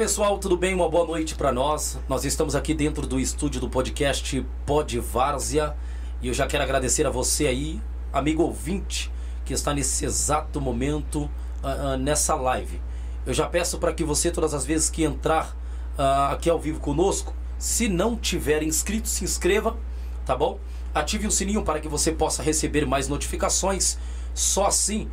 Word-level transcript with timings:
Pessoal, 0.00 0.38
tudo 0.38 0.56
bem? 0.56 0.72
Uma 0.72 0.88
boa 0.88 1.06
noite 1.06 1.34
para 1.34 1.52
nós. 1.52 1.98
Nós 2.08 2.24
estamos 2.24 2.54
aqui 2.54 2.72
dentro 2.72 3.06
do 3.06 3.20
estúdio 3.20 3.60
do 3.60 3.68
podcast 3.68 4.46
Pod 4.64 4.98
Várzea 4.98 5.76
e 6.22 6.28
eu 6.28 6.32
já 6.32 6.46
quero 6.46 6.64
agradecer 6.64 7.06
a 7.06 7.10
você 7.10 7.46
aí, 7.46 7.78
amigo 8.10 8.42
ouvinte, 8.42 9.12
que 9.44 9.52
está 9.52 9.74
nesse 9.74 10.06
exato 10.06 10.58
momento 10.58 11.24
uh, 11.62 11.92
uh, 11.92 11.96
nessa 11.98 12.34
live. 12.34 12.80
Eu 13.26 13.34
já 13.34 13.46
peço 13.46 13.76
para 13.76 13.92
que 13.92 14.02
você, 14.02 14.30
todas 14.30 14.54
as 14.54 14.64
vezes 14.64 14.88
que 14.88 15.04
entrar 15.04 15.54
uh, 15.98 16.32
aqui 16.32 16.48
ao 16.48 16.58
vivo 16.58 16.80
conosco, 16.80 17.34
se 17.58 17.86
não 17.86 18.16
tiver 18.16 18.62
inscrito, 18.62 19.06
se 19.06 19.22
inscreva, 19.22 19.76
tá 20.24 20.34
bom? 20.34 20.58
Ative 20.94 21.26
o 21.26 21.30
sininho 21.30 21.62
para 21.62 21.78
que 21.78 21.88
você 21.88 22.10
possa 22.10 22.42
receber 22.42 22.86
mais 22.86 23.06
notificações. 23.06 23.98
Só 24.32 24.64
assim, 24.64 25.10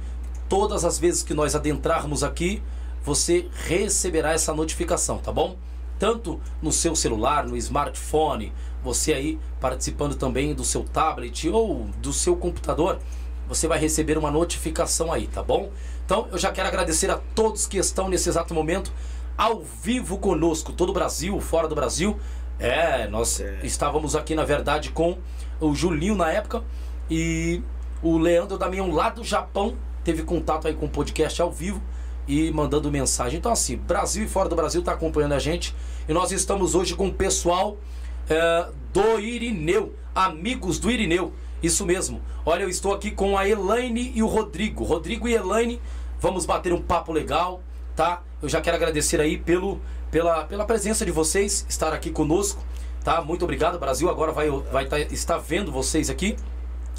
todas 0.48 0.86
as 0.86 0.98
vezes 0.98 1.24
que 1.24 1.34
nós 1.34 1.56
adentrarmos 1.56 2.24
aqui, 2.24 2.64
você 3.08 3.48
receberá 3.66 4.34
essa 4.34 4.54
notificação, 4.54 5.18
tá 5.20 5.32
bom? 5.32 5.56
Tanto 5.98 6.42
no 6.62 6.74
seu 6.74 6.94
celular, 6.94 7.48
no 7.48 7.56
smartphone, 7.56 8.52
você 8.84 9.14
aí 9.14 9.40
participando 9.62 10.16
também 10.16 10.54
do 10.54 10.66
seu 10.66 10.84
tablet 10.84 11.48
ou 11.48 11.86
do 12.02 12.12
seu 12.12 12.36
computador, 12.36 13.00
você 13.48 13.66
vai 13.66 13.80
receber 13.80 14.18
uma 14.18 14.30
notificação 14.30 15.14
aí, 15.14 15.26
tá 15.26 15.42
bom? 15.42 15.72
Então 16.06 16.28
eu 16.34 16.38
já 16.38 16.52
quero 16.52 16.68
agradecer 16.68 17.10
a 17.10 17.18
todos 17.34 17.66
que 17.66 17.78
estão 17.78 18.10
nesse 18.10 18.28
exato 18.28 18.54
momento 18.54 18.92
ao 19.38 19.62
vivo 19.62 20.18
conosco, 20.18 20.74
todo 20.74 20.90
o 20.90 20.94
Brasil, 20.94 21.40
fora 21.40 21.70
do 21.70 21.76
Brasil. 21.76 22.20
É, 22.60 23.08
nós 23.08 23.40
é. 23.40 23.62
estávamos 23.64 24.18
aqui 24.18 24.36
na 24.36 24.44
verdade 24.44 24.90
com 24.92 25.18
o 25.62 25.74
Julinho 25.74 26.14
na 26.14 26.30
época 26.30 26.62
e 27.10 27.64
o 28.04 28.18
Leandro 28.18 28.58
Damião 28.58 28.92
lá 28.92 29.10
do 29.10 29.24
Japão 29.24 29.78
teve 30.04 30.24
contato 30.24 30.68
aí 30.68 30.74
com 30.74 30.88
o 30.88 30.90
podcast 30.90 31.42
ao 31.42 31.50
vivo 31.50 31.82
e 32.28 32.52
mandando 32.52 32.92
mensagem. 32.92 33.40
Então 33.40 33.52
assim, 33.52 33.78
Brasil 33.78 34.26
e 34.26 34.28
fora 34.28 34.50
do 34.50 34.56
Brasil 34.56 34.82
está 34.82 34.94
acompanhando 34.94 35.34
a 35.34 35.40
gente 35.40 35.74
e 36.08 36.14
nós 36.14 36.32
estamos 36.32 36.76
hoje 36.76 36.96
com 36.96 37.08
o 37.08 37.14
pessoal 37.14 37.78
é, 38.30 38.68
do 38.94 39.20
Irineu, 39.20 39.94
amigos 40.14 40.80
do 40.80 40.92
Irineu. 40.92 41.34
Isso 41.62 41.86
mesmo. 41.86 42.22
Olha, 42.46 42.64
eu 42.64 42.70
estou 42.70 42.94
aqui 42.94 43.12
com 43.12 43.38
a 43.38 43.48
Elaine 43.48 44.12
e 44.16 44.22
o 44.22 44.28
Rodrigo. 44.28 44.84
Rodrigo 44.84 45.28
e 45.28 45.34
Elaine, 45.34 45.82
vamos 46.20 46.46
bater 46.46 46.72
um 46.72 46.82
papo 46.82 47.12
legal, 47.12 47.62
tá? 47.96 48.22
Eu 48.42 48.48
já 48.48 48.62
quero 48.62 48.78
agradecer 48.78 49.20
aí 49.20 49.38
pelo, 49.38 49.82
pela, 50.12 50.46
pela 50.46 50.66
presença 50.66 51.04
de 51.04 51.12
vocês, 51.12 51.66
estar 51.68 51.94
aqui 51.94 52.12
conosco, 52.12 52.64
tá? 53.04 53.22
Muito 53.22 53.44
obrigado. 53.44 53.80
Brasil 53.80 54.10
agora 54.10 54.32
vai, 54.32 54.50
vai 54.72 54.86
tá, 54.86 55.00
estar 55.00 55.38
vendo 55.40 55.72
vocês 55.72 56.10
aqui, 56.10 56.36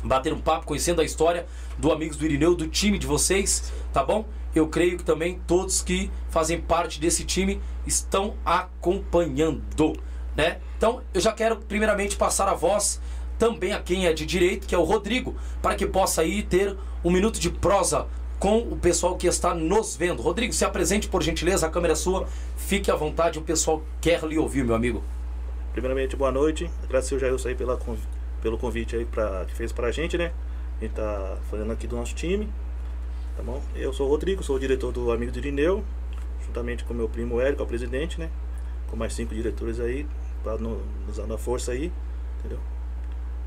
bater 0.02 0.32
um 0.32 0.40
papo, 0.40 0.66
conhecendo 0.66 1.00
a 1.00 1.04
história 1.04 1.46
do 1.78 1.92
Amigos 1.92 2.16
do 2.16 2.24
Irineu, 2.24 2.54
do 2.54 2.66
time 2.66 2.98
de 2.98 3.06
vocês, 3.06 3.72
tá 3.92 4.02
bom? 4.02 4.24
Eu 4.58 4.66
creio 4.66 4.98
que 4.98 5.04
também 5.04 5.40
todos 5.46 5.82
que 5.82 6.10
fazem 6.30 6.60
parte 6.60 7.00
desse 7.00 7.24
time 7.24 7.60
estão 7.86 8.34
acompanhando, 8.44 9.62
né? 10.36 10.58
Então, 10.76 11.00
eu 11.14 11.20
já 11.20 11.32
quero 11.32 11.56
primeiramente 11.56 12.16
passar 12.16 12.48
a 12.48 12.54
voz 12.54 13.00
também 13.38 13.72
a 13.72 13.80
quem 13.80 14.06
é 14.06 14.12
de 14.12 14.26
direito, 14.26 14.66
que 14.66 14.74
é 14.74 14.78
o 14.78 14.82
Rodrigo, 14.82 15.36
para 15.62 15.76
que 15.76 15.86
possa 15.86 16.22
aí 16.22 16.42
ter 16.42 16.76
um 17.04 17.10
minuto 17.10 17.38
de 17.38 17.50
prosa 17.50 18.08
com 18.40 18.58
o 18.58 18.76
pessoal 18.76 19.16
que 19.16 19.28
está 19.28 19.54
nos 19.54 19.96
vendo. 19.96 20.22
Rodrigo, 20.22 20.52
se 20.52 20.64
apresente 20.64 21.08
por 21.08 21.22
gentileza, 21.22 21.66
a 21.66 21.70
câmera 21.70 21.92
é 21.92 21.96
sua, 21.96 22.26
fique 22.56 22.90
à 22.90 22.96
vontade, 22.96 23.38
o 23.38 23.42
pessoal 23.42 23.82
quer 24.00 24.24
lhe 24.24 24.38
ouvir, 24.38 24.64
meu 24.64 24.74
amigo. 24.74 25.04
Primeiramente, 25.72 26.16
boa 26.16 26.32
noite. 26.32 26.68
Agradecer 26.82 27.14
o 27.14 27.18
Jailson 27.18 27.50
aí 27.50 27.54
pela, 27.54 27.78
pelo 28.42 28.58
convite 28.58 28.96
aí 28.96 29.04
pra, 29.04 29.44
que 29.44 29.54
fez 29.54 29.70
pra 29.70 29.92
gente, 29.92 30.18
né? 30.18 30.32
A 30.80 30.84
gente 30.84 30.94
tá 30.94 31.38
falando 31.48 31.70
aqui 31.72 31.86
do 31.86 31.94
nosso 31.94 32.14
time. 32.14 32.48
Tá 33.38 33.44
bom? 33.44 33.62
Eu 33.76 33.92
sou 33.92 34.08
o 34.08 34.10
Rodrigo, 34.10 34.42
sou 34.42 34.56
o 34.56 34.58
diretor 34.58 34.90
do 34.90 35.12
Amigo 35.12 35.30
do 35.30 35.38
Irineu, 35.38 35.84
juntamente 36.44 36.82
com 36.82 36.92
meu 36.92 37.08
primo 37.08 37.40
Érico, 37.40 37.62
é 37.62 37.64
o 37.64 37.68
presidente, 37.68 38.18
né? 38.18 38.30
Com 38.90 38.96
mais 38.96 39.14
cinco 39.14 39.32
diretores 39.32 39.78
aí, 39.78 40.08
para 40.42 40.58
nos 40.58 41.16
dando 41.16 41.34
a 41.34 41.38
força 41.38 41.70
aí, 41.70 41.92
entendeu? 42.40 42.58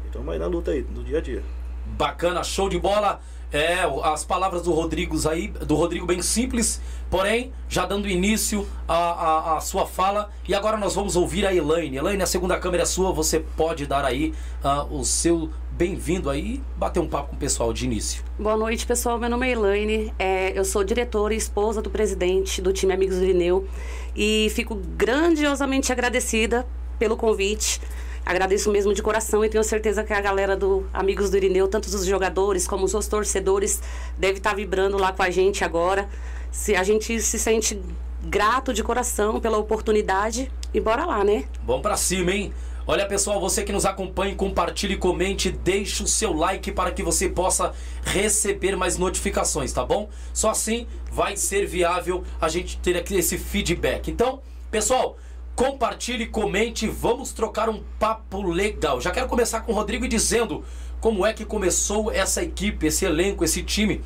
Estamos 0.05 0.31
aí 0.31 0.39
na 0.39 0.47
luta 0.47 0.71
aí, 0.71 0.81
no 0.81 1.03
dia 1.03 1.17
a 1.17 1.21
dia. 1.21 1.43
Bacana, 1.85 2.41
show 2.41 2.69
de 2.69 2.79
bola. 2.79 3.19
É, 3.51 3.79
as 4.05 4.23
palavras 4.23 4.61
do 4.61 4.71
Rodrigo 4.71 5.17
aí, 5.27 5.49
do 5.49 5.75
Rodrigo 5.75 6.05
bem 6.05 6.21
simples, 6.21 6.79
porém, 7.09 7.51
já 7.67 7.85
dando 7.85 8.07
início 8.07 8.65
à, 8.87 9.57
à, 9.57 9.59
sua 9.59 9.85
fala. 9.85 10.31
E 10.47 10.55
agora 10.55 10.77
nós 10.77 10.95
vamos 10.95 11.17
ouvir 11.17 11.45
a 11.45 11.53
Elaine. 11.53 11.97
Elaine, 11.97 12.23
a 12.23 12.25
segunda 12.25 12.57
câmera 12.57 12.83
é 12.83 12.85
sua, 12.85 13.11
você 13.11 13.41
pode 13.41 13.85
dar 13.85 14.05
aí 14.05 14.33
uh, 14.63 14.97
o 14.97 15.03
seu 15.03 15.49
bem-vindo 15.81 16.29
aí 16.29 16.61
bater 16.77 16.99
um 16.99 17.07
papo 17.07 17.29
com 17.29 17.35
o 17.35 17.39
pessoal 17.39 17.73
de 17.73 17.85
início. 17.85 18.23
Boa 18.37 18.55
noite, 18.55 18.85
pessoal. 18.85 19.17
Meu 19.17 19.27
nome 19.27 19.47
é 19.47 19.51
Elaine, 19.53 20.13
é, 20.19 20.55
eu 20.55 20.63
sou 20.63 20.83
diretora 20.83 21.33
e 21.33 21.37
esposa 21.37 21.81
do 21.81 21.89
presidente 21.89 22.61
do 22.61 22.71
time 22.71 22.93
Amigos 22.93 23.17
do 23.17 23.23
Irineu 23.23 23.67
e 24.15 24.51
fico 24.53 24.75
grandiosamente 24.75 25.91
agradecida 25.91 26.67
pelo 26.99 27.17
convite. 27.17 27.81
Agradeço 28.23 28.71
mesmo 28.71 28.93
de 28.93 29.01
coração 29.01 29.43
e 29.43 29.49
tenho 29.49 29.63
certeza 29.63 30.03
que 30.03 30.13
a 30.13 30.21
galera 30.21 30.55
do 30.55 30.85
Amigos 30.93 31.31
do 31.31 31.37
Irineu, 31.37 31.67
tanto 31.67 31.87
os 31.87 32.05
jogadores 32.05 32.67
como 32.67 32.85
os 32.85 33.07
torcedores, 33.07 33.81
deve 34.19 34.37
estar 34.37 34.53
vibrando 34.53 34.99
lá 34.99 35.11
com 35.11 35.23
a 35.23 35.31
gente 35.31 35.63
agora. 35.63 36.07
Se 36.51 36.75
a 36.75 36.83
gente 36.83 37.19
se 37.19 37.39
sente 37.39 37.81
grato 38.23 38.71
de 38.71 38.83
coração 38.83 39.39
pela 39.39 39.57
oportunidade 39.57 40.51
e 40.71 40.79
bora 40.79 41.05
lá, 41.05 41.23
né? 41.23 41.45
Vamos 41.65 41.81
para 41.81 41.97
cima, 41.97 42.31
hein? 42.31 42.53
Olha 42.87 43.05
pessoal, 43.05 43.39
você 43.39 43.63
que 43.63 43.71
nos 43.71 43.85
acompanha, 43.85 44.33
compartilhe, 44.33 44.97
comente, 44.97 45.51
deixe 45.51 46.01
o 46.01 46.07
seu 46.07 46.33
like 46.33 46.71
para 46.71 46.91
que 46.91 47.03
você 47.03 47.29
possa 47.29 47.73
receber 48.03 48.75
mais 48.75 48.97
notificações, 48.97 49.71
tá 49.71 49.85
bom? 49.85 50.09
Só 50.33 50.49
assim 50.49 50.87
vai 51.11 51.37
ser 51.37 51.67
viável 51.67 52.23
a 52.39 52.49
gente 52.49 52.79
ter 52.79 52.97
aqui 52.97 53.15
esse 53.15 53.37
feedback. 53.37 54.09
Então, 54.09 54.41
pessoal, 54.71 55.15
compartilhe, 55.55 56.25
comente, 56.25 56.87
vamos 56.87 57.31
trocar 57.31 57.69
um 57.69 57.83
papo 57.99 58.41
legal. 58.41 58.99
Já 58.99 59.11
quero 59.11 59.27
começar 59.27 59.61
com 59.61 59.73
o 59.73 59.75
Rodrigo 59.75 60.07
dizendo 60.07 60.65
como 60.99 61.23
é 61.23 61.33
que 61.33 61.45
começou 61.45 62.11
essa 62.11 62.41
equipe, 62.41 62.87
esse 62.87 63.05
elenco, 63.05 63.43
esse 63.43 63.61
time. 63.61 64.01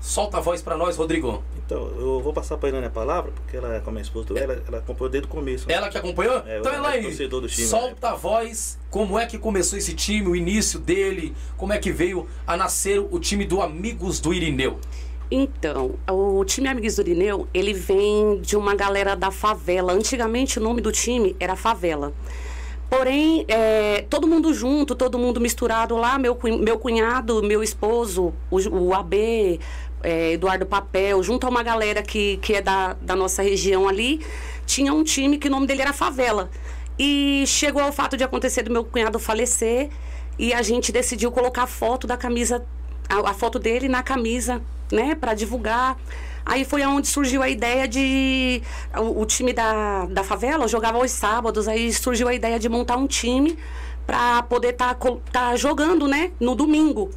Solta 0.00 0.38
a 0.38 0.40
voz 0.40 0.62
para 0.62 0.76
nós, 0.76 0.96
Rodrigo. 0.96 1.42
Então, 1.56 1.90
eu 1.98 2.20
vou 2.20 2.32
passar 2.32 2.56
para 2.56 2.78
a 2.78 2.86
a 2.86 2.90
palavra, 2.90 3.32
porque 3.32 3.56
ela 3.56 3.74
é 3.74 3.80
como 3.80 3.98
a 3.98 4.00
esposa 4.00 4.38
ela, 4.38 4.62
ela 4.66 4.78
acompanhou 4.78 5.10
desde 5.10 5.28
o 5.28 5.30
começo. 5.30 5.68
Né? 5.68 5.74
Ela 5.74 5.88
que 5.88 5.98
acompanhou? 5.98 6.42
É, 6.46 6.60
então, 6.60 6.72
Elaine, 6.72 7.08
é 7.08 7.10
time, 7.10 7.48
solta 7.48 8.08
né? 8.08 8.12
a 8.12 8.14
voz, 8.14 8.78
como 8.90 9.18
é 9.18 9.26
que 9.26 9.38
começou 9.38 9.78
esse 9.78 9.94
time, 9.94 10.28
o 10.28 10.36
início 10.36 10.78
dele, 10.78 11.34
como 11.56 11.72
é 11.72 11.78
que 11.78 11.90
veio 11.90 12.26
a 12.46 12.56
nascer 12.56 12.98
o 13.00 13.18
time 13.18 13.44
do 13.44 13.60
Amigos 13.60 14.20
do 14.20 14.32
Irineu. 14.32 14.78
Então, 15.30 15.96
o 16.08 16.42
time 16.44 16.68
Amigos 16.68 16.94
do 16.94 17.02
Irineu, 17.02 17.46
ele 17.52 17.74
vem 17.74 18.40
de 18.40 18.56
uma 18.56 18.74
galera 18.74 19.14
da 19.14 19.30
favela. 19.30 19.92
Antigamente 19.92 20.58
o 20.58 20.62
nome 20.62 20.80
do 20.80 20.90
time 20.90 21.36
era 21.38 21.54
Favela. 21.54 22.14
Porém, 22.88 23.44
é, 23.48 24.06
todo 24.08 24.26
mundo 24.26 24.54
junto, 24.54 24.94
todo 24.94 25.18
mundo 25.18 25.38
misturado 25.38 25.94
lá, 25.94 26.18
meu, 26.18 26.38
meu 26.58 26.78
cunhado, 26.78 27.42
meu 27.42 27.62
esposo, 27.62 28.32
o, 28.50 28.56
o 28.56 28.94
AB, 28.94 29.60
é, 30.02 30.32
Eduardo 30.32 30.66
Papel, 30.66 31.22
junto 31.22 31.46
a 31.46 31.50
uma 31.50 31.62
galera 31.62 32.02
que, 32.02 32.36
que 32.38 32.54
é 32.54 32.62
da, 32.62 32.94
da 33.00 33.16
nossa 33.16 33.42
região 33.42 33.88
ali, 33.88 34.24
tinha 34.66 34.92
um 34.92 35.02
time 35.02 35.38
que 35.38 35.48
o 35.48 35.50
nome 35.50 35.66
dele 35.66 35.82
era 35.82 35.92
Favela. 35.92 36.50
E 36.98 37.44
chegou 37.46 37.82
ao 37.82 37.92
fato 37.92 38.16
de 38.16 38.24
acontecer 38.24 38.62
do 38.62 38.72
meu 38.72 38.84
cunhado 38.84 39.18
falecer 39.18 39.88
e 40.38 40.52
a 40.52 40.62
gente 40.62 40.90
decidiu 40.90 41.30
colocar 41.30 41.62
a 41.62 41.66
foto 41.66 42.06
da 42.06 42.16
camisa, 42.16 42.64
a, 43.08 43.30
a 43.30 43.34
foto 43.34 43.58
dele 43.58 43.88
na 43.88 44.02
camisa 44.02 44.60
né, 44.92 45.14
para 45.14 45.34
divulgar. 45.34 45.96
Aí 46.44 46.64
foi 46.64 46.84
onde 46.86 47.06
surgiu 47.06 47.42
a 47.42 47.48
ideia 47.48 47.86
de. 47.86 48.62
O, 48.96 49.22
o, 49.22 49.26
time 49.26 49.52
da, 49.52 50.06
da 50.06 50.24
favela 50.24 50.66
jogava 50.66 50.98
aos 50.98 51.10
sábados, 51.10 51.68
aí 51.68 51.92
surgiu 51.92 52.26
a 52.26 52.34
ideia 52.34 52.58
de 52.58 52.68
montar 52.68 52.96
um 52.96 53.06
time 53.06 53.58
para 54.06 54.42
poder 54.44 54.70
estar 54.70 54.94
tá, 54.94 55.10
tá 55.30 55.56
jogando, 55.56 56.08
né, 56.08 56.32
no 56.40 56.54
domingo. 56.54 57.10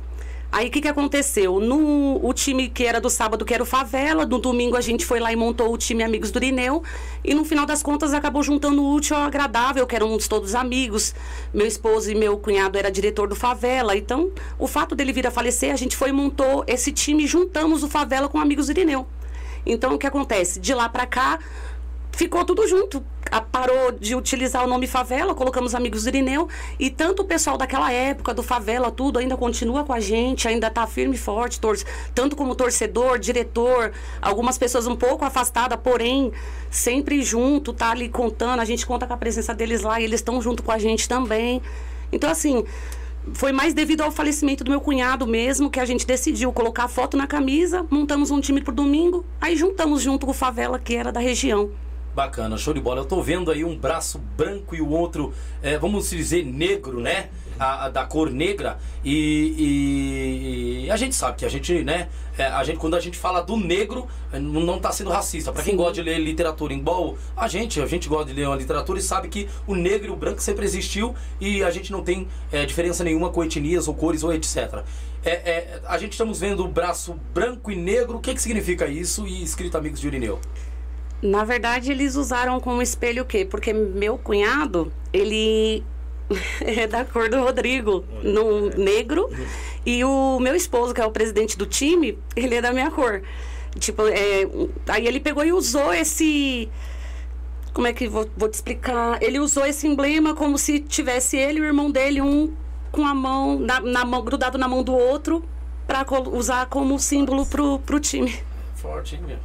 Aí 0.51 0.68
o 0.68 0.71
que, 0.71 0.81
que 0.81 0.88
aconteceu? 0.88 1.62
No 1.62 2.19
o 2.21 2.33
time 2.33 2.68
que 2.68 2.83
era 2.86 3.00
do 3.00 3.09
sábado, 3.09 3.45
que 3.45 3.53
era 3.53 3.63
o 3.63 3.65
Favela, 3.65 4.25
no 4.25 4.38
domingo 4.38 4.75
a 4.75 4.81
gente 4.81 5.06
foi 5.06 5.18
lá 5.18 5.31
e 5.31 5.36
montou 5.36 5.74
o 5.74 5.77
time 5.77 6.03
Amigos 6.03 6.30
do 6.30 6.39
Irineu. 6.39 6.83
E 7.24 7.33
no 7.33 7.45
final 7.45 7.65
das 7.65 7.81
contas 7.81 8.13
acabou 8.13 8.44
juntando 8.44 8.83
o 8.83 8.94
útil 8.94 9.15
ao 9.15 9.24
agradável, 9.24 9.88
que 9.88 9.95
éramos 9.95 10.27
todos 10.27 10.53
amigos. 10.53 11.15
Meu 11.53 11.65
esposo 11.65 12.12
e 12.12 12.15
meu 12.15 12.38
cunhado 12.38 12.77
era 12.77 12.92
diretor 12.92 13.30
do 13.30 13.36
Favela. 13.36 13.95
Então, 13.95 14.30
o 14.59 14.68
fato 14.68 14.94
dele 14.94 15.13
vir 15.13 15.25
a 15.25 15.31
falecer, 15.31 15.71
a 15.71 15.77
gente 15.77 15.95
foi 15.95 16.09
e 16.09 16.12
montou 16.13 16.65
esse 16.68 16.92
time 16.92 17.24
e 17.24 17.27
juntamos 17.27 17.81
o 17.81 17.88
Favela 17.88 18.27
com 18.27 18.38
Amigos 18.38 18.65
do 18.65 18.71
Irineu. 18.71 19.07
Então, 19.65 19.94
o 19.94 19.97
que 19.97 20.07
acontece? 20.07 20.59
De 20.59 20.74
lá 20.74 20.89
para 20.89 21.06
cá, 21.06 21.39
ficou 22.12 22.44
tudo 22.46 22.68
junto. 22.68 23.04
Parou 23.52 23.94
de 23.94 24.13
utilizar 24.13 24.63
o 24.66 24.68
nome 24.68 24.88
favela, 24.88 25.34
colocamos 25.34 25.74
amigos 25.74 26.04
do 26.04 26.10
Irineu. 26.10 26.50
E 26.80 26.90
tanto 26.90 27.22
o 27.22 27.25
pessoal 27.25 27.58
daquela 27.58 27.92
época, 27.92 28.34
do 28.34 28.44
favela, 28.44 28.92
tudo, 28.92 29.19
ainda 29.19 29.38
continua 29.38 29.84
com 29.84 29.94
a 29.94 30.00
gente, 30.00 30.48
ainda 30.48 30.68
está 30.68 30.86
firme 30.86 31.16
e 31.16 31.18
forte, 31.18 31.60
tanto 32.13 32.36
como 32.36 32.56
torcedor, 32.56 33.18
diretor, 33.19 33.94
algumas 34.22 34.58
pessoas 34.58 34.86
um 34.88 34.96
pouco 34.96 35.24
afastadas, 35.24 35.80
porém, 35.81 36.31
sempre 36.69 37.24
junto, 37.24 37.72
tá 37.72 37.92
ali 37.92 38.10
contando. 38.10 38.60
A 38.60 38.66
gente 38.66 38.86
conta 38.86 39.07
com 39.07 39.14
a 39.14 39.18
presença 39.18 39.54
deles 39.54 39.81
lá 39.81 40.02
e 40.02 40.04
eles 40.04 40.19
estão 40.19 40.42
junto 40.42 40.62
com 40.62 40.72
a 40.72 40.78
gente 40.78 41.07
também. 41.07 41.62
Então, 42.12 42.30
assim, 42.30 42.66
foi 43.34 43.52
mais 43.52 43.74
devido 43.74 44.02
ao 44.02 44.12
falecimento 44.12 44.64
do 44.64 44.72
meu 44.72 44.81
cunhado 44.81 45.25
mesmo 45.28 45.69
que 45.69 45.80
a 45.80 45.86
gente 45.86 46.06
decidiu 46.06 46.52
colocar 46.52 46.86
a 46.86 46.88
foto 46.88 47.16
na 47.16 47.28
camisa, 47.28 47.86
montamos 47.90 48.31
um 48.31 48.42
time 48.42 48.62
pro 48.62 48.74
domingo, 48.74 49.24
aí 49.40 49.56
juntamos 49.56 50.02
junto 50.02 50.25
com 50.25 50.31
o 50.31 50.36
Favela, 50.36 50.80
que 50.80 50.96
era 50.96 51.12
da 51.12 51.19
região. 51.19 51.69
Bacana, 52.13 52.58
show 52.58 52.74
de 52.74 52.81
bola. 52.81 53.02
Eu 53.02 53.06
tô 53.06 53.22
vendo 53.22 53.50
aí 53.52 53.63
um 53.63 53.78
braço 53.78 54.19
branco 54.19 54.75
e 54.75 54.81
o 54.81 54.90
outro, 54.90 55.34
é, 55.62 55.78
vamos 55.78 56.10
dizer, 56.10 56.46
negro, 56.46 57.00
né? 57.00 57.30
A, 57.58 57.86
a 57.86 57.90
da 57.90 58.04
cor 58.06 58.30
negra. 58.30 58.80
E, 59.04 60.84
e- 60.86 60.92
a 60.92 60.98
gente 60.98 61.16
sabe 61.16 61.38
que 61.38 61.46
a 61.46 61.50
gente, 61.50 61.84
né? 61.84 62.10
é, 62.38 62.46
a 62.46 62.63
gente, 62.63 62.80
quando 62.80 62.96
a 62.96 63.00
gente 63.00 63.18
fala 63.18 63.42
do 63.42 63.56
negro, 63.56 64.08
é, 64.34 64.40
não 64.40 64.80
tá 64.80 64.92
sendo 64.92 65.10
racista. 65.10 65.52
Pra 65.52 65.63
quem 65.63 65.75
gosta 65.75 65.94
de 65.94 66.02
ler 66.02 66.18
literatura, 66.19 66.74
igual 66.74 67.18
a 67.38 67.48
gente, 67.48 67.80
a 67.80 67.86
gente 67.86 68.10
gosta 68.10 68.25
de 68.25 68.34
ler 68.34 68.48
uma 68.48 68.56
literatura 68.56 69.00
e 69.00 69.02
sabe 69.02 69.28
que 69.30 69.48
o 69.68 69.75
negro 69.75 70.07
e 70.07 70.12
o 70.12 70.16
branco 70.16 70.42
sempre 70.42 70.66
existiu 70.66 71.16
e 71.40 71.64
a 71.64 71.72
gente 71.72 71.92
não 71.92 72.04
tem 72.04 72.28
é, 72.52 72.66
diferença 72.66 73.04
nenhuma 73.04 73.30
com 73.30 73.44
etnias 73.44 73.88
ou 73.88 73.94
cores 73.94 74.24
ou 74.24 74.34
etc. 74.34 74.84
É, 75.24 75.31
é, 75.31 75.81
a 75.86 75.98
gente 75.98 76.14
estamos 76.14 76.40
vendo 76.40 76.66
o 76.66 76.68
braço 76.68 77.14
branco 77.34 77.72
e 77.72 77.75
negro. 77.75 78.18
O 78.18 78.19
que, 78.19 78.34
que 78.34 78.42
significa 78.42 78.88
isso? 78.88 79.28
E 79.28 79.44
escrito 79.44 79.78
Amigos 79.78 80.00
de 80.00 80.07
Urineu. 80.07 80.40
Na 81.21 81.44
verdade, 81.44 81.91
eles 81.91 82.15
usaram 82.15 82.59
como 82.59 82.81
espelho 82.81 83.23
o 83.23 83.25
quê? 83.25 83.45
Porque 83.45 83.71
meu 83.71 84.18
cunhado, 84.18 84.91
ele 85.13 85.83
é 86.62 86.88
da 86.88 87.06
cor 87.06 87.29
do 87.29 87.39
Rodrigo, 87.39 88.03
no 88.23 88.69
negro, 88.69 89.29
e 89.85 90.03
o 90.03 90.39
meu 90.39 90.56
esposo, 90.56 90.94
que 90.94 91.01
é 91.01 91.06
o 91.06 91.12
presidente 91.12 91.57
do 91.57 91.65
time, 91.65 92.18
ele 92.35 92.56
é 92.56 92.62
da 92.62 92.71
minha 92.71 92.89
cor. 92.89 93.21
Tipo, 93.79 94.07
é, 94.07 94.47
aí 94.88 95.07
ele 95.07 95.19
pegou 95.19 95.45
e 95.45 95.51
usou 95.53 95.94
esse. 95.94 96.69
Como 97.73 97.88
é 97.88 97.94
que 97.94 98.07
vou, 98.07 98.29
vou 98.35 98.50
te 98.50 98.56
explicar? 98.56 99.21
Ele 99.21 99.39
usou 99.39 99.65
esse 99.65 99.88
emblema 99.88 100.35
como 100.35 100.57
se 100.57 100.79
tivesse 100.79 101.38
ele 101.38 101.59
e 101.59 101.62
o 101.62 101.65
irmão 101.65 101.89
dele, 101.89 102.21
um 102.21 102.53
com 102.91 103.06
a 103.06 103.13
mão, 103.13 103.57
na, 103.57 103.79
na 103.79 104.03
mão 104.03 104.21
grudado 104.21 104.57
na 104.57 104.68
mão 104.68 104.83
do 104.83 104.94
outro, 104.94 105.44
para 105.88 106.06
usar 106.29 106.65
como 106.65 107.00
símbolo 107.00 107.45
pro, 107.45 107.79
pro 107.79 108.00
time. 108.00 108.44
Forte, 108.75 109.15
hein, 109.15 109.21
meu? 109.25 109.39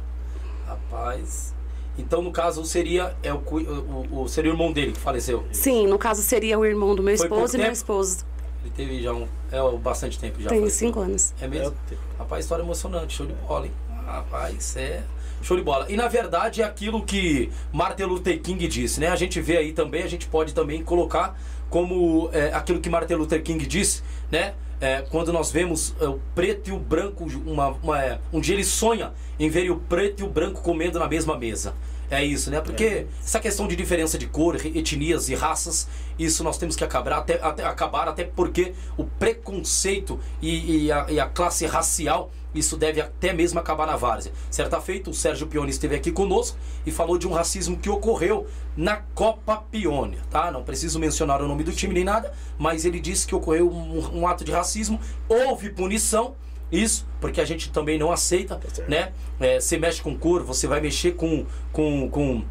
Rapaz. 0.65 1.56
Então, 1.97 2.21
no 2.21 2.31
caso, 2.31 2.63
seria, 2.65 3.15
é 3.23 3.33
o, 3.33 3.37
o, 3.37 4.21
o- 4.23 4.27
seria 4.29 4.51
o 4.51 4.53
irmão 4.53 4.71
dele 4.71 4.91
que 4.91 4.99
faleceu. 4.99 5.43
Sim, 5.51 5.87
no 5.87 5.97
caso 5.97 6.21
seria 6.21 6.57
o 6.59 6.65
irmão 6.65 6.95
do 6.95 7.01
meu 7.01 7.17
Foi 7.17 7.25
esposo 7.25 7.55
e 7.55 7.57
meu 7.57 7.65
tempo? 7.67 7.73
esposo. 7.77 8.25
Ele 8.63 8.71
teve 8.75 9.01
já 9.01 9.13
um. 9.13 9.27
É 9.51 9.61
o 9.61 9.77
bastante 9.77 10.19
tempo 10.19 10.39
já. 10.41 10.49
Tem 10.49 10.59
faleceu. 10.59 10.87
cinco 10.87 10.99
anos. 10.99 11.33
É 11.41 11.47
mesmo? 11.47 11.75
É, 11.91 11.95
Rapaz, 12.19 12.45
história 12.45 12.61
emocionante, 12.63 13.15
show 13.15 13.25
de 13.25 13.33
bola, 13.33 13.65
hein? 13.65 13.71
Rapaz, 14.05 14.75
é. 14.77 15.03
Show 15.41 15.55
de 15.57 15.63
bola. 15.63 15.85
E 15.89 15.95
na 15.95 16.07
verdade 16.07 16.61
é 16.61 16.65
aquilo 16.65 17.03
que 17.03 17.51
Martin 17.71 18.03
Luther 18.03 18.41
King 18.41 18.67
disse, 18.67 18.99
né? 18.99 19.07
A 19.07 19.15
gente 19.15 19.39
vê 19.39 19.57
aí 19.57 19.71
também, 19.71 20.03
a 20.03 20.07
gente 20.07 20.27
pode 20.27 20.53
também 20.53 20.83
colocar 20.83 21.39
como 21.69 22.29
é, 22.33 22.53
aquilo 22.53 22.79
que 22.79 22.89
Martin 22.89 23.13
Luther 23.15 23.41
King 23.43 23.65
disse, 23.65 24.01
né? 24.31 24.53
É, 24.79 25.01
quando 25.09 25.33
nós 25.33 25.51
vemos 25.51 25.95
é, 25.99 26.07
o 26.07 26.19
preto 26.35 26.69
e 26.69 26.71
o 26.73 26.77
branco, 26.79 27.25
uma, 27.45 27.69
uma- 27.81 28.03
é, 28.03 28.19
um 28.31 28.39
dia 28.39 28.53
ele 28.53 28.63
sonha 28.63 29.11
em 29.39 29.49
ver 29.49 29.71
o 29.71 29.77
preto 29.77 30.21
e 30.21 30.23
o 30.23 30.29
branco 30.29 30.61
comendo 30.61 30.99
na 30.99 31.07
mesma 31.07 31.35
mesa. 31.37 31.73
É 32.09 32.23
isso, 32.23 32.49
né? 32.49 32.61
Porque 32.61 33.05
essa 33.21 33.37
questão 33.39 33.67
de 33.67 33.75
diferença 33.75 34.17
de 34.17 34.27
cor, 34.27 34.55
etnias 34.65 35.27
e 35.27 35.35
raças, 35.35 35.87
isso 36.17 36.41
nós 36.43 36.57
temos 36.57 36.75
que 36.75 36.83
acabar, 36.83 37.11
até, 37.17 37.33
até- 37.41 37.65
acabar, 37.65 38.07
até 38.07 38.23
porque 38.23 38.73
o 38.95 39.03
preconceito 39.03 40.19
e, 40.41 40.85
e 40.85 40.91
a, 40.91 41.05
e 41.09 41.19
a 41.19 41.25
classe 41.25 41.65
racial, 41.65 42.31
isso 42.57 42.77
deve 42.77 43.01
até 43.01 43.33
mesmo 43.33 43.59
acabar 43.59 43.85
na 43.85 43.95
várzea. 43.95 44.31
Certa 44.49 44.79
feita, 44.81 45.09
o 45.09 45.13
Sérgio 45.13 45.47
Pione 45.47 45.69
esteve 45.69 45.95
aqui 45.95 46.11
conosco 46.11 46.57
e 46.85 46.91
falou 46.91 47.17
de 47.17 47.27
um 47.27 47.31
racismo 47.31 47.77
que 47.77 47.89
ocorreu 47.89 48.47
na 48.75 48.97
Copa 48.97 49.63
Pione, 49.71 50.17
tá? 50.29 50.51
Não 50.51 50.63
preciso 50.63 50.99
mencionar 50.99 51.41
o 51.41 51.47
nome 51.47 51.63
do 51.63 51.71
time 51.71 51.93
nem 51.93 52.03
nada, 52.03 52.33
mas 52.57 52.85
ele 52.85 52.99
disse 52.99 53.27
que 53.27 53.35
ocorreu 53.35 53.69
um, 53.69 54.19
um 54.19 54.27
ato 54.27 54.43
de 54.43 54.51
racismo, 54.51 54.99
houve 55.27 55.69
punição, 55.69 56.35
isso, 56.71 57.07
porque 57.21 57.39
a 57.39 57.45
gente 57.45 57.71
também 57.71 57.97
não 57.97 58.11
aceita, 58.11 58.59
certo. 58.73 58.89
né? 58.89 59.13
É, 59.39 59.59
você 59.59 59.77
mexe 59.77 60.01
com 60.01 60.17
cor, 60.17 60.43
você 60.43 60.67
vai 60.67 60.81
mexer 60.81 61.13
com, 61.13 61.45
com, 61.71 62.09
com, 62.09 62.43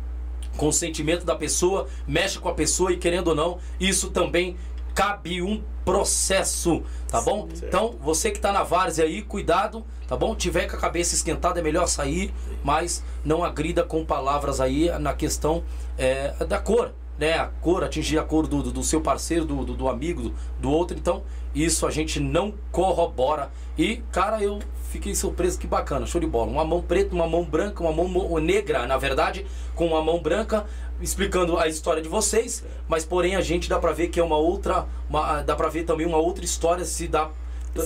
com 0.56 0.69
o 0.69 0.73
sentimento 0.73 1.25
da 1.25 1.37
pessoa, 1.37 1.87
mexe 2.09 2.38
com 2.38 2.49
a 2.49 2.55
pessoa 2.55 2.93
e 2.93 2.97
querendo 2.97 3.29
ou 3.29 3.35
não, 3.35 3.59
isso 3.79 4.11
também 4.11 4.56
cabe 4.97 5.43
um 5.43 5.63
processo, 5.85 6.83
tá 7.07 7.21
bom? 7.21 7.47
Certo. 7.51 7.67
Então, 7.67 7.95
você 8.01 8.31
que 8.31 8.41
tá 8.41 8.51
na 8.51 8.63
várzea 8.63 9.05
aí, 9.05 9.21
cuidado, 9.21 9.85
tá 10.09 10.17
bom? 10.17 10.35
Tiver 10.35 10.67
com 10.67 10.75
a 10.75 10.81
cabeça 10.81 11.15
esquentada, 11.15 11.61
é 11.61 11.63
melhor 11.63 11.87
sair, 11.87 12.33
mas 12.65 13.05
não 13.23 13.45
agrida 13.45 13.85
com 13.85 14.05
palavras 14.07 14.59
aí 14.59 14.91
na 14.99 15.13
questão 15.13 15.63
é, 15.99 16.33
da 16.47 16.59
cor, 16.59 16.93
né? 17.19 17.35
A 17.35 17.47
cor, 17.47 17.85
atingir 17.85 18.19
a 18.19 18.25
cor 18.25 18.47
do, 18.47 18.62
do, 18.62 18.73
do 18.73 18.83
seu 18.83 19.03
parceiro, 19.03 19.45
do, 19.45 19.67
do, 19.67 19.75
do 19.75 19.88
amigo, 19.88 20.23
do, 20.23 20.35
do 20.59 20.71
outro. 20.71 20.97
Então, 20.97 21.23
isso 21.65 21.87
a 21.87 21.91
gente 21.91 22.21
não 22.21 22.53
corrobora. 22.71 23.51
E, 23.79 23.97
cara, 24.13 24.43
eu 24.43 24.61
fiquei 24.91 25.15
surpreso, 25.15 25.59
que 25.59 25.67
bacana, 25.67 26.07
show 26.07 26.21
de 26.21 26.27
bola. 26.27 26.51
Uma 26.51 26.65
mão 26.65 26.83
preta, 26.83 27.15
uma 27.15 27.27
mão 27.27 27.45
branca, 27.45 27.83
uma 27.83 27.93
mão 27.93 28.39
negra, 28.39 28.87
na 28.87 28.97
verdade, 28.97 29.45
com 29.75 29.87
uma 29.87 30.03
mão 30.03 30.21
branca, 30.21 30.65
explicando 31.01 31.59
a 31.59 31.67
história 31.69 32.01
de 32.03 32.09
vocês, 32.09 32.65
mas 32.89 33.05
porém 33.05 33.37
a 33.37 33.41
gente 33.41 33.69
dá 33.69 33.79
pra 33.79 33.93
ver 33.93 34.09
que 34.09 34.19
é 34.21 34.23
uma 34.25 34.37
outra, 34.39 34.87
uma- 35.11 35.43
dá 35.43 35.55
pra 35.57 35.69
ver 35.69 35.85
também 35.85 36.07
uma 36.07 36.17
outra 36.19 36.45
história, 36.45 36.85
se 36.85 37.07
dá, 37.09 37.31
é, 37.75 37.81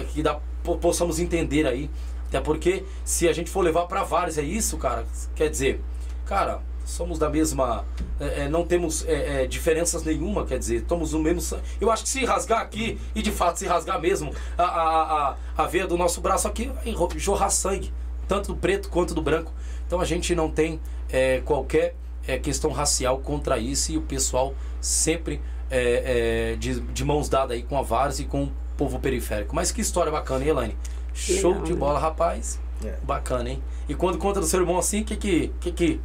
é, 0.00 0.04
que 0.12 0.22
dá, 0.22 0.38
po- 0.62 0.76
possamos 0.78 1.18
entender 1.18 1.66
aí. 1.66 1.90
Até 2.28 2.40
porque 2.40 2.84
se 3.04 3.28
a 3.28 3.32
gente 3.32 3.50
for 3.50 3.60
levar 3.60 3.86
pra 3.86 4.02
vários, 4.02 4.38
é 4.38 4.42
isso, 4.42 4.76
cara, 4.78 5.04
quer 5.36 5.48
dizer, 5.50 5.80
cara, 6.24 6.60
somos 6.84 7.18
da 7.18 7.28
mesma. 7.28 7.84
é, 8.20 8.42
é, 8.44 8.48
não 8.48 8.64
temos 8.64 9.04
é, 9.06 9.42
é, 9.42 9.46
diferenças 9.46 10.02
nenhuma, 10.04 10.44
quer 10.44 10.58
dizer, 10.58 10.76
estamos 10.76 11.12
no 11.12 11.18
mesmo. 11.18 11.40
san- 11.40 11.60
Eu 11.80 11.90
acho 11.90 12.02
que 12.04 12.08
se 12.08 12.24
rasgar 12.24 12.60
aqui, 12.60 12.98
e 13.14 13.22
de 13.22 13.30
fato 13.32 13.58
se 13.58 13.66
rasgar 13.66 14.00
mesmo 14.00 14.32
a, 14.56 14.62
a, 14.64 15.28
a, 15.30 15.36
a 15.56 15.66
veia 15.66 15.86
do 15.86 15.96
nosso 15.96 16.20
braço 16.20 16.46
aqui, 16.48 16.70
vai 16.84 16.94
jorrar 17.18 17.50
sangue, 17.50 17.92
tanto 18.28 18.48
do 18.52 18.56
preto 18.56 18.88
quanto 18.88 19.14
do 19.14 19.22
branco. 19.22 19.52
Então 19.86 20.00
a 20.00 20.04
gente 20.04 20.34
não 20.34 20.50
tem 20.50 20.80
é, 21.10 21.40
qualquer 21.44 21.94
é, 22.26 22.38
questão 22.38 22.70
racial 22.70 23.18
contra 23.18 23.58
isso 23.58 23.92
e 23.92 23.96
o 23.98 24.02
pessoal 24.02 24.54
sempre 24.80 25.40
é, 25.70 26.52
é, 26.52 26.56
de, 26.56 26.80
de 26.80 27.04
mãos 27.04 27.28
dadas 27.28 27.52
aí 27.56 27.62
com 27.62 27.76
a 27.78 27.82
Vars 27.82 28.18
e 28.18 28.24
com 28.24 28.44
o 28.44 28.52
povo 28.76 28.98
periférico. 28.98 29.54
Mas 29.54 29.70
que 29.72 29.80
história 29.80 30.10
bacana, 30.12 30.42
hein, 30.44 30.50
Elaine? 30.50 30.76
Show 31.12 31.62
de 31.62 31.72
né? 31.72 31.78
bola, 31.78 31.98
rapaz. 31.98 32.60
É. 32.84 32.96
Bacana, 33.02 33.48
hein? 33.50 33.62
E 33.88 33.94
quando 33.94 34.18
conta 34.18 34.40
do 34.40 34.46
seu 34.46 34.60
irmão 34.60 34.76
assim, 34.78 35.02
o 35.02 35.04
que 35.04 35.16
que, 35.16 35.52
que 35.60 35.72
que 35.72 36.00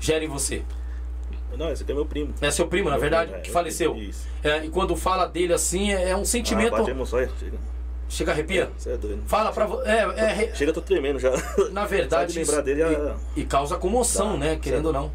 gera 0.00 0.24
em 0.24 0.28
você? 0.28 0.62
Não, 1.56 1.72
esse 1.72 1.82
aqui 1.82 1.90
é 1.90 1.94
meu 1.94 2.06
primo. 2.06 2.32
É 2.40 2.50
seu 2.50 2.68
primo, 2.68 2.88
na 2.88 2.98
verdade, 2.98 3.30
primo, 3.30 3.38
é, 3.40 3.42
que 3.42 3.50
faleceu. 3.50 3.96
É, 4.44 4.64
e 4.64 4.68
quando 4.68 4.94
fala 4.94 5.26
dele 5.26 5.52
assim, 5.52 5.92
é, 5.92 6.10
é 6.10 6.16
um 6.16 6.20
Ah, 6.20 6.24
sentimento. 6.24 6.70
bate 6.70 6.88
a 6.90 6.92
emoção 6.94 7.18
aí. 7.18 7.28
Chega, 7.38 7.58
Chega 8.08 8.32
arrepia? 8.32 8.70
você 8.76 8.92
é 8.92 8.96
doido. 8.96 9.22
Fala 9.26 9.50
pra 9.52 9.66
você. 9.66 9.88
É, 9.88 9.94
é, 10.44 10.54
Chega, 10.54 10.70
eu 10.70 10.74
tô 10.74 10.80
tremendo 10.80 11.18
já. 11.18 11.32
na 11.72 11.84
verdade. 11.84 12.32
De 12.32 12.38
lembrar 12.38 12.60
dele, 12.62 12.82
ah, 12.82 13.16
e, 13.36 13.40
e 13.40 13.44
causa 13.44 13.76
comoção, 13.76 14.32
Dá, 14.32 14.38
né? 14.38 14.56
Querendo 14.56 14.86
ou 14.86 14.92
não. 14.92 15.12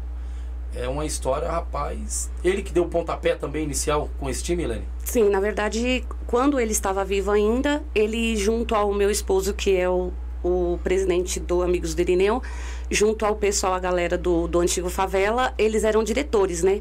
É 0.76 0.88
uma 0.88 1.06
história, 1.06 1.48
rapaz. 1.48 2.30
Ele 2.42 2.60
que 2.60 2.72
deu 2.72 2.82
o 2.82 2.88
pontapé 2.88 3.34
também 3.36 3.62
inicial 3.62 4.10
com 4.18 4.28
esse 4.28 4.42
time, 4.42 4.64
Helene? 4.64 4.84
Sim, 5.04 5.28
na 5.30 5.38
verdade, 5.40 6.04
quando 6.26 6.58
ele 6.58 6.72
estava 6.72 7.04
vivo 7.04 7.30
ainda, 7.30 7.82
ele, 7.94 8.36
junto 8.36 8.74
ao 8.74 8.92
meu 8.92 9.08
esposo, 9.10 9.54
que 9.54 9.76
é 9.76 9.88
o, 9.88 10.12
o 10.42 10.78
presidente 10.82 11.38
do 11.38 11.62
Amigos 11.62 11.94
do 11.94 12.00
Irineu, 12.00 12.42
junto 12.90 13.24
ao 13.24 13.36
pessoal, 13.36 13.74
a 13.74 13.78
galera 13.78 14.16
do, 14.16 14.46
do 14.46 14.60
antigo 14.60 14.88
Favela, 14.90 15.54
eles 15.58 15.84
eram 15.84 16.04
diretores, 16.04 16.62
né? 16.62 16.80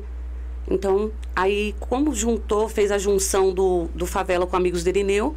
Então, 0.69 1.12
aí, 1.36 1.75
como 1.79 2.13
juntou, 2.13 2.69
fez 2.69 2.91
a 2.91 2.98
junção 2.98 3.53
do, 3.53 3.89
do 3.93 4.05
Favela 4.05 4.48
com 4.48 4.55
Amigos 4.55 4.83
do 4.83 4.89
Irineu, 4.89 5.36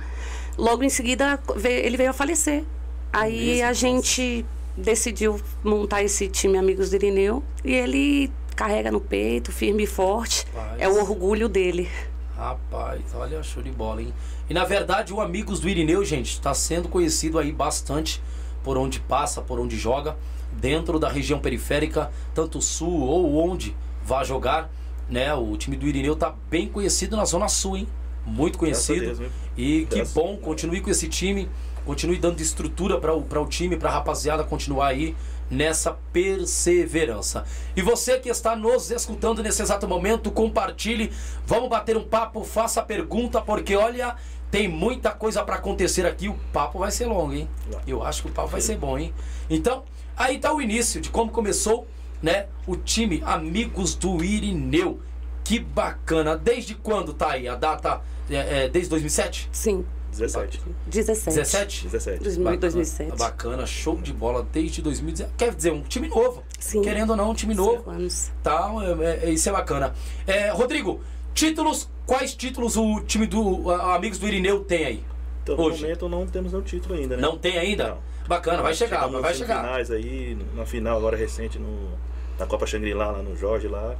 logo 0.56 0.84
em 0.84 0.88
seguida 0.88 1.40
ele 1.64 1.96
veio 1.96 2.10
a 2.10 2.12
falecer. 2.12 2.64
Aí 3.12 3.46
Mesmo? 3.46 3.66
a 3.66 3.72
gente 3.72 4.44
decidiu 4.76 5.40
montar 5.64 6.02
esse 6.02 6.28
time 6.28 6.58
Amigos 6.58 6.90
do 6.90 6.96
Irineu 6.96 7.42
e 7.64 7.74
ele 7.74 8.30
carrega 8.54 8.90
no 8.90 9.00
peito, 9.00 9.52
firme 9.52 9.84
e 9.84 9.86
forte. 9.86 10.46
Rapaz. 10.54 10.80
É 10.80 10.88
o 10.88 11.00
orgulho 11.00 11.48
dele. 11.48 11.88
Rapaz, 12.36 13.02
olha, 13.14 13.42
show 13.42 13.62
de 13.62 13.70
bola, 13.70 14.02
hein? 14.02 14.12
E 14.48 14.54
na 14.54 14.64
verdade, 14.64 15.12
o 15.12 15.20
Amigos 15.20 15.58
do 15.58 15.68
Irineu, 15.68 16.04
gente, 16.04 16.32
está 16.32 16.52
sendo 16.52 16.88
conhecido 16.88 17.38
aí 17.38 17.50
bastante 17.50 18.22
por 18.62 18.76
onde 18.76 19.00
passa, 19.00 19.40
por 19.40 19.58
onde 19.58 19.76
joga, 19.76 20.16
dentro 20.60 20.98
da 20.98 21.08
região 21.08 21.38
periférica, 21.38 22.10
tanto 22.34 22.60
sul 22.60 23.00
ou 23.00 23.36
onde 23.36 23.76
vá 24.04 24.24
jogar, 24.24 24.70
né? 25.08 25.32
O 25.34 25.56
time 25.56 25.76
do 25.76 25.86
Irineu 25.86 26.16
tá 26.16 26.34
bem 26.50 26.68
conhecido 26.68 27.16
na 27.16 27.24
Zona 27.24 27.48
Sul, 27.48 27.76
hein? 27.78 27.88
Muito 28.24 28.58
conhecido. 28.58 29.14
Deus, 29.14 29.30
e 29.56 29.86
que 29.88 29.96
Graças- 29.96 30.14
bom, 30.14 30.36
continue 30.36 30.80
com 30.80 30.90
esse 30.90 31.08
time, 31.08 31.48
continue 31.84 32.18
dando 32.18 32.40
estrutura 32.40 32.98
para 32.98 33.14
o, 33.14 33.22
pra 33.22 33.40
o 33.40 33.46
time, 33.46 33.76
para 33.76 33.88
a 33.88 33.92
rapaziada 33.92 34.42
continuar 34.42 34.88
aí 34.88 35.14
nessa 35.48 35.96
perseverança. 36.12 37.44
E 37.76 37.82
você 37.82 38.18
que 38.18 38.28
está 38.28 38.56
nos 38.56 38.90
escutando 38.90 39.42
nesse 39.42 39.62
exato 39.62 39.86
momento, 39.86 40.30
compartilhe, 40.30 41.12
vamos 41.46 41.68
bater 41.68 41.96
um 41.96 42.02
papo, 42.02 42.42
faça 42.42 42.82
pergunta, 42.82 43.40
porque 43.40 43.76
olha, 43.76 44.16
tem 44.50 44.66
muita 44.68 45.12
coisa 45.12 45.44
para 45.44 45.56
acontecer 45.56 46.04
aqui, 46.04 46.28
o 46.28 46.34
papo 46.52 46.80
vai 46.80 46.90
ser 46.90 47.06
longo, 47.06 47.32
hein? 47.32 47.48
Eu 47.86 48.02
acho 48.02 48.22
que 48.22 48.28
o 48.28 48.32
papo 48.32 48.48
vai 48.48 48.60
ser 48.60 48.76
bom, 48.76 48.98
hein? 48.98 49.14
Então, 49.48 49.84
aí 50.16 50.38
tá 50.38 50.52
o 50.52 50.60
início 50.60 51.00
de 51.00 51.10
como 51.10 51.30
começou, 51.30 51.86
né, 52.22 52.46
o 52.66 52.76
time 52.76 53.22
Amigos 53.24 53.94
do 53.94 54.22
Irineu. 54.24 55.00
Que 55.44 55.60
bacana. 55.60 56.36
Desde 56.36 56.74
quando 56.74 57.14
tá 57.14 57.32
aí 57.32 57.46
a 57.46 57.54
data? 57.54 58.00
É, 58.28 58.64
é, 58.64 58.68
desde 58.68 58.90
2007? 58.90 59.48
Sim. 59.52 59.84
17. 60.10 60.60
17. 60.88 61.26
17? 61.36 61.84
17. 61.84 62.24
2000, 62.24 62.44
Bacana, 62.44 62.60
2007. 62.60 63.18
Bacana, 63.18 63.66
show 63.66 63.96
de 63.96 64.12
bola 64.12 64.44
desde 64.50 64.82
2017. 64.82 65.36
Quer 65.36 65.54
dizer, 65.54 65.72
um 65.72 65.82
time 65.82 66.08
novo. 66.08 66.42
Sim. 66.58 66.80
Querendo 66.82 67.10
ou 67.10 67.16
não, 67.16 67.30
um 67.30 67.34
time 67.34 67.54
novo. 67.54 67.76
Cinco 67.76 67.90
anos. 67.90 68.30
Tal, 68.42 68.82
é, 69.02 69.24
é- 69.26 69.30
isso 69.30 69.48
é 69.48 69.52
bacana. 69.52 69.94
É, 70.26 70.48
Rodrigo, 70.50 71.00
títulos, 71.34 71.88
quais 72.06 72.34
títulos 72.34 72.76
o 72.76 73.00
time 73.00 73.26
do 73.26 73.70
a- 73.70 73.94
Amigos 73.94 74.18
do 74.18 74.26
Irineu 74.26 74.64
tem 74.64 74.84
aí? 74.86 75.04
Então, 75.42 75.54
no 75.56 75.62
Hoje. 75.64 75.82
momento 75.82 76.08
não 76.08 76.26
temos 76.26 76.50
nenhum 76.52 76.64
título 76.64 76.94
ainda, 76.96 77.14
né? 77.16 77.22
Não 77.22 77.38
tem 77.38 77.56
ainda? 77.58 77.88
Não. 77.90 77.98
Bacana, 78.26 78.62
vai 78.62 78.74
chegar, 78.74 79.00
Chegamos 79.00 79.22
vai 79.22 79.34
chegar. 79.34 79.56
semifinais 79.56 79.90
aí, 79.90 80.38
na 80.54 80.66
final 80.66 80.98
agora 80.98 81.16
recente, 81.16 81.58
no, 81.58 81.90
na 82.38 82.46
Copa 82.46 82.66
Shangri-La, 82.66 83.10
lá 83.10 83.22
no 83.22 83.36
Jorge, 83.36 83.68
lá. 83.68 83.96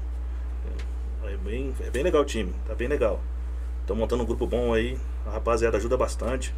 É 1.25 1.37
bem, 1.37 1.75
é 1.81 1.91
bem 1.91 2.03
legal 2.03 2.23
o 2.23 2.25
time, 2.25 2.53
tá 2.67 2.75
bem 2.75 2.89
legal. 2.89 3.21
Estão 3.81 3.97
montando 3.97 4.23
um 4.23 4.27
grupo 4.27 4.47
bom 4.47 4.73
aí, 4.73 4.99
a 5.27 5.31
rapaziada 5.31 5.77
ajuda 5.77 5.97
bastante. 5.97 6.55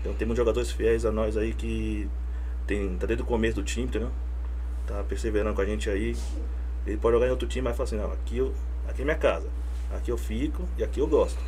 Então 0.00 0.12
tem 0.14 0.26
muitos 0.26 0.38
jogadores 0.38 0.70
fiéis 0.70 1.04
a 1.04 1.12
nós 1.12 1.36
aí 1.36 1.52
que 1.54 2.08
tem, 2.66 2.96
tá 2.96 3.06
desde 3.06 3.22
o 3.22 3.26
começo 3.26 3.56
do 3.56 3.62
time, 3.62 3.86
entendeu? 3.86 4.10
Tá 4.86 5.04
perseverando 5.08 5.54
com 5.54 5.60
a 5.60 5.64
gente 5.64 5.88
aí. 5.88 6.16
Ele 6.86 6.96
pode 6.96 7.14
jogar 7.14 7.28
em 7.28 7.30
outro 7.30 7.46
time, 7.46 7.62
mas 7.62 7.76
fala 7.76 7.86
assim, 7.86 7.96
não, 7.96 8.12
aqui, 8.12 8.38
eu, 8.38 8.52
aqui 8.88 9.02
é 9.02 9.04
minha 9.04 9.16
casa. 9.16 9.48
Aqui 9.94 10.10
eu 10.10 10.18
fico 10.18 10.64
e 10.76 10.82
aqui 10.82 11.00
eu 11.00 11.06
gosto. 11.06 11.38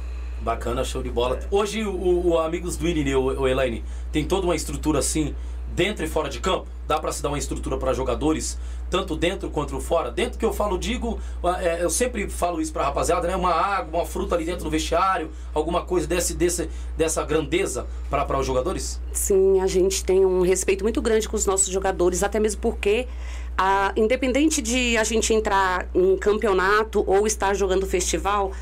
Bacana, 0.41 0.85
show 0.85 1.03
de 1.03 1.11
bola. 1.11 1.39
É. 1.39 1.47
Hoje 1.51 1.85
o, 1.85 2.29
o 2.29 2.39
Amigos 2.39 2.77
do 2.77 2.87
Irineu, 2.87 3.25
o 3.25 3.49
Elaine, 3.49 3.85
tem 4.13 4.25
toda 4.25 4.47
uma 4.47 4.55
estrutura 4.55 4.99
assim, 4.99 5.35
dentro 5.75 6.05
e 6.05 6.09
fora 6.09 6.29
de 6.29 6.41
campo? 6.41 6.67
Dá 6.87 6.99
pra 6.99 7.11
se 7.13 7.23
dar 7.23 7.31
uma 7.31 7.39
estrutura 7.39 7.79
para 7.79 7.93
jogadores, 7.95 8.59
tanto 8.91 9.17
dentro 9.17 9.51
quanto 9.51 9.81
fora? 9.81 10.11
Dentro 10.11 10.39
que 10.39 10.45
eu 10.45 10.53
falo, 10.53 10.79
digo, 10.79 11.19
é, 11.61 11.83
eu 11.83 11.89
sempre 11.89 12.29
falo 12.29 12.61
isso 12.61 12.73
pra 12.73 12.85
rapaziada, 12.85 13.27
né? 13.27 13.35
Uma 13.35 13.53
água, 13.53 14.01
uma 14.01 14.07
fruta 14.07 14.35
ali 14.35 14.45
dentro 14.45 14.65
do 14.65 14.71
vestiário, 14.71 15.31
alguma 15.53 15.83
coisa 15.83 16.07
desse, 16.07 16.35
desse, 16.35 16.69
dessa 16.97 17.25
grandeza 17.25 17.87
para 18.11 18.39
os 18.39 18.47
jogadores? 18.47 19.01
Sim, 19.13 19.61
a 19.61 19.67
gente 19.67 20.05
tem 20.05 20.25
um 20.25 20.43
respeito 20.43 20.85
muito 20.85 21.01
grande 21.01 21.29
com 21.29 21.37
os 21.37 21.47
nossos 21.47 21.69
jogadores, 21.69 22.23
até 22.23 22.39
mesmo 22.39 22.61
porque, 22.61 23.09
a, 23.57 23.93
independente 23.97 24.61
de 24.61 24.97
a 24.99 25.05
gente 25.05 25.33
entrar 25.33 25.89
em 25.95 26.17
campeonato 26.19 27.03
ou 27.07 27.27
estar 27.27 27.55
jogando 27.55 27.87
festival, 27.87 28.53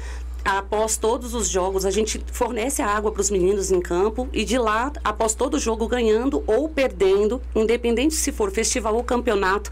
após 0.45 0.97
todos 0.97 1.35
os 1.35 1.49
jogos, 1.49 1.85
a 1.85 1.91
gente 1.91 2.23
fornece 2.33 2.83
a 2.83 2.87
água 2.87 3.13
para 3.13 3.21
os 3.21 3.31
meninos 3.31 3.71
em 3.71 3.81
campo 3.81 4.29
e 4.33 4.45
de 4.45 4.59
lá, 4.59 4.93
após 5.05 5.35
todo 5.35 5.59
jogo, 5.59 5.87
ganhando 5.87 6.43
ou 6.47 6.69
perdendo, 6.69 7.41
independente 7.55 8.15
se 8.15 8.33
for 8.33 8.51
festival 8.51 8.95
ou 8.97 9.05
campeonato, 9.05 9.71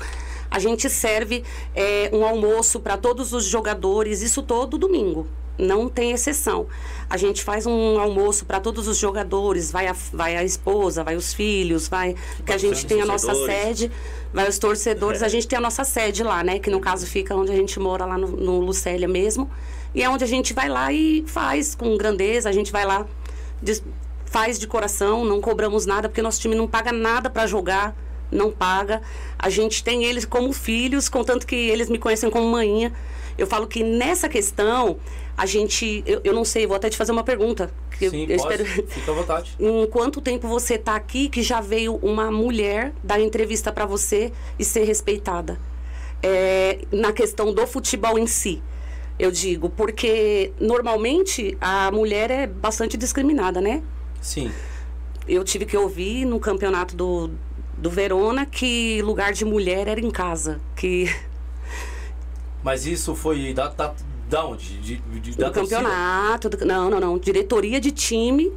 a 0.50 0.58
gente 0.58 0.88
serve 0.90 1.44
é, 1.74 2.10
um 2.12 2.24
almoço 2.24 2.80
para 2.80 2.96
todos 2.96 3.32
os 3.32 3.44
jogadores, 3.44 4.20
isso 4.20 4.42
todo 4.42 4.76
domingo. 4.76 5.26
Não 5.58 5.88
tem 5.88 6.12
exceção. 6.12 6.66
A 7.08 7.18
gente 7.18 7.44
faz 7.44 7.66
um 7.66 8.00
almoço 8.00 8.46
para 8.46 8.58
todos 8.60 8.88
os 8.88 8.96
jogadores, 8.96 9.70
vai 9.70 9.86
a, 9.86 9.94
vai 10.12 10.36
a 10.36 10.42
esposa, 10.42 11.04
vai 11.04 11.16
os 11.16 11.34
filhos, 11.34 11.86
vai. 11.86 12.14
Que 12.46 12.52
a 12.52 12.58
gente 12.58 12.86
tem 12.86 13.02
a 13.02 13.06
nossa 13.06 13.34
sede, 13.34 13.92
vai 14.32 14.48
os 14.48 14.58
torcedores, 14.58 15.20
a 15.22 15.28
gente 15.28 15.46
tem 15.46 15.58
a 15.58 15.60
nossa 15.60 15.84
sede 15.84 16.22
lá, 16.22 16.42
né? 16.42 16.58
Que 16.58 16.70
no 16.70 16.80
caso 16.80 17.06
fica 17.06 17.36
onde 17.36 17.52
a 17.52 17.56
gente 17.56 17.78
mora, 17.78 18.06
lá 18.06 18.16
no, 18.16 18.28
no 18.28 18.60
Lucélia 18.60 19.06
mesmo. 19.06 19.50
E 19.94 20.02
é 20.02 20.08
onde 20.08 20.22
a 20.24 20.26
gente 20.26 20.52
vai 20.54 20.68
lá 20.68 20.92
e 20.92 21.24
faz 21.26 21.74
com 21.74 21.96
grandeza, 21.96 22.48
a 22.48 22.52
gente 22.52 22.70
vai 22.70 22.84
lá, 22.84 23.06
faz 24.26 24.58
de 24.58 24.66
coração, 24.66 25.24
não 25.24 25.40
cobramos 25.40 25.86
nada, 25.86 26.08
porque 26.08 26.22
nosso 26.22 26.40
time 26.40 26.54
não 26.54 26.66
paga 26.68 26.92
nada 26.92 27.28
para 27.28 27.46
jogar, 27.46 27.96
não 28.30 28.50
paga. 28.50 29.02
A 29.38 29.50
gente 29.50 29.82
tem 29.82 30.04
eles 30.04 30.24
como 30.24 30.52
filhos, 30.52 31.08
contanto 31.08 31.46
que 31.46 31.56
eles 31.56 31.88
me 31.88 31.98
conhecem 31.98 32.30
como 32.30 32.46
manhinha. 32.48 32.92
Eu 33.36 33.46
falo 33.46 33.66
que 33.66 33.82
nessa 33.82 34.28
questão, 34.28 34.98
a 35.36 35.46
gente. 35.46 36.02
Eu, 36.06 36.20
eu 36.22 36.34
não 36.34 36.44
sei, 36.44 36.66
vou 36.66 36.76
até 36.76 36.90
te 36.90 36.96
fazer 36.96 37.10
uma 37.10 37.24
pergunta. 37.24 37.72
Que 37.98 38.04
eu- 38.04 38.10
Sim, 38.10 38.26
eu 38.28 38.36
pode. 38.38 38.62
espero. 38.62 38.86
Fica 38.88 39.10
à 39.10 39.14
vontade. 39.14 39.56
Em 39.58 39.86
quanto 39.86 40.20
tempo 40.20 40.46
você 40.46 40.74
está 40.74 40.94
aqui 40.94 41.28
que 41.28 41.42
já 41.42 41.60
veio 41.60 41.96
uma 41.96 42.30
mulher 42.30 42.92
dar 43.02 43.18
entrevista 43.20 43.72
para 43.72 43.86
você 43.86 44.30
e 44.58 44.64
ser 44.64 44.84
respeitada? 44.84 45.58
É, 46.22 46.80
na 46.92 47.12
questão 47.12 47.52
do 47.52 47.66
futebol 47.66 48.18
em 48.18 48.26
si, 48.26 48.62
eu 49.20 49.30
digo, 49.30 49.68
porque 49.68 50.52
normalmente 50.60 51.56
a 51.60 51.90
mulher 51.90 52.30
é 52.30 52.46
bastante 52.46 52.96
discriminada, 52.96 53.60
né? 53.60 53.82
Sim. 54.20 54.50
Eu 55.28 55.44
tive 55.44 55.66
que 55.66 55.76
ouvir 55.76 56.24
no 56.24 56.40
campeonato 56.40 56.96
do, 56.96 57.30
do 57.76 57.90
Verona 57.90 58.46
que 58.46 59.00
lugar 59.02 59.32
de 59.32 59.44
mulher 59.44 59.86
era 59.88 60.00
em 60.00 60.10
casa, 60.10 60.60
que 60.74 61.06
Mas 62.62 62.86
isso 62.86 63.14
foi 63.14 63.54
da, 63.54 63.68
da, 63.68 63.94
da 64.28 64.44
onde? 64.46 64.78
De, 64.78 64.96
de, 64.96 65.36
da 65.36 65.50
torcida? 65.50 65.76
campeonato, 65.76 66.48
do- 66.50 66.64
não, 66.66 66.90
não, 66.90 67.00
não, 67.00 67.18
diretoria 67.18 67.80
de 67.80 67.90
time, 67.90 68.52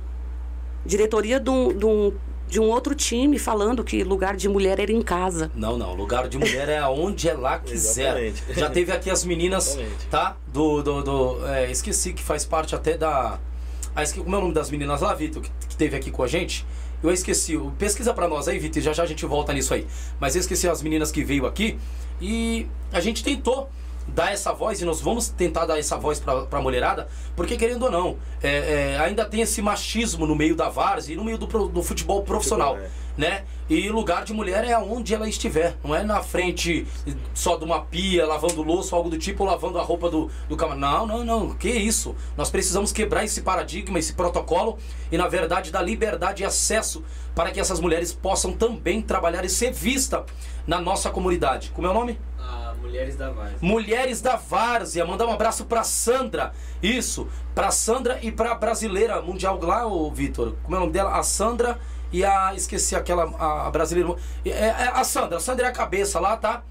diretoria 0.86 1.39
de 1.39 1.50
um, 1.50 2.13
de 2.53 2.60
um, 2.60 2.69
outro 2.69 2.93
time 2.93 3.39
falando 3.39 3.83
que 3.83 4.03
lugar 4.03 4.36
de 4.36 4.48
mulher 4.48 4.79
era 4.79 4.91
em 4.91 5.01
casa. 5.01 5.51
Não, 5.55 5.75
não. 5.77 5.93
Lugar 5.95 6.27
de 6.29 6.38
mulher 6.38 6.69
é 6.69 6.77
aonde 6.77 7.27
ela 7.27 7.57
quiser. 7.65 8.24
Exatamente. 8.24 8.60
Já 8.60 8.69
teve 8.69 8.91
aqui 8.91 9.10
as 9.10 9.25
meninas, 9.25 9.69
Exatamente. 9.69 10.05
tá? 10.10 10.38
Do. 10.53 10.81
do, 10.83 11.01
do- 11.03 11.48
é, 11.48 11.72
esqueci 11.72 12.13
que 12.13 12.22
faz 12.22 12.45
parte 12.45 12.75
até 12.75 12.95
da. 12.98 13.39
Ah, 13.95 14.03
esqueci, 14.03 14.24
como 14.24 14.36
é 14.36 14.39
o 14.39 14.41
nome 14.41 14.53
das 14.53 14.69
meninas 14.69 15.01
lá, 15.01 15.13
Vitor, 15.13 15.41
que, 15.41 15.50
que 15.69 15.75
teve 15.75 15.95
aqui 15.98 16.12
com 16.12 16.22
a 16.24 16.27
gente? 16.27 16.65
Eu 17.01 17.12
esqueci. 17.12 17.60
Pesquisa 17.79 18.13
pra 18.13 18.27
nós 18.27 18.48
aí, 18.48 18.57
Vitor, 18.60 18.81
já 18.81 18.93
já 18.93 19.03
a 19.03 19.05
gente 19.05 19.25
volta 19.25 19.51
nisso 19.51 19.74
aí. 19.74 19.86
Mas 20.19 20.36
eu 20.36 20.39
esqueci 20.39 20.67
as 20.69 20.81
meninas 20.81 21.12
que 21.12 21.24
veio 21.24 21.45
aqui 21.45 21.77
e 22.22 22.67
a 22.91 23.00
gente 23.00 23.24
tentou 23.24 23.69
dar 24.07 24.31
essa 24.31 24.53
voz 24.53 24.81
e 24.81 24.86
nós 24.86 25.01
vamos 25.01 25.29
tentar 25.29 25.65
dar 25.65 25.79
essa 25.79 25.98
voz 25.98 26.19
pra, 26.19 26.45
pra 26.45 26.62
mulherada, 26.62 27.07
porque 27.36 27.55
querendo 27.57 27.83
ou 27.83 27.91
não, 27.91 28.17
é, 28.41 28.93
é, 28.93 29.00
ainda 29.00 29.25
tem 29.25 29.41
esse 29.41 29.62
machismo 29.62 30.25
no 30.27 30.36
meio 30.36 30.55
da 30.55 30.69
várzea 30.69 31.13
e 31.13 31.15
no 31.15 31.24
meio 31.24 31.38
do, 31.38 31.48
do 31.67 31.83
futebol 31.83 32.22
profissional 32.24 32.77
é. 32.77 32.89
né? 33.17 33.43
E 33.69 33.89
lugar 33.89 34.25
de 34.25 34.33
mulher 34.33 34.65
é 34.65 34.74
aonde 34.74 35.15
ela 35.15 35.27
estiver, 35.27 35.75
não 35.83 35.95
é 35.95 36.03
na 36.03 36.22
frente 36.22 36.86
só 37.33 37.55
de 37.55 37.63
uma 37.63 37.81
pia, 37.81 38.25
lavando 38.25 38.62
louça 38.62 38.93
ou 38.93 38.98
algo 38.98 39.10
do 39.10 39.17
tipo, 39.17 39.43
ou 39.43 39.50
lavando 39.50 39.79
a 39.79 39.81
roupa 39.81 40.10
do, 40.10 40.29
do 40.50 40.57
camarão. 40.57 41.07
Não, 41.07 41.24
não, 41.24 41.24
não, 41.24 41.55
que 41.55 41.69
isso? 41.69 42.13
Nós 42.36 42.51
precisamos 42.51 42.91
quebrar 42.91 43.24
esse 43.24 43.41
paradigma, 43.41 43.98
esse 43.98 44.13
protocolo 44.13 44.77
e, 45.12 45.17
na 45.17 45.27
verdade, 45.27 45.72
dar 45.72 45.81
liberdade 45.81 46.43
e 46.43 46.45
acesso 46.45 47.03
para 47.33 47.51
que 47.51 47.60
essas 47.60 47.79
mulheres 47.79 48.13
possam 48.13 48.51
também 48.51 49.01
trabalhar 49.01 49.45
e 49.45 49.50
ser 49.50 49.72
vista 49.72 50.25
na 50.67 50.79
nossa 50.79 51.10
comunidade. 51.10 51.72
Como 51.74 51.88
é 51.88 51.89
o 51.89 51.93
nome? 51.93 52.19
Ah, 52.38 52.62
Mulheres 52.84 53.16
da 53.16 53.30
Várzea. 53.30 53.58
Mulheres 53.62 54.22
da 54.22 54.36
Várzea. 54.36 55.06
Mandar 55.06 55.25
um 55.25 55.32
abraço 55.32 55.63
pra 55.66 55.84
Sandra. 55.84 56.52
Isso, 56.82 57.30
pra 57.56 57.72
Sandra 57.72 58.20
e 58.22 58.30
pra 58.30 58.54
brasileira 58.56 59.22
mundial 59.22 59.58
lá, 59.62 59.88
ô 59.88 60.12
Vitor. 60.12 60.54
Como 60.63 60.75
é 60.75 60.78
o 60.78 60.82
nome 60.82 60.92
dela? 60.92 61.18
A 61.18 61.24
Sandra 61.24 61.80
e 62.12 62.25
a. 62.25 62.54
Esqueci 62.54 62.94
aquela. 62.94 63.24
A, 63.40 63.72
brasileira. 63.72 64.13
É, 64.46 64.50
é 64.50 64.92
a 64.94 65.04
Sandra. 65.06 65.38
A 65.38 65.40
Sandra 65.40 65.68
é 65.68 65.70
a 65.70 65.72
cabeça 65.72 66.20
lá, 66.20 66.36
tá? 66.36 66.62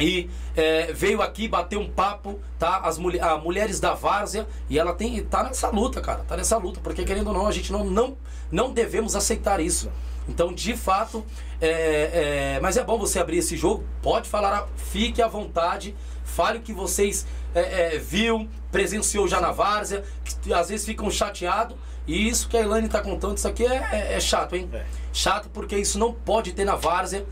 E 0.00 0.28
é, 0.56 0.92
veio 0.92 1.22
aqui 1.22 1.46
bater 1.46 1.78
um 1.78 1.88
papo, 1.88 2.40
tá? 2.58 2.78
As 2.78 2.98
a 2.98 3.38
Mulheres 3.38 3.78
da 3.78 3.94
Várzea. 3.94 4.48
E 4.68 4.78
ela 4.78 4.94
tem, 4.94 5.24
tá 5.24 5.44
nessa 5.44 5.68
luta, 5.68 6.00
cara. 6.00 6.24
Tá 6.26 6.36
nessa 6.36 6.56
luta. 6.56 6.80
Porque 6.82 7.04
querendo 7.04 7.28
ou 7.28 7.34
não, 7.34 7.46
a 7.46 7.52
gente 7.52 7.70
não, 7.70 7.84
não, 7.84 8.16
não 8.50 8.72
devemos 8.72 9.14
aceitar 9.14 9.60
isso. 9.60 9.92
Então, 10.28 10.52
de 10.52 10.76
fato, 10.76 11.24
é, 11.60 12.54
é, 12.56 12.60
mas 12.60 12.76
é 12.76 12.84
bom 12.84 12.98
você 12.98 13.18
abrir 13.18 13.38
esse 13.38 13.56
jogo. 13.56 13.84
Pode 14.02 14.28
falar, 14.28 14.68
fique 14.76 15.22
à 15.22 15.28
vontade. 15.28 15.94
Fale 16.24 16.58
o 16.58 16.62
que 16.62 16.72
vocês 16.72 17.26
é, 17.54 17.94
é, 17.94 17.98
viu, 17.98 18.48
presenciou 18.70 19.26
já 19.28 19.40
na 19.40 19.52
várzea, 19.52 20.04
que 20.42 20.52
às 20.52 20.68
vezes 20.68 20.84
ficam 20.84 21.10
chateados. 21.10 21.76
E 22.06 22.28
isso 22.28 22.48
que 22.48 22.56
a 22.56 22.60
Elaine 22.60 22.86
está 22.86 23.00
contando, 23.00 23.36
isso 23.36 23.48
aqui 23.48 23.64
é, 23.64 23.76
é- 23.92 24.12
é 24.14 24.20
chato, 24.20 24.54
hein? 24.54 24.70
Chato 25.12 25.48
porque 25.52 25.76
isso 25.76 25.98
não 25.98 26.12
pode 26.12 26.52
ter 26.52 26.64
na 26.64 26.76
várzea. 26.76 27.26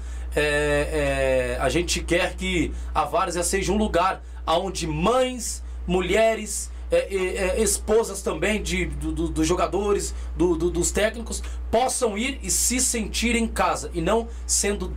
A 1.60 1.68
gente 1.68 2.00
quer 2.02 2.34
que 2.34 2.72
a 2.94 3.04
várzea 3.04 3.42
seja 3.44 3.70
um 3.72 3.76
lugar 3.76 4.22
onde 4.46 4.86
mães, 4.86 5.62
mulheres, 5.86 6.72
é, 6.94 7.14
é, 7.14 7.36
é, 7.58 7.62
esposas 7.62 8.22
também 8.22 8.62
de, 8.62 8.86
do- 8.86 9.12
do- 9.12 9.28
dos 9.28 9.46
jogadores, 9.46 10.14
do- 10.36 10.56
do- 10.56 10.70
dos 10.70 10.90
técnicos, 10.90 11.42
possam 11.70 12.16
ir 12.16 12.38
e 12.42 12.50
se 12.50 12.80
sentir 12.80 13.34
em 13.36 13.46
casa 13.46 13.90
e 13.94 14.00
não 14.00 14.28
sendo 14.46 14.88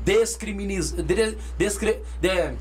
de- 2.22 2.54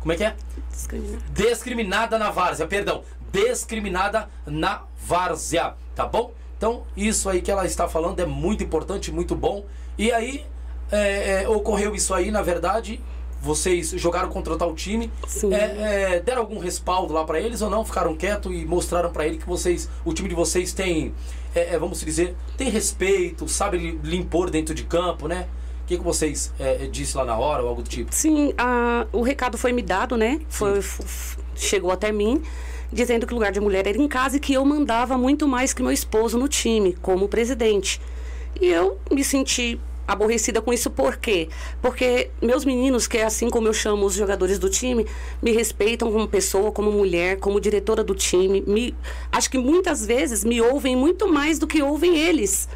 como 0.00 0.12
é 0.12 0.16
que 0.16 0.24
é? 0.24 0.36
Discriminada. 0.70 1.22
Discriminada 1.32 2.18
na 2.18 2.30
várzea, 2.30 2.66
perdão. 2.66 3.02
Discriminada 3.32 4.28
na 4.46 4.82
várzea, 5.04 5.74
tá 5.94 6.06
bom? 6.06 6.32
Então, 6.56 6.84
isso 6.96 7.28
aí 7.28 7.40
que 7.40 7.50
ela 7.50 7.64
está 7.66 7.88
falando 7.88 8.20
é 8.20 8.26
muito 8.26 8.62
importante, 8.64 9.12
muito 9.12 9.34
bom. 9.34 9.64
E 9.96 10.10
aí, 10.12 10.44
é, 10.90 11.42
é, 11.42 11.48
ocorreu 11.48 11.94
isso 11.94 12.12
aí, 12.14 12.30
na 12.30 12.42
verdade. 12.42 13.00
Vocês 13.40 13.90
jogaram 13.90 14.28
contra 14.28 14.56
tal 14.56 14.74
time, 14.74 15.10
Sim. 15.26 15.52
É, 15.54 16.16
é, 16.16 16.20
deram 16.20 16.42
algum 16.42 16.58
respaldo 16.58 17.14
lá 17.14 17.24
pra 17.24 17.40
eles 17.40 17.62
ou 17.62 17.70
não? 17.70 17.84
Ficaram 17.84 18.14
quietos 18.14 18.52
e 18.54 18.64
mostraram 18.64 19.10
pra 19.10 19.26
ele 19.26 19.38
que 19.38 19.46
vocês, 19.46 19.88
o 20.04 20.12
time 20.12 20.28
de 20.28 20.34
vocês 20.34 20.72
tem, 20.72 21.14
é, 21.54 21.74
é, 21.74 21.78
vamos 21.78 22.00
dizer, 22.00 22.36
tem 22.56 22.68
respeito, 22.68 23.48
sabe 23.48 23.78
lhe 23.78 24.00
lhe 24.02 24.16
impor 24.16 24.50
dentro 24.50 24.74
de 24.74 24.84
campo, 24.84 25.26
né? 25.26 25.46
que, 25.90 25.98
que 25.98 26.04
vocês 26.04 26.52
é, 26.58 26.86
disse 26.86 27.16
lá 27.16 27.24
na 27.24 27.36
hora 27.36 27.62
ou 27.62 27.68
algo 27.68 27.82
do 27.82 27.88
tipo? 27.88 28.14
Sim, 28.14 28.54
a, 28.56 29.06
o 29.12 29.22
recado 29.22 29.58
foi 29.58 29.72
me 29.72 29.82
dado, 29.82 30.16
né? 30.16 30.40
Foi, 30.48 30.80
chegou 31.56 31.90
até 31.90 32.12
mim 32.12 32.40
dizendo 32.92 33.26
que 33.26 33.32
o 33.32 33.36
lugar 33.36 33.50
de 33.52 33.60
mulher 33.60 33.86
era 33.86 33.98
em 33.98 34.06
casa 34.08 34.36
e 34.36 34.40
que 34.40 34.52
eu 34.52 34.64
mandava 34.64 35.16
muito 35.18 35.46
mais 35.48 35.72
que 35.72 35.82
meu 35.82 35.92
esposo 35.92 36.38
no 36.38 36.48
time, 36.48 36.92
como 37.02 37.28
presidente. 37.28 38.00
E 38.60 38.66
eu 38.66 38.98
me 39.10 39.24
senti 39.24 39.80
aborrecida 40.06 40.60
com 40.60 40.72
isso, 40.72 40.90
por 40.90 41.16
quê? 41.16 41.48
Porque 41.80 42.30
meus 42.42 42.64
meninos, 42.64 43.06
que 43.06 43.18
é 43.18 43.24
assim 43.24 43.48
como 43.48 43.68
eu 43.68 43.72
chamo 43.72 44.06
os 44.06 44.14
jogadores 44.14 44.58
do 44.58 44.68
time, 44.68 45.06
me 45.40 45.52
respeitam 45.52 46.10
como 46.10 46.26
pessoa, 46.26 46.72
como 46.72 46.90
mulher, 46.90 47.38
como 47.38 47.60
diretora 47.60 48.02
do 48.02 48.14
time. 48.14 48.62
Me, 48.66 48.94
acho 49.30 49.50
que 49.50 49.58
muitas 49.58 50.04
vezes 50.04 50.44
me 50.44 50.60
ouvem 50.60 50.96
muito 50.96 51.28
mais 51.28 51.58
do 51.58 51.66
que 51.66 51.82
ouvem 51.82 52.18
eles. 52.18 52.68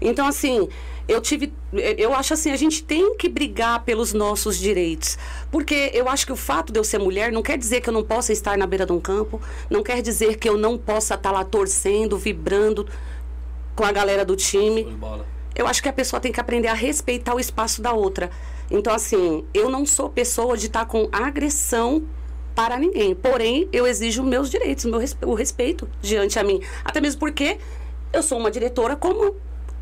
Então, 0.00 0.26
assim, 0.26 0.68
eu 1.08 1.20
tive. 1.20 1.52
Eu 1.72 2.14
acho 2.14 2.34
assim, 2.34 2.50
a 2.50 2.56
gente 2.56 2.82
tem 2.82 3.16
que 3.16 3.28
brigar 3.28 3.82
pelos 3.84 4.12
nossos 4.12 4.58
direitos. 4.58 5.18
Porque 5.50 5.90
eu 5.94 6.08
acho 6.08 6.26
que 6.26 6.32
o 6.32 6.36
fato 6.36 6.72
de 6.72 6.78
eu 6.78 6.84
ser 6.84 6.98
mulher 6.98 7.32
não 7.32 7.42
quer 7.42 7.56
dizer 7.58 7.80
que 7.80 7.88
eu 7.88 7.92
não 7.92 8.02
possa 8.02 8.32
estar 8.32 8.56
na 8.56 8.66
beira 8.66 8.86
de 8.86 8.92
um 8.92 9.00
campo, 9.00 9.40
não 9.70 9.82
quer 9.82 10.02
dizer 10.02 10.36
que 10.36 10.48
eu 10.48 10.56
não 10.56 10.76
possa 10.76 11.14
estar 11.14 11.30
lá 11.30 11.44
torcendo, 11.44 12.18
vibrando 12.18 12.86
com 13.74 13.84
a 13.84 13.92
galera 13.92 14.24
do 14.24 14.36
time. 14.36 14.84
Eu 15.54 15.66
acho 15.66 15.82
que 15.82 15.88
a 15.88 15.92
pessoa 15.92 16.20
tem 16.20 16.32
que 16.32 16.40
aprender 16.40 16.68
a 16.68 16.74
respeitar 16.74 17.34
o 17.34 17.40
espaço 17.40 17.82
da 17.82 17.92
outra. 17.92 18.30
Então, 18.70 18.94
assim, 18.94 19.44
eu 19.52 19.68
não 19.68 19.84
sou 19.84 20.08
pessoa 20.08 20.56
de 20.56 20.66
estar 20.66 20.86
com 20.86 21.08
agressão 21.12 22.04
para 22.54 22.78
ninguém. 22.78 23.14
Porém, 23.14 23.68
eu 23.72 23.86
exijo 23.86 24.22
meus 24.22 24.50
direitos, 24.50 24.84
meu 24.84 25.00
o 25.26 25.34
respeito 25.34 25.88
diante 26.00 26.38
a 26.38 26.44
mim. 26.44 26.60
Até 26.84 27.00
mesmo 27.00 27.20
porque 27.20 27.58
eu 28.12 28.22
sou 28.22 28.38
uma 28.38 28.50
diretora 28.50 28.96
como 28.96 29.36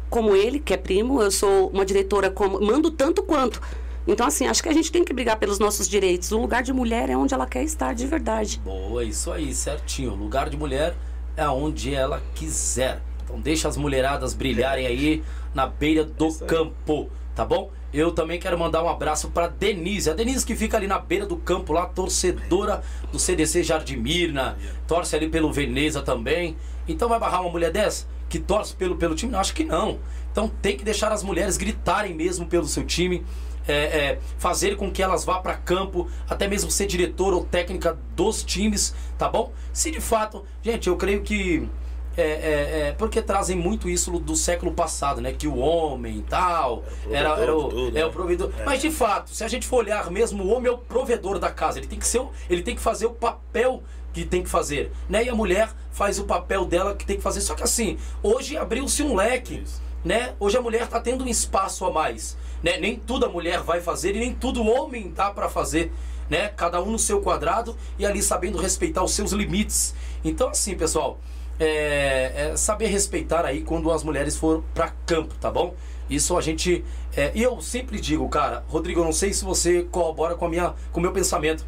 como 0.09 0.35
ele, 0.35 0.59
que 0.59 0.75
é 0.75 0.77
primo, 0.77 1.23
eu 1.23 1.31
sou 1.31 1.69
uma 1.69 1.85
diretora 1.85 2.31
como. 2.31 2.61
mando 2.61 2.91
tanto 2.91 3.23
quanto. 3.23 3.62
Então, 4.07 4.27
assim, 4.27 4.47
acho 4.47 4.61
que 4.61 4.69
a 4.69 4.73
gente 4.73 4.91
tem 4.91 5.05
que 5.05 5.12
brigar 5.12 5.39
pelos 5.39 5.61
nossos 5.61 5.89
direitos. 5.89 6.33
O 6.33 6.39
lugar 6.39 6.65
de 6.65 6.73
mulher 6.73 7.09
é 7.09 7.17
onde 7.17 7.33
ela 7.33 7.47
quer 7.47 7.62
estar 7.62 7.95
de 7.95 8.07
verdade. 8.07 8.61
Boa, 8.65 9.05
isso 9.05 9.31
aí, 9.31 9.55
certinho. 9.55 10.12
O 10.12 10.17
lugar 10.17 10.50
de 10.50 10.57
mulher 10.57 10.97
é 11.37 11.49
onde 11.49 11.95
ela 11.95 12.21
quiser. 12.35 13.00
Então, 13.30 13.40
deixa 13.40 13.69
as 13.69 13.76
mulheradas 13.76 14.34
brilharem 14.34 14.86
aí 14.86 15.23
na 15.54 15.66
beira 15.66 16.04
do 16.04 16.32
campo, 16.34 17.08
tá 17.34 17.45
bom? 17.45 17.71
Eu 17.93 18.12
também 18.12 18.38
quero 18.38 18.58
mandar 18.58 18.82
um 18.82 18.88
abraço 18.88 19.30
para 19.30 19.47
Denise. 19.49 20.10
A 20.10 20.14
Denise 20.14 20.45
que 20.45 20.54
fica 20.54 20.76
ali 20.76 20.86
na 20.86 20.99
beira 20.99 21.26
do 21.26 21.36
campo, 21.36 21.73
lá, 21.73 21.86
torcedora 21.86 22.82
do 23.10 23.19
CDC 23.19 23.62
Jardim 23.62 23.97
Mirna, 23.97 24.56
torce 24.86 25.16
ali 25.16 25.28
pelo 25.28 25.52
Veneza 25.52 26.02
também. 26.02 26.56
Então 26.86 27.08
vai 27.08 27.19
barrar 27.19 27.40
uma 27.43 27.50
mulher 27.50 27.73
dessa? 27.73 28.06
que 28.30 28.38
torce 28.38 28.75
pelo, 28.75 28.97
pelo 28.97 29.14
time? 29.14 29.32
Não, 29.32 29.40
acho 29.40 29.52
que 29.52 29.64
não. 29.64 29.99
Então 30.30 30.49
tem 30.62 30.76
que 30.76 30.84
deixar 30.84 31.12
as 31.12 31.23
mulheres 31.23 31.58
gritarem 31.58 32.14
mesmo 32.14 32.47
pelo 32.47 32.64
seu 32.64 32.84
time. 32.84 33.26
É, 33.69 33.75
é, 33.75 34.19
fazer 34.38 34.76
com 34.76 34.90
que 34.90 35.02
elas 35.02 35.25
vá 35.25 35.38
para 35.38 35.54
campo, 35.54 36.08
até 36.28 36.49
mesmo 36.49 36.71
ser 36.71 36.86
diretora 36.86 37.36
ou 37.36 37.45
técnica 37.45 37.99
dos 38.16 38.43
times, 38.43 38.95
tá 39.19 39.28
bom? 39.28 39.52
Se 39.73 39.90
de 39.90 40.00
fato, 40.00 40.45
gente, 40.62 40.88
eu 40.88 40.97
creio 40.97 41.21
que 41.21 41.69
é, 42.17 42.23
é, 42.23 42.89
é, 42.89 42.93
porque 42.93 43.23
trazem 43.23 43.57
muito 43.57 43.89
isso 43.89 44.11
do 44.19 44.35
século 44.35 44.73
passado, 44.73 45.21
né? 45.21 45.33
Que 45.33 45.47
o 45.47 45.57
homem 45.59 46.25
tal 46.29 46.85
era, 47.11 47.31
era 47.39 47.57
o, 47.57 47.69
tudo, 47.69 47.97
é, 47.97 48.03
o 48.03 48.09
né? 48.09 48.13
provedor. 48.13 48.51
É. 48.59 48.65
Mas 48.65 48.81
de 48.81 48.91
fato, 48.91 49.31
se 49.31 49.45
a 49.45 49.49
gente 49.49 49.67
for 49.67 49.79
olhar 49.79 50.11
mesmo, 50.11 50.43
o 50.43 50.49
homem 50.49 50.71
é 50.71 50.75
o 50.75 50.79
provedor 50.79 51.39
da 51.39 51.51
casa. 51.51 51.79
Ele 51.79 51.87
tem 51.87 51.99
que 51.99 52.07
ser, 52.07 52.23
ele 52.49 52.63
tem 52.63 52.75
que 52.75 52.81
fazer 52.81 53.07
o 53.07 53.13
papel 53.13 53.83
que 54.13 54.25
tem 54.25 54.43
que 54.43 54.49
fazer, 54.49 54.91
né? 55.09 55.25
E 55.25 55.29
a 55.29 55.35
mulher 55.35 55.71
faz 55.93 56.19
o 56.19 56.25
papel 56.25 56.65
dela 56.65 56.95
que 56.95 57.07
tem 57.07 57.17
que 57.17 57.23
fazer. 57.23 57.41
Só 57.41 57.55
que 57.55 57.63
assim, 57.63 57.97
hoje 58.23 58.57
abriu-se 58.57 59.03
um 59.03 59.15
leque, 59.15 59.63
Isso. 59.65 59.81
né? 60.05 60.35
Hoje 60.41 60.57
a 60.57 60.61
mulher 60.61 60.83
está 60.83 61.01
tendo 61.01 61.25
um 61.25 61.29
espaço 61.29 61.85
a 61.85 61.93
mais, 61.93 62.37
né? 62.63 62.77
Nem 62.79 62.97
tudo 62.97 63.27
a 63.27 63.29
mulher 63.29 63.61
vai 63.61 63.81
fazer 63.81 64.17
e 64.17 64.19
nem 64.19 64.35
tudo 64.35 64.63
o 64.63 64.67
homem 64.67 65.11
tá 65.11 65.31
para 65.31 65.49
fazer, 65.49 65.93
né? 66.29 66.49
Cada 66.49 66.83
um 66.83 66.91
no 66.91 66.99
seu 66.99 67.21
quadrado 67.21 67.77
e 67.99 68.05
ali 68.05 68.21
sabendo 68.21 68.59
respeitar 68.59 69.05
os 69.05 69.13
seus 69.13 69.31
limites. 69.31 69.95
Então 70.25 70.49
assim, 70.49 70.75
pessoal, 70.75 71.21
é, 71.61 72.33
é 72.53 72.57
saber 72.57 72.87
respeitar 72.87 73.45
aí 73.45 73.63
quando 73.63 73.93
as 73.93 74.03
mulheres 74.03 74.37
foram 74.37 74.65
para 74.75 74.89
campo, 75.07 75.35
tá 75.41 75.51
bom? 75.51 75.75
Isso 76.09 76.37
a 76.37 76.41
gente 76.41 76.85
é, 77.17 77.33
e 77.35 77.43
eu 77.43 77.61
sempre 77.61 78.01
digo, 78.01 78.29
cara, 78.29 78.65
Rodrigo, 78.69 79.03
não 79.05 79.13
sei 79.13 79.33
se 79.33 79.45
você 79.45 79.83
corrobora 79.83 80.35
com 80.35 80.47
a 80.47 80.49
minha 80.49 80.75
com 80.91 80.99
o 80.99 81.03
meu 81.03 81.13
pensamento. 81.13 81.65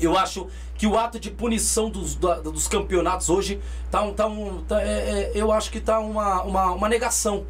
Eu 0.00 0.18
acho 0.18 0.48
que 0.76 0.86
o 0.86 0.98
ato 0.98 1.20
de 1.20 1.30
punição 1.30 1.88
dos, 1.88 2.16
dos 2.16 2.66
campeonatos 2.66 3.30
hoje 3.30 3.60
tá 3.90 4.02
um, 4.02 4.12
tá 4.12 4.26
um 4.26 4.62
tá, 4.64 4.82
é, 4.82 4.86
é, 4.86 5.32
eu 5.34 5.52
acho 5.52 5.70
que 5.70 5.80
tá 5.80 6.00
uma, 6.00 6.42
uma, 6.42 6.72
uma, 6.72 6.88
negação, 6.88 7.46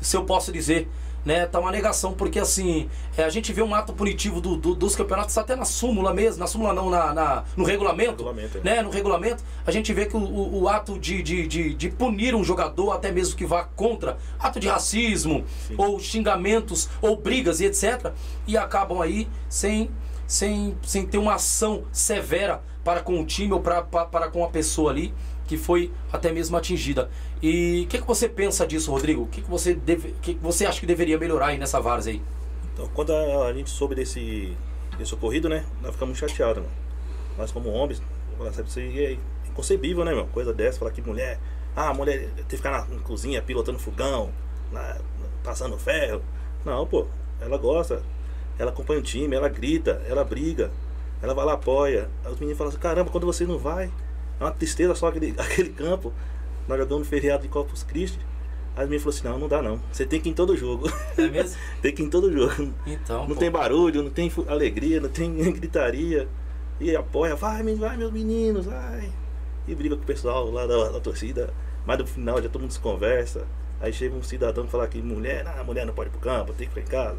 se 0.00 0.16
eu 0.16 0.24
posso 0.24 0.52
dizer. 0.52 0.88
Né, 1.26 1.44
tá 1.44 1.58
uma 1.58 1.72
negação, 1.72 2.12
porque 2.12 2.38
assim, 2.38 2.88
é, 3.16 3.24
a 3.24 3.28
gente 3.28 3.52
vê 3.52 3.60
um 3.60 3.74
ato 3.74 3.92
punitivo 3.92 4.40
do, 4.40 4.56
do, 4.56 4.76
dos 4.76 4.94
campeonatos, 4.94 5.36
até 5.36 5.56
na 5.56 5.64
súmula 5.64 6.14
mesmo, 6.14 6.38
na 6.38 6.46
súmula 6.46 6.72
não, 6.72 6.88
na, 6.88 7.12
na 7.12 7.44
no 7.56 7.64
regulamento, 7.64 8.24
regulamento 8.24 8.60
né? 8.62 8.80
No 8.80 8.90
regulamento, 8.90 9.42
a 9.66 9.72
gente 9.72 9.92
vê 9.92 10.06
que 10.06 10.16
o, 10.16 10.20
o, 10.20 10.62
o 10.62 10.68
ato 10.68 10.96
de, 10.96 11.20
de, 11.24 11.48
de, 11.48 11.74
de, 11.74 11.90
punir 11.90 12.32
um 12.32 12.44
jogador, 12.44 12.92
até 12.92 13.10
mesmo 13.10 13.36
que 13.36 13.44
vá 13.44 13.64
contra 13.64 14.18
ato 14.38 14.60
de 14.60 14.68
racismo, 14.68 15.44
Sim. 15.66 15.74
ou 15.76 15.98
xingamentos, 15.98 16.88
ou 17.02 17.16
brigas 17.16 17.60
e 17.60 17.64
etc., 17.64 18.12
e 18.46 18.56
acabam 18.56 19.02
aí 19.02 19.28
sem 19.48 19.90
sem, 20.26 20.76
sem 20.82 21.06
ter 21.06 21.18
uma 21.18 21.34
ação 21.34 21.84
severa 21.92 22.62
para 22.84 23.00
com 23.00 23.20
o 23.20 23.24
time 23.24 23.52
ou 23.52 23.60
para, 23.60 23.82
para, 23.82 24.06
para 24.06 24.28
com 24.28 24.44
a 24.44 24.48
pessoa 24.48 24.90
ali 24.90 25.14
que 25.46 25.56
foi 25.56 25.92
até 26.12 26.32
mesmo 26.32 26.56
atingida. 26.56 27.08
E 27.42 27.82
o 27.84 27.88
que, 27.88 27.98
que 28.00 28.06
você 28.06 28.28
pensa 28.28 28.66
disso, 28.66 28.90
Rodrigo? 28.90 29.22
O 29.22 29.26
que, 29.26 29.42
que, 29.42 29.50
você 29.50 29.74
deve, 29.74 30.14
que, 30.22 30.34
que 30.34 30.42
você 30.42 30.64
acha 30.64 30.80
que 30.80 30.86
deveria 30.86 31.18
melhorar 31.18 31.48
aí 31.48 31.58
nessa 31.58 31.80
várzea 31.80 32.14
aí? 32.14 32.22
Então, 32.72 32.88
quando 32.94 33.12
a, 33.12 33.46
a, 33.46 33.52
gente 33.52 33.70
soube 33.70 33.94
desse, 33.94 34.56
desse 34.98 35.14
ocorrido, 35.14 35.48
né? 35.48 35.64
Nós 35.82 35.92
ficamos 35.92 36.16
chateados, 36.18 36.62
né? 36.62 36.68
Nós 37.36 37.52
como 37.52 37.70
homens, 37.70 38.02
isso 38.66 38.80
é 38.80 39.18
inconcebível, 39.48 40.04
né, 40.04 40.14
meu? 40.14 40.26
Coisa 40.26 40.52
dessa, 40.52 40.78
falar 40.78 40.90
que 40.90 41.02
mulher... 41.02 41.38
Ah, 41.74 41.92
mulher 41.92 42.30
tem 42.36 42.44
que 42.46 42.56
ficar 42.56 42.70
na, 42.70 42.84
na 42.86 43.02
cozinha 43.02 43.42
pilotando 43.42 43.78
fogão, 43.78 44.30
na, 44.72 44.96
passando 45.44 45.76
ferro. 45.78 46.22
Não, 46.64 46.86
pô, 46.86 47.06
ela 47.40 47.58
gosta, 47.58 48.02
ela 48.58 48.70
acompanha 48.70 49.00
o 49.00 49.02
time, 49.02 49.36
ela 49.36 49.48
grita, 49.48 50.02
ela 50.08 50.24
briga, 50.24 50.70
ela 51.22 51.34
vai 51.34 51.44
lá, 51.44 51.52
apoia. 51.52 52.08
Os 52.24 52.38
meninos 52.38 52.58
falam 52.58 52.70
assim, 52.70 52.80
caramba, 52.80 53.10
quando 53.10 53.26
você 53.26 53.44
não 53.44 53.58
vai, 53.58 53.90
é 54.40 54.44
uma 54.44 54.50
tristeza 54.50 54.94
só 54.94 55.08
aquele, 55.08 55.34
aquele 55.38 55.70
campo. 55.70 56.12
Nós 56.68 56.78
jogamos 56.78 57.08
feriado 57.08 57.42
de 57.42 57.48
Corpus 57.48 57.82
Christi. 57.82 58.18
Aí 58.76 58.84
meninos 58.84 59.04
falaram 59.04 59.18
assim, 59.18 59.28
não, 59.28 59.38
não 59.38 59.48
dá 59.48 59.62
não. 59.62 59.80
Você 59.90 60.04
tem 60.04 60.20
que 60.20 60.28
ir 60.28 60.32
em 60.32 60.34
todo 60.34 60.56
jogo. 60.56 60.90
É 61.16 61.28
mesmo? 61.28 61.58
tem 61.80 61.94
que 61.94 62.02
ir 62.02 62.06
em 62.06 62.10
todo 62.10 62.30
jogo. 62.30 62.74
Então. 62.86 63.20
Não 63.26 63.34
pô. 63.34 63.40
tem 63.40 63.50
barulho, 63.50 64.02
não 64.02 64.10
tem 64.10 64.30
alegria, 64.48 65.00
não 65.00 65.08
tem 65.08 65.32
gritaria. 65.52 66.28
E 66.78 66.94
apoia, 66.94 67.34
vai, 67.34 67.62
vai 67.74 67.96
meus 67.96 68.12
meninos, 68.12 68.66
vai. 68.66 69.10
E 69.66 69.74
briga 69.74 69.96
com 69.96 70.02
o 70.02 70.06
pessoal 70.06 70.50
lá 70.50 70.66
da, 70.66 70.90
da 70.90 71.00
torcida. 71.00 71.54
Mas 71.86 71.98
no 71.98 72.06
final 72.06 72.42
já 72.42 72.48
todo 72.48 72.60
mundo 72.60 72.72
se 72.72 72.80
conversa. 72.80 73.46
Aí 73.80 73.92
chega 73.92 74.14
um 74.14 74.22
cidadão 74.22 74.64
e 74.64 74.68
fala 74.68 74.86
que 74.86 75.00
mulher, 75.00 75.44
não, 75.44 75.64
mulher 75.64 75.86
não 75.86 75.94
pode 75.94 76.08
ir 76.08 76.12
pro 76.12 76.20
campo, 76.20 76.52
tem 76.52 76.66
que 76.68 76.74
ficar 76.74 76.86
em 76.86 76.90
casa. 76.90 77.18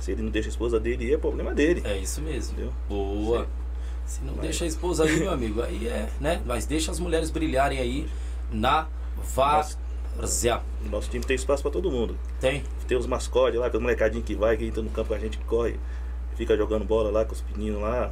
Se 0.00 0.12
ele 0.12 0.22
não 0.22 0.30
deixa 0.30 0.48
a 0.48 0.50
esposa 0.50 0.80
dele, 0.80 1.12
é 1.12 1.18
problema 1.18 1.54
dele. 1.54 1.82
É 1.84 1.96
isso 1.96 2.20
mesmo. 2.20 2.54
Entendeu? 2.54 2.72
Boa. 2.88 3.44
Sim. 3.44 3.48
Se 4.06 4.24
não 4.24 4.32
Mas... 4.34 4.42
deixa 4.42 4.64
a 4.64 4.66
esposa 4.66 5.04
aí, 5.04 5.20
meu 5.20 5.30
amigo, 5.30 5.62
aí 5.62 5.86
é, 5.86 6.08
né? 6.20 6.42
Mas 6.44 6.66
deixa 6.66 6.90
as 6.90 6.98
mulheres 6.98 7.30
brilharem 7.30 7.78
aí 7.78 8.08
várzea. 9.22 10.60
Nosso 10.90 11.10
time 11.10 11.24
tem 11.24 11.36
espaço 11.36 11.62
para 11.62 11.70
todo 11.70 11.90
mundo. 11.90 12.16
Tem. 12.40 12.62
Tem 12.86 12.96
os 12.96 13.06
mascotes 13.06 13.58
lá, 13.58 13.70
com 13.70 13.76
os 13.76 13.82
molecadinhos 13.82 14.26
que 14.26 14.34
vai, 14.34 14.56
que 14.56 14.64
entra 14.64 14.82
no 14.82 14.90
campo 14.90 15.08
com 15.08 15.14
a 15.14 15.18
gente 15.18 15.38
que 15.38 15.44
corre, 15.44 15.78
fica 16.36 16.56
jogando 16.56 16.84
bola 16.84 17.10
lá 17.10 17.24
com 17.24 17.32
os 17.32 17.44
meninos 17.54 17.80
lá. 17.80 18.10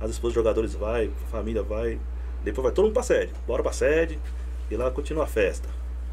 As 0.00 0.10
esposas 0.10 0.34
dos 0.34 0.44
jogadores 0.44 0.74
vai, 0.74 1.10
a 1.26 1.30
família 1.30 1.62
vai. 1.62 1.98
Depois 2.42 2.64
vai 2.64 2.72
todo 2.72 2.86
mundo 2.86 2.94
pra 2.94 3.02
sede. 3.02 3.32
Bora 3.46 3.62
pra 3.62 3.72
sede 3.72 4.18
e 4.70 4.76
lá 4.76 4.90
continua 4.90 5.24
a 5.24 5.26
festa. 5.26 5.68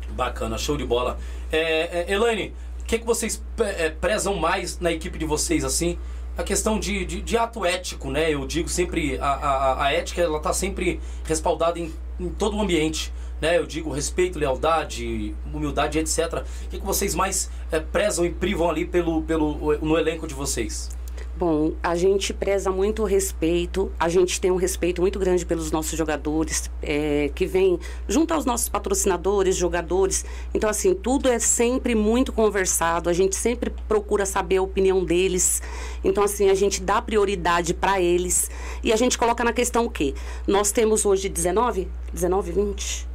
Bacana, 0.10 0.58
show 0.58 0.78
de 0.78 0.86
bola. 0.86 1.17
É, 1.51 2.01
é, 2.01 2.13
Elaine, 2.13 2.54
o 2.82 2.84
que, 2.86 2.99
que 2.99 3.06
vocês 3.06 3.43
é, 3.60 3.89
prezam 3.89 4.36
mais 4.36 4.80
na 4.80 4.91
equipe 4.91 5.17
de 5.17 5.25
vocês, 5.25 5.63
assim? 5.63 5.97
A 6.38 6.43
questão 6.43 6.80
de, 6.80 7.06
de, 7.06 7.21
de 7.21 7.38
ato 7.38 7.65
ético, 7.65 8.12
né? 8.12 8.34
Eu 8.34 8.45
digo 8.45 8.67
sempre, 8.67 9.17
a, 9.19 9.28
a, 9.28 9.86
a 9.86 9.93
ética, 9.93 10.21
ela 10.21 10.39
tá 10.39 10.51
sempre 10.51 10.99
respaldada 11.25 11.80
em, 11.80 11.93
em 12.19 12.30
todo 12.30 12.58
o 12.58 12.62
ambiente. 12.62 13.13
Né? 13.45 13.60
Eu 13.60 13.67
digo 13.67 13.91
respeito, 13.91 14.39
lealdade, 14.39 15.36
humildade, 15.53 15.99
etc. 15.99 16.43
O 16.65 16.69
que, 16.69 16.79
que 16.79 16.86
vocês 16.86 17.13
mais 17.13 17.51
é, 17.71 17.79
prezam 17.79 18.25
e 18.25 18.31
privam 18.31 18.67
ali 18.67 18.86
pelo, 18.86 19.21
pelo, 19.21 19.77
no 19.86 19.99
elenco 19.99 20.25
de 20.25 20.34
vocês? 20.34 20.89
Bom, 21.38 21.73
a 21.84 21.95
gente 21.95 22.34
preza 22.34 22.71
muito 22.71 23.03
o 23.03 23.05
respeito, 23.05 23.91
a 23.99 24.10
gente 24.10 24.41
tem 24.41 24.49
um 24.49 24.55
respeito 24.55 24.99
muito 24.99 25.19
grande 25.19 25.45
pelos 25.45 25.69
nossos 25.69 25.95
jogadores, 25.95 26.71
é, 26.81 27.29
que 27.36 27.45
vem 27.45 27.77
junto 28.08 28.34
aos 28.34 28.45
nossos 28.45 28.67
patrocinadores, 28.67 29.55
jogadores. 29.55 30.25
Então, 30.51 30.67
assim, 30.67 30.95
tudo 30.95 31.29
é 31.29 31.38
sempre 31.38 31.93
muito 31.93 32.34
conversado, 32.34 33.12
a 33.12 33.13
gente 33.13 33.36
sempre 33.36 33.71
procura 33.88 34.25
saber 34.25 34.58
a 34.58 34.63
opinião 34.63 35.05
deles. 35.05 35.62
Então, 36.03 36.23
assim, 36.23 36.49
a 36.49 36.55
gente 36.55 36.81
dá 36.81 36.99
prioridade 36.99 37.75
para 37.75 38.01
eles. 38.01 38.49
E 38.84 38.91
a 38.91 38.95
gente 38.95 39.19
coloca 39.19 39.43
na 39.43 39.53
questão 39.53 39.86
o 39.86 39.89
quê? 39.89 40.15
Nós 40.47 40.71
temos 40.71 41.05
hoje 41.05 41.29
19? 41.29 41.88
19, 42.12 42.51
20? 42.51 43.14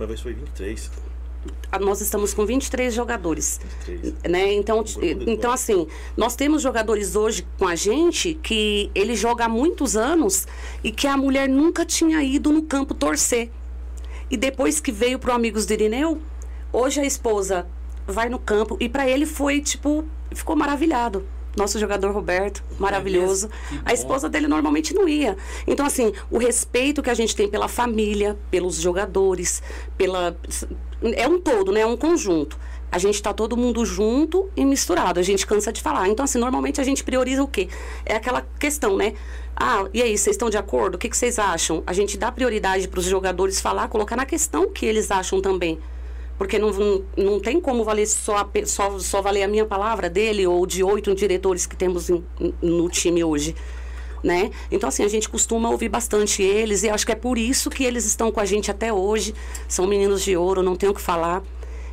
A 0.00 0.04
última 0.04 0.06
vez 0.06 0.20
foi 0.22 0.32
23. 0.32 0.90
nós 1.78 2.00
estamos 2.00 2.32
com 2.32 2.46
23 2.46 2.94
jogadores. 2.94 3.60
23. 3.86 4.32
Né? 4.32 4.54
Então, 4.54 4.82
então, 5.26 5.52
assim, 5.52 5.86
nós 6.16 6.34
temos 6.34 6.62
jogadores 6.62 7.16
hoje 7.16 7.46
com 7.58 7.68
a 7.68 7.74
gente 7.74 8.32
que 8.32 8.90
ele 8.94 9.14
joga 9.14 9.44
há 9.44 9.48
muitos 9.48 9.96
anos 9.96 10.46
e 10.82 10.90
que 10.90 11.06
a 11.06 11.18
mulher 11.18 11.50
nunca 11.50 11.84
tinha 11.84 12.22
ido 12.22 12.50
no 12.50 12.62
campo 12.62 12.94
torcer. 12.94 13.50
E 14.30 14.38
depois 14.38 14.80
que 14.80 14.90
veio 14.90 15.18
pro 15.18 15.32
Amigos 15.32 15.66
do 15.66 15.74
Irineu, 15.74 16.18
hoje 16.72 16.98
a 16.98 17.04
esposa 17.04 17.66
vai 18.06 18.30
no 18.30 18.38
campo 18.38 18.78
e 18.80 18.88
para 18.88 19.06
ele 19.06 19.26
foi 19.26 19.60
tipo, 19.60 20.06
ficou 20.32 20.56
maravilhado. 20.56 21.26
Nosso 21.56 21.78
jogador 21.78 22.12
Roberto, 22.12 22.62
maravilhoso. 22.78 23.48
Que 23.48 23.74
bom. 23.76 23.82
A 23.84 23.92
esposa 23.92 24.28
dele 24.28 24.46
normalmente 24.46 24.94
não 24.94 25.08
ia. 25.08 25.36
Então, 25.66 25.84
assim, 25.84 26.12
o 26.30 26.38
respeito 26.38 27.02
que 27.02 27.10
a 27.10 27.14
gente 27.14 27.34
tem 27.34 27.48
pela 27.48 27.66
família, 27.66 28.38
pelos 28.50 28.76
jogadores, 28.76 29.62
pela. 29.96 30.36
É 31.02 31.26
um 31.26 31.40
todo, 31.40 31.72
né? 31.72 31.80
É 31.80 31.86
um 31.86 31.96
conjunto. 31.96 32.58
A 32.92 32.98
gente 32.98 33.14
está 33.14 33.32
todo 33.32 33.56
mundo 33.56 33.84
junto 33.84 34.50
e 34.56 34.64
misturado. 34.64 35.20
A 35.20 35.22
gente 35.22 35.46
cansa 35.46 35.72
de 35.72 35.80
falar. 35.80 36.08
Então, 36.08 36.24
assim, 36.24 36.38
normalmente 36.38 36.80
a 36.80 36.84
gente 36.84 37.04
prioriza 37.04 37.42
o 37.42 37.48
quê? 37.48 37.68
É 38.04 38.16
aquela 38.16 38.46
questão, 38.58 38.96
né? 38.96 39.14
Ah, 39.56 39.86
e 39.92 40.02
aí, 40.02 40.16
vocês 40.16 40.34
estão 40.34 40.50
de 40.50 40.56
acordo? 40.56 40.94
O 40.94 40.98
que, 40.98 41.08
que 41.08 41.16
vocês 41.16 41.38
acham? 41.38 41.82
A 41.86 41.92
gente 41.92 42.16
dá 42.16 42.32
prioridade 42.32 42.88
para 42.88 42.98
os 42.98 43.06
jogadores 43.06 43.60
falar, 43.60 43.88
colocar 43.88 44.16
na 44.16 44.26
questão 44.26 44.70
que 44.70 44.86
eles 44.86 45.10
acham 45.10 45.40
também. 45.40 45.78
Porque 46.40 46.58
não, 46.58 46.70
não, 46.70 47.04
não 47.18 47.38
tem 47.38 47.60
como 47.60 47.84
valer 47.84 48.06
só, 48.06 48.38
a 48.38 48.48
só, 48.64 48.98
só 48.98 49.20
valer 49.20 49.42
a 49.42 49.48
minha 49.48 49.66
palavra 49.66 50.08
dele 50.08 50.46
ou 50.46 50.64
de 50.64 50.82
oito 50.82 51.14
diretores 51.14 51.66
que 51.66 51.76
temos 51.76 52.08
em- 52.08 52.24
no 52.62 52.88
time 52.88 53.22
hoje. 53.22 53.54
Né? 54.24 54.50
Então, 54.70 54.88
assim, 54.88 55.04
a 55.04 55.08
gente 55.08 55.28
costuma 55.28 55.68
ouvir 55.68 55.90
bastante 55.90 56.42
eles 56.42 56.82
e 56.82 56.88
acho 56.88 57.04
que 57.04 57.12
é 57.12 57.14
por 57.14 57.36
isso 57.36 57.68
que 57.68 57.84
eles 57.84 58.06
estão 58.06 58.32
com 58.32 58.40
a 58.40 58.46
gente 58.46 58.70
até 58.70 58.90
hoje. 58.90 59.34
São 59.68 59.86
meninos 59.86 60.22
de 60.22 60.34
ouro, 60.34 60.62
não 60.62 60.76
tenho 60.76 60.92
o 60.92 60.94
que 60.94 61.00
falar. 61.02 61.42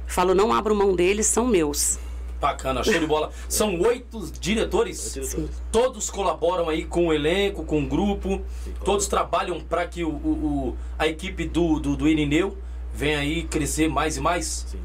Falo, 0.05 0.33
não 0.33 0.53
abro 0.53 0.73
mão 0.73 0.95
deles, 0.95 1.27
são 1.27 1.45
meus. 1.45 1.99
Bacana, 2.39 2.85
show 2.85 2.97
de 2.97 3.05
bola. 3.05 3.31
São 3.49 3.77
oito 3.81 4.31
diretores. 4.39 5.13
Diretores. 5.13 5.49
Todos 5.73 6.09
colaboram 6.09 6.69
aí 6.69 6.85
com 6.85 7.07
o 7.07 7.13
elenco, 7.13 7.65
com 7.65 7.83
o 7.83 7.85
grupo. 7.85 8.41
Todos 8.85 9.07
trabalham 9.07 9.59
para 9.59 9.85
que 9.87 10.05
o, 10.05 10.09
o- 10.09 10.69
o- 10.69 10.77
a 10.97 11.05
equipe 11.05 11.43
do, 11.45 11.81
do, 11.81 11.97
do 11.97 12.07
Irineu 12.07 12.57
venha 12.97 13.19
aí 13.19 13.43
crescer 13.43 13.87
mais 13.87 14.17
e 14.17 14.21
mais. 14.21 14.65
Sim, 14.67 14.79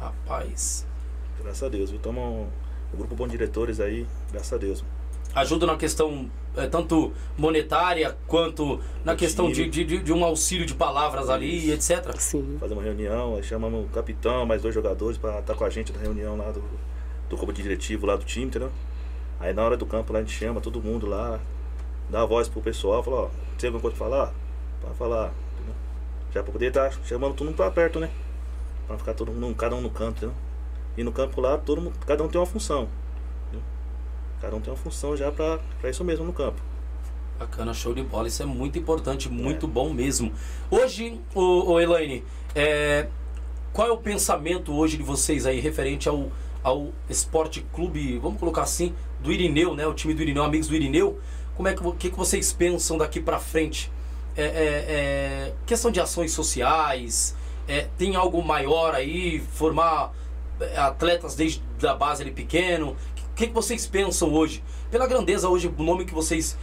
Rapaz. 0.00 0.86
graças 1.42 1.62
a 1.62 1.68
Deus. 1.68 1.90
viu? 1.90 2.00
Tamo 2.00 2.20
um, 2.20 2.48
um 2.94 2.96
grupo 2.96 3.14
bom 3.14 3.26
de 3.26 3.32
diretores 3.32 3.78
aí, 3.78 4.06
graças 4.32 4.52
a 4.54 4.56
Deus. 4.56 4.82
Ajuda 5.34 5.66
na 5.66 5.76
questão 5.76 6.30
eh, 6.56 6.66
tanto 6.66 7.12
monetária 7.36 8.16
quanto 8.26 8.80
na 9.04 9.14
questão 9.14 9.52
de, 9.52 9.68
de, 9.68 9.84
de 9.84 10.12
um 10.12 10.24
auxílio 10.24 10.64
de 10.64 10.74
palavras 10.74 11.28
ali, 11.28 11.70
etc. 11.70 12.10
Sim. 12.18 12.56
Fazer 12.58 12.72
uma 12.72 12.82
reunião, 12.82 13.36
aí 13.36 13.42
chamamos 13.42 13.84
o 13.84 13.88
capitão, 13.88 14.46
mais 14.46 14.62
dois 14.62 14.74
jogadores 14.74 15.18
para 15.18 15.40
estar 15.40 15.54
com 15.54 15.64
a 15.64 15.68
gente 15.68 15.92
na 15.92 16.00
reunião 16.00 16.38
lá 16.38 16.50
do, 16.50 16.64
do 17.28 17.36
comando 17.36 17.56
diretivo 17.56 18.06
lá 18.06 18.16
do 18.16 18.24
time, 18.24 18.46
entendeu? 18.46 18.72
Aí 19.38 19.52
na 19.52 19.62
hora 19.62 19.76
do 19.76 19.84
campo 19.84 20.10
lá 20.10 20.20
a 20.20 20.22
gente 20.22 20.32
chama 20.32 20.58
todo 20.62 20.80
mundo 20.80 21.06
lá, 21.06 21.38
dá 22.08 22.22
a 22.22 22.24
voz 22.24 22.48
pro 22.48 22.62
pessoal, 22.62 23.02
fala, 23.02 23.16
ó, 23.24 23.28
tem 23.58 23.68
alguma 23.68 23.82
coisa 23.82 23.94
pra 23.94 24.06
falar? 24.06 24.34
Pra 24.80 24.94
falar, 24.94 25.34
Já 26.36 26.42
pra 26.42 26.52
poder 26.52 26.66
estar 26.66 26.92
chamando 27.06 27.32
todo 27.34 27.46
mundo 27.46 27.56
pra 27.56 27.70
perto, 27.70 27.98
né? 27.98 28.10
Pra 28.86 28.98
ficar 28.98 29.14
todo 29.14 29.32
mundo, 29.32 29.54
cada 29.54 29.74
um 29.74 29.80
no 29.80 29.88
canto, 29.88 30.18
entendeu? 30.18 30.34
E 30.94 31.02
no 31.02 31.10
campo 31.10 31.40
lá, 31.40 31.56
todo 31.56 31.80
mundo, 31.80 31.94
cada 32.06 32.22
um 32.22 32.28
tem 32.28 32.38
uma 32.38 32.46
função. 32.46 32.88
entendeu? 33.46 33.64
Cada 34.42 34.54
um 34.54 34.60
tem 34.60 34.70
uma 34.70 34.76
função 34.78 35.16
já 35.16 35.32
pra, 35.32 35.58
pra 35.80 35.88
isso 35.88 36.04
mesmo 36.04 36.26
no 36.26 36.34
campo. 36.34 36.60
Bacana, 37.38 37.72
show 37.72 37.94
de 37.94 38.02
bola. 38.02 38.28
Isso 38.28 38.42
é 38.42 38.46
muito 38.46 38.78
importante, 38.78 39.30
muito 39.30 39.66
bom 39.66 39.88
mesmo. 39.94 40.30
Hoje, 40.70 41.18
o, 41.34 41.72
o 41.72 41.80
Elaine, 41.80 42.22
é, 42.54 43.06
qual 43.72 43.88
é 43.88 43.90
o 43.90 43.96
pensamento 43.96 44.74
hoje 44.74 44.98
de 44.98 45.02
vocês 45.02 45.46
aí 45.46 45.58
referente 45.58 46.06
ao, 46.06 46.30
ao 46.62 46.90
Esporte 47.08 47.64
Clube, 47.72 48.18
vamos 48.18 48.38
colocar 48.38 48.60
assim, 48.62 48.94
do 49.22 49.32
Irineu, 49.32 49.74
né? 49.74 49.86
O 49.86 49.94
time 49.94 50.12
do 50.12 50.20
Irineu, 50.20 50.44
amigos 50.44 50.68
do 50.68 50.74
Irineu. 50.74 51.18
Como 51.56 51.66
é 51.66 51.72
que, 51.74 51.82
vo- 51.82 51.94
que, 51.94 52.10
que 52.10 52.16
vocês 52.16 52.52
pensam 52.52 52.98
daqui 52.98 53.20
pra 53.20 53.38
frente? 53.38 53.90
É, 54.36 54.42
é, 54.42 54.48
é, 54.48 55.52
questão 55.64 55.90
de 55.90 55.98
ações 55.98 56.32
sociais, 56.32 57.34
é, 57.66 57.88
tem 57.96 58.16
algo 58.16 58.42
maior 58.42 58.94
aí, 58.94 59.40
formar 59.52 60.12
é, 60.60 60.76
atletas 60.76 61.34
desde 61.34 61.62
a 61.86 61.94
base 61.94 62.22
ali 62.22 62.30
pequeno. 62.30 62.96
O 63.30 63.34
que, 63.34 63.46
que 63.46 63.52
vocês 63.52 63.86
pensam 63.86 64.32
hoje? 64.32 64.62
Pela 64.90 65.06
grandeza 65.06 65.48
hoje, 65.48 65.72
o 65.76 65.82
nome 65.82 66.04
que 66.04 66.14
vocês 66.14 66.56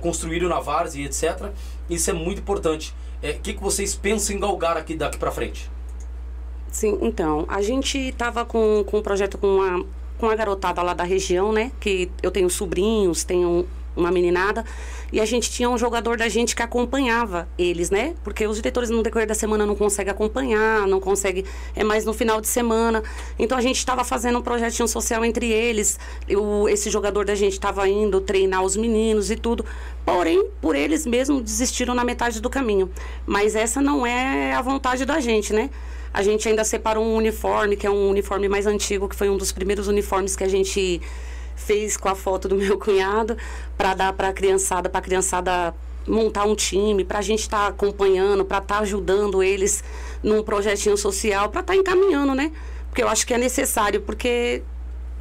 construíram 0.00 0.48
na 0.48 0.60
Várzea 0.60 1.02
e 1.02 1.04
etc. 1.06 1.50
Isso 1.88 2.10
é 2.10 2.12
muito 2.12 2.40
importante. 2.40 2.94
O 3.22 3.40
que, 3.40 3.54
que 3.54 3.62
vocês 3.62 3.94
pensam 3.94 4.36
em 4.36 4.40
galgar 4.40 4.76
aqui 4.76 4.94
daqui 4.94 5.16
pra 5.16 5.30
frente? 5.30 5.70
Sim, 6.70 6.98
então, 7.02 7.44
a 7.48 7.62
gente 7.62 7.98
estava 7.98 8.44
com, 8.44 8.84
com 8.84 8.98
um 8.98 9.02
projeto 9.02 9.36
com 9.38 9.46
uma, 9.46 9.84
com 10.18 10.26
uma 10.26 10.36
garotada 10.36 10.82
lá 10.82 10.94
da 10.94 11.04
região, 11.04 11.52
né? 11.52 11.72
Que 11.80 12.10
eu 12.22 12.30
tenho 12.30 12.48
sobrinhos, 12.48 13.24
tenho 13.24 13.66
uma 13.96 14.10
meninada. 14.10 14.64
E 15.12 15.20
a 15.20 15.24
gente 15.24 15.50
tinha 15.50 15.68
um 15.68 15.76
jogador 15.76 16.16
da 16.16 16.28
gente 16.28 16.54
que 16.54 16.62
acompanhava 16.62 17.48
eles, 17.58 17.90
né? 17.90 18.14
Porque 18.22 18.46
os 18.46 18.56
diretores 18.56 18.90
no 18.90 19.02
decorrer 19.02 19.26
da 19.26 19.34
semana 19.34 19.66
não 19.66 19.74
conseguem 19.74 20.12
acompanhar, 20.12 20.86
não 20.86 21.00
conseguem. 21.00 21.44
É 21.74 21.82
mais 21.82 22.04
no 22.04 22.12
final 22.12 22.40
de 22.40 22.46
semana. 22.46 23.02
Então 23.38 23.58
a 23.58 23.60
gente 23.60 23.76
estava 23.76 24.04
fazendo 24.04 24.38
um 24.38 24.42
projetinho 24.42 24.86
social 24.86 25.24
entre 25.24 25.50
eles. 25.50 25.98
Eu, 26.28 26.68
esse 26.68 26.90
jogador 26.90 27.24
da 27.24 27.34
gente 27.34 27.54
estava 27.54 27.88
indo 27.88 28.20
treinar 28.20 28.62
os 28.62 28.76
meninos 28.76 29.30
e 29.30 29.36
tudo. 29.36 29.64
Porém, 30.04 30.48
por 30.60 30.76
eles 30.76 31.04
mesmos 31.06 31.42
desistiram 31.42 31.94
na 31.94 32.04
metade 32.04 32.40
do 32.40 32.48
caminho. 32.48 32.88
Mas 33.26 33.56
essa 33.56 33.80
não 33.80 34.06
é 34.06 34.54
a 34.54 34.62
vontade 34.62 35.04
da 35.04 35.18
gente, 35.20 35.52
né? 35.52 35.70
A 36.12 36.22
gente 36.22 36.48
ainda 36.48 36.64
separou 36.64 37.04
um 37.04 37.14
uniforme, 37.14 37.76
que 37.76 37.86
é 37.86 37.90
um 37.90 38.10
uniforme 38.10 38.48
mais 38.48 38.66
antigo, 38.66 39.08
que 39.08 39.14
foi 39.14 39.28
um 39.28 39.36
dos 39.36 39.52
primeiros 39.52 39.86
uniformes 39.86 40.34
que 40.34 40.42
a 40.42 40.48
gente 40.48 41.00
fez 41.60 41.96
com 41.96 42.08
a 42.08 42.14
foto 42.14 42.48
do 42.48 42.56
meu 42.56 42.78
cunhado, 42.78 43.36
para 43.76 43.94
dar 43.94 44.12
para 44.12 44.28
a 44.28 44.32
criançada, 44.32 44.88
para 44.88 44.98
a 44.98 45.02
criançada 45.02 45.74
montar 46.06 46.44
um 46.44 46.54
time, 46.54 47.04
para 47.04 47.18
a 47.18 47.22
gente 47.22 47.40
estar 47.40 47.66
acompanhando, 47.68 48.44
para 48.44 48.58
estar 48.58 48.78
ajudando 48.78 49.42
eles 49.42 49.84
num 50.22 50.42
projetinho 50.42 50.96
social, 50.96 51.48
para 51.50 51.60
estar 51.60 51.76
encaminhando, 51.76 52.34
né? 52.34 52.50
Porque 52.88 53.02
eu 53.02 53.08
acho 53.08 53.26
que 53.26 53.34
é 53.34 53.38
necessário, 53.38 54.00
porque 54.00 54.62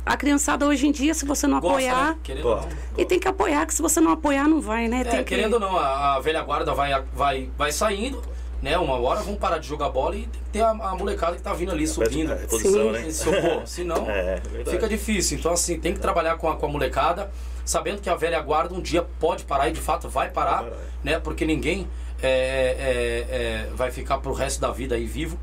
a 0.05 0.17
criançada 0.17 0.65
hoje 0.65 0.87
em 0.87 0.91
dia, 0.91 1.13
se 1.13 1.25
você 1.25 1.45
não 1.45 1.59
Gosta, 1.59 1.75
apoiar, 1.75 2.07
né? 2.09 2.17
Querendo 2.23 2.45
ou 2.47 2.55
Gosta. 2.55 2.69
não. 2.69 2.77
e 2.97 3.05
tem 3.05 3.19
que 3.19 3.27
apoiar, 3.27 3.65
que 3.65 3.73
se 3.73 3.81
você 3.81 3.99
não 3.99 4.11
apoiar, 4.11 4.47
não 4.47 4.59
vai, 4.59 4.87
né? 4.87 5.01
É, 5.01 5.03
Tem 5.03 5.19
que... 5.19 5.25
querendo 5.25 5.53
ou 5.53 5.59
não, 5.59 5.77
a, 5.77 6.15
a 6.15 6.19
velha 6.19 6.41
guarda 6.41 6.73
vai, 6.73 7.03
vai, 7.13 7.49
vai 7.57 7.71
saindo, 7.71 8.21
né? 8.61 8.77
Uma 8.77 8.99
hora 8.99 9.21
vão 9.21 9.35
parar 9.35 9.57
de 9.57 9.67
jogar 9.67 9.89
bola 9.89 10.15
e 10.15 10.21
tem 10.21 10.41
que 10.41 10.49
ter 10.51 10.61
a, 10.61 10.69
a 10.69 10.95
molecada 10.95 11.35
que 11.35 11.41
tá 11.41 11.53
vindo 11.53 11.71
ali, 11.71 11.87
subindo. 11.87 12.31
É, 12.31 12.35
né? 12.35 12.47
Pô, 12.49 12.57
senão 13.65 14.09
É, 14.09 14.41
é 14.59 14.65
fica 14.65 14.87
difícil. 14.87 15.37
Então, 15.37 15.51
assim, 15.51 15.79
tem 15.79 15.93
que 15.93 15.99
trabalhar 15.99 16.37
com 16.37 16.49
a, 16.49 16.55
com 16.55 16.65
a 16.65 16.69
molecada, 16.69 17.31
sabendo 17.63 18.01
que 18.01 18.09
a 18.09 18.15
velha 18.15 18.39
guarda 18.41 18.73
um 18.73 18.81
dia 18.81 19.05
pode 19.19 19.43
parar 19.45 19.69
e 19.69 19.71
de 19.71 19.81
fato 19.81 20.09
vai 20.09 20.29
parar, 20.29 20.63
Vai 20.63 20.71
parar, 20.71 20.83
né? 21.03 21.19
Porque 21.19 21.45
ninguém 21.45 21.87
é, 22.21 22.29
é, 22.29 23.35
é, 23.35 23.69
vai 23.73 23.91
ficar 23.91 24.17
pro 24.17 24.33
resto 24.33 24.59
da 24.59 24.71
vida 24.71 24.95
aí 24.95 25.05
vivo, 25.05 25.39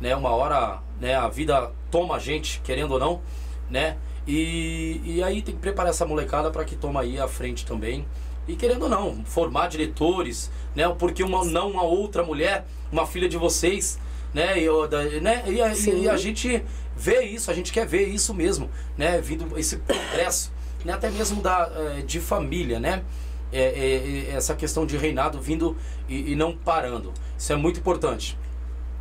né? 0.00 0.14
Uma 0.14 0.30
hora, 0.30 0.78
né? 1.00 1.14
A 1.14 1.28
vida 1.28 1.72
toma 1.90 2.16
a 2.16 2.18
gente, 2.18 2.60
querendo 2.62 2.92
ou 2.92 3.00
não, 3.00 3.20
né? 3.68 3.96
E, 4.26 5.00
e 5.04 5.22
aí 5.22 5.42
tem 5.42 5.54
que 5.54 5.60
preparar 5.60 5.90
essa 5.90 6.06
molecada 6.06 6.50
para 6.50 6.64
que 6.64 6.76
toma 6.76 7.00
aí 7.00 7.18
a 7.18 7.26
frente 7.26 7.66
também. 7.66 8.06
E 8.50 8.56
querendo 8.56 8.82
ou 8.82 8.88
não, 8.88 9.24
formar 9.24 9.68
diretores, 9.68 10.50
né? 10.74 10.88
Porque 10.98 11.22
uma, 11.22 11.44
não 11.44 11.70
uma 11.70 11.84
outra 11.84 12.24
mulher, 12.24 12.66
uma 12.90 13.06
filha 13.06 13.28
de 13.28 13.36
vocês, 13.36 13.96
né? 14.34 14.58
E, 14.58 15.20
né? 15.20 15.44
E, 15.46 15.62
a, 15.62 15.72
e 15.72 16.08
a 16.08 16.16
gente 16.16 16.64
vê 16.96 17.22
isso, 17.22 17.48
a 17.48 17.54
gente 17.54 17.72
quer 17.72 17.86
ver 17.86 18.08
isso 18.08 18.34
mesmo, 18.34 18.68
né? 18.98 19.20
Vindo 19.20 19.56
esse 19.56 19.76
progresso, 19.76 20.52
né? 20.84 20.92
Até 20.92 21.10
mesmo 21.10 21.40
da, 21.40 21.70
eh, 21.72 22.02
de 22.02 22.18
família, 22.18 22.80
né? 22.80 23.04
É, 23.52 23.62
é, 23.62 24.30
é, 24.32 24.36
essa 24.36 24.54
questão 24.54 24.84
de 24.84 24.96
reinado 24.96 25.40
vindo 25.40 25.76
e, 26.08 26.32
e 26.32 26.36
não 26.36 26.56
parando. 26.56 27.12
Isso 27.38 27.52
é 27.52 27.56
muito 27.56 27.78
importante. 27.78 28.36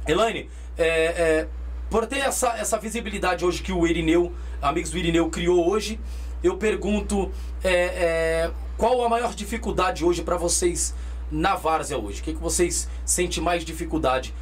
Elaine, 0.08 0.48
é, 0.78 0.88
é, 0.88 1.48
por 1.90 2.06
ter 2.06 2.20
essa, 2.20 2.50
essa 2.58 2.78
visibilidade 2.78 3.44
hoje 3.44 3.64
que 3.64 3.72
o 3.72 3.88
Irineu, 3.88 4.32
amigos 4.62 4.92
do 4.92 4.98
Irineu, 4.98 5.28
criou 5.30 5.68
hoje, 5.68 6.00
eu 6.44 6.58
pergunto 6.58 7.32
é, 7.64 8.50
qual 8.80 9.04
a 9.04 9.10
maior 9.10 9.36
dificuldade 9.36 10.06
hoje 10.06 10.24
para 10.24 10.38
vocês 10.38 10.96
na 11.30 11.54
Várzea 11.54 11.98
hoje? 11.98 12.22
O 12.22 12.24
que, 12.24 12.34
que 12.34 12.42
vocês 12.42 12.88
sentem 13.04 13.44
mais 13.44 13.66
dificuldade 13.66 14.34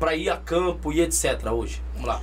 para 0.00 0.16
ir 0.16 0.28
a 0.28 0.36
campo 0.36 0.92
e 0.92 1.00
etc. 1.00 1.46
hoje? 1.52 1.80
Vamos 1.94 2.08
lá. 2.08 2.20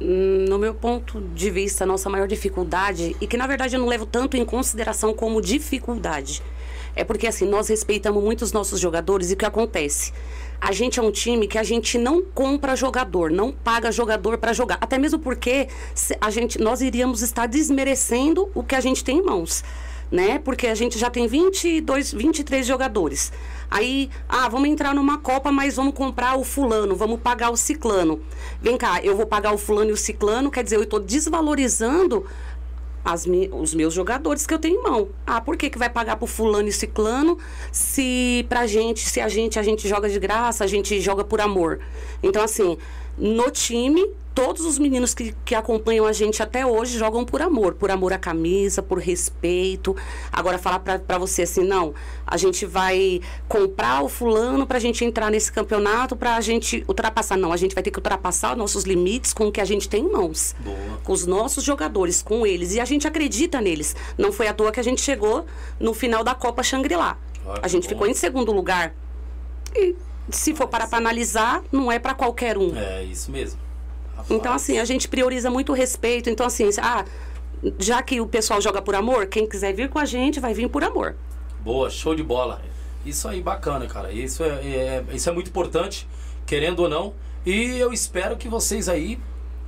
no 0.00 0.58
meu 0.58 0.74
ponto 0.74 1.20
de 1.20 1.50
vista, 1.50 1.84
a 1.84 1.86
nossa 1.86 2.10
maior 2.10 2.28
dificuldade, 2.28 3.16
e 3.20 3.26
que 3.26 3.38
na 3.38 3.46
verdade 3.46 3.74
eu 3.74 3.80
não 3.80 3.88
levo 3.88 4.04
tanto 4.04 4.36
em 4.36 4.44
consideração 4.44 5.14
como 5.14 5.40
dificuldade, 5.40 6.42
é 6.94 7.02
porque 7.04 7.26
assim, 7.26 7.46
nós 7.48 7.68
respeitamos 7.68 8.22
muito 8.22 8.42
os 8.42 8.52
nossos 8.52 8.78
jogadores 8.78 9.30
e 9.30 9.34
o 9.34 9.36
que 9.36 9.46
acontece? 9.46 10.12
A 10.60 10.72
gente 10.72 11.00
é 11.00 11.02
um 11.02 11.10
time 11.10 11.48
que 11.48 11.56
a 11.56 11.62
gente 11.62 11.96
não 11.96 12.22
compra 12.22 12.76
jogador, 12.76 13.30
não 13.30 13.50
paga 13.50 13.90
jogador 13.90 14.36
para 14.36 14.52
jogar. 14.52 14.76
Até 14.80 14.98
mesmo 14.98 15.18
porque 15.18 15.68
a 16.20 16.30
gente, 16.30 16.60
nós 16.60 16.80
iríamos 16.82 17.22
estar 17.22 17.46
desmerecendo 17.46 18.50
o 18.54 18.62
que 18.62 18.74
a 18.74 18.80
gente 18.80 19.02
tem 19.02 19.18
em 19.18 19.22
mãos. 19.22 19.64
Né? 20.10 20.38
Porque 20.38 20.66
a 20.66 20.74
gente 20.74 20.98
já 20.98 21.10
tem 21.10 21.26
22, 21.26 22.12
23 22.12 22.66
jogadores. 22.66 23.32
Aí, 23.70 24.08
ah, 24.28 24.48
vamos 24.48 24.68
entrar 24.68 24.94
numa 24.94 25.18
Copa, 25.18 25.52
mas 25.52 25.76
vamos 25.76 25.94
comprar 25.94 26.36
o 26.36 26.44
fulano, 26.44 26.96
vamos 26.96 27.20
pagar 27.20 27.50
o 27.50 27.56
ciclano. 27.56 28.20
Vem 28.60 28.76
cá, 28.76 29.00
eu 29.02 29.16
vou 29.16 29.26
pagar 29.26 29.52
o 29.52 29.58
fulano 29.58 29.90
e 29.90 29.92
o 29.92 29.96
ciclano, 29.96 30.50
quer 30.50 30.64
dizer, 30.64 30.76
eu 30.76 30.84
estou 30.84 31.00
desvalorizando 31.00 32.24
as 33.04 33.26
os 33.52 33.74
meus 33.74 33.94
jogadores 33.94 34.46
que 34.46 34.52
eu 34.52 34.58
tenho 34.58 34.80
em 34.80 34.82
mão. 34.82 35.08
Ah, 35.26 35.40
por 35.40 35.56
que, 35.56 35.70
que 35.70 35.78
vai 35.78 35.88
pagar 35.88 36.16
pro 36.16 36.26
fulano 36.26 36.68
e 36.68 36.72
ciclano 36.72 37.38
se 37.72 38.44
pra 38.48 38.66
gente, 38.66 39.00
se 39.08 39.20
a 39.20 39.28
gente, 39.28 39.58
a 39.58 39.62
gente 39.62 39.88
joga 39.88 40.08
de 40.08 40.18
graça, 40.18 40.64
a 40.64 40.66
gente 40.66 41.00
joga 41.00 41.24
por 41.24 41.40
amor? 41.40 41.80
Então, 42.22 42.42
assim, 42.42 42.76
no 43.16 43.50
time, 43.50 44.06
todos 44.38 44.64
os 44.64 44.78
meninos 44.78 45.14
que, 45.14 45.34
que 45.44 45.52
acompanham 45.52 46.06
a 46.06 46.12
gente 46.12 46.40
até 46.40 46.64
hoje 46.64 46.96
jogam 46.96 47.24
por 47.24 47.42
amor. 47.42 47.74
Por 47.74 47.90
amor 47.90 48.12
à 48.12 48.18
camisa, 48.18 48.80
por 48.80 48.98
respeito. 49.00 49.96
Agora, 50.30 50.58
falar 50.58 50.78
pra, 50.78 50.96
pra 50.96 51.18
você 51.18 51.42
assim, 51.42 51.64
não, 51.64 51.92
a 52.24 52.36
gente 52.36 52.64
vai 52.64 53.20
comprar 53.48 54.00
o 54.04 54.08
fulano 54.08 54.64
pra 54.64 54.78
gente 54.78 55.04
entrar 55.04 55.28
nesse 55.28 55.50
campeonato, 55.50 56.14
pra 56.14 56.40
gente 56.40 56.84
ultrapassar. 56.86 57.36
Não, 57.36 57.52
a 57.52 57.56
gente 57.56 57.74
vai 57.74 57.82
ter 57.82 57.90
que 57.90 57.98
ultrapassar 57.98 58.56
nossos 58.56 58.84
limites 58.84 59.32
com 59.34 59.48
o 59.48 59.50
que 59.52 59.60
a 59.60 59.64
gente 59.64 59.88
tem 59.88 60.04
em 60.04 60.12
mãos 60.12 60.54
Boa. 60.60 60.76
com 61.02 61.12
os 61.12 61.26
nossos 61.26 61.64
jogadores, 61.64 62.22
com 62.22 62.46
eles. 62.46 62.76
E 62.76 62.80
a 62.80 62.84
gente 62.84 63.08
acredita 63.08 63.60
neles. 63.60 63.96
Não 64.16 64.30
foi 64.30 64.46
à 64.46 64.54
toa 64.54 64.70
que 64.70 64.78
a 64.78 64.84
gente 64.84 65.00
chegou 65.00 65.46
no 65.80 65.92
final 65.92 66.22
da 66.22 66.36
Copa 66.36 66.62
Shangri-La. 66.62 67.18
Ah, 67.44 67.58
A 67.62 67.66
gente 67.66 67.82
bom. 67.84 67.88
ficou 67.88 68.06
em 68.06 68.14
segundo 68.14 68.52
lugar. 68.52 68.94
E 69.74 69.96
se 70.30 70.54
for 70.54 70.68
para 70.68 70.86
analisar, 70.92 71.60
não 71.72 71.90
é 71.90 71.98
para 71.98 72.14
qualquer 72.14 72.56
um. 72.56 72.76
É, 72.76 73.02
isso 73.02 73.32
mesmo. 73.32 73.66
Então, 74.30 74.52
assim, 74.52 74.78
a 74.78 74.84
gente 74.84 75.08
prioriza 75.08 75.50
muito 75.50 75.72
o 75.72 75.74
respeito. 75.74 76.28
Então, 76.28 76.46
assim, 76.46 76.68
ah, 76.80 77.04
já 77.78 78.02
que 78.02 78.20
o 78.20 78.26
pessoal 78.26 78.60
joga 78.60 78.80
por 78.82 78.94
amor, 78.94 79.26
quem 79.26 79.48
quiser 79.48 79.72
vir 79.72 79.88
com 79.88 79.98
a 79.98 80.04
gente 80.04 80.38
vai 80.40 80.52
vir 80.54 80.68
por 80.68 80.84
amor. 80.84 81.16
Boa, 81.60 81.90
show 81.90 82.14
de 82.14 82.22
bola. 82.22 82.60
Isso 83.04 83.26
aí, 83.28 83.40
bacana, 83.40 83.86
cara. 83.86 84.12
Isso 84.12 84.42
é, 84.44 84.48
é- 84.48 85.04
isso 85.12 85.28
é 85.28 85.32
muito 85.32 85.48
importante, 85.48 86.06
querendo 86.46 86.80
ou 86.80 86.88
não. 86.88 87.14
E 87.46 87.78
eu 87.78 87.92
espero 87.92 88.36
que 88.36 88.48
vocês 88.48 88.88
aí 88.88 89.18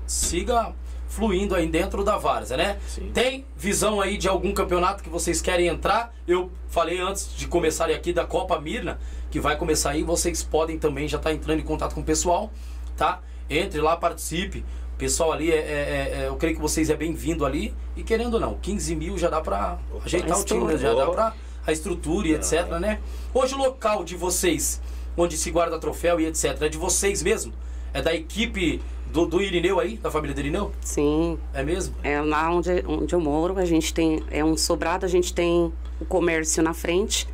siga 0.06 0.72
fluindo 1.08 1.54
aí 1.54 1.66
dentro 1.66 2.04
da 2.04 2.16
Várzea, 2.16 2.56
né? 2.56 2.78
Sim. 2.86 3.10
Tem 3.12 3.44
visão 3.56 4.00
aí 4.00 4.16
de 4.16 4.28
algum 4.28 4.52
campeonato 4.52 5.02
que 5.02 5.08
vocês 5.08 5.40
querem 5.42 5.66
entrar? 5.66 6.14
Eu 6.26 6.50
falei 6.68 7.00
antes 7.00 7.34
de 7.36 7.48
começarem 7.48 7.96
aqui 7.96 8.12
da 8.12 8.24
Copa 8.24 8.60
Mirna, 8.60 8.98
que 9.30 9.40
vai 9.40 9.56
começar 9.56 9.90
aí. 9.90 10.04
Vocês 10.04 10.42
podem 10.42 10.78
também 10.78 11.08
já 11.08 11.16
estar 11.16 11.32
entrando 11.32 11.58
em 11.58 11.64
contato 11.64 11.94
com 11.94 12.00
o 12.00 12.04
pessoal, 12.04 12.52
tá? 12.96 13.20
Entre 13.50 13.80
lá, 13.80 13.96
participe. 13.96 14.64
O 14.94 14.98
pessoal 14.98 15.32
ali, 15.32 15.50
é, 15.50 15.56
é- 15.56 15.58
é- 15.58 16.22
é- 16.22 16.28
eu 16.28 16.36
creio 16.36 16.54
que 16.54 16.60
vocês 16.62 16.88
é 16.90 16.96
bem-vindo 16.96 17.44
ali. 17.44 17.74
E 17.96 18.02
querendo 18.02 18.34
ou 18.34 18.40
não, 18.40 18.54
15 18.62 18.94
mil 18.94 19.18
já 19.18 19.28
dá 19.28 19.40
pra 19.40 19.78
ajeitar 20.04 20.38
o 20.38 20.44
time, 20.44 20.64
né? 20.64 20.76
Já 20.78 20.94
dá 20.94 21.06
pra 21.06 21.34
a 21.66 21.72
estrutura 21.72 22.28
e 22.28 22.34
etc, 22.34 22.68
né? 22.80 23.00
Hoje 23.34 23.54
o 23.54 23.58
local 23.58 24.04
de 24.04 24.16
vocês, 24.16 24.80
onde 25.16 25.36
se 25.36 25.50
guarda 25.50 25.78
troféu 25.78 26.20
e 26.20 26.26
etc, 26.26 26.56
é 26.62 26.68
de 26.68 26.78
vocês 26.78 27.22
mesmo? 27.22 27.52
É 27.92 28.00
da 28.00 28.14
equipe 28.14 28.80
do, 29.12 29.26
do 29.26 29.42
Irineu 29.42 29.80
aí, 29.80 29.96
da 29.96 30.10
família 30.10 30.34
do 30.34 30.40
Irineu? 30.40 30.70
Sim, 30.80 31.38
É 31.52 31.62
mesmo? 31.62 31.94
É 32.02 32.20
lá 32.20 32.50
onde, 32.50 32.70
onde 32.86 33.14
eu 33.14 33.20
moro, 33.20 33.58
a 33.58 33.64
gente 33.64 33.92
tem. 33.92 34.22
É 34.30 34.44
um 34.44 34.56
sobrado, 34.56 35.04
a 35.04 35.08
gente 35.08 35.34
tem 35.34 35.72
o 36.00 36.04
comércio 36.04 36.62
na 36.62 36.72
frente. 36.72 37.26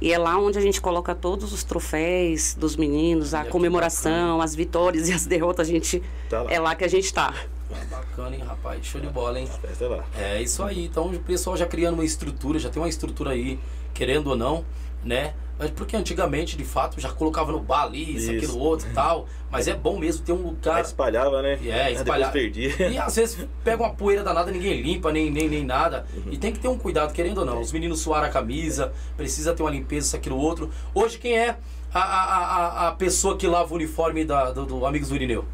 E 0.00 0.12
é 0.12 0.18
lá 0.18 0.38
onde 0.38 0.58
a 0.58 0.60
gente 0.60 0.80
coloca 0.80 1.14
todos 1.14 1.52
os 1.52 1.64
troféus 1.64 2.54
dos 2.54 2.76
meninos, 2.76 3.32
a 3.32 3.44
comemoração, 3.44 4.42
as 4.42 4.54
vitórias 4.54 5.08
e 5.08 5.12
as 5.12 5.24
derrotas, 5.24 5.68
a 5.68 5.70
gente. 5.70 6.02
Tá 6.28 6.42
lá. 6.42 6.52
É 6.52 6.60
lá 6.60 6.74
que 6.74 6.84
a 6.84 6.88
gente 6.88 7.12
tá. 7.12 7.32
Ah, 7.72 7.84
Bacana, 7.90 8.36
hein, 8.36 8.42
rapaz? 8.46 8.84
Show 8.84 9.00
de 9.00 9.08
bola, 9.08 9.40
hein? 9.40 9.48
É 9.80 9.84
lá. 9.86 10.04
É 10.16 10.42
isso 10.42 10.62
aí. 10.62 10.84
Então 10.84 11.06
o 11.08 11.18
pessoal 11.20 11.56
já 11.56 11.66
criando 11.66 11.94
uma 11.94 12.04
estrutura, 12.04 12.58
já 12.58 12.68
tem 12.68 12.80
uma 12.80 12.88
estrutura 12.88 13.30
aí, 13.30 13.58
querendo 13.94 14.28
ou 14.28 14.36
não, 14.36 14.64
né? 15.02 15.34
Mas 15.58 15.70
porque 15.70 15.96
antigamente, 15.96 16.56
de 16.56 16.64
fato, 16.64 17.00
já 17.00 17.10
colocava 17.10 17.50
no 17.50 17.60
bar 17.60 17.84
ali, 17.84 18.16
isso, 18.16 18.30
Isso. 18.30 18.44
aquilo, 18.44 18.58
outro 18.62 18.88
e 18.88 18.92
tal. 18.92 19.26
Mas 19.50 19.66
é 19.66 19.74
bom 19.74 19.98
mesmo 19.98 20.24
ter 20.24 20.32
um 20.32 20.36
Aí 20.38 20.44
lugar. 20.44 20.80
espalhava, 20.82 21.40
né? 21.40 21.58
É, 21.64 21.84
Aí. 21.84 21.96
Depois 21.96 22.28
perdia. 22.28 22.88
E 22.90 22.98
às 22.98 23.16
vezes 23.16 23.46
pega 23.64 23.82
uma 23.82 23.94
poeira 23.94 24.22
danada, 24.22 24.50
ninguém 24.50 24.82
limpa, 24.82 25.10
nem, 25.10 25.30
nem, 25.30 25.48
nem 25.48 25.64
nada. 25.64 26.04
Uhum. 26.14 26.32
E 26.32 26.36
tem 26.36 26.52
que 26.52 26.58
ter 26.58 26.68
um 26.68 26.76
cuidado, 26.76 27.12
querendo 27.12 27.38
ou 27.38 27.44
não. 27.44 27.60
Os 27.60 27.72
meninos 27.72 28.00
suaram 28.00 28.26
a 28.26 28.30
camisa, 28.30 28.92
precisa 29.16 29.54
ter 29.54 29.62
uma 29.62 29.70
limpeza, 29.70 30.08
isso, 30.08 30.16
aquilo, 30.16 30.36
outro. 30.36 30.70
Hoje, 30.94 31.18
quem 31.18 31.38
é 31.38 31.56
a, 31.92 32.00
a, 32.00 32.36
a, 32.84 32.88
a 32.88 32.92
pessoa 32.92 33.36
que 33.36 33.46
lava 33.46 33.72
o 33.72 33.76
uniforme 33.76 34.24
da, 34.24 34.50
do, 34.50 34.66
do 34.66 34.84
Amigos 34.84 35.08
do 35.08 35.14
Irineu? 35.14 35.44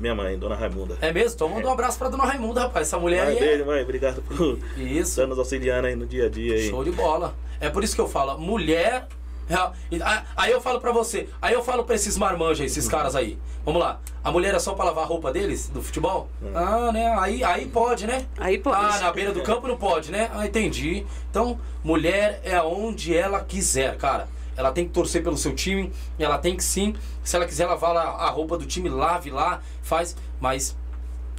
Minha 0.00 0.14
mãe, 0.14 0.36
Dona 0.38 0.56
Raimunda. 0.56 0.98
É 1.00 1.12
mesmo? 1.12 1.34
Então 1.34 1.48
manda 1.48 1.68
um 1.68 1.72
abraço 1.72 1.98
pra 1.98 2.08
Dona 2.08 2.24
Raimunda, 2.24 2.62
rapaz. 2.62 2.88
Essa 2.88 2.98
mulher 2.98 3.26
Mãe, 3.26 3.36
aí 3.36 3.42
é... 3.42 3.46
beijo, 3.46 3.66
mãe. 3.66 3.82
Obrigado 3.82 4.22
por 4.22 4.58
Isso. 4.76 5.10
estar 5.10 5.26
nos 5.26 5.38
auxiliando 5.38 5.86
aí 5.86 5.94
no 5.94 6.06
dia 6.06 6.26
a 6.26 6.28
dia 6.28 6.54
aí. 6.54 6.68
Show 6.68 6.82
de 6.82 6.90
bola. 6.90 7.34
É 7.64 7.70
por 7.70 7.82
isso 7.82 7.94
que 7.94 8.00
eu 8.00 8.08
falo, 8.08 8.38
mulher. 8.38 9.06
é, 9.48 10.22
Aí 10.36 10.52
eu 10.52 10.60
falo 10.60 10.80
pra 10.80 10.92
você, 10.92 11.28
aí 11.40 11.54
eu 11.54 11.62
falo 11.62 11.84
pra 11.84 11.94
esses 11.94 12.16
marmanjos, 12.18 12.60
aí, 12.60 12.66
esses 12.66 12.86
caras 12.88 13.14
aí. 13.16 13.38
Vamos 13.64 13.80
lá. 13.80 13.98
A 14.22 14.30
mulher 14.30 14.54
é 14.54 14.58
só 14.58 14.74
pra 14.74 14.84
lavar 14.84 15.04
a 15.04 15.06
roupa 15.06 15.32
deles, 15.32 15.68
do 15.70 15.82
futebol? 15.82 16.28
Ah, 16.54 16.92
né? 16.92 17.14
Aí, 17.18 17.42
aí 17.42 17.66
pode, 17.66 18.06
né? 18.06 18.26
Aí 18.38 18.58
pode. 18.58 18.76
Ah, 18.76 18.98
na 18.98 19.10
beira 19.12 19.32
do 19.32 19.42
campo 19.42 19.66
não 19.66 19.76
pode, 19.78 20.12
né? 20.12 20.30
Ah, 20.34 20.46
entendi. 20.46 21.06
Então, 21.30 21.58
mulher 21.82 22.40
é 22.44 22.54
aonde 22.56 23.16
ela 23.16 23.40
quiser, 23.40 23.96
cara. 23.96 24.28
Ela 24.56 24.70
tem 24.70 24.84
que 24.86 24.92
torcer 24.92 25.22
pelo 25.22 25.36
seu 25.36 25.54
time, 25.54 25.90
ela 26.18 26.36
tem 26.38 26.54
que 26.56 26.62
sim. 26.62 26.94
Se 27.22 27.34
ela 27.34 27.46
quiser 27.46 27.66
lavar 27.66 27.96
a 27.96 28.28
roupa 28.30 28.56
do 28.58 28.66
time, 28.66 28.88
lave 28.90 29.30
lá, 29.30 29.60
faz. 29.82 30.14
Mas 30.40 30.76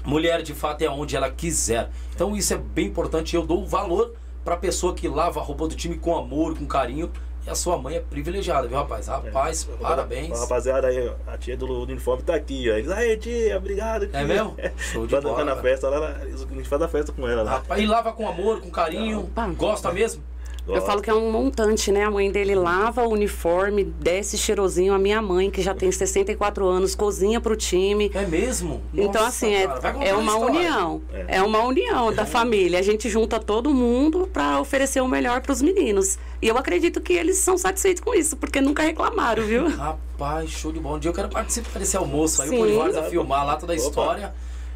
mulher 0.03 0.41
de 0.41 0.53
fato 0.53 0.81
é 0.81 0.88
aonde 0.88 1.15
ela 1.15 1.29
quiser. 1.29 1.89
Então 2.13 2.35
isso 2.35 2.53
é 2.53 2.57
bem 2.57 2.88
importante. 2.88 3.35
Eu 3.35 3.45
dou 3.45 3.65
valor 3.65 4.13
pra 4.45 4.55
pessoa 4.55 4.93
que 4.93 5.08
lava 5.10 5.41
a 5.41 5.43
roupa 5.43 5.67
do 5.67 5.75
time 5.75 5.97
com 5.97 6.15
amor, 6.15 6.58
com 6.58 6.65
carinho. 6.65 7.12
E 7.45 7.49
a 7.49 7.53
sua 7.53 7.77
mãe 7.77 7.95
é 7.95 7.99
privilegiada, 7.99 8.67
viu, 8.67 8.75
rapaz? 8.75 9.05
Rapaz, 9.08 9.69
É. 9.71 9.75
parabéns. 9.84 10.39
Rapaziada 10.39 10.88
aí, 10.88 11.13
a 11.27 11.38
tia 11.38 11.55
do 11.55 11.84
uniforme 11.84 12.23
tá 12.23 12.34
aqui, 12.34 12.71
ó. 12.71 12.73
Eles, 12.73 12.89
aí, 12.89 13.17
tia, 13.17 13.55
obrigado. 13.58 14.08
Tia. 14.08 14.19
É 14.21 14.23
mesmo? 14.23 14.55
Show 14.77 15.05
de 15.05 15.12
Vai 15.12 15.21
bola, 15.21 15.45
na 15.45 15.51
cara. 15.51 15.62
festa 15.62 15.88
lá, 15.89 15.99
lá, 15.99 16.15
a 16.23 16.27
gente 16.27 16.67
faz 16.67 16.81
a 16.81 16.88
festa 16.88 17.12
com 17.12 17.27
ela 17.27 17.43
lá. 17.43 17.51
Rapaz, 17.51 17.79
e 17.79 17.86
lava 17.86 18.12
com 18.13 18.27
amor, 18.27 18.62
com 18.62 18.71
carinho. 18.71 19.29
Gosta 19.58 19.91
mesmo? 19.91 20.23
Eu 20.67 20.82
falo 20.82 20.99
que 21.01 21.10
é 21.10 21.13
um 21.13 21.32
montante, 21.32 21.91
né? 21.91 22.04
A 22.04 22.10
mãe 22.12 22.32
dele 22.32 22.56
lava 22.56 23.04
o 23.04 23.10
uniforme, 23.12 23.84
desce 23.84 24.36
cheirosinho. 24.38 24.93
A 24.93 24.97
minha 24.97 25.21
mãe, 25.21 25.51
que 25.51 25.62
já 25.62 25.75
tem 25.75 25.91
64 25.91 26.65
anos, 26.65 26.95
cozinha 26.95 27.39
pro 27.39 27.56
time. 27.56 28.10
É 28.15 28.25
mesmo? 28.25 28.82
Então, 28.93 29.21
Nossa, 29.21 29.28
assim, 29.28 29.54
é, 29.54 29.63
é 30.08 30.13
uma 30.15 30.32
história. 30.34 30.45
união. 30.60 31.01
É. 31.13 31.38
É. 31.38 31.41
uma 31.43 31.63
união 31.63 32.12
da 32.13 32.25
família. 32.25 32.80
A 32.80 32.82
gente 32.82 33.08
junta 33.10 33.39
todo 33.39 33.73
mundo 33.73 34.28
para 34.34 34.60
oferecer 34.60 35.01
o 35.01 35.08
melhor 35.08 35.39
para 35.41 35.51
os 35.51 35.62
meninos. 35.62 36.17
E 36.41 36.47
eu 36.47 36.58
acredito 36.58 36.99
que 36.99 37.13
eles 37.13 37.38
são 37.38 37.58
satisfeitos 37.58 38.01
com 38.04 38.13
isso, 38.15 38.36
porque 38.36 38.60
nunca 38.60 38.82
reclamaram, 38.82 39.43
viu? 39.43 39.69
Rapaz, 39.69 40.49
show 40.49 40.71
de 40.71 40.80
bola. 40.80 40.95
Um 40.97 40.99
dia 40.99 41.10
eu 41.10 41.13
quero 41.15 41.30
participar 41.30 41.78
desse 41.78 41.95
almoço 41.95 42.41
aí, 42.41 42.49
Sim. 42.49 42.56
o 42.56 42.60
Polivares 42.60 42.97
a 42.97 43.04
filmar 43.04 43.45
lá 43.45 43.56
toda 43.56 43.73
a 43.73 43.75
Opa. 43.75 43.86
história. 43.88 44.34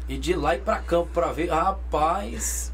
E 0.08 0.16
de 0.16 0.34
lá 0.34 0.54
ir 0.54 0.60
pra 0.60 0.76
campo 0.78 1.08
pra 1.12 1.32
ver. 1.32 1.48
Rapaz, 1.50 2.72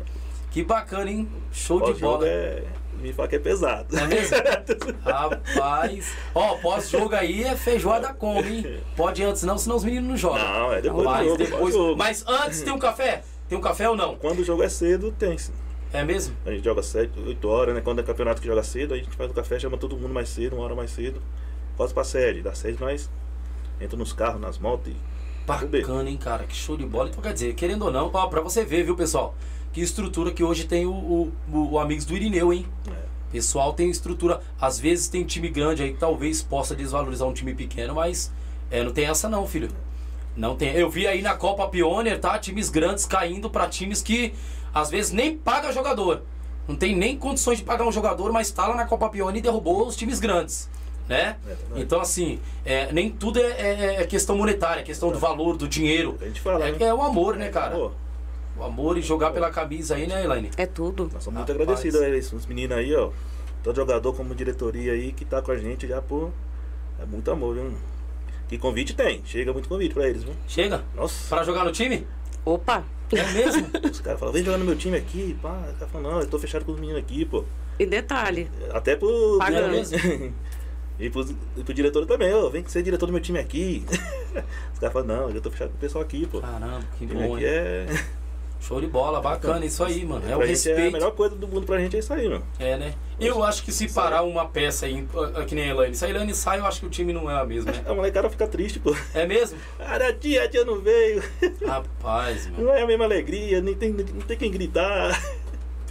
que 0.51 0.63
bacana, 0.63 1.11
hein? 1.11 1.29
Show 1.53 1.79
de 1.81 1.87
Pós-jogo 1.93 2.13
bola. 2.19 2.29
é. 2.29 2.63
Me 3.07 3.13
fala 3.13 3.29
que 3.29 3.37
é 3.37 3.39
pesado. 3.39 3.97
É 3.97 4.05
mesmo? 4.05 4.37
Rapaz. 5.07 6.13
Ó, 6.35 6.57
pós-jogo 6.57 7.15
aí 7.15 7.45
é 7.45 7.55
feijoada 7.55 8.13
come, 8.13 8.49
hein? 8.49 8.81
Pode 8.97 9.23
antes 9.23 9.45
não, 9.45 9.57
senão 9.57 9.77
os 9.77 9.85
meninos 9.85 10.09
não 10.09 10.17
jogam. 10.17 10.43
Não, 10.43 10.73
é 10.73 10.83
depois 10.83 11.07
do 11.07 11.25
jogo, 11.25 11.37
depois, 11.37 11.61
pós-jogo. 11.61 11.97
mas 11.97 12.25
antes 12.27 12.63
tem 12.63 12.73
um 12.73 12.79
café? 12.81 13.23
Tem 13.49 13.57
um 13.57 13.61
café 13.61 13.89
ou 13.89 13.97
não? 13.97 14.17
Quando 14.17 14.41
o 14.41 14.45
jogo 14.45 14.65
é 14.65 14.69
cedo, 14.69 15.13
tem 15.13 15.39
sim. 15.39 15.53
É 15.93 16.03
mesmo? 16.03 16.35
A 16.45 16.51
gente 16.51 16.65
joga 16.65 16.83
7, 16.83 17.13
8 17.17 17.49
horas, 17.49 17.75
né? 17.77 17.81
Quando 17.81 18.01
é 18.01 18.03
campeonato 18.03 18.41
que 18.41 18.49
joga 18.49 18.65
cedo, 18.65 18.93
a 18.93 18.97
gente 18.97 19.09
faz 19.11 19.31
o 19.31 19.35
café, 19.35 19.57
chama 19.61 19.79
todo 19.79 19.97
mundo 19.97 20.13
mais 20.13 20.29
cedo, 20.29 20.57
uma 20.57 20.65
hora 20.65 20.75
mais 20.75 20.91
cedo. 20.91 21.23
Quase 21.77 21.95
pra 21.95 22.03
sede. 22.03 22.43
Da 22.43 22.55
sede 22.55 22.81
nós 22.81 23.09
entra 23.81 23.97
nos 23.97 24.13
carros, 24.13 24.41
nas 24.41 24.59
motos 24.59 24.93
e. 24.93 24.97
Bacana, 25.47 26.11
hein, 26.11 26.17
cara? 26.17 26.43
Que 26.43 26.57
show 26.57 26.77
de 26.77 26.85
bola. 26.85 27.09
Então, 27.09 27.23
quer 27.23 27.33
dizer, 27.33 27.55
querendo 27.55 27.85
ou 27.85 27.93
não, 27.93 28.11
ó, 28.13 28.27
pra 28.27 28.41
você 28.41 28.65
ver, 28.65 28.83
viu, 28.83 28.97
pessoal? 28.97 29.37
Que 29.77 29.83
estrutura 29.83 30.31
que 30.33 30.43
hoje 30.43 30.65
tem 30.65 30.87
o, 30.87 30.91
o, 30.91 31.33
o- 31.73 31.79
Amigos 31.79 32.07
do 32.07 32.17
Irineu, 32.17 32.51
hein? 32.51 32.65
É. 32.89 32.93
Pessoal 33.31 33.75
tem 33.75 33.91
estrutura. 33.91 34.41
Às 34.59 34.81
vezes 34.81 35.07
tem 35.07 35.23
time 35.23 35.51
grande 35.51 35.83
aí 35.83 35.93
que 35.93 35.99
talvez 35.99 36.41
possa 36.43 36.75
desvalorizar 36.75 37.29
um 37.29 37.35
time 37.35 37.53
pequeno, 37.53 37.95
mas 37.95 38.33
é, 38.71 38.83
não 38.83 38.91
tem 38.91 39.05
essa 39.05 39.29
não, 39.29 39.47
filho. 39.47 39.69
Não 40.35 40.57
tem. 40.57 40.73
Eu 40.75 40.89
vi 40.89 41.07
aí 41.07 41.21
na 41.21 41.35
Copa 41.35 41.69
Pioneer, 41.69 42.19
tá? 42.19 42.39
Times 42.39 42.71
grandes 42.71 43.05
caindo 43.05 43.51
pra 43.51 43.69
times 43.69 44.01
que 44.01 44.33
às 44.73 44.89
vezes 44.89 45.13
nem 45.13 45.37
paga 45.37 45.71
jogador. 45.71 46.23
Não 46.67 46.75
tem 46.75 46.97
nem 46.97 47.15
condições 47.15 47.59
de 47.59 47.65
pagar 47.65 47.87
um 47.87 47.93
jogador, 47.93 48.33
mas 48.33 48.51
tá 48.51 48.67
lá 48.67 48.77
na 48.77 48.87
Copa 48.87 49.11
Pioneer 49.11 49.37
e 49.37 49.43
derrubou 49.43 49.87
os 49.87 49.95
times 49.95 50.19
grandes. 50.19 50.71
Né? 51.07 51.37
É. 51.47 51.55
Então, 51.83 52.01
assim, 52.01 52.41
é, 52.65 52.91
nem 52.95 53.11
tudo 53.11 53.39
é, 53.39 53.43
é- 53.43 53.97
é 54.01 54.07
questão 54.07 54.39
monetária, 54.39 54.81
é 54.81 54.83
questão 54.85 55.13
do 55.13 55.19
valor, 55.19 55.59
do 55.59 55.69
dinheiro. 55.69 56.17
A 56.23 56.25
gente 56.25 56.41
fala, 56.41 56.67
É, 56.67 56.73
né? 56.73 56.79
é 56.87 56.95
o 56.95 57.03
amor, 57.03 57.37
né, 57.37 57.51
cara? 57.51 57.77
Pô, 57.77 57.91
O 58.59 58.65
amor 58.65 58.97
e 58.97 59.03
jogar 59.03 59.31
pela 59.31 59.51
camisa 59.51 59.97
aí, 59.97 60.07
né, 60.07 60.25
Elaine? 60.25 60.51
É 60.57 60.67
tudo. 60.67 61.11
nós 61.13 61.23
somos 61.23 61.39
muito 61.39 61.53
agradecidos 61.53 62.01
a 62.01 62.09
eles, 62.09 62.33
os 62.33 62.47
meninos 62.47 62.77
aí, 62.77 62.95
ó. 62.95 63.11
Todo 63.63 63.77
jogador 63.77 64.15
como 64.15 64.35
diretoria 64.35 64.93
aí 64.93 65.13
que 65.13 65.25
tá 65.25 65.43
com 65.43 65.53
a 65.53 65.59
gente 65.59 65.87
já 65.87 66.01
por. 66.01 66.33
É 67.01 67.05
muito 67.05 67.31
amor, 67.31 67.55
viu? 67.55 67.75
E 68.51 68.57
convite 68.57 68.95
tem, 68.95 69.23
chega 69.25 69.53
muito 69.53 69.69
convite 69.69 69.93
pra 69.93 70.09
eles, 70.09 70.23
viu? 70.23 70.33
Chega? 70.47 70.85
Nossa. 70.95 71.29
Pra 71.29 71.43
jogar 71.43 71.65
no 71.65 71.73
time? 71.73 72.07
Opa! 72.45 72.85
É 73.13 73.33
mesmo? 73.33 73.67
Os 73.91 74.01
caras 74.01 74.19
falam, 74.19 74.33
vem 74.33 74.45
jogar 74.45 74.59
no 74.59 74.65
meu 74.65 74.77
time 74.77 74.97
aqui, 74.97 75.37
pá. 75.43 75.69
O 75.71 75.79
cara 75.79 75.91
fala, 75.91 76.11
não, 76.11 76.21
eu 76.21 76.27
tô 76.27 76.39
fechado 76.39 76.65
com 76.65 76.73
os 76.73 76.81
meninos 76.81 77.03
aqui, 77.03 77.25
pô. 77.25 77.45
E 77.79 77.85
detalhe, 77.85 78.49
Até 78.73 78.97
pro. 78.97 79.37
Pagando. 79.39 79.77
e, 80.99 81.11
pro, 81.11 81.27
e 81.57 81.63
pro 81.63 81.75
diretor 81.75 82.07
também, 82.07 82.33
ô, 82.33 82.49
vem 82.49 82.67
ser 82.67 82.83
diretor 82.83 83.07
do 83.07 83.13
meu 83.13 83.21
time 83.21 83.39
aqui. 83.39 83.85
Os 84.73 84.79
caras 84.79 84.93
falam, 84.93 85.09
não, 85.09 85.31
eu 85.31 85.41
tô 85.41 85.51
fechado 85.51 85.71
com 85.71 85.77
o 85.77 85.81
pessoal 85.81 86.03
aqui, 86.03 86.27
pô. 86.27 86.41
Caramba, 86.41 86.85
que 86.99 87.07
bom, 87.07 87.35
aqui 87.35 87.45
hein? 87.45 87.51
é. 87.51 87.87
Show 88.67 88.81
de 88.81 88.89
bola, 88.89 89.21
bacana 89.21 89.65
isso 89.65 89.85
aí, 89.85 90.05
mano. 90.05 90.29
É 90.29 90.37
o 90.37 90.45
gente 90.45 90.69
é 90.69 90.73
a 90.73 90.75
respeito. 90.75 90.93
melhor 90.93 91.13
coisa 91.13 91.37
do 91.37 91.47
mundo 91.47 91.65
pra 91.65 91.79
gente 91.79 91.95
é 91.95 92.01
isso 92.01 92.13
aí, 92.13 92.29
mano. 92.29 92.45
É, 92.59 92.77
né? 92.77 92.95
Eu 93.21 93.45
acho 93.45 93.63
que 93.63 93.71
se 93.71 93.89
parar 93.89 94.23
uma 94.25 94.47
peça 94.47 94.87
aí, 94.87 95.07
ah, 95.37 95.45
que 95.45 95.55
nem 95.55 95.67
a 95.67 95.69
Elaine, 95.69 95.95
se 95.95 96.05
a 96.05 96.09
Elaine 96.11 96.35
sai, 96.35 96.59
eu 96.59 96.67
acho 96.67 96.81
que 96.81 96.87
o 96.87 96.91
time 96.91 97.13
não 97.13 97.31
é 97.31 97.41
a 97.41 97.45
mesma, 97.45 97.71
né? 97.71 97.83
A 97.87 97.95
molecada 97.95 98.29
fica 98.29 98.47
triste, 98.47 98.81
pô. 98.81 98.95
É 99.15 99.25
mesmo? 99.25 99.57
Cara, 99.79 100.09
a 100.09 100.13
tia, 100.13 100.43
a 100.43 100.49
tia 100.49 100.65
não 100.65 100.81
veio. 100.81 101.23
Rapaz, 101.65 102.49
mano. 102.49 102.65
Não 102.65 102.75
é 102.75 102.83
a 102.83 102.87
mesma 102.87 103.05
alegria, 103.05 103.61
nem 103.61 103.75
tem, 103.75 103.93
não 103.93 104.21
tem 104.27 104.37
quem 104.37 104.51
gritar. 104.51 105.17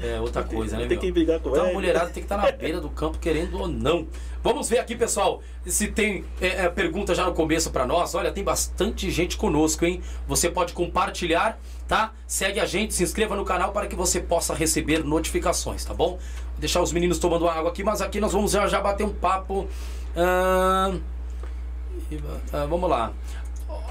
É 0.01 0.19
outra 0.19 0.43
tem- 0.43 0.58
coisa, 0.58 0.77
né, 0.77 0.86
tem 0.88 0.97
quem 0.99 1.12
brigar 1.12 1.39
com 1.39 1.49
Então 1.49 1.62
a 1.63 1.65
ela. 1.67 1.73
mulherada 1.73 2.05
tem 2.08 2.15
que 2.15 2.19
estar 2.21 2.38
na 2.38 2.51
beira 2.51 2.81
do 2.81 2.89
campo, 2.89 3.17
querendo 3.17 3.58
ou 3.60 3.67
não. 3.67 4.08
Vamos 4.43 4.69
ver 4.69 4.79
aqui, 4.79 4.95
pessoal, 4.95 5.41
se 5.65 5.88
tem 5.88 6.25
é, 6.41 6.65
é, 6.65 6.69
pergunta 6.69 7.15
já 7.15 7.25
no 7.25 7.34
começo 7.34 7.71
pra 7.71 7.86
nós. 7.86 8.13
Olha, 8.13 8.31
tem 8.31 8.43
bastante 8.43 9.10
gente 9.10 9.38
conosco, 9.38 9.86
hein? 9.86 10.01
Você 10.27 10.49
pode 10.49 10.73
compartilhar, 10.73 11.58
tá? 11.88 12.12
Segue 12.27 12.60
a 12.60 12.65
gente, 12.65 12.93
se 12.93 13.03
inscreva 13.03 13.36
no 13.36 13.45
canal 13.45 13.71
para 13.71 13.88
que 13.88 13.95
você 13.95 14.19
possa 14.19 14.53
receber 14.53 15.03
notificações, 15.03 15.84
tá 15.86 15.93
bom? 15.93 16.10
Vou 16.51 16.60
deixar 16.60 16.81
os 16.81 16.91
meninos 16.91 17.17
tomando 17.17 17.47
água 17.47 17.71
aqui, 17.71 17.84
mas 17.84 18.01
aqui 18.01 18.19
nós 18.19 18.34
vamos 18.34 18.51
já, 18.51 18.67
já 18.67 18.81
bater 18.81 19.05
um 19.05 19.13
papo. 19.13 19.67
Ah, 20.15 20.91
vamos 22.69 22.89
lá. 22.89 23.12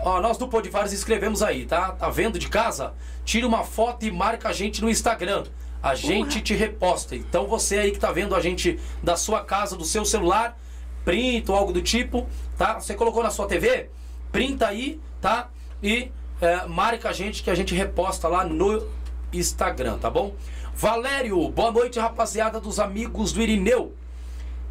Ó, 0.02 0.20
nós 0.20 0.36
do 0.38 0.46
Podivares 0.48 0.92
escrevemos 0.92 1.42
aí, 1.42 1.64
tá? 1.64 1.92
Tá 1.92 2.08
vendo 2.10 2.38
de 2.38 2.48
casa? 2.48 2.92
Tira 3.24 3.46
uma 3.46 3.64
foto 3.64 4.04
e 4.04 4.10
marca 4.10 4.50
a 4.50 4.52
gente 4.52 4.82
no 4.82 4.88
Instagram. 4.90 5.44
A 5.84 5.94
gente 5.94 6.40
te 6.40 6.54
reposta. 6.54 7.14
Então 7.14 7.46
você 7.46 7.78
aí 7.78 7.90
que 7.90 7.98
tá 7.98 8.10
vendo 8.10 8.34
a 8.34 8.40
gente 8.40 8.80
da 9.02 9.16
sua 9.16 9.44
casa, 9.44 9.76
do 9.76 9.84
seu 9.84 10.02
celular, 10.02 10.58
printa 11.04 11.52
ou 11.52 11.58
algo 11.58 11.74
do 11.74 11.82
tipo, 11.82 12.26
tá? 12.56 12.80
Você 12.80 12.94
colocou 12.94 13.22
na 13.22 13.28
sua 13.28 13.46
TV? 13.46 13.90
Printa 14.32 14.66
aí, 14.66 14.98
tá? 15.20 15.50
E 15.82 16.10
é, 16.40 16.64
marca 16.64 17.10
a 17.10 17.12
gente 17.12 17.42
que 17.42 17.50
a 17.50 17.54
gente 17.54 17.74
reposta 17.74 18.26
lá 18.28 18.46
no 18.46 18.88
Instagram, 19.30 19.98
tá 19.98 20.08
bom? 20.08 20.34
Valério, 20.74 21.50
boa 21.50 21.70
noite, 21.70 21.98
rapaziada 21.98 22.58
dos 22.58 22.80
amigos 22.80 23.30
do 23.34 23.42
Irineu. 23.42 23.92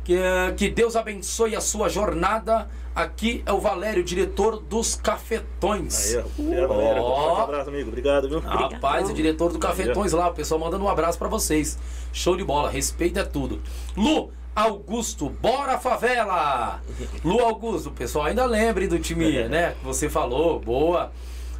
Que, 0.04 0.18
que 0.58 0.68
Deus 0.68 0.96
abençoe 0.96 1.56
a 1.56 1.62
sua 1.62 1.90
jornada. 1.90 2.68
Aqui 2.96 3.42
é 3.46 3.52
o 3.52 3.60
Valério, 3.60 4.04
diretor 4.04 4.60
dos 4.60 4.96
Cafetões. 4.96 6.14
Aí, 6.14 6.22
ó. 6.22 6.42
Obrigado. 6.42 6.68
Forte 6.68 7.42
abraço, 7.42 7.70
amigo. 7.70 7.90
Obrigado, 7.90 8.30
viu? 8.30 8.40
Rapaz, 8.40 9.10
o 9.10 9.14
diretor 9.14 9.52
do 9.52 9.58
Cafetões 9.58 10.12
lá, 10.12 10.30
o 10.30 10.34
pessoal 10.34 10.60
mandando 10.60 10.84
um 10.84 10.90
abraço 10.90 11.18
pra 11.18 11.28
vocês. 11.28 11.78
Show 12.12 12.38
de 12.38 12.44
bola, 12.44 12.70
respeito 12.70 13.20
é 13.20 13.24
tudo. 13.24 13.62
Lu 13.98 14.30
Augusto, 14.56 15.30
bora 15.30 15.80
favela! 15.80 16.80
Lu 17.26 17.40
Augusto, 17.40 17.90
o 17.90 17.92
pessoal 17.92 18.26
ainda 18.26 18.46
lembre 18.46 18.88
do 18.88 19.00
time, 19.00 19.48
né? 19.48 19.76
Que 19.80 19.84
você 19.84 20.08
falou, 20.08 20.60
boa. 20.60 21.12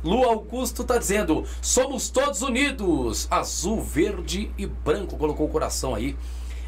Lu 0.04 0.24
Augusto 0.24 0.84
tá 0.84 1.00
dizendo: 1.00 1.44
somos 1.62 2.10
todos 2.10 2.44
unidos, 2.44 3.28
azul, 3.32 3.82
verde 3.82 4.52
e 4.58 4.68
branco. 4.68 5.18
Colocou 5.18 5.48
o 5.48 5.50
coração 5.50 5.96
aí. 5.96 6.16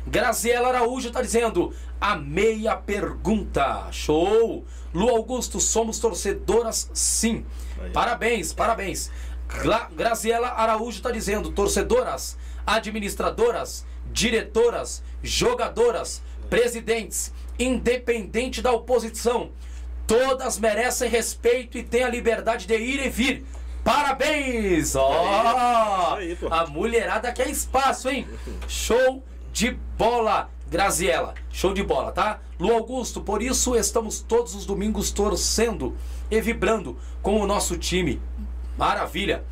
Graziela 0.07 0.69
Araújo 0.69 1.11
tá 1.11 1.21
dizendo: 1.21 1.73
a 1.99 2.15
meia 2.15 2.75
pergunta. 2.75 3.87
Show! 3.91 4.63
Lu 4.93 5.09
Augusto, 5.09 5.59
somos 5.59 5.99
torcedoras 5.99 6.89
sim. 6.93 7.45
Aí. 7.81 7.91
Parabéns, 7.91 8.53
parabéns. 8.53 9.11
Gra 9.47 9.89
Graziela 9.91 10.49
Araújo 10.49 11.01
tá 11.01 11.11
dizendo: 11.11 11.51
torcedoras, 11.51 12.37
administradoras, 12.65 13.85
diretoras, 14.11 15.03
jogadoras, 15.23 16.21
presidentes, 16.49 17.33
independente 17.57 18.61
da 18.61 18.71
oposição, 18.71 19.51
todas 20.05 20.59
merecem 20.59 21.09
respeito 21.09 21.77
e 21.77 21.83
têm 21.83 22.03
a 22.03 22.09
liberdade 22.09 22.67
de 22.67 22.77
ir 22.77 23.05
e 23.05 23.09
vir. 23.09 23.45
Parabéns! 23.83 24.95
Ó! 24.95 26.17
Pô. 26.39 26.47
a 26.51 26.65
mulherada 26.65 27.31
quer 27.31 27.49
espaço, 27.49 28.09
hein? 28.09 28.27
Show 28.67 29.23
de 29.55 29.71
bola, 29.97 30.49
Graziela. 30.69 31.33
Show 31.49 31.73
de 31.73 31.81
bola, 31.81 32.11
tá? 32.11 32.41
Lu 32.59 32.73
Augusto, 32.73 33.21
por 33.21 33.41
isso 33.41 33.73
estamos 33.73 34.19
todos 34.19 34.53
os 34.53 34.65
domingos 34.65 35.11
torcendo 35.11 35.95
e 36.29 36.41
vibrando 36.41 36.97
com 37.21 37.39
o 37.39 37.47
nosso 37.47 37.77
time. 37.77 38.21
Maravilha! 38.77 39.45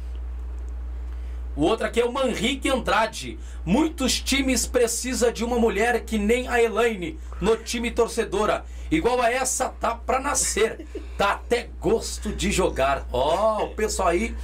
O 1.55 1.61
outro 1.61 1.85
aqui 1.85 2.01
é 2.01 2.05
o 2.05 2.11
Manrique 2.11 2.69
Andrade. 2.69 3.39
Muitos 3.63 4.19
times 4.19 4.65
precisam 4.65 5.31
de 5.31 5.45
uma 5.45 5.57
mulher 5.57 6.03
que 6.03 6.17
nem 6.17 6.49
a 6.49 6.61
Elaine 6.61 7.17
no 7.39 7.55
time 7.55 7.89
torcedora. 7.89 8.65
Igual 8.91 9.21
a 9.21 9.31
essa, 9.31 9.69
tá 9.69 9.95
pra 9.95 10.19
nascer. 10.19 10.85
Tá 11.17 11.31
até 11.31 11.69
gosto 11.79 12.33
de 12.33 12.51
jogar. 12.51 13.07
Ó, 13.09 13.67
o 13.67 13.69
pessoal 13.69 14.09
aí 14.09 14.35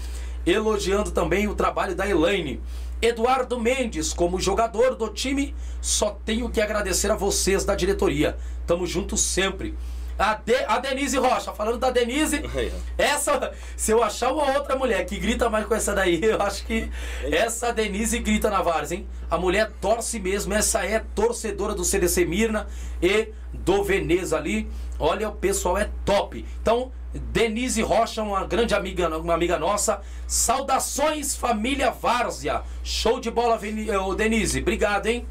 elogiando 0.46 1.12
também 1.12 1.50
o 1.50 1.56
trabalho 1.56 1.96
da 1.96 2.08
Elaine. 2.08 2.62
Eduardo 3.02 3.60
Mendes, 3.60 4.12
como 4.14 4.40
jogador 4.40 4.96
do 4.96 5.10
time, 5.10 5.56
só 5.82 6.18
tenho 6.26 6.50
que 6.50 6.60
agradecer 6.62 7.10
a 7.12 7.16
vocês 7.16 7.64
da 7.64 7.76
diretoria. 7.76 8.38
Tamo 8.68 8.86
juntos 8.86 9.22
sempre. 9.22 9.76
A, 10.18 10.34
De- 10.34 10.66
a 10.68 10.80
Denise 10.80 11.18
Rocha, 11.18 11.54
falando 11.54 11.78
da 11.78 11.92
Denise, 11.92 12.42
essa, 12.98 13.54
se 13.78 13.92
eu 13.92 14.04
achar 14.04 14.34
uma 14.34 14.52
outra 14.58 14.76
mulher 14.76 15.06
que 15.06 15.18
grita 15.18 15.50
mais 15.50 15.66
com 15.66 15.74
essa 15.74 15.96
daí, 15.96 16.20
eu 16.26 16.42
acho 16.42 16.66
que 16.66 16.92
essa 17.32 17.72
Denise 17.72 18.20
grita 18.20 18.50
na 18.50 18.62
Vars, 18.62 18.92
hein? 18.92 19.08
A 19.32 19.38
mulher 19.38 19.72
torce 19.80 20.20
mesmo, 20.20 20.54
essa 20.54 20.84
é 20.86 21.00
torcedora 21.16 21.74
do 21.74 21.86
CDC 21.86 22.26
Mirna 22.26 22.68
e 23.02 23.30
do 23.54 23.82
Veneza 23.82 24.36
ali. 24.36 24.70
Olha, 25.00 25.30
o 25.30 25.32
pessoal 25.32 25.78
é 25.78 25.90
top. 26.04 26.46
Então, 26.62 26.92
Denise 27.14 27.82
Rocha, 27.82 28.22
uma 28.22 28.46
grande 28.46 28.76
amiga, 28.76 29.10
uma 29.18 29.34
amiga 29.34 29.58
nossa. 29.58 30.02
Saudações, 30.28 31.36
família 31.36 31.92
Várzea. 31.92 32.62
Show 32.84 33.20
de 33.20 33.32
bola, 33.32 33.60
ô, 34.06 34.16
Denise. 34.16 34.60
Obrigado, 34.60 35.08
hein? 35.08 35.26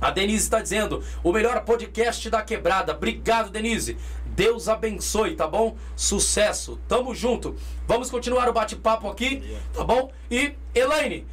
A 0.00 0.10
Denise 0.10 0.44
está 0.44 0.60
dizendo, 0.60 1.02
o 1.22 1.32
melhor 1.32 1.64
podcast 1.64 2.28
da 2.28 2.42
quebrada. 2.42 2.92
Obrigado, 2.92 3.50
Denise. 3.50 3.96
Deus 4.26 4.68
abençoe, 4.68 5.34
tá 5.34 5.46
bom? 5.46 5.76
Sucesso. 5.94 6.78
Tamo 6.86 7.14
junto. 7.14 7.56
Vamos 7.86 8.10
continuar 8.10 8.48
o 8.48 8.52
bate-papo 8.52 9.08
aqui, 9.08 9.42
tá 9.72 9.82
bom? 9.82 10.10
E, 10.30 10.54
Elaine, 10.74 11.26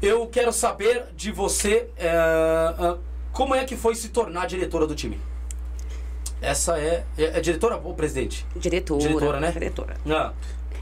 eu 0.00 0.26
quero 0.28 0.52
saber 0.52 1.06
de 1.14 1.30
você 1.30 1.90
é, 1.98 2.96
como 3.32 3.54
é 3.54 3.64
que 3.64 3.76
foi 3.76 3.94
se 3.94 4.08
tornar 4.08 4.46
diretora 4.46 4.86
do 4.86 4.94
time. 4.94 5.20
Essa 6.46 6.78
é. 6.78 7.04
É, 7.18 7.24
é 7.24 7.40
diretora 7.40 7.80
ou 7.82 7.92
presidente? 7.92 8.46
Diretora. 8.54 9.00
Diretora, 9.00 9.40
né? 9.40 9.50
Diretora. 9.50 9.96
Ah, 10.08 10.32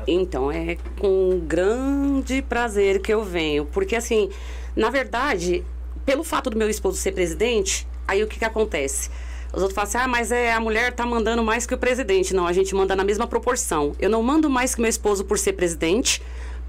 Então, 0.06 0.52
é 0.52 0.76
com 1.00 1.40
grande 1.46 2.42
prazer 2.42 3.00
que 3.00 3.12
eu 3.12 3.24
venho. 3.24 3.64
Porque, 3.64 3.96
assim, 3.96 4.28
na 4.76 4.90
verdade, 4.90 5.64
pelo 6.04 6.22
fato 6.22 6.50
do 6.50 6.56
meu 6.58 6.68
esposo 6.68 6.98
ser 6.98 7.12
presidente, 7.12 7.86
aí 8.06 8.22
o 8.22 8.26
que, 8.26 8.38
que 8.38 8.44
acontece? 8.44 9.08
Os 9.54 9.62
outros 9.62 9.74
falam 9.74 9.88
assim, 9.88 9.98
ah, 9.98 10.08
mas 10.08 10.30
é, 10.32 10.52
a 10.52 10.60
mulher 10.60 10.92
tá 10.92 11.06
mandando 11.06 11.42
mais 11.42 11.64
que 11.64 11.72
o 11.72 11.78
presidente. 11.78 12.34
Não, 12.34 12.46
a 12.46 12.52
gente 12.52 12.74
manda 12.74 12.94
na 12.94 13.04
mesma 13.04 13.26
proporção. 13.26 13.92
Eu 13.98 14.10
não 14.10 14.22
mando 14.22 14.50
mais 14.50 14.74
que 14.74 14.80
meu 14.82 14.90
esposo 14.90 15.24
por 15.24 15.38
ser 15.38 15.54
presidente, 15.54 16.20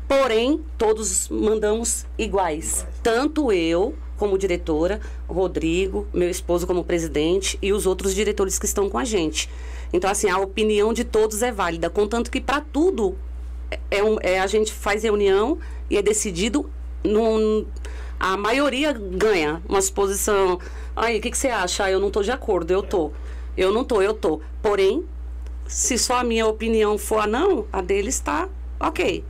porém, 0.08 0.62
todos 0.78 1.28
mandamos 1.28 2.06
iguais. 2.18 2.86
Tanto 3.04 3.52
eu, 3.52 3.94
como 4.18 4.38
diretora, 4.38 5.00
Rodrigo, 5.28 6.08
meu 6.14 6.30
esposo 6.30 6.66
como 6.66 6.84
presidente 6.84 7.58
e 7.62 7.74
os 7.74 7.86
outros 7.86 8.14
diretores 8.16 8.58
que 8.58 8.66
estão 8.66 8.90
com 8.90 8.98
a 8.98 9.04
gente. 9.04 9.50
Então, 9.92 10.10
assim, 10.10 10.30
a 10.30 10.38
opinião 10.40 10.94
de 10.94 11.04
todos 11.04 11.42
é 11.42 11.52
válida, 11.52 11.90
contanto 11.90 12.32
que 12.32 12.42
para 12.42 12.62
tudo 12.62 13.16
é, 13.92 14.04
um- 14.04 14.18
é 14.22 14.40
a 14.40 14.48
gente 14.48 14.72
faz 14.74 15.04
reunião 15.04 15.58
e 15.90 15.98
é 15.98 16.02
decidido 16.02 16.70
num, 17.04 17.66
a 18.20 18.36
maioria 18.38 18.94
ganha 18.94 19.62
uma 19.68 19.80
exposição. 19.80 20.60
Aí, 20.96 21.18
o 21.20 21.22
que, 21.22 21.32
que 21.32 21.38
você 21.38 21.50
acha? 21.50 21.84
Ah, 21.86 21.92
eu 21.92 22.00
não 22.00 22.10
tô 22.10 22.22
de 22.24 22.32
acordo, 22.32 22.72
eu 22.72 22.82
tô. 22.82 23.12
Eu 23.58 23.72
não 23.72 23.84
tô, 23.84 24.02
eu 24.02 24.14
tô. 24.14 24.42
Porém, 24.62 25.04
se 25.68 25.98
só 25.98 26.18
a 26.20 26.24
minha 26.24 26.46
opinião 26.48 26.98
for 26.98 27.20
a 27.20 27.28
não, 27.28 27.66
a 27.72 27.82
dele 27.82 28.10
está 28.10 28.48
ok. 28.80 29.24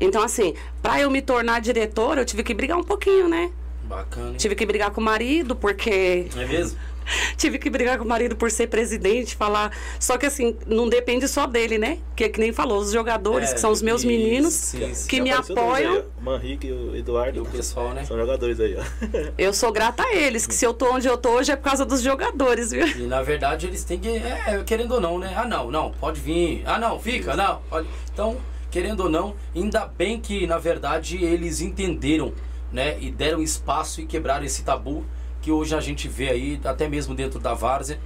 Então, 0.00 0.22
assim, 0.22 0.54
para 0.82 1.00
eu 1.00 1.10
me 1.10 1.20
tornar 1.20 1.60
diretora, 1.60 2.22
eu 2.22 2.24
tive 2.24 2.42
que 2.42 2.54
brigar 2.54 2.78
um 2.78 2.82
pouquinho, 2.84 3.28
né? 3.28 3.50
Bacana. 3.90 4.30
hein? 4.30 4.36
Tive 4.36 4.54
que 4.54 4.64
brigar 4.64 4.90
com 4.90 5.00
o 5.00 5.04
marido, 5.04 5.54
porque 5.56 6.26
É 6.36 6.44
mesmo? 6.46 6.78
tive 7.36 7.58
que 7.58 7.68
brigar 7.68 7.98
com 7.98 8.04
o 8.04 8.08
marido 8.08 8.36
por 8.36 8.50
ser 8.52 8.68
presidente, 8.68 9.34
falar. 9.34 9.72
Só 9.98 10.16
que 10.16 10.26
assim, 10.26 10.56
não 10.66 10.88
depende 10.88 11.26
só 11.26 11.44
dele, 11.46 11.76
né? 11.76 11.98
Que, 12.14 12.28
que 12.28 12.38
nem 12.38 12.52
falou, 12.52 12.78
os 12.78 12.92
jogadores, 12.92 13.50
É, 13.50 13.54
que 13.54 13.60
são 13.60 13.72
os 13.72 13.82
meus 13.82 14.02
isso, 14.02 14.06
meninos, 14.08 14.54
sim, 14.54 14.94
sim. 14.94 15.08
que 15.08 15.16
Já 15.16 15.22
me 15.24 15.32
apoiam. 15.32 16.04
Manrique 16.20 16.68
e 16.68 16.72
o 16.72 16.94
Eduardo. 16.96 17.38
E 17.38 17.40
o 17.40 17.46
pessoal, 17.46 17.90
né? 17.94 18.04
São 18.04 18.16
jogadores 18.16 18.60
aí, 18.60 18.76
ó. 18.76 18.82
Eu 19.36 19.52
sou 19.52 19.72
grata 19.72 20.04
a 20.04 20.14
eles, 20.14 20.46
que 20.46 20.54
se 20.54 20.64
eu 20.64 20.72
tô 20.72 20.94
onde 20.94 21.08
eu 21.08 21.16
tô 21.16 21.30
hoje 21.30 21.50
é 21.50 21.56
por 21.56 21.64
causa 21.64 21.84
dos 21.84 22.00
jogadores, 22.00 22.70
viu? 22.70 22.86
E 22.86 23.02
na 23.06 23.22
verdade 23.22 23.66
eles 23.66 23.82
têm 23.82 23.98
que. 23.98 24.08
É, 24.08 24.62
querendo 24.64 24.92
ou 24.92 25.00
não, 25.00 25.18
né? 25.18 25.32
Ah 25.36 25.46
não, 25.46 25.70
não, 25.70 25.90
pode 25.92 26.20
vir. 26.20 26.62
Ah 26.64 26.78
não, 26.78 27.00
fica, 27.00 27.34
não. 27.34 27.60
Pode. 27.68 27.88
Então, 28.12 28.36
querendo 28.70 29.00
ou 29.00 29.08
não, 29.08 29.34
ainda 29.56 29.84
bem 29.86 30.20
que 30.20 30.46
na 30.46 30.58
verdade 30.58 31.16
eles 31.24 31.60
entenderam, 31.60 32.32
né, 32.72 32.98
e 33.00 33.10
deram 33.10 33.42
espaço 33.42 34.00
e 34.00 34.06
quebraram 34.06 34.44
esse 34.44 34.62
tabu 34.62 35.04
que 35.40 35.50
hoje 35.50 35.74
a 35.74 35.80
gente 35.80 36.06
vê 36.08 36.28
aí, 36.28 36.60
até 36.64 36.88
mesmo 36.88 37.14
dentro 37.14 37.40
da 37.40 37.54
várzea, 37.54 37.98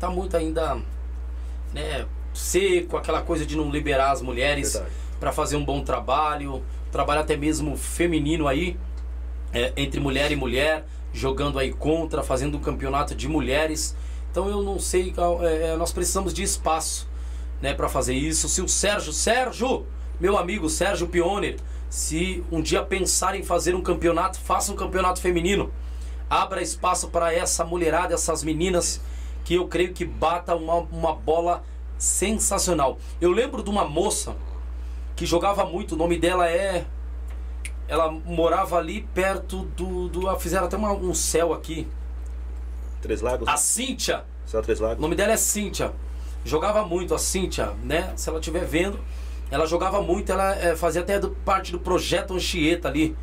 tá 0.00 0.10
muito 0.10 0.36
ainda, 0.36 0.78
né, 1.72 2.06
seco, 2.32 2.96
aquela 2.96 3.22
coisa 3.22 3.44
de 3.44 3.56
não 3.56 3.70
liberar 3.70 4.12
as 4.12 4.22
mulheres 4.22 4.80
para 5.20 5.32
fazer 5.32 5.56
um 5.56 5.64
bom 5.64 5.82
trabalho, 5.82 6.62
trabalho 6.90 7.20
até 7.20 7.36
mesmo 7.36 7.76
feminino 7.76 8.48
aí, 8.48 8.76
é, 9.52 9.72
entre 9.76 10.00
mulher 10.00 10.30
e 10.30 10.36
mulher, 10.36 10.86
jogando 11.12 11.58
aí 11.58 11.72
contra, 11.72 12.22
fazendo 12.22 12.56
um 12.56 12.60
campeonato 12.60 13.14
de 13.14 13.28
mulheres. 13.28 13.96
Então 14.30 14.48
eu 14.48 14.62
não 14.62 14.78
sei, 14.78 15.12
é, 15.40 15.68
é 15.68 15.76
nós 15.76 15.92
precisamos 15.92 16.32
de 16.32 16.42
espaço, 16.42 17.08
né, 17.60 17.74
para 17.74 17.88
fazer 17.88 18.14
isso. 18.14 18.48
Se 18.48 18.62
o 18.62 18.68
Sérgio, 18.68 19.12
Sérgio, 19.12 19.86
meu 20.20 20.38
amigo 20.38 20.68
Sérgio 20.68 21.08
Pioner, 21.08 21.56
se 21.88 22.44
um 22.50 22.60
dia 22.60 22.82
pensar 22.82 23.34
em 23.34 23.42
fazer 23.42 23.74
um 23.74 23.82
campeonato, 23.82 24.38
faça 24.38 24.72
um 24.72 24.76
campeonato 24.76 25.20
feminino. 25.20 25.72
Abra 26.28 26.60
espaço 26.60 27.08
para 27.08 27.32
essa 27.32 27.64
mulherada, 27.64 28.14
essas 28.14 28.44
meninas 28.44 29.00
que 29.44 29.54
eu 29.54 29.66
creio 29.66 29.94
que 29.94 30.04
bata 30.04 30.54
uma, 30.54 30.74
uma 30.74 31.14
bola 31.14 31.62
sensacional. 31.98 32.98
Eu 33.20 33.32
lembro 33.32 33.62
de 33.62 33.70
uma 33.70 33.84
moça 33.84 34.36
que 35.16 35.24
jogava 35.24 35.64
muito, 35.64 35.94
o 35.94 35.98
nome 35.98 36.18
dela 36.18 36.48
é. 36.48 36.86
Ela 37.88 38.10
morava 38.12 38.76
ali 38.76 39.08
perto 39.14 39.64
do. 39.74 40.08
do 40.08 40.36
fizeram 40.38 40.66
até 40.66 40.76
uma, 40.76 40.92
um 40.92 41.14
céu 41.14 41.54
aqui. 41.54 41.88
Três 43.00 43.22
Lagos? 43.22 43.48
A 43.48 43.56
Cíntia. 43.56 44.24
Céu 44.44 44.60
Três 44.60 44.78
Lagos. 44.78 44.98
O 44.98 45.00
nome 45.00 45.16
dela 45.16 45.32
é 45.32 45.36
Cíntia. 45.36 45.92
Jogava 46.44 46.84
muito, 46.84 47.14
a 47.14 47.18
Cíntia, 47.18 47.74
né? 47.82 48.12
Se 48.16 48.28
ela 48.28 48.38
estiver 48.38 48.66
vendo, 48.66 49.00
ela 49.50 49.66
jogava 49.66 50.00
muito, 50.02 50.30
ela 50.30 50.54
é, 50.56 50.76
fazia 50.76 51.00
até 51.00 51.18
do, 51.18 51.30
parte 51.30 51.72
do 51.72 51.78
projeto 51.78 52.34
Anchieta 52.34 52.88
ali. 52.88 53.16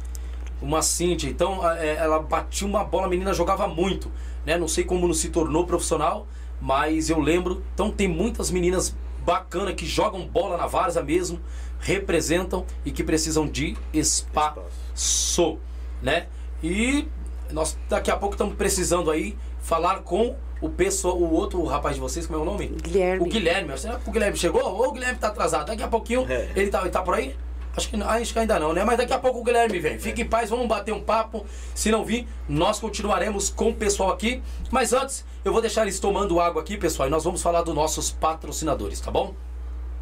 Uma 0.61 0.81
Cíntia. 0.81 1.29
Então 1.29 1.69
é, 1.69 1.95
ela 1.95 2.19
batia 2.19 2.67
uma 2.67 2.83
bola, 2.83 3.05
a 3.05 3.09
menina 3.09 3.33
jogava 3.33 3.67
muito. 3.67 4.11
Né? 4.45 4.57
Não 4.57 4.67
sei 4.67 4.83
como 4.83 5.07
não 5.07 5.13
se 5.13 5.29
tornou 5.29 5.65
profissional, 5.65 6.27
mas 6.61 7.09
eu 7.09 7.19
lembro. 7.19 7.63
Então 7.73 7.91
tem 7.91 8.07
muitas 8.07 8.49
meninas 8.49 8.95
bacanas 9.23 9.75
que 9.75 9.85
jogam 9.85 10.27
bola 10.27 10.57
na 10.57 10.67
várzea 10.67 11.03
mesmo, 11.03 11.39
representam 11.79 12.65
e 12.85 12.91
que 12.91 13.03
precisam 13.03 13.47
de 13.47 13.75
espaço, 13.93 14.61
espaço. 14.95 15.59
né? 16.01 16.27
E 16.63 17.07
nós 17.51 17.77
daqui 17.89 18.09
a 18.09 18.15
pouco 18.15 18.35
estamos 18.35 18.55
precisando 18.55 19.11
aí 19.11 19.35
falar 19.59 20.01
com 20.01 20.35
o 20.61 20.69
pessoal, 20.69 21.17
o 21.17 21.33
outro 21.33 21.63
rapaz 21.65 21.95
de 21.95 22.01
vocês, 22.01 22.25
como 22.25 22.39
é 22.39 22.41
o 22.41 22.45
nome? 22.45 22.67
Guilherme. 22.67 23.25
O 23.25 23.29
Guilherme. 23.29 23.77
Será 23.77 23.99
que 23.99 24.09
o 24.09 24.11
Guilherme 24.11 24.37
chegou? 24.37 24.63
Ou 24.63 24.89
o 24.89 24.91
Guilherme 24.91 25.19
tá 25.19 25.27
atrasado? 25.27 25.67
Daqui 25.67 25.83
a 25.83 25.87
pouquinho 25.87 26.25
é. 26.29 26.49
ele, 26.55 26.69
tá, 26.69 26.81
ele 26.81 26.89
tá 26.89 27.01
por 27.01 27.13
aí? 27.13 27.35
Acho 27.75 27.89
que, 27.89 28.01
acho 28.01 28.33
que 28.33 28.39
ainda 28.39 28.57
não, 28.57 28.71
né? 28.71 28.85
Mas 28.85 28.97
daqui 28.97 29.11
a 29.11 29.19
pouco 29.19 29.39
o 29.39 29.43
Guilherme 29.43 29.79
vem. 29.79 29.99
Fique 29.99 30.21
em 30.21 30.25
paz, 30.25 30.49
vamos 30.49 30.65
bater 30.65 30.93
um 30.93 31.01
papo. 31.01 31.45
Se 31.73 31.91
não 31.91 32.05
vir, 32.05 32.25
nós 32.47 32.79
continuaremos 32.79 33.49
com 33.49 33.69
o 33.69 33.73
pessoal 33.75 34.11
aqui. 34.11 34.41
Mas 34.71 34.93
antes, 34.93 35.25
eu 35.43 35.51
vou 35.51 35.61
deixar 35.61 35.81
eles 35.81 35.99
tomando 35.99 36.39
água 36.39 36.61
aqui, 36.61 36.77
pessoal, 36.77 37.07
e 37.07 37.11
nós 37.11 37.25
vamos 37.25 37.41
falar 37.41 37.63
dos 37.63 37.75
nossos 37.75 38.11
patrocinadores, 38.11 39.01
tá 39.01 39.11
bom? 39.11 39.33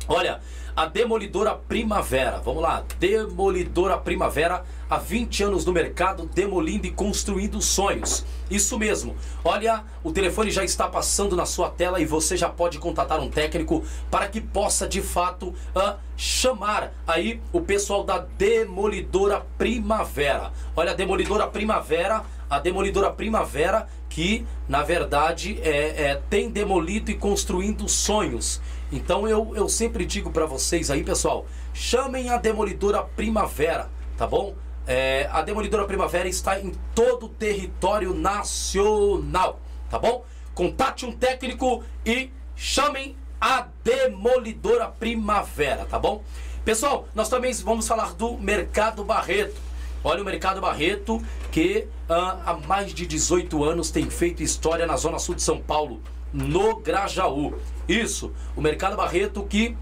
Olha, 0.08 0.40
a 0.76 0.86
Demolidora 0.86 1.56
Primavera. 1.56 2.38
Vamos 2.40 2.62
lá, 2.62 2.84
Demolidora 3.00 3.98
Primavera, 3.98 4.64
há 4.94 4.98
20 4.98 5.44
anos 5.44 5.66
no 5.66 5.74
mercado, 5.74 6.30
demolindo 6.34 6.86
e 6.86 6.92
construindo 6.92 7.60
sonhos. 7.62 8.24
Isso 8.50 8.78
mesmo. 8.78 9.16
Olha, 9.44 9.84
o 10.04 10.12
telefone 10.12 10.52
já 10.52 10.64
está 10.64 10.88
passando 10.88 11.36
na 11.36 11.48
sua 11.48 11.70
tela 11.70 12.00
e 12.00 12.06
você 12.06 12.38
já 12.38 12.48
pode 12.48 12.78
contatar 12.78 13.20
um 13.20 13.30
técnico 13.30 13.84
para 14.12 14.28
que 14.28 14.40
possa 14.40 14.88
de 14.88 15.02
fato 15.02 15.48
uh, 15.48 15.96
chamar 16.16 16.94
aí 17.08 17.42
o 17.52 17.62
pessoal 17.62 18.04
da 18.04 18.20
Demolidora 18.20 19.44
Primavera. 19.58 20.52
Olha, 20.76 20.92
a 20.92 20.96
Demolidora 20.96 21.48
Primavera, 21.48 22.24
a 22.48 22.60
Demolidora 22.60 23.10
Primavera 23.10 23.88
que 24.08 24.46
na 24.70 24.84
verdade 24.84 25.60
é, 25.64 26.10
é 26.10 26.22
tem 26.30 26.52
demolido 26.52 27.10
e 27.10 27.16
construindo 27.16 27.90
sonhos. 27.90 28.62
Então 28.92 29.28
eu, 29.28 29.54
eu 29.56 29.68
sempre 29.68 30.06
digo 30.06 30.30
para 30.30 30.46
vocês 30.46 30.92
aí, 30.92 31.04
pessoal, 31.04 31.48
chamem 31.74 32.30
a 32.30 32.38
Demolidora 32.38 33.02
Primavera, 33.02 33.90
tá 34.16 34.28
bom? 34.28 34.54
É, 34.86 35.30
a 35.32 35.42
Demolidora 35.42 35.86
Primavera 35.86 36.28
está 36.28 36.60
em 36.60 36.72
todo 36.94 37.28
o 37.28 37.30
território 37.30 38.14
nacional, 38.14 39.60
tá 39.90 39.98
bom? 39.98 40.26
Contate 40.54 41.06
um 41.06 41.12
técnico 41.12 41.84
e 42.06 42.30
chamem 42.56 43.16
a 43.40 43.68
Demolidora 43.84 44.88
Primavera, 44.88 45.86
tá 45.86 45.98
bom? 45.98 46.22
Pessoal, 46.66 47.08
nós 47.14 47.30
também 47.30 47.54
vamos 47.54 47.88
falar 47.88 48.14
do 48.14 48.38
Mercado 48.38 49.04
Barreto. 49.04 49.60
Olha 50.04 50.22
o 50.22 50.26
Mercado 50.26 50.60
Barreto 50.60 51.22
que 51.52 51.88
ah, 52.10 52.40
há 52.46 52.54
mais 52.54 52.94
de 52.94 53.06
18 53.06 53.64
anos 53.64 53.90
tem 53.90 54.10
feito 54.10 54.44
história 54.44 54.86
na 54.86 54.98
Zona 54.98 55.18
Sul 55.18 55.36
de 55.36 55.42
São 55.42 55.60
Paulo 55.62 56.02
no 56.34 56.78
Grajaú. 56.78 57.56
Isso, 57.88 58.34
o 58.56 58.62
Mercado 58.62 58.98
Barreto 58.98 59.44
que, 59.44 59.78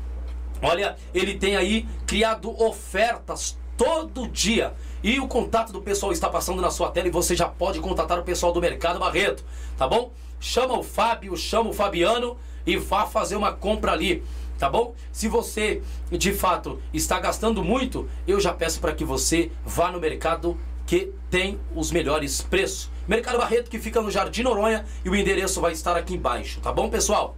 olha, 0.62 0.96
ele 1.14 1.36
tem 1.38 1.56
aí 1.56 1.88
criado 2.06 2.52
ofertas 2.62 3.58
todo 3.78 4.28
dia. 4.28 4.74
E 5.04 5.20
o 5.20 5.28
contato 5.28 5.74
do 5.74 5.82
pessoal 5.82 6.12
está 6.12 6.30
passando 6.30 6.62
na 6.62 6.70
sua 6.70 6.92
tela 6.92 7.08
e 7.08 7.12
você 7.12 7.36
já 7.36 7.48
pode 7.48 7.80
contatar 7.80 8.20
o 8.20 8.24
pessoal 8.24 8.52
do 8.52 8.62
Mercado 8.62 9.00
Barreto, 9.00 9.44
tá 9.78 9.88
bom? 9.88 10.12
Chama 10.40 10.78
o 10.78 10.84
Fábio, 10.84 11.36
chama 11.36 11.70
o 11.72 11.74
Fabiano 11.74 12.38
e 12.66 12.78
vá 12.78 13.08
fazer 13.08 13.36
uma 13.36 13.52
compra 13.52 13.94
ali, 13.94 14.24
tá 14.60 14.70
bom? 14.70 14.94
Se 15.12 15.28
você 15.28 15.82
de 16.12 16.34
fato 16.34 16.80
está 16.94 17.20
gastando 17.20 17.64
muito, 17.64 18.08
eu 18.28 18.40
já 18.40 18.54
peço 18.54 18.80
para 18.80 18.94
que 18.94 19.04
você 19.04 19.52
vá 19.66 19.92
no 19.92 20.00
mercado 20.00 20.56
que 20.86 21.12
tem 21.32 21.60
os 21.76 21.92
melhores 21.92 22.42
preços. 22.42 22.92
Mercado 23.08 23.40
Barreto 23.40 23.72
que 23.72 23.80
fica 23.80 24.02
no 24.02 24.12
Jardim 24.12 24.44
Noronha 24.44 24.86
e 25.04 25.10
o 25.10 25.16
endereço 25.16 25.60
vai 25.60 25.72
estar 25.72 25.98
aqui 25.98 26.14
embaixo, 26.14 26.60
tá 26.62 26.72
bom, 26.72 26.90
pessoal? 26.90 27.36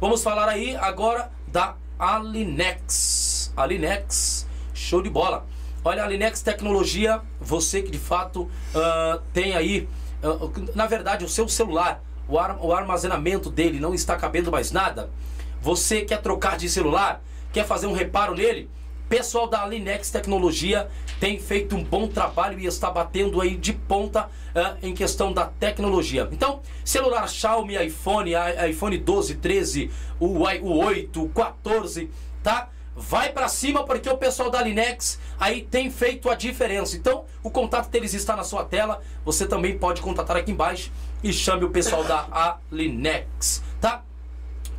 Vamos 0.00 0.22
falar 0.22 0.48
aí 0.48 0.76
agora 0.76 1.32
da 1.48 1.74
Alinex. 1.98 3.52
Alinex, 3.56 4.46
show 4.74 5.02
de 5.02 5.10
bola. 5.10 5.46
Olha, 5.86 6.02
a 6.02 6.06
Alinex 6.06 6.42
Tecnologia, 6.42 7.20
você 7.40 7.80
que 7.80 7.92
de 7.92 7.98
fato 8.00 8.42
uh, 8.42 9.22
tem 9.32 9.54
aí, 9.54 9.88
uh, 10.20 10.52
na 10.74 10.84
verdade, 10.84 11.24
o 11.24 11.28
seu 11.28 11.48
celular, 11.48 12.02
o, 12.26 12.40
ar, 12.40 12.58
o 12.60 12.72
armazenamento 12.72 13.48
dele 13.48 13.78
não 13.78 13.94
está 13.94 14.16
cabendo 14.16 14.50
mais 14.50 14.72
nada. 14.72 15.08
Você 15.62 16.00
quer 16.00 16.20
trocar 16.20 16.56
de 16.56 16.68
celular, 16.68 17.22
quer 17.52 17.64
fazer 17.64 17.86
um 17.86 17.92
reparo 17.92 18.34
nele? 18.34 18.68
Pessoal 19.08 19.46
da 19.46 19.62
Alinex 19.62 20.10
Tecnologia 20.10 20.88
tem 21.20 21.38
feito 21.38 21.76
um 21.76 21.84
bom 21.84 22.08
trabalho 22.08 22.58
e 22.58 22.66
está 22.66 22.90
batendo 22.90 23.40
aí 23.40 23.56
de 23.56 23.72
ponta 23.72 24.24
uh, 24.24 24.84
em 24.84 24.92
questão 24.92 25.32
da 25.32 25.44
tecnologia. 25.44 26.28
Então, 26.32 26.62
celular 26.84 27.28
Xiaomi, 27.28 27.76
iPhone, 27.76 28.32
iPhone 28.68 28.98
12, 28.98 29.36
13, 29.36 29.92
o, 30.18 30.26
o 30.26 30.84
8, 30.84 31.22
o 31.22 31.28
14, 31.28 32.10
tá? 32.42 32.70
Vai 32.96 33.30
para 33.30 33.46
cima 33.46 33.84
porque 33.84 34.08
o 34.08 34.16
pessoal 34.16 34.50
da 34.50 34.58
Alinex 34.58 35.20
aí 35.38 35.62
tem 35.62 35.90
feito 35.90 36.30
a 36.30 36.34
diferença. 36.34 36.96
Então, 36.96 37.26
o 37.42 37.50
contato 37.50 37.90
deles 37.90 38.14
está 38.14 38.34
na 38.34 38.42
sua 38.42 38.64
tela. 38.64 39.02
Você 39.22 39.46
também 39.46 39.78
pode 39.78 40.00
contatar 40.00 40.36
aqui 40.38 40.50
embaixo 40.50 40.90
e 41.22 41.30
chame 41.30 41.64
o 41.64 41.70
pessoal 41.70 42.02
da 42.04 42.58
Alinex, 42.72 43.62
tá? 43.80 44.02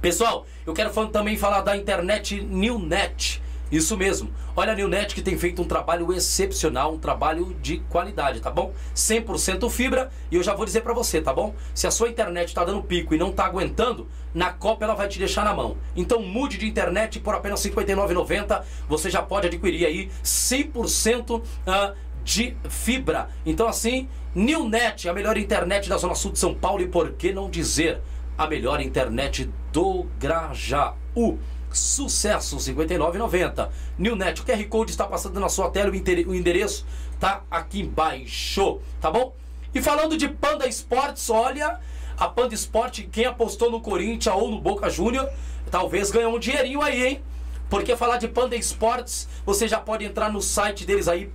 Pessoal, 0.01 0.47
eu 0.65 0.73
quero 0.73 0.91
também 1.07 1.37
falar 1.37 1.61
da 1.61 1.77
internet 1.77 2.41
Newnet. 2.41 3.41
Isso 3.71 3.97
mesmo. 3.97 4.31
Olha 4.55 4.71
a 4.71 4.75
Newnet 4.75 5.13
que 5.13 5.21
tem 5.21 5.37
feito 5.37 5.61
um 5.61 5.65
trabalho 5.65 6.13
excepcional, 6.13 6.93
um 6.93 6.97
trabalho 6.97 7.55
de 7.61 7.79
qualidade, 7.89 8.39
tá 8.39 8.49
bom? 8.49 8.73
100% 8.95 9.69
fibra 9.69 10.09
e 10.31 10.35
eu 10.35 10.43
já 10.43 10.53
vou 10.53 10.65
dizer 10.65 10.81
para 10.81 10.93
você, 10.93 11.21
tá 11.21 11.33
bom? 11.33 11.53
Se 11.73 11.85
a 11.85 11.91
sua 11.91 12.09
internet 12.09 12.49
está 12.49 12.63
dando 12.63 12.81
pico 12.81 13.13
e 13.13 13.17
não 13.17 13.29
está 13.29 13.45
aguentando, 13.45 14.07
na 14.33 14.51
Copa 14.51 14.85
ela 14.85 14.93
vai 14.93 15.07
te 15.07 15.19
deixar 15.19 15.43
na 15.43 15.53
mão. 15.53 15.77
Então 15.95 16.21
mude 16.21 16.57
de 16.57 16.67
internet 16.67 17.19
por 17.19 17.35
apenas 17.35 17.63
R$ 17.63 17.71
59,90. 17.71 18.63
Você 18.87 19.09
já 19.09 19.21
pode 19.21 19.47
adquirir 19.47 19.85
aí 19.85 20.09
100% 20.23 21.41
uh, 21.41 21.95
de 22.23 22.55
fibra. 22.69 23.29
Então 23.45 23.67
assim, 23.67 24.07
Newnet, 24.33 25.09
a 25.09 25.13
melhor 25.13 25.37
internet 25.37 25.89
da 25.89 25.97
Zona 25.97 26.15
Sul 26.15 26.31
de 26.31 26.39
São 26.39 26.53
Paulo 26.53 26.81
e 26.81 26.87
por 26.87 27.11
que 27.13 27.33
não 27.33 27.49
dizer 27.49 28.01
a 28.37 28.47
melhor 28.47 28.79
internet 28.79 29.49
do 29.73 30.05
Grajaú. 30.19 31.39
Sucesso 31.77 32.57
59,90. 32.57 33.69
Newnet, 33.97 34.41
o 34.41 34.45
QR 34.45 34.63
Code 34.67 34.91
está 34.91 35.05
passando 35.05 35.39
na 35.39 35.49
sua 35.49 35.69
tela, 35.69 35.91
o 35.91 36.35
endereço 36.35 36.85
tá 37.19 37.43
aqui 37.49 37.81
embaixo, 37.81 38.79
tá 38.99 39.11
bom? 39.11 39.33
E 39.73 39.81
falando 39.81 40.17
de 40.17 40.27
Panda 40.27 40.67
Esportes, 40.67 41.29
olha, 41.29 41.79
a 42.17 42.27
Panda 42.27 42.53
Esporte, 42.53 43.03
quem 43.03 43.25
apostou 43.25 43.69
no 43.69 43.79
Corinthians 43.79 44.35
ou 44.35 44.49
no 44.49 44.59
Boca 44.59 44.89
Júnior, 44.89 45.29
talvez 45.69 46.09
ganhe 46.09 46.25
um 46.25 46.39
dinheirinho 46.39 46.81
aí, 46.81 47.05
hein? 47.05 47.23
Porque 47.69 47.95
falar 47.97 48.17
de 48.17 48.27
Panda 48.27 48.55
Esportes, 48.55 49.27
você 49.45 49.67
já 49.67 49.79
pode 49.79 50.05
entrar 50.05 50.31
no 50.31 50.41
site 50.41 50.85
deles 50.85 51.07
aí, 51.07 51.25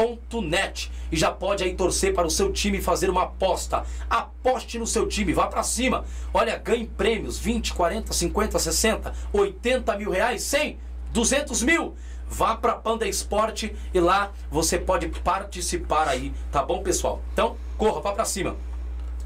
pandaesportes.net 0.00 0.90
e 1.12 1.16
já 1.16 1.30
pode 1.30 1.62
aí 1.62 1.74
torcer 1.74 2.14
para 2.14 2.26
o 2.26 2.30
seu 2.30 2.52
time 2.52 2.80
fazer 2.80 3.10
uma 3.10 3.24
aposta. 3.24 3.84
Aposte 4.08 4.78
no 4.78 4.86
seu 4.86 5.06
time, 5.06 5.32
vá 5.32 5.46
para 5.46 5.62
cima. 5.62 6.04
Olha, 6.32 6.56
ganhe 6.56 6.86
prêmios 6.86 7.38
20, 7.38 7.74
40, 7.74 8.12
50, 8.12 8.58
60, 8.58 9.14
80 9.32 9.96
mil 9.96 10.10
reais, 10.10 10.42
100 10.42 10.78
200 11.12 11.62
mil? 11.62 11.94
Vá 12.28 12.54
para 12.54 12.74
Panda 12.74 13.08
Esporte 13.08 13.74
e 13.92 13.98
lá 13.98 14.30
você 14.48 14.78
pode 14.78 15.08
participar 15.08 16.06
aí, 16.06 16.32
tá 16.52 16.62
bom, 16.62 16.80
pessoal? 16.80 17.20
Então, 17.32 17.56
corra, 17.76 18.00
vá 18.00 18.12
para 18.12 18.24
cima. 18.24 18.56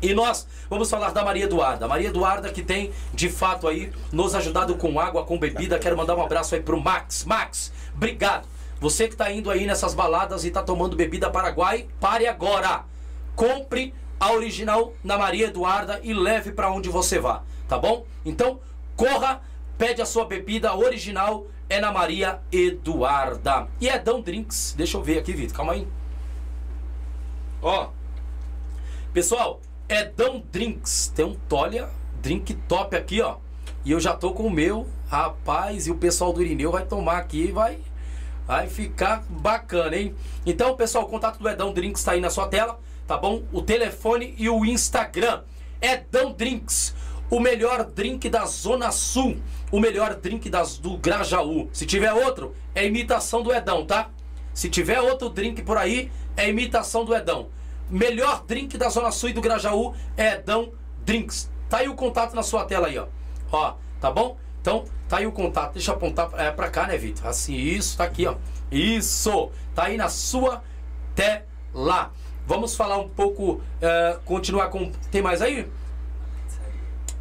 E 0.00 0.14
nós 0.14 0.46
vamos 0.70 0.90
falar 0.90 1.12
da 1.12 1.22
Maria 1.22 1.44
Eduarda. 1.44 1.86
Maria 1.86 2.08
Eduarda 2.08 2.50
que 2.50 2.62
tem, 2.62 2.92
de 3.12 3.28
fato, 3.28 3.68
aí 3.68 3.92
nos 4.10 4.34
ajudado 4.34 4.74
com 4.76 4.98
água, 4.98 5.24
com 5.24 5.38
bebida. 5.38 5.78
Quero 5.78 5.96
mandar 5.96 6.16
um 6.16 6.22
abraço 6.22 6.54
aí 6.54 6.62
pro 6.62 6.80
Max. 6.80 7.24
Max, 7.24 7.72
obrigado. 7.94 8.48
Você 8.84 9.08
que 9.08 9.16
tá 9.16 9.32
indo 9.32 9.50
aí 9.50 9.64
nessas 9.64 9.94
baladas 9.94 10.44
e 10.44 10.50
tá 10.50 10.62
tomando 10.62 10.94
bebida 10.94 11.30
Paraguai, 11.30 11.88
pare 11.98 12.26
agora. 12.26 12.84
Compre 13.34 13.94
a 14.20 14.30
original 14.30 14.92
na 15.02 15.16
Maria 15.16 15.46
Eduarda 15.46 16.00
e 16.02 16.12
leve 16.12 16.52
para 16.52 16.70
onde 16.70 16.90
você 16.90 17.18
vá, 17.18 17.42
tá 17.66 17.78
bom? 17.78 18.04
Então, 18.26 18.60
corra, 18.94 19.40
pede 19.78 20.02
a 20.02 20.04
sua 20.04 20.26
bebida 20.26 20.76
original 20.76 21.46
é 21.66 21.80
na 21.80 21.90
Maria 21.90 22.42
Eduarda. 22.52 23.68
E 23.80 23.88
é 23.88 23.98
Dão 23.98 24.20
Drinks. 24.20 24.74
Deixa 24.76 24.98
eu 24.98 25.02
ver 25.02 25.18
aqui, 25.18 25.32
Vitor. 25.32 25.56
Calma 25.56 25.72
aí. 25.72 25.88
Ó. 27.62 27.88
Pessoal, 29.14 29.62
é 29.88 30.04
Dão 30.04 30.44
Drinks. 30.52 31.10
Tem 31.16 31.24
um 31.24 31.36
Tolia 31.48 31.88
drink 32.20 32.52
top 32.68 32.94
aqui, 32.94 33.22
ó. 33.22 33.36
E 33.82 33.92
eu 33.92 33.98
já 33.98 34.14
tô 34.14 34.34
com 34.34 34.42
o 34.42 34.50
meu, 34.50 34.86
rapaz, 35.08 35.86
e 35.86 35.90
o 35.90 35.96
pessoal 35.96 36.34
do 36.34 36.42
Irineu 36.42 36.70
vai 36.70 36.84
tomar 36.84 37.16
aqui 37.16 37.44
e 37.44 37.50
vai 37.50 37.80
vai 38.46 38.68
ficar 38.68 39.24
bacana, 39.28 39.96
hein? 39.96 40.14
Então, 40.44 40.76
pessoal, 40.76 41.04
o 41.04 41.08
contato 41.08 41.38
do 41.38 41.48
Edão 41.48 41.72
Drinks 41.72 42.00
está 42.00 42.12
aí 42.12 42.20
na 42.20 42.30
sua 42.30 42.48
tela, 42.48 42.78
tá 43.06 43.16
bom? 43.16 43.42
O 43.52 43.62
telefone 43.62 44.34
e 44.38 44.48
o 44.48 44.64
Instagram. 44.64 45.42
Edão 45.80 46.32
Drinks, 46.32 46.94
o 47.30 47.40
melhor 47.40 47.84
drink 47.84 48.28
da 48.28 48.46
Zona 48.46 48.90
Sul, 48.90 49.36
o 49.70 49.80
melhor 49.80 50.14
drink 50.14 50.48
das, 50.48 50.78
do 50.78 50.96
Grajaú. 50.96 51.68
Se 51.72 51.84
tiver 51.84 52.12
outro, 52.12 52.54
é 52.74 52.86
imitação 52.86 53.42
do 53.42 53.52
Edão, 53.52 53.84
tá? 53.84 54.10
Se 54.52 54.68
tiver 54.68 55.00
outro 55.00 55.28
drink 55.28 55.62
por 55.62 55.76
aí, 55.76 56.10
é 56.36 56.48
imitação 56.48 57.04
do 57.04 57.14
Edão. 57.14 57.48
Melhor 57.90 58.44
drink 58.46 58.78
da 58.78 58.88
Zona 58.88 59.10
Sul 59.10 59.30
e 59.30 59.32
do 59.32 59.40
Grajaú 59.40 59.94
é 60.16 60.34
Edão 60.34 60.72
Drinks. 61.04 61.50
Tá 61.68 61.78
aí 61.78 61.88
o 61.88 61.94
contato 61.94 62.34
na 62.34 62.42
sua 62.42 62.64
tela 62.64 62.86
aí, 62.86 62.98
ó. 62.98 63.06
Ó, 63.50 63.74
tá 64.00 64.10
bom? 64.10 64.36
Então, 64.64 64.86
tá 65.10 65.18
aí 65.18 65.26
o 65.26 65.32
contato. 65.32 65.74
Deixa 65.74 65.90
eu 65.90 65.94
apontar 65.94 66.30
é, 66.38 66.50
pra 66.50 66.70
cá, 66.70 66.86
né, 66.86 66.96
Vitor? 66.96 67.26
Assim, 67.26 67.54
isso, 67.54 67.98
tá 67.98 68.04
aqui, 68.04 68.26
ó. 68.26 68.36
Isso! 68.72 69.50
Tá 69.74 69.84
aí 69.84 69.98
na 69.98 70.08
sua 70.08 70.64
tela. 71.14 72.10
Vamos 72.46 72.74
falar 72.74 72.96
um 72.96 73.10
pouco, 73.10 73.60
é, 73.78 74.16
continuar 74.24 74.68
com... 74.68 74.90
Tem 75.10 75.20
mais 75.20 75.42
aí? 75.42 75.70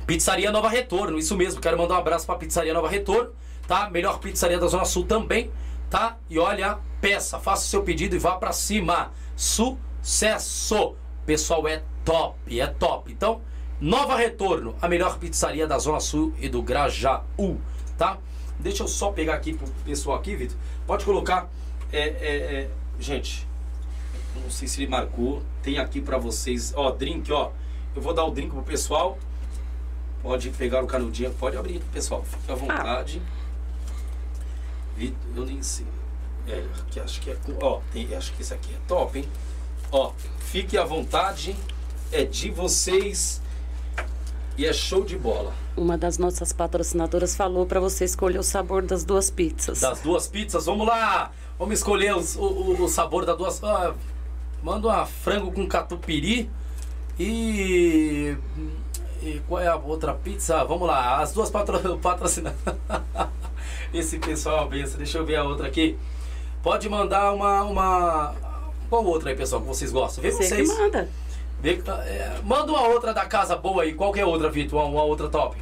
Pizzaria 0.08 0.54
Nova 0.54 0.70
Retorno, 0.70 1.20
isso 1.20 1.36
mesmo. 1.36 1.60
Quero 1.60 1.78
mandar 1.78 1.96
um 1.96 1.98
abraço 1.98 2.26
pra 2.26 2.36
Pizzaria 2.36 2.74
Nova 2.74 2.88
Retorno, 2.88 3.34
tá? 3.68 3.90
Melhor 3.90 4.20
pizzaria 4.20 4.58
da 4.58 4.68
Zona 4.68 4.86
Sul 4.86 5.06
também, 5.06 5.52
tá? 5.90 6.16
E 6.30 6.40
olha, 6.40 6.78
peça, 7.02 7.40
faça 7.40 7.64
o 7.64 7.68
seu 7.68 7.84
pedido 7.84 8.16
e 8.16 8.20
vá 8.20 8.38
pra 8.38 8.54
cima. 8.54 9.12
Sucesso! 9.36 10.96
Pessoal, 11.26 11.68
é 11.68 11.84
top, 12.06 12.58
é 12.58 12.68
top. 12.68 13.12
Então, 13.12 13.42
Nova 13.84 14.16
Retorno, 14.16 14.78
a 14.82 14.88
melhor 14.88 15.20
pizzaria 15.20 15.68
da 15.68 15.78
Zona 15.78 16.00
Sul 16.00 16.34
e 16.40 16.48
do 16.48 16.62
Grajaú, 16.62 17.60
tá? 17.98 18.18
Deixa 18.58 18.84
eu 18.84 18.88
só 18.88 19.12
pegar 19.12 19.34
aqui 19.34 19.54
pro 19.54 19.68
pessoal 19.84 20.18
aqui, 20.18 20.38
Vitor. 20.38 20.56
Pode 20.88 21.04
colocar, 21.04 21.50
é, 21.92 22.00
é, 22.00 22.36
é, 22.62 22.70
gente, 22.98 23.46
não 24.42 24.50
sei 24.50 24.70
se 24.70 24.82
ele 24.82 24.90
marcou, 24.90 25.44
tem 25.62 25.80
aqui 25.80 26.00
pra 26.00 26.18
vocês, 26.18 26.72
ó, 26.78 26.92
drink, 26.92 27.30
ó. 27.34 27.52
Eu 27.94 28.02
vou 28.02 28.14
dar 28.14 28.24
o 28.24 28.32
drink 28.32 28.52
pro 28.52 28.64
pessoal. 28.64 29.18
Pode 30.22 30.50
pegar 30.52 30.82
o 30.82 30.88
canudinho, 30.88 31.34
pode 31.34 31.58
abrir, 31.58 31.82
pessoal, 31.92 32.24
fique 32.24 32.50
à 32.50 32.56
vontade. 32.56 33.22
Vitor, 34.96 35.18
eu 35.36 35.46
nem 35.46 35.62
sei. 35.62 35.86
É, 36.48 36.64
aqui 36.80 37.02
acho 37.02 37.20
que 37.20 37.32
é, 37.32 37.38
ó, 37.62 37.82
tem, 37.92 38.16
acho 38.16 38.32
que 38.32 38.44
esse 38.44 38.54
aqui 38.54 38.74
é 38.74 38.78
top, 38.88 39.20
hein? 39.20 39.28
Ó, 39.92 40.14
fique 40.40 40.78
à 40.78 40.86
vontade, 40.86 41.54
é 42.14 42.24
de 42.24 42.50
vocês 42.50 43.43
e 44.58 44.66
é 44.66 44.74
show 44.74 45.04
de 45.04 45.18
bola. 45.18 45.54
Uma 45.76 45.98
das 45.98 46.18
nossas 46.18 46.54
patrocinadoras 46.54 47.36
falou 47.36 47.66
para 47.66 47.80
você 47.80 48.06
escolher 48.06 48.38
o 48.40 48.44
sabor 48.44 48.84
das 48.84 49.04
duas 49.04 49.32
pizzas. 49.32 49.80
Das 49.82 50.00
duas 50.02 50.28
pizzas, 50.28 50.66
vamos 50.66 50.86
lá! 50.88 51.32
Vamos 51.58 51.80
escolher 51.80 52.16
os- 52.16 52.36
o, 52.36 52.84
o- 52.84 52.88
sabor 52.90 53.26
das 53.26 53.38
duas. 53.38 53.64
ah, 53.64 53.94
manda 54.62 54.88
uma 54.88 55.06
frango 55.06 55.52
com 55.52 55.68
catupiry 55.68 56.50
e. 57.20 58.36
E 59.22 59.42
qual 59.48 59.62
é 59.62 59.68
a 59.68 59.76
outra 59.78 60.14
pizza? 60.14 60.64
Vamos 60.66 60.86
lá, 60.88 61.22
as 61.22 61.32
duas 61.32 61.50
patro, 61.50 61.80
patrocinadas. 62.00 62.60
Esse 63.94 64.20
pessoal 64.20 64.58
é 64.58 64.62
uma 64.62 64.68
benção. 64.70 64.98
Deixa 64.98 65.18
eu 65.18 65.26
ver 65.26 65.38
a 65.38 65.44
outra 65.44 65.68
aqui. 65.68 65.98
Pode 66.62 66.90
mandar 66.90 67.32
uma. 67.34 67.64
uma... 67.64 68.36
Qual 68.90 69.04
outra 69.06 69.30
aí, 69.30 69.36
pessoal, 69.36 69.62
que 69.62 69.68
vocês 69.68 69.92
gostam? 69.92 70.22
Vê 70.22 70.32
Você 70.32 70.44
vocês. 70.44 70.70
que 70.72 70.78
manda. 70.78 71.10
Vê, 71.64 71.82
é, 72.06 72.42
manda 72.44 72.74
uma 72.74 72.86
outra 72.90 73.14
da 73.14 73.26
casa 73.26 73.56
boa 73.56 73.84
aí. 73.84 73.94
Qual 73.94 74.12
que 74.12 74.20
a 74.20 74.28
outra, 74.28 74.50
Vitor? 74.50 74.82
Uma, 74.82 74.90
uma 74.90 75.04
outra 75.04 75.30
top. 75.30 75.56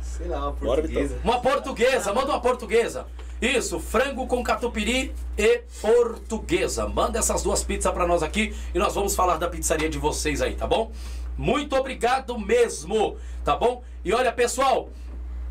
Sei 0.00 0.28
lá, 0.28 0.38
uma 0.38 0.52
Bora, 0.52 0.82
portuguesa. 0.82 1.18
Uma 1.24 1.40
portuguesa, 1.40 2.12
manda 2.12 2.30
uma 2.30 2.40
portuguesa. 2.40 3.06
Isso, 3.42 3.80
frango 3.80 4.28
com 4.28 4.40
catupiry 4.44 5.12
e 5.36 5.62
portuguesa. 5.82 6.88
Manda 6.88 7.18
essas 7.18 7.42
duas 7.42 7.64
pizzas 7.64 7.92
pra 7.92 8.06
nós 8.06 8.22
aqui 8.22 8.54
e 8.72 8.78
nós 8.78 8.94
vamos 8.94 9.16
falar 9.16 9.36
da 9.36 9.48
pizzaria 9.48 9.88
de 9.90 9.98
vocês 9.98 10.40
aí, 10.40 10.54
tá 10.54 10.64
bom? 10.64 10.92
Muito 11.36 11.74
obrigado 11.74 12.38
mesmo, 12.38 13.16
tá 13.44 13.56
bom? 13.56 13.82
E 14.04 14.12
olha, 14.12 14.30
pessoal, 14.30 14.90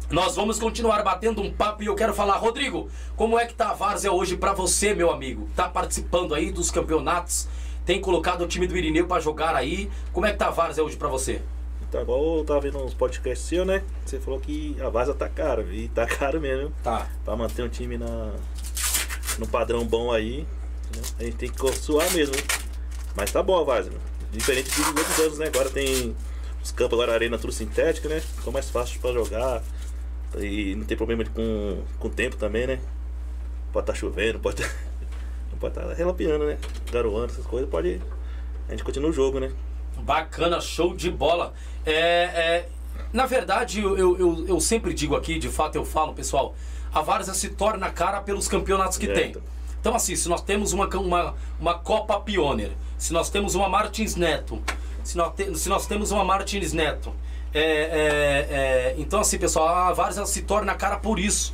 nós 0.10 0.38
vamos 0.38 0.58
continuar 0.58 1.04
batendo 1.04 1.42
um 1.42 1.52
papo 1.52 1.84
e 1.84 1.88
eu 1.88 1.96
quero 1.96 2.14
falar, 2.14 2.38
Rodrigo, 2.38 2.90
como 3.18 3.38
é 3.38 3.46
que 3.46 3.54
tá 3.54 3.72
a 3.72 3.74
Várzea 3.74 4.14
hoje 4.14 4.38
pra 4.38 4.54
você, 4.54 4.94
meu 4.94 5.12
amigo? 5.12 5.50
Tá 5.54 5.68
participando 5.68 6.34
aí 6.34 6.50
dos 6.50 6.72
campeonatos? 6.72 7.50
Tem 7.86 8.02
colocado 8.02 8.44
o 8.44 8.48
time 8.48 8.66
do 8.66 8.76
Irineu 8.76 9.06
pra 9.06 9.20
jogar 9.20 9.56
aí? 9.56 9.90
Como 10.12 10.26
é 10.26 10.32
que 10.32 10.38
tá 10.38 10.48
a 10.48 10.52
Várzea 10.52 10.84
hoje 10.84 10.98
pra 10.98 11.08
você? 11.08 11.42
Então, 11.88 12.02
igual 12.02 12.38
eu 12.38 12.44
tava 12.44 12.62
vendo 12.62 12.84
uns 12.84 12.94
podcasts 12.94 13.48
seu, 13.48 13.64
né? 13.64 13.84
Você 14.06 14.20
falou 14.20 14.40
que 14.40 14.76
a 14.82 14.90
vaza 14.90 15.14
tá 15.14 15.30
cara, 15.30 15.62
e 15.72 15.88
tá 15.90 16.06
caro 16.08 16.42
mesmo. 16.42 16.74
Tá. 16.84 17.08
Pra 17.24 17.36
manter 17.36 17.64
um 17.64 17.70
time 17.70 17.98
na, 17.98 18.34
no 19.38 19.48
padrão 19.48 19.86
bom 19.86 20.12
aí, 20.12 20.48
a 21.20 21.24
gente 21.24 21.38
tem 21.38 21.50
que 21.50 21.76
suar 21.76 22.12
mesmo, 22.12 22.36
hein? 22.36 22.44
Mas 23.16 23.32
tá 23.32 23.42
bom 23.42 23.70
a 23.70 23.82
né? 23.82 23.92
Diferente 24.32 24.70
dos 24.70 24.88
outros 24.88 25.20
anos, 25.20 25.38
né? 25.38 25.48
Agora 25.48 25.70
tem 25.70 26.16
os 26.62 26.72
campos, 26.72 26.94
agora 26.94 27.14
arena 27.14 27.38
tudo 27.38 27.54
sintética, 27.54 28.10
né? 28.10 28.20
Ficou 28.20 28.52
mais 28.52 28.70
fácil 28.70 29.00
pra 29.00 29.14
jogar. 29.14 29.64
E 30.38 30.76
não 30.76 30.86
tem 30.86 30.98
problema 30.98 31.24
com, 31.24 31.84
com 32.00 32.08
o 32.08 32.12
tempo 32.12 32.36
também, 32.36 32.68
né? 32.68 32.80
Pode 33.72 33.84
estar 33.84 33.94
chovendo, 33.94 34.40
pode 34.40 34.62
tá, 34.62 34.68
não 34.68 34.95
pode 35.60 35.78
estar 35.80 35.94
relapeando, 35.94 36.46
né? 36.46 36.58
Garoando, 36.92 37.32
essas 37.32 37.46
coisas, 37.46 37.70
pode. 37.70 38.02
A 38.68 38.72
gente 38.72 38.84
continua 38.84 39.10
o 39.10 39.14
jogo, 39.14 39.40
né? 39.40 39.52
Bacana, 40.00 40.60
show 40.62 40.94
de 40.96 41.10
bola. 41.10 41.54
É, 41.86 41.94
é, 41.94 42.70
na 43.14 43.26
verdade, 43.26 43.82
eu, 43.82 43.98
eu, 43.98 44.46
eu, 44.48 44.60
sempre 44.60 44.94
digo 44.94 45.16
aqui, 45.16 45.38
de 45.40 45.50
fato 45.50 45.76
eu 45.76 45.86
falo, 45.86 46.14
pessoal, 46.14 46.56
a 46.94 47.02
Várzea 47.02 47.34
se 47.34 47.50
torna 47.50 47.90
cara 47.90 48.22
pelos 48.22 48.48
campeonatos 48.48 48.98
que 48.98 49.08
É, 49.10 49.14
tem. 49.14 49.30
então. 49.30 49.42
Então, 49.80 49.96
assim, 49.96 50.16
se 50.16 50.28
nós 50.28 50.42
temos 50.42 50.74
uma, 50.74 50.88
uma, 50.98 51.36
uma 51.60 51.74
Copa 51.76 52.20
Pioneer, 52.20 52.72
se 52.98 53.14
nós 53.14 53.30
temos 53.30 53.54
uma 53.54 53.70
Martins 53.70 54.16
Neto, 54.16 54.62
se 55.04 55.16
nós, 55.16 55.34
te- 55.36 55.56
se 55.58 55.70
nós 55.70 55.86
temos 55.86 56.12
uma 56.12 56.24
Martins 56.24 56.74
Neto, 56.74 57.14
é, 57.54 57.62
é, 57.62 58.48
é, 58.50 58.96
então, 58.98 59.20
assim, 59.20 59.38
pessoal, 59.38 59.68
a 59.68 59.94
Várzea 59.94 60.26
se 60.26 60.42
torna 60.42 60.74
cara 60.74 60.98
por 60.98 61.20
isso. 61.20 61.54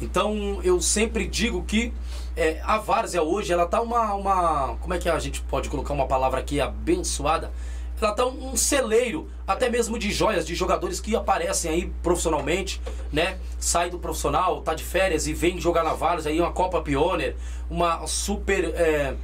Então, 0.00 0.60
eu 0.62 0.80
sempre 0.80 1.26
digo 1.26 1.62
que 1.64 1.92
é, 2.38 2.60
a 2.64 2.78
Várzea 2.78 3.22
hoje, 3.22 3.52
ela 3.52 3.66
tá 3.66 3.80
uma, 3.80 4.14
uma. 4.14 4.76
Como 4.80 4.94
é 4.94 4.98
que 4.98 5.08
a 5.08 5.18
gente 5.18 5.40
pode 5.42 5.68
colocar 5.68 5.92
uma 5.92 6.06
palavra 6.06 6.40
aqui 6.40 6.60
abençoada? 6.60 7.52
Ela 8.00 8.12
tá 8.12 8.24
um, 8.24 8.52
um 8.52 8.56
celeiro, 8.56 9.28
até 9.44 9.68
mesmo 9.68 9.98
de 9.98 10.12
joias, 10.12 10.46
de 10.46 10.54
jogadores 10.54 11.00
que 11.00 11.16
aparecem 11.16 11.70
aí 11.70 11.92
profissionalmente, 12.00 12.80
né? 13.12 13.38
Sai 13.58 13.90
do 13.90 13.98
profissional, 13.98 14.62
tá 14.62 14.72
de 14.72 14.84
férias 14.84 15.26
e 15.26 15.34
vem 15.34 15.60
jogar 15.60 15.82
na 15.82 15.94
Várzea 15.94 16.30
aí, 16.30 16.40
uma 16.40 16.52
Copa 16.52 16.80
Pioneer, 16.80 17.34
uma 17.68 18.06
super. 18.06 18.72
é, 18.76 19.14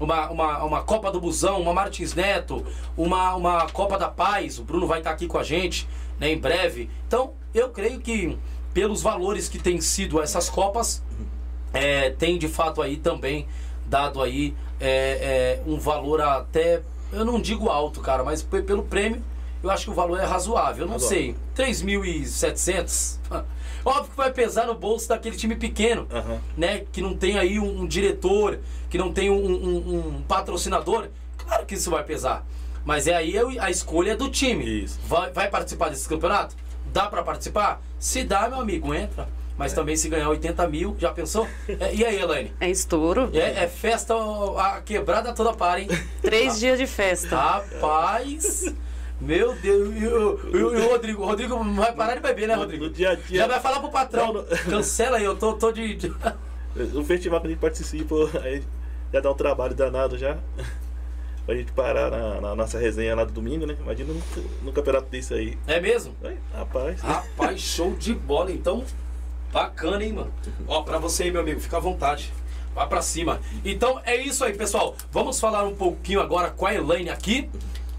uma, 0.00 0.28
uma, 0.30 0.64
uma 0.64 0.82
Copa 0.82 1.12
do 1.12 1.20
Busão, 1.20 1.60
uma 1.60 1.72
Martins 1.72 2.14
Neto, 2.14 2.66
uma, 2.96 3.36
uma 3.36 3.70
Copa 3.70 3.96
da 3.96 4.08
Paz. 4.08 4.58
O 4.58 4.64
Bruno 4.64 4.88
vai 4.88 4.98
estar 4.98 5.12
aqui 5.12 5.28
com 5.28 5.38
a 5.38 5.44
gente 5.44 5.88
né, 6.18 6.32
em 6.32 6.38
breve. 6.38 6.90
Então, 7.06 7.34
eu 7.54 7.70
creio 7.70 8.00
que 8.00 8.36
pelos 8.72 9.02
valores 9.02 9.48
que 9.48 9.58
têm 9.58 9.80
sido 9.80 10.20
essas 10.20 10.50
Copas, 10.50 11.00
é, 11.74 12.10
tem 12.10 12.38
de 12.38 12.48
fato 12.48 12.80
aí 12.80 12.96
também 12.96 13.46
dado 13.86 14.22
aí 14.22 14.54
é, 14.80 15.58
é, 15.60 15.62
um 15.66 15.78
valor 15.78 16.20
até, 16.22 16.80
eu 17.12 17.24
não 17.24 17.38
digo 17.40 17.68
alto, 17.68 18.00
cara, 18.00 18.24
mas 18.24 18.42
pe- 18.42 18.62
pelo 18.62 18.82
prêmio 18.84 19.22
eu 19.62 19.70
acho 19.70 19.84
que 19.86 19.90
o 19.90 19.94
valor 19.94 20.20
é 20.20 20.24
razoável. 20.24 20.84
Eu 20.84 20.90
não 20.90 20.98
sei, 20.98 21.34
3.700. 21.56 23.18
Óbvio 23.84 24.10
que 24.10 24.16
vai 24.16 24.30
pesar 24.32 24.66
no 24.66 24.74
bolso 24.74 25.08
daquele 25.08 25.36
time 25.36 25.56
pequeno, 25.56 26.06
Aham. 26.12 26.38
né? 26.56 26.84
Que 26.92 27.00
não 27.02 27.14
tem 27.16 27.38
aí 27.38 27.58
um, 27.58 27.80
um 27.82 27.86
diretor, 27.86 28.58
que 28.90 28.96
não 28.98 29.12
tem 29.12 29.30
um, 29.30 29.36
um- 29.36 30.16
um 30.18 30.22
patrocinador. 30.22 31.08
Claro 31.38 31.66
que 31.66 31.74
isso 31.74 31.90
vai 31.90 32.02
pesar. 32.04 32.44
Mas 32.84 33.06
é 33.06 33.14
aí 33.14 33.36
a 33.58 33.70
escolha 33.70 34.14
do 34.16 34.28
time. 34.30 34.86
Vai, 35.06 35.30
vai 35.32 35.48
participar 35.48 35.88
desse 35.88 36.08
campeonato? 36.08 36.54
Dá 36.92 37.06
pra 37.06 37.22
participar? 37.22 37.80
Se 37.98 38.22
dá, 38.24 38.48
meu 38.48 38.60
amigo, 38.60 38.92
entra. 38.94 39.28
Mas 39.56 39.72
também 39.72 39.96
se 39.96 40.08
ganhar 40.08 40.28
80 40.28 40.66
mil, 40.68 40.96
já 40.98 41.12
pensou? 41.12 41.46
É, 41.68 41.94
e 41.94 42.04
aí, 42.04 42.20
Elaine? 42.20 42.52
É 42.60 42.68
estouro. 42.68 43.30
É, 43.32 43.64
é 43.64 43.68
festa, 43.68 44.14
a 44.58 44.80
quebrada 44.80 45.32
toda 45.32 45.52
para, 45.52 45.80
hein? 45.80 45.88
Três 46.20 46.58
dias 46.58 46.78
de 46.78 46.86
festa. 46.86 47.36
Rapaz! 47.36 48.74
Meu 49.20 49.54
Deus, 49.54 49.94
e 49.96 50.06
o, 50.06 50.88
Rodrigo? 50.88 51.22
O 51.22 51.26
Rodrigo 51.26 51.54
não 51.62 51.74
vai 51.74 51.92
parar 51.94 52.14
de 52.16 52.20
beber, 52.20 52.48
né, 52.48 52.54
Rodrigo? 52.54 52.84
No 52.84 52.90
dia 52.90 53.10
a 53.10 53.14
dia. 53.14 53.38
Já 53.40 53.46
vai 53.46 53.60
falar 53.60 53.80
pro 53.80 53.90
patrão. 53.90 54.32
Não, 54.32 54.42
não. 54.42 54.44
Cancela 54.68 55.18
aí, 55.18 55.24
eu 55.24 55.36
tô, 55.36 55.52
tô 55.54 55.70
de. 55.72 55.94
de- 55.94 56.14
O 56.94 57.04
festival 57.04 57.40
que 57.40 57.46
a 57.46 57.50
gente 57.50 57.60
participa, 57.60 58.14
aí 58.42 58.60
já 59.12 59.20
dá 59.20 59.30
um 59.30 59.34
trabalho 59.34 59.74
danado 59.74 60.18
já. 60.18 60.36
Pra 61.46 61.54
gente 61.54 61.70
parar 61.72 62.10
na, 62.10 62.40
na 62.40 62.54
nossa 62.56 62.78
resenha 62.78 63.14
lá 63.14 63.22
do 63.24 63.30
domingo, 63.32 63.64
né? 63.64 63.76
Imagina 63.78 64.12
no, 64.12 64.22
no 64.62 64.72
campeonato 64.72 65.06
desse 65.08 65.32
aí. 65.32 65.56
É 65.66 65.78
mesmo? 65.80 66.16
Ai, 66.24 66.36
rapaz. 66.52 67.00
Rapaz, 67.00 67.60
show 67.60 67.94
de 67.94 68.12
bola, 68.14 68.50
então. 68.50 68.82
Bacana, 69.54 70.02
hein, 70.02 70.12
mano? 70.12 70.32
Ó, 70.66 70.82
pra 70.82 70.98
você 70.98 71.22
aí, 71.22 71.30
meu 71.30 71.40
amigo, 71.40 71.60
fica 71.60 71.76
à 71.76 71.80
vontade. 71.80 72.32
Vá 72.74 72.88
pra 72.88 73.00
cima. 73.00 73.40
Então 73.64 74.00
é 74.04 74.16
isso 74.16 74.44
aí, 74.44 74.52
pessoal. 74.52 74.96
Vamos 75.12 75.38
falar 75.38 75.62
um 75.62 75.76
pouquinho 75.76 76.20
agora 76.20 76.50
com 76.50 76.66
a 76.66 76.74
Elaine 76.74 77.08
aqui. 77.08 77.48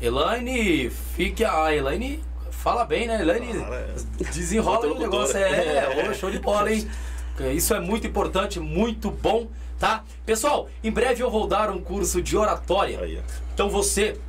Elaine, 0.02 0.90
fique. 0.90 1.46
A 1.46 1.74
Elaine 1.74 2.22
fala 2.52 2.84
bem, 2.84 3.08
né? 3.08 3.22
Elaine 3.22 3.54
é. 3.58 4.24
desenrola 4.34 4.86
o 4.88 5.00
negócio. 5.00 5.38
É, 5.38 6.10
ô, 6.10 6.14
show 6.14 6.30
de 6.30 6.40
bola, 6.40 6.70
hein? 6.74 6.86
Isso 7.56 7.74
é 7.74 7.80
muito 7.80 8.06
importante, 8.06 8.60
muito 8.60 9.10
bom, 9.10 9.48
tá? 9.80 10.04
Pessoal, 10.26 10.68
em 10.84 10.92
breve 10.92 11.24
eu 11.24 11.32
vou 11.32 11.48
dar 11.48 11.70
um 11.70 11.80
curso 11.80 12.22
de 12.22 12.36
oratória. 12.36 13.24
Então 13.54 13.70
você 13.70 14.20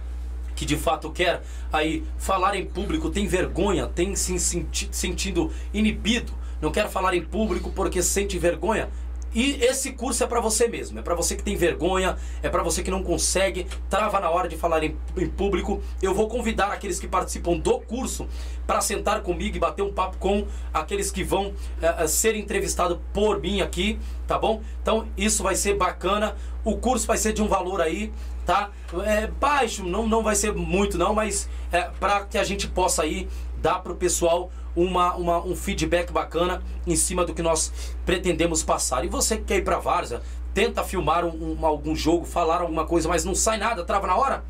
que 0.55 0.65
de 0.65 0.77
fato 0.77 1.11
quer 1.11 1.43
aí 1.73 2.05
falar 2.19 2.57
em 2.57 2.65
público, 2.65 3.11
tem 3.11 3.27
vergonha, 3.27 3.89
tem 3.89 4.15
se 4.15 4.39
senti 4.39 4.89
sentindo 4.91 5.53
inibido, 5.75 6.33
não 6.61 6.71
quer 6.71 6.89
falar 6.89 7.15
em 7.15 7.23
público 7.23 7.71
porque 7.75 8.03
sente 8.03 8.39
vergonha. 8.39 8.89
E 9.37 9.63
esse 9.63 9.93
curso 9.93 10.25
é 10.25 10.27
para 10.27 10.41
você 10.41 10.67
mesmo, 10.67 10.99
é 10.99 11.03
para 11.03 11.15
você 11.15 11.37
que 11.37 11.43
tem 11.43 11.55
vergonha, 11.57 12.17
é 12.43 12.49
para 12.49 12.63
você 12.63 12.83
que 12.83 12.91
não 12.91 13.03
consegue, 13.03 13.67
trava 13.91 14.19
na 14.19 14.31
hora 14.31 14.49
de 14.49 14.57
falar 14.57 14.83
em, 14.83 14.97
em 15.15 15.29
público. 15.29 15.83
Eu 16.01 16.15
vou 16.15 16.27
convidar 16.27 16.69
aqueles 16.69 16.99
que 16.99 17.07
participam 17.07 17.59
do 17.59 17.79
curso 17.81 18.27
para 18.67 18.81
sentar 18.81 19.21
comigo 19.21 19.55
e 19.55 19.61
bater 19.61 19.83
um 19.83 19.93
papo 19.93 20.17
com 20.17 20.47
aqueles 20.73 21.11
que 21.11 21.23
vão 21.23 21.53
eh, 21.83 21.97
eh, 21.99 22.07
ser 22.07 22.35
entrevistados 22.35 22.99
por 23.13 23.39
mim 23.39 23.61
aqui, 23.61 23.99
tá 24.27 24.39
bom? 24.39 24.63
Então 24.81 25.07
isso 25.19 25.43
vai 25.43 25.55
ser 25.55 25.77
bacana. 25.77 26.35
O 26.65 26.79
curso 26.79 27.07
vai 27.07 27.19
ser 27.19 27.35
de 27.35 27.43
um 27.43 27.47
valor 27.47 27.83
aí, 27.83 28.11
tá? 28.47 28.71
É 29.05 29.27
baixo, 29.27 29.85
não, 29.85 30.09
não 30.09 30.23
vai 30.23 30.35
ser 30.35 30.55
muito 30.55 30.97
não, 30.97 31.13
mas 31.13 31.47
é, 31.71 31.83
para 32.01 32.25
que 32.25 32.39
a 32.39 32.45
gente 32.45 32.67
possa 32.69 33.03
aí 33.03 33.29
dar 33.61 33.81
pro 33.81 33.97
pessoal 33.97 34.51
uma, 34.77 35.15
uma, 35.17 35.39
um 35.45 35.57
feedback 35.57 36.13
bacana 36.13 36.63
em 36.87 36.95
cima 36.95 37.25
do 37.25 37.33
que 37.35 37.43
nós 37.43 37.73
pretendemos 38.05 38.63
passar. 38.63 39.05
E 39.05 39.09
você 39.09 39.39
que 39.39 39.45
quer 39.45 39.57
ir 39.57 39.65
pra 39.65 39.79
Várzea, 39.79 40.21
tenta 40.55 40.85
filmar 40.85 41.25
um, 41.25 41.59
um- 41.59 41.67
algum 41.67 41.97
jogo, 41.97 42.25
falar 42.25 42.61
alguma 42.61 42.85
coisa, 42.87 43.09
mas 43.09 43.25
não 43.25 43.35
sai 43.35 43.57
nada, 43.59 43.85
trava 43.85 44.07
na 44.07 44.17
hora? 44.17 44.45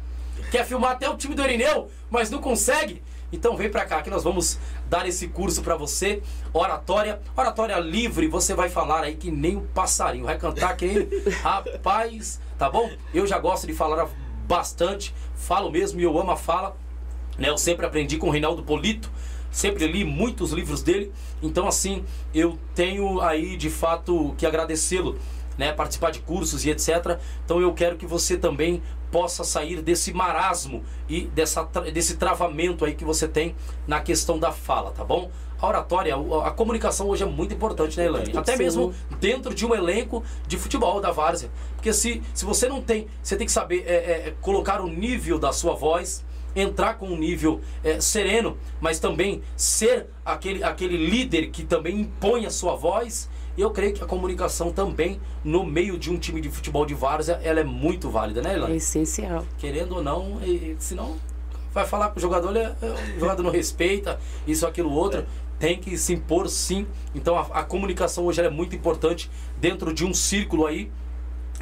Quer 0.50 0.66
filmar 0.66 0.92
até 0.92 1.08
o 1.08 1.16
time 1.16 1.34
do 1.34 1.42
Erineu, 1.42 1.88
mas 2.10 2.28
não 2.30 2.40
consegue? 2.40 3.02
Então 3.32 3.56
vem 3.56 3.68
pra 3.68 3.84
cá 3.84 4.02
que 4.02 4.10
nós 4.10 4.22
vamos 4.22 4.58
dar 4.88 5.06
esse 5.08 5.26
curso 5.28 5.60
pra 5.62 5.74
você. 5.76 6.22
Oratória, 6.52 7.20
oratória 7.36 7.76
livre, 7.78 8.28
você 8.28 8.54
vai 8.54 8.68
falar 8.68 9.02
aí 9.02 9.16
que 9.16 9.30
nem 9.32 9.56
um 9.56 9.66
passarinho, 9.66 10.24
vai 10.26 10.38
cantar 10.38 10.76
que 10.76 10.86
nem 10.86 11.08
rapaz, 11.42 12.40
tá 12.58 12.70
bom? 12.70 12.88
Eu 13.12 13.26
já 13.26 13.38
gosto 13.38 13.66
de 13.66 13.72
falar 13.72 14.08
bastante, 14.46 15.12
falo 15.34 15.70
mesmo 15.70 15.98
e 16.00 16.04
eu 16.04 16.16
amo 16.18 16.30
a 16.30 16.36
fala. 16.36 16.76
Né, 17.36 17.50
eu 17.50 17.58
sempre 17.58 17.84
aprendi 17.84 18.16
com 18.16 18.28
o 18.28 18.30
Reinaldo 18.30 18.62
Polito, 18.62 19.10
sempre 19.56 19.86
li 19.86 20.04
muitos 20.04 20.52
livros 20.52 20.82
dele, 20.82 21.10
então 21.42 21.66
assim, 21.66 22.04
eu 22.34 22.58
tenho 22.74 23.22
aí 23.22 23.56
de 23.56 23.70
fato 23.70 24.34
que 24.36 24.44
agradecê-lo, 24.44 25.18
né, 25.56 25.72
participar 25.72 26.10
de 26.10 26.20
cursos 26.20 26.66
e 26.66 26.70
etc. 26.70 27.18
Então 27.42 27.58
eu 27.58 27.72
quero 27.72 27.96
que 27.96 28.06
você 28.06 28.36
também 28.36 28.82
possa 29.10 29.44
sair 29.44 29.80
desse 29.80 30.12
marasmo 30.12 30.84
e 31.08 31.22
dessa, 31.28 31.62
desse 31.90 32.18
travamento 32.18 32.84
aí 32.84 32.94
que 32.94 33.04
você 33.04 33.26
tem 33.26 33.56
na 33.86 33.98
questão 33.98 34.38
da 34.38 34.52
fala, 34.52 34.90
tá 34.90 35.02
bom? 35.02 35.30
A 35.58 35.66
oratória, 35.66 36.14
a, 36.14 36.48
a 36.48 36.50
comunicação 36.50 37.08
hoje 37.08 37.22
é 37.22 37.26
muito 37.26 37.54
importante, 37.54 37.96
né, 37.96 38.04
Elaine? 38.04 38.36
Até 38.36 38.58
Sim. 38.58 38.62
mesmo 38.62 38.94
dentro 39.18 39.54
de 39.54 39.64
um 39.64 39.74
elenco 39.74 40.22
de 40.46 40.58
futebol 40.58 41.00
da 41.00 41.12
Várzea. 41.12 41.50
Porque 41.76 41.94
se, 41.94 42.22
se 42.34 42.44
você 42.44 42.68
não 42.68 42.82
tem, 42.82 43.06
você 43.22 43.36
tem 43.36 43.46
que 43.46 43.52
saber 43.52 43.84
é, 43.86 43.94
é, 43.94 44.34
colocar 44.42 44.82
o 44.82 44.86
nível 44.86 45.38
da 45.38 45.50
sua 45.50 45.74
voz, 45.74 46.22
entrar 46.56 46.94
com 46.94 47.06
um 47.08 47.16
nível 47.16 47.60
é, 47.84 48.00
sereno, 48.00 48.56
mas 48.80 48.98
também 48.98 49.42
ser 49.56 50.06
aquele, 50.24 50.64
aquele 50.64 50.96
líder 50.96 51.48
que 51.50 51.62
também 51.64 52.00
impõe 52.00 52.46
a 52.46 52.50
sua 52.50 52.74
voz. 52.74 53.28
Eu 53.56 53.70
creio 53.70 53.92
que 53.94 54.02
a 54.02 54.06
comunicação 54.06 54.72
também, 54.72 55.20
no 55.44 55.64
meio 55.64 55.96
de 55.98 56.10
um 56.10 56.18
time 56.18 56.40
de 56.40 56.50
futebol 56.50 56.84
de 56.84 56.94
várzea, 56.94 57.40
ela 57.42 57.60
é 57.60 57.64
muito 57.64 58.10
válida, 58.10 58.42
né, 58.42 58.52
É 58.52 58.56
Elaine? 58.56 58.76
essencial. 58.76 59.44
Querendo 59.58 59.96
ou 59.96 60.02
não, 60.02 60.40
e, 60.42 60.76
senão 60.78 61.16
vai 61.72 61.86
falar 61.86 62.08
com 62.10 62.18
o 62.18 62.20
jogador, 62.22 62.50
ele, 62.50 62.60
é- 62.60 62.74
o 63.16 63.20
jogador 63.20 63.42
não 63.42 63.50
respeita, 63.50 64.18
isso, 64.46 64.66
aquilo, 64.66 64.90
outro. 64.90 65.24
Tem 65.58 65.78
que 65.78 65.96
se 65.96 66.12
impor 66.12 66.50
sim. 66.50 66.86
Então 67.14 67.34
a, 67.34 67.40
a 67.60 67.62
comunicação 67.64 68.26
hoje 68.26 68.42
é 68.42 68.50
muito 68.50 68.76
importante 68.76 69.30
dentro 69.58 69.90
de 69.92 70.04
um 70.04 70.12
círculo 70.12 70.66
aí 70.66 70.90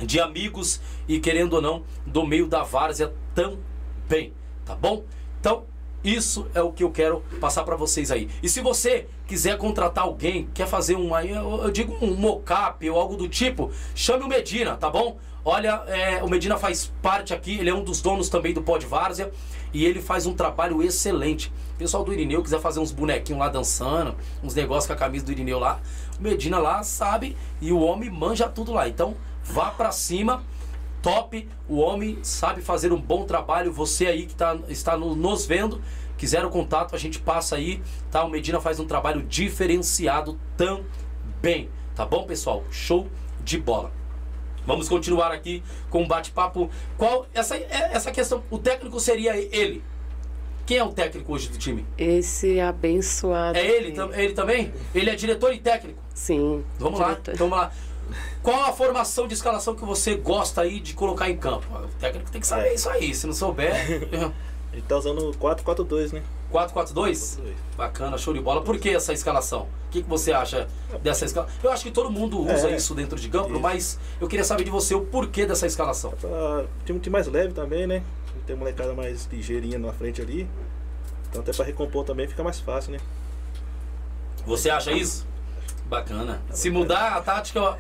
de 0.05 0.19
amigos 0.19 0.81
e 1.07 1.21
querendo 1.21 1.53
ou 1.55 1.63
não, 1.63 1.85
do 2.05 2.27
meio 2.27 2.49
da 2.49 2.65
várzea 2.65 3.13
também, 3.37 4.33
tá 4.65 4.75
bom? 4.75 5.05
Então, 5.41 5.65
isso 6.05 6.47
é 6.55 6.61
o 6.61 6.71
que 6.71 6.85
eu 6.85 6.91
quero 6.91 7.23
passar 7.41 7.65
para 7.65 7.77
vocês 7.77 8.11
aí. 8.11 8.29
E 8.43 8.49
se 8.49 8.61
você 8.61 9.07
quiser 9.27 9.57
contratar 9.57 10.05
alguém, 10.05 10.49
quer 10.53 10.67
fazer 10.67 10.97
um 10.97 11.15
aí, 11.15 11.31
eu, 11.31 11.71
digo 11.71 11.97
um 12.03 12.15
mocap 12.15 12.89
ou 12.89 13.01
algo 13.01 13.17
do 13.17 13.27
tipo, 13.27 13.71
chame 13.95 14.23
o 14.23 14.29
Medina, 14.29 14.77
tá 14.77 14.91
bom? 14.91 15.17
Olha, 15.43 15.83
é, 15.87 16.23
o 16.23 16.29
Medina 16.29 16.59
faz 16.59 16.93
parte 17.03 17.33
aqui, 17.33 17.59
ele 17.59 17.71
é 17.71 17.75
um 17.75 17.83
dos 17.83 18.03
donos 18.03 18.29
também 18.29 18.53
do 18.53 18.63
Pod 18.63 18.85
Várzea 18.85 19.31
e 19.73 19.85
ele 19.85 20.01
faz 20.01 20.27
um 20.27 20.35
trabalho 20.35 20.83
excelente. 20.83 21.51
O 21.75 21.79
pessoal 21.79 22.05
do 22.05 22.13
Irineu 22.13 22.43
quiser 22.43 22.61
fazer 22.61 22.81
uns 22.81 22.93
bonequinhos 22.93 23.41
lá 23.41 23.49
dançando, 23.49 24.15
uns 24.43 24.55
negócios 24.55 24.87
com 24.87 24.93
a 24.93 24.97
camisa 24.97 25.25
do 25.25 25.33
Irineu 25.33 25.59
lá, 25.59 25.81
o 26.19 26.23
Medina 26.23 26.59
lá 26.59 26.83
sabe 26.83 27.35
e 27.63 27.73
o 27.73 27.81
homem 27.81 28.11
manja 28.11 28.47
tudo 28.47 28.73
lá. 28.73 28.87
Então, 28.89 29.15
vá 29.43 29.71
pra 29.71 29.91
cima 29.91 30.43
top. 31.05 31.47
O 31.69 31.77
homem 31.79 32.19
sabe 32.23 32.63
fazer 32.63 32.93
um 32.93 33.01
bom 33.01 33.25
trabalho. 33.25 33.71
Você 33.73 34.07
aí 34.07 34.25
que 34.27 34.35
tá, 34.35 34.59
está 34.69 34.97
no- 34.97 35.15
nos 35.15 35.45
vendo, 35.47 35.81
quiser 36.17 36.45
o 36.45 36.51
contato, 36.51 36.97
a 36.97 36.99
gente 36.99 37.19
passa 37.21 37.57
aí, 37.57 37.83
tá? 38.11 38.25
O 38.25 38.31
Medina 38.31 38.59
faz 38.61 38.81
um 38.81 38.87
trabalho 38.87 39.23
diferenciado 39.23 40.39
também. 40.57 41.69
Tá 41.95 42.05
bom, 42.07 42.25
pessoal? 42.25 42.65
Show 42.71 43.07
de 43.45 43.59
bola. 43.59 43.93
Vamos 44.67 44.89
continuar 44.89 45.31
aqui 45.31 45.63
com 45.91 46.03
um 46.03 46.09
bate-papo. 46.09 46.71
Qual 46.97 47.27
essa 47.35 47.55
é- 47.55 47.91
essa 47.93 48.11
questão? 48.11 48.43
O 48.51 48.59
técnico 48.59 48.99
seria 48.99 49.37
ele. 49.37 49.85
Quem 50.65 50.79
é 50.79 50.83
o 50.85 50.91
técnico 50.91 51.31
hoje 51.35 51.51
do 51.51 51.59
time? 51.59 51.85
Esse 51.99 52.59
abençoado. 52.59 53.59
É 53.59 53.67
ele, 53.67 53.93
tam- 53.93 54.11
ele 54.15 54.33
também? 54.33 54.73
Ele 54.95 55.11
é 55.11 55.15
diretor 55.15 55.53
e 55.53 55.59
técnico. 55.59 55.99
Sim. 56.15 56.65
Vamos 56.79 56.99
lá, 56.99 57.09
diretor. 57.11 57.37
vamos 57.37 57.59
lá. 57.59 57.71
Qual 58.43 58.65
a 58.65 58.73
formação 58.73 59.27
de 59.27 59.35
escalação 59.35 59.75
que 59.75 59.85
você 59.85 60.15
gosta 60.17 60.61
aí 60.63 60.81
de 60.81 60.95
colocar 60.95 61.29
em 61.31 61.37
campo? 61.37 61.67
O 61.75 61.89
técnico 62.01 62.31
tem 62.31 62.41
que 62.41 62.47
saber 62.47 62.69
É. 62.69 62.75
isso 62.75 62.89
aí. 62.91 63.15
Se 63.15 63.27
não 63.27 63.35
souber, 63.35 63.75
gente 64.73 64.87
tá 64.87 64.97
usando 64.97 65.31
4-4-2, 65.39 66.13
né? 66.13 66.23
4-4-2? 66.53 67.39
Bacana, 67.77 68.17
show 68.19 68.33
de 68.35 68.41
bola. 68.41 68.63
Por 68.63 68.79
que 68.79 68.91
essa 68.91 69.13
escalação? 69.13 69.63
O 69.89 69.91
que, 69.91 70.03
que 70.03 70.09
você 70.09 70.33
acha 70.33 70.69
dessa 71.03 71.25
escalação? 71.25 71.55
Eu 71.63 71.71
acho 71.71 71.83
que 71.85 71.91
todo 71.91 72.11
mundo 72.11 72.41
usa 72.41 72.71
É. 72.71 72.77
isso 72.77 72.95
dentro 72.95 73.19
de 73.19 73.29
campo, 73.29 73.51
Isso. 73.53 73.61
mas 73.61 73.99
eu 74.21 74.29
queria 74.29 74.45
saber 74.45 74.65
de 74.65 74.71
você 74.71 74.95
o 74.95 75.01
porquê 75.03 75.47
dessa 75.47 75.67
escalação. 75.67 76.11
Pra 76.13 76.65
time, 76.85 76.99
time 77.01 77.13
mais 77.13 77.27
leve 77.27 77.53
também, 77.53 77.87
né? 77.87 78.03
Tem 78.47 78.55
molecada 78.57 78.93
mais 78.95 79.27
ligeirinha 79.33 79.79
na 79.79 79.93
frente 79.93 80.21
ali. 80.21 80.49
Então 81.31 81.41
até 81.43 81.53
pra 81.53 81.65
recompor 81.65 82.05
também 82.05 82.29
fica 82.29 82.43
mais 82.45 82.61
fácil, 82.61 82.93
né? 82.93 82.99
Você 84.47 84.69
acha 84.71 84.93
isso? 84.93 85.27
Bacana. 85.87 86.43
Se 86.51 86.71
mudar 86.71 87.15
a 87.17 87.21
tática, 87.23 87.79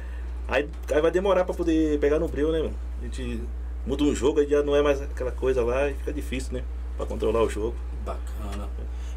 Aí, 0.49 0.69
aí 0.93 1.01
vai 1.01 1.11
demorar 1.11 1.45
pra 1.45 1.55
poder 1.55 1.99
pegar 1.99 2.19
no 2.19 2.29
breu, 2.29 2.53
né, 2.53 2.59
mano? 2.59 2.75
A 3.01 3.05
gente 3.05 3.41
muda 3.87 4.05
um 4.05 4.15
jogo, 4.15 4.41
aí 4.41 4.49
já 4.49 4.63
não 4.63 4.77
é 4.77 4.83
mais 4.83 5.01
aquela 5.01 5.33
coisa 5.33 5.65
lá 5.65 5.89
e 5.91 5.95
fica 5.95 6.13
difícil, 6.13 6.53
né? 6.53 6.63
Pra 6.97 7.07
controlar 7.07 7.43
o 7.43 7.49
jogo. 7.49 7.75
Bacana. 8.05 8.69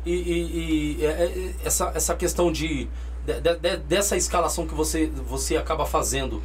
E, 0.06 0.12
e- 0.14 0.98
e, 1.02 1.06
é, 1.06 1.10
é, 1.10 1.54
essa, 1.66 1.92
essa 1.94 2.16
questão 2.16 2.52
de, 2.52 2.88
de- 3.26 3.42
de- 3.42 3.56
de- 3.60 3.78
dessa 3.78 4.16
escalação 4.16 4.66
que 4.66 4.74
você, 4.74 5.08
você 5.08 5.58
acaba 5.58 5.86
fazendo, 5.86 6.42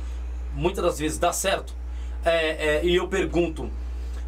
muitas 0.55 0.83
das 0.85 0.99
vezes 0.99 1.19
dá 1.19 1.33
certo. 1.33 1.75
É, 2.25 2.77
é, 2.79 2.85
e 2.85 2.97
eu 2.97 3.07
pergunto, 3.09 3.71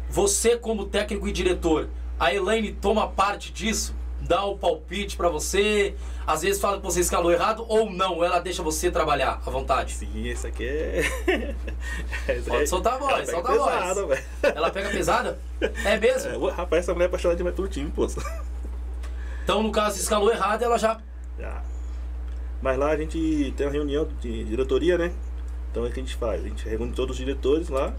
você 0.09 0.57
como 0.57 0.85
técnico 0.85 1.27
e 1.27 1.31
diretor, 1.33 1.89
a 2.17 2.33
Elaine 2.33 2.71
toma 2.71 3.07
parte 3.09 3.51
disso? 3.51 3.93
Dá 4.21 4.43
o 4.45 4.57
palpite 4.57 5.17
pra 5.17 5.27
você? 5.29 5.95
Às 6.27 6.41
vezes 6.41 6.59
fala 6.59 6.77
que 6.77 6.83
você 6.83 7.01
escalou 7.01 7.31
errado 7.31 7.63
ou 7.67 7.89
não? 7.91 8.23
Ela 8.23 8.39
deixa 8.39 8.63
você 8.63 8.89
trabalhar 8.89 9.41
à 9.45 9.49
vontade? 9.49 9.93
Sim, 9.93 10.27
esse 10.27 10.47
aqui 10.47 10.65
é. 10.65 11.55
Pode 12.47 12.63
é- 12.63 12.65
soltar 12.65 12.93
a 12.95 12.97
voz, 12.97 13.29
solta 13.29 13.51
a 13.51 13.93
voz. 13.93 14.07
velho. 14.07 14.23
Ela 14.41 14.71
pega 14.71 14.89
pesada? 14.89 15.37
É 15.61 15.97
mesmo? 15.99 16.49
É, 16.49 16.51
rapaz, 16.51 16.83
essa 16.83 16.93
mulher 16.93 17.05
é 17.05 17.07
apaixonada 17.07 17.37
demais 17.37 17.55
pelo 17.55 17.67
time, 17.67 17.91
pô. 17.91 18.07
Então, 19.43 19.61
no 19.61 19.71
caso, 19.71 19.99
escalou 19.99 20.31
errado, 20.31 20.63
ela 20.63 20.77
já 20.77 20.99
Já. 21.37 21.61
Mas 22.61 22.77
lá 22.79 22.89
a 22.89 22.97
gente 22.97 23.53
tem 23.55 23.67
uma 23.67 23.71
reunião 23.73 24.07
de 24.19 24.43
diretoria, 24.45 24.97
né? 24.97 25.11
Então 25.69 25.85
é 25.85 25.89
o 25.89 25.91
que 25.91 25.99
a 25.99 26.03
gente 26.03 26.15
faz? 26.15 26.43
A 26.43 26.47
gente 26.47 26.67
reúne 26.67 26.93
todos 26.93 27.11
os 27.11 27.17
diretores 27.17 27.69
lá, 27.69 27.93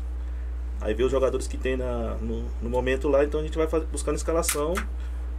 aí 0.81 0.93
vê 0.95 1.05
os 1.05 1.13
jogadores 1.13 1.47
que 1.47 1.57
tem 1.57 1.77
na, 1.77 2.15
no, 2.21 2.43
no 2.61 2.69
momento 2.71 3.07
lá, 3.07 3.23
então 3.23 3.39
a 3.39 3.43
gente 3.45 3.57
vai 3.57 3.69
fazer, 3.69 3.85
buscando 3.87 4.17
escalação 4.17 4.75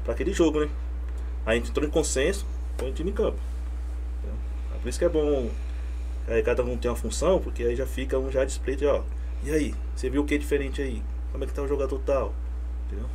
para 0.05 0.13
aquele 0.13 0.31
jogo, 0.31 0.61
né? 0.61 0.69
Aí 1.45 1.57
a 1.57 1.59
gente 1.59 1.71
entrou 1.71 1.85
em 1.85 1.89
consenso, 1.91 2.45
põe 2.77 2.89
o 2.89 2.93
time 2.93 3.11
em 3.11 3.13
campo. 3.13 3.37
É 4.75 4.77
por 4.81 4.89
isso 4.89 4.99
que 4.99 5.05
é 5.05 5.09
bom 5.09 5.49
aí 6.27 6.43
cada 6.43 6.63
um 6.63 6.77
tem 6.77 6.89
uma 6.91 6.97
função, 6.97 7.39
porque 7.39 7.63
aí 7.63 7.75
já 7.75 7.85
fica 7.85 8.17
um 8.19 8.29
já 8.31 8.43
display 8.45 8.75
de, 8.75 8.85
ó, 8.85 9.01
e 9.43 9.51
aí, 9.51 9.73
você 9.95 10.09
viu 10.09 10.21
o 10.23 10.25
que 10.25 10.37
diferente 10.37 10.81
aí? 10.81 11.01
Como 11.31 11.43
é 11.43 11.47
que 11.47 11.53
tá 11.53 11.61
o 11.61 11.67
jogador 11.67 11.99
tal? 12.05 12.33
Entendeu? 12.87 13.05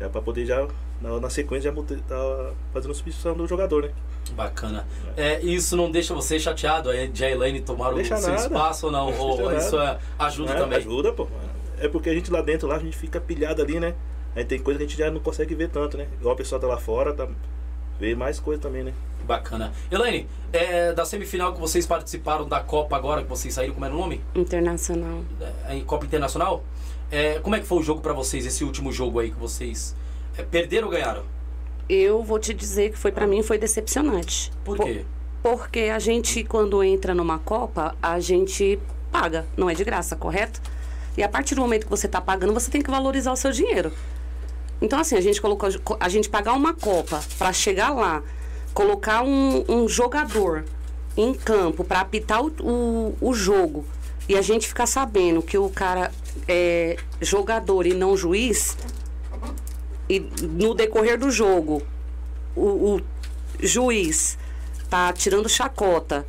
É 0.00 0.08
pra 0.08 0.20
poder 0.22 0.46
já, 0.46 0.66
na, 1.00 1.20
na 1.20 1.30
sequência, 1.30 1.70
já 1.70 1.74
botar- 1.74 1.96
tá 2.08 2.52
fazendo 2.72 2.94
substituição 2.94 3.36
do 3.36 3.46
jogador, 3.46 3.82
né? 3.84 3.90
Bacana. 4.32 4.86
É, 5.16 5.40
isso 5.40 5.76
não 5.76 5.90
deixa 5.90 6.14
você 6.14 6.38
chateado 6.40 6.90
aí 6.90 7.08
de 7.08 7.24
a 7.24 7.30
Elaine 7.30 7.60
tomar 7.60 7.92
o 7.94 8.04
seu 8.04 8.18
nada. 8.20 8.34
espaço 8.34 8.86
ou 8.86 8.92
não? 8.92 9.06
Deixa 9.06 9.22
Ou 9.22 9.56
isso 9.56 9.78
é- 9.78 9.98
ajuda 10.18 10.52
É, 10.52 10.56
também? 10.56 10.78
Ajuda, 10.78 11.12
pô. 11.12 11.26
É 11.78 11.88
porque 11.88 12.10
a 12.10 12.14
gente 12.14 12.30
lá 12.30 12.40
dentro, 12.42 12.66
lá, 12.68 12.76
a 12.76 12.78
gente 12.78 12.96
fica 12.96 13.20
pilhado 13.20 13.62
ali, 13.62 13.78
né? 13.80 13.94
Aí 14.34 14.44
tem 14.44 14.58
coisa 14.58 14.78
que 14.78 14.84
a 14.84 14.88
gente 14.88 14.98
já 14.98 15.10
não 15.10 15.20
consegue 15.20 15.54
ver 15.54 15.68
tanto, 15.70 15.96
né? 15.96 16.06
Igual 16.18 16.34
a 16.34 16.36
pessoa 16.36 16.60
tá 16.60 16.66
lá 16.66 16.76
fora, 16.78 17.12
tá... 17.12 17.28
vê 18.00 18.14
mais 18.14 18.40
coisa 18.40 18.60
também, 18.60 18.82
né? 18.82 18.92
Bacana. 19.24 19.72
Elaine, 19.90 20.26
é, 20.52 20.92
da 20.92 21.04
semifinal 21.04 21.52
que 21.52 21.60
vocês 21.60 21.86
participaram 21.86 22.48
da 22.48 22.58
Copa 22.60 22.96
agora, 22.96 23.22
que 23.22 23.28
vocês 23.28 23.52
saíram, 23.54 23.74
como 23.74 23.84
era 23.84 23.94
o 23.94 23.98
nome? 23.98 24.20
Internacional. 24.34 25.22
É, 25.68 25.76
em 25.76 25.84
Copa 25.84 26.06
Internacional. 26.06 26.64
É, 27.12 27.38
como 27.40 27.54
é 27.54 27.60
que 27.60 27.66
foi 27.66 27.78
o 27.78 27.82
jogo 27.82 28.00
pra 28.00 28.12
vocês, 28.12 28.46
esse 28.46 28.64
último 28.64 28.90
jogo 28.90 29.20
aí 29.20 29.30
que 29.30 29.38
vocês 29.38 29.94
é, 30.38 30.42
perderam 30.42 30.86
ou 30.88 30.92
ganharam? 30.92 31.22
Eu 31.88 32.22
vou 32.22 32.38
te 32.38 32.54
dizer 32.54 32.90
que 32.92 32.98
foi 32.98 33.12
para 33.12 33.26
mim 33.26 33.42
foi 33.42 33.58
decepcionante. 33.58 34.50
Por 34.64 34.76
Po- 34.78 34.84
quê? 34.84 35.04
Porque 35.42 35.80
a 35.94 35.98
gente, 35.98 36.42
quando 36.44 36.82
entra 36.84 37.14
numa 37.14 37.38
Copa, 37.38 37.94
a 38.02 38.18
gente 38.20 38.78
paga, 39.10 39.44
não 39.56 39.68
é 39.68 39.74
de 39.74 39.82
graça, 39.84 40.14
correto? 40.16 40.60
E 41.16 41.22
a 41.22 41.28
partir 41.28 41.54
do 41.54 41.60
momento 41.60 41.84
que 41.84 41.90
você 41.90 42.06
está 42.06 42.20
pagando, 42.20 42.54
você 42.54 42.70
tem 42.70 42.80
que 42.80 42.90
valorizar 42.90 43.32
o 43.32 43.36
seu 43.36 43.50
dinheiro. 43.50 43.92
Então, 44.80 44.98
assim, 44.98 45.16
a 45.16 45.20
gente 45.20 45.40
colocou. 45.40 45.68
A 45.98 46.08
gente 46.08 46.28
pagar 46.28 46.54
uma 46.54 46.72
Copa 46.74 47.22
para 47.38 47.52
chegar 47.52 47.90
lá, 47.90 48.22
colocar 48.72 49.22
um, 49.22 49.64
um 49.68 49.88
jogador 49.88 50.64
em 51.16 51.34
campo 51.34 51.84
para 51.84 52.00
apitar 52.00 52.42
o, 52.42 52.48
o, 52.60 53.16
o 53.20 53.34
jogo 53.34 53.84
e 54.28 54.36
a 54.36 54.42
gente 54.42 54.66
ficar 54.68 54.86
sabendo 54.86 55.42
que 55.42 55.58
o 55.58 55.68
cara 55.68 56.10
é 56.48 56.96
jogador 57.20 57.84
e 57.86 57.92
não 57.94 58.16
juiz, 58.16 58.76
e 60.08 60.20
no 60.42 60.74
decorrer 60.74 61.18
do 61.18 61.30
jogo, 61.30 61.82
o, 62.56 62.96
o 62.96 63.00
juiz 63.60 64.38
tá 64.88 65.12
tirando 65.12 65.48
chacota, 65.48 66.24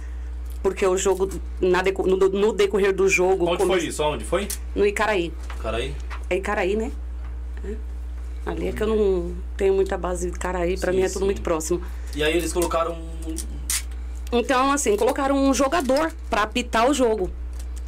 porque 0.62 0.86
o 0.86 0.98
jogo, 0.98 1.30
na 1.60 1.82
deco- 1.82 2.06
no, 2.08 2.18
no 2.18 2.54
decorrer 2.54 2.94
do 2.94 3.08
jogo. 3.08 3.46
Onde 3.48 3.58
come- 3.58 3.78
foi 3.80 3.88
isso? 3.88 4.04
Onde 4.04 4.24
foi? 4.26 4.48
No 4.76 4.86
Icaraí. 4.86 5.32
Cara 5.62 5.78
aí. 5.78 5.96
É 6.30 6.36
Icaraí, 6.38 6.76
né? 6.76 6.92
É. 7.64 7.76
Ali 8.46 8.68
é 8.68 8.72
que 8.72 8.82
eu 8.82 8.88
não 8.88 9.36
tenho 9.56 9.74
muita 9.74 9.98
base 9.98 10.32
de 10.32 10.38
pra 10.40 10.92
Sim, 10.92 10.98
mim 10.98 11.04
é 11.04 11.08
tudo 11.08 11.20
sim. 11.20 11.26
muito 11.26 11.42
próximo. 11.42 11.82
E 12.16 12.24
aí 12.24 12.36
eles 12.36 12.52
colocaram 12.52 12.94
um- 12.94 13.36
Então, 14.32 14.72
assim, 14.72 14.96
colocaram 14.98 15.36
um 15.36 15.54
jogador 15.54 16.12
para 16.30 16.44
apitar 16.44 16.90
o 16.90 16.94
jogo. 16.94 17.30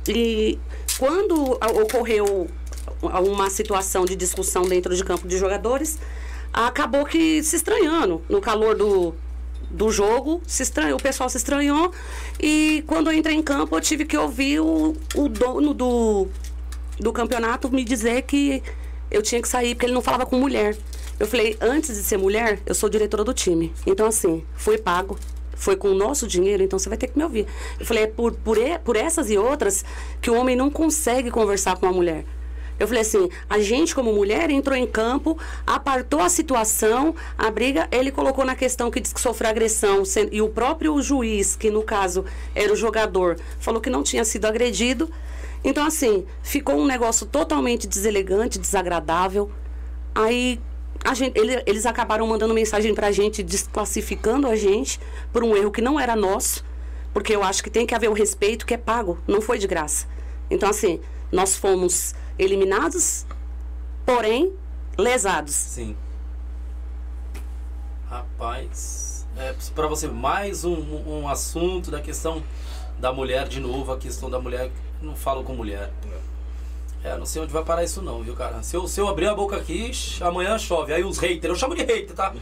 E 0.08 0.60
quando 1.00 1.58
ocorreu 1.82 2.48
uma 3.02 3.50
situação 3.50 4.06
de 4.06 4.16
discussão 4.16 4.64
dentro 4.64 4.96
de 4.96 5.04
campo 5.04 5.28
de 5.28 5.38
jogadores, 5.38 5.98
acabou 6.52 7.06
que 7.06 7.42
se 7.42 7.56
estranhando 7.56 8.22
no 8.30 8.40
calor 8.40 8.76
do, 8.76 9.16
do 9.72 9.92
jogo, 9.92 10.42
se 10.46 10.62
estranhou, 10.64 11.00
o 11.00 11.02
pessoal 11.02 11.30
se 11.30 11.38
estranhou 11.38 11.92
e 12.40 12.84
quando 12.86 13.10
eu 13.10 13.18
entrei 13.18 13.36
em 13.36 13.42
campo 13.42 13.76
eu 13.76 13.82
tive 13.82 14.06
que 14.06 14.16
ouvir 14.16 14.60
o, 14.60 14.96
o 15.16 15.28
dono 15.30 15.74
do, 15.74 16.28
do 17.00 17.12
campeonato 17.12 17.70
me 17.72 17.84
dizer 17.84 18.22
que 18.24 18.62
eu 19.14 19.22
tinha 19.22 19.42
que 19.42 19.48
sair 19.48 19.76
porque 19.76 19.86
ele 19.86 19.94
não 19.94 20.02
falava 20.02 20.26
com 20.26 20.38
mulher. 20.38 20.76
Eu 21.20 21.28
falei, 21.28 21.56
antes 21.62 21.96
de 21.96 22.04
ser 22.04 22.18
mulher, 22.18 22.60
eu 22.66 22.74
sou 22.74 22.90
diretora 22.90 23.24
do 23.24 23.34
time. 23.34 23.72
Então, 23.86 24.08
assim, 24.08 24.44
foi 24.56 24.78
pago, 24.78 25.18
foi 25.56 25.76
com 25.76 25.90
o 25.90 25.94
nosso 25.94 26.28
dinheiro, 26.28 26.64
então 26.64 26.78
você 26.78 26.90
vai 26.90 26.98
ter 26.98 27.08
que 27.08 27.18
me 27.18 27.24
ouvir. 27.24 27.46
Eu 27.80 27.86
falei, 27.86 28.04
é 28.04 28.08
por, 28.08 28.34
por, 28.34 28.58
por 28.84 28.96
essas 28.98 29.30
e 29.30 29.38
outras 29.38 29.86
que 30.20 30.30
o 30.30 30.36
homem 30.36 30.56
não 30.56 30.70
consegue 30.70 31.30
conversar 31.30 31.78
com 31.78 31.86
a 31.86 31.92
mulher. 31.94 32.26
Eu 32.80 32.88
falei 32.88 33.02
assim, 33.02 33.30
a 33.48 33.60
gente 33.60 33.94
como 33.94 34.12
mulher 34.12 34.50
entrou 34.50 34.76
em 34.76 34.88
campo, 34.88 35.38
apartou 35.66 36.20
a 36.20 36.28
situação, 36.28 37.16
a 37.38 37.50
briga, 37.52 37.88
ele 37.92 38.12
colocou 38.12 38.44
na 38.44 38.56
questão 38.56 38.90
que 38.90 39.00
diz 39.00 39.14
que 39.14 39.22
sofreu 39.22 39.52
agressão, 39.52 40.04
e 40.32 40.42
o 40.42 40.50
próprio 40.50 41.00
juiz, 41.02 41.56
que 41.56 41.70
no 41.70 41.84
caso 41.84 42.26
era 42.56 42.74
o 42.74 42.76
jogador, 42.76 43.38
falou 43.60 43.80
que 43.80 43.90
não 43.90 44.02
tinha 44.02 44.26
sido 44.26 44.46
agredido. 44.46 45.10
Então, 45.64 45.86
assim, 45.86 46.26
ficou 46.42 46.76
um 46.76 46.86
negócio 46.86 47.26
totalmente 47.26 47.88
deselegante, 47.88 48.60
desagradável. 48.60 49.50
Aí 50.14 50.60
a 51.06 51.14
gente, 51.14 51.38
ele- 51.40 51.64
eles 51.66 51.86
acabaram 51.86 52.28
mandando 52.28 52.54
mensagem 52.54 52.94
pra 52.94 53.12
gente, 53.12 53.42
desclassificando 53.42 54.48
a 54.48 54.56
gente 54.56 55.00
por 55.32 55.44
um 55.44 55.56
erro 55.56 55.72
que 55.72 55.82
não 55.82 56.00
era 56.00 56.16
nosso, 56.16 56.64
porque 57.14 57.36
eu 57.36 57.44
acho 57.44 57.64
que 57.64 57.70
tem 57.70 57.86
que 57.86 57.96
haver 57.96 58.10
o 58.10 58.14
respeito 58.14 58.66
que 58.66 58.74
é 58.74 58.78
pago, 58.78 59.18
não 59.28 59.42
foi 59.42 59.58
de 59.58 59.68
graça. 59.68 60.08
Então, 60.50 60.70
assim, 60.70 61.00
nós 61.32 61.56
fomos 61.56 62.14
eliminados, 62.38 63.26
porém 64.06 64.54
lesados. 64.98 65.56
Sim. 65.56 65.96
Rapaz, 68.10 69.26
é, 69.38 69.56
para 69.74 69.88
você 69.88 70.08
mais 70.08 70.64
um- 70.64 71.02
um 71.08 71.28
assunto 71.28 71.90
da 71.90 72.00
questão 72.02 72.44
da 73.00 73.12
mulher 73.12 73.48
de 73.48 73.60
novo, 73.60 73.92
a 73.92 73.98
questão 73.98 74.30
da 74.30 74.40
mulher, 74.40 74.72
não 75.04 75.16
falo 75.16 75.44
com 75.44 75.54
mulher. 75.54 75.92
É, 77.04 77.18
não 77.18 77.26
sei 77.26 77.42
onde 77.42 77.52
vai 77.52 77.64
parar 77.64 77.84
isso 77.84 78.02
não, 78.02 78.24
viu, 78.24 78.34
cara? 78.34 78.64
Se 78.64 78.76
eu, 78.78 78.88
se 78.88 79.00
eu 79.00 79.10
abrir 79.10 79.28
a 79.28 79.36
boca 79.36 79.58
aqui, 79.58 79.92
amanhã 80.22 80.58
chove. 80.58 80.94
Aí 80.94 81.04
os 81.04 81.18
haters, 81.18 81.54
eu 81.54 81.56
chamo 81.56 81.76
de 81.76 81.84
hater, 81.84 82.16
tá? 82.16 82.34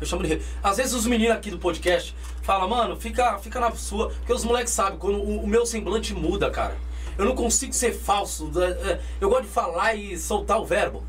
Eu 0.00 0.06
chamo 0.06 0.22
de 0.24 0.30
hater. 0.30 0.46
Às 0.62 0.78
vezes 0.78 0.92
os 0.94 1.06
meninos 1.06 1.36
aqui 1.36 1.50
do 1.50 1.58
podcast 1.58 2.14
falam, 2.42 2.68
mano, 2.68 2.96
fica, 2.96 3.38
fica 3.38 3.60
na 3.60 3.70
sua. 3.72 4.08
Porque 4.10 4.32
os 4.32 4.44
moleques 4.44 4.72
sabem, 4.72 4.98
quando 4.98 5.18
o, 5.18 5.44
o 5.44 5.46
meu 5.46 5.64
semblante 5.64 6.12
muda, 6.12 6.50
cara. 6.50 6.76
Eu 7.16 7.24
não 7.24 7.36
consigo 7.36 7.72
ser 7.72 7.92
falso. 7.92 8.50
é, 8.60 8.92
é, 8.92 9.00
Eu 9.20 9.28
gosto 9.28 9.42
de 9.42 9.48
falar 9.50 9.94
e 9.94 10.18
soltar 10.18 10.60
o 10.60 10.64
verbo. 10.64 11.04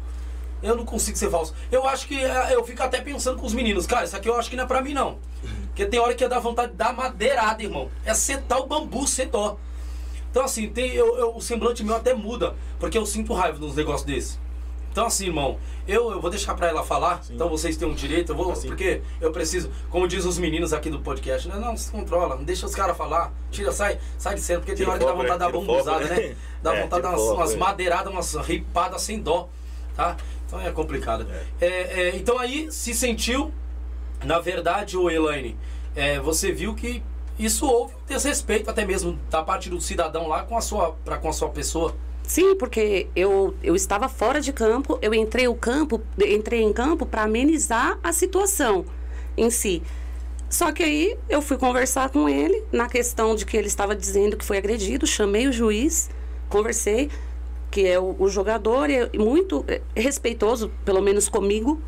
Eu 0.61 0.75
não 0.75 0.85
consigo 0.85 1.17
ser 1.17 1.31
falso. 1.31 1.55
Eu 1.71 1.87
acho 1.87 2.07
que 2.07 2.23
é, 2.23 2.53
eu 2.53 2.63
fico 2.63 2.83
até 2.83 3.01
pensando 3.01 3.39
com 3.39 3.47
os 3.47 3.53
meninos, 3.53 3.87
cara, 3.87 4.05
isso 4.05 4.15
aqui 4.15 4.29
eu 4.29 4.35
acho 4.35 4.47
que 4.47 4.55
não 4.55 4.65
é 4.65 4.67
pra 4.67 4.81
mim, 4.81 4.93
não. 4.93 5.17
Porque 5.67 5.85
tem 5.85 5.99
hora 5.99 6.13
que 6.13 6.27
dá 6.27 6.37
vontade 6.37 6.73
de 6.73 6.77
dar 6.77 6.93
madeirada, 6.93 7.63
irmão. 7.63 7.89
É 8.05 8.13
setar 8.13 8.59
o 8.59 8.67
bambu, 8.67 9.05
dó. 9.31 9.57
Então, 10.31 10.43
assim, 10.43 10.69
tem, 10.69 10.91
eu, 10.93 11.17
eu- 11.17 11.35
o 11.35 11.41
semblante 11.41 11.83
meu 11.83 11.95
até 11.95 12.13
muda, 12.13 12.55
porque 12.79 12.97
eu 12.97 13.05
sinto 13.05 13.33
raiva 13.33 13.59
nos 13.59 13.75
negócios 13.75 14.03
desse. 14.05 14.39
Então, 14.91 15.05
assim, 15.05 15.27
irmão, 15.27 15.57
eu, 15.87 16.11
eu 16.11 16.19
vou 16.19 16.29
deixar 16.29 16.53
pra 16.53 16.67
ela 16.67 16.83
falar, 16.83 17.21
então 17.29 17.47
vocês 17.47 17.77
têm 17.77 17.87
um 17.87 17.93
direito, 17.93 18.33
eu 18.33 18.35
vou, 18.35 18.51
Assim. 18.51 18.67
porque 18.67 19.01
eu 19.21 19.31
preciso, 19.31 19.69
como 19.89 20.05
diz 20.05 20.25
os 20.25 20.37
meninos 20.37 20.73
aqui 20.73 20.89
do 20.89 20.99
podcast, 20.99 21.47
né? 21.47 21.55
Não, 21.57 21.77
se 21.77 21.89
controla, 21.89 22.35
não 22.35 22.43
deixa 22.43 22.65
os 22.65 22.75
caras 22.75 22.97
falar, 22.97 23.31
tira, 23.49 23.71
sai, 23.71 23.99
sai 24.17 24.35
de 24.35 24.41
cena, 24.41 24.59
porque 24.59 24.71
tem 24.73 24.79
Tira 24.85 24.89
hora 24.91 24.99
que 24.99 25.05
dá 25.05 25.13
o 25.13 25.15
foco, 25.15 25.21
vontade 25.23 25.39
de 25.39 25.39
dar 25.39 25.51
né? 25.51 25.57
O 25.57 25.61
bambuzada, 25.61 26.05
né? 26.21 26.27
né? 26.29 26.35
Dá 26.61 26.75
É, 26.75 26.81
vontade 26.83 27.01
de 27.03 27.09
dar 27.09 27.17
o 27.17 27.23
umas, 27.25 27.37
umas 27.37 27.53
é. 27.53 27.57
madeiradas, 27.57 28.11
umas 28.13 28.35
ripadas 28.35 29.01
sem 29.01 29.21
dó, 29.21 29.47
tá? 29.95 30.17
Então 30.45 30.59
é 30.59 30.71
complicado. 30.71 31.25
É, 31.61 31.65
é, 31.67 32.15
então 32.17 32.37
aí 32.37 32.69
se 32.69 32.93
sentiu, 32.93 33.53
na 34.25 34.39
verdade, 34.39 34.97
ô 34.97 35.09
Elaine, 35.09 35.57
é, 35.95 36.19
você 36.19 36.51
viu 36.51 36.75
que 36.75 37.01
isso 37.45 37.65
houve 37.65 37.93
um 37.93 38.05
desrespeito 38.07 38.69
até 38.69 38.85
mesmo 38.85 39.19
da 39.29 39.41
parte 39.41 39.69
do 39.69 39.79
cidadão 39.81 40.27
lá 40.27 40.43
com 40.43 40.57
a 40.57 40.61
sua, 40.61 40.93
pra, 41.03 41.17
com 41.17 41.29
a 41.29 41.33
sua 41.33 41.49
pessoa. 41.49 41.95
Sim, 42.23 42.55
porque 42.55 43.07
eu, 43.15 43.55
eu 43.61 43.75
estava 43.75 44.07
fora 44.07 44.39
de 44.39 44.53
campo, 44.53 44.97
eu 45.01 45.13
entrei 45.13 45.47
o 45.47 45.55
campo, 45.55 46.01
entrei 46.17 46.61
em 46.61 46.71
campo 46.71 47.05
para 47.05 47.23
amenizar 47.23 47.99
a 48.03 48.13
situação 48.13 48.85
em 49.35 49.49
si. 49.49 49.81
Só 50.49 50.71
que 50.71 50.83
aí 50.83 51.17
eu 51.29 51.41
fui 51.41 51.57
conversar 51.57 52.09
com 52.09 52.27
ele 52.27 52.63
na 52.71 52.87
questão 52.87 53.35
de 53.35 53.45
que 53.45 53.55
ele 53.55 53.67
estava 53.67 53.95
dizendo 53.95 54.37
que 54.37 54.45
foi 54.45 54.57
agredido, 54.57 55.07
chamei 55.07 55.47
o 55.47 55.51
juiz, 55.51 56.09
conversei, 56.49 57.09
que 57.69 57.87
é 57.87 57.97
o, 57.97 58.15
o 58.19 58.27
jogador, 58.27 58.89
e 58.89 59.17
muito 59.17 59.63
eh, 59.67 59.81
respeitoso, 59.95 60.69
pelo 60.83 61.01
menos 61.01 61.29
comigo, 61.29 61.81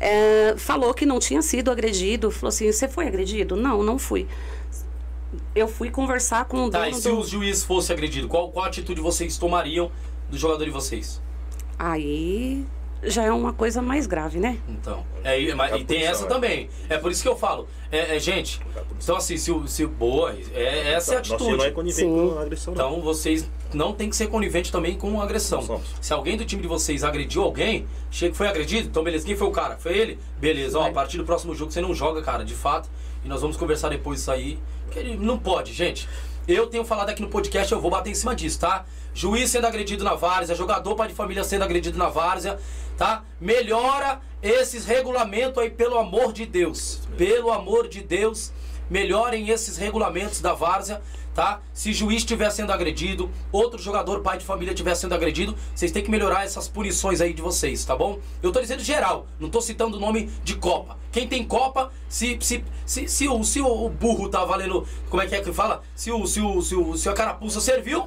eh, 0.00 0.54
falou 0.56 0.94
que 0.94 1.04
não 1.04 1.18
tinha 1.18 1.42
sido 1.42 1.70
agredido. 1.70 2.30
Falou 2.30 2.48
assim: 2.48 2.70
você 2.70 2.86
foi 2.86 3.06
agredido? 3.08 3.56
Não, 3.56 3.82
não 3.82 3.98
fui. 3.98 4.28
Eu 5.54 5.68
fui 5.68 5.90
conversar 5.90 6.44
com 6.46 6.64
o 6.64 6.70
Tá, 6.70 6.80
dono 6.84 6.90
e 6.90 6.94
se 6.94 7.08
do... 7.08 7.18
o 7.20 7.24
juiz 7.26 7.62
fosse 7.64 7.92
agredido, 7.92 8.28
qual, 8.28 8.50
qual 8.50 8.64
atitude 8.66 9.00
vocês 9.00 9.36
tomariam 9.38 9.90
do 10.30 10.36
jogador 10.38 10.64
de 10.64 10.70
vocês? 10.70 11.20
Aí 11.78 12.64
já 13.02 13.22
é 13.24 13.30
uma 13.30 13.52
coisa 13.52 13.82
mais 13.82 14.06
grave, 14.06 14.38
né? 14.38 14.58
Então, 14.66 15.04
é, 15.22 15.38
e- 15.38 15.54
mas- 15.54 15.78
e 15.78 15.84
tem 15.84 16.02
essa 16.04 16.24
é. 16.24 16.28
também. 16.28 16.70
É 16.88 16.96
por 16.96 17.10
isso 17.10 17.22
que 17.22 17.28
eu 17.28 17.36
falo. 17.36 17.68
É, 17.92 18.16
é, 18.16 18.18
gente, 18.18 18.60
então 19.02 19.16
assim, 19.16 19.36
se, 19.36 19.50
o- 19.52 19.68
se 19.68 19.84
o- 19.84 19.88
boa, 19.88 20.34
é, 20.54 20.92
essa 20.94 21.12
é 21.12 21.16
a 21.16 21.18
Nosso 21.18 21.34
atitude. 21.34 21.56
não 21.58 21.64
é 21.64 21.70
conivente 21.70 22.00
Sim. 22.08 22.30
com 22.32 22.38
agressão, 22.38 22.74
não. 22.74 22.88
Então 22.92 23.02
vocês 23.02 23.48
não 23.74 23.92
tem 23.92 24.08
que 24.08 24.16
ser 24.16 24.28
conivente 24.28 24.72
também 24.72 24.96
com 24.96 25.20
agressão. 25.20 25.80
Se 26.00 26.12
alguém 26.14 26.36
do 26.38 26.44
time 26.46 26.62
de 26.62 26.68
vocês 26.68 27.04
agrediu 27.04 27.42
alguém, 27.42 27.86
chega 28.10 28.32
que 28.32 28.38
foi 28.38 28.48
agredido, 28.48 28.88
então 28.88 29.04
beleza, 29.04 29.26
quem 29.26 29.36
foi 29.36 29.48
o 29.48 29.52
cara? 29.52 29.76
Foi 29.76 29.92
ele? 29.96 30.18
Beleza, 30.38 30.78
ó, 30.78 30.86
a 30.86 30.90
partir 30.90 31.18
do 31.18 31.24
próximo 31.24 31.54
jogo 31.54 31.70
você 31.72 31.82
não 31.82 31.92
joga, 31.94 32.22
cara, 32.22 32.42
de 32.44 32.54
fato. 32.54 32.88
E 33.24 33.28
nós 33.28 33.40
vamos 33.40 33.56
conversar 33.56 33.88
depois 33.88 34.18
disso 34.18 34.30
aí. 34.30 34.58
Porque 34.84 34.98
ele 34.98 35.16
não 35.16 35.38
pode, 35.38 35.72
gente. 35.72 36.08
Eu 36.46 36.66
tenho 36.66 36.84
falado 36.84 37.08
aqui 37.08 37.22
no 37.22 37.28
podcast, 37.28 37.72
eu 37.72 37.80
vou 37.80 37.90
bater 37.90 38.10
em 38.10 38.14
cima 38.14 38.34
disso, 38.34 38.60
tá? 38.60 38.84
Juiz 39.14 39.48
sendo 39.48 39.66
agredido 39.66 40.04
na 40.04 40.14
várzea, 40.14 40.54
jogador 40.54 40.94
pai 40.94 41.08
de 41.08 41.14
família 41.14 41.42
sendo 41.42 41.64
agredido 41.64 41.96
na 41.96 42.10
várzea, 42.10 42.58
tá? 42.98 43.24
Melhora 43.40 44.20
esses 44.42 44.84
regulamentos 44.84 45.62
aí, 45.62 45.70
pelo 45.70 45.96
amor 45.98 46.34
de 46.34 46.44
Deus. 46.44 47.00
Pelo 47.16 47.50
amor 47.50 47.88
de 47.88 48.02
Deus, 48.02 48.52
melhorem 48.90 49.48
esses 49.48 49.78
regulamentos 49.78 50.42
da 50.42 50.52
várzea, 50.52 51.00
tá? 51.34 51.60
Se 51.72 51.92
juiz 51.92 52.18
estiver 52.18 52.48
sendo 52.50 52.72
agredido, 52.72 53.30
outro 53.50 53.82
jogador, 53.82 54.20
pai 54.20 54.38
de 54.38 54.44
família 54.44 54.72
estiver 54.72 54.94
sendo 54.94 55.14
agredido, 55.14 55.56
vocês 55.74 55.90
têm 55.90 56.02
que 56.02 56.10
melhorar 56.10 56.44
essas 56.44 56.68
punições 56.68 57.20
aí 57.20 57.34
de 57.34 57.42
vocês, 57.42 57.84
tá 57.84 57.96
bom? 57.96 58.18
Eu 58.42 58.52
tô 58.52 58.60
dizendo 58.60 58.82
geral, 58.82 59.26
não 59.40 59.50
tô 59.50 59.60
citando 59.60 59.96
o 59.96 60.00
nome 60.00 60.30
de 60.44 60.54
Copa. 60.56 60.96
Quem 61.10 61.26
tem 61.28 61.44
Copa, 61.44 61.92
se, 62.08 62.38
se, 62.40 62.64
se, 62.86 63.08
se, 63.08 63.28
o, 63.28 63.42
se 63.44 63.60
o 63.60 63.88
burro 63.88 64.28
tá 64.28 64.44
valendo, 64.44 64.86
como 65.10 65.22
é 65.22 65.26
que 65.26 65.34
é 65.34 65.40
que 65.40 65.52
fala? 65.52 65.82
Se, 65.94 66.10
o, 66.10 66.26
se, 66.26 66.40
o, 66.40 66.62
se, 66.62 66.74
o, 66.74 66.96
se 66.96 67.08
a 67.08 67.12
carapuça 67.12 67.60
serviu, 67.60 68.04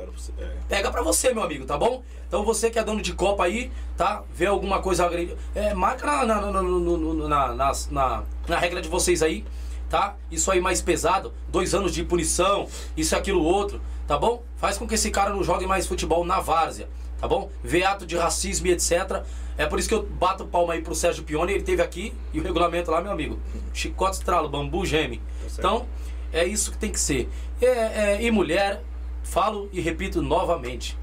pega 0.67 0.89
pra 0.91 1.01
você, 1.01 1.33
meu 1.33 1.43
amigo, 1.43 1.65
tá 1.65 1.77
bom? 1.77 2.03
Então 2.27 2.43
você 2.43 2.69
que 2.69 2.77
é 2.77 2.83
dono 2.83 3.01
de 3.01 3.13
Copa 3.13 3.45
aí, 3.45 3.71
tá? 3.95 4.23
Vê 4.33 4.45
alguma 4.45 4.81
coisa 4.81 5.05
agredida. 5.05 5.37
É, 5.55 5.73
marca 5.73 6.25
na, 6.25 6.51
na, 6.51 6.51
na, 6.51 7.65
na, 7.91 8.23
na 8.47 8.57
regra 8.59 8.81
de 8.81 8.89
vocês 8.89 9.23
aí, 9.23 9.45
tá? 9.89 10.15
Isso 10.31 10.51
aí 10.51 10.59
mais 10.59 10.81
pesado, 10.81 11.33
dois 11.49 11.73
anos 11.73 11.93
de 11.93 12.03
punição, 12.03 12.67
isso 12.95 13.15
aquilo 13.15 13.43
outro, 13.43 13.81
tá 14.07 14.17
bom? 14.17 14.43
Faz 14.57 14.77
com 14.77 14.87
que 14.87 14.95
esse 14.95 15.11
cara 15.11 15.31
não 15.31 15.43
jogue 15.43 15.65
mais 15.65 15.87
futebol 15.87 16.25
na 16.25 16.39
várzea, 16.39 16.89
tá 17.19 17.27
bom? 17.27 17.49
Vê 17.63 17.83
ato 17.83 18.05
de 18.05 18.17
racismo 18.17 18.67
e 18.67 18.71
etc. 18.71 19.23
É 19.57 19.65
por 19.65 19.79
isso 19.79 19.87
que 19.87 19.95
eu 19.95 20.03
bato 20.03 20.45
palma 20.45 20.73
aí 20.73 20.81
pro 20.81 20.93
Sérgio 20.93 21.23
Pione, 21.23 21.53
ele 21.53 21.63
teve 21.63 21.81
aqui 21.81 22.13
e 22.33 22.39
o 22.39 22.43
regulamento 22.43 22.91
lá, 22.91 23.01
meu 23.01 23.11
amigo. 23.11 23.39
Chicote 23.73 24.17
estralo, 24.17 24.49
bambu 24.49 24.85
geme. 24.85 25.21
certo. 25.41 25.59
Então, 25.59 25.85
é 26.31 26.45
isso 26.45 26.71
que 26.71 26.77
tem 26.77 26.91
que 26.91 26.99
ser. 26.99 27.29
É, 27.61 27.65
é, 27.65 28.21
e 28.21 28.29
mulher, 28.29 28.83
falo 29.23 29.69
e 29.73 29.81
repito 29.81 30.21
novamente, 30.21 30.97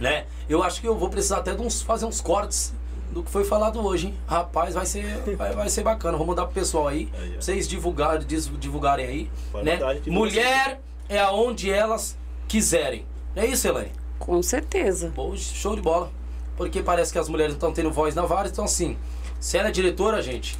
né? 0.00 0.26
Eu 0.48 0.62
acho 0.62 0.80
que 0.80 0.88
eu 0.88 0.96
vou 0.96 1.08
precisar 1.08 1.38
até 1.38 1.54
de 1.54 1.62
uns, 1.62 1.82
fazer 1.82 2.06
uns 2.06 2.20
cortes 2.20 2.74
do 3.12 3.22
que 3.22 3.30
foi 3.30 3.44
falado 3.44 3.84
hoje, 3.84 4.08
hein? 4.08 4.14
Rapaz, 4.26 4.74
vai 4.74 4.86
ser, 4.86 5.04
vai, 5.36 5.52
vai 5.54 5.68
ser 5.68 5.82
bacana. 5.82 6.16
Vou 6.18 6.26
mandar 6.26 6.44
pro 6.44 6.54
pessoal 6.54 6.88
aí, 6.88 7.06
pra 7.06 7.40
vocês 7.40 7.66
divulgarem, 7.68 8.26
divulgarem 8.58 9.06
aí, 9.06 9.30
né? 9.62 9.78
Mulher 10.06 10.80
é 11.08 11.18
aonde 11.18 11.70
elas 11.70 12.16
quiserem. 12.48 13.04
Não 13.34 13.42
é 13.42 13.46
isso, 13.46 13.66
Elaine? 13.68 13.92
Com 14.18 14.42
certeza. 14.42 15.12
Bom, 15.14 15.36
show 15.36 15.74
de 15.76 15.82
bola. 15.82 16.10
Porque 16.56 16.80
parece 16.82 17.12
que 17.12 17.18
as 17.18 17.28
mulheres 17.28 17.52
não 17.52 17.56
estão 17.58 17.72
tendo 17.72 17.90
voz 17.90 18.14
na 18.14 18.22
vara, 18.24 18.48
então 18.48 18.64
assim, 18.64 18.96
se 19.38 19.58
ela 19.58 19.68
é 19.68 19.70
diretora, 19.70 20.22
gente, 20.22 20.56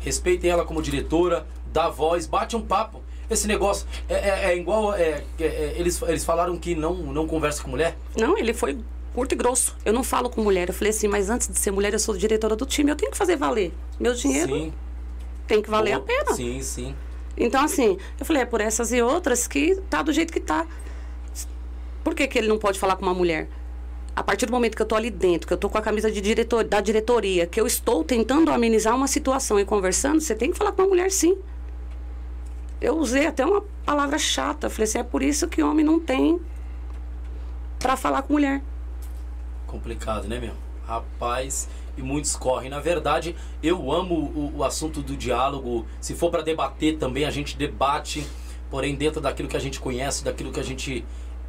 respeitem 0.00 0.50
ela 0.50 0.64
como 0.64 0.82
diretora, 0.82 1.46
dá 1.72 1.88
voz, 1.88 2.26
bate 2.26 2.54
um 2.54 2.60
papo. 2.60 3.02
Esse 3.30 3.46
negócio 3.46 3.86
é, 4.08 4.14
é- 4.14 4.44
é 4.52 4.56
igual. 4.56 4.94
é- 4.94 5.22
é- 5.38 5.44
é- 5.44 5.74
eles, 5.76 6.00
eles 6.02 6.24
falaram 6.24 6.56
que 6.58 6.74
não, 6.74 6.94
não 6.94 7.26
conversa 7.26 7.62
com 7.62 7.70
mulher. 7.70 7.96
Não, 8.16 8.36
ele 8.38 8.52
foi 8.54 8.78
curto 9.18 9.32
e 9.32 9.36
grosso. 9.36 9.76
Eu 9.84 9.92
não 9.92 10.04
falo 10.04 10.30
com 10.30 10.40
mulher. 10.40 10.68
Eu 10.68 10.74
falei 10.74 10.90
assim, 10.90 11.08
mas 11.08 11.28
antes 11.28 11.48
de 11.48 11.58
ser 11.58 11.72
mulher, 11.72 11.92
eu 11.92 11.98
sou 11.98 12.16
diretora 12.16 12.54
do 12.54 12.64
time. 12.64 12.88
Eu 12.88 12.94
tenho 12.94 13.10
que 13.10 13.18
fazer 13.18 13.34
valer. 13.34 13.72
Meu 13.98 14.14
dinheiro 14.14 14.54
Sim. 14.54 14.72
tem 15.44 15.60
que 15.60 15.68
valer 15.68 15.94
a 15.94 16.00
pena. 16.00 16.34
Sim, 16.34 16.62
sim. 16.62 16.94
Então, 17.36 17.64
assim, 17.64 17.98
eu 18.18 18.24
falei, 18.24 18.42
é 18.42 18.46
por 18.46 18.60
essas 18.60 18.92
e 18.92 19.02
outras 19.02 19.48
que 19.48 19.74
tá 19.90 20.02
do 20.02 20.12
jeito 20.12 20.32
que 20.32 20.38
tá. 20.38 20.64
Por 22.04 22.14
que, 22.14 22.28
que 22.28 22.38
ele 22.38 22.46
não 22.46 22.58
pode 22.58 22.78
falar 22.78 22.94
com 22.94 23.02
uma 23.02 23.12
mulher? 23.12 23.48
A 24.14 24.22
partir 24.22 24.46
do 24.46 24.52
momento 24.52 24.76
que 24.76 24.82
eu 24.82 24.86
tô 24.86 24.94
ali 24.94 25.10
dentro, 25.10 25.48
que 25.48 25.52
eu 25.52 25.58
tô 25.58 25.68
com 25.68 25.78
a 25.78 25.82
camisa 25.82 26.12
de 26.12 26.20
diretor, 26.20 26.62
da 26.62 26.80
diretoria, 26.80 27.44
que 27.44 27.60
eu 27.60 27.66
estou 27.66 28.04
tentando 28.04 28.52
amenizar 28.52 28.94
uma 28.94 29.08
situação 29.08 29.58
e 29.58 29.64
conversando, 29.64 30.20
você 30.20 30.34
tem 30.34 30.52
que 30.52 30.56
falar 30.56 30.70
com 30.70 30.82
uma 30.82 30.88
mulher 30.88 31.10
sim. 31.10 31.36
Eu 32.80 32.96
usei 32.96 33.26
até 33.26 33.44
uma 33.44 33.64
palavra 33.84 34.16
chata. 34.16 34.70
Falei 34.70 34.84
assim, 34.84 34.98
é 34.98 35.02
por 35.02 35.24
isso 35.24 35.48
que 35.48 35.60
homem 35.60 35.84
não 35.84 35.98
tem 35.98 36.40
pra 37.80 37.96
falar 37.96 38.22
com 38.22 38.34
mulher. 38.34 38.62
Complicado, 39.68 40.26
né, 40.26 40.40
meu? 40.40 40.54
Rapaz, 40.86 41.68
e 41.96 42.02
muitos 42.02 42.34
correm. 42.34 42.70
Na 42.70 42.80
verdade, 42.80 43.36
eu 43.62 43.92
amo 43.92 44.14
o, 44.14 44.52
o 44.56 44.64
assunto 44.64 45.02
do 45.02 45.16
diálogo. 45.16 45.86
Se 46.00 46.14
for 46.14 46.30
para 46.30 46.42
debater 46.42 46.96
também, 46.96 47.24
a 47.26 47.30
gente 47.30 47.56
debate, 47.56 48.26
porém 48.70 48.94
dentro 48.96 49.20
daquilo 49.20 49.48
que 49.48 49.56
a 49.56 49.60
gente 49.60 49.78
conhece, 49.78 50.24
daquilo 50.24 50.50
que 50.50 50.58
a 50.58 50.62
gente 50.64 51.04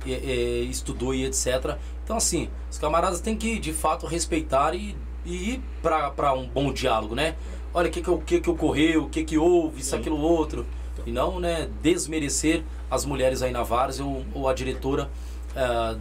é, 0.06 0.12
é, 0.12 0.60
estudou 0.64 1.16
e 1.16 1.26
etc. 1.26 1.78
Então, 2.04 2.18
assim, 2.18 2.50
os 2.70 2.78
camaradas 2.78 3.22
têm 3.22 3.36
que, 3.38 3.58
de 3.58 3.72
fato, 3.72 4.06
respeitar 4.06 4.76
e, 4.76 4.96
e 5.26 5.54
ir 5.54 5.62
para 5.82 6.34
um 6.34 6.46
bom 6.48 6.74
diálogo, 6.74 7.16
né? 7.16 7.36
Olha 7.74 7.88
o 7.88 7.92
que, 7.92 8.02
que, 8.02 8.10
o 8.10 8.18
que, 8.20 8.42
que 8.42 8.50
ocorreu, 8.50 9.04
o 9.06 9.10
que, 9.10 9.24
que 9.24 9.38
houve, 9.38 9.80
isso, 9.80 9.96
aquilo, 9.96 10.20
outro. 10.20 10.66
E 11.06 11.12
não, 11.12 11.40
né, 11.40 11.70
desmerecer 11.82 12.64
as 12.92 13.06
mulheres 13.06 13.42
aí 13.42 13.52
na 13.52 13.64
Várzea 13.64 14.04
ou, 14.04 14.26
ou 14.34 14.50
a 14.50 14.54
diretora, 14.54 15.10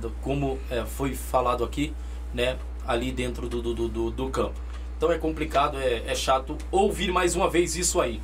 do- 0.00 0.10
como 0.22 0.58
foi 0.86 1.14
falado 1.14 1.62
aqui, 1.64 1.92
né, 2.34 2.58
ali 2.86 3.12
dentro 3.12 3.48
do, 3.48 3.60
do, 3.62 3.88
do- 3.88 4.10
do, 4.10 4.30
campo. 4.30 4.54
Então 4.96 5.12
é 5.12 5.18
complicado, 5.18 5.78
é, 5.78 6.02
é 6.06 6.14
chato 6.14 6.56
ouvir 6.70 7.12
mais 7.12 7.34
uma 7.36 7.48
vez 7.48 7.76
isso 7.76 8.00
aí. 8.00 8.20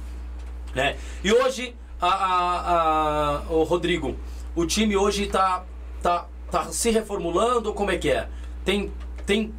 Né? 0.74 0.96
E 1.22 1.32
hoje, 1.32 1.74
a, 2.00 2.08
a, 2.08 3.38
a- 3.38 3.42
o 3.50 3.62
Rodrigo, 3.62 4.16
o 4.56 4.66
time 4.66 4.96
hoje 4.96 5.26
tá, 5.26 5.64
tá, 6.02 6.26
tá 6.50 6.64
se 6.72 6.90
reformulando, 6.90 7.72
como 7.72 7.90
é 7.90 7.98
que 7.98 8.10
é? 8.10 8.28
Tem, 8.64 8.92
tem, 9.26 9.54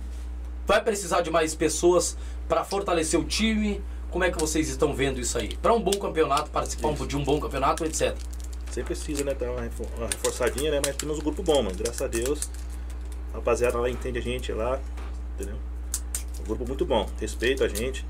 vai 0.65 0.81
precisar 0.81 1.21
de 1.21 1.29
mais 1.31 1.55
pessoas 1.55 2.17
para 2.47 2.63
fortalecer 2.63 3.19
o 3.19 3.23
time? 3.23 3.81
Como 4.11 4.23
é 4.23 4.31
que 4.31 4.39
vocês 4.39 4.69
estão 4.69 4.93
vendo 4.93 5.19
isso 5.19 5.37
aí? 5.37 5.57
Para 5.57 5.73
um 5.73 5.81
bom 5.81 5.91
campeonato, 5.91 6.49
participar 6.49 6.93
Isso. 6.93 7.05
de 7.05 7.17
um 7.17 7.23
bom 7.23 7.37
campeonato, 7.39 7.83
etc. 7.83 8.15
Você 8.71 8.81
precisa, 8.83 9.23
né? 9.25 9.33
Dar 9.33 9.51
uma 9.51 9.61
reforçadinha, 9.61 10.71
né? 10.71 10.81
Mas 10.85 10.95
temos 10.95 11.19
um 11.19 11.21
grupo 11.21 11.43
bom, 11.43 11.61
mano. 11.63 11.75
Graças 11.77 12.01
a 12.01 12.07
Deus. 12.07 12.49
A 13.35 13.39
rapaziada 13.39 13.77
lá 13.77 13.89
entende 13.89 14.17
a 14.17 14.21
gente 14.21 14.53
lá. 14.53 14.79
Entendeu? 15.35 15.57
Um 16.39 16.43
grupo 16.45 16.65
muito 16.65 16.85
bom. 16.85 17.09
Respeita 17.19 17.65
a 17.65 17.67
gente. 17.67 18.05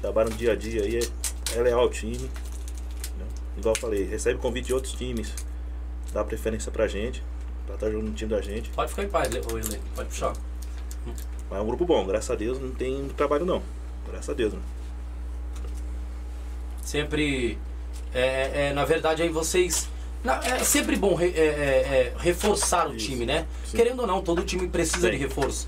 Trabalha 0.00 0.28
no 0.28 0.36
dia 0.36 0.52
a 0.52 0.56
dia 0.56 0.82
aí. 0.82 0.98
É, 0.98 1.58
é 1.58 1.62
leal 1.62 1.80
ao 1.80 1.88
time. 1.88 2.16
entendeu? 2.16 3.26
Igual 3.56 3.74
eu 3.76 3.80
falei, 3.80 4.04
recebe 4.04 4.40
convite 4.40 4.66
de 4.66 4.74
outros 4.74 4.92
times. 4.94 5.32
Dá 6.12 6.24
preferência 6.24 6.72
pra 6.72 6.88
gente. 6.88 7.22
Pra 7.64 7.76
estar 7.76 7.90
jogando 7.90 8.08
no 8.08 8.14
time 8.14 8.30
da 8.30 8.40
gente. 8.40 8.70
Pode 8.70 8.90
ficar 8.90 9.04
em 9.04 9.08
paz, 9.08 9.28
ô, 9.28 9.56
Helene, 9.56 9.80
pode 9.94 10.08
puxar. 10.08 10.32
Mas 11.48 11.58
é 11.58 11.62
um 11.62 11.66
grupo 11.66 11.84
bom. 11.84 12.04
Graças 12.04 12.30
a 12.30 12.34
Deus 12.34 12.58
não 12.60 12.72
tem 12.72 13.08
trabalho 13.10 13.44
não. 13.44 13.62
Graças 14.08 14.30
a 14.30 14.34
Deus, 14.34 14.52
mano. 14.52 14.64
Sempre, 16.82 17.56
é, 18.12 18.68
é, 18.68 18.72
na 18.72 18.84
verdade, 18.84 19.22
aí 19.22 19.28
vocês. 19.28 19.88
É 20.24 20.58
sempre 20.64 20.96
bom 20.96 21.14
re- 21.14 21.32
é, 21.34 21.40
é, 21.40 21.44
é, 21.44 22.14
reforçar 22.18 22.88
o 22.88 22.94
Isso. 22.94 23.06
time, 23.06 23.24
né? 23.24 23.46
Sim. 23.64 23.76
Querendo 23.76 24.00
ou 24.00 24.06
não, 24.06 24.20
todo 24.22 24.42
time 24.42 24.68
precisa 24.68 25.06
Sim. 25.06 25.12
de 25.12 25.16
reforço. 25.16 25.66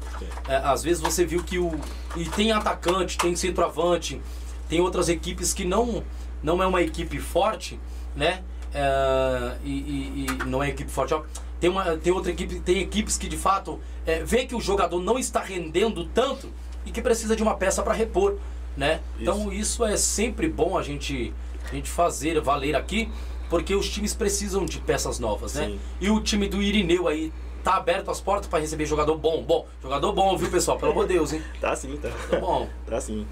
É, 0.48 0.56
às 0.56 0.82
vezes 0.82 1.00
você 1.02 1.24
viu 1.24 1.42
que 1.42 1.58
o. 1.58 1.72
E 2.16 2.24
tem 2.26 2.52
atacante, 2.52 3.16
tem 3.16 3.34
centroavante, 3.34 4.20
tem 4.68 4.80
outras 4.80 5.08
equipes 5.08 5.52
que 5.54 5.64
não, 5.64 6.04
não 6.42 6.62
é 6.62 6.66
uma 6.66 6.82
equipe 6.82 7.18
forte, 7.18 7.80
né? 8.14 8.42
É, 8.74 9.56
e, 9.64 9.70
e- 9.70 10.26
e 10.28 10.44
não 10.46 10.62
é 10.62 10.68
equipe 10.68 10.90
forte, 10.90 11.14
ó. 11.14 11.22
Tem, 11.60 11.70
uma, 11.70 11.96
tem 11.96 12.12
outra 12.12 12.32
equipe, 12.32 12.58
tem 12.60 12.80
equipes 12.80 13.16
que 13.16 13.28
de 13.28 13.36
fato 13.36 13.78
vê 14.24 14.44
que 14.46 14.54
o 14.54 14.60
jogador 14.60 15.00
não 15.00 15.16
está 15.16 15.40
rendendo 15.40 16.04
tanto 16.06 16.50
e 16.84 16.90
que 16.90 17.00
precisa 17.00 17.36
de 17.36 17.42
uma 17.42 17.54
peça 17.54 17.82
para 17.84 17.94
repor, 17.94 18.36
né? 18.76 19.00
Então 19.20 19.52
isso 19.52 19.84
é 19.84 19.96
sempre 19.96 20.48
bom 20.48 20.76
a 20.76 20.82
gente, 20.82 21.32
a 21.70 21.72
gente 21.74 21.88
fazer 21.88 22.40
valer 22.40 22.74
aqui, 22.74 23.08
porque 23.52 23.74
os 23.74 23.86
times 23.90 24.14
precisam 24.14 24.64
de 24.64 24.78
peças 24.78 25.18
novas, 25.18 25.52
né? 25.52 25.66
Sim. 25.66 25.80
E 26.00 26.08
o 26.08 26.22
time 26.22 26.48
do 26.48 26.62
Irineu 26.62 27.06
aí 27.06 27.30
tá 27.62 27.74
aberto 27.74 28.10
as 28.10 28.18
portas 28.18 28.46
para 28.46 28.60
receber 28.60 28.86
jogador 28.86 29.14
bom, 29.18 29.42
bom, 29.42 29.68
jogador 29.82 30.10
bom, 30.14 30.34
viu 30.38 30.50
pessoal? 30.50 30.78
Pelo 30.78 30.92
amor 30.92 31.06
de 31.06 31.12
Deus, 31.12 31.34
hein? 31.34 31.42
Tá 31.60 31.76
sim, 31.76 31.94
tá. 31.98 32.08
Tá 32.30 32.38
bom. 32.40 32.66
Tá 32.86 32.98
sim. 32.98 33.26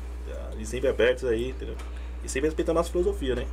E 0.59 0.67
sempre 0.67 0.91
abertos 0.91 1.25
aí, 1.25 1.49
entendeu? 1.49 1.75
E 2.23 2.29
sempre 2.29 2.49
respeitando 2.49 2.79
a 2.79 2.83
nossa 2.83 2.91
filosofia, 2.93 3.35
né? 3.35 3.47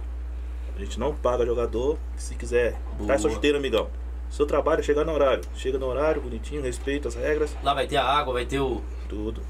A 0.75 0.79
gente 0.81 0.99
não 0.99 1.15
paga 1.15 1.45
jogador, 1.45 1.97
se 2.17 2.35
quiser, 2.35 2.73
Boa. 2.97 3.05
traz 3.07 3.21
sua 3.21 3.31
chuteira, 3.31 3.57
amigão. 3.57 3.87
Seu 4.29 4.45
trabalho 4.45 4.81
é 4.81 4.83
chegar 4.83 5.05
no 5.05 5.13
horário. 5.13 5.45
Chega 5.55 5.79
no 5.79 5.85
horário, 5.85 6.21
bonitinho, 6.21 6.61
respeita 6.61 7.07
as 7.07 7.15
regras, 7.15 7.55
Lá 7.63 7.73
vai 7.73 7.87
ter 7.87 7.95
a 7.95 8.03
água, 8.03 8.33
vai 8.33 8.45
ter 8.45 8.59
o 8.59 8.81
tudo. 9.07 9.41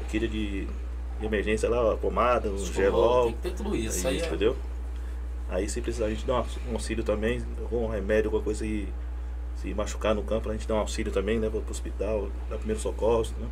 Aquele 0.00 0.26
de, 0.26 0.66
de 1.20 1.24
emergência 1.24 1.70
lá, 1.70 1.92
a 1.92 1.96
pomada, 1.96 2.48
um 2.50 2.58
gelol. 2.58 3.26
tem 3.26 3.32
que 3.34 3.42
ter 3.42 3.52
tudo 3.52 3.76
isso. 3.76 4.04
é 4.04 4.10
aí 4.10 4.16
isso, 4.16 4.24
é- 4.24 4.28
entendeu? 4.28 4.56
Aí 5.50 5.68
se 5.68 5.80
precisar 5.80 6.06
a 6.06 6.10
gente 6.10 6.26
dá 6.26 6.40
um 6.68 6.74
auxílio 6.74 7.02
também, 7.02 7.42
algum 7.62 7.86
remédio, 7.88 8.28
alguma 8.28 8.42
coisa 8.42 8.66
e 8.66 8.88
se 9.62 9.72
machucar 9.74 10.14
no 10.14 10.22
campo, 10.22 10.48
a 10.50 10.52
gente 10.52 10.68
dá 10.68 10.74
um 10.74 10.78
auxílio 10.78 11.10
também, 11.10 11.38
leva 11.38 11.60
pro 11.60 11.70
hospital, 11.70 12.28
dá 12.50 12.56
primeiro 12.56 12.80
socorro, 12.80 13.22
entendeu? 13.22 13.48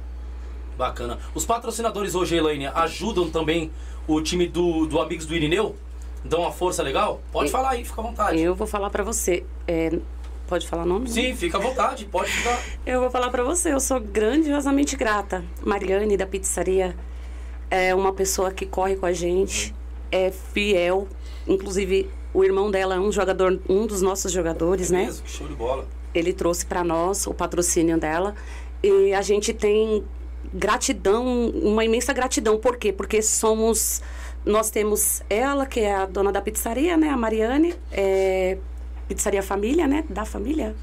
Bacana. 0.76 1.18
Os 1.34 1.46
patrocinadores 1.46 2.14
hoje, 2.14 2.36
Elaine, 2.36 2.66
ajudam 2.66 3.30
também 3.30 3.70
o 4.06 4.20
time 4.20 4.46
do, 4.46 4.86
do 4.86 5.00
Amigos 5.00 5.24
do 5.26 5.34
Irineu? 5.34 5.74
Dão 6.24 6.40
uma 6.42 6.52
força 6.52 6.82
legal? 6.82 7.20
Pode 7.32 7.48
E- 7.48 7.52
falar 7.52 7.70
aí, 7.70 7.84
fica 7.84 8.00
à 8.00 8.04
vontade. 8.04 8.40
Eu 8.40 8.54
vou 8.54 8.66
falar 8.66 8.90
pra 8.90 9.02
você. 9.02 9.44
é, 9.66 9.98
Pode 10.46 10.68
falar 10.68 10.86
nome? 10.86 11.08
Sim, 11.10 11.34
fica 11.34 11.58
à 11.58 11.60
vontade, 11.60 12.04
pode 12.04 12.30
ficar. 12.30 12.62
Eu 12.86 13.00
vou 13.00 13.10
falar 13.10 13.30
pra 13.30 13.42
você, 13.42 13.72
eu 13.72 13.80
sou 13.80 13.98
grandiosamente 13.98 14.94
grata. 14.96 15.44
Mariane 15.64 16.16
da 16.16 16.24
pizzaria 16.24 16.94
é 17.68 17.92
uma 17.92 18.12
pessoa 18.12 18.52
que 18.52 18.64
corre 18.64 18.94
com 18.94 19.06
a 19.06 19.12
gente, 19.12 19.74
é 20.12 20.30
fiel. 20.30 21.08
Inclusive, 21.46 22.10
o 22.34 22.44
irmão 22.44 22.70
dela 22.70 22.96
é 22.96 23.00
um 23.00 23.12
jogador, 23.12 23.60
um 23.68 23.86
dos 23.86 24.02
nossos 24.02 24.32
jogadores, 24.32 24.90
né? 24.90 25.04
Mesmo, 25.06 25.24
que 25.24 25.30
show 25.30 25.46
de 25.46 25.54
bola. 25.54 25.86
Ele 26.14 26.32
trouxe 26.32 26.64
para 26.66 26.82
nós 26.82 27.26
o 27.26 27.34
patrocínio 27.34 27.98
dela 27.98 28.34
e 28.82 29.12
a 29.12 29.22
gente 29.22 29.52
tem 29.52 30.02
gratidão, 30.52 31.48
uma 31.50 31.84
imensa 31.84 32.12
gratidão. 32.12 32.58
Por 32.58 32.76
quê? 32.76 32.92
Porque 32.92 33.20
somos 33.22 34.00
nós 34.44 34.70
temos 34.70 35.22
ela, 35.28 35.66
que 35.66 35.80
é 35.80 35.94
a 35.94 36.06
dona 36.06 36.30
da 36.30 36.40
pizzaria, 36.40 36.96
né? 36.96 37.08
A 37.08 37.16
Mariane, 37.16 37.74
é, 37.90 38.56
pizzaria 39.08 39.42
família, 39.42 39.86
né? 39.88 40.04
Da 40.08 40.24
família? 40.24 40.74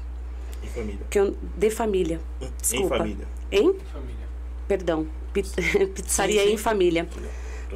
Em 0.62 0.66
família. 0.68 1.00
Que 1.10 1.18
eu, 1.18 1.34
de 1.56 1.70
família. 1.70 2.20
Desculpa. 2.60 2.94
Em 2.96 2.98
família. 2.98 3.26
Em? 3.50 3.74
Família. 3.92 4.26
Perdão. 4.68 5.06
Pi- 5.32 5.42
Pizzaria 5.94 6.42
Sim, 6.42 6.48
sim. 6.48 6.54
em 6.54 6.56
família. 6.58 7.08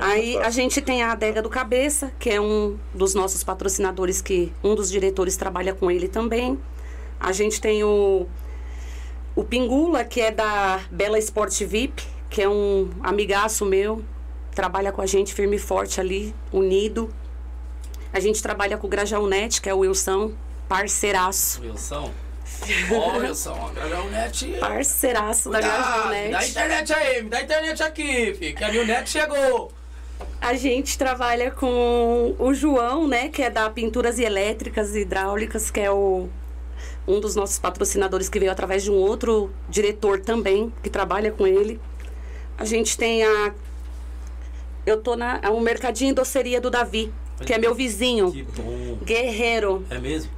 Aí 0.01 0.36
a 0.38 0.51
gente 0.51 0.80
tem 0.80 1.03
a 1.03 1.12
adega 1.12 1.42
do 1.42 1.49
Cabeça, 1.49 2.12
que 2.18 2.30
é 2.30 2.40
um 2.40 2.78
dos 2.94 3.14
nossos 3.14 3.42
patrocinadores, 3.42 4.20
que 4.20 4.53
um 4.62 4.74
dos 4.74 4.90
diretores 4.90 5.36
trabalha 5.36 5.74
com 5.74 5.90
ele 5.90 6.09
também. 6.09 6.59
A 7.20 7.32
gente 7.32 7.61
tem 7.61 7.82
o, 7.82 8.26
o 9.34 9.44
Pingula, 9.44 10.05
que 10.05 10.20
é 10.20 10.30
da 10.30 10.80
Bela 10.90 11.18
Sport 11.18 11.62
VIP, 11.62 12.03
que 12.30 12.42
é 12.42 12.49
um 12.49 12.90
amigaço 13.03 13.64
meu, 13.64 14.05
trabalha 14.55 14.92
com 14.92 15.01
a 15.01 15.07
gente 15.07 15.34
firme 15.34 15.57
e 15.57 15.59
forte 15.59 16.01
ali, 16.01 16.34
unido. 16.53 17.12
A 18.12 18.20
gente 18.20 18.42
trabalha 18.42 18.76
com 18.76 18.86
o 18.86 18.90
Grajaú 18.90 19.26
Net, 19.26 19.61
que 19.61 19.68
é 19.68 19.74
o 19.74 19.78
Wilson, 19.78 20.32
parceiraço. 20.68 21.61
Wilson. 21.62 22.12
Ó, 22.92 23.18
Wilson, 23.18 23.55
a 23.55 23.70
Grajaunete. 23.72 24.57
Parceiraço 24.59 25.51
da 25.51 25.61
Cuidado, 25.61 26.03
dá 26.03 26.11
Net. 26.11 26.51
internet 26.51 26.92
aí, 26.92 27.22
me 27.22 27.30
dá 27.30 27.42
internet 27.42 27.82
aqui, 27.82 28.34
filho, 28.34 28.57
que 28.57 28.64
a 28.64 28.72
New 28.72 28.86
Net 28.86 29.09
chegou. 29.09 29.72
A 30.41 30.55
gente 30.55 30.97
trabalha 30.97 31.51
com 31.51 32.35
o 32.39 32.55
João, 32.55 33.07
né, 33.07 33.29
que 33.29 33.43
é 33.43 33.51
da 33.51 33.69
Pinturas 33.69 34.19
e 34.19 34.25
Elétricas 34.25 34.95
e 34.95 35.01
Hidráulicas, 35.01 35.71
que 35.71 35.81
é 35.81 35.91
o, 35.91 36.29
um 37.07 37.21
dos 37.21 37.35
nossos 37.35 37.59
patrocinadores 37.59 38.29
que 38.29 38.39
veio 38.39 38.53
através 38.53 38.83
de 38.85 38.91
um 38.91 38.95
outro 38.95 39.51
diretor 39.69 40.21
também, 40.21 40.73
que 40.83 40.89
trabalha 40.89 41.33
com 41.33 41.47
ele. 41.47 41.81
A 42.57 42.64
gente 42.64 42.97
tem 42.97 43.25
a. 43.25 43.55
Eu 44.87 45.01
tô 45.01 45.16
na. 45.16 45.39
é 45.43 45.51
um 45.51 45.61
mercadinho 45.61 46.14
doceria 46.14 46.61
do 46.61 46.71
Davi, 46.71 47.12
que 47.45 47.53
é 47.53 47.59
meu 47.59 47.75
vizinho. 47.75 48.33
Que 48.33 48.43
bom. 48.43 48.99
Guerreiro, 49.05 49.85
É 49.91 49.99
mesmo? 49.99 50.38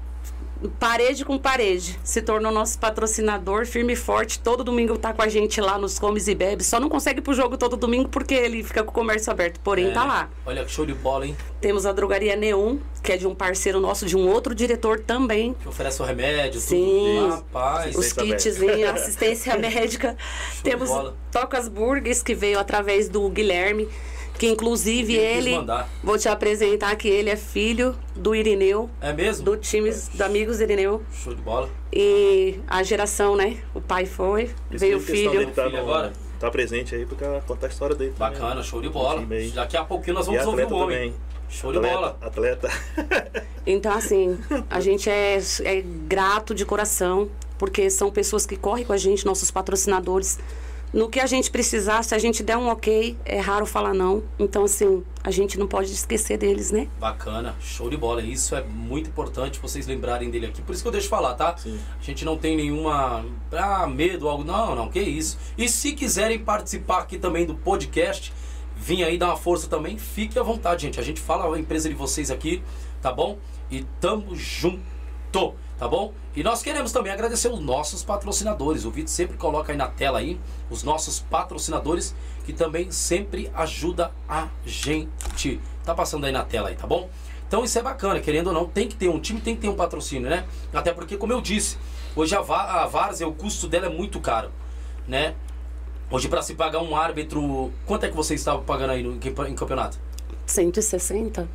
Parede 0.78 1.24
com 1.24 1.38
parede. 1.38 1.98
Se 2.04 2.20
tornou 2.20 2.52
nosso 2.52 2.78
patrocinador, 2.78 3.66
firme 3.66 3.94
e 3.94 3.96
forte. 3.96 4.38
Todo 4.38 4.62
domingo 4.62 4.98
tá 4.98 5.12
com 5.12 5.22
a 5.22 5.28
gente 5.28 5.60
lá 5.60 5.78
nos 5.78 5.98
Comes 5.98 6.28
e 6.28 6.34
Bebes. 6.34 6.66
Só 6.66 6.78
não 6.78 6.88
consegue 6.88 7.20
ir 7.20 7.22
pro 7.22 7.32
jogo 7.34 7.56
todo 7.56 7.76
domingo 7.76 8.08
porque 8.08 8.34
ele 8.34 8.62
fica 8.62 8.82
com 8.82 8.90
o 8.90 8.94
comércio 8.94 9.30
aberto. 9.32 9.58
Porém, 9.60 9.88
É. 9.88 9.90
tá 9.92 10.04
lá. 10.04 10.28
Olha 10.44 10.64
que 10.64 10.70
show 10.70 10.84
de 10.84 10.94
bola, 10.94 11.26
hein? 11.26 11.36
Temos 11.60 11.84
a 11.86 11.92
drogaria 11.92 12.36
Neon, 12.36 12.76
que 13.02 13.12
é 13.12 13.16
de 13.16 13.26
um 13.26 13.34
parceiro 13.34 13.80
nosso, 13.80 14.06
de 14.06 14.16
um 14.16 14.28
outro 14.28 14.54
diretor 14.54 15.00
também. 15.00 15.54
Que 15.54 15.68
oferece 15.68 16.00
o 16.02 16.04
remédio, 16.04 16.60
Sim. 16.60 17.16
tudo. 17.20 17.28
Rapaz. 17.30 17.94
Os 17.96 18.00
Assistência 18.06 18.50
kitzinhos, 18.52 18.90
assistência 19.00 19.56
médica. 19.58 20.16
de 20.56 20.62
Temos. 20.62 20.90
Tocas 21.30 21.68
Burgers, 21.68 22.22
que 22.22 22.34
veio 22.34 22.58
através 22.58 23.08
do 23.08 23.28
Guilherme, 23.28 23.88
que 24.40 24.48
inclusive 24.48 25.14
Ele. 25.14 25.52
Vou 26.02 26.16
te 26.16 26.26
apresentar 26.26 26.96
que 26.96 27.06
ele 27.06 27.28
é 27.28 27.36
filho 27.36 27.94
do 28.16 28.34
Irineu, 28.34 28.88
É 28.98 29.12
mesmo? 29.12 29.44
do 29.44 29.54
time 29.54 29.90
do 30.14 30.22
Amigos 30.24 30.60
Irineu. 30.62 31.02
Show 31.12 31.34
de 31.34 31.42
bola. 31.42 31.68
E 31.92 32.58
a 32.66 32.82
geração, 32.82 33.36
né? 33.36 33.58
O 33.74 33.82
pai 33.82 34.06
foi, 34.06 34.44
Isso 34.44 34.54
veio 34.70 34.96
o 34.96 35.00
é 35.00 35.04
filho. 35.04 35.46
tá, 35.50 35.64
Filho 35.64 35.76
no- 35.76 35.82
agora? 35.82 36.12
tá 36.38 36.50
presente 36.50 36.94
aí 36.94 37.04
porque 37.04 37.22
contar 37.46 37.66
a 37.66 37.68
história 37.68 37.94
dele. 37.94 38.14
também. 38.18 38.40
Bacana, 38.40 38.62
show 38.62 38.80
de 38.80 38.88
bola. 38.88 39.22
Daqui 39.54 39.76
a 39.76 39.84
pouquinho 39.84 40.14
nós 40.14 40.24
vamos 40.24 40.40
ouvir 40.46 40.62
atleta 40.62 40.74
o 40.74 40.78
homem. 40.78 40.96
também. 40.96 41.14
Show 41.50 41.70
de 41.72 41.76
atleta, 41.78 41.94
bola. 41.96 42.18
Atleta. 42.22 42.70
Então, 43.66 43.92
assim, 43.92 44.38
a 44.70 44.80
gente 44.80 45.10
é, 45.10 45.38
é 45.64 45.82
grato 46.08 46.54
de 46.54 46.64
coração, 46.64 47.28
porque 47.58 47.90
são 47.90 48.10
pessoas 48.10 48.46
que 48.46 48.56
correm 48.56 48.86
com 48.86 48.92
a 48.94 48.96
gente, 48.96 49.26
nossos 49.26 49.50
patrocinadores. 49.50 50.38
No 50.92 51.08
que 51.08 51.20
a 51.20 51.26
gente 51.26 51.52
precisar, 51.52 52.02
se 52.02 52.16
a 52.16 52.18
gente 52.18 52.42
der 52.42 52.56
um 52.56 52.66
ok, 52.66 53.16
é 53.24 53.38
raro 53.38 53.64
falar 53.64 53.94
não. 53.94 54.24
Então, 54.40 54.64
assim, 54.64 55.04
a 55.22 55.30
gente 55.30 55.56
não 55.56 55.68
pode 55.68 55.92
esquecer 55.92 56.36
deles, 56.36 56.72
né? 56.72 56.88
Bacana, 56.98 57.54
show 57.60 57.88
de 57.88 57.96
bola. 57.96 58.20
Isso 58.22 58.56
é 58.56 58.64
muito 58.64 59.08
importante 59.08 59.60
vocês 59.60 59.86
lembrarem 59.86 60.30
dele 60.30 60.46
aqui. 60.46 60.60
Por 60.60 60.72
isso 60.72 60.82
que 60.82 60.88
eu 60.88 60.92
deixo 60.92 61.08
falar, 61.08 61.34
tá? 61.34 61.56
Sim. 61.56 61.78
A 61.96 62.02
gente 62.02 62.24
não 62.24 62.36
tem 62.36 62.56
nenhuma 62.56 63.24
ah, 63.52 63.86
medo, 63.86 64.28
algo. 64.28 64.42
Não, 64.42 64.74
não, 64.74 64.90
que 64.90 64.98
isso. 64.98 65.38
E 65.56 65.68
se 65.68 65.92
quiserem 65.92 66.40
participar 66.40 66.98
aqui 66.98 67.18
também 67.18 67.46
do 67.46 67.54
podcast, 67.54 68.32
vir 68.76 69.04
aí 69.04 69.16
dar 69.16 69.26
uma 69.26 69.36
força 69.36 69.68
também, 69.68 69.96
fique 69.96 70.40
à 70.40 70.42
vontade, 70.42 70.82
gente. 70.82 70.98
A 70.98 71.04
gente 71.04 71.20
fala 71.20 71.54
a 71.54 71.58
empresa 71.58 71.88
de 71.88 71.94
vocês 71.94 72.32
aqui, 72.32 72.64
tá 73.00 73.12
bom? 73.12 73.38
E 73.70 73.84
tamo 74.00 74.34
junto, 74.34 75.54
tá 75.78 75.86
bom? 75.86 76.12
E 76.34 76.44
nós 76.44 76.62
queremos 76.62 76.92
também 76.92 77.12
agradecer 77.12 77.48
os 77.48 77.58
nossos 77.58 78.04
patrocinadores. 78.04 78.84
O 78.84 78.90
Vitor 78.90 79.08
sempre 79.08 79.36
coloca 79.36 79.72
aí 79.72 79.76
na 79.76 79.88
tela 79.88 80.20
aí 80.20 80.38
os 80.70 80.84
nossos 80.84 81.18
patrocinadores 81.18 82.14
que 82.44 82.52
também 82.52 82.90
sempre 82.92 83.50
ajuda 83.54 84.12
a 84.28 84.48
gente. 84.64 85.60
Tá 85.84 85.94
passando 85.94 86.26
aí 86.26 86.32
na 86.32 86.44
tela 86.44 86.68
aí, 86.68 86.76
tá 86.76 86.86
bom? 86.86 87.10
Então 87.48 87.64
isso 87.64 87.76
é 87.80 87.82
bacana, 87.82 88.20
querendo 88.20 88.46
ou 88.46 88.52
não, 88.52 88.66
tem 88.66 88.86
que 88.86 88.94
ter 88.94 89.08
um 89.08 89.18
time, 89.18 89.40
tem 89.40 89.56
que 89.56 89.62
ter 89.62 89.68
um 89.68 89.74
patrocínio, 89.74 90.30
né? 90.30 90.46
Até 90.72 90.92
porque, 90.92 91.16
como 91.16 91.32
eu 91.32 91.40
disse, 91.40 91.76
hoje 92.14 92.32
a, 92.36 92.40
Várzea, 92.40 93.26
o 93.26 93.34
custo 93.34 93.66
dela 93.66 93.86
é 93.86 93.88
muito 93.88 94.20
caro, 94.20 94.52
né? 95.08 95.34
Hoje 96.08 96.28
para 96.28 96.42
se 96.42 96.54
pagar 96.54 96.80
um 96.80 96.94
árbitro, 96.94 97.72
quanto 97.86 98.04
é 98.04 98.08
que 98.08 98.14
vocês 98.14 98.40
estavam 98.40 98.62
pagando 98.62 98.90
aí 98.90 99.02
no, 99.02 99.14
em 99.14 99.54
campeonato? 99.56 99.98
160? 100.46 101.48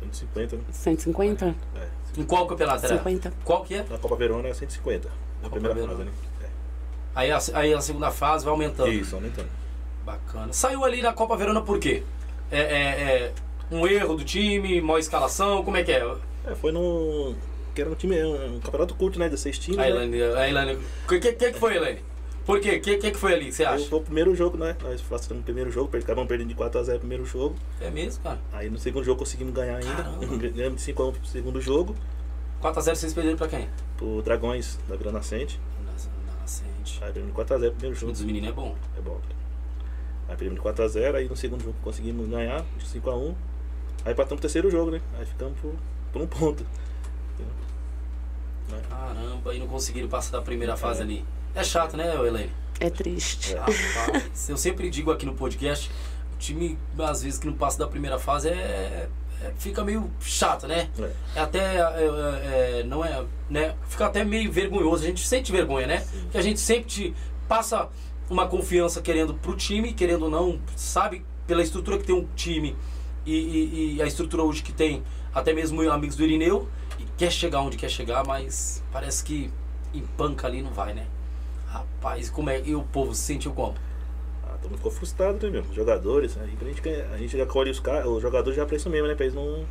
150, 0.00 0.56
né? 0.56 0.62
150? 0.72 1.54
É. 1.74 1.85
Em 2.16 2.24
qual 2.24 2.46
campeonato 2.46 2.86
era? 2.86 2.96
50. 2.96 3.32
Qual 3.44 3.62
que 3.64 3.74
é? 3.74 3.84
Na 3.90 3.98
Copa 3.98 4.16
Verona 4.16 4.48
é 4.48 4.54
150. 4.54 5.08
Na 5.42 5.50
primeira 5.50 5.74
Verona. 5.74 5.92
fase, 5.92 6.04
né? 6.04 6.12
Aí 7.14 7.30
a, 7.30 7.38
aí 7.54 7.74
a 7.74 7.80
segunda 7.80 8.10
fase 8.10 8.44
vai 8.44 8.52
aumentando. 8.52 8.88
É. 8.90 8.94
Isso, 8.94 9.14
aumentando. 9.14 9.48
Bacana. 10.04 10.52
Saiu 10.52 10.84
ali 10.84 11.02
na 11.02 11.12
Copa 11.12 11.36
Verona 11.36 11.62
por 11.62 11.78
quê? 11.78 12.02
É, 12.50 12.60
é- 12.60 13.32
é 13.72 13.74
um 13.74 13.86
erro 13.86 14.14
do 14.14 14.24
time, 14.24 14.80
má 14.80 14.98
escalação, 14.98 15.64
como 15.64 15.76
é 15.76 15.82
que 15.82 15.92
é? 15.92 16.06
É, 16.46 16.54
foi 16.54 16.72
no. 16.72 17.34
Que 17.74 17.80
era 17.82 17.90
um 17.90 17.94
time, 17.94 18.22
um 18.22 18.60
campeonato 18.60 18.94
curto, 18.94 19.18
né? 19.18 19.28
De 19.28 19.36
seis 19.36 19.58
times. 19.58 19.78
A 19.78 19.82
né? 19.82 19.88
Elaine, 19.90 20.22
a 20.22 20.48
Elaine. 20.48 20.74
O 21.04 21.08
que, 21.08 21.18
que, 21.18 21.32
que 21.32 21.52
que 21.52 21.58
foi, 21.58 21.76
Elaine? 21.76 22.00
Por 22.46 22.60
quê? 22.60 22.76
O 22.76 22.80
que, 22.80 22.96
que, 22.96 23.10
que 23.10 23.16
foi 23.18 23.34
ali, 23.34 23.52
você 23.52 23.64
Aí 23.64 23.74
acha? 23.74 23.88
Foi 23.88 23.98
o 23.98 24.02
primeiro 24.02 24.32
jogo, 24.34 24.56
né? 24.56 24.76
Nós 24.80 25.00
passamos 25.02 25.40
o 25.40 25.44
primeiro 25.44 25.68
jogo, 25.70 25.94
acabamos 25.96 26.28
perdendo 26.28 26.48
de 26.48 26.54
4x0 26.54 26.94
o 26.96 26.98
primeiro 27.00 27.24
jogo. 27.26 27.56
É 27.80 27.90
mesmo, 27.90 28.22
cara? 28.22 28.38
Aí 28.52 28.70
no 28.70 28.78
segundo 28.78 29.04
jogo 29.04 29.18
conseguimos 29.18 29.52
ganhar 29.52 29.76
ainda. 29.78 29.94
Caramba. 29.94 30.26
Ganhamos 30.54 30.84
de 30.84 30.92
5x1 30.92 31.12
pro 31.12 31.26
segundo 31.26 31.60
jogo. 31.60 31.96
4x0 32.62 32.94
vocês 32.94 33.12
perderam 33.12 33.36
pra 33.36 33.48
quem? 33.48 33.68
Pro 33.96 34.22
Dragões 34.22 34.78
da 34.88 34.94
Vila 34.96 35.10
Nascente. 35.10 35.60
Na, 35.84 35.90
na 36.32 36.40
Nascente. 36.40 36.98
Aí 37.02 37.12
perdemos 37.12 37.34
de 37.34 37.42
4x0 37.42 37.68
o 37.68 37.72
primeiro 37.72 37.96
O 37.96 37.98
jogo. 37.98 38.12
dos 38.12 38.22
meninos 38.22 38.48
é 38.48 38.52
bom. 38.52 38.76
É 38.96 39.00
bom. 39.00 39.20
Aí 40.28 40.36
perdemos 40.36 40.62
de 40.62 40.68
4x0, 40.68 41.14
aí 41.16 41.28
no 41.28 41.36
segundo 41.36 41.64
jogo 41.64 41.76
conseguimos 41.82 42.28
ganhar, 42.28 42.64
de 42.78 42.84
5x1. 42.86 43.34
Aí 44.04 44.14
patamos 44.14 44.38
o 44.38 44.42
terceiro 44.42 44.70
jogo, 44.70 44.92
né? 44.92 45.00
Aí 45.18 45.26
ficamos 45.26 45.58
por, 45.60 45.74
por 46.12 46.22
um 46.22 46.26
ponto. 46.28 46.64
Caramba, 48.88 49.54
e 49.54 49.58
não 49.58 49.66
conseguiram 49.66 50.08
passar 50.08 50.38
da 50.38 50.42
primeira 50.42 50.76
fase 50.76 51.00
É. 51.00 51.02
ali. 51.04 51.24
É 51.56 51.64
chato, 51.64 51.96
né, 51.96 52.14
Elaine? 52.14 52.52
É 52.78 52.90
triste. 52.90 53.54
É. 53.54 53.58
Rapaz, 53.58 54.48
eu 54.48 54.56
sempre 54.56 54.90
digo 54.90 55.10
aqui 55.10 55.24
no 55.24 55.34
podcast, 55.34 55.90
o 56.34 56.38
time, 56.38 56.78
às 56.98 57.22
vezes, 57.22 57.38
que 57.38 57.46
não 57.46 57.54
passa 57.54 57.78
da 57.78 57.86
primeira 57.86 58.18
fase 58.18 58.48
é, 58.50 59.08
é- 59.42 59.52
fica 59.58 59.82
meio 59.82 60.10
chato, 60.20 60.66
né? 60.66 60.90
É. 60.98 61.10
É 61.36 61.40
até, 61.40 61.76
é, 61.78 62.80
é, 62.80 62.84
não 62.86 63.02
é, 63.04 63.24
né? 63.48 63.74
Fica 63.88 64.06
até 64.06 64.22
meio 64.24 64.52
vergonhoso, 64.52 65.02
a 65.04 65.06
gente 65.06 65.26
sente 65.26 65.50
vergonha, 65.50 65.86
né? 65.86 66.06
Que 66.30 66.36
a 66.36 66.42
gente 66.42 66.60
sempre 66.60 66.84
te 66.84 67.14
passa 67.48 67.88
uma 68.28 68.46
confiança 68.46 69.00
querendo 69.00 69.32
pro 69.34 69.56
time, 69.56 69.92
querendo 69.94 70.24
ou 70.24 70.30
não, 70.30 70.60
sabe, 70.76 71.24
pela 71.46 71.62
estrutura 71.62 71.96
que 71.96 72.04
tem 72.04 72.14
um 72.14 72.26
time 72.36 72.76
e, 73.24 73.32
e- 73.34 73.94
e 73.96 74.02
a 74.02 74.06
estrutura 74.06 74.42
hoje 74.42 74.62
que 74.62 74.72
tem, 74.72 75.02
até 75.34 75.52
mesmo 75.54 75.80
amigos 75.90 76.16
do 76.16 76.22
Irineu, 76.24 76.68
e 76.98 77.04
quer 77.16 77.30
chegar 77.32 77.60
onde 77.62 77.76
quer 77.78 77.88
chegar, 77.88 78.26
mas 78.26 78.82
parece 78.92 79.24
que 79.24 79.50
empanca 79.94 80.46
ali 80.46 80.60
não 80.60 80.72
vai, 80.72 80.92
né? 80.92 81.06
Rapaz, 81.76 82.30
como 82.30 82.50
é? 82.50 82.60
E 82.64 82.74
o 82.74 82.82
povo 82.82 83.14
se 83.14 83.22
sentiu 83.22 83.52
como? 83.52 83.74
Ah, 84.44 84.54
todo 84.60 84.70
mundo 84.70 84.78
ficou 84.78 84.92
frustrado, 84.92 85.44
né, 85.46 85.50
meu? 85.52 85.62
Os 85.62 85.74
jogadores, 85.74 86.36
aí 86.38 86.56
pra 86.56 86.68
gente, 86.68 86.88
a 87.12 87.16
gente 87.18 87.36
já 87.36 87.46
colhe 87.46 87.70
os 87.70 87.80
caras, 87.80 88.06
os 88.06 88.22
jogadores 88.22 88.56
já 88.56 88.64
pra 88.64 88.76
isso 88.76 88.88
mesmo, 88.88 89.06
né? 89.08 89.14
Pra 89.14 89.24
eles 89.26 89.34
não, 89.34 89.64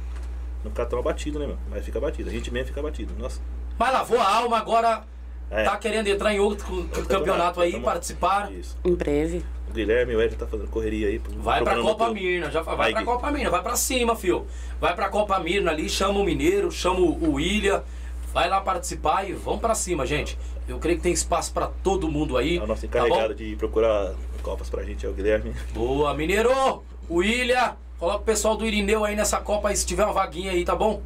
não 0.64 0.72
ficar 0.72 0.86
tão 0.86 1.00
abatidos, 1.00 1.40
né, 1.40 1.48
meu? 1.48 1.58
Mas 1.70 1.84
fica 1.86 1.98
abatido, 1.98 2.30
a 2.30 2.34
gente 2.34 2.52
mesmo 2.52 2.68
fica 2.68 2.80
abatido. 2.80 3.14
Nossa. 3.18 3.42
Mas 3.78 3.92
lavou 3.92 4.20
a 4.20 4.36
alma, 4.38 4.58
agora 4.58 5.04
É. 5.50 5.64
tá 5.64 5.76
querendo 5.78 6.08
entrar 6.08 6.34
em 6.34 6.40
outro 6.40 6.86
campeonato 7.08 7.60
aí, 7.62 7.80
participar. 7.80 8.52
Isso. 8.52 8.78
Em 8.84 8.94
breve. 8.94 9.44
O 9.70 9.74
Guilherme 9.74 10.14
e 10.14 10.16
o 10.16 10.22
Ed 10.22 10.36
tá 10.36 10.48
fazendo 10.48 10.70
correria 10.70 11.08
aí. 11.08 11.18
Vai 11.40 11.62
pra 11.64 11.76
Copa 11.76 12.06
tudo. 12.06 12.14
Mirna, 12.14 12.50
já 12.52 12.62
vai 12.62 12.76
Vai, 12.78 12.92
pra. 12.94 13.04
Copa 13.04 13.32
Mirna, 13.32 13.50
vai 13.50 13.62
pra 13.62 13.76
cima, 13.76 14.16
fio. 14.16 14.46
Vai 14.80 14.96
pra 14.96 15.10
Copa 15.10 15.38
Mirna 15.40 15.72
ali, 15.72 15.90
chama 15.90 16.20
o 16.20 16.24
Mineiro, 16.24 16.72
chama 16.72 17.00
o 17.00 17.40
Ilha, 17.40 17.84
Vai 18.34 18.50
lá 18.50 18.60
participar 18.60 19.30
e 19.30 19.32
vamos 19.32 19.62
pra 19.62 19.74
cima, 19.74 20.06
gente. 20.06 20.38
Eu 20.68 20.80
creio 20.80 20.98
que 20.98 21.04
tem 21.04 21.14
espaço 21.14 21.54
pra 21.54 21.68
todo 21.68 22.10
mundo 22.10 22.38
aí. 22.38 22.58
É 22.58 22.62
o 22.62 22.68
nosso 22.68 22.82
tá 22.82 22.88
encarregado 22.88 23.30
bom? 23.30 23.36
de 23.36 23.56
procurar 23.56 24.14
copas 24.42 24.70
pra 24.70 24.84
gente 24.84 25.06
é 25.06 25.10
o 25.10 25.14
Guilherme. 25.14 25.54
Boa, 25.74 26.14
Mineiro! 26.14 26.52
O 27.08 27.18
William, 27.18 27.76
coloca 28.00 28.20
o 28.20 28.24
pessoal 28.24 28.56
do 28.58 28.66
Irineu 28.66 29.06
aí 29.06 29.16
nessa 29.16 29.40
Copa 29.40 29.70
aí, 29.70 29.76
se 29.76 29.86
tiver 29.86 30.04
uma 30.04 30.14
vaguinha 30.14 30.52
aí, 30.52 30.66
tá 30.66 30.76
bom? 30.76 31.02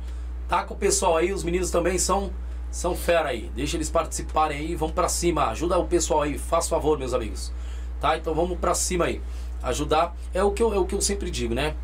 Tá 0.47 0.63
com 0.63 0.73
o 0.73 0.77
pessoal 0.77 1.17
aí, 1.17 1.33
os 1.33 1.43
meninos 1.43 1.69
também 1.71 1.97
são 1.97 2.31
são 2.71 2.95
fera 2.95 3.29
aí. 3.29 3.49
Deixa 3.55 3.77
eles 3.77 3.89
participarem 3.89 4.59
aí, 4.59 4.75
vamos 4.75 4.93
pra 4.93 5.09
cima. 5.09 5.47
Ajuda 5.47 5.77
o 5.77 5.85
pessoal 5.85 6.21
aí, 6.21 6.37
faz 6.37 6.69
favor, 6.69 6.97
meus 6.97 7.13
amigos. 7.13 7.51
Tá? 7.99 8.17
Então 8.17 8.33
vamos 8.33 8.57
pra 8.59 8.73
cima 8.73 9.05
aí. 9.05 9.21
Ajudar 9.61 10.15
é 10.33 10.43
o 10.43 10.51
que 10.51 10.61
eu, 10.61 10.73
é 10.73 10.77
o 10.77 10.85
que 10.85 10.95
eu 10.95 11.01
sempre 11.01 11.29
digo, 11.29 11.53
né? 11.53 11.75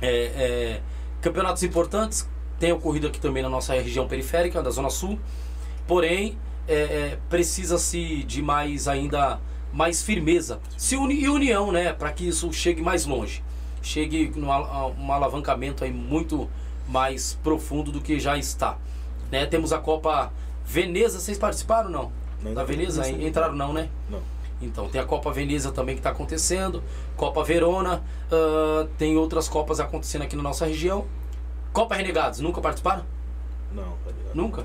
É, 0.00 0.08
é, 0.08 0.80
campeonatos 1.20 1.62
importantes 1.62 2.28
tem 2.58 2.72
ocorrido 2.72 3.08
aqui 3.08 3.20
também 3.20 3.42
na 3.42 3.48
nossa 3.48 3.74
região 3.74 4.06
periférica, 4.06 4.62
da 4.62 4.70
Zona 4.70 4.88
Sul. 4.88 5.18
Porém, 5.86 6.38
é, 6.66 6.74
é, 6.74 7.18
precisa-se 7.28 8.22
de 8.24 8.42
mais 8.42 8.88
ainda 8.88 9.40
mais 9.72 10.02
firmeza 10.02 10.60
se 10.76 10.96
uni, 10.96 11.20
e 11.20 11.28
união, 11.28 11.72
né, 11.72 11.92
para 11.92 12.12
que 12.12 12.28
isso 12.28 12.52
chegue 12.52 12.80
mais 12.80 13.04
longe, 13.06 13.42
chegue 13.82 14.32
num 14.36 14.48
um 14.48 15.12
alavancamento 15.12 15.82
aí 15.82 15.92
muito 15.92 16.48
mais 16.88 17.38
profundo 17.42 17.90
do 17.90 18.00
que 18.00 18.20
já 18.20 18.36
está. 18.38 18.78
Né? 19.32 19.46
Temos 19.46 19.72
a 19.72 19.78
Copa 19.78 20.32
Veneza, 20.64 21.18
vocês 21.18 21.36
participaram 21.38 21.86
ou 21.86 21.92
não? 21.92 22.12
Não, 22.42 22.54
da 22.54 22.60
não. 22.60 22.68
Veneza? 22.68 23.02
Não. 23.02 23.20
Entraram 23.20 23.54
não, 23.54 23.72
né? 23.72 23.88
Não. 24.08 24.20
Então, 24.62 24.88
tem 24.88 25.00
a 25.00 25.04
Copa 25.04 25.32
Veneza 25.32 25.72
também 25.72 25.94
que 25.94 26.00
está 26.00 26.10
acontecendo, 26.10 26.82
Copa 27.16 27.42
Verona, 27.42 28.02
ah, 28.30 28.86
tem 28.96 29.16
outras 29.16 29.48
Copas 29.48 29.80
acontecendo 29.80 30.22
aqui 30.22 30.36
na 30.36 30.42
nossa 30.42 30.66
região. 30.66 31.06
Copa 31.72 31.96
Renegados, 31.96 32.38
nunca 32.40 32.60
participaram? 32.60 33.04
Não, 33.72 33.82
tá. 33.82 34.12
Nunca? 34.32 34.64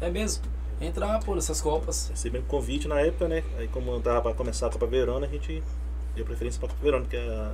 É 0.00 0.08
mesmo? 0.08 0.44
Entrar, 0.80 1.20
pô, 1.20 1.34
nessas 1.34 1.60
Copas. 1.60 2.08
Recebi 2.10 2.38
um 2.38 2.42
convite 2.42 2.88
na 2.88 3.00
época, 3.00 3.28
né? 3.28 3.42
Aí 3.58 3.68
como 3.68 3.98
tava 4.00 4.22
pra 4.22 4.34
começar 4.34 4.66
a 4.66 4.70
Copa 4.70 4.86
Verona, 4.86 5.26
a 5.26 5.28
gente 5.28 5.62
deu 6.14 6.24
preferência 6.24 6.58
pra 6.58 6.68
Copa 6.68 6.82
Verona, 6.82 7.06
que 7.06 7.16
é 7.16 7.20
a... 7.20 7.52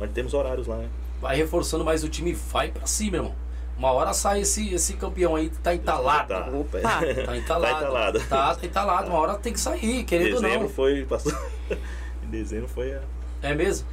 onde 0.00 0.12
temos 0.12 0.34
horários 0.34 0.66
lá, 0.66 0.76
né? 0.76 0.88
Vai 1.20 1.36
reforçando 1.36 1.84
mais 1.84 2.04
o 2.04 2.08
time, 2.08 2.32
vai 2.32 2.70
pra 2.70 2.86
cima, 2.86 3.16
irmão. 3.16 3.34
Uma 3.78 3.92
hora 3.92 4.14
sai 4.14 4.40
esse, 4.40 4.72
esse 4.72 4.94
campeão 4.94 5.36
aí, 5.36 5.50
tá 5.62 5.74
entalado. 5.74 6.28
Tá, 6.28 6.48
Opa. 6.48 6.80
Tá 6.80 7.36
entalado. 7.36 7.74
Tá 7.74 7.80
entalado. 7.80 8.20
Tá, 8.20 8.54
tá 8.54 8.66
entalado. 8.66 9.10
Uma 9.10 9.18
hora 9.18 9.34
tem 9.34 9.52
que 9.52 9.60
sair, 9.60 10.02
querendo 10.04 10.36
ou 10.36 10.40
dezembro 10.40 10.62
não. 10.62 10.68
foi. 10.70 11.04
Passou... 11.04 11.32
em 12.24 12.30
dezembro 12.30 12.68
foi 12.68 12.94
a. 12.94 13.02
É 13.42 13.54
mesmo? 13.54 13.86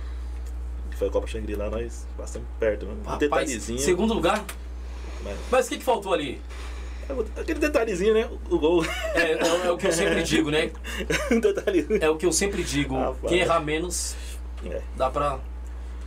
Foi 0.91 1.09
a 1.09 1.11
Copa 1.11 1.27
Xangri-Lá, 1.27 1.69
nós 1.69 2.07
passamos 2.17 2.47
perto, 2.59 2.85
né? 2.85 2.93
Um 3.05 3.17
detalhezinho. 3.17 3.79
segundo 3.79 4.13
lugar. 4.13 4.43
Mas... 5.21 5.37
Mas 5.51 5.65
o 5.65 5.69
que, 5.69 5.77
que 5.79 5.83
faltou 5.83 6.13
ali? 6.13 6.41
Aquele 7.39 7.59
detalhezinho, 7.59 8.13
né? 8.13 8.29
O 8.49 8.57
gol. 8.59 8.83
É, 9.13 9.33
é, 9.33 9.65
é 9.67 9.71
o 9.71 9.77
que 9.77 9.87
eu 9.87 9.91
sempre 9.93 10.23
digo, 10.23 10.49
né? 10.49 10.71
um 11.31 11.39
detalhezinho. 11.39 11.99
É 12.03 12.09
o 12.09 12.15
que 12.17 12.25
eu 12.25 12.31
sempre 12.31 12.63
digo. 12.63 12.95
Rapaz. 12.95 13.19
Quem 13.27 13.39
errar 13.39 13.59
menos, 13.59 14.15
É. 14.65 14.81
dá 14.95 15.09
pra. 15.09 15.39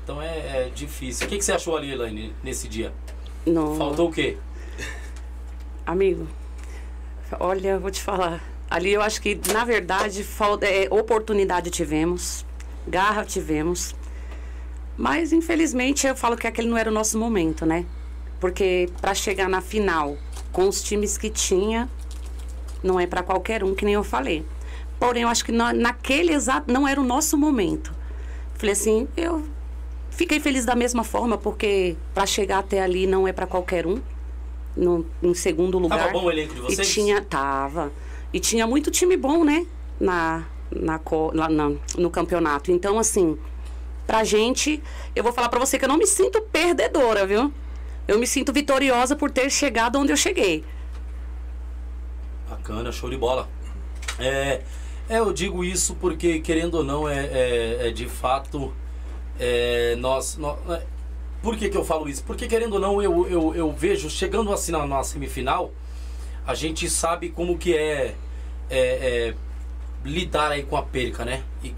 Então 0.03 0.23
é, 0.23 0.67
é 0.67 0.71
difícil. 0.75 1.27
O 1.27 1.29
que, 1.29 1.39
que 1.39 1.45
você 1.45 1.53
achou 1.53 1.77
ali, 1.77 1.91
Elaine, 1.93 2.35
nesse 2.43 2.69
dia? 2.69 2.93
Não. 3.45 3.77
Faltou 3.77 4.09
o 4.09 4.13
quê? 4.13 4.37
Amigo, 5.85 6.27
olha, 7.39 7.71
eu 7.71 7.81
vou 7.81 7.91
te 7.91 8.03
falar. 8.03 8.43
Ali 8.69 8.93
eu 8.93 9.01
acho 9.01 9.21
que, 9.23 9.39
na 9.53 9.65
verdade, 9.65 10.25
falta, 10.25 10.67
é, 10.67 10.89
oportunidade 10.91 11.71
tivemos, 11.71 12.45
garra 12.87 13.25
tivemos. 13.25 13.95
Mas, 14.97 15.33
infelizmente, 15.33 16.07
eu 16.07 16.17
falo 16.17 16.37
que 16.37 16.47
aquele 16.47 16.69
não 16.69 16.77
era 16.77 16.91
o 16.91 16.93
nosso 16.93 17.19
momento, 17.19 17.65
né? 17.65 17.85
Porque 18.41 18.89
para 19.01 19.15
chegar 19.15 19.49
na 19.49 19.61
final 19.61 20.17
com 20.57 20.67
os 20.71 20.83
times 20.83 21.19
que 21.19 21.29
tinha, 21.29 21.87
não 22.83 22.99
é 22.99 23.07
para 23.07 23.23
qualquer 23.23 23.63
um, 23.63 23.75
que 23.75 23.85
nem 23.85 23.93
eu 23.93 24.03
falei. 24.03 24.43
Porém, 24.99 25.25
eu 25.25 25.29
acho 25.29 25.45
que 25.45 25.53
na, 25.53 25.71
naquele 25.75 26.33
exato 26.33 26.73
não 26.73 26.89
era 26.89 26.99
o 26.99 27.05
nosso 27.05 27.37
momento. 27.37 27.93
Falei 28.55 28.73
assim, 28.73 29.07
eu 29.15 29.45
fiquei 30.09 30.41
feliz 30.41 30.65
da 30.65 30.75
mesma 30.75 31.05
forma, 31.05 31.37
porque 31.37 31.95
para 32.15 32.25
chegar 32.25 32.61
até 32.61 32.81
ali 32.83 33.07
não 33.07 33.29
é 33.29 33.35
para 33.35 33.47
qualquer 33.47 33.87
um. 33.87 34.01
No, 34.75 35.05
em 35.23 35.35
segundo 35.35 35.79
lugar. 35.79 35.99
Tava 35.99 36.13
bom 36.13 36.25
o 36.25 36.31
elenco 36.31 36.55
de 36.55 36.61
vocês? 36.63 36.89
E 36.89 36.91
tinha, 36.95 37.21
tava. 37.21 37.93
E 38.33 38.41
tinha 38.41 38.67
muito 38.67 38.91
time 38.91 39.15
bom, 39.15 39.45
né? 39.45 39.67
Na, 40.01 40.47
na, 40.71 40.99
lá 41.35 41.51
na- 41.51 41.73
no 41.99 42.09
campeonato. 42.11 42.73
Então, 42.73 42.99
assim, 42.99 43.37
pra 44.07 44.25
gente, 44.25 44.83
eu 45.15 45.23
vou 45.23 45.35
falar 45.35 45.51
pra 45.51 45.61
você 45.61 45.79
que 45.79 45.85
eu 45.85 45.89
não 45.89 45.99
me 45.99 46.07
sinto 46.07 46.41
perdedora, 46.41 47.27
viu? 47.27 47.53
Eu 48.07 48.19
me 48.19 48.27
sinto 48.27 48.53
vitoriosa 48.53 49.17
por 49.17 49.31
ter 49.31 49.51
chegado 49.51 49.99
onde 49.99 50.13
eu 50.13 50.17
cheguei. 50.17 50.65
Bacana, 52.49 52.93
show 52.93 53.11
de 53.11 53.17
bola. 53.17 53.49
É, 54.19 54.63
é, 55.09 55.19
eu 55.19 55.33
digo 55.33 55.65
isso 55.65 55.95
porque, 55.97 56.41
querendo 56.41 56.77
ou 56.77 56.85
não, 56.85 57.09
é, 57.09 57.27
é, 57.27 57.89
é 57.89 57.91
de 57.91 58.09
fato. 58.09 58.73
é, 59.39 59.97
nós, 59.97 60.37
nó- 60.37 60.57
é, 60.69 60.83
por 61.43 61.57
que, 61.57 61.69
que 61.69 61.77
eu 61.77 61.85
falo 61.85 62.09
isso? 62.09 62.23
Porque, 62.25 62.47
querendo 62.47 62.75
ou 62.75 62.81
não, 62.81 63.03
eu, 63.03 63.27
eu, 63.29 63.55
eu 63.55 63.73
vejo, 63.73 64.09
chegando 64.09 64.53
assim 64.53 64.73
na, 64.73 64.87
na 64.87 65.03
semifinal, 65.03 65.73
a 66.47 66.55
gente 66.55 66.89
sabe 66.89 67.31
como 67.31 67.59
que 67.59 67.77
é, 67.77 68.15
é, 68.71 68.79
é, 68.79 69.35
lidar 70.05 70.53
aí 70.53 70.63
com 70.63 70.77
a 70.77 70.83
perca, 70.83 71.25
né? 71.25 71.43
E 71.63 71.75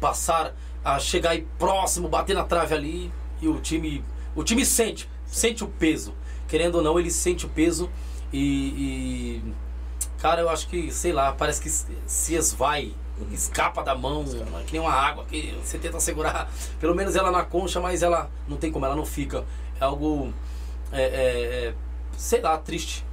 passar 0.00 0.54
a 0.84 0.98
chegar 0.98 1.30
aí 1.30 1.46
próximo, 1.58 2.08
bater 2.08 2.34
na 2.34 2.44
trave 2.44 2.74
ali 2.74 3.12
e 3.40 3.48
o 3.48 3.60
time, 3.60 4.04
o 4.34 4.42
time 4.42 4.66
sente, 4.66 5.08
sente 5.32 5.64
o 5.64 5.68
peso. 5.68 6.14
Querendo 6.46 6.76
ou 6.76 6.82
não, 6.82 7.00
ele 7.00 7.10
sente 7.10 7.46
o 7.46 7.48
peso 7.48 7.90
e, 8.32 9.40
e 9.42 9.54
Cara, 10.20 10.40
eu 10.40 10.48
acho 10.48 10.68
que, 10.68 10.92
sei 10.92 11.12
lá, 11.12 11.32
parece 11.32 11.60
que 11.60 11.68
se- 11.68 12.34
esvai, 12.36 12.94
escapa 13.32 13.82
da 13.82 13.92
mão, 13.92 14.24
que 14.64 14.72
nem 14.72 14.80
uma 14.80 14.92
água 14.92 15.24
que 15.24 15.52
você 15.64 15.78
tenta 15.78 15.98
segurar, 15.98 16.48
pelo 16.78 16.94
menos 16.94 17.16
ela 17.16 17.32
na 17.32 17.42
concha, 17.42 17.80
mas 17.80 18.04
ela 18.04 18.30
não 18.46 18.56
tem 18.56 18.70
como, 18.70 18.86
ela 18.86 18.94
não 18.94 19.04
fica. 19.04 19.44
É 19.80 19.84
algo, 19.84 20.32
é, 20.92 21.02
é, 21.02 21.06
é, 21.70 21.74
sei 22.16 22.40
lá, 22.40 22.56
triste. 22.56 23.04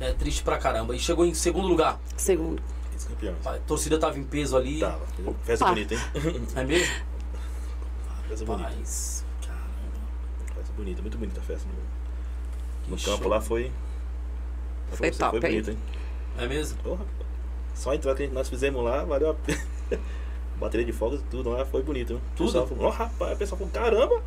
É 0.00 0.12
triste 0.12 0.42
pra 0.42 0.58
caramba. 0.58 0.94
E 0.96 0.98
chegou 0.98 1.24
em 1.24 1.34
segundo 1.34 1.68
lugar. 1.68 2.00
Segundo. 2.16 2.60
A 3.44 3.52
torcida 3.66 3.96
tava 3.96 4.18
em 4.18 4.24
peso 4.24 4.56
ali. 4.56 4.80
Tava. 4.80 5.00
Festa 5.44 5.66
bonita, 5.66 5.94
hein? 5.94 6.00
É 6.56 6.64
mesmo? 6.64 6.94
Festa 8.28 8.44
bonita. 8.44 8.70
Bonita, 10.76 11.00
muito 11.02 11.18
bonita 11.18 11.40
a 11.40 11.42
festa. 11.42 11.66
No, 12.88 12.96
no 12.96 13.02
campo 13.02 13.22
show. 13.22 13.28
lá 13.28 13.40
foi. 13.40 13.72
Foi 14.92 15.10
top, 15.10 15.40
Foi 15.40 15.48
hein? 15.50 15.54
bonito, 15.62 15.70
hein? 15.70 15.78
É 16.38 16.46
mesmo? 16.46 16.78
Porra, 16.82 17.04
só 17.74 17.90
a 17.90 17.96
entrada 17.96 18.16
que 18.18 18.28
nós 18.28 18.48
fizemos 18.48 18.84
lá, 18.84 19.04
valeu 19.04 19.30
a 19.30 19.34
pena. 19.34 19.60
Bateria 20.60 20.86
de 20.86 20.92
fogos 20.92 21.20
e 21.20 21.24
tudo 21.24 21.50
lá, 21.50 21.64
foi 21.66 21.82
bonito. 21.82 22.14
Hein? 22.14 22.18
O 22.18 22.36
Tudo? 22.36 22.46
pessoal 22.46 22.66
falou, 22.66 22.84
"Ó, 22.86 22.90
rapaz, 22.90 23.32
o 23.34 23.36
pessoal 23.36 23.58
falou, 23.58 23.72
caramba! 23.72 24.22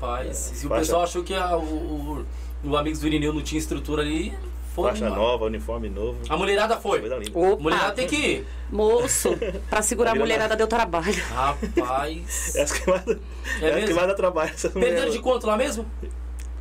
Rapaz, 0.00 0.36
se 0.36 0.66
o 0.66 0.68
faixa- 0.68 0.80
pessoal 0.80 1.02
achou 1.02 1.22
que 1.22 1.34
a- 1.34 1.56
o, 1.56 2.24
o, 2.64 2.68
o 2.70 2.76
Amigos 2.76 3.00
do 3.00 3.06
Irineu 3.06 3.32
não 3.32 3.42
tinha 3.42 3.58
estrutura 3.58 4.02
ali, 4.02 4.36
foi. 4.74 4.90
Faixa 4.90 5.06
uma- 5.06 5.16
nova, 5.16 5.44
uniforme 5.46 5.88
novo. 5.88 6.18
A 6.28 6.36
mulherada 6.36 6.76
foi. 6.76 7.00
Coisa 7.00 7.16
linda. 7.16 7.38
Opa! 7.38 7.62
mulherada 7.62 7.92
tem 7.92 8.06
que 8.06 8.16
ir. 8.16 8.46
Moço, 8.70 9.30
pra 9.68 9.82
segurar 9.82 10.12
a 10.12 10.14
mulherada 10.18 10.56
deu 10.56 10.66
trabalho. 10.66 11.14
Rapaz. 11.34 12.54
Essa 12.56 12.78
que 12.80 12.90
mais, 12.90 13.06
É 13.06 13.12
essa 13.12 13.18
que 13.60 13.80
mesmo? 13.80 13.94
mais 13.96 14.08
dá 14.08 14.14
trabalho. 14.14 14.50
Essa 14.54 14.70
Perderam 14.70 15.10
de 15.10 15.18
quanto 15.20 15.46
lá 15.46 15.56
mesmo? 15.56 15.84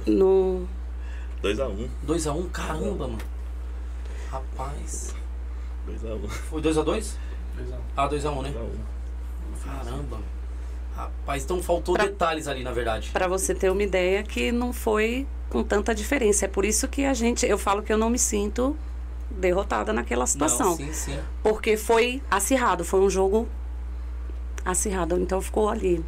No. 0.06 0.68
2x1. 1.44 1.88
2x1, 2.06 2.50
caramba, 2.52 3.08
mano. 3.08 3.18
Rapaz. 4.30 5.14
2x1. 5.88 6.30
Foi 6.30 6.62
2x2? 6.62 7.16
Ah, 7.98 8.08
2x1, 8.10 8.42
né? 8.44 8.54
2x1. 8.54 9.64
Caramba. 9.66 10.18
Rapaz, 11.02 11.44
então 11.44 11.62
faltou 11.64 11.96
Pra- 11.96 12.06
detalhes 12.06 12.48
ali, 12.48 12.64
na 12.64 12.72
verdade. 12.72 13.10
Pra 13.12 13.28
você 13.28 13.56
ter 13.56 13.70
uma 13.72 13.82
ideia 13.84 14.22
que 14.24 14.52
não 14.52 14.72
foi 14.72 15.26
com 15.50 15.64
tanta 15.64 15.94
diferença. 15.96 16.46
É 16.46 16.48
por 16.48 16.64
isso 16.66 16.88
que 16.88 17.06
a 17.06 17.14
gente. 17.14 17.46
Eu 17.46 17.58
falo 17.58 17.82
que 17.82 17.92
eu 17.92 17.98
não 17.98 18.10
me 18.10 18.20
sinto 18.20 18.76
derrotada 19.30 19.92
naquela 19.94 20.26
situação. 20.28 20.72
Não, 20.72 20.78
sim, 20.78 20.94
sim. 20.94 21.20
Porque 21.42 21.76
foi 21.78 22.22
acirrado, 22.30 22.84
foi 22.86 23.00
um 23.00 23.10
jogo 23.10 23.48
acirrado. 24.64 25.18
Então 25.18 25.42
ficou 25.42 25.70
ali. 25.70 26.04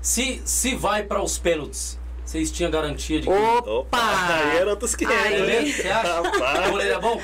Se, 0.00 0.40
se 0.44 0.74
vai 0.74 1.02
para 1.04 1.22
os 1.22 1.38
pênaltis, 1.38 1.98
vocês 2.24 2.50
tinham 2.50 2.70
garantia 2.70 3.20
de 3.20 3.26
que. 3.28 3.32
Opa! 3.68 3.98
Aí 3.98 4.56
era 4.58 4.70
outros 4.70 4.94
500, 4.94 5.16
Aí. 5.24 5.34
É 5.34 5.46
né? 5.62 5.72
Você 5.72 5.88
acha? 5.88 6.20
O 6.68 6.70
goleiro 6.70 6.94
é 6.94 7.00
bom? 7.00 7.20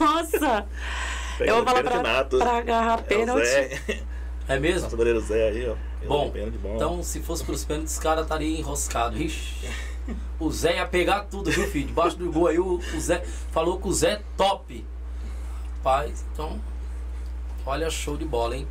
Nossa! 0.00 0.66
eu 1.40 1.54
vou 1.56 1.62
o 1.62 1.66
falar 1.66 1.82
pênalti 1.82 2.38
pra, 2.38 2.56
agarrar 2.56 2.98
É 2.98 3.00
o 3.00 3.04
pênalti. 3.04 3.44
Zé. 3.46 3.80
É 4.48 4.58
mesmo? 4.58 4.82
Nosso 4.82 4.96
goleiro 4.96 5.20
Zé 5.20 5.48
aí, 5.48 5.68
ó. 5.68 5.74
Bom, 6.06 6.32
então 6.74 7.02
se 7.02 7.20
fosse 7.20 7.44
pros 7.44 7.64
pênaltis, 7.64 7.94
os 7.94 7.98
caras 7.98 8.24
estariam 8.24 8.58
enroscados. 8.58 9.20
Ixi. 9.20 9.68
O 10.38 10.50
Zé 10.52 10.76
ia 10.76 10.86
pegar 10.86 11.22
tudo, 11.22 11.50
viu, 11.50 11.66
filho? 11.66 11.86
Debaixo 11.88 12.16
do 12.16 12.30
gol 12.30 12.46
aí, 12.46 12.58
o, 12.58 12.78
o 12.78 13.00
Zé 13.00 13.24
falou 13.50 13.80
que 13.80 13.88
o 13.88 13.92
Zé 13.92 14.12
é 14.12 14.22
top. 14.36 14.84
Rapaz, 15.78 16.24
então. 16.32 16.60
Olha, 17.64 17.90
show 17.90 18.16
de 18.16 18.24
bola, 18.24 18.56
hein? 18.56 18.66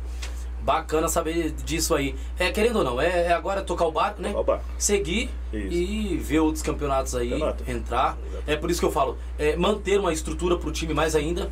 Bacana 0.62 1.08
saber 1.08 1.52
disso 1.52 1.94
aí. 1.94 2.14
É, 2.38 2.50
querendo 2.50 2.76
ou 2.76 2.84
não, 2.84 3.00
é, 3.00 3.26
é 3.26 3.32
agora 3.32 3.62
tocar 3.62 3.86
o 3.86 3.92
barco, 3.92 4.20
né? 4.20 4.28
Tocar 4.30 4.40
o 4.40 4.44
barco. 4.44 4.64
Seguir 4.78 5.30
Isso. 5.52 5.72
e 5.72 6.16
ver 6.16 6.40
outros 6.40 6.62
campeonatos 6.62 7.14
aí, 7.14 7.30
Campeonato. 7.30 7.70
entrar. 7.70 8.18
Exato. 8.26 8.44
É 8.46 8.56
por 8.56 8.70
isso 8.70 8.80
que 8.80 8.86
eu 8.86 8.90
falo, 8.90 9.16
é, 9.38 9.54
manter 9.56 10.00
uma 10.00 10.12
estrutura 10.12 10.56
pro 10.56 10.72
time 10.72 10.92
mais 10.92 11.14
ainda. 11.14 11.50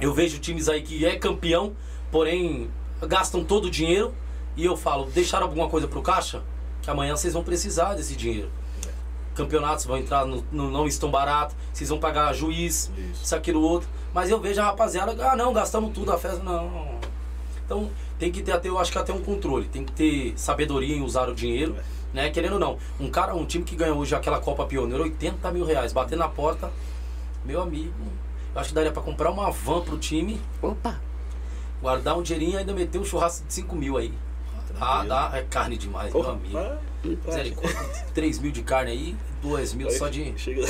Eu 0.00 0.12
vejo 0.12 0.38
times 0.38 0.68
aí 0.68 0.82
que 0.82 1.06
é 1.06 1.16
campeão, 1.16 1.74
porém 2.10 2.68
gastam 3.06 3.44
todo 3.44 3.66
o 3.66 3.70
dinheiro. 3.70 4.12
E 4.56 4.64
eu 4.64 4.76
falo, 4.76 5.06
deixar 5.06 5.42
alguma 5.42 5.68
coisa 5.68 5.88
pro 5.88 6.00
caixa, 6.02 6.42
que 6.82 6.88
amanhã 6.90 7.16
vocês 7.16 7.32
vão 7.34 7.42
precisar 7.42 7.94
desse 7.94 8.14
dinheiro. 8.14 8.50
Campeonatos 9.34 9.84
vão 9.84 9.96
entrar, 9.98 10.24
no, 10.24 10.44
no- 10.52 10.70
não 10.70 10.86
estão 10.86 11.10
baratos, 11.10 11.56
vocês 11.72 11.90
vão 11.90 11.98
pagar 11.98 12.32
juiz, 12.32 12.90
Isso. 12.96 13.22
isso, 13.24 13.34
aquilo, 13.34 13.60
outro. 13.60 13.88
Mas 14.12 14.30
eu 14.30 14.38
vejo 14.40 14.60
a 14.60 14.64
rapaziada, 14.66 15.12
ah 15.28 15.34
não, 15.34 15.52
gastamos 15.52 15.92
tudo, 15.92 16.12
a 16.12 16.18
festa, 16.18 16.40
não. 16.42 16.94
Então 17.66 17.90
tem 18.18 18.30
que 18.30 18.42
ter 18.42 18.52
até, 18.52 18.68
eu 18.68 18.78
acho 18.78 18.92
que 18.92 18.98
até 18.98 19.12
um 19.12 19.20
controle, 19.20 19.66
tem 19.66 19.84
que 19.84 19.90
ter 19.90 20.34
sabedoria 20.36 20.94
em 20.94 21.02
usar 21.02 21.28
o 21.28 21.34
dinheiro, 21.34 21.74
né? 22.12 22.30
Querendo 22.30 22.52
ou 22.54 22.58
não. 22.60 22.78
Um 23.00 23.10
cara, 23.10 23.34
um 23.34 23.44
time 23.44 23.64
que 23.64 23.74
ganhou 23.74 23.98
hoje 23.98 24.14
aquela 24.14 24.38
Copa 24.38 24.64
Pioneiro, 24.66 25.02
80 25.02 25.50
mil 25.50 25.64
reais, 25.64 25.92
bater 25.92 26.16
na 26.16 26.28
porta, 26.28 26.70
meu 27.44 27.60
amigo, 27.60 27.92
eu 28.54 28.60
acho 28.60 28.68
que 28.68 28.74
daria 28.76 28.92
pra 28.92 29.02
comprar 29.02 29.32
uma 29.32 29.50
van 29.50 29.80
pro 29.80 29.98
time, 29.98 30.40
Opa, 30.62 31.00
guardar 31.82 32.16
um 32.16 32.22
dinheirinho 32.22 32.52
e 32.52 32.56
ainda 32.58 32.72
meter 32.72 32.98
um 33.00 33.04
churrasco 33.04 33.44
de 33.48 33.52
5 33.52 33.74
mil 33.74 33.96
aí. 33.96 34.14
Ah, 34.80 35.04
dá, 35.06 35.30
é 35.34 35.42
carne 35.42 35.76
demais, 35.76 36.12
meu 36.12 36.22
Porra, 36.22 36.34
amigo. 36.34 36.52
vai, 36.52 36.64
vai. 36.68 36.78
Misericórdia. 37.26 37.80
3 38.14 38.38
mil 38.38 38.50
de 38.50 38.62
carne 38.62 38.90
aí, 38.92 39.16
2 39.42 39.74
mil 39.74 39.90
só 39.90 40.08
de. 40.08 40.32
Chega. 40.38 40.66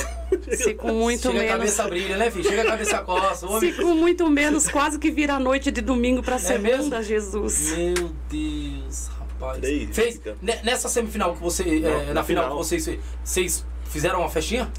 se 0.55 0.73
com 0.73 0.91
muito 0.93 1.21
Chega 1.23 1.29
a 1.29 1.33
menos. 1.41 1.51
cabeça 1.51 1.87
brilha, 1.87 2.17
né, 2.17 2.29
filho? 2.29 2.43
Chega 2.43 2.61
a 2.63 2.65
cabeça 2.65 2.97
coça. 2.99 3.35
Se 3.47 3.53
Homem. 3.53 3.73
com 3.73 3.95
muito 3.95 4.29
menos, 4.29 4.67
quase 4.67 4.99
que 4.99 5.09
vira 5.11 5.35
a 5.35 5.39
noite 5.39 5.71
de 5.71 5.81
domingo 5.81 6.21
pra 6.21 6.37
segunda, 6.37 6.67
É 6.69 6.77
mesmo? 6.77 7.03
Jesus. 7.03 7.77
Meu 7.77 8.11
Deus, 8.29 9.07
rapaz. 9.17 9.59
Três, 9.61 9.95
Fez, 9.95 10.21
ne- 10.41 10.59
nessa 10.63 10.89
semifinal 10.89 11.33
que 11.35 11.41
você. 11.41 11.63
Não, 11.63 11.89
é, 11.89 12.05
na, 12.07 12.13
na 12.15 12.23
final, 12.23 12.43
final. 12.43 12.49
que 12.49 12.55
vocês. 12.65 12.99
Vocês 13.23 13.65
fizeram 13.85 14.19
uma 14.19 14.29
festinha? 14.29 14.69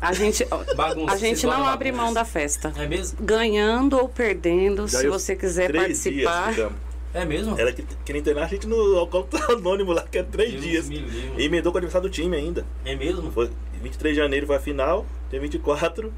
A 0.00 0.12
gente, 0.12 0.46
Bagunça, 0.76 1.14
a 1.14 1.16
gente 1.16 1.46
não 1.46 1.66
abre 1.66 1.90
de 1.90 1.96
mão 1.96 2.12
bagunça. 2.12 2.20
da 2.20 2.24
festa. 2.24 2.72
É 2.76 2.86
mesmo? 2.86 3.18
Ganhando 3.20 3.96
ou 3.98 4.08
perdendo, 4.08 4.86
Já 4.86 5.00
se 5.00 5.08
você 5.08 5.34
quiser 5.34 5.72
participar. 5.72 6.52
Dias. 6.52 6.70
É 7.16 7.24
mesmo? 7.24 7.58
Era 7.58 7.72
que 7.72 7.82
queria 8.04 8.20
internar 8.20 8.44
a 8.44 8.46
gente 8.46 8.66
no 8.66 8.98
alcoólatra 8.98 9.40
anônimo 9.56 9.92
lá, 9.92 10.02
que 10.02 10.18
era 10.18 10.26
três 10.26 10.50
Deus 10.50 10.62
dias. 10.62 10.90
E 10.90 11.42
emendou 11.42 11.72
com 11.72 11.76
o 11.76 11.80
aniversário 11.80 12.06
do 12.06 12.12
time 12.12 12.36
ainda. 12.36 12.66
É 12.84 12.94
mesmo? 12.94 13.32
Foi 13.32 13.50
23 13.82 14.14
de 14.14 14.20
janeiro 14.20 14.46
foi 14.46 14.56
a 14.56 14.60
final, 14.60 15.06
dia 15.30 15.40
24, 15.40 16.12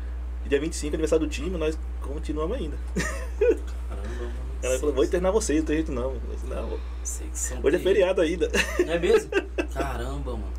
e 0.44 0.48
dia 0.48 0.58
25 0.58 0.94
aniversário 0.94 1.24
do 1.24 1.30
time, 1.30 1.56
nós 1.56 1.78
continuamos 2.00 2.58
ainda. 2.58 2.76
Caramba, 3.38 4.08
mano. 4.18 4.32
Ela 4.60 4.78
falou, 4.80 4.92
vou 4.92 5.04
internar 5.04 5.30
vocês, 5.30 5.60
não 5.60 5.66
tem 5.66 5.76
jeito 5.76 5.92
não. 5.92 6.16
Não. 6.48 6.80
Hoje 7.62 7.76
é 7.76 7.78
feriado 7.78 8.20
ainda. 8.20 8.50
É 8.80 8.98
mesmo? 8.98 9.30
Caramba, 9.72 10.32
mano. 10.32 10.52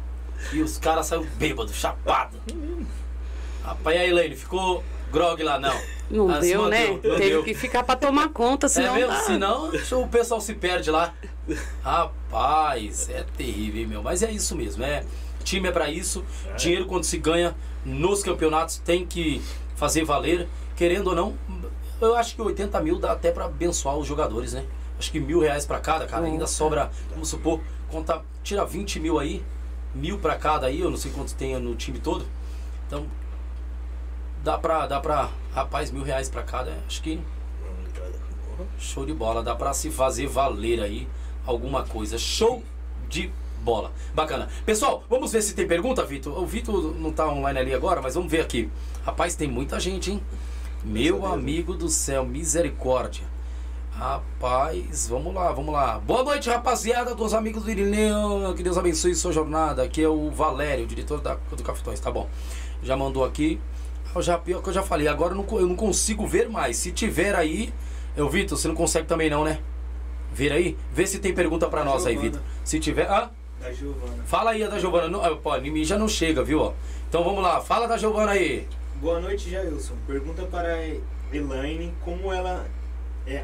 E 0.54 0.62
os 0.62 0.78
caras 0.78 1.08
saíram 1.08 1.28
bêbados, 1.38 1.76
chapado. 1.76 2.38
Rapaz, 3.62 3.98
e 3.98 4.00
aí, 4.00 4.10
Elaine, 4.10 4.38
ficou 4.38 4.82
grog 5.12 5.42
lá, 5.44 5.60
não? 5.60 5.76
Não 6.10 6.30
Ah, 6.30 6.40
deu, 6.40 6.68
né? 6.68 6.88
não 6.88 6.98
Teve 7.00 7.30
deu. 7.30 7.44
que 7.44 7.54
ficar 7.54 7.84
pra 7.84 7.96
tomar 7.96 8.30
conta, 8.30 8.66
É 8.66 8.70
senão. 8.70 8.96
mesmo? 8.96 9.12
dá. 9.12 9.20
Senão 9.22 9.70
o 10.04 10.08
pessoal 10.08 10.42
se 10.42 10.54
perde 10.56 10.90
lá. 10.90 11.14
Rapaz, 11.84 13.10
é 13.10 13.24
terrível, 13.38 13.82
hein, 13.82 13.88
meu. 13.88 14.04
Mas 14.04 14.24
é 14.24 14.32
isso 14.32 14.56
mesmo, 14.56 14.84
é. 14.84 15.04
Time 15.44 15.68
é 15.68 15.72
pra 15.72 15.90
isso. 15.90 16.24
Dinheiro 16.58 16.86
quando 16.86 17.04
se 17.04 17.18
ganha 17.18 17.56
nos 17.86 18.24
campeonatos 18.24 18.78
tem 18.78 19.06
que 19.06 19.42
fazer 19.76 20.04
valer. 20.04 20.48
Querendo 20.76 21.08
ou 21.08 21.16
não, 21.16 21.36
eu 22.02 22.16
acho 22.16 22.36
que 22.36 22.42
80 22.42 22.80
mil 22.82 22.98
dá 23.00 23.12
até 23.12 23.32
pra 23.32 23.46
abençoar 23.46 23.98
os 23.98 24.08
jogadores, 24.08 24.54
né? 24.54 24.66
Acho 24.98 25.12
que 25.12 25.20
mil 25.20 25.40
reais 25.40 25.66
pra 25.66 25.80
cada, 25.80 26.06
cara. 26.06 26.26
Ainda 26.26 26.42
Nossa. 26.42 26.54
sobra, 26.54 26.90
vamos 27.12 27.28
supor, 27.30 27.60
conta, 27.90 28.22
tira 28.44 28.66
20 28.66 29.00
mil 29.00 29.18
aí, 29.20 29.44
mil 29.94 30.18
pra 30.20 30.36
cada 30.36 30.68
aí, 30.68 30.80
eu 30.82 30.90
não 30.90 30.98
sei 30.98 31.12
quantos 31.12 31.34
tem 31.34 31.58
no 31.60 31.76
time 31.76 32.00
todo. 32.00 32.26
Então, 32.88 33.06
dá 34.44 34.58
pra, 34.58 34.88
dá 34.88 35.00
pra, 35.00 35.30
rapaz, 35.54 35.92
mil 35.92 36.04
reais 36.04 36.30
pra 36.30 36.44
cada, 36.44 36.72
acho 36.88 37.02
que 37.02 37.20
Show 38.78 39.06
de 39.06 39.14
bola, 39.14 39.44
dá 39.44 39.56
pra 39.56 39.74
se 39.74 39.90
fazer 39.90 40.28
valer 40.28 40.82
aí 40.82 41.08
alguma 41.46 41.84
coisa. 41.84 42.18
Show 42.18 42.64
de 43.08 43.32
bola. 43.62 43.92
Bacana. 44.14 44.50
Pessoal, 44.66 45.04
vamos 45.10 45.32
ver 45.32 45.42
se 45.42 45.54
tem 45.54 45.68
pergunta, 45.68 46.04
Vitor. 46.06 46.38
O 46.42 46.46
Vitor 46.46 46.96
não 46.96 47.12
tá 47.12 47.28
online 47.28 47.60
ali 47.60 47.74
agora, 47.74 48.02
mas 48.02 48.16
vamos 48.16 48.32
ver 48.32 48.42
aqui. 48.42 48.70
Rapaz, 49.06 49.36
tem 49.36 49.48
muita 49.48 49.80
gente, 49.80 50.12
hein? 50.12 50.22
Meu 50.84 51.26
amigo 51.26 51.74
do 51.74 51.90
céu, 51.90 52.26
misericórdia. 52.26 53.24
Rapaz, 53.92 55.10
vamos 55.10 55.34
lá, 55.34 55.52
vamos 55.52 55.74
lá. 55.74 56.00
Boa 56.00 56.24
noite, 56.24 56.50
rapaziada, 56.50 57.14
dos 57.14 57.34
amigos 57.34 57.64
do 57.64 57.72
Irineu. 57.72 58.54
Que 58.56 58.64
Deus 58.64 58.78
abençoe 58.78 59.14
sua 59.14 59.32
jornada. 59.32 59.84
Aqui 59.84 60.02
é 60.02 60.08
o 60.08 60.32
Valério, 60.32 60.88
diretor 60.88 61.20
da, 61.20 61.36
do 61.36 61.64
Cafetões, 61.64 62.00
tá 62.00 62.10
bom. 62.10 62.30
Já 62.82 62.96
mandou 62.96 63.26
aqui. 63.26 63.60
Eu 64.16 64.22
já, 64.22 64.38
pior 64.38 64.62
que 64.62 64.70
eu 64.70 64.74
já 64.74 64.82
falei, 64.84 65.08
agora 65.08 65.34
eu 65.34 65.38
não, 65.44 65.60
eu 65.60 65.68
não 65.68 65.76
consigo 65.76 66.26
ver 66.26 66.50
mais. 66.50 66.78
Se 66.78 66.92
tiver 66.92 67.36
aí, 67.36 67.72
eu, 68.18 68.28
Vitor, 68.30 68.58
você 68.58 68.68
não 68.68 68.76
consegue 68.76 69.08
também 69.08 69.30
não, 69.30 69.44
né? 69.44 69.60
Ver 70.34 70.52
aí? 70.52 70.78
Vê 70.94 71.06
se 71.08 71.20
tem 71.20 71.34
pergunta 71.34 71.68
pra 71.68 71.84
nós 71.84 72.06
aí, 72.06 72.14
Giovana. 72.14 72.32
Vitor. 72.32 72.48
Se 72.64 72.80
tiver. 72.80 73.10
Ah, 73.10 73.30
Da 73.60 73.72
Giovana. 73.74 74.24
fala 74.26 74.52
aí 74.52 74.64
a 74.64 74.68
da 74.68 74.80
Giovana. 74.80 75.08
Não, 75.08 75.24
ah, 75.24 75.36
pô, 75.36 75.52
já 75.84 75.98
não 75.98 76.08
chega, 76.08 76.44
viu? 76.44 76.74
Então 77.08 77.24
vamos 77.24 77.42
lá, 77.44 77.62
fala 77.62 77.88
da 77.88 77.98
Giovana 77.98 78.32
aí. 78.32 78.68
Boa 79.02 79.20
noite, 79.20 79.50
Jailson. 79.50 79.94
Pergunta 80.08 80.44
para 80.44 80.74
a 80.74 81.36
Elaine 81.36 81.94
como 82.04 82.34
ela 82.34 82.66
é, 83.28 83.44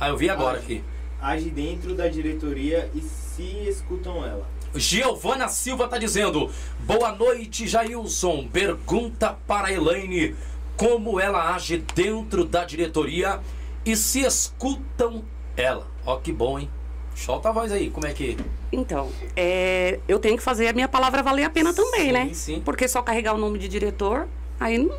Ah, 0.00 0.08
eu 0.08 0.16
vi 0.16 0.28
agora 0.30 0.58
Ah. 0.58 0.60
aqui. 0.60 0.82
age 1.20 1.50
dentro 1.50 1.94
da 1.94 2.08
diretoria 2.08 2.90
e 2.94 3.00
se 3.00 3.42
escutam 3.68 4.24
ela. 4.24 4.46
Giovana 4.74 5.48
Silva 5.48 5.88
tá 5.88 5.98
dizendo: 5.98 6.50
Boa 6.80 7.12
noite, 7.12 7.66
Jailson. 7.66 8.48
Pergunta 8.48 9.36
para 9.46 9.68
a 9.68 9.72
Elaine 9.72 10.34
como 10.76 11.18
ela 11.18 11.54
age 11.54 11.84
dentro 11.94 12.44
da 12.44 12.64
diretoria 12.64 13.40
e 13.84 13.96
se 13.96 14.20
escutam 14.20 15.24
ela. 15.56 15.86
Ó, 16.06 16.16
que 16.16 16.32
bom, 16.32 16.58
hein? 16.58 16.70
Solta 17.14 17.48
a 17.48 17.52
voz 17.52 17.72
aí, 17.72 17.90
como 17.90 18.06
é 18.06 18.12
que. 18.12 18.36
Então, 18.70 19.10
é, 19.34 19.98
eu 20.06 20.20
tenho 20.20 20.36
que 20.36 20.42
fazer 20.42 20.68
a 20.68 20.72
minha 20.72 20.86
palavra 20.86 21.22
valer 21.22 21.44
a 21.44 21.50
pena 21.50 21.74
também, 21.74 22.06
Sim, 22.06 22.12
né? 22.12 22.30
sim. 22.32 22.62
Porque 22.64 22.86
só 22.86 23.02
carregar 23.02 23.34
o 23.34 23.38
nome 23.38 23.58
de 23.58 23.66
diretor, 23.66 24.28
aí 24.60 24.78
não, 24.78 24.96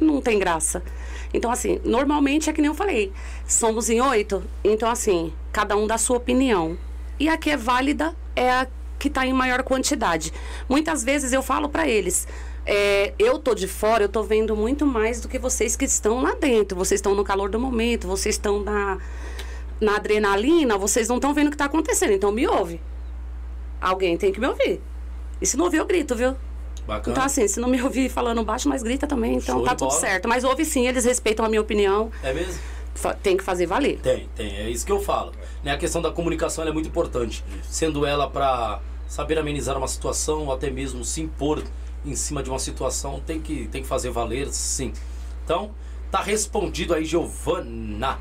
não 0.00 0.20
tem 0.22 0.38
graça. 0.38 0.82
Então, 1.34 1.50
assim, 1.50 1.80
normalmente 1.84 2.48
é 2.48 2.52
que 2.52 2.62
nem 2.62 2.70
eu 2.70 2.74
falei, 2.74 3.12
somos 3.46 3.90
em 3.90 4.00
oito, 4.00 4.42
então, 4.62 4.88
assim, 4.88 5.34
cada 5.52 5.76
um 5.76 5.86
dá 5.86 5.96
a 5.96 5.98
sua 5.98 6.16
opinião. 6.16 6.78
E 7.20 7.28
a 7.28 7.36
que 7.36 7.50
é 7.50 7.56
válida 7.56 8.16
é 8.34 8.50
a 8.50 8.66
que 8.98 9.08
está 9.08 9.26
em 9.26 9.32
maior 9.32 9.62
quantidade. 9.62 10.32
Muitas 10.68 11.02
vezes 11.04 11.32
eu 11.32 11.42
falo 11.42 11.68
para 11.68 11.86
eles. 11.88 12.26
é, 12.66 13.12
eu 13.18 13.38
tô 13.38 13.54
de 13.54 13.68
fora, 13.68 14.04
eu 14.04 14.08
tô 14.08 14.22
vendo 14.22 14.56
muito 14.56 14.86
mais 14.86 15.20
do 15.20 15.28
que 15.28 15.38
vocês 15.38 15.76
que 15.76 15.84
estão 15.84 16.22
lá 16.22 16.34
dentro. 16.34 16.76
Vocês 16.76 16.98
estão 16.98 17.14
no 17.14 17.22
calor 17.24 17.50
do 17.50 17.58
momento, 17.60 18.06
vocês 18.08 18.36
estão 18.36 18.60
na, 18.60 18.98
na 19.80 19.96
adrenalina, 19.96 20.78
vocês 20.78 21.08
não 21.08 21.16
estão 21.16 21.34
vendo 21.34 21.48
o 21.48 21.50
que 21.50 21.56
está 21.56 21.66
acontecendo. 21.66 22.12
Então 22.12 22.32
me 22.32 22.46
ouve. 22.46 22.80
Alguém 23.80 24.16
tem 24.16 24.32
que 24.32 24.40
me 24.40 24.46
ouvir. 24.46 24.80
E 25.40 25.46
se 25.46 25.56
não 25.58 25.66
ouvir, 25.66 25.78
eu 25.78 25.84
grito, 25.86 26.14
viu? 26.16 26.34
Bacana. 26.86 27.12
Então, 27.12 27.24
assim, 27.24 27.46
se 27.48 27.60
não 27.60 27.68
me 27.68 27.82
ouvir 27.82 28.08
falando 28.08 28.42
baixo, 28.44 28.68
mas 28.68 28.82
grita 28.82 29.06
também. 29.06 29.34
Então 29.36 29.56
Show 29.56 29.64
tá 29.64 29.74
tudo 29.74 29.88
bola. 29.88 30.00
certo. 30.00 30.28
Mas 30.28 30.44
ouve 30.44 30.64
sim, 30.64 30.86
eles 30.86 31.04
respeitam 31.04 31.44
a 31.44 31.48
minha 31.48 31.60
opinião. 31.60 32.10
É 32.22 32.32
mesmo? 32.32 32.58
Tem 33.22 33.36
que 33.36 33.42
fazer 33.42 33.66
valer. 33.66 33.98
Tem, 34.00 34.28
tem. 34.34 34.56
É 34.56 34.70
isso 34.70 34.86
que 34.86 34.92
eu 34.92 35.00
falo. 35.00 35.32
Né? 35.62 35.72
A 35.72 35.78
questão 35.78 36.00
da 36.00 36.10
comunicação 36.10 36.66
é 36.66 36.72
muito 36.72 36.88
importante. 36.88 37.44
Sendo 37.64 38.06
ela 38.06 38.28
para 38.28 38.80
saber 39.08 39.38
amenizar 39.38 39.76
uma 39.76 39.88
situação 39.88 40.46
ou 40.46 40.52
até 40.52 40.70
mesmo 40.70 41.04
se 41.04 41.20
impor 41.20 41.62
em 42.04 42.14
cima 42.14 42.42
de 42.42 42.50
uma 42.50 42.58
situação, 42.58 43.20
tem 43.20 43.40
que, 43.40 43.66
tem 43.68 43.82
que 43.82 43.88
fazer 43.88 44.10
valer, 44.10 44.48
sim. 44.52 44.92
Então, 45.44 45.70
tá 46.10 46.20
respondido 46.20 46.94
aí, 46.94 47.04
Giovana. 47.04 48.18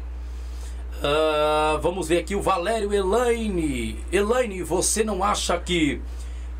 Ah, 1.02 1.78
vamos 1.82 2.08
ver 2.08 2.20
aqui 2.20 2.36
o 2.36 2.42
Valério 2.42 2.94
Elaine. 2.94 4.00
Elaine, 4.12 4.64
você 4.64 5.04
não 5.04 5.24
acha 5.24 5.58
que 5.60 6.02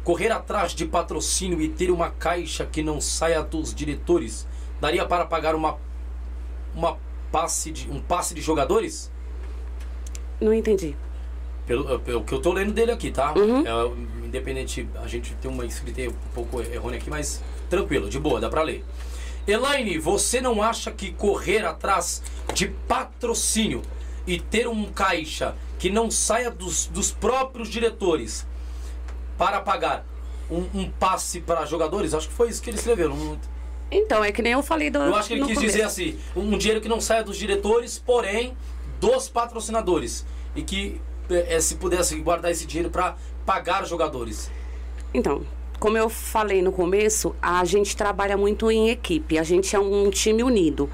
correr 0.04 0.32
atrás 0.32 0.74
de 0.74 0.86
patrocínio 0.86 1.62
e 1.62 1.70
ter 1.70 1.90
uma 1.90 2.10
caixa 2.10 2.66
que 2.66 2.84
não 2.84 3.00
saia 3.00 3.42
dos 3.42 3.74
diretores 3.74 4.46
daria 4.82 5.06
para 5.06 5.24
pagar 5.24 5.56
uma, 5.56 5.78
uma 6.76 6.98
passe 7.34 7.72
de, 7.72 7.90
um 7.90 8.00
passe 8.00 8.36
de 8.36 8.42
jogadores? 8.42 9.12
Não 10.40 10.54
entendi. 10.54 10.96
Pelo, 11.66 12.00
pelo 12.00 12.24
que 12.24 12.32
eu 12.32 12.40
tô 12.40 12.54
lendo 12.54 12.72
dele 12.72 12.92
aqui, 12.92 13.10
tá? 13.10 13.34
Uhum. 13.34 13.64
É, 13.66 14.26
independente, 14.26 14.88
a 15.02 15.08
gente 15.08 15.34
tem 15.42 15.50
uma 15.50 15.66
escrita 15.66 16.02
um 16.12 16.34
pouco 16.36 16.62
errônea 16.62 17.00
aqui, 17.00 17.10
mas 17.10 17.42
tranquilo, 17.70 18.08
de 18.08 18.20
boa, 18.20 18.40
dá 18.40 18.50
pra 18.50 18.62
ler. 18.62 18.86
Elaine, 19.48 19.98
você 19.98 20.40
não 20.40 20.62
acha 20.62 20.92
que 20.92 21.12
correr 21.12 21.66
atrás 21.66 22.22
de 22.54 22.68
patrocínio 22.68 23.82
e 24.28 24.40
ter 24.40 24.68
um 24.68 24.86
caixa 24.86 25.56
que 25.80 25.90
não 25.90 26.12
saia 26.12 26.52
dos, 26.52 26.86
dos 26.86 27.12
próprios 27.12 27.68
diretores 27.68 28.46
para 29.38 29.60
pagar 29.60 30.06
um, 30.52 30.68
um 30.74 30.90
passe 30.90 31.42
para 31.42 31.66
jogadores? 31.66 32.14
Acho 32.14 32.28
que 32.28 32.34
foi 32.34 32.50
isso 32.50 32.62
que 32.62 32.70
ele 32.70 32.78
escreveu. 32.78 33.10
Não, 33.10 33.40
Então, 33.94 34.24
é 34.24 34.32
que 34.32 34.42
nem 34.42 34.54
eu 34.54 34.64
falei 34.64 34.90
do. 34.90 35.00
eu 35.00 35.16
acho 35.16 35.28
que 35.28 35.34
ele 35.36 35.46
quis 35.46 35.56
começo. 35.56 35.72
dizer 35.72 35.84
assim, 35.84 36.18
um 36.36 36.58
dinheiro 36.58 36.82
que 36.82 36.90
não 36.90 37.00
saia 37.00 37.24
dos 37.24 37.38
diretores, 37.38 38.00
porém 38.00 38.58
dos 39.00 39.30
patrocinadores 39.30 40.26
e 40.56 40.62
que 40.62 41.00
eh, 41.30 41.60
se 41.60 41.76
pudesse 41.76 42.16
guardar 42.16 42.52
esse 42.52 42.66
dinheiro 42.66 42.90
para 42.90 43.16
pagar 43.46 43.86
jogadores? 43.86 44.50
Então, 45.14 45.44
como 45.80 45.98
eu 45.98 46.10
falei 46.10 46.62
no 46.62 46.72
começo, 46.72 47.36
a 47.42 47.64
gente 47.66 47.96
trabalha 47.96 48.38
muito 48.38 48.72
em 48.72 48.90
equipe, 48.90 49.38
a 49.38 49.44
gente 49.44 49.76
é 49.76 49.80
um 49.80 50.10
time 50.10 50.42
unido. 50.42 50.90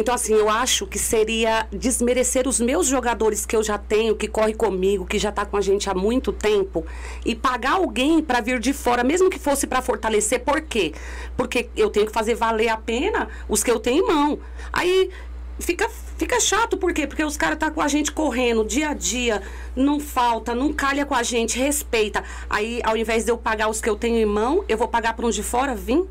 Então, 0.00 0.14
assim, 0.14 0.32
eu 0.32 0.48
acho 0.48 0.86
que 0.86 0.96
seria 0.96 1.66
desmerecer 1.72 2.46
os 2.46 2.60
meus 2.60 2.86
jogadores 2.86 3.44
que 3.44 3.56
eu 3.56 3.64
já 3.64 3.76
tenho, 3.76 4.14
que 4.14 4.28
corre 4.28 4.54
comigo, 4.54 5.04
que 5.04 5.18
já 5.18 5.30
está 5.30 5.44
com 5.44 5.56
a 5.56 5.60
gente 5.60 5.90
há 5.90 5.94
muito 5.94 6.32
tempo, 6.32 6.86
e 7.26 7.34
pagar 7.34 7.72
alguém 7.72 8.22
para 8.22 8.40
vir 8.40 8.60
de 8.60 8.72
fora, 8.72 9.02
mesmo 9.02 9.28
que 9.28 9.40
fosse 9.40 9.66
para 9.66 9.82
fortalecer. 9.82 10.38
Por 10.44 10.60
quê? 10.60 10.94
Porque 11.36 11.68
eu 11.76 11.90
tenho 11.90 12.06
que 12.06 12.12
fazer 12.12 12.36
valer 12.36 12.68
a 12.68 12.76
pena 12.76 13.28
os 13.48 13.64
que 13.64 13.72
eu 13.72 13.80
tenho 13.80 14.04
em 14.04 14.06
mão. 14.06 14.38
Aí 14.72 15.10
fica, 15.58 15.90
fica 16.16 16.38
chato, 16.38 16.76
por 16.76 16.92
quê? 16.92 17.04
Porque 17.04 17.24
os 17.24 17.36
caras 17.36 17.58
tá 17.58 17.68
com 17.68 17.80
a 17.80 17.88
gente 17.88 18.12
correndo 18.12 18.64
dia 18.64 18.90
a 18.90 18.94
dia, 18.94 19.42
não 19.74 19.98
falta, 19.98 20.54
não 20.54 20.72
calha 20.72 21.04
com 21.04 21.14
a 21.16 21.24
gente, 21.24 21.58
respeita. 21.58 22.22
Aí, 22.48 22.80
ao 22.84 22.96
invés 22.96 23.24
de 23.24 23.32
eu 23.32 23.36
pagar 23.36 23.68
os 23.68 23.80
que 23.80 23.90
eu 23.90 23.96
tenho 23.96 24.16
em 24.16 24.26
mão, 24.26 24.64
eu 24.68 24.78
vou 24.78 24.86
pagar 24.86 25.14
para 25.14 25.26
um 25.26 25.30
de 25.30 25.42
fora 25.42 25.74
vir? 25.74 26.06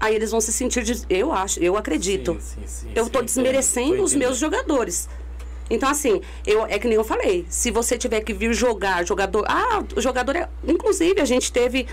Aí 0.00 0.14
eles 0.14 0.30
vão 0.30 0.40
se 0.40 0.52
sentir. 0.52 0.82
des- 0.84 1.06
Eu 1.08 1.32
acho, 1.32 1.60
eu 1.60 1.76
acredito. 1.76 2.32
Sim, 2.40 2.60
sim, 2.60 2.66
sim, 2.66 2.86
eu 2.94 3.04
entendo, 3.06 3.24
desmerecendo 3.24 4.02
os 4.02 4.14
meus 4.14 4.38
jogadores. 4.38 5.08
Então, 5.70 5.88
assim, 5.88 6.20
eu, 6.46 6.66
é 6.66 6.78
que 6.78 6.86
nem 6.86 6.96
eu 6.96 7.04
falei. 7.04 7.46
Se 7.48 7.70
você 7.70 7.96
tiver 7.96 8.20
que 8.20 8.34
vir 8.34 8.52
jogar, 8.52 9.04
jogador. 9.06 9.44
Ah, 9.48 9.82
o 9.96 10.00
jogador 10.00 10.36
é. 10.36 10.48
Inclusive, 10.66 11.20
a 11.20 11.24
gente 11.24 11.50
teve 11.50 11.86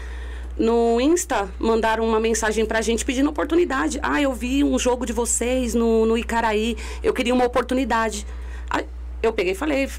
no 0.57 0.99
Insta, 0.99 1.49
mandaram 1.57 2.06
uma 2.06 2.19
mensagem 2.19 2.65
pra 2.65 2.82
gente 2.82 3.06
pedindo 3.06 3.30
oportunidade. 3.30 3.98
Ah, 4.03 4.22
eu 4.22 4.34
vi 4.34 4.61
um 4.64 4.78
jogo 4.78 5.06
de 5.06 5.14
vocês 5.14 5.73
no, 5.73 6.06
no 6.06 6.18
Icaraí, 6.18 6.76
eu 7.02 7.14
queria 7.14 7.34
uma 7.34 7.45
oportunidade. 7.45 8.28
Aí, 8.69 8.86
eu 9.23 9.32
peguei 9.32 9.53
e 9.53 9.56
falei. 9.56 9.90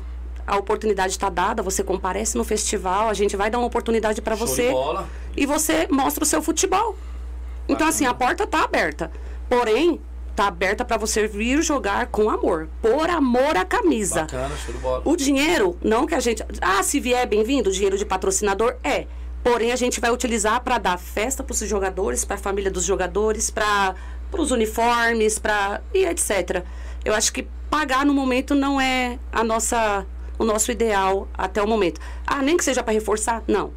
A 0.44 0.56
oportunidade 0.56 1.12
está 1.12 1.30
dada, 1.30 1.62
você 1.62 1.82
comparece 1.84 2.36
no 2.36 2.42
festival, 2.44 3.08
a 3.08 3.14
gente 3.14 3.36
vai 3.36 3.48
dar 3.48 3.58
uma 3.58 3.66
oportunidade 3.68 4.20
para 4.20 4.34
de 4.34 4.40
você 4.40 4.70
bola. 4.70 5.08
e 5.36 5.46
você 5.46 5.86
mostra 5.88 6.24
o 6.24 6.26
seu 6.26 6.42
futebol. 6.42 6.96
Então, 7.68 7.86
assim, 7.86 8.06
a 8.06 8.14
porta 8.14 8.46
tá 8.46 8.64
aberta. 8.64 9.10
Porém, 9.48 10.00
tá 10.34 10.46
aberta 10.46 10.84
para 10.84 10.96
você 10.96 11.26
vir 11.26 11.62
jogar 11.62 12.06
com 12.06 12.30
amor. 12.30 12.68
Por 12.80 13.08
amor 13.10 13.56
à 13.56 13.64
camisa. 13.64 14.22
Bacana, 14.22 14.56
show 14.56 14.74
de 14.74 14.80
bola. 14.80 15.02
O 15.04 15.16
dinheiro, 15.16 15.76
não 15.82 16.06
que 16.06 16.14
a 16.14 16.20
gente. 16.20 16.44
Ah, 16.60 16.82
se 16.82 17.00
vier 17.00 17.26
bem-vindo, 17.26 17.70
o 17.70 17.72
dinheiro 17.72 17.96
de 17.96 18.04
patrocinador 18.04 18.76
é. 18.82 19.06
Porém, 19.42 19.72
a 19.72 19.76
gente 19.76 20.00
vai 20.00 20.10
utilizar 20.10 20.62
para 20.62 20.78
dar 20.78 20.98
festa 20.98 21.42
para 21.42 21.52
os 21.52 21.58
jogadores, 21.60 22.24
para 22.24 22.36
a 22.36 22.38
família 22.38 22.70
dos 22.70 22.84
jogadores, 22.84 23.50
para 23.50 23.94
os 24.32 24.50
uniformes, 24.52 25.38
para 25.38 25.82
e 25.92 26.04
etc. 26.04 26.64
Eu 27.04 27.12
acho 27.14 27.32
que 27.32 27.48
pagar 27.68 28.06
no 28.06 28.14
momento 28.14 28.54
não 28.54 28.80
é 28.80 29.18
a 29.32 29.42
nossa, 29.42 30.06
o 30.38 30.44
nosso 30.44 30.70
ideal 30.70 31.26
até 31.34 31.60
o 31.60 31.66
momento. 31.66 32.00
Ah, 32.26 32.40
nem 32.40 32.56
que 32.56 32.62
seja 32.62 32.82
para 32.82 32.92
reforçar? 32.92 33.42
Não. 33.48 33.72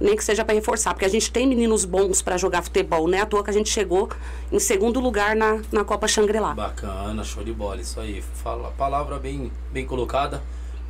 Nem 0.00 0.16
que 0.16 0.24
seja 0.24 0.44
para 0.44 0.54
reforçar, 0.54 0.92
porque 0.92 1.04
a 1.04 1.08
gente 1.08 1.30
tem 1.30 1.46
meninos 1.46 1.84
bons 1.84 2.20
para 2.20 2.36
jogar 2.36 2.62
futebol, 2.62 3.06
né? 3.06 3.20
À 3.20 3.26
toa 3.26 3.44
que 3.44 3.50
a 3.50 3.52
gente 3.52 3.70
chegou 3.70 4.08
em 4.50 4.58
segundo 4.58 4.98
lugar 5.00 5.36
na, 5.36 5.60
na 5.70 5.84
Copa 5.84 6.08
Xangri-Lá. 6.08 6.54
Bacana, 6.54 7.22
show 7.22 7.44
de 7.44 7.52
bola, 7.52 7.80
isso 7.80 8.00
aí. 8.00 8.22
Fala, 8.42 8.70
palavra 8.72 9.18
bem, 9.18 9.52
bem 9.72 9.86
colocada. 9.86 10.42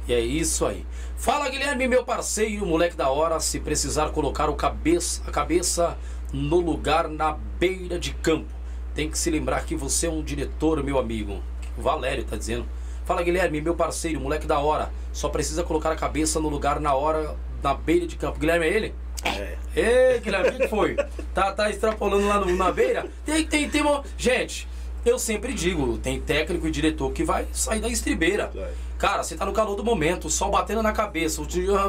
E 0.07 0.13
é 0.13 0.21
isso 0.21 0.67
aí. 0.67 0.85
Fala, 1.17 1.49
Guilherme, 1.49 1.89
meu 1.89 2.05
parceiro, 2.05 2.67
moleque 2.67 2.97
da 2.97 3.09
hora. 3.09 3.41
Se 3.41 3.61
precisar 3.61 4.11
colocar 4.11 4.51
o 4.51 4.55
cabeça, 4.55 5.23
a 5.27 5.31
cabeça 5.31 5.97
no 6.33 6.61
lugar 6.61 7.09
na 7.09 7.33
beira 7.59 7.99
de 7.99 8.13
campo, 8.13 8.53
tem 8.95 9.11
que 9.11 9.19
se 9.19 9.31
lembrar 9.31 9.65
que 9.65 9.75
você 9.75 10.07
é 10.07 10.11
um 10.11 10.23
diretor, 10.23 10.83
meu 10.83 10.99
amigo. 10.99 11.41
O 11.77 11.83
Valério 11.83 12.25
tá 12.25 12.37
dizendo. 12.37 12.67
Fala, 13.05 13.23
Guilherme, 13.23 13.61
meu 13.61 13.75
parceiro, 13.75 14.21
moleque 14.21 14.47
da 14.47 14.59
hora. 14.59 14.91
Só 15.13 15.29
precisa 15.29 15.63
colocar 15.63 15.93
a 15.93 15.97
cabeça 15.97 16.41
no 16.41 16.49
lugar 16.49 16.81
na 16.81 16.95
hora, 16.95 17.37
na 17.65 17.73
beira 17.75 18.07
de 18.07 18.15
campo. 18.17 18.39
Guilherme 18.39 18.67
é 18.67 18.77
ele? 18.77 18.95
É. 19.25 19.57
Ei, 19.75 20.21
Guilherme, 20.21 20.51
o 20.51 20.59
que 20.59 20.69
foi? 20.69 20.97
Tá, 21.33 21.51
tá 21.53 21.71
extrapolando 21.71 22.29
lá 22.29 22.39
no- 22.39 22.55
na 22.55 22.71
beira? 22.71 23.07
Tem, 23.25 23.43
tem, 23.47 23.69
tem 23.71 23.81
uma... 23.81 24.05
Gente, 24.19 24.69
eu 25.05 25.19
sempre 25.19 25.55
digo, 25.55 25.97
tem 25.97 26.21
técnico 26.21 26.69
e 26.69 26.71
diretor 26.71 27.11
que 27.11 27.25
vai 27.25 27.47
sair 27.55 27.81
da 27.81 27.89
estribeira. 27.89 28.53
Cara, 28.99 29.23
você 29.23 29.35
tá 29.35 29.47
no 29.47 29.53
calor 29.53 29.75
do 29.77 29.83
momento, 29.83 30.27
o 30.27 30.31
sol 30.31 30.51
batendo 30.51 30.83
na 30.83 30.93
cabeça, 30.93 31.43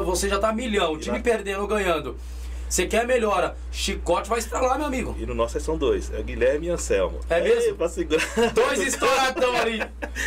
você 0.04 0.28
já 0.30 0.38
tá 0.38 0.50
milhão, 0.52 0.94
o 0.94 0.98
time 0.98 1.20
perdendo 1.20 1.60
ou 1.60 1.68
ganhando. 1.68 2.16
Você 2.68 2.86
quer 2.86 3.06
melhora, 3.06 3.56
chicote 3.70 4.28
vai 4.28 4.38
estralar, 4.40 4.76
meu 4.76 4.86
amigo. 4.88 5.14
E 5.18 5.24
no 5.24 5.34
nosso 5.34 5.58
são 5.60 5.78
dois, 5.78 6.12
é 6.12 6.18
o 6.18 6.24
Guilherme 6.24 6.66
e 6.66 6.70
Anselmo. 6.70 7.20
É 7.30 7.40
mesmo? 7.40 7.76
pra 7.76 7.88
segurar. 7.88 8.24
Dois 8.54 8.80
estouradão 8.80 9.56
ali. 9.56 9.80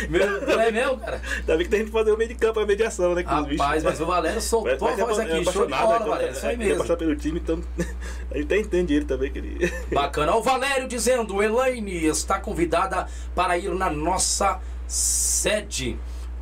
Meu, 0.08 0.40
não 0.46 0.60
é 0.60 0.70
mesmo, 0.70 0.96
cara? 0.98 1.20
Ainda 1.36 1.56
bem 1.56 1.66
que 1.66 1.70
tem 1.70 1.84
que 1.84 1.90
fazer 1.90 2.10
o 2.12 2.16
meio 2.16 2.28
de 2.30 2.34
campo, 2.36 2.58
a 2.60 2.66
mediação, 2.66 3.14
né? 3.14 3.22
com. 3.22 3.30
Rapaz, 3.30 3.82
mas 3.84 4.00
o 4.00 4.06
Valério 4.06 4.40
soltou 4.40 4.70
Mas- 4.88 4.98
mas 4.98 5.00
a 5.00 5.04
voz 5.04 5.18
é, 5.18 5.22
aqui, 5.22 5.32
é 5.32 5.44
show 5.52 5.66
de 5.66 5.72
apaixonado, 5.72 5.82
bola, 5.86 5.96
então, 5.96 6.08
Valério, 6.08 6.32
isso 6.32 6.46
aí 6.46 6.54
Ele 6.54 6.62
é 6.62 6.66
mesmo. 6.66 6.74
apaixonado 6.82 6.98
pelo 6.98 7.16
time, 7.16 7.38
então 7.40 7.62
a 8.30 8.34
gente 8.36 8.44
até 8.46 8.58
entende 8.58 8.94
ele 8.94 9.04
também, 9.04 9.30
que 9.30 9.38
ele... 9.38 9.72
Bacana. 9.92 10.34
O 10.34 10.42
Valério 10.42 10.88
dizendo, 10.88 11.42
Elaine 11.42 12.06
está 12.06 12.38
convidada 12.40 13.06
para 13.34 13.58
ir 13.58 13.68
na 13.74 13.90
nossa 13.90 14.60
sede 14.86 15.98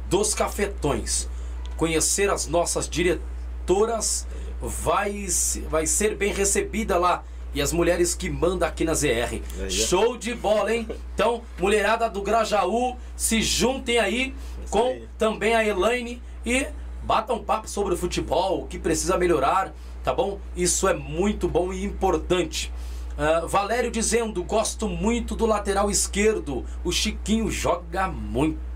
dos 0.09 0.33
cafetões. 0.35 1.29
Conhecer 1.77 2.31
as 2.31 2.47
nossas 2.47 2.89
diretoras 2.89 4.27
vai, 4.61 5.27
vai 5.69 5.87
ser 5.87 6.17
bem 6.17 6.33
recebida 6.33 6.99
lá. 6.99 7.25
E 7.55 7.63
as 7.63 7.73
mulheres 7.73 8.15
que 8.15 8.29
mandam 8.29 8.69
aqui 8.69 8.85
na 8.85 8.95
ZR. 8.95 9.41
Ó. 9.65 9.69
Show 9.71 10.17
de 10.19 10.35
bola, 10.35 10.75
hein? 10.75 10.87
Então, 11.15 11.43
mulherada 11.59 12.09
do 12.09 12.23
Grajaú, 12.23 12.97
se 13.17 13.41
juntem 13.41 13.99
aí 13.99 14.35
com 14.71 14.89
aí. 14.89 15.09
também 15.17 15.55
a 15.55 15.65
Elaine 15.65 16.23
e 16.45 16.67
batam 17.03 17.37
um 17.37 17.43
papo 17.43 17.69
sobre 17.69 17.95
o 17.95 17.97
futebol, 17.97 18.63
o 18.63 18.67
que 18.67 18.79
precisa 18.79 19.17
melhorar, 19.17 19.73
tá 20.05 20.13
bom? 20.13 20.39
Isso 20.55 20.87
é 20.87 20.95
muito 20.95 21.49
bom 21.49 21.73
e 21.73 21.85
importante. 21.85 22.71
Ah, 23.17 23.45
Valério 23.47 23.91
dizendo, 23.91 24.45
gosto 24.45 24.89
muito 24.89 25.35
do 25.35 25.45
lateral 25.45 25.91
esquerdo. 25.91 26.65
O 26.85 26.93
Chiquinho 26.93 27.51
joga 27.51 28.07
muito. 28.07 28.68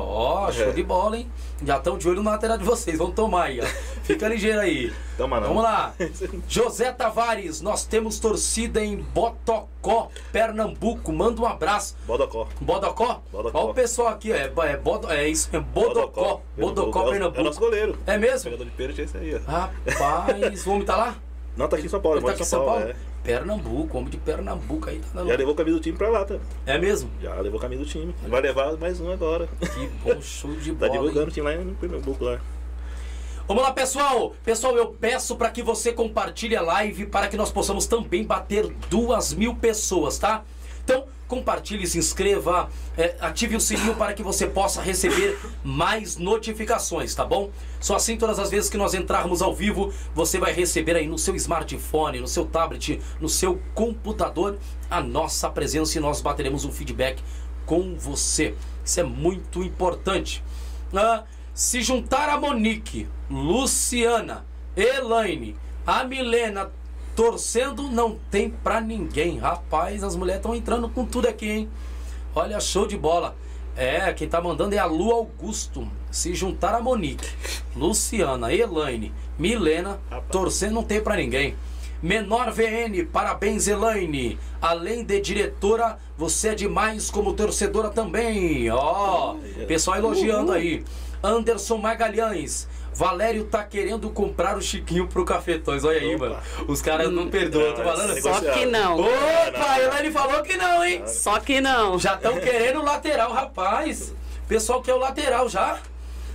Ó, 0.00 0.50
show 0.52 0.68
É. 0.68 0.72
de 0.72 0.82
bola, 0.82 1.16
hein? 1.18 1.30
Já 1.64 1.76
estão 1.78 1.96
de 1.98 2.08
olho 2.08 2.22
no 2.22 2.30
lateral 2.30 2.58
de 2.58 2.64
vocês, 2.64 2.98
vão 2.98 3.10
tomar 3.10 3.44
aí, 3.44 3.60
ó. 3.60 3.64
Fica 4.02 4.28
ligeiro 4.28 4.60
aí. 4.60 4.92
Toma 5.16 5.40
não. 5.40 5.48
Vamos 5.48 5.62
lá. 5.62 5.94
José 6.48 6.92
Tavares, 6.92 7.60
nós 7.60 7.84
temos 7.86 8.18
torcida 8.18 8.84
em 8.84 8.96
Botocó, 8.96 10.08
Pernambuco. 10.32 11.12
Manda 11.12 11.40
um 11.40 11.46
abraço. 11.46 11.96
Bodocó. 12.06 12.46
Bodocó? 12.60 13.22
Bodocó. 13.32 13.58
Olha 13.58 13.70
o 13.70 13.74
pessoal 13.74 14.08
aqui, 14.08 14.32
ó, 14.32 14.34
é, 14.34 14.72
é, 14.72 14.76
Bodo- 14.76 15.10
é 15.10 15.28
isso, 15.28 15.48
é 15.52 15.58
Bodocó. 15.60 16.40
Bodocó, 16.56 16.98
É 17.00 17.02
o- 17.02 17.06
É 17.06 17.08
o 17.08 17.10
Pernambuco. 17.12 17.42
nosso 17.42 17.58
goleiro. 17.60 17.98
É 18.06 18.18
mesmo? 18.18 18.50
Jogador 18.50 18.64
de 18.64 18.70
pênalti 18.72 19.00
é 19.00 19.04
esse 19.04 19.16
aí, 19.16 19.34
ó. 19.34 19.50
Rapaz, 19.50 20.66
o 20.66 20.70
homem 20.72 20.84
tá 20.84 20.96
lá? 20.96 21.16
Não, 21.56 21.66
tá 21.68 21.76
aqui 21.76 21.86
em 21.86 21.88
São 21.88 22.00
Paulo, 22.00 22.18
Ele 22.18 22.26
tá 22.26 22.32
aqui 22.32 22.42
em 22.42 22.44
São 22.44 22.64
Paulo? 22.66 22.82
é. 22.82 22.94
Pernambuco, 23.26 23.98
homem 23.98 24.08
de 24.10 24.16
Pernambuco 24.18 24.88
aí 24.88 25.00
tá 25.00 25.06
dando. 25.14 25.28
Já 25.28 25.36
levou 25.36 25.52
a 25.52 25.56
camisa 25.56 25.76
do 25.78 25.82
time 25.82 25.98
pra 25.98 26.08
lá, 26.08 26.24
tá? 26.24 26.36
É 26.64 26.78
mesmo? 26.78 27.10
Já 27.20 27.34
levou 27.40 27.58
a 27.58 27.60
camisa 27.62 27.82
do 27.82 27.88
time. 27.88 28.14
Vai 28.28 28.40
levar 28.40 28.76
mais 28.76 29.00
um 29.00 29.10
agora. 29.10 29.48
Que 29.74 29.88
bom 30.04 30.20
show 30.22 30.52
de 30.54 30.72
Tá 30.78 30.86
bola. 30.86 30.92
hein? 30.94 31.00
divulgando 31.00 31.28
o 31.28 31.32
time 31.34 31.44
lá 31.46 31.54
em 31.54 31.74
Pernambuco 31.74 32.24
lá. 32.24 32.40
Vamos 33.48 33.62
lá, 33.62 33.72
pessoal! 33.72 34.34
Pessoal, 34.44 34.76
eu 34.76 34.86
peço 34.88 35.36
para 35.36 35.50
que 35.50 35.62
você 35.62 35.92
compartilhe 35.92 36.56
a 36.56 36.62
live 36.62 37.06
para 37.06 37.28
que 37.28 37.36
nós 37.36 37.50
possamos 37.50 37.86
também 37.86 38.24
bater 38.24 38.66
duas 38.90 39.32
mil 39.34 39.54
pessoas, 39.54 40.18
tá? 40.18 40.42
Então, 40.84 41.04
compartilhe, 41.28 41.86
se 41.86 41.98
inscreva, 41.98 42.70
é, 42.96 43.16
ative 43.20 43.56
o 43.56 43.60
sininho 43.60 43.94
para 43.94 44.14
que 44.14 44.22
você 44.22 44.46
possa 44.46 44.80
receber 44.80 45.38
mais 45.64 46.16
notificações, 46.16 47.14
tá 47.14 47.24
bom? 47.24 47.50
Só 47.80 47.96
assim, 47.96 48.16
todas 48.16 48.38
as 48.38 48.50
vezes 48.50 48.70
que 48.70 48.76
nós 48.76 48.94
entrarmos 48.94 49.42
ao 49.42 49.54
vivo, 49.54 49.92
você 50.14 50.38
vai 50.38 50.52
receber 50.52 50.96
aí 50.96 51.06
no 51.06 51.18
seu 51.18 51.34
smartphone, 51.36 52.20
no 52.20 52.28
seu 52.28 52.44
tablet, 52.44 53.00
no 53.20 53.28
seu 53.28 53.60
computador, 53.74 54.58
a 54.90 55.00
nossa 55.00 55.50
presença 55.50 55.98
e 55.98 56.00
nós 56.00 56.20
bateremos 56.20 56.64
um 56.64 56.72
feedback 56.72 57.22
com 57.64 57.96
você. 57.96 58.54
Isso 58.84 59.00
é 59.00 59.02
muito 59.02 59.62
importante. 59.62 60.42
Ah, 60.94 61.24
se 61.52 61.82
juntar 61.82 62.28
a 62.28 62.38
Monique, 62.38 63.08
Luciana, 63.28 64.46
Elaine, 64.76 65.56
a 65.86 66.04
Milena 66.04 66.70
torcendo, 67.16 67.84
não 67.84 68.18
tem 68.30 68.50
pra 68.50 68.78
ninguém. 68.80 69.38
Rapaz, 69.38 70.04
as 70.04 70.14
mulheres 70.14 70.38
estão 70.40 70.54
entrando 70.54 70.86
com 70.88 71.04
tudo 71.06 71.26
aqui, 71.26 71.50
hein? 71.50 71.70
Olha, 72.34 72.60
show 72.60 72.86
de 72.86 72.96
bola. 72.96 73.34
É, 73.74 74.12
quem 74.12 74.28
tá 74.28 74.40
mandando 74.40 74.74
é 74.74 74.78
a 74.78 74.84
Lu 74.84 75.10
Augusto. 75.10 75.88
Se 76.10 76.34
juntar 76.34 76.74
a 76.74 76.80
Monique, 76.80 77.26
Luciana, 77.74 78.52
Elaine, 78.52 79.12
Milena, 79.38 79.98
Rapaz. 80.10 80.30
torcendo, 80.30 80.74
não 80.74 80.82
tem 80.82 81.00
pra 81.00 81.16
ninguém. 81.16 81.56
Menor 82.02 82.52
VN, 82.52 83.06
parabéns 83.10 83.66
Elaine. 83.66 84.38
Além 84.60 85.02
de 85.02 85.18
diretora, 85.20 85.98
você 86.16 86.48
é 86.48 86.54
demais 86.54 87.10
como 87.10 87.32
torcedora 87.32 87.88
também. 87.88 88.70
Ó, 88.70 89.36
pessoal 89.66 89.96
elogiando 89.96 90.52
aí. 90.52 90.84
Anderson 91.22 91.78
Magalhães. 91.78 92.68
Valério 92.96 93.44
tá 93.44 93.62
querendo 93.62 94.08
comprar 94.10 94.56
o 94.56 94.62
Chiquinho 94.62 95.06
pro 95.06 95.24
Cafetões. 95.24 95.84
Olha 95.84 96.00
aí, 96.00 96.14
Opa. 96.14 96.28
mano. 96.30 96.40
Os 96.66 96.80
caras 96.80 97.12
não 97.12 97.28
perdoam, 97.28 97.72
tô 97.74 97.82
Não, 97.82 97.90
falando. 97.92 98.20
Só 98.22 98.40
que 98.40 98.64
não. 98.64 99.00
Opa, 99.00 99.80
Elaine 99.80 100.10
falou 100.10 100.42
que 100.42 100.56
não, 100.56 100.82
hein? 100.82 101.02
Só 101.06 101.38
que 101.38 101.60
não. 101.60 101.98
Já 101.98 102.14
estão 102.14 102.38
querendo 102.40 102.80
o 102.80 102.84
lateral, 102.84 103.32
rapaz. 103.32 104.14
pessoal 104.48 104.80
quer 104.80 104.94
o 104.94 104.98
lateral 104.98 105.48
já. 105.48 105.78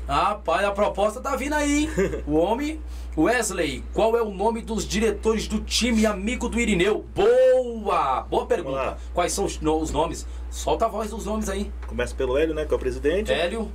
Rapaz, 0.08 0.64
a 0.66 0.72
proposta 0.72 1.20
tá 1.20 1.36
vindo 1.36 1.54
aí, 1.54 1.84
hein? 1.86 1.90
O 2.28 2.36
homem, 2.36 2.82
Wesley, 3.18 3.84
qual 3.94 4.16
é 4.18 4.22
o 4.22 4.30
nome 4.32 4.62
dos 4.62 4.86
diretores 4.88 5.48
do 5.48 5.62
time 5.62 6.06
amigo 6.06 6.48
do 6.50 6.60
Irineu? 6.60 7.06
Boa! 7.16 8.22
Boa 8.30 8.46
pergunta. 8.46 8.98
Quais 9.14 9.32
são 9.34 9.46
os, 9.46 9.60
no- 9.60 9.80
os 9.80 9.92
nomes? 9.92 10.26
Solta 10.50 10.86
a 10.86 10.90
voz 10.90 11.10
dos 11.12 11.26
nomes 11.26 11.50
aí. 11.50 11.72
Começa 11.88 12.14
pelo 12.16 12.38
Hélio, 12.38 12.54
né? 12.54 12.66
Que 12.66 12.74
é 12.74 12.76
o 12.76 12.80
presidente. 12.80 13.32
Hélio, 13.32 13.72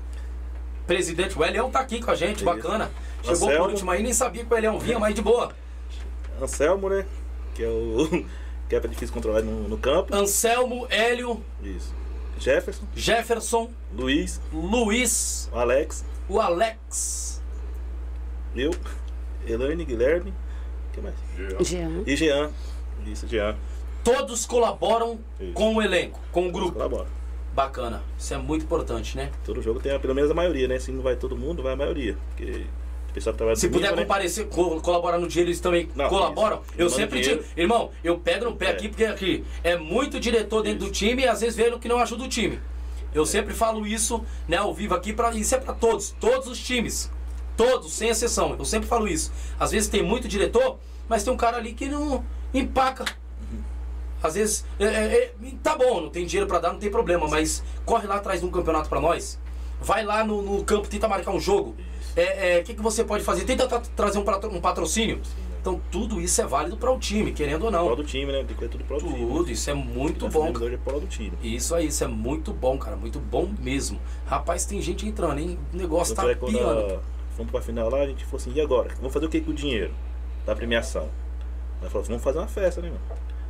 presidente, 0.87 1.39
o 1.39 1.45
Elião 1.45 1.71
tá 1.71 1.81
aqui 1.81 2.01
com 2.01 2.11
a 2.11 2.15
gente, 2.15 2.37
Isso. 2.37 2.45
bacana. 2.45 2.91
Chegou 3.23 3.49
Anselmo. 3.49 3.57
por 3.59 3.71
último 3.71 3.91
aí, 3.91 4.03
nem 4.03 4.13
sabia 4.13 4.45
que 4.45 4.53
o 4.53 4.57
Elião 4.57 4.79
vinha, 4.79 4.99
mas 4.99 5.15
de 5.15 5.23
boa. 5.23 5.53
Anselmo, 6.41 6.89
né? 6.89 7.05
Que 7.55 7.65
é 7.65 7.69
o. 7.69 8.25
que 8.69 8.75
é 8.77 8.81
difícil 8.81 9.15
controlar 9.15 9.43
no, 9.43 9.69
no 9.69 9.79
campo. 9.79 10.15
Anselmo, 10.15 10.87
Hélio, 10.91 11.43
Isso. 11.63 11.95
Jefferson, 12.39 12.85
Jefferson, 12.95 13.71
Luiz, 13.95 14.41
Luiz, 14.53 15.49
o 15.53 15.59
Alex, 15.59 16.05
o 16.29 16.41
Alex. 16.41 17.43
eu, 18.55 18.71
Elaine, 19.47 19.85
Guilherme. 19.85 20.35
que 20.93 21.01
mais? 21.01 21.15
Jean. 21.61 22.03
E 22.07 22.17
Jean. 22.17 22.51
Isso, 23.07 23.27
Jean. 23.27 23.57
Todos 24.05 24.45
colaboram 24.45 25.19
Isso. 25.41 25.53
com 25.53 25.77
o 25.77 25.83
elenco, 25.83 26.21
com 26.31 26.49
o 26.49 26.53
grupo. 26.53 26.73
Colabora. 26.73 27.09
Bacana. 27.57 28.03
Isso 28.19 28.35
é 28.35 28.37
muito 28.37 28.67
importante, 28.67 29.17
né? 29.17 29.33
Todo 29.43 29.63
jogo 29.63 29.81
tem 29.81 29.99
pelo 29.99 30.15
menos 30.15 30.31
a 30.31 30.35
maioria, 30.35 30.69
né? 30.69 30.79
Se 30.79 30.93
não 30.93 31.03
vai 31.03 31.17
todo 31.17 31.35
mundo, 31.35 31.63
vai 31.63 31.73
a 31.73 31.77
maioria. 31.77 32.15
Porque 32.29 32.67
o 33.09 33.13
pessoal 33.15 33.33
que 33.33 33.39
trabalha 33.39 33.57
Se 33.57 33.71
puder 33.71 33.93
né? 33.97 34.03
comparecer, 34.03 34.47
co- 34.49 34.79
colaborar 34.83 35.17
no 35.19 35.27
dinheiro, 35.27 35.49
eles 35.49 35.59
também 35.61 35.89
Não, 35.95 36.07
colaboram. 36.11 36.59
isso. 36.59 36.75
Eu 36.77 36.91
sempre 36.91 37.23
digo, 37.23 37.43
irmão, 37.57 37.91
eu 38.05 38.19
pego 38.19 38.45
no 38.45 38.55
pé 38.55 38.67
É. 38.67 38.71
aqui, 38.73 38.91
porque 38.91 39.07
aqui 39.07 39.43
é 39.65 39.75
muito 39.75 40.21
diretor 40.21 40.61
dentro 40.63 40.85
do 40.85 40.91
time 40.93 41.23
e 41.23 41.27
às 41.27 41.41
vezes 41.41 41.57
vendo 41.57 41.79
que 41.79 41.89
não 41.89 41.99
ajuda 41.99 42.25
o 42.25 42.29
time. 42.29 42.61
Eu 43.15 43.25
sempre 43.25 43.55
falo 43.55 43.87
isso, 43.87 44.23
né, 44.47 44.59
ao 44.59 44.75
vivo 44.75 44.95
aqui, 44.95 45.15
pra, 45.15 45.31
isso 45.33 45.55
é 45.55 45.59
pra 45.59 45.73
todos, 45.73 46.15
todos 46.21 46.47
os 46.49 46.59
times. 46.59 47.11
Todos, 47.57 47.91
sem 47.95 48.11
exceção. 48.11 48.55
Eu 48.59 48.67
sempre 48.67 48.87
falo 48.87 49.09
isso. 49.09 49.33
Às 49.59 49.71
vezes 49.71 49.89
tem 49.89 50.03
muito 50.03 50.29
diretor, 50.29 50.77
mas 51.09 51.25
tem 51.25 51.33
um 51.33 51.39
cara 51.39 51.57
ali 51.57 51.73
que 51.73 51.89
não 51.89 52.23
empaca. 52.53 53.07
Às 54.27 54.35
vezes, 54.35 54.65
é, 54.79 54.85
é, 54.85 55.25
é, 55.25 55.33
tá 55.63 55.77
bom, 55.77 56.01
não 56.03 56.11
tem 56.11 56.27
dinheiro 56.27 56.47
pra 56.47 56.59
dar, 56.59 56.73
não 56.73 56.79
tem 56.79 56.91
problema, 56.91 57.27
mas 57.29 57.63
corre 57.85 58.07
lá 58.07 58.17
atrás 58.17 58.41
de 58.41 58.47
um 58.47 58.51
campeonato 58.51 58.89
pra 58.89 59.01
nós. 59.01 59.39
Vai 59.81 60.05
lá 60.05 60.25
no, 60.25 60.43
no 60.43 60.65
campo, 60.65 60.89
tenta 60.89 61.07
marcar 61.09 61.31
um 61.33 61.41
jogo. 61.41 61.75
É, 62.17 62.57
é, 62.57 62.61
O 62.61 62.65
que, 62.65 62.75
que 62.75 62.83
você 62.83 63.05
pode 63.05 63.23
fazer? 63.23 63.45
Tenta 63.45 63.67
tra- 63.67 63.83
trazer 63.95 64.19
um, 64.19 64.25
um 64.57 64.61
patrocínio. 64.61 65.21
Então, 65.61 65.81
tudo 65.91 66.21
isso 66.21 66.41
é 66.41 66.47
válido 66.47 66.77
para 66.77 66.93
o 66.93 66.99
time, 66.99 67.33
querendo 67.33 67.65
ou 67.65 67.71
não. 67.73 67.95
do 67.97 68.05
time, 68.05 68.31
né? 68.31 68.45
Tem 68.45 68.57
que 68.57 68.69
tudo 68.69 68.85
prol 68.85 69.01
do 69.01 69.09
time. 69.09 69.27
Tudo, 69.27 69.51
isso 69.51 69.69
é 69.69 69.75
muito 69.75 70.29
bom. 70.29 70.47
é 70.49 70.77
prol 70.77 71.01
do 71.01 71.07
time. 71.09 71.33
Isso 71.43 71.75
aí, 71.75 71.89
isso 71.89 72.05
é 72.05 72.07
muito 72.07 72.53
bom, 72.53 72.79
cara. 72.79 72.97
Muito 72.97 73.19
bom 73.19 73.53
mesmo. 73.61 74.01
Rapaz, 74.27 74.65
tem 74.65 74.81
gente 74.81 75.07
entrando, 75.07 75.39
hein? 75.41 75.59
O 75.75 75.77
negócio 75.77 76.15
Tanto 76.15 76.25
tá 76.27 76.31
é 76.31 76.35
que 76.35 76.41
quando 76.41 76.57
piando. 76.57 76.95
a- 76.95 77.01
fomos 77.37 77.51
pra 77.51 77.61
final 77.61 77.91
lá, 77.91 77.99
a 77.99 78.07
gente 78.07 78.25
falou 78.25 78.37
assim, 78.37 78.53
e 78.55 78.61
agora? 78.61 78.95
Vamos 78.97 79.13
fazer 79.13 79.27
o 79.27 79.29
que 79.29 79.41
com 79.41 79.51
o 79.51 79.55
dinheiro 79.55 79.93
da 80.47 80.55
premiação? 80.55 81.09
Ela 81.81 81.91
falou, 81.91 82.07
vamos 82.07 82.23
fazer 82.23 82.39
uma 82.39 82.47
festa, 82.47 82.81
né, 82.81 82.89
mano? 82.89 83.01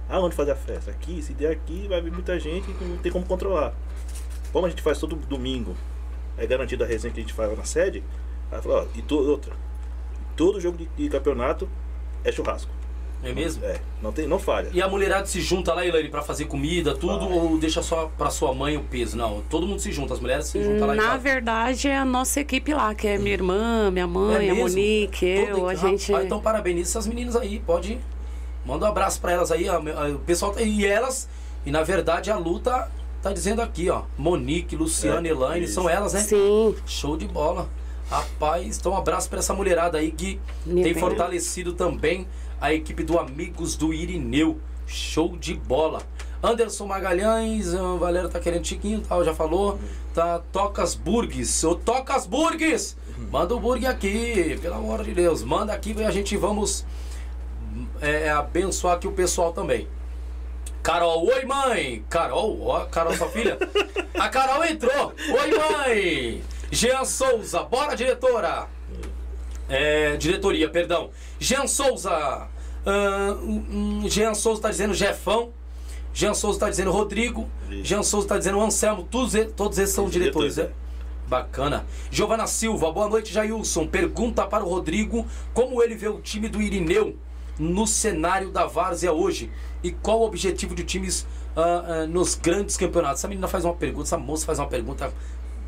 Ah, 0.09 0.21
onde 0.21 0.35
fazer 0.35 0.53
a 0.53 0.57
festa? 0.57 0.91
Aqui, 0.91 1.21
se 1.23 1.33
der 1.33 1.51
aqui, 1.53 1.87
vai 1.89 2.01
vir 2.01 2.13
muita 2.13 2.39
gente 2.39 2.69
e 2.81 2.85
não 2.85 2.97
tem 2.99 3.11
como 3.11 3.25
controlar. 3.27 3.75
Como 4.53 4.67
a 4.67 4.71
gente 4.71 4.83
faz 4.83 4.99
todo 4.99 5.17
domingo, 5.17 5.75
é 6.39 6.47
garantido 6.47 6.85
a 6.85 6.87
resenha 6.87 7.13
que 7.13 7.21
a 7.21 7.23
gente 7.23 7.33
faz 7.35 7.51
lá 7.51 7.57
na 7.57 7.65
sede, 7.65 8.03
falou, 8.63 8.83
ó, 8.83 8.87
e 8.99 9.03
to- 9.03 9.19
outra, 9.19 9.53
todo 10.37 10.61
jogo 10.61 10.79
de, 10.79 10.87
de 10.97 11.09
campeonato 11.09 11.69
é 12.25 12.31
churrasco. 12.31 12.71
É 13.23 13.33
mesmo? 13.33 13.65
É, 13.65 13.81
não, 14.03 14.13
tem, 14.13 14.29
não 14.29 14.39
falha. 14.39 14.69
E 14.73 14.81
a 14.81 14.87
mulherada 14.87 15.27
se 15.27 15.41
junta 15.41 15.73
lá, 15.75 15.85
Elaine, 15.85 16.09
pra 16.11 16.23
fazer 16.23 16.45
comida, 16.45 16.95
tudo, 16.95 17.27
Vai. 17.29 17.39
ou 17.39 17.59
deixa 17.59 17.83
só 17.83 18.07
pra 18.17 18.31
sua 18.31 18.55
mãe 18.55 18.77
o 18.77 18.83
peso? 18.85 19.17
Não, 19.17 19.43
todo 19.51 19.67
mundo 19.67 19.81
se 19.81 19.91
junta, 19.91 20.13
as 20.15 20.21
mulheres 20.21 20.47
se 20.47 20.63
juntam 20.63 20.87
lá 20.87 20.95
e 20.95 20.97
Na 20.99 21.03
fazem. 21.05 21.21
verdade, 21.21 21.89
é 21.89 21.97
a 21.97 22.05
nossa 22.05 22.41
equipe 22.41 22.73
lá, 22.75 22.95
que 22.95 23.09
é 23.09 23.17
minha 23.19 23.33
irmã, 23.33 23.91
minha 23.91 24.07
mãe, 24.07 24.49
É 24.49 24.51
a? 24.53 24.55
Monique, 24.55 25.27
eu, 25.27 25.67
a 25.67 25.75
gente. 25.75 26.13
Rapaz, 26.13 26.27
então 26.27 26.41
parabeniza 26.41 26.91
essas 26.91 27.07
meninas 27.07 27.35
aí, 27.35 27.59
pode 27.59 27.95
ir. 27.95 28.01
Manda 28.67 28.85
um 28.87 28.89
abraço 28.89 29.21
pra 29.21 29.33
elas 29.33 29.51
aí, 29.53 29.69
ó, 29.69 29.77
a- 29.77 30.09
o 30.11 30.19
pessoal 30.19 30.53
tá- 30.53 30.61
e 30.61 30.85
elas, 30.85 31.29
e 31.65 31.71
na 31.71 31.83
verdade 31.83 32.31
a 32.31 32.37
luta 32.37 32.91
tá 33.23 33.33
dizendo 33.33 33.63
aqui, 33.63 33.89
ó, 33.89 34.03
Monique, 34.19 34.75
Luciana, 34.77 35.27
É, 35.27 35.31
Elaine, 35.31 35.65
isso. 35.65 35.75
são 35.75 35.89
elas, 35.89 36.13
né? 36.13 36.21
Sim, 36.21 36.75
Show 36.87 37.17
de 37.17 37.27
bola. 37.29 37.69
Rapaz, 38.11 38.79
então 38.79 38.93
um 38.93 38.97
abraço 38.97 39.29
pra 39.29 39.39
essa 39.41 39.53
mulherada 39.55 39.99
aí 39.99 40.11
que 40.13 40.41
Minha 40.65 40.85
tem 40.85 40.93
bem. 40.93 41.01
fortalecido 41.01 41.73
também 41.73 42.27
a 42.61 42.73
equipe 42.73 43.03
do 43.03 43.19
Amigos 43.19 43.77
do 43.77 43.93
Irineu. 43.93 44.59
Show 44.87 45.37
de 45.37 45.55
bola. 45.55 46.01
Anderson 46.41 46.87
Magalhães, 46.87 47.75
o 47.75 47.99
Valério 47.99 48.29
tá 48.29 48.39
querendo 48.39 48.65
Chiquinho, 48.65 49.01
tal, 49.01 49.25
já 49.25 49.35
falou. 49.35 49.81
Tá 50.15 50.41
Tocas 50.53 50.95
Burgues. 50.95 51.65
Ô 51.65 51.75
Tocas 51.75 52.25
Burgues! 52.27 52.97
Manda 53.33 53.55
o 53.57 53.59
burgue 53.59 53.87
aqui, 53.87 54.57
pelo 54.63 54.75
amor 54.77 55.03
de 55.03 55.13
Deus. 55.13 55.43
Manda 55.43 55.73
aqui 55.73 55.93
e 55.99 56.05
a 56.05 56.11
gente 56.13 56.37
vamos 56.37 56.85
é, 58.01 58.31
abençoar 58.31 58.97
aqui 58.97 59.07
o 59.07 59.13
pessoal 59.13 59.53
também. 59.53 59.89
Carol, 60.83 61.27
oi 61.27 61.45
mãe! 61.45 62.05
Carol, 62.09 62.65
ó, 62.65 62.85
Carol, 62.87 63.13
sua 63.15 63.29
filha. 63.29 63.59
A 64.15 64.29
Carol 64.29 64.65
entrou! 64.65 65.13
Oi 65.29 65.59
mãe! 65.59 66.43
Jean 66.71 67.05
Souza, 67.05 67.63
bora 67.65 67.97
diretora! 67.97 68.69
É, 69.69 70.17
diretoria, 70.17 70.71
perdão. 70.71 71.11
Jean 71.41 71.67
Souza! 71.67 72.49
hum, 72.87 74.05
Jean 74.09 74.33
Souza 74.35 74.63
tá 74.63 74.71
dizendo 74.71 74.95
Jefão. 74.95 75.51
Jean 76.15 76.35
Souza 76.35 76.61
tá 76.61 76.71
dizendo 76.71 76.93
Rodrigo. 76.93 77.51
Isso. 77.69 77.85
Jean 77.85 78.03
Souza 78.03 78.29
tá 78.29 78.39
dizendo 78.39 78.61
Anselmo. 78.61 79.03
Todos, 79.11 79.33
todos 79.57 79.79
esses 79.79 79.95
são 79.95 80.09
diretores, 80.09 80.55
diretores, 80.55 80.77
né? 80.79 80.87
Bacana. 81.27 81.85
Giovana 82.13 82.47
Silva, 82.47 82.93
boa 82.93 83.09
noite, 83.09 83.35
Jailson. 83.35 83.89
Pergunta 83.89 84.47
para 84.47 84.65
o 84.65 84.69
Rodrigo 84.69 85.27
como 85.53 85.83
ele 85.83 85.97
vê 85.97 86.09
o 86.09 86.21
time 86.21 86.49
do 86.49 86.63
Irineu 86.63 87.17
no 87.59 87.87
cenário 87.87 88.51
da 88.51 88.67
Várzea 88.67 89.13
hoje 89.13 89.51
e 89.83 89.91
qual 89.91 90.21
o 90.21 90.27
objetivo 90.27 90.75
de 90.75 90.85
times 90.85 91.27
ah, 91.57 91.85
ah, 91.87 92.07
nos 92.07 92.35
grandes 92.35 92.77
campeonatos. 92.77 93.21
Essa 93.21 93.29
menina 93.29 93.49
faz 93.49 93.65
uma 93.65 93.75
pergunta, 93.75 94.07
essa 94.09 94.19
moça 94.19 94.45
faz 94.45 94.59
uma 94.59 94.69
pergunta 94.69 95.13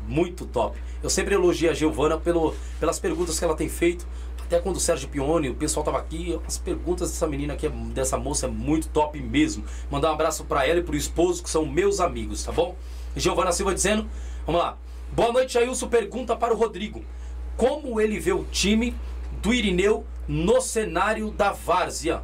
muito 0.07 0.45
top. 0.45 0.77
Eu 1.01 1.09
sempre 1.09 1.35
elogio 1.35 1.69
a 1.69 1.73
Giovana 1.73 2.17
pelo, 2.17 2.55
pelas 2.79 2.99
perguntas 2.99 3.37
que 3.39 3.45
ela 3.45 3.55
tem 3.55 3.69
feito. 3.69 4.05
Até 4.43 4.59
quando 4.59 4.77
o 4.77 4.79
Sérgio 4.79 5.07
Pione, 5.07 5.49
o 5.49 5.55
pessoal 5.55 5.83
tava 5.83 5.99
aqui, 5.99 6.39
as 6.47 6.57
perguntas 6.57 7.11
dessa 7.11 7.27
menina 7.27 7.53
aqui, 7.53 7.67
é- 7.67 7.69
dessa 7.69 8.17
moça 8.17 8.47
é 8.47 8.49
muito 8.49 8.87
top 8.89 9.19
mesmo. 9.21 9.63
Mandar 9.91 10.09
um 10.09 10.13
abraço 10.13 10.43
para 10.45 10.65
ela 10.65 10.79
e 10.79 10.83
pro 10.83 10.95
esposo, 10.95 11.43
que 11.43 11.49
são 11.49 11.65
meus 11.65 11.99
amigos, 11.99 12.43
tá 12.43 12.51
bom? 12.51 12.75
Giovana 13.15 13.51
Silva 13.51 13.73
dizendo, 13.73 14.07
vamos 14.45 14.61
lá. 14.61 14.77
Boa 15.11 15.31
noite, 15.31 15.53
Jailson. 15.53 15.87
Pergunta 15.87 16.35
para 16.35 16.53
o 16.53 16.57
Rodrigo. 16.57 17.03
Como 17.57 18.01
ele 18.01 18.19
vê 18.19 18.31
o 18.31 18.43
time 18.45 18.95
do 19.41 19.53
Irineu 19.53 20.03
no 20.29 20.61
cenário 20.61 21.31
da 21.31 21.51
Várzea 21.51 22.21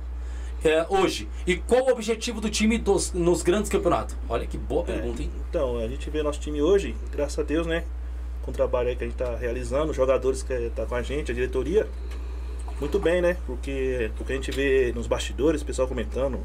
é, 0.64 0.86
hoje? 0.90 1.28
E 1.46 1.58
qual 1.58 1.88
o 1.88 1.92
objetivo 1.92 2.40
do 2.40 2.50
time 2.50 2.78
dos- 2.78 3.12
nos 3.12 3.42
grandes 3.42 3.70
campeonatos? 3.70 4.16
Olha 4.30 4.46
que 4.48 4.58
boa 4.58 4.84
pergunta, 4.84 5.22
hein? 5.22 5.32
Então, 5.50 5.78
a 5.80 5.88
gente 5.88 6.10
vê 6.10 6.22
nosso 6.24 6.40
time 6.40 6.62
hoje, 6.62 6.96
graças 7.12 7.38
a 7.38 7.44
Deus, 7.44 7.66
né? 7.68 7.84
Com 8.44 8.52
o 8.52 8.54
trabalho 8.54 8.90
aí 8.90 8.96
que 8.96 9.04
a 9.04 9.08
gente 9.08 9.18
tá 9.18 9.36
realizando, 9.36 9.90
os 9.90 9.98
jogadores 9.98 10.44
que 10.44 10.72
tá 10.76 10.86
com 10.86 10.94
a 10.96 11.02
gente, 11.02 11.32
a 11.32 11.36
diretoria, 11.36 11.88
muito 12.80 13.00
bem, 13.00 13.22
né? 13.22 13.38
Porque 13.48 14.12
o 14.20 14.24
que 14.24 14.34
a 14.34 14.36
gente 14.36 14.52
vê 14.52 14.92
nos 14.96 15.08
bastidores, 15.08 15.62
o 15.62 15.66
pessoal 15.66 15.88
comentando, 15.88 16.40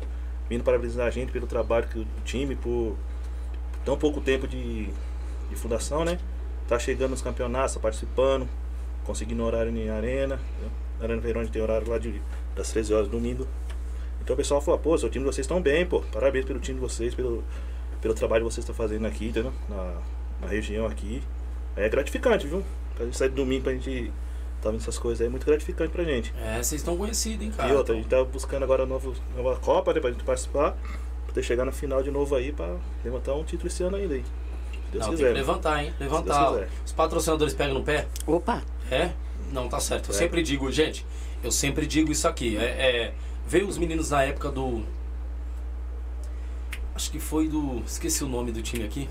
vindo 0.49 0.65
parabenizar 0.65 1.07
a 1.07 1.11
gente 1.11 1.31
pelo 1.31 1.47
trabalho 1.47 1.87
que 1.89 1.99
o 1.99 2.07
time, 2.25 2.57
por 2.57 2.97
tão 3.85 3.97
pouco 3.99 4.21
tempo 4.21 4.49
de, 4.49 4.87
de 5.49 5.57
fundação, 5.57 6.05
né? 6.05 6.19
Tá 6.69 6.79
chegando 6.79 7.11
nos 7.11 7.23
campeonatos, 7.23 7.75
tá 7.75 7.81
participando, 7.81 8.49
conseguindo 9.05 9.43
horário 9.45 9.77
em 9.77 9.89
arena. 9.91 10.37
Né? 10.37 10.69
Na 11.01 11.07
Arena 11.07 11.21
Verônica 11.21 11.53
tem 11.53 11.61
horário 11.63 11.89
lá 11.91 11.99
de, 11.99 12.23
das 12.55 12.71
13 12.71 12.95
horas 12.95 13.09
domingo. 13.09 13.49
Então 14.23 14.35
o 14.35 14.37
pessoal 14.37 14.61
falou, 14.61 14.79
pô, 14.79 14.97
seu 14.97 15.09
time 15.11 15.25
de 15.25 15.33
vocês 15.35 15.45
estão 15.45 15.61
bem, 15.61 15.85
pô. 15.85 16.03
Parabéns 16.13 16.45
pelo 16.45 16.61
time 16.61 16.79
de 16.79 16.81
vocês, 16.87 17.15
pelo, 17.15 17.43
pelo 18.01 18.15
trabalho 18.15 18.45
que 18.47 18.53
vocês 18.53 18.63
estão 18.63 18.75
fazendo 18.75 19.07
aqui, 19.07 19.29
entendeu? 19.29 19.53
Na, 19.69 19.95
na 20.43 20.47
região 20.47 20.87
aqui. 20.87 21.23
É 21.75 21.89
gratificante, 21.89 22.47
viu? 22.47 22.63
A 23.01 23.05
gente 23.05 23.17
sair 23.17 23.31
de 23.31 23.35
domingo 23.35 23.65
pra 23.65 23.73
gente 23.73 24.13
tá 24.61 24.71
vendo 24.71 24.81
essas 24.81 24.99
coisas 24.99 25.23
aí, 25.23 25.27
é 25.27 25.31
muito 25.31 25.47
gratificante 25.47 25.91
pra 25.91 26.05
gente. 26.05 26.35
É, 26.39 26.57
vocês 26.63 26.83
estão 26.83 26.95
conhecidos, 26.97 27.47
hein, 27.47 27.51
cara? 27.57 27.73
e 27.73 27.75
outra, 27.75 27.95
a 27.95 27.97
gente 27.97 28.09
tá 28.09 28.23
buscando 28.23 28.63
agora 28.63 28.83
a 28.83 28.87
nova, 28.87 29.11
Copa, 29.63 29.95
né, 29.95 30.01
pra 30.01 30.11
gente 30.11 30.23
participar, 30.23 30.77
pra 31.25 31.33
ter 31.35 31.43
chegar 31.43 31.65
na 31.65 31.73
final 31.73 32.03
de 32.03 32.11
novo 32.11 32.35
aí, 32.37 32.53
pra 32.53 32.77
levantar 33.03 33.33
um 33.35 33.43
título 33.43 33.69
esse 33.69 33.83
ano 33.83 33.97
ainda 33.97 34.15
aí. 34.15 34.23
Se 34.23 34.93
Deus 34.93 35.01
Não, 35.07 35.09
tem 35.09 35.17
quiser. 35.17 35.29
que 35.33 35.39
levantar, 35.39 35.83
hein? 35.83 35.95
Levantar. 35.99 36.39
Deus 36.51 36.51
quiser. 36.65 36.69
Os 36.85 36.93
patrocinadores 36.93 37.55
pegam 37.55 37.75
no 37.75 37.83
pé? 37.83 38.07
Opa, 38.27 38.63
É? 38.91 39.13
Não, 39.53 39.69
tá 39.69 39.81
certo. 39.81 40.11
Eu 40.11 40.15
É. 40.15 40.19
sempre 40.19 40.43
digo, 40.43 40.71
gente, 40.71 41.05
eu 41.43 41.51
sempre 41.51 41.87
digo 41.87 42.11
isso 42.13 42.27
aqui. 42.29 42.57
É, 42.57 42.63
é, 42.65 43.15
veio 43.47 43.67
os 43.67 43.77
meninos 43.79 44.11
na 44.11 44.23
época 44.25 44.51
do. 44.51 44.83
Acho 46.95 47.11
que 47.11 47.19
foi 47.19 47.49
do. 47.49 47.83
Esqueci 47.87 48.23
o 48.25 48.29
nome 48.29 48.53
do 48.53 48.63
time 48.63 48.85
aqui. 48.85 49.09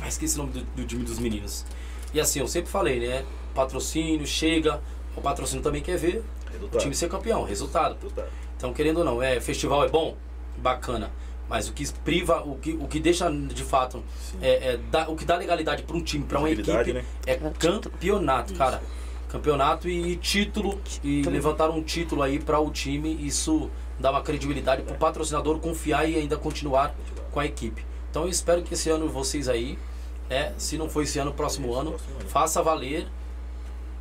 Ah, 0.00 0.08
esqueci 0.08 0.34
o 0.34 0.38
nome 0.38 0.52
do, 0.52 0.60
do 0.62 0.84
time 0.84 1.04
dos 1.04 1.18
meninos. 1.18 1.64
E 2.12 2.20
assim, 2.20 2.40
eu 2.40 2.48
sempre 2.48 2.70
falei, 2.70 3.00
né? 3.00 3.24
Patrocínio, 3.54 4.26
chega. 4.26 4.80
O 5.16 5.20
patrocínio 5.20 5.62
também 5.62 5.82
quer 5.82 5.96
ver 5.96 6.22
o 6.48 6.52
Resultado. 6.52 6.80
time 6.82 6.94
ser 6.94 7.08
campeão, 7.08 7.42
resultado. 7.44 7.94
Resultado. 7.94 8.28
Então, 8.56 8.72
querendo 8.72 8.98
ou 8.98 9.04
não, 9.04 9.22
é, 9.22 9.40
festival 9.40 9.84
é 9.84 9.88
bom? 9.88 10.16
Bacana. 10.58 11.10
Mas 11.48 11.68
o 11.68 11.72
que 11.72 11.86
priva, 12.04 12.42
o 12.42 12.56
que, 12.56 12.72
o 12.72 12.88
que 12.88 12.98
deixa 12.98 13.30
de 13.30 13.62
fato, 13.62 14.02
é, 14.42 14.72
é 14.72 14.76
dá- 14.90 15.08
o 15.08 15.14
que 15.14 15.24
dá 15.24 15.36
legalidade 15.36 15.84
para 15.84 15.96
um 15.96 16.02
time, 16.02 16.24
para 16.24 16.38
uma 16.40 16.50
equipe, 16.50 16.92
né? 16.92 17.04
é 17.26 17.34
o 17.34 17.50
campeonato, 17.52 18.52
cara. 18.54 18.82
Campeonato 19.36 19.88
e 19.88 20.16
título. 20.16 20.80
E 21.04 21.22
levantar 21.22 21.68
um 21.70 21.82
título 21.82 22.22
aí 22.22 22.38
para 22.38 22.58
o 22.58 22.70
time, 22.70 23.14
isso 23.20 23.70
dá 23.98 24.10
uma 24.10 24.22
credibilidade 24.22 24.82
para 24.82 24.94
o 24.94 24.98
patrocinador 24.98 25.58
confiar 25.58 26.08
e 26.08 26.16
ainda 26.16 26.36
continuar 26.36 26.94
com 27.30 27.40
a 27.40 27.44
equipe. 27.44 27.84
Então 28.10 28.22
eu 28.22 28.30
espero 28.30 28.62
que 28.62 28.72
esse 28.72 28.88
ano 28.88 29.08
vocês 29.08 29.46
aí, 29.48 29.78
é, 30.30 30.52
se 30.56 30.78
não 30.78 30.88
for 30.88 31.02
esse 31.02 31.18
ano, 31.18 31.32
próximo 31.34 31.74
ano, 31.74 31.96
faça 32.28 32.62
valer. 32.62 33.06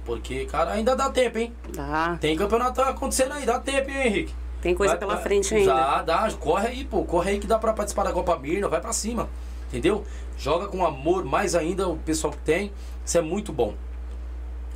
Porque, 0.06 0.46
cara, 0.46 0.72
ainda 0.72 0.96
dá 0.96 1.10
tempo, 1.10 1.38
hein? 1.38 1.54
Dá. 1.74 2.18
Tem 2.22 2.36
campeonato 2.38 2.80
acontecendo 2.82 3.34
aí, 3.34 3.46
dá 3.46 3.60
tempo, 3.60 3.90
hein, 3.90 4.08
Henrique? 4.08 4.34
Tem 4.62 4.74
coisa 4.74 4.94
Vai- 4.94 5.00
pela 5.00 5.18
frente 5.18 5.54
ainda. 5.54 5.74
Dá, 5.74 6.02
dá. 6.02 6.32
Corre 6.40 6.68
aí, 6.68 6.86
pô. 6.86 7.04
Corre 7.04 7.32
aí 7.32 7.40
que 7.40 7.48
dá 7.48 7.60
pra 7.60 7.74
participar 7.74 8.04
da 8.04 8.14
Copa 8.14 8.38
Mirna. 8.38 8.68
Vai 8.68 8.80
pra 8.80 8.94
cima. 8.94 9.28
Entendeu? 9.68 10.04
Joga 10.38 10.68
com 10.68 10.86
amor, 10.86 11.26
mais 11.26 11.56
ainda 11.56 11.88
o 11.88 11.98
pessoal 11.98 12.32
que 12.32 12.40
tem. 12.40 12.72
Isso 13.04 13.18
é 13.18 13.22
muito 13.22 13.52
bom. 13.52 13.74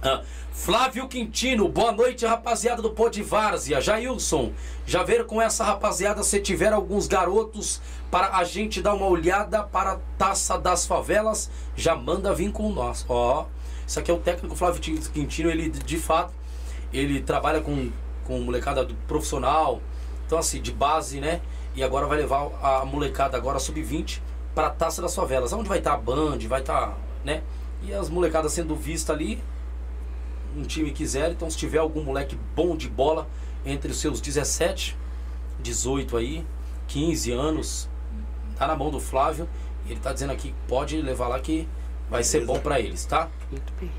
Ah, 0.01 0.21
Flávio 0.53 1.09
Quintino, 1.09 1.67
boa 1.67 1.91
noite, 1.91 2.25
rapaziada 2.25 2.81
do 2.81 2.91
Pô 2.91 3.09
de 3.09 3.21
Várzea. 3.21 3.81
Jailson, 3.81 4.53
já 4.85 5.03
ver 5.03 5.25
com 5.25 5.41
essa 5.41 5.61
rapaziada 5.65 6.23
se 6.23 6.39
tiver 6.39 6.71
alguns 6.71 7.05
garotos 7.05 7.81
para 8.09 8.37
a 8.37 8.45
gente 8.45 8.81
dar 8.81 8.93
uma 8.93 9.07
olhada 9.07 9.61
para 9.61 9.91
a 9.91 9.99
taça 10.17 10.57
das 10.57 10.85
favelas, 10.85 11.51
já 11.75 11.95
manda 11.95 12.33
vir 12.33 12.49
com 12.53 12.71
nós. 12.71 13.05
Ó, 13.09 13.45
isso 13.85 13.99
aqui 13.99 14.09
é 14.09 14.13
o 14.13 14.19
técnico 14.19 14.55
Flávio 14.55 14.79
Quintino, 14.81 15.49
ele 15.49 15.69
de 15.69 15.97
fato, 15.97 16.33
ele 16.93 17.21
trabalha 17.21 17.59
com, 17.59 17.91
com 18.25 18.39
molecada 18.39 18.87
profissional, 19.05 19.81
então 20.25 20.37
assim, 20.37 20.61
de 20.61 20.71
base, 20.71 21.19
né? 21.19 21.41
E 21.75 21.83
agora 21.83 22.07
vai 22.07 22.19
levar 22.19 22.49
a 22.63 22.85
molecada 22.85 23.35
agora 23.35 23.59
sub-20 23.59 24.21
para 24.55 24.67
a 24.67 24.69
taça 24.69 25.01
das 25.01 25.13
favelas, 25.13 25.51
onde 25.51 25.67
vai 25.67 25.79
estar 25.79 25.93
a 25.93 25.97
Band, 25.97 26.39
vai 26.47 26.61
estar, 26.61 26.97
né? 27.25 27.43
E 27.83 27.93
as 27.93 28.09
molecadas 28.09 28.53
sendo 28.53 28.75
vistas 28.75 29.13
ali, 29.13 29.41
um 30.57 30.63
time 30.63 30.91
quiser, 30.91 31.31
então 31.31 31.49
se 31.49 31.57
tiver 31.57 31.77
algum 31.79 32.03
moleque 32.03 32.37
bom 32.55 32.75
de 32.75 32.89
bola 32.89 33.27
entre 33.65 33.91
os 33.91 33.99
seus 33.99 34.21
17, 34.21 34.97
18 35.61 36.17
aí, 36.17 36.45
15 36.87 37.31
anos, 37.31 37.89
tá 38.57 38.67
na 38.67 38.75
mão 38.75 38.89
do 38.89 38.99
Flávio. 38.99 39.47
Ele 39.87 39.99
tá 39.99 40.13
dizendo 40.13 40.31
aqui 40.31 40.49
que 40.49 40.55
pode 40.67 41.01
levar 41.01 41.27
lá 41.27 41.39
que 41.39 41.67
vai 42.09 42.23
ser 42.23 42.39
Beleza. 42.39 42.53
bom 42.53 42.59
pra 42.59 42.79
eles, 42.79 43.05
tá? 43.05 43.29
Muito 43.51 43.73
bem. 43.79 43.91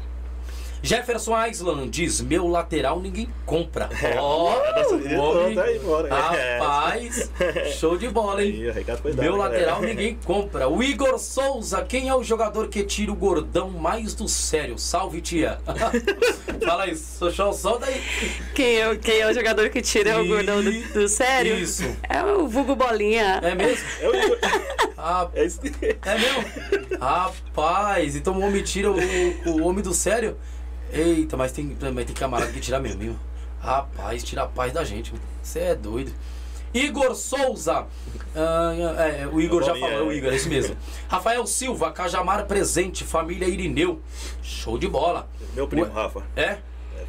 Jefferson 0.83 1.47
Island 1.47 1.89
diz: 1.91 2.21
Meu 2.21 2.47
lateral 2.47 3.01
ninguém 3.01 3.29
compra. 3.45 3.89
Ó, 4.19 4.51
Nossa, 4.75 4.95
o 4.95 5.01
diretor 5.01 5.37
homem- 5.39 5.55
tá 5.55 5.63
aí 5.65 5.77
embora. 5.77 6.09
Rapaz, 6.15 7.31
show 7.79 7.97
de 7.99 8.09
bola, 8.09 8.43
hein? 8.45 8.71
Aí, 8.75 8.85
Meu 9.15 9.37
galera. 9.37 9.37
lateral 9.37 9.83
ninguém 9.85 10.19
compra. 10.25 10.69
O 10.69 10.83
Igor 10.83 11.19
Souza, 11.19 11.83
quem 11.85 12.09
é 12.09 12.15
o 12.15 12.23
jogador 12.23 12.69
que 12.69 12.83
tira 12.83 13.13
o 13.13 13.15
gordão 13.17 13.71
mais 13.71 14.15
do 14.15 14.27
sério? 14.29 14.79
Salve, 14.79 15.21
tia. 15.21 15.59
Fala 16.65 16.85
aí, 16.85 16.97
Sochão, 16.97 17.53
solta 17.53 17.87
aí. 17.87 18.01
Quem 18.55 18.77
é, 18.79 18.89
o- 18.91 18.99
quem 18.99 19.21
é 19.21 19.29
o 19.29 19.35
jogador 19.35 19.69
que 19.71 19.83
tira 19.83 20.21
o 20.21 20.27
gordão 20.27 20.63
do, 20.63 20.71
do 20.93 21.09
sério? 21.09 21.57
Isso. 21.57 21.85
É 22.09 22.23
o 22.23 22.47
vulgo 22.49 22.75
bolinha. 22.75 23.41
É 23.43 23.55
mesmo? 23.55 23.85
É 24.01 24.09
o 24.09 24.15
Igor. 24.15 24.39
Ah, 24.97 25.29
É 25.35 25.45
isso. 25.45 25.61
é 25.63 26.19
mesmo? 26.19 26.99
Rapaz, 27.01 28.17
então 28.17 28.35
o 28.39 28.41
homem 28.43 28.63
tira 28.63 28.91
o, 28.91 28.97
o 29.47 29.63
homem 29.67 29.83
do 29.83 29.93
sério? 29.95 30.37
Eita, 30.93 31.37
mas 31.37 31.53
tem, 31.53 31.77
mas 31.95 32.05
tem 32.05 32.15
camarada 32.15 32.53
que 32.53 32.61
tira 32.61 32.81
mesmo, 32.81 33.01
viu? 33.01 33.17
Rapaz, 33.61 34.23
tira 34.23 34.43
a 34.43 34.47
paz 34.47 34.73
da 34.73 34.85
gente. 34.85 35.13
Você 35.43 35.61
é 35.61 35.75
doido. 35.75 36.13
Igor 36.73 37.15
Souza. 37.15 37.87
Ah, 38.35 38.73
é, 38.99 39.23
é, 39.23 39.27
o 39.27 39.41
Igor 39.41 39.63
já 39.63 39.75
falou, 39.75 39.91
é 39.91 40.03
o. 40.03 40.13
Igor, 40.13 40.33
é 40.33 40.37
isso 40.37 40.49
mesmo. 40.49 40.77
Rafael 41.09 41.45
Silva, 41.47 41.91
Cajamar 41.91 42.47
presente, 42.47 43.05
família 43.05 43.47
Irineu. 43.47 44.01
Show 44.43 44.79
de 44.79 44.87
bola. 44.87 45.29
Meu 45.55 45.67
primo, 45.67 45.87
Ué, 45.87 45.93
Rafa. 45.93 46.23
É? 46.37 46.59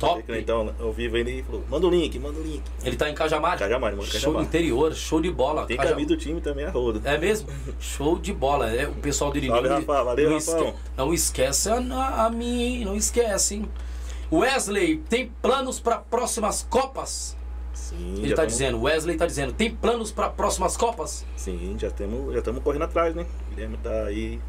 É, 0.06 0.10
Top. 0.10 0.24
Então, 0.40 0.74
ao 0.80 0.92
vivo 0.92 1.18
ele 1.18 1.44
falou: 1.44 1.64
manda 1.70 1.88
o 1.88 1.90
link, 1.90 2.18
manda 2.20 2.40
o 2.40 2.44
link. 2.44 2.62
Ele 2.84 2.96
tá 2.96 3.10
em 3.10 3.14
Cajamar? 3.14 3.58
Cajamar, 3.58 3.96
mora 3.96 4.08
em 4.08 4.12
Show 4.12 4.20
Cajamar. 4.20 4.44
interior, 4.44 4.94
show 4.94 5.22
de 5.22 5.32
bola. 5.32 5.66
Tem 5.66 5.78
Caja- 5.78 5.90
camisa 5.90 6.08
do 6.10 6.18
time 6.18 6.42
também, 6.42 6.66
a 6.66 6.70
roda. 6.72 7.02
É 7.10 7.18
mesmo? 7.18 7.48
Show 7.80 8.18
de 8.18 8.34
bola. 8.34 8.70
É, 8.74 8.88
o 8.88 8.94
pessoal 8.94 9.36
Irineu. 9.36 9.56
Salve, 9.56 9.70
Rafa. 9.70 10.04
Valeu, 10.04 10.30
não, 10.30 10.38
Rafão. 10.38 10.74
não 10.98 11.14
esquece 11.14 11.70
a, 11.70 11.76
a 12.26 12.30
hein? 12.34 12.86
Não 12.86 12.96
esquece, 12.96 13.56
hein? 13.56 13.70
Wesley, 14.32 14.98
tem 15.10 15.32
planos 15.42 15.80
para 15.80 15.98
próximas 15.98 16.66
Copas? 16.70 17.36
Sim, 17.74 18.16
Ele 18.20 18.30
tá 18.30 18.36
tamo- 18.38 18.48
dizendo, 18.48 18.82
Wesley 18.82 19.18
tá 19.18 19.26
dizendo, 19.26 19.52
tem 19.54 19.70
planos 19.74 20.12
para 20.12 20.30
próximas 20.30 20.78
Copas? 20.78 21.26
Sim, 21.36 21.76
já 21.78 21.88
estamos 21.90 22.34
já 22.34 22.42
correndo 22.64 22.84
atrás, 22.84 23.14
né? 23.16 23.26
O 23.48 23.50
Guilherme 23.50 23.78
tá 23.84 24.04
aí 24.06 24.40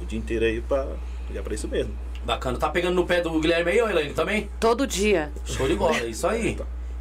o 0.00 0.06
dia 0.06 0.18
inteiro 0.18 0.44
aí 0.44 0.60
pra. 0.62 0.86
Já 1.34 1.42
pra 1.42 1.54
isso 1.54 1.66
mesmo. 1.68 1.92
Bacana. 2.26 2.58
Tá 2.58 2.68
pegando 2.68 2.96
no 2.96 3.06
pé 3.06 3.20
do 3.20 3.38
Guilherme 3.38 3.70
aí, 3.70 3.80
ô 3.80 3.88
Elaine, 3.88 4.12
também? 4.12 4.50
Todo 4.58 4.84
dia. 4.86 5.32
Show 5.44 5.68
de 5.68 5.76
bola, 5.76 5.96
é 5.96 6.06
isso 6.10 6.26
aí. 6.26 6.58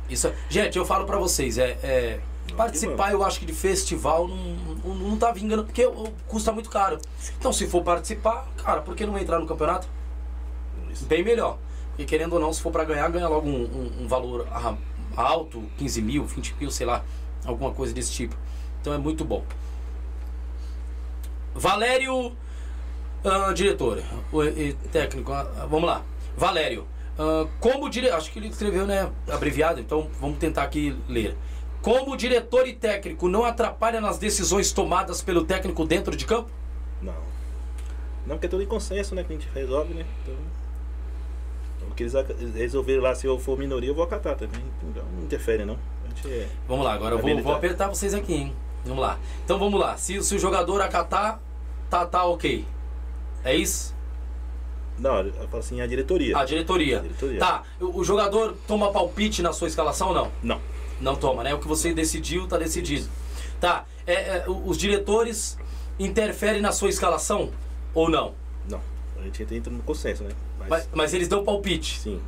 Isso, 0.07 0.31
gente, 0.47 0.77
eu 0.77 0.85
falo 0.85 1.03
pra 1.05 1.17
vocês, 1.17 1.57
é, 1.57 1.71
é, 1.81 2.19
participar 2.55 3.11
eu 3.11 3.23
acho 3.23 3.39
que 3.39 3.45
de 3.45 3.53
festival 3.53 4.27
não, 4.27 4.35
não, 4.85 4.95
não 4.95 5.17
tá 5.17 5.31
vingando, 5.31 5.63
porque 5.65 5.83
o- 5.83 6.13
custa 6.27 6.51
muito 6.51 6.69
caro. 6.69 6.99
Então 7.39 7.51
se 7.51 7.65
for 7.65 7.81
participar, 7.83 8.47
cara, 8.63 8.81
por 8.81 8.95
que 8.95 9.03
não 9.03 9.17
entrar 9.17 9.39
no 9.39 9.47
campeonato? 9.47 9.87
Bem 11.07 11.23
melhor. 11.23 11.57
Porque 11.89 12.05
querendo 12.05 12.33
ou 12.33 12.39
não, 12.39 12.53
se 12.53 12.61
for 12.61 12.71
pra 12.71 12.83
ganhar, 12.83 13.09
ganha 13.09 13.27
logo 13.27 13.47
um, 13.49 13.63
um- 13.63 14.03
um 14.03 14.07
valor 14.07 14.47
alto, 15.17 15.63
15 15.79 16.01
mil, 16.03 16.23
20 16.23 16.53
mil, 16.59 16.69
sei 16.69 16.85
lá, 16.85 17.03
alguma 17.43 17.71
coisa 17.71 17.91
desse 17.91 18.11
tipo. 18.11 18.35
Então 18.81 18.93
é 18.93 18.99
muito 18.99 19.25
bom. 19.25 19.43
Valério, 21.55 22.33
ah, 23.25 23.53
diretor, 23.53 24.01
e 24.55 24.73
técnico, 24.91 25.31
ah, 25.31 25.67
vamos 25.69 25.87
lá. 25.87 26.03
Valério, 26.37 26.85
ah, 27.17 27.47
como 27.59 27.89
diretor, 27.89 28.17
acho 28.17 28.31
que 28.31 28.39
ele 28.39 28.47
escreveu, 28.47 28.85
né, 28.85 29.09
abreviado, 29.29 29.79
então 29.79 30.09
vamos 30.19 30.37
tentar 30.37 30.63
aqui 30.63 30.95
ler. 31.07 31.35
Como 31.81 32.17
diretor 32.17 32.67
e 32.67 32.73
técnico 32.73 33.27
não 33.27 33.45
atrapalha 33.45 34.01
nas 34.01 34.17
decisões 34.17 34.71
tomadas 34.71 35.21
pelo 35.21 35.45
técnico 35.45 35.85
dentro 35.85 36.15
de 36.15 36.25
campo? 36.25 36.49
Não. 37.01 37.13
Não, 38.25 38.35
porque 38.35 38.47
é 38.47 38.49
tudo 38.49 38.63
em 38.63 38.65
consenso, 38.65 39.13
né? 39.13 39.23
Que 39.23 39.33
a 39.33 39.35
gente 39.37 39.47
resolve, 39.53 39.93
né? 39.93 40.03
Então. 40.23 40.35
O 41.89 41.93
que 41.93 42.01
eles 42.01 42.13
resolverem 42.55 43.01
lá, 43.01 43.13
se 43.13 43.27
eu 43.27 43.37
for 43.37 43.55
minoria, 43.57 43.89
eu 43.91 43.93
vou 43.93 44.03
acatar 44.03 44.35
também. 44.35 44.63
Então, 44.83 45.03
não 45.15 45.23
interfere, 45.23 45.63
não. 45.63 45.77
É. 46.25 46.47
Vamos 46.67 46.83
lá, 46.85 46.93
agora 46.93 47.15
eu 47.15 47.19
vou, 47.19 47.43
vou 47.43 47.53
apertar 47.53 47.87
vocês 47.87 48.15
aqui, 48.15 48.33
hein? 48.33 48.55
Vamos 48.83 49.01
lá. 49.01 49.19
Então 49.43 49.59
vamos 49.59 49.79
lá. 49.79 49.95
Se, 49.95 50.21
se 50.23 50.35
o 50.35 50.39
jogador 50.39 50.81
acatar, 50.81 51.39
tá, 51.89 52.05
tá 52.05 52.25
ok. 52.25 52.65
É 53.45 53.55
isso? 53.55 53.93
Não, 54.97 55.19
eu 55.19 55.33
falo 55.49 55.59
assim, 55.59 55.79
a 55.81 55.87
diretoria. 55.87 56.37
A 56.37 56.43
diretoria. 56.45 56.97
A 56.99 57.01
diretoria. 57.01 57.39
Tá. 57.39 57.63
O, 57.79 57.99
o 57.99 58.03
jogador 58.03 58.55
toma 58.67 58.91
palpite 58.91 59.41
na 59.41 59.53
sua 59.53 59.67
escalação 59.67 60.07
ou 60.09 60.13
não? 60.15 60.31
Não. 60.41 60.61
Não 61.01 61.15
toma, 61.15 61.43
né? 61.43 61.53
O 61.53 61.59
que 61.59 61.67
você 61.67 61.93
decidiu, 61.93 62.47
tá 62.47 62.57
decidido. 62.57 63.07
Tá. 63.59 63.85
É, 64.07 64.13
é, 64.13 64.45
os 64.47 64.77
diretores 64.77 65.57
interferem 65.99 66.61
na 66.61 66.71
sua 66.71 66.89
escalação 66.89 67.51
ou 67.93 68.09
não? 68.09 68.33
Não. 68.69 68.81
A 69.19 69.23
gente 69.23 69.43
entra 69.53 69.71
no 69.71 69.83
consenso, 69.83 70.23
né? 70.23 70.31
Mas, 70.59 70.69
Mas, 70.69 70.89
mas 70.93 71.13
eles 71.13 71.27
dão 71.27 71.43
palpite. 71.43 71.99
sim, 71.99 72.21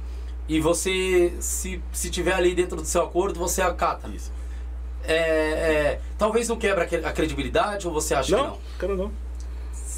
E 0.50 0.60
você, 0.60 1.34
se, 1.40 1.82
se 1.94 2.10
tiver 2.10 2.34
ali 2.34 2.54
dentro 2.54 2.78
do 2.78 2.86
seu 2.86 3.02
acordo, 3.04 3.40
você 3.40 3.62
acata. 3.62 4.08
isso. 4.10 4.32
É, 5.04 5.16
é, 5.16 6.02
talvez 6.18 6.50
não 6.50 6.58
quebra 6.58 6.84
a 6.84 6.88
cre- 6.88 7.06
a 7.06 7.12
credibilidade 7.14 7.88
ou 7.88 7.94
você 7.94 8.14
acha 8.14 8.36
que 8.36 8.42
Não, 8.42 8.50
não? 8.50 8.58
cara, 8.78 8.96
não. 8.96 9.12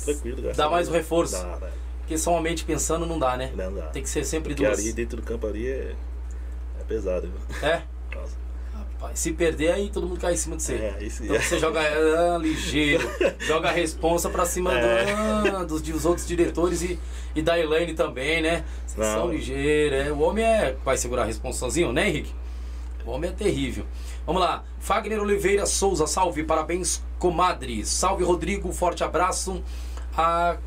Tranquilo, 0.06 0.42
graças 0.42 0.58
Dá 0.58 0.70
mais 0.70 0.88
um 0.90 0.92
reforço. 0.92 1.34
Dá, 1.34 1.58
dá. 1.58 1.70
Porque 2.00 2.18
somente 2.18 2.64
pensando 2.66 3.06
não 3.06 3.20
dá, 3.20 3.38
né? 3.38 3.52
Não 3.56 3.74
dá. 3.74 3.88
Tem 3.88 4.02
que 4.02 4.10
ser 4.10 4.26
sempre 4.26 4.50
Porque 4.54 4.66
duas. 4.66 4.80
ali 4.80 4.94
dentro 4.94 5.18
do 5.18 5.24
campo 5.24 5.46
ali 5.48 5.68
é, 5.68 5.96
é 6.80 6.84
pesado, 6.88 7.30
viu? 7.30 7.70
É? 7.70 7.84
Nossa. 8.16 8.36
Rapaz, 8.74 9.20
se 9.20 9.32
perder 9.32 9.72
aí 9.72 9.90
todo 9.90 10.08
mundo 10.08 10.20
cai 10.20 10.34
em 10.34 10.38
cima 10.38 10.58
de 10.58 10.64
você. 10.64 10.74
É, 10.76 11.10
sim. 11.10 11.26
Então 11.26 11.40
você 11.40 11.58
joga 11.60 11.80
ah, 11.82 12.38
ligeiro, 12.38 13.08
joga 13.40 13.70
a 13.70 13.72
responsa 13.72 14.30
pra 14.30 14.46
cima 14.46 14.74
É. 14.78 15.52
do- 15.52 15.66
dos, 15.68 15.82
dos 15.82 16.06
outros 16.06 16.26
diretores 16.28 16.82
e, 16.82 17.00
e 17.36 17.42
da 17.42 17.58
Elaine 17.60 17.94
também, 17.94 18.42
né? 18.42 18.66
Vocês 18.88 19.08
Não. 19.08 19.14
são 19.22 19.32
ligeiros, 19.32 20.08
é. 20.08 20.12
O 20.12 20.20
homem 20.22 20.44
é. 20.44 20.76
Vai 20.84 20.98
segurar 20.98 21.22
a 21.22 21.26
responsa 21.26 21.60
sozinho, 21.60 21.94
né, 21.94 22.10
Henrique? 22.10 22.34
O 23.06 23.12
homem 23.12 23.30
é 23.30 23.34
terrível. 23.34 23.86
Vamos 24.26 24.42
lá. 24.42 24.64
Fagner 24.80 25.20
Oliveira 25.22 25.66
Souza, 25.66 26.06
salve, 26.06 26.44
parabéns, 26.44 27.02
comadre. 27.18 27.86
Salve, 27.86 28.24
Rodrigo, 28.24 28.72
forte 28.74 29.04
abraço. 29.04 29.64
A 30.22 30.58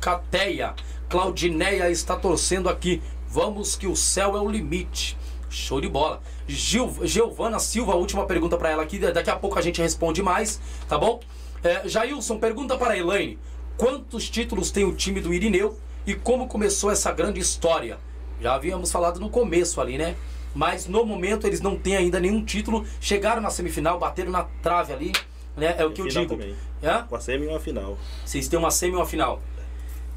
Cateia. 0.00 0.74
Claudineia 1.08 1.88
está 1.88 2.16
torcendo 2.16 2.68
aqui. 2.68 3.00
Vamos 3.28 3.76
que 3.76 3.86
o 3.86 3.94
céu 3.94 4.36
é 4.36 4.40
o 4.40 4.50
limite. 4.50 5.16
Show 5.48 5.80
de 5.80 5.88
bola. 5.88 6.20
Gil, 6.48 6.92
Giovana 7.04 7.60
Silva, 7.60 7.94
última 7.94 8.26
pergunta 8.26 8.56
para 8.56 8.70
ela 8.70 8.82
aqui. 8.82 8.98
Daqui 8.98 9.30
a 9.30 9.36
pouco 9.36 9.56
a 9.56 9.62
gente 9.62 9.80
responde 9.80 10.20
mais, 10.20 10.60
tá 10.88 10.98
bom? 10.98 11.20
É, 11.62 11.88
Jailson, 11.88 12.40
pergunta 12.40 12.76
para 12.76 12.94
a 12.94 12.98
Elaine: 12.98 13.38
quantos 13.76 14.28
títulos 14.28 14.72
tem 14.72 14.84
o 14.84 14.96
time 14.96 15.20
do 15.20 15.32
Irineu 15.32 15.78
e 16.04 16.14
como 16.16 16.48
começou 16.48 16.90
essa 16.90 17.12
grande 17.12 17.38
história? 17.38 18.00
Já 18.40 18.56
havíamos 18.56 18.90
falado 18.90 19.20
no 19.20 19.30
começo 19.30 19.80
ali, 19.80 19.96
né? 19.96 20.16
Mas 20.52 20.88
no 20.88 21.06
momento 21.06 21.46
eles 21.46 21.60
não 21.60 21.76
têm 21.76 21.96
ainda 21.96 22.18
nenhum 22.18 22.44
título. 22.44 22.84
Chegaram 23.00 23.40
na 23.40 23.50
semifinal, 23.50 23.96
bateram 23.96 24.32
na 24.32 24.42
trave 24.60 24.92
ali, 24.92 25.12
né? 25.56 25.74
É 25.78 25.84
o 25.84 25.92
que 25.92 26.02
eu 26.02 26.08
digo. 26.08 26.26
também. 26.36 26.54
É? 26.82 27.02
Com 27.08 27.16
a 27.16 27.20
semi 27.20 27.46
e 27.46 27.48
uma 27.48 27.60
final. 27.60 27.96
Vocês 28.24 28.46
têm 28.48 28.58
uma 28.58 28.70
semi 28.70 28.92
e 28.92 28.96
uma 28.96 29.06
final. 29.06 29.40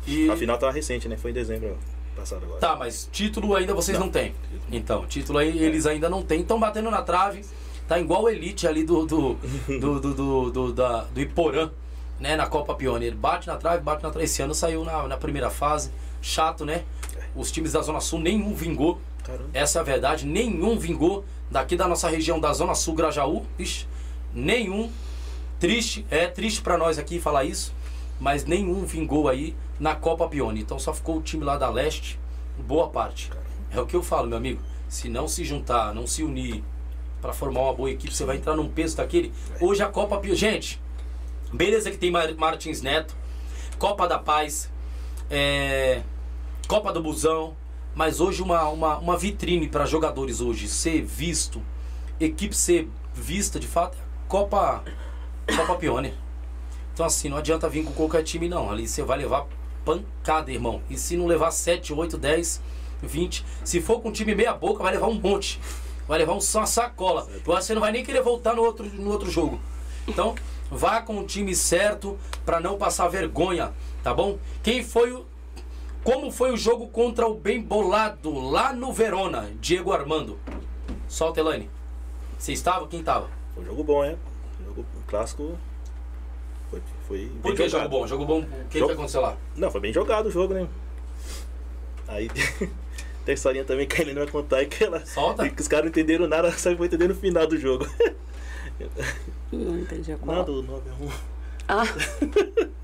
E... 0.07 0.29
A 0.29 0.35
final 0.35 0.57
tava 0.57 0.71
recente, 0.71 1.07
né? 1.07 1.17
Foi 1.17 1.31
em 1.31 1.33
dezembro 1.33 1.77
passado 2.15 2.43
agora. 2.43 2.59
Tá, 2.59 2.75
mas 2.75 3.07
título 3.11 3.55
ainda 3.55 3.73
vocês 3.73 3.97
não, 3.97 4.07
Não. 4.07 4.11
têm. 4.11 4.33
Então, 4.71 5.05
título 5.07 5.37
aí 5.39 5.57
eles 5.63 5.85
ainda 5.85 6.09
não 6.09 6.21
têm. 6.23 6.41
Estão 6.41 6.59
batendo 6.59 6.89
na 6.91 7.01
trave. 7.01 7.45
Tá 7.87 7.99
igual 7.99 8.23
o 8.23 8.29
Elite 8.29 8.67
ali 8.67 8.83
do 8.83 9.05
do, 9.05 9.33
do, 9.79 9.99
do, 9.99 10.13
do, 10.13 10.51
do- 10.51 10.73
da, 10.73 11.03
do 11.05 11.21
Iporã, 11.21 11.69
né? 12.19 12.35
Na 12.35 12.47
Copa 12.47 12.75
Pioneer. 12.75 13.15
Bate 13.15 13.47
na 13.47 13.55
trave, 13.57 13.81
bate 13.81 14.03
na 14.03 14.09
trave. 14.09 14.25
Esse 14.25 14.41
ano 14.41 14.53
saiu 14.53 14.83
na, 14.83 15.07
na 15.07 15.17
primeira 15.17 15.49
fase. 15.49 15.91
Chato, 16.21 16.65
né? 16.65 16.83
Os 17.35 17.51
times 17.51 17.71
da 17.73 17.81
Zona 17.81 18.01
Sul, 18.01 18.19
nenhum 18.19 18.53
vingou. 18.53 18.99
Caramba. 19.23 19.49
Essa 19.53 19.79
é 19.79 19.81
a 19.81 19.83
verdade. 19.83 20.25
Nenhum 20.25 20.77
vingou. 20.77 21.23
Daqui 21.49 21.75
da 21.75 21.87
nossa 21.87 22.09
região 22.09 22.39
da 22.39 22.51
Zona 22.53 22.75
Sul, 22.75 22.93
Grajaú. 22.95 23.45
Ixi, 23.57 23.87
nenhum. 24.33 24.91
Triste. 25.59 26.05
É 26.09 26.27
triste 26.27 26.61
pra 26.61 26.77
nós 26.77 26.97
aqui 26.97 27.19
falar 27.19 27.43
isso. 27.43 27.73
Mas 28.19 28.45
nenhum 28.45 28.85
vingou 28.85 29.27
aí 29.29 29.55
na 29.79 29.95
Copa 29.95 30.27
Pione. 30.27 30.61
Então 30.61 30.79
só 30.79 30.93
ficou 30.93 31.17
o 31.17 31.21
time 31.21 31.43
lá 31.43 31.57
da 31.57 31.69
Leste. 31.69 32.19
Boa 32.57 32.89
parte. 32.89 33.31
É 33.71 33.79
o 33.79 33.85
que 33.85 33.95
eu 33.95 34.03
falo, 34.03 34.27
meu 34.27 34.37
amigo. 34.37 34.61
Se 34.87 35.07
não 35.07 35.27
se 35.27 35.43
juntar, 35.43 35.93
não 35.93 36.07
se 36.07 36.23
unir 36.23 36.63
pra 37.21 37.33
formar 37.33 37.61
uma 37.61 37.73
boa 37.73 37.91
equipe, 37.91 38.13
você 38.13 38.25
vai 38.25 38.37
entrar 38.37 38.55
num 38.55 38.69
peso 38.69 38.97
daquele. 38.97 39.31
Hoje 39.59 39.83
a 39.83 39.87
Copa 39.87 40.17
Pione. 40.17 40.35
Gente, 40.35 40.81
beleza 41.53 41.91
que 41.91 41.97
tem 41.97 42.09
Mar- 42.09 42.33
Martins 42.35 42.81
Neto, 42.81 43.15
Copa 43.77 44.07
da 44.07 44.17
Paz, 44.17 44.71
é, 45.29 46.01
Copa 46.67 46.91
do 46.93 47.03
Busão. 47.03 47.55
Mas 47.93 48.21
hoje 48.21 48.41
uma, 48.41 48.69
uma, 48.69 48.97
uma 48.97 49.17
vitrine 49.17 49.67
para 49.67 49.85
jogadores 49.85 50.39
hoje 50.39 50.69
ser 50.69 51.01
visto, 51.03 51.61
equipe 52.19 52.55
ser 52.55 52.87
vista 53.13 53.59
de 53.59 53.67
fato, 53.67 53.97
é 53.97 54.91
a 55.49 55.57
Copa, 55.57 55.67
Copa 55.67 55.79
Pione. 55.79 56.13
Então 56.93 57.05
assim, 57.05 57.29
não 57.29 57.37
adianta 57.37 57.67
vir 57.69 57.83
com 57.83 57.91
qualquer 57.93 58.23
time 58.23 58.47
não. 58.47 58.71
Ali 58.71 58.87
você 58.87 59.01
vai 59.01 59.17
levar 59.17 59.47
pancada, 59.83 60.51
irmão. 60.51 60.81
E 60.89 60.97
se 60.97 61.17
não 61.17 61.25
levar 61.25 61.51
7, 61.51 61.93
8, 61.93 62.17
10, 62.17 62.61
20, 63.01 63.45
se 63.63 63.81
for 63.81 64.01
com 64.01 64.09
um 64.09 64.11
time 64.11 64.35
meia 64.35 64.53
boca, 64.53 64.83
vai 64.83 64.93
levar 64.93 65.07
um 65.07 65.19
monte. 65.19 65.59
Vai 66.07 66.19
levar 66.19 66.33
um, 66.33 66.39
uma 66.39 66.65
sacola. 66.65 67.27
Eu 67.33 67.41
você 67.43 67.73
não 67.73 67.81
vai 67.81 67.91
nem 67.91 68.03
querer 68.03 68.21
voltar 68.21 68.55
no 68.55 68.63
outro, 68.63 68.85
no 68.85 69.11
outro 69.11 69.29
jogo. 69.29 69.59
Então, 70.07 70.35
vá 70.69 71.01
com 71.01 71.19
o 71.19 71.25
time 71.25 71.55
certo 71.55 72.17
para 72.45 72.59
não 72.59 72.77
passar 72.77 73.07
vergonha, 73.07 73.71
tá 74.03 74.13
bom? 74.13 74.37
Quem 74.63 74.83
foi 74.83 75.11
o 75.11 75.25
como 76.03 76.31
foi 76.31 76.51
o 76.51 76.57
jogo 76.57 76.87
contra 76.87 77.27
o 77.27 77.35
bem 77.35 77.61
bolado 77.61 78.33
lá 78.39 78.71
no 78.73 78.91
Verona, 78.93 79.51
Diego 79.59 79.91
Armando? 79.91 80.39
Solta, 81.07 81.41
Elaine. 81.41 81.69
Você 82.37 82.53
estava? 82.53 82.87
Quem 82.87 83.01
estava? 83.01 83.29
Foi 83.53 83.63
um 83.63 83.65
jogo 83.65 83.83
bom, 83.83 84.03
é. 84.03 84.15
Jogo 84.65 84.85
clássico. 85.09 85.57
Foi, 86.69 86.81
foi 87.07 87.31
Por 87.41 87.49
bem 87.49 87.55
que 87.55 87.69
jogado. 87.69 87.83
jogo 87.83 87.99
bom? 87.99 88.07
Jogo 88.07 88.25
bom, 88.25 88.39
o 88.41 88.43
que, 88.45 88.69
que 88.73 88.79
Jogo- 88.79 88.93
aconteceu 88.93 89.21
lá? 89.21 89.35
Não, 89.55 89.71
foi 89.71 89.81
bem 89.81 89.91
jogado 89.91 90.27
o 90.27 90.31
jogo, 90.31 90.53
né? 90.53 90.67
Aí 92.07 92.29
tem 92.29 92.69
a 93.27 93.31
historinha 93.33 93.65
também 93.65 93.87
que 93.87 93.97
a 93.97 94.01
Helena 94.01 94.21
vai 94.23 94.31
contar 94.31 94.63
que 94.65 94.83
ela. 94.83 95.03
Solta. 95.05 95.45
e 95.47 95.51
que 95.51 95.61
os 95.61 95.67
caras 95.67 95.85
não 95.85 95.89
entenderam 95.89 96.27
nada, 96.27 96.51
só 96.57 96.73
vão 96.75 96.85
entender 96.85 97.07
no 97.07 97.15
final 97.15 97.47
do 97.47 97.57
jogo. 97.57 97.87
Não 99.51 99.79
entendi 99.79 100.11
a 100.11 100.17
qual. 100.17 100.37
Não, 100.37 100.45
do 100.45 100.63
9x1. 100.63 101.11
Ah, 101.67 101.83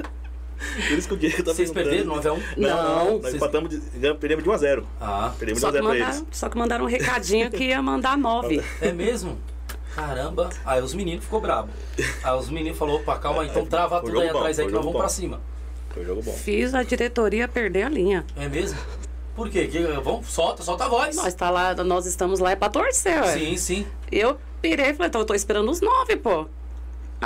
Por 0.89 0.97
isso 0.97 1.07
que 1.07 1.13
o 1.13 1.17
Diego 1.17 1.43
tá 1.43 1.53
Vocês 1.53 1.71
perderam 1.71 2.05
perguntando. 2.21 2.35
9x1? 2.41 2.57
Não, 2.57 2.69
não, 2.69 3.05
Não. 3.13 3.19
nós 3.19 3.33
empatamos 3.33 3.69
de, 3.69 3.77
ganhamos- 3.99 4.19
perdemos 4.19 4.43
de 4.43 4.49
1x0. 4.49 4.83
Ah, 4.99 5.33
Perdemos 5.37 5.61
só 5.61 5.69
de 5.71 5.77
que, 5.77 5.83
1x0 5.83 5.87
pra 5.87 5.95
eles. 5.95 6.07
mandaram, 6.07 6.27
só 6.31 6.49
que 6.49 6.57
mandaram 6.57 6.85
um 6.85 6.87
recadinho 6.87 7.51
que 7.51 7.63
ia 7.65 7.81
mandar 7.81 8.17
nove. 8.17 8.61
é 8.81 8.91
mesmo? 8.91 9.37
Caramba. 9.95 10.49
Aí 10.65 10.81
os 10.81 10.93
meninos 10.93 11.23
ficou 11.23 11.39
brabo. 11.39 11.69
Aí 12.23 12.37
os 12.37 12.49
meninos 12.49 12.77
falou, 12.77 12.97
opa, 12.97 13.17
calma 13.17 13.43
aí, 13.43 13.47
então 13.49 13.65
trava 13.65 14.01
Foi 14.01 14.09
tudo 14.09 14.21
aí 14.21 14.31
bom, 14.31 14.37
atrás 14.39 14.59
aí 14.59 14.65
que 14.65 14.71
nós 14.71 14.81
vamos 14.81 14.97
pra 14.97 15.07
bom. 15.07 15.09
cima. 15.09 15.41
Foi 15.89 16.03
jogo 16.05 16.21
bom. 16.21 16.33
Fiz 16.33 16.73
a 16.73 16.83
diretoria 16.83 17.47
perder 17.47 17.83
a 17.83 17.89
linha. 17.89 18.25
É 18.35 18.49
mesmo? 18.49 18.77
Por 19.35 19.49
quê? 19.49 19.67
Que, 19.67 19.79
vamos, 19.79 20.27
solta, 20.27 20.63
solta 20.63 20.85
a 20.85 20.89
voz. 20.89 21.15
Nós, 21.15 21.33
tá 21.33 21.49
lá, 21.49 21.73
nós 21.75 22.05
estamos 22.05 22.39
lá 22.39 22.51
é 22.51 22.55
pra 22.55 22.69
torcer, 22.69 23.21
ué. 23.21 23.37
Sim, 23.37 23.57
sim. 23.57 23.87
Eu 24.11 24.37
pirei 24.61 24.89
e 24.89 24.93
falei, 24.93 25.07
então 25.07 25.21
eu 25.21 25.25
tô 25.25 25.33
esperando 25.33 25.69
os 25.69 25.81
nove, 25.81 26.15
pô. 26.17 26.47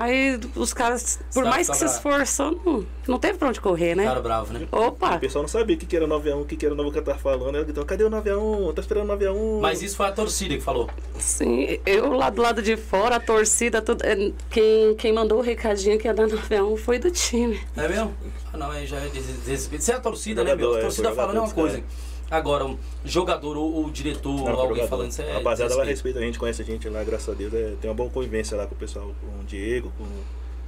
Aí 0.02 0.40
os 0.56 0.74
caras, 0.74 1.20
por 1.34 1.44
Tá- 1.44 1.50
mais 1.50 1.68
tá 1.68 1.74
que 1.74 1.80
se 1.80 1.84
bravo. 1.86 1.98
esforçou, 2.24 2.62
não, 2.66 2.86
não 3.06 3.20
teve 3.20 3.38
pra 3.38 3.50
onde 3.50 3.60
correr, 3.60 3.96
né? 3.96 4.06
Cara 4.06 4.22
bravo, 4.22 4.54
né? 4.54 4.66
Opa! 4.72 5.18
O 5.18 5.20
pessoal 5.20 5.42
não 5.44 5.50
sabia 5.50 5.76
o 5.76 5.80
que, 5.80 5.86
que 5.86 5.94
era 5.98 6.08
9x1, 6.08 6.42
o 6.42 6.46
que, 6.46 6.56
que 6.56 6.66
era 6.66 6.74
o 6.74 6.78
novo 6.78 6.90
que 6.90 7.00
eu 7.00 7.04
tava 7.04 7.20
falando. 7.20 7.56
Ela 7.56 7.66
gritou, 7.66 7.84
cadê 7.86 8.06
o 8.06 8.10
9x1? 8.10 8.74
Tá 8.74 8.82
esperando 8.82 9.10
o 9.12 9.18
9x1. 9.18 9.60
Mas 9.60 9.82
isso 9.82 9.98
foi 9.98 10.06
a 10.06 10.12
torcida 10.14 10.56
que 10.56 10.62
falou. 10.62 10.90
Sim, 11.18 11.80
eu 11.86 12.14
lá 12.14 12.30
do 12.30 12.42
lado 12.42 12.62
de 12.62 12.78
fora, 12.78 13.18
a 13.18 13.20
torcida, 13.20 13.82
tudo, 13.82 14.02
é, 14.06 14.32
quem, 14.50 14.96
quem 14.96 15.12
mandou 15.12 15.40
o 15.40 15.42
recadinho 15.42 16.00
que 16.00 16.08
ia 16.08 16.14
dar 16.14 16.28
9x1 16.28 16.78
foi 16.78 16.98
do 16.98 17.12
time. 17.12 17.60
É 17.76 17.86
mesmo? 17.88 18.16
Ah, 18.54 18.58
não, 18.58 18.72
aí 18.72 18.86
já 18.88 18.98
é 18.98 19.10
des- 19.10 19.26
desrespeito. 19.26 19.84
Você 19.84 19.92
é 19.92 19.96
a 19.96 20.00
torcida, 20.00 20.46
né, 20.46 20.56
meu? 20.56 20.76
A 20.76 20.78
é, 20.78 20.82
torcida 20.82 21.12
falando 21.12 21.38
é 21.38 21.42
uma 21.42 21.52
coisa. 21.52 21.84
Agora, 22.32 22.66
um 22.66 22.78
jogador 23.04 23.58
ou, 23.58 23.74
ou 23.74 23.90
diretor, 23.90 24.32
Não, 24.36 24.50
alguém 24.50 24.68
jogador. 24.68 24.88
falando 24.88 25.12
isso 25.12 25.22
é. 25.22 25.32
A 25.32 25.34
rapaziada 25.36 25.76
lá 25.76 25.82
desrespeito. 25.84 25.90
respeita 25.90 26.20
a 26.20 26.22
gente, 26.24 26.40
conhece 26.40 26.62
a 26.62 26.66
gente 26.66 26.90
lá, 26.90 27.04
graças 27.04 27.30
a 27.30 27.34
Deus. 27.34 27.54
É, 27.54 27.74
tem 27.82 27.90
uma 27.90 27.96
boa 27.96 28.10
convivência 28.10 28.56
lá 28.56 28.68
com 28.68 28.76
o 28.76 28.78
pessoal, 28.78 29.12
com 29.22 29.42
o 29.42 29.44
Diego, 29.46 29.92
com 29.98 30.06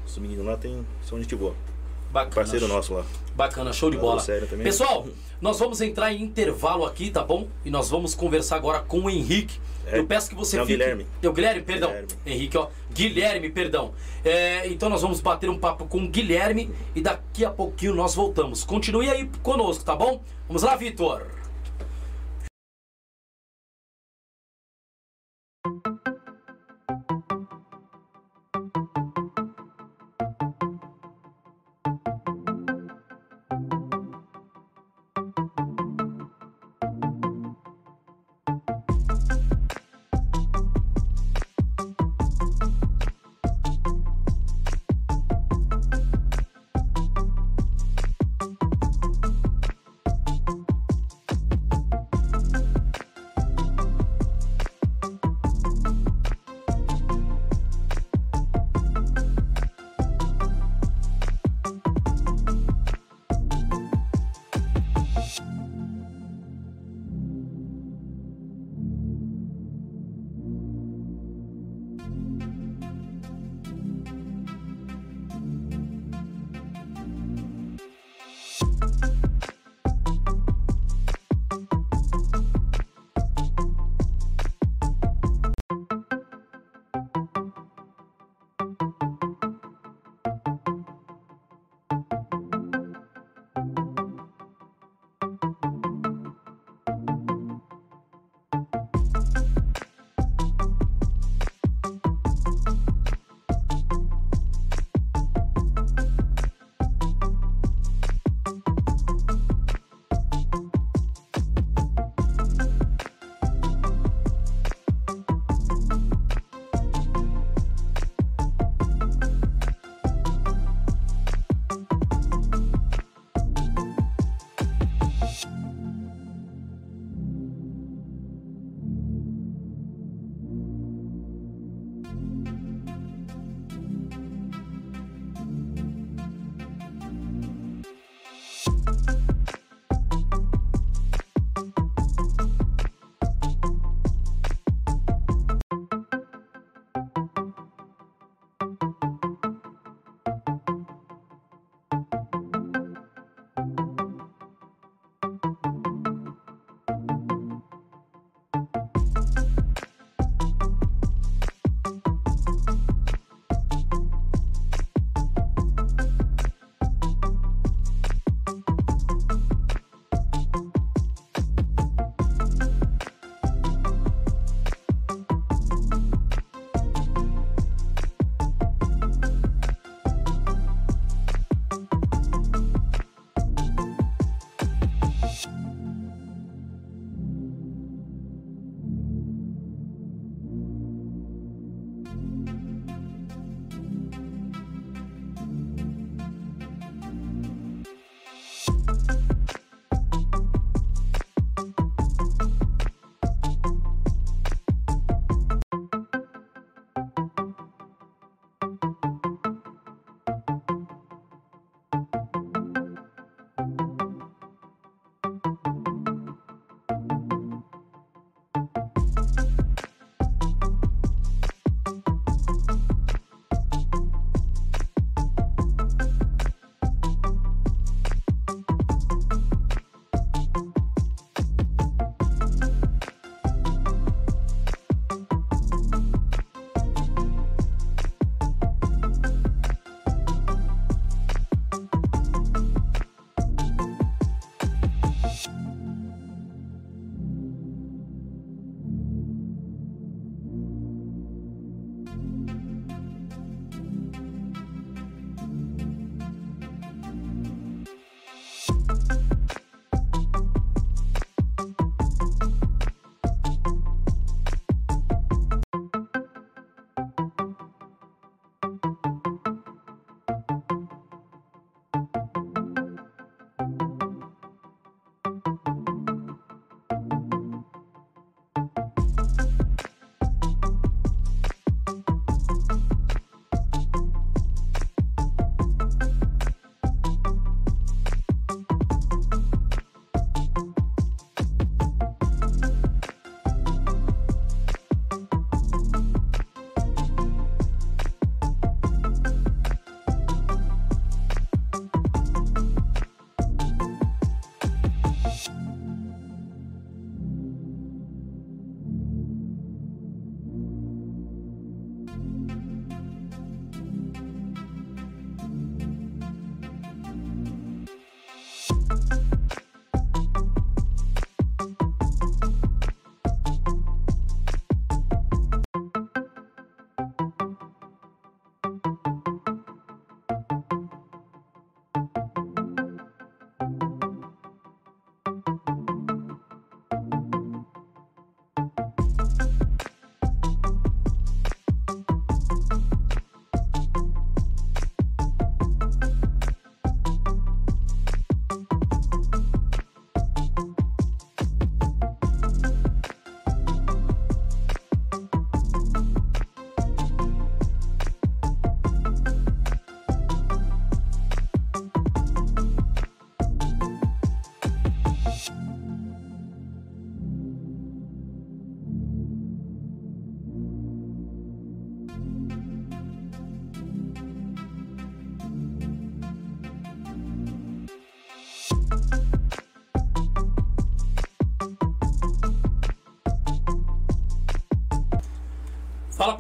os 0.05 0.17
meninos 0.17 0.45
lá, 0.45 0.57
tem, 0.57 0.85
são 1.07 1.19
gente 1.19 1.35
boa. 1.35 1.53
Bacana. 2.11 2.35
Parceiro 2.35 2.67
nosso 2.67 2.93
lá. 2.93 3.05
Bacana, 3.35 3.71
show 3.71 3.89
de 3.89 3.95
bola. 3.97 4.19
sério 4.19 4.45
também. 4.45 4.65
Pessoal, 4.65 5.07
nós 5.39 5.57
vamos 5.57 5.79
entrar 5.79 6.11
em 6.11 6.21
intervalo 6.21 6.85
aqui, 6.85 7.09
tá 7.09 7.23
bom? 7.23 7.47
E 7.63 7.69
nós 7.69 7.89
vamos 7.89 8.13
conversar 8.13 8.57
agora 8.57 8.79
com 8.79 9.01
o 9.01 9.09
Henrique. 9.09 9.57
É, 9.87 9.97
Eu 9.97 10.05
peço 10.05 10.29
que 10.29 10.35
você 10.35 10.57
é 10.57 10.61
o 10.61 10.65
fique. 10.65 10.77
Guilherme. 10.77 11.07
É 11.23 11.29
o 11.29 11.31
Guilherme, 11.33 11.61
perdão. 11.61 11.89
Guilherme. 11.89 12.07
Henrique, 12.25 12.57
ó. 12.57 12.67
Guilherme, 12.93 13.49
perdão. 13.49 13.93
É, 14.25 14.67
então 14.67 14.89
nós 14.89 15.01
vamos 15.01 15.21
bater 15.21 15.49
um 15.49 15.57
papo 15.57 15.85
com 15.87 15.99
o 16.03 16.07
Guilherme 16.09 16.69
e 16.93 16.99
daqui 17.01 17.45
a 17.45 17.49
pouquinho 17.49 17.95
nós 17.95 18.13
voltamos. 18.13 18.65
Continue 18.65 19.09
aí 19.09 19.29
conosco, 19.41 19.83
tá 19.85 19.95
bom? 19.95 20.21
Vamos 20.47 20.63
lá, 20.63 20.75
Vitor. 20.75 21.25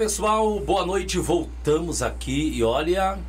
Pessoal, 0.01 0.59
boa 0.59 0.83
noite. 0.83 1.19
Voltamos 1.19 2.01
aqui 2.01 2.53
e 2.55 2.63
olha, 2.63 3.19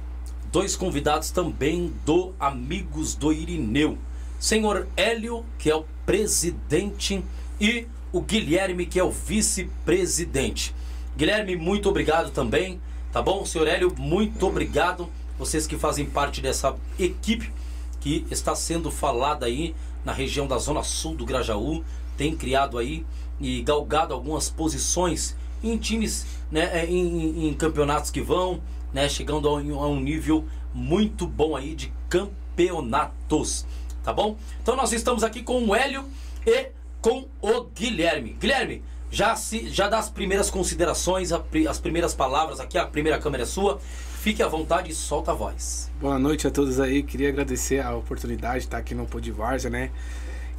dois 0.50 0.74
convidados 0.74 1.30
também 1.30 1.92
do 2.02 2.32
Amigos 2.40 3.14
do 3.14 3.30
Irineu. 3.30 3.98
Senhor 4.40 4.88
Hélio, 4.96 5.44
que 5.58 5.68
é 5.70 5.76
o 5.76 5.84
presidente, 6.06 7.22
e 7.60 7.86
o 8.10 8.22
Guilherme, 8.22 8.86
que 8.86 8.98
é 8.98 9.04
o 9.04 9.10
vice-presidente. 9.10 10.74
Guilherme, 11.14 11.56
muito 11.56 11.90
obrigado 11.90 12.30
também, 12.30 12.80
tá 13.12 13.20
bom? 13.20 13.44
Senhor 13.44 13.68
Hélio, 13.68 13.94
muito 13.98 14.46
obrigado. 14.46 15.10
Vocês 15.38 15.66
que 15.66 15.76
fazem 15.76 16.06
parte 16.06 16.40
dessa 16.40 16.74
equipe 16.98 17.52
que 18.00 18.26
está 18.30 18.54
sendo 18.54 18.90
falada 18.90 19.44
aí 19.44 19.74
na 20.06 20.12
região 20.14 20.46
da 20.46 20.56
Zona 20.56 20.82
Sul 20.82 21.16
do 21.16 21.26
Grajaú, 21.26 21.84
tem 22.16 22.34
criado 22.34 22.78
aí 22.78 23.04
e 23.38 23.60
galgado 23.60 24.14
algumas 24.14 24.48
posições 24.48 25.36
em 25.62 25.76
times, 25.76 26.26
né, 26.50 26.70
é, 26.72 26.86
em, 26.86 27.48
em 27.48 27.54
campeonatos 27.54 28.10
que 28.10 28.20
vão, 28.20 28.60
né, 28.92 29.08
chegando 29.08 29.48
a 29.48 29.54
um, 29.54 29.80
a 29.80 29.88
um 29.88 30.00
nível 30.00 30.44
muito 30.74 31.26
bom 31.26 31.56
aí 31.56 31.74
de 31.74 31.92
campeonatos, 32.08 33.66
tá 34.02 34.12
bom? 34.12 34.36
Então 34.62 34.76
nós 34.76 34.92
estamos 34.92 35.22
aqui 35.22 35.42
com 35.42 35.64
o 35.64 35.74
Hélio 35.74 36.04
e 36.46 36.70
com 37.00 37.26
o 37.40 37.64
Guilherme. 37.74 38.36
Guilherme, 38.38 38.82
já 39.10 39.36
se 39.36 39.68
já 39.68 39.88
dá 39.88 39.98
as 39.98 40.08
primeiras 40.08 40.50
considerações, 40.50 41.30
as 41.32 41.78
primeiras 41.78 42.14
palavras 42.14 42.60
aqui, 42.60 42.78
a 42.78 42.86
primeira 42.86 43.18
câmera 43.18 43.42
é 43.42 43.46
sua. 43.46 43.78
Fique 44.22 44.40
à 44.40 44.46
vontade 44.46 44.90
e 44.90 44.94
solta 44.94 45.32
a 45.32 45.34
voz. 45.34 45.90
Boa 46.00 46.16
noite 46.16 46.46
a 46.46 46.50
todos 46.50 46.78
aí. 46.78 47.02
Queria 47.02 47.28
agradecer 47.28 47.80
a 47.80 47.94
oportunidade 47.96 48.60
de 48.60 48.64
estar 48.66 48.78
aqui 48.78 48.94
no 48.94 49.04
Podvarza, 49.04 49.68
né? 49.68 49.90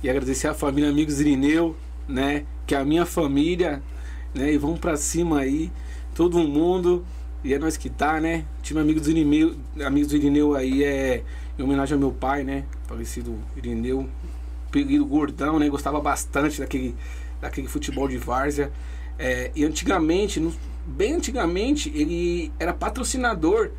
E 0.04 0.10
agradecer 0.10 0.50
a 0.50 0.54
família 0.54 0.90
Amigos 0.90 1.22
Irineu, 1.22 1.74
né? 2.06 2.46
Que 2.68 2.76
é 2.76 2.78
a 2.78 2.84
minha 2.84 3.06
família, 3.06 3.82
né? 4.34 4.54
E 4.54 4.58
vamos 4.58 4.80
para 4.80 4.98
cima 4.98 5.40
aí, 5.40 5.72
todo 6.14 6.40
mundo. 6.40 7.06
E 7.44 7.54
é 7.54 7.60
nós 7.60 7.76
que 7.76 7.90
tá, 7.90 8.22
né? 8.22 8.46
Time 8.62 8.80
Amigos 8.80 9.04
do 9.04 9.12
Irineu, 9.12 9.56
Amigos 9.86 10.10
do 10.10 10.16
Irineu 10.16 10.56
aí 10.56 10.84
é 10.84 11.24
em 11.60 11.64
homenagem 11.64 11.94
ao 11.94 12.00
meu 12.00 12.12
pai, 12.12 12.44
né? 12.44 12.64
Falecido 12.88 13.38
Irineu, 13.56 14.08
período 14.72 15.06
gordão, 15.06 15.60
né? 15.60 15.68
Gostava 15.70 16.00
bastante 16.00 16.60
daquele, 16.60 16.96
daquele 17.42 17.68
futebol 17.68 18.08
de 18.08 18.18
várzea. 18.18 18.72
É, 19.20 19.52
e 19.56 19.66
antigamente, 19.66 20.40
no, 20.40 20.54
bem 20.88 21.14
antigamente, 21.14 21.92
ele 21.94 22.52
era 22.58 22.74
patrocinador 22.74 23.72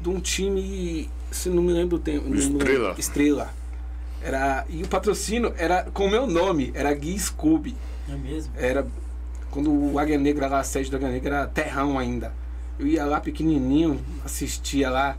de 0.00 0.08
um 0.08 0.20
time, 0.20 1.08
se 1.30 1.48
não 1.48 1.62
me 1.62 1.72
lembro 1.72 1.96
o 1.96 2.00
tempo. 2.00 2.34
Estrela. 2.34 2.94
Estrela. 2.98 3.54
Era, 4.20 4.66
e 4.68 4.82
o 4.82 4.88
patrocínio 4.88 5.54
era 5.56 5.84
com 5.84 6.06
o 6.06 6.10
meu 6.10 6.26
nome, 6.26 6.72
era 6.74 6.92
Gui 6.92 7.16
Scooby. 7.18 7.76
É 8.08 8.16
mesmo? 8.16 8.52
Era 8.56 8.86
quando 9.56 9.72
o 9.72 9.98
Águia 9.98 10.18
Negra 10.18 10.48
lá, 10.48 10.60
a 10.60 10.64
sede 10.64 10.90
do 10.90 10.98
Águia 10.98 11.08
Negra 11.08 11.36
era 11.36 11.46
terrão 11.46 11.98
ainda. 11.98 12.30
Eu 12.78 12.86
ia 12.86 13.06
lá 13.06 13.22
pequenininho, 13.22 13.98
assistia 14.22 14.90
lá. 14.90 15.16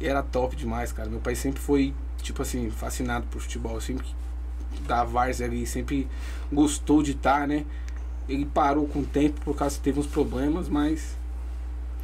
E 0.00 0.08
era 0.08 0.24
top 0.24 0.56
demais, 0.56 0.90
cara. 0.90 1.08
Meu 1.08 1.20
pai 1.20 1.36
sempre 1.36 1.60
foi, 1.60 1.94
tipo 2.20 2.42
assim, 2.42 2.68
fascinado 2.68 3.28
por 3.28 3.40
futebol. 3.40 3.80
Sempre 3.80 4.08
da 4.88 5.04
Várzea 5.04 5.46
ali, 5.46 5.64
sempre 5.68 6.08
gostou 6.52 7.00
de 7.00 7.12
estar, 7.12 7.42
tá, 7.42 7.46
né? 7.46 7.64
Ele 8.28 8.44
parou 8.44 8.88
com 8.88 9.00
o 9.00 9.06
tempo 9.06 9.40
por 9.42 9.54
causa 9.54 9.76
que 9.76 9.82
teve 9.82 10.00
uns 10.00 10.06
problemas, 10.08 10.68
mas 10.68 11.14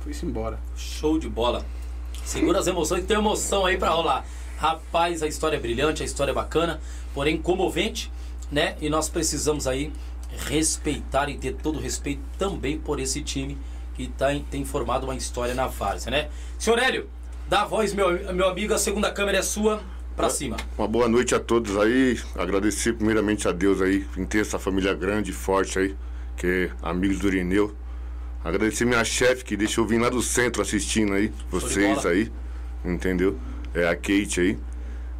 foi-se 0.04 0.24
embora. 0.24 0.60
Show 0.76 1.18
de 1.18 1.28
bola. 1.28 1.66
Segura 2.24 2.60
as 2.60 2.68
emoções, 2.68 3.04
tem 3.06 3.16
emoção 3.16 3.66
aí 3.66 3.76
para 3.76 3.90
rolar. 3.90 4.24
Rapaz, 4.56 5.20
a 5.20 5.26
história 5.26 5.56
é 5.56 5.60
brilhante, 5.60 6.00
a 6.00 6.06
história 6.06 6.30
é 6.30 6.34
bacana, 6.34 6.80
porém 7.12 7.36
comovente, 7.36 8.12
né? 8.52 8.76
E 8.80 8.88
nós 8.88 9.08
precisamos 9.08 9.66
aí 9.66 9.92
respeitar 10.36 11.28
e 11.28 11.36
ter 11.36 11.54
todo 11.54 11.78
o 11.78 11.80
respeito 11.80 12.22
também 12.38 12.78
por 12.78 13.00
esse 13.00 13.22
time 13.22 13.58
que 13.94 14.08
tá, 14.08 14.28
tem 14.50 14.64
formado 14.64 15.04
uma 15.04 15.14
história 15.14 15.54
na 15.54 15.66
várzea, 15.66 16.10
né? 16.10 16.28
Senhor 16.58 16.78
Hélio, 16.78 17.08
dá 17.48 17.62
a 17.62 17.64
voz, 17.64 17.94
meu, 17.94 18.34
meu 18.34 18.48
amigo, 18.48 18.74
a 18.74 18.78
segunda 18.78 19.10
câmera 19.10 19.38
é 19.38 19.42
sua, 19.42 19.82
pra 20.16 20.30
cima. 20.30 20.56
Uma 20.78 20.88
boa 20.88 21.08
noite 21.08 21.34
a 21.34 21.40
todos 21.40 21.76
aí, 21.76 22.18
agradecer 22.34 22.94
primeiramente 22.94 23.46
a 23.46 23.52
Deus 23.52 23.82
aí, 23.82 24.06
em 24.16 24.24
ter 24.24 24.40
essa 24.40 24.58
família 24.58 24.94
grande, 24.94 25.32
forte 25.32 25.78
aí, 25.78 25.96
que 26.36 26.46
é 26.46 26.70
amigos 26.82 27.18
do 27.18 27.28
Irineu. 27.28 27.74
Agradecer 28.42 28.84
minha 28.84 29.04
chefe 29.04 29.44
que 29.44 29.56
deixou 29.56 29.84
eu 29.84 29.88
vir 29.88 30.00
lá 30.00 30.08
do 30.08 30.22
centro 30.22 30.62
assistindo 30.62 31.12
aí, 31.12 31.32
vocês 31.50 32.06
aí, 32.06 32.32
entendeu? 32.84 33.38
É 33.74 33.88
a 33.88 33.94
Kate 33.94 34.40
aí. 34.40 34.58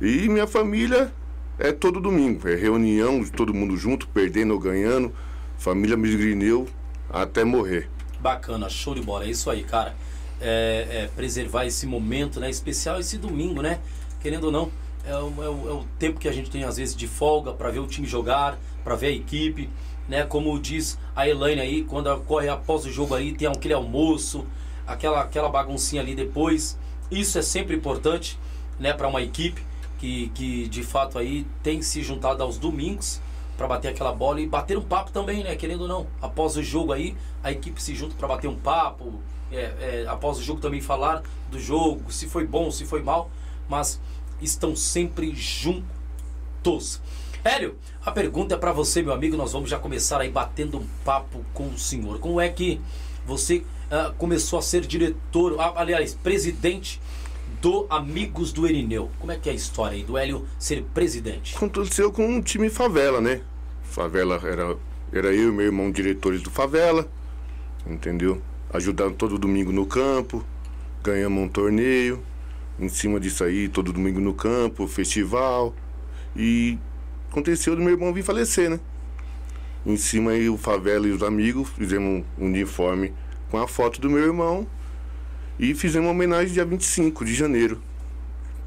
E 0.01 0.29
minha 0.29 0.47
família 0.47 1.13
é 1.59 1.73
todo 1.73 2.01
domingo, 2.01 2.49
é 2.49 2.55
reunião 2.55 3.23
de 3.23 3.31
todo 3.31 3.53
mundo 3.55 3.77
junto, 3.77 4.09
perdendo 4.09 4.53
ou 4.55 4.61
ganhando. 4.61 5.13
Família 5.59 5.97
Misgrineu 5.97 6.69
até 7.11 7.45
morrer. 7.45 7.89
Bacana, 8.21 8.69
show 8.69 8.95
de 8.95 9.03
bola, 9.03 9.25
é 9.25 9.31
isso 9.31 9.51
aí, 9.51 9.65
cara. 9.65 9.95
É, 10.41 10.87
é 10.91 11.11
preservar 11.15 11.65
esse 11.65 11.87
momento, 11.87 12.39
né? 12.39 12.51
Especial 12.51 13.01
esse 13.01 13.17
domingo, 13.17 13.63
né? 13.63 13.81
Querendo 14.21 14.45
ou 14.45 14.53
não, 14.53 14.71
é 15.05 15.15
o, 15.15 15.33
é 15.43 15.49
o, 15.49 15.69
é 15.69 15.73
o 15.73 15.85
tempo 15.99 16.21
que 16.21 16.29
a 16.29 16.33
gente 16.33 16.51
tem 16.51 16.65
às 16.65 16.77
vezes 16.77 16.95
de 16.95 17.07
folga 17.07 17.53
para 17.53 17.71
ver 17.71 17.79
o 17.79 17.87
time 17.87 18.07
jogar, 18.07 18.59
para 18.85 18.95
ver 18.95 19.07
a 19.07 19.13
equipe 19.13 19.69
né? 20.09 20.25
Como 20.25 20.59
diz 20.59 20.99
a 21.15 21.29
Elaine 21.29 21.61
aí, 21.61 21.85
quando 21.85 22.15
corre 22.21 22.49
após 22.49 22.85
o 22.85 22.91
jogo 22.91 23.15
aí, 23.15 23.33
tem 23.33 23.49
aquele 23.49 23.75
almoço, 23.75 24.47
aquela, 24.87 25.21
aquela 25.23 25.49
baguncinha 25.49 26.03
ali 26.03 26.15
depois. 26.15 26.79
Isso 27.11 27.39
é 27.39 27.43
sempre 27.43 27.75
importante, 27.75 28.39
né, 28.79 28.93
para 28.93 29.09
uma 29.09 29.23
equipe 29.23 29.63
que, 29.99 30.29
que 30.29 30.69
de 30.69 30.83
fato 30.83 31.19
aí 31.19 31.47
tem 31.63 31.83
se 31.83 32.03
juntado 32.03 32.43
aos 32.43 32.59
domingos 32.59 33.21
para 33.57 33.67
bater 33.67 33.89
aquela 33.89 34.13
bola 34.13 34.41
e 34.41 34.47
bater 34.47 34.77
um 34.77 34.83
papo 34.83 35.11
também, 35.11 35.43
né? 35.43 35.57
Querendo 35.57 35.83
ou 35.83 35.89
não, 35.89 36.07
após 36.21 36.57
o 36.57 36.63
jogo 36.63 36.93
aí, 36.93 37.17
a 37.43 37.51
equipe 37.51 37.83
se 37.83 37.95
junta 37.95 38.15
para 38.15 38.29
bater 38.29 38.49
um 38.49 38.57
papo, 38.57 39.21
é, 39.51 39.57
é, 39.81 40.05
após 40.09 40.39
o 40.39 40.43
jogo 40.43 40.61
também 40.61 40.81
falar 40.81 41.23
do 41.51 41.59
jogo, 41.59 42.13
se 42.13 42.29
foi 42.29 42.47
bom, 42.47 42.71
se 42.71 42.85
foi 42.85 43.03
mal, 43.03 43.31
mas 43.69 44.01
estão 44.41 44.77
sempre 44.77 45.35
juntos. 45.35 47.01
Hélio, 47.43 47.79
a 48.05 48.11
pergunta 48.11 48.57
é 48.57 48.59
para 48.59 48.73
você, 48.73 49.03
meu 49.03 49.13
amigo. 49.13 49.37
Nós 49.37 49.53
vamos 49.53 49.71
já 49.71 49.79
começar 49.79 50.21
aí 50.21 50.29
batendo 50.29 50.79
um 50.79 50.87
papo 51.05 51.45
com 51.55 51.69
o 51.69 51.79
senhor. 51.79 52.19
Como 52.19 52.41
é 52.41 52.49
que 52.49 52.81
você 53.25 53.59
uh, 53.87 54.13
começou 54.19 54.59
a 54.59 54.63
ser 54.63 54.85
diretor, 54.85 55.57
aliás, 55.77 56.13
presidente 56.15 57.01
do 57.61 57.87
Amigos 57.89 58.53
do 58.53 58.67
Erineu? 58.67 59.11
Como 59.19 59.33
é 59.33 59.37
que 59.37 59.49
é 59.49 59.53
a 59.53 59.55
história 59.55 59.97
aí 59.97 60.05
do 60.05 60.17
Hélio 60.17 60.47
ser 60.59 60.83
presidente? 60.95 61.57
Aconteceu 61.57 62.13
com 62.13 62.27
um 62.27 62.41
time 62.41 62.69
favela, 62.69 63.21
né? 63.21 63.41
Favela 63.83 64.41
era, 64.45 64.77
era 65.13 65.35
eu 65.35 65.49
e 65.49 65.53
meu 65.53 65.67
irmão 65.67 65.91
diretores 65.91 66.43
do 66.43 66.51
favela, 66.51 67.09
entendeu? 67.87 68.41
Ajudando 68.73 69.15
todo 69.15 69.39
domingo 69.39 69.73
no 69.73 69.87
campo, 69.87 70.45
ganhamos 71.03 71.43
um 71.43 71.49
torneio. 71.49 72.23
Em 72.79 72.89
cima 72.89 73.19
disso 73.19 73.43
aí, 73.43 73.69
todo 73.69 73.93
domingo 73.93 74.21
no 74.21 74.35
campo, 74.35 74.87
festival. 74.87 75.75
E 76.37 76.79
aconteceu 77.31 77.75
do 77.75 77.81
meu 77.81 77.93
irmão 77.93 78.13
vir 78.13 78.23
falecer, 78.23 78.69
né? 78.69 78.79
Em 79.87 79.97
cima 79.97 80.33
aí 80.33 80.51
o 80.51 80.59
favela 80.59 81.07
e 81.07 81.13
os 81.13 81.23
amigos 81.23 81.71
fizemos 81.71 82.25
um 82.39 82.47
uniforme 82.47 83.15
com 83.51 83.57
a 83.57 83.67
foto 83.67 84.01
do 84.01 84.11
meu 84.11 84.25
irmão 84.25 84.67
e 85.59 85.75
fizemos 85.75 86.07
uma 86.07 86.13
homenagem 86.13 86.53
dia 86.53 86.65
25 86.65 87.25
de 87.25 87.35
janeiro. 87.35 87.81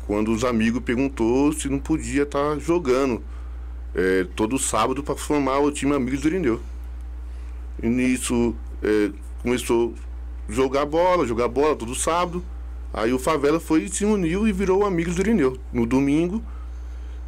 Quando 0.08 0.32
os 0.32 0.44
amigos 0.44 0.82
perguntou 0.82 1.54
se 1.54 1.70
não 1.70 1.80
podia 1.80 2.24
estar 2.24 2.56
tá 2.56 2.60
jogando 2.60 3.24
é, 3.94 4.26
todo 4.36 4.58
sábado 4.58 5.04
para 5.04 5.16
formar 5.16 5.60
o 5.60 5.72
time 5.72 5.94
Amigos 5.94 6.22
do 6.22 6.28
Irineu. 6.28 6.62
E 7.82 7.88
nisso 7.88 8.56
é, 8.82 9.12
começou 9.42 9.94
a 10.48 10.52
jogar 10.52 10.86
bola, 10.86 11.26
jogar 11.26 11.48
bola 11.48 11.76
todo 11.76 11.94
sábado. 11.94 12.44
Aí 12.92 13.14
o 13.14 13.20
Favela 13.20 13.60
foi 13.60 13.88
se 13.88 14.04
uniu 14.04 14.48
e 14.48 14.52
virou 14.52 14.84
Amigos 14.84 15.16
do 15.16 15.22
Irineu. 15.22 15.58
No 15.72 15.86
domingo, 15.86 16.44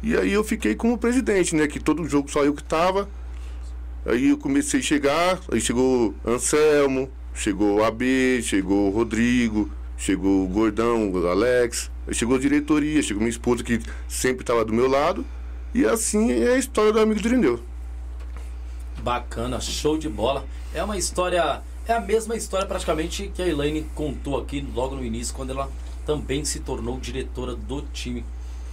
e 0.02 0.16
aí 0.16 0.32
eu 0.32 0.42
fiquei 0.42 0.74
como 0.74 0.98
presidente, 0.98 1.54
né? 1.54 1.68
Que 1.68 1.78
todo 1.78 2.08
jogo 2.08 2.28
só 2.28 2.44
eu 2.44 2.52
que 2.52 2.64
tava. 2.64 3.08
Aí 4.04 4.30
eu 4.30 4.36
comecei 4.36 4.80
a 4.80 4.82
chegar, 4.82 5.40
aí 5.52 5.60
chegou 5.60 6.12
Anselmo, 6.26 7.08
chegou 7.34 7.76
o 7.76 7.84
AB, 7.84 8.42
chegou 8.42 8.88
o 8.88 8.90
Rodrigo, 8.90 9.70
chegou 9.96 10.44
o 10.44 10.48
Gordão, 10.48 11.10
o 11.10 11.26
Alex, 11.28 11.90
chegou 12.12 12.36
a 12.36 12.38
diretoria, 12.38 13.02
chegou 13.02 13.20
minha 13.20 13.30
esposa 13.30 13.62
que 13.62 13.80
sempre 14.08 14.42
estava 14.42 14.64
do 14.64 14.72
meu 14.72 14.88
lado. 14.88 15.24
E 15.74 15.86
assim 15.86 16.30
é 16.32 16.54
a 16.54 16.58
história 16.58 16.92
do 16.92 17.00
amigo 17.00 17.20
do 17.20 17.28
Irineu. 17.28 17.60
Bacana, 19.02 19.60
show 19.60 19.96
de 19.96 20.08
bola. 20.08 20.44
É 20.74 20.82
uma 20.82 20.96
história, 20.96 21.62
é 21.86 21.92
a 21.92 22.00
mesma 22.00 22.36
história 22.36 22.66
praticamente 22.66 23.30
que 23.34 23.42
a 23.42 23.48
Elaine 23.48 23.86
contou 23.94 24.38
aqui 24.38 24.66
logo 24.74 24.96
no 24.96 25.04
início, 25.04 25.34
quando 25.34 25.50
ela 25.50 25.70
também 26.04 26.44
se 26.44 26.60
tornou 26.60 26.98
diretora 26.98 27.54
do 27.54 27.82
time, 27.92 28.24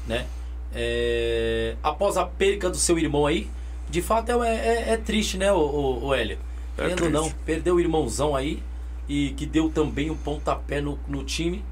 né? 0.08 0.28
É, 0.74 1.76
após 1.82 2.18
a 2.18 2.26
perca 2.26 2.70
do 2.70 2.78
seu 2.78 2.98
irmão 3.00 3.26
aí, 3.26 3.50
de 3.90 4.02
fato 4.02 4.44
é, 4.44 4.56
é, 4.56 4.90
é 4.92 4.98
triste, 4.98 5.38
né, 5.38 5.52
o, 5.52 5.58
o, 5.58 6.06
o 6.08 6.14
Hélio? 6.14 6.38
É 6.80 6.90
Querendo 6.90 7.10
não, 7.10 7.30
perdeu 7.46 7.76
o 7.76 7.80
irmãozão 7.80 8.36
aí 8.36 8.62
e 9.08 9.32
que 9.32 9.46
deu 9.46 9.70
também 9.70 10.10
um 10.10 10.16
pontapé 10.16 10.82
no, 10.82 10.98
no 11.08 11.24
time, 11.24 11.64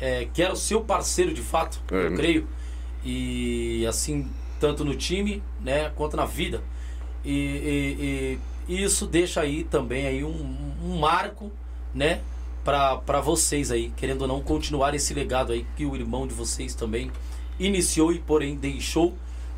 é, 0.00 0.26
que 0.32 0.42
era 0.42 0.52
o 0.52 0.56
seu 0.56 0.80
parceiro 0.82 1.32
de 1.32 1.42
fato, 1.42 1.80
é, 1.90 2.06
eu 2.06 2.14
creio. 2.14 2.46
E 3.04 3.84
assim, 3.88 4.28
tanto 4.60 4.84
no 4.84 4.94
time, 4.94 5.42
né, 5.60 5.90
quanto 5.90 6.16
na 6.16 6.24
vida. 6.24 6.62
E, 7.24 8.38
e, 8.68 8.74
E 8.74 8.82
isso 8.82 9.06
deixa 9.06 9.40
aí 9.40 9.64
também 9.64 10.06
aí 10.06 10.24
um, 10.24 10.74
um 10.84 10.98
marco, 10.98 11.50
né? 11.94 12.20
para 12.64 13.20
vocês 13.20 13.72
aí, 13.72 13.92
querendo 13.96 14.22
ou 14.22 14.28
não, 14.28 14.40
continuar 14.40 14.94
esse 14.94 15.12
legado 15.12 15.52
aí 15.52 15.66
que 15.76 15.84
o 15.84 15.96
irmão 15.96 16.26
de 16.26 16.34
vocês 16.34 16.74
também 16.74 17.10
iniciou 17.58 18.12
e 18.12 18.20
porém 18.20 18.56
deixou, 18.56 19.14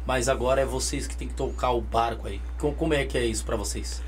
mas 0.06 0.28
agora 0.28 0.62
é 0.62 0.64
vocês 0.64 1.06
que 1.06 1.16
tem 1.16 1.28
que 1.28 1.34
tocar 1.34 1.72
o 1.72 1.80
barco 1.80 2.26
aí. 2.26 2.40
Como 2.58 2.94
é 2.94 3.04
que 3.04 3.18
é 3.18 3.24
isso 3.24 3.44
para 3.44 3.56
vocês? 3.56 4.02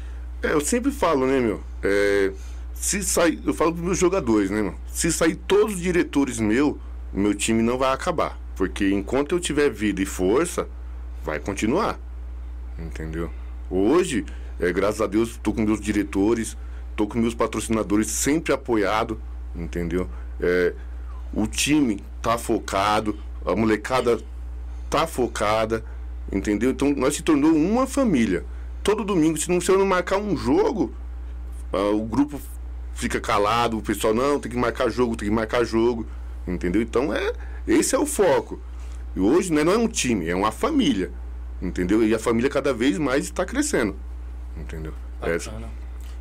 É, 0.46 0.52
eu 0.52 0.60
sempre 0.60 0.92
falo, 0.92 1.26
né, 1.26 1.40
meu? 1.40 1.60
É, 1.82 2.32
se 2.72 3.02
sair, 3.02 3.40
eu 3.44 3.52
falo 3.52 3.72
pros 3.72 3.84
meus 3.84 3.98
jogadores, 3.98 4.48
né, 4.48 4.62
meu? 4.62 4.74
Se 4.92 5.10
sair 5.10 5.34
todos 5.34 5.74
os 5.74 5.80
diretores 5.80 6.38
meu, 6.38 6.78
meu 7.12 7.34
time 7.34 7.62
não 7.62 7.76
vai 7.76 7.92
acabar. 7.92 8.38
Porque 8.54 8.88
enquanto 8.90 9.34
eu 9.34 9.40
tiver 9.40 9.70
vida 9.70 10.00
e 10.00 10.06
força, 10.06 10.68
vai 11.24 11.40
continuar. 11.40 11.98
Entendeu? 12.78 13.30
Hoje, 13.68 14.24
é, 14.60 14.72
graças 14.72 15.00
a 15.00 15.06
Deus, 15.06 15.30
estou 15.30 15.52
com 15.52 15.62
meus 15.62 15.80
diretores, 15.80 16.56
estou 16.90 17.08
com 17.08 17.18
meus 17.18 17.34
patrocinadores 17.34 18.06
sempre 18.06 18.52
apoiado, 18.52 19.20
entendeu? 19.54 20.08
É, 20.40 20.72
o 21.34 21.46
time 21.46 22.02
tá 22.22 22.38
focado, 22.38 23.18
a 23.44 23.56
molecada 23.56 24.20
tá 24.88 25.06
focada, 25.06 25.84
entendeu? 26.32 26.70
Então 26.70 26.94
nós 26.94 27.16
se 27.16 27.22
tornou 27.22 27.52
uma 27.52 27.86
família. 27.86 28.44
Todo 28.86 29.02
domingo, 29.02 29.36
se 29.36 29.50
não 29.50 29.60
se 29.60 29.68
eu 29.68 29.76
não 29.76 29.84
marcar 29.84 30.16
um 30.16 30.36
jogo, 30.36 30.94
uh, 31.72 32.00
o 32.00 32.06
grupo 32.06 32.40
fica 32.94 33.20
calado, 33.20 33.76
o 33.76 33.82
pessoal 33.82 34.14
não 34.14 34.38
tem 34.38 34.48
que 34.48 34.56
marcar 34.56 34.88
jogo, 34.88 35.16
tem 35.16 35.28
que 35.28 35.34
marcar 35.34 35.64
jogo, 35.64 36.06
entendeu? 36.46 36.80
Então 36.80 37.12
é 37.12 37.32
esse 37.66 37.96
é 37.96 37.98
o 37.98 38.06
foco. 38.06 38.60
E 39.16 39.18
hoje 39.18 39.52
né, 39.52 39.64
não 39.64 39.72
é 39.72 39.76
um 39.76 39.88
time, 39.88 40.28
é 40.28 40.36
uma 40.36 40.52
família, 40.52 41.10
entendeu? 41.60 42.06
E 42.06 42.14
a 42.14 42.18
família 42.20 42.48
cada 42.48 42.72
vez 42.72 42.96
mais 42.96 43.24
está 43.24 43.44
crescendo, 43.44 43.96
entendeu? 44.56 44.94
Bacana. 45.20 45.68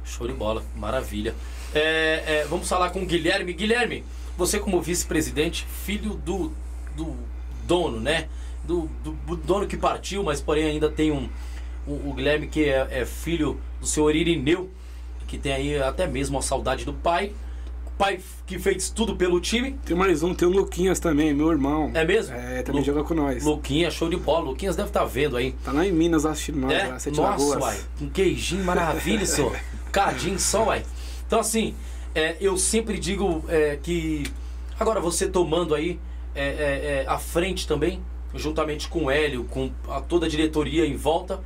Show 0.04 0.26
de 0.28 0.34
bola, 0.34 0.64
maravilha. 0.76 1.36
É, 1.72 2.24
é, 2.26 2.48
vamos 2.50 2.68
falar 2.68 2.90
com 2.90 3.04
o 3.04 3.06
Guilherme. 3.06 3.54
Guilherme, 3.54 4.04
você 4.36 4.58
como 4.58 4.82
vice-presidente, 4.82 5.68
filho 5.86 6.16
do, 6.16 6.52
do 6.98 7.16
dono, 7.64 8.00
né? 8.00 8.28
Do, 8.64 8.90
do, 9.04 9.12
do, 9.12 9.36
dono 9.36 9.68
que 9.68 9.78
partiu, 9.78 10.24
mas 10.24 10.42
porém 10.42 10.66
ainda 10.66 10.90
tem 10.90 11.12
um, 11.12 11.30
um 11.88 12.10
o 12.10 12.14
Guilherme 12.14 12.48
que 12.48 12.66
é, 12.66 12.88
é, 12.91 13.06
filho 13.06 13.60
do 13.80 13.88
senhor 13.88 14.16
Irineu, 14.16 14.70
que 15.28 15.38
tem 15.38 15.53
aí 15.53 15.82
até 15.82 16.07
mesmo 16.07 16.38
a 16.38 16.41
saudade 16.41 16.86
do 16.86 16.94
pai. 16.94 17.32
Pai 17.98 18.20
que 18.45 18.60
fez 18.60 18.90
tudo 18.90 19.16
pelo 19.16 19.40
time. 19.40 19.80
Tem 19.86 19.95
mais 19.95 20.22
um, 20.22 20.34
tem 20.34 20.45
o 20.45 20.52
Luquinhas 20.52 20.99
também, 20.99 21.34
meu 21.34 21.49
irmão. 21.49 21.91
É 21.94 22.03
mesmo? 22.03 22.36
É, 22.36 22.62
também 22.62 22.82
Lu, 22.82 22.86
joga 22.86 23.03
com 23.06 23.14
nós. 23.14 23.44
Luquinhas, 23.44 23.94
show 23.94 24.10
de 24.10 24.18
bola. 24.18 24.49
Luquinhas 24.49 24.76
deve 24.76 24.90
estar 24.90 24.99
tá 24.99 25.06
vendo 25.06 25.38
aí. 25.38 25.53
Tá 25.64 25.72
lá 25.72 25.86
em 25.86 25.94
Minas 25.94 26.26
assistindo 26.26 26.60
nós, 26.60 26.74
é? 26.74 26.88
lá, 26.88 27.32
Nossa, 27.32 27.60
uai. 27.60 27.80
Um 28.02 28.10
queijinho 28.10 28.66
maravilha, 28.66 29.26
senhor. 29.26 29.57
Cadinho 29.94 30.38
só, 30.38 30.66
uai. 30.66 30.84
Então, 31.26 31.40
assim, 31.40 31.74
é, 32.14 32.36
eu 32.41 32.57
sempre 32.57 32.99
digo 32.99 33.45
é, 33.48 33.78
que. 33.82 34.24
Agora, 34.78 34.99
você 34.99 35.28
tomando 35.28 35.74
aí 35.74 35.98
é, 36.36 36.44
é, 36.44 37.03
é, 37.03 37.06
à 37.07 37.18
frente 37.18 37.66
também, 37.66 38.02
juntamente 38.34 38.90
com 38.90 39.06
o 39.06 39.12
Hélio, 39.12 39.45
com 39.45 39.72
a, 39.88 40.02
toda 40.02 40.26
a 40.26 40.30
diretoria 40.30 40.86
em 40.86 40.98
volta, 40.98 41.40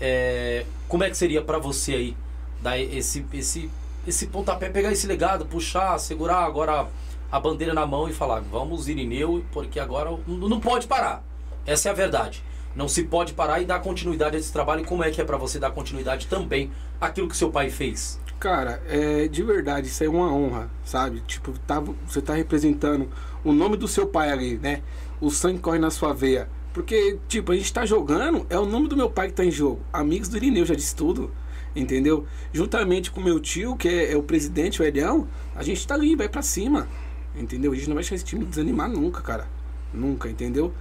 é, 0.00 0.64
como 0.88 1.04
é 1.04 1.10
que 1.10 1.16
seria 1.16 1.42
para 1.42 1.58
você 1.58 1.92
aí 1.94 2.16
dar 2.62 2.78
esse, 2.78 3.24
esse, 3.32 3.70
esse 4.06 4.26
pontapé, 4.26 4.68
pegar 4.68 4.92
esse 4.92 5.06
legado, 5.06 5.46
puxar, 5.46 5.98
segurar 5.98 6.44
agora 6.44 6.88
a 7.30 7.40
bandeira 7.40 7.74
na 7.74 7.86
mão 7.86 8.08
e 8.08 8.12
falar: 8.12 8.40
vamos, 8.40 8.88
Irineu, 8.88 9.44
porque 9.52 9.80
agora 9.80 10.16
não, 10.26 10.60
pode 10.60 10.86
parar. 10.86 11.22
Essa 11.66 11.88
é 11.88 11.92
a 11.92 11.94
verdade. 11.94 12.42
Não 12.74 12.88
se 12.88 13.04
pode 13.04 13.34
parar 13.34 13.60
e 13.60 13.64
dar 13.64 13.80
continuidade 13.80 14.36
a 14.36 14.38
esse 14.38 14.52
trabalho. 14.52 14.82
E 14.82 14.84
como 14.84 15.04
é 15.04 15.10
que 15.10 15.20
é 15.20 15.24
para 15.24 15.36
você 15.36 15.58
dar 15.58 15.70
continuidade 15.70 16.26
também 16.26 16.70
àquilo 17.00 17.28
que 17.28 17.36
seu 17.36 17.50
pai 17.50 17.70
fez? 17.70 18.20
Cara, 18.40 18.82
é, 18.88 19.28
de 19.28 19.42
verdade, 19.42 19.86
isso 19.86 20.02
é 20.02 20.08
uma 20.08 20.32
honra, 20.32 20.68
sabe? 20.84 21.20
Tipo, 21.26 21.52
tá, 21.60 21.80
você 21.80 22.20
tá 22.20 22.34
representando 22.34 23.08
o 23.44 23.52
nome 23.52 23.76
do 23.76 23.88
seu 23.88 24.06
pai 24.06 24.30
ali, 24.30 24.58
né? 24.58 24.82
O 25.20 25.30
sangue 25.30 25.60
corre 25.60 25.78
na 25.78 25.90
sua 25.90 26.12
veia. 26.12 26.48
Porque, 26.74 27.18
tipo, 27.28 27.52
a 27.52 27.56
gente 27.56 27.72
tá 27.72 27.86
jogando, 27.86 28.44
é 28.50 28.58
o 28.58 28.66
nome 28.66 28.88
do 28.88 28.96
meu 28.96 29.08
pai 29.08 29.28
que 29.28 29.34
tá 29.34 29.44
em 29.44 29.50
jogo. 29.50 29.80
Amigos 29.92 30.28
do 30.28 30.36
Irineu, 30.36 30.66
já 30.66 30.74
disse 30.74 30.94
tudo, 30.94 31.30
entendeu? 31.74 32.26
Juntamente 32.52 33.12
com 33.12 33.20
meu 33.20 33.38
tio, 33.38 33.76
que 33.76 33.88
é, 33.88 34.12
é 34.12 34.16
o 34.16 34.24
presidente, 34.24 34.82
o 34.82 34.84
Elião, 34.84 35.28
a 35.54 35.62
gente 35.62 35.86
tá 35.86 35.94
ali, 35.94 36.16
vai 36.16 36.28
para 36.28 36.42
cima, 36.42 36.88
entendeu? 37.36 37.70
A 37.70 37.76
gente 37.76 37.86
não 37.86 37.94
vai 37.94 38.02
deixar 38.02 38.16
esse 38.16 38.24
time 38.24 38.44
desanimar 38.44 38.90
nunca, 38.90 39.22
cara. 39.22 39.46
Nunca, 39.92 40.28
entendeu? 40.28 40.74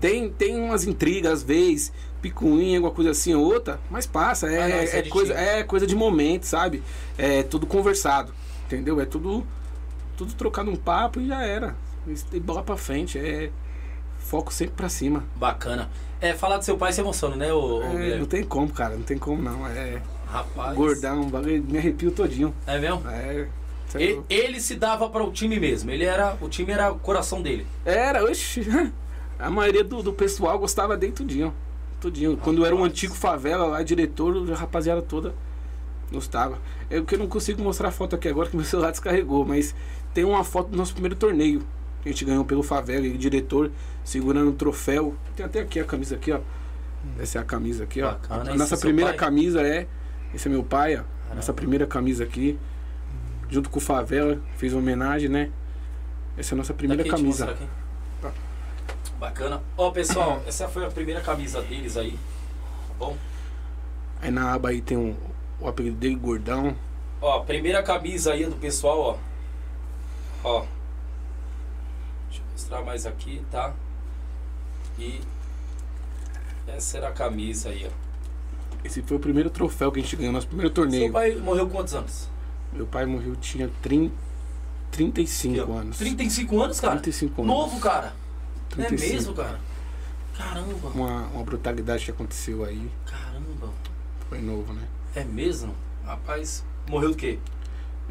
Tem, 0.00 0.30
tem 0.30 0.56
umas 0.56 0.86
intrigas, 0.86 1.32
às 1.32 1.42
vezes, 1.42 1.92
picuinha, 2.22 2.78
alguma 2.78 2.94
coisa 2.94 3.10
assim 3.10 3.34
ou 3.34 3.44
outra, 3.44 3.80
mas 3.90 4.06
passa. 4.06 4.46
É, 4.46 4.62
ah, 4.62 4.68
não, 4.68 4.76
é, 4.76 4.98
é 4.98 5.02
coisa, 5.02 5.34
é 5.34 5.64
coisa 5.64 5.84
de 5.84 5.96
momento, 5.96 6.44
sabe? 6.44 6.80
É 7.18 7.42
tudo 7.42 7.66
conversado, 7.66 8.32
entendeu? 8.66 9.00
É 9.00 9.04
tudo, 9.04 9.44
tudo 10.16 10.32
trocado 10.34 10.70
um 10.70 10.76
papo 10.76 11.20
e 11.20 11.26
já 11.26 11.44
era. 11.44 11.74
E 12.32 12.38
bola 12.38 12.62
pra 12.62 12.76
frente. 12.76 13.18
É 13.18 13.50
foco 14.34 14.52
sempre 14.52 14.74
pra 14.74 14.88
cima. 14.88 15.22
Bacana. 15.36 15.88
É, 16.20 16.34
falar 16.34 16.58
do 16.58 16.64
seu 16.64 16.76
pai 16.76 16.92
se 16.92 17.00
emociona, 17.00 17.36
né, 17.36 17.52
o, 17.52 17.82
é, 17.82 18.16
Não 18.16 18.26
tem 18.26 18.42
como, 18.42 18.68
cara. 18.68 18.96
Não 18.96 19.04
tem 19.04 19.16
como 19.16 19.40
não. 19.40 19.64
É. 19.68 20.02
Rapaz. 20.26 20.76
Gordão, 20.76 21.30
me 21.68 21.78
arrepio 21.78 22.10
todinho. 22.10 22.52
É 22.66 22.76
mesmo? 22.76 23.08
É. 23.08 23.46
Ele, 23.94 24.20
ele, 24.28 24.60
se 24.60 24.74
dava 24.74 25.08
para 25.08 25.22
o 25.22 25.30
time 25.30 25.60
mesmo. 25.60 25.88
Ele 25.88 26.02
era, 26.02 26.36
o 26.40 26.48
time 26.48 26.72
era 26.72 26.90
o 26.90 26.98
coração 26.98 27.40
dele. 27.40 27.64
Era, 27.84 28.24
oxi. 28.24 28.66
A 29.38 29.48
maioria 29.50 29.84
do, 29.84 30.02
do 30.02 30.12
pessoal 30.12 30.58
gostava 30.58 30.96
dele 30.96 31.12
tudinho. 31.12 31.54
tudinho. 32.00 32.36
Quando 32.36 32.66
era 32.66 32.74
um 32.74 32.82
antigo 32.82 33.14
favela 33.14 33.66
lá, 33.66 33.82
diretor, 33.84 34.50
a 34.50 34.56
rapaziada 34.56 35.00
toda 35.00 35.32
gostava. 36.10 36.58
É 36.90 37.00
que 37.00 37.14
eu 37.14 37.18
não 37.20 37.28
consigo 37.28 37.62
mostrar 37.62 37.88
a 37.88 37.92
foto 37.92 38.16
aqui 38.16 38.28
agora 38.28 38.48
que 38.48 38.56
meu 38.56 38.64
celular 38.66 38.90
descarregou, 38.90 39.44
mas 39.44 39.74
tem 40.12 40.24
uma 40.24 40.42
foto 40.42 40.70
do 40.70 40.76
nosso 40.76 40.92
primeiro 40.92 41.14
torneio. 41.14 41.62
A 42.04 42.08
gente 42.08 42.24
ganhou 42.24 42.44
pelo 42.44 42.62
favela, 42.62 43.06
e 43.06 43.16
diretor 43.16 43.70
segurando 44.04 44.50
o 44.50 44.54
troféu. 44.54 45.16
Tem 45.34 45.44
até 45.44 45.60
aqui 45.60 45.80
a 45.80 45.84
camisa 45.84 46.14
aqui, 46.14 46.30
ó. 46.30 46.40
Essa 47.18 47.38
é 47.38 47.40
a 47.40 47.44
camisa 47.44 47.84
aqui, 47.84 48.02
ó. 48.02 48.12
Bacana, 48.12 48.52
a 48.52 48.54
nossa 48.54 48.74
é 48.74 48.78
primeira 48.78 49.14
camisa 49.14 49.62
é. 49.62 49.86
Esse 50.32 50.48
é 50.48 50.50
meu 50.50 50.62
pai, 50.62 50.94
ó. 50.94 50.98
Caramba. 50.98 51.34
Nossa 51.36 51.52
primeira 51.52 51.86
camisa 51.86 52.24
aqui. 52.24 52.58
Junto 53.48 53.70
com 53.70 53.78
o 53.78 53.80
Favela, 53.80 54.40
fez 54.56 54.72
uma 54.72 54.80
homenagem, 54.80 55.28
né? 55.28 55.50
Essa 56.36 56.54
é 56.54 56.56
a 56.56 56.58
nossa 56.58 56.74
primeira 56.74 57.02
aqui, 57.02 57.10
camisa. 57.10 57.56
Bacana. 59.18 59.62
Ó, 59.76 59.90
pessoal, 59.90 60.42
essa 60.46 60.68
foi 60.68 60.84
a 60.84 60.90
primeira 60.90 61.20
camisa 61.20 61.62
deles 61.62 61.96
aí. 61.96 62.12
Tá 62.12 62.94
bom? 62.98 63.16
Aí 64.20 64.30
na 64.30 64.52
aba 64.52 64.70
aí 64.70 64.80
tem 64.80 64.96
um, 64.96 65.14
o 65.60 65.68
apelido 65.68 65.96
dele, 65.96 66.16
Gordão. 66.16 66.76
Ó, 67.20 67.40
primeira 67.40 67.82
camisa 67.82 68.32
aí 68.32 68.44
do 68.44 68.56
pessoal, 68.56 69.00
ó. 69.00 69.18
Ó. 70.42 70.66
Deixa 72.28 72.42
eu 72.42 72.52
mostrar 72.52 72.82
mais 72.82 73.06
aqui, 73.06 73.42
tá? 73.50 73.72
E 74.98 75.20
essa 76.66 76.98
era 76.98 77.08
a 77.08 77.12
camisa 77.12 77.70
aí, 77.70 77.86
ó. 77.86 78.04
Esse 78.84 79.02
foi 79.02 79.16
o 79.16 79.20
primeiro 79.20 79.48
troféu 79.50 79.90
que 79.90 79.98
a 79.98 80.02
gente 80.02 80.14
ganhou, 80.16 80.32
nosso 80.32 80.46
primeiro 80.46 80.70
torneio. 80.70 81.04
Seu 81.04 81.12
pai 81.12 81.34
morreu 81.36 81.68
quantos 81.68 81.94
anos? 81.94 82.28
Meu 82.72 82.86
pai 82.86 83.06
morreu, 83.06 83.34
tinha 83.36 83.70
30, 83.80 84.14
35 84.90 85.62
Aqui, 85.62 85.72
anos. 85.72 85.98
35 85.98 86.62
anos, 86.62 86.80
cara? 86.80 86.92
35 86.94 87.42
anos. 87.42 87.54
Novo, 87.54 87.80
cara. 87.80 88.14
35. 88.70 89.02
É 89.02 89.14
mesmo, 89.14 89.34
cara? 89.34 89.60
Caramba. 90.36 90.88
Uma, 90.88 91.26
uma 91.28 91.44
brutalidade 91.44 92.04
que 92.04 92.10
aconteceu 92.10 92.64
aí. 92.64 92.90
Caramba. 93.06 93.72
Foi 94.28 94.40
novo, 94.40 94.72
né? 94.72 94.82
É 95.14 95.24
mesmo? 95.24 95.74
Rapaz, 96.04 96.64
morreu 96.88 97.10
do 97.10 97.16
quê? 97.16 97.38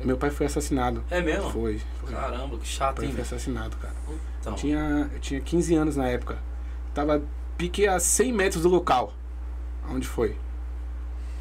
Meu 0.03 0.17
pai 0.17 0.31
foi 0.31 0.47
assassinado. 0.47 1.03
É 1.09 1.21
mesmo? 1.21 1.49
Foi. 1.51 1.79
foi. 1.99 2.11
Caramba, 2.11 2.57
que 2.57 2.67
chato, 2.67 2.95
Meu 2.95 2.95
pai 2.95 3.05
hein? 3.05 3.11
foi 3.13 3.21
assassinado, 3.21 3.77
cara. 3.77 3.93
Então. 4.39 4.55
Tinha, 4.55 5.09
eu 5.13 5.19
tinha 5.19 5.39
15 5.39 5.75
anos 5.75 5.95
na 5.95 6.07
época. 6.07 6.39
Tava 6.93 7.23
pique 7.57 7.87
a 7.87 7.99
100 7.99 8.33
metros 8.33 8.63
do 8.63 8.69
local. 8.69 9.13
Onde 9.89 10.07
foi? 10.07 10.37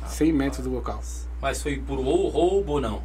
Ah, 0.03 0.07
100 0.07 0.33
metros 0.33 0.65
do 0.65 0.70
local. 0.70 1.03
Mas 1.41 1.62
foi 1.62 1.79
por 1.79 1.99
roubo 1.99 2.73
ou 2.73 2.81
não? 2.81 3.03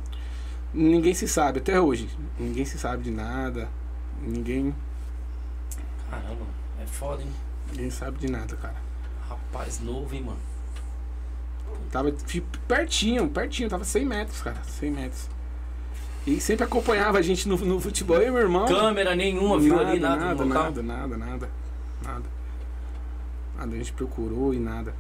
Ninguém 0.73 1.13
se 1.13 1.27
sabe 1.27 1.59
até 1.59 1.79
hoje. 1.79 2.09
Ninguém 2.39 2.65
se 2.65 2.77
sabe 2.77 3.03
de 3.03 3.11
nada. 3.11 3.69
Ninguém. 4.21 4.75
Caramba, 6.09 6.45
é 6.81 6.85
foda, 6.85 7.21
hein? 7.21 7.29
Ninguém 7.71 7.89
sabe 7.89 8.17
de 8.19 8.29
nada, 8.29 8.55
cara. 8.55 8.75
Rapaz, 9.27 9.79
novo, 9.79 10.13
hein, 10.15 10.23
mano? 10.23 10.39
Tava 11.91 12.13
pertinho, 12.67 13.29
pertinho, 13.29 13.69
tava 13.69 13.83
100 13.83 14.05
metros, 14.05 14.41
cara. 14.41 14.61
100 14.63 14.91
metros. 14.91 15.29
E 16.25 16.41
sempre 16.41 16.65
acompanhava 16.65 17.17
a 17.17 17.21
gente 17.21 17.47
no, 17.47 17.57
no 17.57 17.79
futebol, 17.79 18.21
e 18.21 18.29
meu 18.29 18.41
irmão. 18.41 18.65
Câmera 18.65 19.15
nenhuma, 19.15 19.57
viu 19.59 19.79
ali, 19.79 19.99
nada, 19.99 20.25
nada, 20.25 20.45
nada, 20.45 20.83
nada, 20.83 21.17
nada, 21.17 21.49
nada. 22.03 22.36
A 23.57 23.65
gente 23.67 23.93
procurou 23.93 24.53
e 24.53 24.59
nada. 24.59 24.93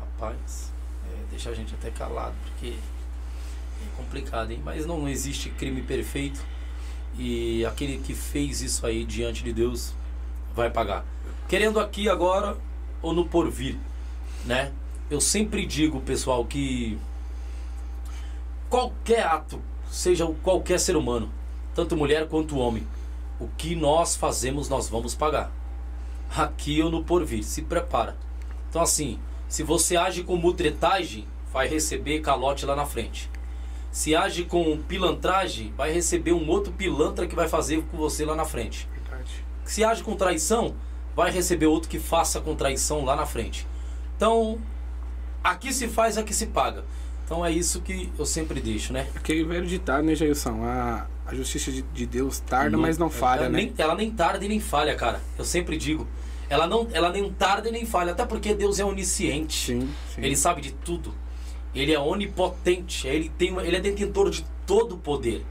Rapaz, 0.00 0.72
é, 1.06 1.24
deixa 1.30 1.50
a 1.50 1.54
gente 1.54 1.74
até 1.74 1.90
calado, 1.90 2.34
porque 2.44 2.74
é 2.74 3.96
complicado, 3.96 4.50
hein? 4.50 4.60
Mas 4.64 4.86
não 4.86 5.08
existe 5.08 5.50
crime 5.50 5.82
perfeito. 5.82 6.40
E 7.18 7.64
aquele 7.64 7.98
que 7.98 8.14
fez 8.14 8.60
isso 8.60 8.86
aí 8.86 9.04
diante 9.04 9.42
de 9.42 9.52
Deus 9.52 9.94
vai 10.54 10.70
pagar. 10.70 11.04
Querendo 11.48 11.80
aqui 11.80 12.08
agora 12.08 12.56
ou 13.00 13.12
no 13.12 13.26
porvir, 13.26 13.78
né? 14.44 14.72
eu 15.10 15.20
sempre 15.20 15.64
digo, 15.64 16.00
pessoal, 16.00 16.44
que 16.44 16.98
qualquer 18.68 19.24
ato, 19.24 19.60
seja 19.90 20.26
qualquer 20.42 20.80
ser 20.80 20.96
humano, 20.96 21.30
tanto 21.74 21.96
mulher 21.96 22.28
quanto 22.28 22.58
homem, 22.58 22.86
o 23.38 23.46
que 23.56 23.76
nós 23.76 24.16
fazemos, 24.16 24.68
nós 24.68 24.88
vamos 24.88 25.14
pagar. 25.14 25.52
Aqui 26.34 26.82
ou 26.82 26.90
no 26.90 27.04
porvir, 27.04 27.42
se 27.42 27.62
prepara. 27.62 28.16
Então, 28.68 28.82
assim, 28.82 29.18
se 29.48 29.62
você 29.62 29.96
age 29.96 30.22
com 30.22 30.36
mutretagem, 30.36 31.26
vai 31.52 31.68
receber 31.68 32.20
calote 32.20 32.66
lá 32.66 32.76
na 32.76 32.84
frente. 32.84 33.30
Se 33.90 34.14
age 34.14 34.44
com 34.44 34.76
pilantragem, 34.76 35.72
vai 35.76 35.90
receber 35.90 36.32
um 36.32 36.48
outro 36.48 36.72
pilantra 36.72 37.26
que 37.26 37.34
vai 37.34 37.48
fazer 37.48 37.82
com 37.90 37.96
você 37.96 38.24
lá 38.24 38.36
na 38.36 38.44
frente. 38.44 38.88
Se 39.64 39.82
age 39.82 40.02
com 40.02 40.14
traição, 40.14 40.74
vai 41.14 41.30
receber 41.30 41.66
outro 41.66 41.88
que 41.88 41.98
faça 41.98 42.40
com 42.40 42.54
traição 42.54 43.04
lá 43.04 43.16
na 43.16 43.24
frente. 43.24 43.66
Então, 44.16 44.58
aqui 45.42 45.72
se 45.72 45.88
faz, 45.88 46.18
aqui 46.18 46.34
se 46.34 46.46
paga. 46.46 46.84
Então 47.24 47.44
é 47.44 47.50
isso 47.50 47.80
que 47.80 48.08
eu 48.16 48.24
sempre 48.24 48.60
deixo, 48.60 48.92
né? 48.92 49.08
Aquele 49.16 49.42
velho 49.42 49.66
ditado, 49.66 50.04
né, 50.04 50.14
Jailson? 50.14 50.62
A, 50.62 51.06
a 51.26 51.34
justiça 51.34 51.72
de, 51.72 51.82
de 51.82 52.06
Deus 52.06 52.38
tarda, 52.38 52.78
mas 52.78 52.98
não 52.98 53.10
falha, 53.10 53.40
ela 53.40 53.48
né? 53.48 53.58
Nem, 53.58 53.74
ela 53.76 53.94
nem 53.96 54.10
tarda 54.12 54.44
e 54.44 54.48
nem 54.48 54.60
falha, 54.60 54.94
cara. 54.94 55.20
Eu 55.36 55.44
sempre 55.44 55.76
digo. 55.76 56.06
Ela 56.48 56.66
não, 56.66 56.86
ela 56.92 57.10
nem 57.10 57.30
tarda 57.32 57.68
e 57.68 57.72
nem 57.72 57.84
falha, 57.84 58.12
até 58.12 58.24
porque 58.24 58.54
Deus 58.54 58.78
é 58.78 58.84
onisciente. 58.84 59.72
Sim, 59.72 59.88
sim. 60.14 60.22
Ele 60.22 60.36
sabe 60.36 60.60
de 60.60 60.72
tudo. 60.72 61.14
Ele 61.74 61.92
é 61.92 61.98
onipotente. 61.98 63.06
Ele 63.06 63.28
tem, 63.28 63.56
ele 63.58 63.76
é 63.76 63.80
detentor 63.80 64.30
de 64.30 64.44
todo 64.66 64.94
o 64.94 64.98
poder. 64.98 65.44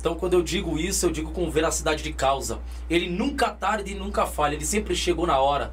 Então, 0.00 0.14
quando 0.14 0.34
eu 0.34 0.42
digo 0.42 0.78
isso, 0.78 1.06
eu 1.06 1.10
digo 1.10 1.32
com 1.32 1.50
veracidade 1.50 2.02
de 2.02 2.12
causa. 2.12 2.60
Ele 2.88 3.08
nunca 3.08 3.50
tarda 3.50 3.88
e 3.88 3.94
nunca 3.94 4.26
falha. 4.26 4.54
Ele 4.54 4.64
sempre 4.64 4.94
chegou 4.94 5.26
na 5.26 5.38
hora, 5.38 5.72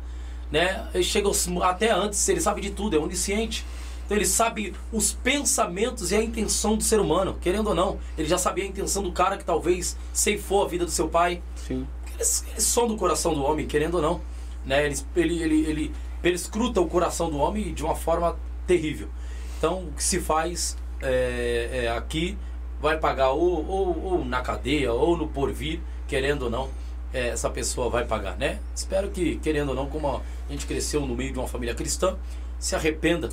né? 0.51 0.87
Ele 0.93 1.03
chega 1.03 1.29
até 1.63 1.91
antes. 1.91 2.27
Ele 2.27 2.41
sabe 2.41 2.59
de 2.61 2.71
tudo. 2.71 2.95
É 2.95 2.99
onisciente. 2.99 3.65
Então, 4.05 4.17
ele 4.17 4.25
sabe 4.25 4.73
os 4.91 5.13
pensamentos 5.13 6.11
e 6.11 6.15
a 6.15 6.23
intenção 6.23 6.75
do 6.75 6.83
ser 6.83 6.99
humano, 6.99 7.37
querendo 7.39 7.67
ou 7.67 7.75
não. 7.75 7.99
Ele 8.17 8.27
já 8.27 8.37
sabia 8.37 8.63
a 8.63 8.67
intenção 8.67 9.01
do 9.01 9.11
cara 9.11 9.37
que 9.37 9.45
talvez 9.45 9.97
ceifou 10.13 10.63
a 10.63 10.67
vida 10.67 10.85
do 10.85 10.91
seu 10.91 11.07
pai. 11.07 11.41
Sim. 11.55 11.87
Eles, 12.13 12.45
eles 12.51 12.63
são 12.63 12.87
do 12.87 12.95
coração 12.95 13.33
do 13.33 13.43
homem, 13.43 13.65
querendo 13.65 13.95
ou 13.95 14.01
não. 14.01 14.21
Né? 14.65 14.85
Ele, 14.85 14.95
ele, 15.15 15.65
ele, 15.65 15.93
ele 16.23 16.35
escruta 16.35 16.81
o 16.81 16.87
coração 16.87 17.29
do 17.29 17.37
homem 17.37 17.73
de 17.73 17.83
uma 17.83 17.95
forma 17.95 18.37
terrível. 18.65 19.07
Então, 19.57 19.85
o 19.85 19.91
que 19.93 20.03
se 20.03 20.19
faz 20.19 20.77
é, 21.01 21.83
é, 21.85 21.89
aqui 21.89 22.37
vai 22.81 22.97
pagar 22.97 23.31
ou, 23.31 23.65
ou, 23.67 24.03
ou 24.03 24.25
na 24.25 24.41
cadeia 24.41 24.91
ou 24.91 25.15
no 25.15 25.27
porvir, 25.27 25.79
querendo 26.07 26.43
ou 26.43 26.49
não, 26.49 26.69
é, 27.13 27.29
essa 27.29 27.49
pessoa 27.49 27.89
vai 27.89 28.05
pagar, 28.05 28.37
né? 28.37 28.59
Espero 28.75 29.09
que, 29.09 29.37
querendo 29.37 29.69
ou 29.69 29.75
não, 29.75 29.87
como 29.87 30.07
a 30.07 30.21
gente 30.51 30.65
cresceu 30.65 31.01
no 31.01 31.15
meio 31.15 31.31
de 31.31 31.39
uma 31.39 31.47
família 31.47 31.73
cristã, 31.73 32.17
se 32.59 32.75
arrependa, 32.75 33.29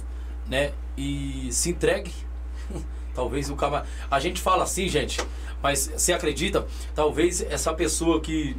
né? 0.49 0.73
E 0.97 1.49
se 1.51 1.71
entregue. 1.71 2.13
Talvez 3.15 3.51
o 3.51 3.57
cara. 3.57 3.85
A 4.11 4.21
gente 4.21 4.41
fala 4.41 4.65
assim, 4.65 4.89
gente, 4.89 5.21
mas 5.63 5.91
você 5.95 6.13
acredita? 6.13 6.67
Talvez 6.95 7.43
essa 7.43 7.75
pessoa 7.75 8.21
que 8.21 8.57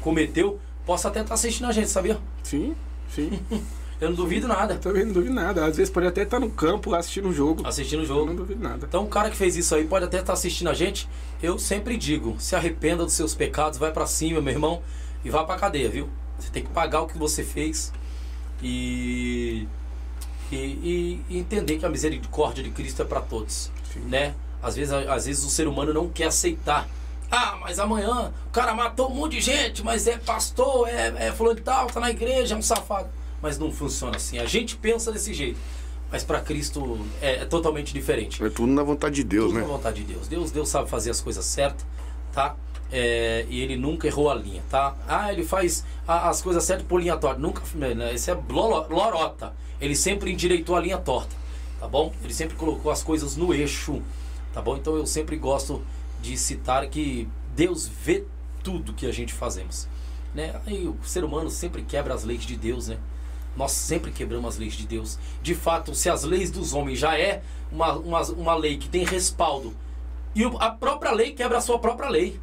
cometeu 0.00 0.60
possa 0.86 1.08
até 1.08 1.20
estar 1.20 1.34
assistindo 1.34 1.66
a 1.66 1.72
gente, 1.72 1.90
sabia? 1.90 2.18
Sim, 2.42 2.74
sim. 3.14 3.38
Eu 3.98 4.10
não 4.10 4.16
duvido 4.16 4.46
nada. 4.46 4.76
Também 4.76 5.06
não 5.06 5.12
duvido 5.14 5.34
nada. 5.34 5.64
Às 5.64 5.78
vezes 5.78 5.90
pode 5.90 6.06
até 6.06 6.22
estar 6.22 6.38
no 6.38 6.50
campo 6.50 6.94
assistindo 6.94 7.28
um 7.28 7.32
jogo. 7.32 7.66
Assistindo 7.66 8.00
o 8.00 8.02
Eu 8.02 8.06
jogo. 8.06 8.26
não 8.26 8.36
duvido 8.36 8.62
nada. 8.62 8.84
Então 8.86 9.04
o 9.04 9.08
cara 9.08 9.30
que 9.30 9.36
fez 9.36 9.56
isso 9.56 9.74
aí 9.74 9.86
pode 9.86 10.04
até 10.04 10.20
estar 10.20 10.34
assistindo 10.34 10.68
a 10.68 10.74
gente. 10.74 11.08
Eu 11.42 11.58
sempre 11.58 11.96
digo, 11.96 12.36
se 12.38 12.54
arrependa 12.54 13.04
dos 13.04 13.14
seus 13.14 13.34
pecados, 13.34 13.78
vai 13.78 13.90
pra 13.90 14.06
cima, 14.06 14.38
meu 14.42 14.52
irmão, 14.52 14.82
e 15.24 15.30
vá 15.30 15.44
pra 15.44 15.56
cadeia, 15.56 15.88
viu? 15.88 16.10
Você 16.38 16.50
tem 16.50 16.62
que 16.62 16.68
pagar 16.68 17.00
o 17.00 17.06
que 17.06 17.16
você 17.16 17.42
fez 17.42 17.90
e 18.62 19.66
e, 20.52 20.56
e- 20.56 21.20
e 21.30 21.38
entender 21.38 21.76
que 21.78 21.84
a 21.84 21.88
misericórdia 21.88 22.62
de 22.62 22.70
Cristo 22.70 23.02
é 23.02 23.04
pra 23.04 23.20
todos, 23.20 23.70
Sim. 23.92 24.00
né? 24.08 24.34
Às 24.62 24.76
vezes, 24.76 24.92
às 24.92 25.26
vezes 25.26 25.42
o 25.44 25.48
ser 25.50 25.66
humano 25.66 25.92
não 25.92 26.08
quer 26.08 26.26
aceitar. 26.26 26.86
Ah, 27.30 27.58
mas 27.60 27.78
amanhã 27.78 28.32
o 28.46 28.50
cara 28.50 28.74
matou 28.74 29.10
um 29.10 29.14
monte 29.14 29.32
de 29.32 29.40
gente, 29.40 29.82
mas 29.84 30.06
é 30.06 30.16
pastor, 30.16 30.88
é, 30.88 31.28
é 31.28 31.32
fulano 31.32 31.56
de 31.56 31.62
tal, 31.62 31.86
tá 31.88 31.98
na 32.00 32.10
igreja, 32.10 32.54
é 32.54 32.58
um 32.58 32.62
safado. 32.62 33.08
Mas 33.42 33.58
não 33.58 33.70
funciona 33.70 34.16
assim. 34.16 34.38
A 34.38 34.46
gente 34.46 34.76
pensa 34.76 35.10
desse 35.12 35.34
jeito. 35.34 35.58
Mas 36.10 36.22
pra 36.22 36.40
Cristo 36.40 36.98
é- 37.20 37.42
é 37.42 37.44
totalmente 37.44 37.92
diferente. 37.92 38.42
É 38.42 38.48
tudo 38.48 38.68
na 38.72 38.82
vontade 38.84 39.16
de 39.16 39.24
Deus, 39.24 39.46
Tudo 39.46 39.54
né? 39.56 39.60
na 39.62 39.66
vontade 39.66 40.04
de 40.04 40.12
Deus. 40.14 40.28
Deus, 40.28 40.50
Deus 40.52 40.68
sabe 40.68 40.88
fazer 40.88 41.10
as 41.10 41.20
coisas 41.20 41.44
certas, 41.44 41.84
tá? 42.32 42.54
É, 42.92 43.44
e 43.50 43.60
ele 43.60 43.76
nunca 43.76 44.06
errou 44.06 44.30
a 44.30 44.34
linha, 44.34 44.62
tá? 44.70 44.94
Ah, 45.08 45.32
ele 45.32 45.44
faz 45.44 45.84
a- 46.06 46.28
as 46.28 46.40
coisas 46.40 46.62
certas 46.62 46.86
por 46.86 47.00
linha 47.00 47.16
torta. 47.16 47.40
Nunca, 47.40 47.60
né, 47.74 48.14
isso 48.14 48.30
é 48.30 48.38
lolo- 48.48 48.86
lorota. 48.88 49.52
Ele 49.80 49.96
sempre 49.96 50.30
endireitou 50.32 50.76
a 50.76 50.80
linha 50.80 50.96
torta, 50.96 51.34
tá 51.80 51.88
bom? 51.88 52.12
Ele 52.22 52.32
sempre 52.32 52.54
colocou 52.56 52.92
as 52.92 53.02
coisas 53.02 53.36
no 53.36 53.52
eixo, 53.52 54.00
tá 54.54 54.62
bom? 54.62 54.76
Então 54.76 54.94
eu 54.94 55.04
sempre 55.06 55.36
gosto 55.36 55.82
de 56.26 56.36
citar 56.36 56.86
que 56.88 57.28
Deus 57.54 57.86
vê 57.86 58.24
tudo 58.62 58.92
que 58.92 59.06
a 59.06 59.12
gente 59.12 59.32
fazemos, 59.32 59.88
né? 60.34 60.60
Aí 60.66 60.86
o 60.86 60.96
ser 61.04 61.24
humano 61.24 61.50
sempre 61.50 61.82
quebra 61.82 62.12
as 62.12 62.24
leis 62.24 62.44
de 62.44 62.56
Deus, 62.56 62.88
né? 62.88 62.98
Nós 63.56 63.72
sempre 63.72 64.10
quebramos 64.10 64.54
as 64.54 64.58
leis 64.58 64.74
de 64.74 64.86
Deus. 64.86 65.18
De 65.40 65.54
fato, 65.54 65.94
se 65.94 66.10
as 66.10 66.24
leis 66.24 66.50
dos 66.50 66.74
homens 66.74 66.98
já 66.98 67.18
é 67.18 67.42
uma, 67.72 67.92
uma, 67.94 68.22
uma 68.22 68.54
lei 68.54 68.76
que 68.76 68.88
tem 68.88 69.04
respaldo 69.04 69.74
e 70.34 70.44
a 70.44 70.70
própria 70.70 71.12
lei 71.12 71.32
quebra 71.32 71.56
a 71.56 71.60
sua 71.62 71.78
própria 71.78 72.10
lei. 72.10 72.38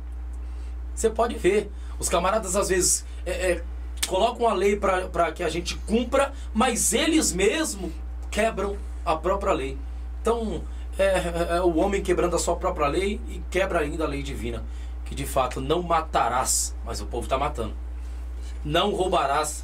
Você 0.95 1.09
pode 1.11 1.35
ver. 1.35 1.69
Os 1.99 2.09
camaradas 2.09 2.55
às 2.55 2.69
vezes 2.69 3.05
é, 3.23 3.51
é, 3.51 3.63
colocam 4.07 4.47
a 4.47 4.53
lei 4.53 4.75
para 4.75 5.31
que 5.31 5.43
a 5.43 5.49
gente 5.49 5.75
cumpra, 5.85 6.33
mas 6.53 6.91
eles 6.91 7.31
mesmos 7.31 7.91
quebram 8.31 8.75
a 9.05 9.15
própria 9.15 9.53
lei. 9.53 9.77
Então, 10.21 10.63
é, 10.97 11.03
é- 11.03 11.47
é 11.57 11.61
o 11.61 11.75
homem 11.77 12.01
quebrando 12.01 12.35
a 12.35 12.39
sua 12.39 12.55
própria 12.55 12.87
lei 12.87 13.19
e 13.27 13.41
quebra 13.49 13.79
ainda 13.79 14.03
a 14.03 14.07
lei 14.07 14.23
divina. 14.23 14.63
Que 15.05 15.15
de 15.15 15.25
fato 15.25 15.59
não 15.61 15.81
matarás, 15.81 16.75
mas 16.85 17.01
o 17.01 17.05
povo 17.05 17.25
está 17.25 17.37
matando. 17.37 17.73
Não 18.63 18.91
roubarás, 18.93 19.63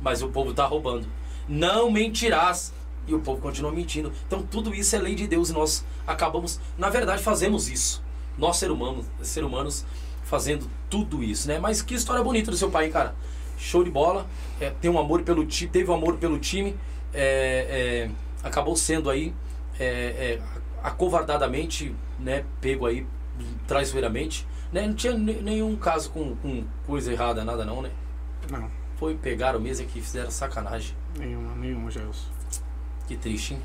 mas 0.00 0.22
o 0.22 0.28
povo 0.28 0.50
está 0.50 0.66
roubando. 0.66 1.06
Não 1.48 1.90
mentirás, 1.90 2.72
e 3.06 3.14
o 3.14 3.20
povo 3.20 3.40
continua 3.40 3.70
mentindo. 3.72 4.12
Então 4.26 4.42
tudo 4.42 4.74
isso 4.74 4.94
é 4.96 4.98
lei 4.98 5.14
de 5.14 5.26
Deus 5.26 5.50
e 5.50 5.52
nós 5.52 5.84
acabamos, 6.06 6.60
na 6.76 6.88
verdade, 6.90 7.22
fazemos 7.22 7.68
isso. 7.68 8.02
Nós, 8.36 8.56
ser 8.56 8.70
humanos, 8.70 9.06
ser 9.22 9.44
humanos 9.44 9.84
fazendo 10.24 10.68
tudo 10.90 11.22
isso, 11.22 11.46
né? 11.48 11.58
Mas 11.58 11.82
que 11.82 11.94
história 11.94 12.22
bonita 12.22 12.50
do 12.50 12.56
seu 12.56 12.70
pai, 12.70 12.86
hein, 12.86 12.90
cara? 12.92 13.14
Show 13.58 13.84
de 13.84 13.90
bola. 13.90 14.26
É, 14.60 14.70
tem 14.70 14.90
um 14.90 14.98
amor 14.98 15.22
pelo 15.22 15.44
time, 15.46 15.70
teve 15.70 15.90
um 15.90 15.94
amor 15.94 16.16
pelo 16.16 16.38
time. 16.38 16.76
é, 17.12 18.08
é, 18.08 18.10
acabou 18.42 18.74
sendo 18.76 19.08
aí 19.08 19.32
é, 19.78 20.38
é, 20.40 20.42
acovardadamente, 20.84 21.94
né? 22.20 22.44
Pego 22.60 22.86
aí 22.86 23.06
traiçoeiramente. 23.66 24.46
Né? 24.72 24.86
Não 24.86 24.94
tinha 24.94 25.14
ne- 25.14 25.40
nenhum 25.40 25.74
caso 25.76 26.10
com, 26.10 26.36
com 26.36 26.64
coisa 26.86 27.12
errada, 27.12 27.44
nada 27.44 27.64
não, 27.64 27.80
né? 27.82 27.90
Não, 28.50 28.70
Foi 28.96 29.14
pegar 29.14 29.56
o 29.56 29.60
mesmo 29.60 29.86
que 29.86 30.00
fizeram 30.00 30.30
sacanagem. 30.30 30.94
nenhuma, 31.18 31.54
nenhuma, 31.56 31.90
Jailson. 31.90 32.28
Que 33.08 33.16
triste, 33.16 33.54
hein? 33.54 33.60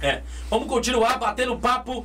É. 0.00 0.22
Vamos 0.50 0.66
continuar 0.68 1.18
batendo 1.18 1.56
papo. 1.58 2.04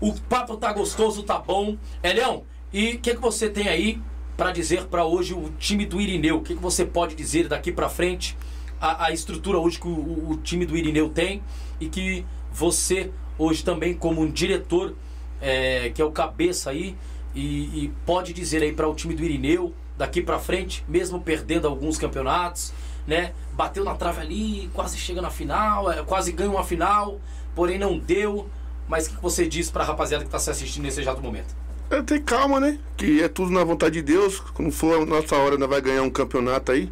O 0.00 0.12
papo 0.22 0.56
tá 0.56 0.72
gostoso, 0.72 1.22
tá 1.22 1.38
bom. 1.38 1.76
É, 2.02 2.12
Leão, 2.12 2.44
e 2.72 2.94
o 2.94 3.00
que, 3.00 3.14
que 3.14 3.20
você 3.20 3.48
tem 3.48 3.68
aí 3.68 4.00
pra 4.36 4.52
dizer 4.52 4.86
pra 4.86 5.04
hoje 5.04 5.34
o 5.34 5.50
time 5.58 5.84
do 5.86 6.00
Irineu? 6.00 6.36
O 6.38 6.42
que, 6.42 6.54
que 6.54 6.60
você 6.62 6.84
pode 6.84 7.14
dizer 7.14 7.48
daqui 7.48 7.72
pra 7.72 7.88
frente? 7.88 8.36
A, 8.80 9.06
a 9.06 9.12
estrutura 9.12 9.58
hoje 9.58 9.78
que 9.80 9.86
o, 9.86 9.90
o- 9.90 10.30
o 10.32 10.36
time 10.38 10.66
do 10.66 10.76
Irineu 10.76 11.08
tem 11.08 11.42
e 11.80 11.88
que 11.88 12.24
você 12.52 13.12
hoje 13.38 13.64
também 13.64 13.94
como 13.94 14.20
um 14.20 14.30
diretor, 14.30 14.94
é, 15.40 15.90
que 15.90 16.00
é 16.00 16.04
o 16.04 16.10
cabeça 16.10 16.70
aí, 16.70 16.96
e, 17.34 17.84
e 17.84 17.92
pode 18.04 18.32
dizer 18.32 18.62
aí 18.62 18.72
para 18.72 18.88
o 18.88 18.94
time 18.94 19.14
do 19.14 19.24
Irineu 19.24 19.74
daqui 19.96 20.22
pra 20.22 20.38
frente, 20.38 20.84
mesmo 20.88 21.20
perdendo 21.20 21.66
alguns 21.66 21.98
campeonatos, 21.98 22.72
né? 23.06 23.32
Bateu 23.52 23.84
na 23.84 23.94
trave 23.94 24.20
ali, 24.20 24.70
quase 24.72 24.96
chega 24.98 25.20
na 25.20 25.30
final, 25.30 25.90
é, 25.90 26.02
quase 26.02 26.32
ganha 26.32 26.50
uma 26.50 26.64
final, 26.64 27.20
porém 27.54 27.78
não 27.78 27.98
deu. 27.98 28.48
Mas 28.88 29.06
o 29.06 29.10
que 29.10 29.22
você 29.22 29.46
diz 29.46 29.70
pra 29.70 29.84
rapaziada 29.84 30.24
que 30.24 30.30
tá 30.30 30.38
se 30.38 30.50
assistindo 30.50 30.84
nesse 30.84 31.00
exato 31.00 31.20
momento? 31.20 31.54
É 31.90 32.02
ter 32.02 32.22
calma, 32.22 32.58
né? 32.58 32.78
Que 32.96 33.22
é 33.22 33.28
tudo 33.28 33.50
na 33.50 33.62
vontade 33.62 33.94
de 33.94 34.02
Deus. 34.02 34.40
Quando 34.40 34.72
for 34.72 35.02
a 35.02 35.06
nossa 35.06 35.36
hora, 35.36 35.58
nós 35.58 35.68
vai 35.68 35.80
ganhar 35.80 36.02
um 36.02 36.10
campeonato 36.10 36.72
aí. 36.72 36.90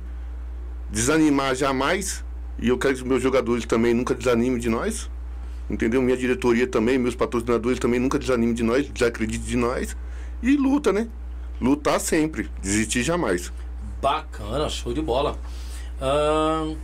Desanimar 0.90 1.54
jamais. 1.54 2.24
E 2.58 2.68
eu 2.68 2.78
quero 2.78 2.94
que 2.94 3.02
os 3.02 3.08
meus 3.08 3.22
jogadores 3.22 3.64
também 3.64 3.94
nunca 3.94 4.14
desanimem 4.14 4.58
de 4.58 4.68
nós. 4.68 5.10
Entendeu? 5.70 6.02
Minha 6.02 6.16
diretoria 6.16 6.66
também, 6.66 6.98
meus 6.98 7.14
patrocinadores 7.14 7.78
também 7.78 8.00
nunca 8.00 8.18
desanimem 8.18 8.52
de 8.52 8.64
nós, 8.64 8.88
desacreditem 8.88 9.46
de 9.46 9.56
nós. 9.56 9.96
E 10.42 10.56
luta, 10.56 10.92
né? 10.92 11.06
Lutar 11.60 12.00
sempre. 12.00 12.50
Desistir 12.60 13.04
jamais. 13.04 13.52
Bacana, 14.02 14.68
show 14.68 14.92
de 14.92 15.00
bola. 15.00 15.38
Ahn, 16.00 16.74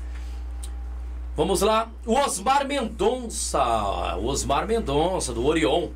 vamos 1.36 1.62
lá. 1.62 1.90
O 2.06 2.14
Osmar 2.14 2.64
Mendonça. 2.64 4.16
O 4.18 4.26
Osmar 4.26 4.68
Mendonça, 4.68 5.32
do 5.32 5.44
Orion. 5.44 5.88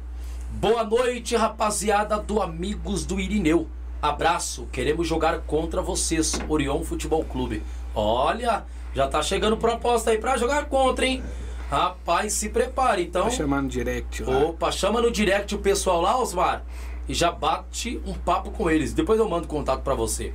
Boa 0.50 0.82
noite, 0.82 1.36
rapaziada 1.36 2.18
do 2.18 2.42
Amigos 2.42 3.06
do 3.06 3.20
Irineu. 3.20 3.68
Abraço, 4.02 4.66
queremos 4.72 5.06
jogar 5.06 5.38
contra 5.42 5.80
vocês, 5.80 6.40
Orion 6.48 6.82
Futebol 6.82 7.22
Clube. 7.22 7.62
Olha, 7.94 8.64
já 8.92 9.06
tá 9.06 9.22
chegando 9.22 9.56
proposta 9.56 10.10
aí 10.10 10.18
pra 10.18 10.36
jogar 10.36 10.64
contra, 10.64 11.06
hein? 11.06 11.22
Rapaz, 11.70 12.32
se 12.32 12.48
prepare, 12.48 13.02
então. 13.05 13.22
Vou 13.22 13.30
chamar 13.30 13.62
no 13.62 13.68
direct 13.68 14.22
lá. 14.24 14.38
Opa, 14.47 14.72
chama 14.72 15.01
no 15.01 15.10
direct 15.10 15.55
o 15.55 15.59
pessoal 15.59 16.01
lá, 16.01 16.18
Osmar, 16.18 16.64
e 17.09 17.14
já 17.14 17.30
bate 17.30 18.01
um 18.05 18.12
papo 18.14 18.51
com 18.51 18.68
eles. 18.68 18.92
Depois 18.92 19.20
eu 19.20 19.28
mando 19.28 19.47
contato 19.47 19.82
pra 19.82 19.94
você. 19.94 20.32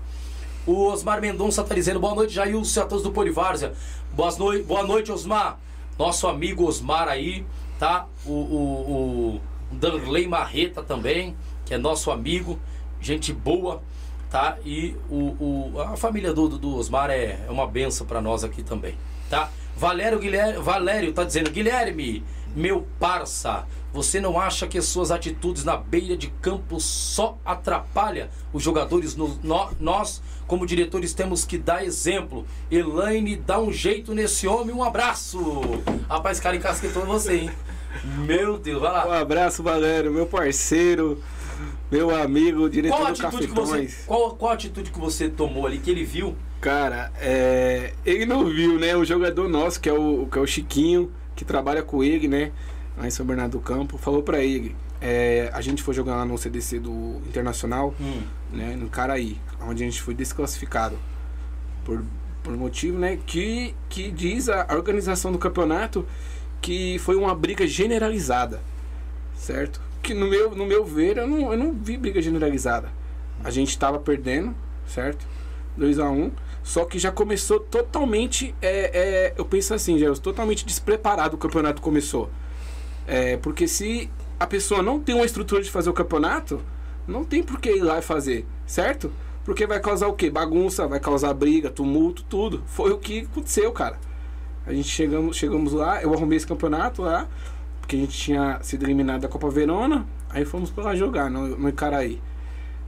O 0.65 0.85
Osmar 0.87 1.19
Mendonça 1.21 1.63
tá 1.63 1.75
dizendo 1.75 1.99
boa 1.99 2.15
noite, 2.15 2.33
Jailson, 2.33 2.81
a 2.81 2.85
todos 2.85 3.03
do 3.03 3.11
Polivárzia. 3.11 3.73
Boas 4.13 4.37
noi 4.37 4.63
boa 4.63 4.81
noite, 4.83 5.11
Osmar. 5.11 5.59
Nosso 5.99 6.25
amigo 6.27 6.65
Osmar 6.65 7.07
aí, 7.09 7.45
tá? 7.77 8.07
O, 8.25 8.31
o, 8.31 9.35
o 9.35 9.41
Danley 9.75 10.27
Marreta 10.27 10.81
também, 10.81 11.35
que 11.65 11.73
é 11.73 11.77
nosso 11.77 12.11
amigo, 12.11 12.57
gente 13.01 13.31
boa, 13.33 13.83
tá? 14.31 14.57
E 14.65 14.95
o, 15.09 15.73
o 15.75 15.81
a 15.81 15.97
família 15.97 16.33
do, 16.33 16.47
do- 16.47 16.77
Osmar 16.77 17.09
é, 17.09 17.41
é 17.45 17.51
uma 17.51 17.67
benção 17.67 18.07
pra 18.07 18.21
nós 18.21 18.43
aqui 18.43 18.63
também, 18.63 18.95
tá? 19.29 19.49
Valério, 19.75 20.19
Guilherme, 20.19 20.59
Valério 20.61 21.13
tá 21.13 21.23
dizendo, 21.23 21.49
Guilherme, 21.51 22.23
meu 22.55 22.87
parça, 22.99 23.65
você 23.93 24.19
não 24.21 24.39
acha 24.39 24.67
que 24.67 24.81
suas 24.81 25.11
atitudes 25.11 25.63
na 25.63 25.75
beira 25.75 26.15
de 26.15 26.27
campo 26.41 26.79
só 26.79 27.37
atrapalha 27.45 28.29
os 28.53 28.63
jogadores? 28.63 29.15
No, 29.15 29.37
nó- 29.43 29.69
nós, 29.79 30.21
como 30.47 30.65
diretores, 30.65 31.13
temos 31.13 31.43
que 31.43 31.57
dar 31.57 31.83
exemplo. 31.83 32.45
Elaine, 32.71 33.35
dá 33.35 33.59
um 33.59 33.71
jeito 33.71 34.13
nesse 34.13 34.47
homem, 34.47 34.73
um 34.75 34.83
abraço. 34.83 35.39
Rapaz, 36.09 36.39
cara 36.39 36.55
encasquetou 36.55 37.05
você, 37.05 37.35
hein? 37.35 37.51
Meu 38.25 38.57
Deus, 38.57 38.81
vai 38.81 38.91
Um 39.05 39.09
lá. 39.09 39.19
abraço, 39.19 39.63
Valério, 39.63 40.11
meu 40.11 40.25
parceiro, 40.25 41.21
meu 41.91 42.15
amigo, 42.15 42.69
diretor 42.69 42.97
Qual 42.97 43.07
do 43.07 43.13
que 43.13 43.21
você, 43.31 43.47
Cafetões. 43.47 44.03
qual, 44.05 44.35
qual 44.35 44.51
a 44.51 44.53
atitude 44.55 44.91
que 44.91 44.99
você 44.99 45.29
tomou 45.29 45.65
ali, 45.67 45.77
que 45.77 45.89
ele 45.91 46.03
viu? 46.03 46.35
Cara, 46.61 47.11
é, 47.19 47.93
ele 48.05 48.25
não 48.25 48.45
viu, 48.45 48.79
né? 48.79 48.95
O 48.95 49.05
jogador 49.05 49.47
nosso, 49.47 49.79
que 49.79 49.87
é 49.87 49.93
o, 49.93 50.27
que 50.31 50.37
é 50.37 50.41
o 50.41 50.47
Chiquinho, 50.47 51.11
que 51.35 51.45
trabalha 51.45 51.83
com 51.83 52.03
ele, 52.03 52.27
né? 52.27 52.51
Lá 52.97 53.05
em 53.05 53.11
São 53.11 53.25
Bernardo 53.25 53.51
do 53.51 53.59
Campo, 53.59 53.97
falou 53.97 54.23
pra 54.23 54.39
ele. 54.43 54.75
é, 55.01 55.51
a 55.53 55.61
gente 55.61 55.83
foi 55.83 55.93
jogar 55.93 56.15
lá 56.15 56.25
no 56.25 56.37
CDC 56.37 56.79
do 56.79 57.21
Internacional, 57.27 57.93
Hum. 58.01 58.21
né? 58.51 58.75
No 58.75 58.89
Caraí, 58.89 59.37
onde 59.61 59.83
a 59.83 59.85
gente 59.85 60.01
foi 60.01 60.15
desclassificado. 60.15 60.97
Por, 61.83 62.03
por 62.41 62.55
motivo, 62.57 62.97
né? 62.97 63.19
Que, 63.27 63.75
que 63.89 64.09
diz 64.09 64.49
a 64.49 64.65
organização 64.73 65.31
do 65.31 65.37
campeonato 65.37 66.07
que 66.61 66.97
foi 66.99 67.15
uma 67.15 67.35
briga 67.35 67.67
generalizada, 67.67 68.59
certo? 69.35 69.79
Que 70.05 70.13
no 70.13 70.27
meu, 70.27 70.55
no 70.55 70.67
meu 70.67 70.85
ver, 70.85 71.17
eu 71.17 71.27
não, 71.27 71.51
eu 71.51 71.57
não 71.57 71.73
vi 71.73 71.97
briga 71.97 72.21
generalizada. 72.21 72.91
A 73.43 73.49
gente 73.49 73.75
tava 73.75 73.97
perdendo, 73.97 74.53
certo? 74.85 75.25
2 75.75 75.97
a 75.97 76.07
1 76.11 76.31
Só 76.63 76.85
que 76.85 76.99
já 76.99 77.11
começou 77.11 77.59
totalmente. 77.59 78.53
É, 78.61 78.69
é, 78.69 79.33
eu 79.35 79.43
penso 79.43 79.73
assim, 79.73 79.97
já 79.97 80.13
totalmente 80.13 80.63
despreparado 80.63 81.35
o 81.35 81.39
campeonato 81.39 81.81
começou. 81.81 82.29
É, 83.07 83.37
porque 83.37 83.67
se 83.67 84.07
a 84.39 84.45
pessoa 84.45 84.83
não 84.83 84.99
tem 84.99 85.15
uma 85.15 85.25
estrutura 85.25 85.63
de 85.63 85.71
fazer 85.71 85.89
o 85.89 85.93
campeonato, 85.93 86.61
não 87.07 87.25
tem 87.25 87.41
por 87.41 87.59
que 87.59 87.71
ir 87.71 87.81
lá 87.81 87.97
e 87.97 88.03
fazer, 88.03 88.45
certo? 88.67 89.11
Porque 89.43 89.65
vai 89.65 89.79
causar 89.79 90.07
o 90.07 90.13
quê? 90.13 90.29
Bagunça, 90.29 90.87
vai 90.87 90.99
causar 90.99 91.33
briga, 91.33 91.71
tumulto, 91.71 92.23
tudo. 92.29 92.61
Foi 92.67 92.91
o 92.91 92.99
que 92.99 93.21
aconteceu, 93.21 93.71
cara. 93.71 93.97
A 94.67 94.71
gente 94.71 94.87
chegamos, 94.87 95.35
chegamos 95.35 95.73
lá, 95.73 95.99
eu 96.03 96.13
arrumei 96.13 96.37
esse 96.37 96.45
campeonato 96.45 97.01
lá, 97.01 97.27
porque 97.85 97.95
a 97.97 97.99
gente 97.99 98.17
tinha 98.17 98.59
sido 98.63 98.83
eliminado 98.83 99.21
da 99.21 99.27
Copa 99.27 99.47
Verona, 99.47 100.07
aí 100.31 100.43
fomos 100.43 100.71
pra 100.71 100.85
lá 100.85 100.95
jogar, 100.95 101.29
no, 101.29 101.55
no 101.55 101.69
Icaraí. 101.69 102.19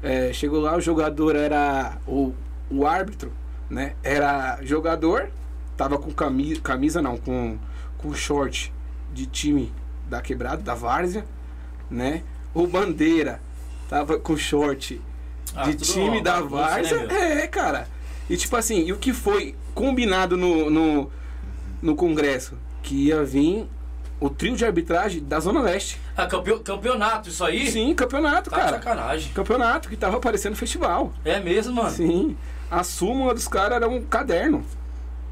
É, 0.01 0.33
chegou 0.33 0.59
lá, 0.59 0.75
o 0.75 0.81
jogador 0.81 1.35
era. 1.35 1.99
O, 2.07 2.33
o 2.69 2.85
árbitro, 2.85 3.31
né? 3.69 3.93
Era 4.03 4.59
jogador, 4.63 5.29
tava 5.77 5.99
com 5.99 6.11
camisa, 6.11 6.59
camisa 6.61 6.99
não, 7.01 7.15
com, 7.15 7.59
com 7.99 8.11
short 8.13 8.73
de 9.13 9.27
time 9.27 9.71
da 10.09 10.19
quebrada, 10.19 10.63
da 10.63 10.73
várzea, 10.73 11.23
né? 11.91 12.23
O 12.53 12.65
bandeira 12.65 13.39
tava 13.87 14.17
com 14.17 14.35
short 14.35 14.99
Ah, 15.55 15.65
de 15.69 15.75
time 15.75 16.09
uma 16.17 16.21
da 16.23 16.41
bagunça, 16.41 16.81
né, 16.81 17.05
várzea. 17.05 17.13
é, 17.43 17.47
cara. 17.47 17.87
E 18.27 18.35
tipo 18.35 18.55
assim, 18.55 18.83
e 18.83 18.91
o 18.91 18.97
que 18.97 19.13
foi 19.13 19.55
combinado 19.75 20.35
no, 20.35 20.69
no, 20.71 21.11
no 21.83 21.95
congresso? 21.95 22.57
Que 22.81 23.07
ia 23.07 23.23
vir 23.23 23.67
o 24.19 24.29
trio 24.29 24.55
de 24.55 24.65
arbitragem 24.65 25.23
da 25.23 25.39
Zona 25.39 25.61
Leste. 25.61 25.99
Ah, 26.15 26.25
campe- 26.25 26.59
campeonato, 26.59 27.29
isso 27.29 27.43
aí? 27.43 27.69
Sim, 27.71 27.93
campeonato, 27.93 28.49
Tá 28.49 28.55
cara. 28.55 28.69
sacanagem. 28.77 29.31
Campeonato 29.33 29.89
que 29.89 29.95
tava 29.95 30.17
aparecendo 30.17 30.51
no 30.53 30.57
festival. 30.57 31.13
É 31.23 31.39
mesmo, 31.39 31.73
mano? 31.75 31.89
Sim. 31.91 32.35
A 32.69 32.83
súmula 32.83 33.33
dos 33.33 33.47
caras 33.47 33.75
era 33.77 33.87
um 33.87 34.01
caderno. 34.03 34.63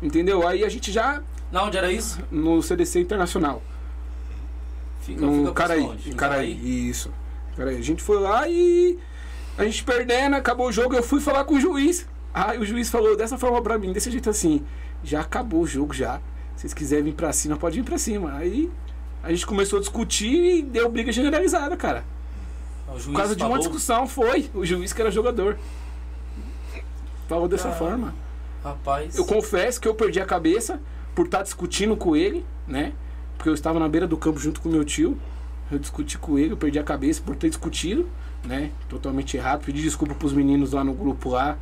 Entendeu? 0.02 0.48
Aí 0.48 0.64
a 0.64 0.70
gente 0.70 0.92
já 0.92 1.22
Na 1.52 1.64
onde 1.64 1.78
era 1.78 1.92
isso? 1.92 2.20
no 2.30 2.62
CDC 2.62 3.00
Internacional. 3.00 3.62
Fica, 5.02 5.22
No 5.26 5.40
fica 5.40 5.54
Caraí. 5.54 5.82
onde? 5.82 6.10
No 6.10 6.16
Caraí. 6.16 6.90
Isso. 6.90 7.12
Caraí. 7.56 7.78
A 7.78 7.82
gente 7.82 8.02
foi 8.04 8.20
lá 8.20 8.48
e 8.48 8.98
a 9.58 9.64
gente 9.64 9.84
perdendo, 9.84 10.36
acabou 10.36 10.68
o 10.68 10.72
jogo, 10.72 10.96
eu 10.96 11.04
fui 11.04 11.20
falar 11.22 11.44
com 11.46 11.56
o 11.56 11.60
juiz. 11.60 12.08
Aí 12.34 12.58
o 12.60 12.66
juiz 12.66 12.90
falou 12.90 13.16
dessa 13.16 13.38
forma 13.38 13.62
pra 13.62 13.78
mim, 13.78 13.94
desse 13.94 14.12
jeito 14.12 14.30
assim. 14.30 14.64
Já 15.04 15.22
acabou 15.22 15.62
o 15.62 15.68
jogo 15.68 15.94
já. 15.94 16.20
Se 16.56 16.62
vocês 16.62 16.74
quiserem 16.74 17.06
vir 17.06 17.14
pra 17.14 17.32
cima, 17.34 17.58
pode 17.58 17.78
vir 17.80 17.86
pra 17.86 17.98
cima. 17.98 18.34
Aí 18.36 18.72
a 19.24 19.30
gente 19.32 19.46
começou 19.46 19.78
a 19.78 19.80
discutir 19.82 20.58
e 20.60 20.62
deu 20.62 20.90
briga 20.90 21.12
generalizada, 21.12 21.76
cara. 21.76 22.04
Juiz 22.94 23.06
Por 23.08 23.14
causa 23.16 23.36
de 23.36 23.42
uma 23.42 23.50
falou- 23.50 23.64
discussão, 23.64 24.08
foi. 24.08 24.50
O 24.54 24.66
juiz 24.66 24.94
que 24.94 25.02
era 25.02 25.12
jogador. 25.12 25.58
Falou 27.28 27.48
dessa 27.48 27.70
Caramba. 27.70 27.78
forma. 27.80 28.16
Rapaz. 28.64 29.16
Eu 29.16 29.26
confesso 29.26 29.80
que 29.82 29.88
eu 29.88 29.96
perdi 29.96 30.20
a 30.20 30.26
cabeça 30.26 30.80
por 31.14 31.26
estar 31.26 31.44
discutindo 31.44 31.96
com 31.98 32.16
ele, 32.16 32.46
né? 32.68 32.94
Porque 33.38 33.50
eu 33.50 33.54
estava 33.54 33.80
na 33.80 33.88
beira 33.90 34.08
do 34.08 34.18
campo 34.18 34.40
junto 34.40 34.62
com 34.62 34.70
meu 34.70 34.84
tio. 34.86 35.18
Eu 35.72 35.80
discuti 35.80 36.18
com 36.18 36.38
ele, 36.38 36.54
eu 36.54 36.58
perdi 36.58 36.78
a 36.78 36.84
cabeça 36.84 37.22
por 37.26 37.36
ter 37.36 37.50
discutido, 37.50 38.08
né? 38.44 38.72
Totalmente 38.88 39.36
errado. 39.36 39.66
Pedi 39.66 39.82
desculpa 39.82 40.14
pros 40.14 40.32
meninos 40.34 40.72
lá 40.74 40.84
no 40.84 40.94
grupo 40.94 41.30
lá, 41.30 41.58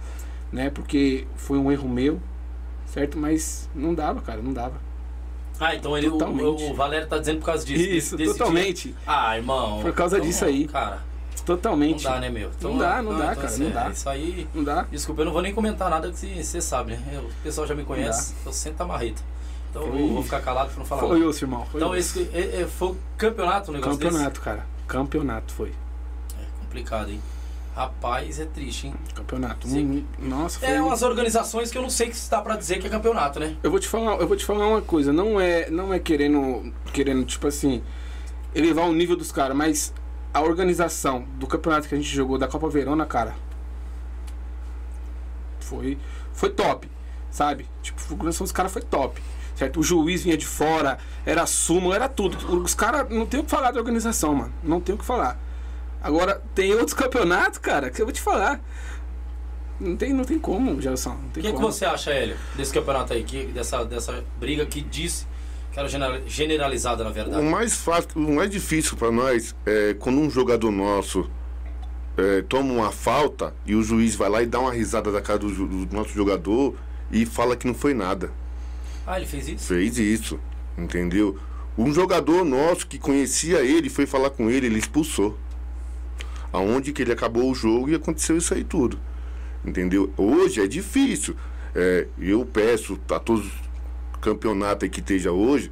né? 0.52 0.70
Porque 0.70 1.26
foi 1.38 1.58
um 1.58 1.72
erro 1.72 1.88
meu, 1.88 2.20
certo? 2.94 3.18
Mas 3.18 3.70
não 3.74 3.94
dava, 3.94 4.22
cara, 4.22 4.42
não 4.42 4.54
dava. 4.54 4.76
Ah, 5.60 5.76
então 5.76 5.98
ele, 5.98 6.08
o, 6.08 6.12
Totalmente. 6.12 6.64
o 6.64 6.74
Valério 6.74 7.08
tá 7.08 7.18
dizendo 7.18 7.40
por 7.40 7.46
causa 7.46 7.66
disso. 7.66 7.82
Isso, 7.84 7.92
desse- 7.92 8.18
desse 8.18 8.38
totalmente. 8.38 8.88
dia. 8.90 8.98
Ah, 9.06 9.38
irmão. 9.38 9.82
Por 9.82 9.94
causa 9.94 10.18
então, 10.18 10.28
disso 10.28 10.46
aí. 10.46 10.68
Cara, 10.68 11.02
não 11.38 11.46
Totalmente. 11.46 12.04
dá, 12.04 12.20
né, 12.20 12.30
meu? 12.30 12.50
Não 12.62 12.78
dá, 12.78 13.02
não 13.02 13.18
dá, 13.18 13.36
cara, 13.36 13.48
assim, 13.48 13.64
não 13.66 13.72
dá. 13.72 13.86
é, 13.88 13.92
Isso 13.92 14.10
aí. 14.10 14.48
Não 14.54 14.64
dá? 14.64 14.84
Desculpa, 14.92 15.22
eu 15.22 15.26
não 15.26 15.32
vou 15.34 15.42
nem 15.42 15.54
comentar 15.54 15.90
nada 15.90 16.12
que 16.12 16.44
você 16.44 16.60
sabe, 16.62 16.94
né? 16.94 17.04
Eu- 17.14 17.22
o 17.22 17.32
pessoal 17.44 17.68
já 17.68 17.76
me 17.76 17.84
conhece, 17.84 18.34
eu 18.46 18.52
sento 18.54 18.82
a 18.82 18.86
marreta. 18.86 19.22
Então 19.70 19.84
eu 19.84 19.92
Foi- 19.92 20.08
vou 20.10 20.24
ficar 20.24 20.42
calado 20.42 20.70
pra 20.70 20.80
não 20.80 20.86
falar 20.86 21.02
Foi 21.02 21.20
isso, 21.30 21.44
irmão. 21.44 21.66
Foi 21.66 21.80
Então 21.82 21.96
isso. 21.96 22.20
esse 22.20 22.30
é- 22.36 22.62
é- 22.62 22.68
foi 22.68 22.90
o 22.90 22.98
campeonato 23.18 23.72
o 23.72 23.74
negócio 23.74 24.00
Campeonato, 24.00 24.42
cara. 24.42 24.66
Campeonato 24.88 25.54
foi. 25.54 25.70
desse? 25.70 25.80
É 26.40 26.46
complicado, 26.62 27.10
hein? 27.10 27.22
Rapaz, 27.76 28.40
é 28.40 28.46
triste, 28.46 28.88
hein? 28.88 28.94
Campeonato. 29.16 29.68
Hum, 29.68 30.04
Nossa, 30.20 30.60
foi. 30.60 30.70
É 30.70 30.82
umas 30.82 31.02
organizações 31.02 31.72
que 31.72 31.78
eu 31.78 31.82
não 31.82 31.90
sei 31.90 32.08
que 32.08 32.16
está 32.16 32.40
pra 32.40 32.56
dizer 32.56 32.80
que 32.80 32.86
é 32.86 32.90
campeonato, 32.90 33.40
né? 33.40 33.58
Eu 33.64 33.72
vou 33.72 33.80
te 33.80 33.88
falar, 33.88 34.18
eu 34.20 34.28
vou 34.28 34.38
te 34.38 34.46
falar 34.46 34.68
uma 34.68 34.82
coisa, 34.82 35.12
não 35.12 35.42
é, 35.42 35.70
não 35.72 35.92
é 35.92 35.98
querendo, 35.98 36.72
querendo 36.94 37.26
tipo 37.26 37.48
assim, 37.48 37.82
elevar 38.54 38.88
o 38.88 38.94
nível 38.94 39.16
dos 39.16 39.32
caras, 39.32 39.58
mas 39.58 39.92
a 40.32 40.42
organização 40.42 41.26
do 41.40 41.48
campeonato 41.48 41.88
que 41.88 41.96
a 41.96 41.98
gente 41.98 42.10
jogou 42.10 42.38
da 42.38 42.48
Copa 42.48 42.70
Verona, 42.70 43.08
cara, 43.08 43.36
foi 45.60 45.98
foi 46.32 46.50
top, 46.50 46.90
sabe? 47.32 47.68
Tipo, 47.82 48.00
a 48.02 48.14
organização 48.14 48.46
dos 48.46 48.52
caras 48.52 48.72
foi 48.72 48.82
top. 48.82 49.22
Certo? 49.56 49.80
O 49.80 49.84
juiz 49.84 50.24
vinha 50.24 50.36
de 50.36 50.48
fora, 50.48 50.98
era 51.24 51.46
súmula, 51.46 51.96
era 51.96 52.10
tudo. 52.10 52.38
Os 52.64 52.74
caras 52.74 53.08
não 53.10 53.24
tem 53.26 53.40
o 53.40 53.44
que 53.44 53.52
falar 53.52 53.70
da 53.70 53.80
organização, 53.80 54.34
mano. 54.34 54.54
Não 54.64 54.82
tem 54.82 54.96
o 54.96 54.98
que 54.98 55.06
falar. 55.06 55.40
Agora, 56.04 56.42
tem 56.54 56.74
outros 56.74 56.94
campeonatos, 56.94 57.58
cara, 57.60 57.90
que 57.90 58.02
eu 58.02 58.06
vou 58.06 58.14
te 58.14 58.22
falar. 58.22 58.60
Não 59.80 59.96
tem, 59.96 60.14
não 60.14 60.24
tem 60.26 60.38
como, 60.38 60.80
Gelson. 60.82 61.12
Não 61.12 61.28
O 61.28 61.32
tem 61.32 61.44
que, 61.44 61.54
que 61.54 61.60
você 61.62 61.86
acha, 61.86 62.12
Hélio, 62.12 62.36
desse 62.56 62.74
campeonato 62.74 63.14
aí, 63.14 63.24
que, 63.24 63.46
dessa, 63.46 63.84
dessa 63.86 64.24
briga 64.40 64.66
que 64.66 64.82
disse 64.82 65.26
que 65.72 65.80
era 65.80 65.88
genera- 65.88 66.22
generalizada, 66.28 67.04
na 67.04 67.10
O 67.10 67.14
verdade? 67.14 67.44
mais 67.44 67.74
fácil, 67.76 68.10
o 68.16 68.36
mais 68.36 68.50
difícil 68.52 68.96
para 68.96 69.12
nós 69.12 69.56
é 69.66 69.96
quando 69.98 70.20
um 70.20 70.30
jogador 70.30 70.70
nosso 70.72 71.28
é, 72.16 72.44
toma 72.44 72.72
uma 72.72 72.92
falta 72.92 73.56
e 73.66 73.74
o 73.74 73.82
juiz 73.82 74.14
vai 74.14 74.30
lá 74.30 74.44
e 74.44 74.46
dá 74.46 74.60
uma 74.60 74.72
risada 74.72 75.12
da 75.12 75.20
cara 75.22 75.40
do, 75.40 75.50
do 75.86 75.96
nosso 75.96 76.12
jogador 76.12 76.76
e 77.12 77.26
fala 77.26 77.56
que 77.56 77.66
não 77.66 77.74
foi 77.74 77.94
nada. 77.96 78.32
Ah, 79.08 79.18
ele 79.18 79.26
fez 79.26 79.48
isso? 79.48 79.66
Fez 79.66 79.98
isso, 79.98 80.40
entendeu? 80.78 81.40
Um 81.76 81.92
jogador 81.92 82.46
nosso 82.46 82.86
que 82.86 83.00
conhecia 83.00 83.62
ele 83.64 83.90
foi 83.90 84.06
falar 84.06 84.30
com 84.30 84.50
ele, 84.52 84.68
ele 84.68 84.78
expulsou. 84.78 85.36
Aonde 86.54 86.94
que 86.94 87.02
ele 87.02 87.12
acabou 87.12 87.52
o 87.52 87.56
jogo 87.56 87.90
e 87.90 87.96
aconteceu 87.96 88.38
isso 88.38 88.54
aí 88.54 88.64
tudo. 88.64 89.00
Entendeu? 89.66 90.14
Hoje 90.16 90.62
é 90.62 90.68
difícil. 90.68 91.36
É, 91.76 92.08
eu 92.20 92.46
peço 92.46 93.00
a 93.10 93.20
todos 93.20 93.46
os 93.46 93.52
campeonatos 94.22 94.88
que 94.90 95.00
esteja 95.00 95.32
hoje, 95.32 95.72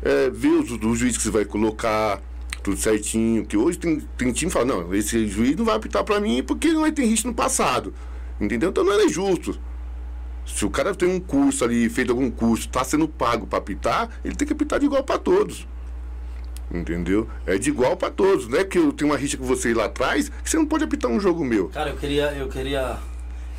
é, 0.00 0.30
ver 0.30 0.52
os, 0.52 0.70
os 0.70 0.98
juízes 0.98 1.18
que 1.18 1.24
você 1.24 1.30
vai 1.30 1.44
colocar, 1.44 2.22
tudo 2.62 2.76
certinho. 2.76 3.44
Que 3.44 3.56
hoje 3.56 3.78
tem, 3.78 4.00
tem 4.16 4.32
time 4.32 4.50
que 4.50 4.56
fala, 4.56 4.66
não, 4.66 4.94
esse 4.94 5.26
juiz 5.26 5.56
não 5.56 5.64
vai 5.64 5.76
apitar 5.76 6.04
pra 6.04 6.20
mim 6.20 6.42
porque 6.42 6.72
não 6.72 6.90
tem 6.92 7.06
risco 7.06 7.26
no 7.26 7.34
passado. 7.34 7.92
Entendeu? 8.40 8.70
Então 8.70 8.84
não 8.84 8.92
é 8.92 9.08
justo. 9.08 9.58
Se 10.46 10.64
o 10.64 10.70
cara 10.70 10.94
tem 10.94 11.08
um 11.08 11.20
curso 11.20 11.64
ali, 11.64 11.88
feito 11.88 12.10
algum 12.10 12.30
curso, 12.30 12.68
tá 12.68 12.82
sendo 12.84 13.06
pago 13.06 13.46
para 13.46 13.58
apitar, 13.58 14.08
ele 14.24 14.34
tem 14.34 14.46
que 14.46 14.52
apitar 14.52 14.78
de 14.78 14.86
igual 14.86 15.02
para 15.02 15.18
todos. 15.18 15.66
Entendeu? 16.70 17.26
É 17.46 17.56
de 17.56 17.70
igual 17.70 17.96
para 17.96 18.10
todos. 18.10 18.46
Não 18.48 18.58
é 18.58 18.64
que 18.64 18.78
eu 18.78 18.92
tenho 18.92 19.10
uma 19.10 19.16
rixa 19.16 19.36
com 19.38 19.44
você 19.44 19.72
lá 19.72 19.86
atrás 19.86 20.28
que 20.28 20.50
você 20.50 20.56
não 20.58 20.66
pode 20.66 20.84
apitar 20.84 21.10
um 21.10 21.18
jogo 21.18 21.44
meu. 21.44 21.68
Cara, 21.70 21.90
eu 21.90 21.96
queria. 21.96 22.32
Eu 22.32 22.48
queria. 22.48 22.98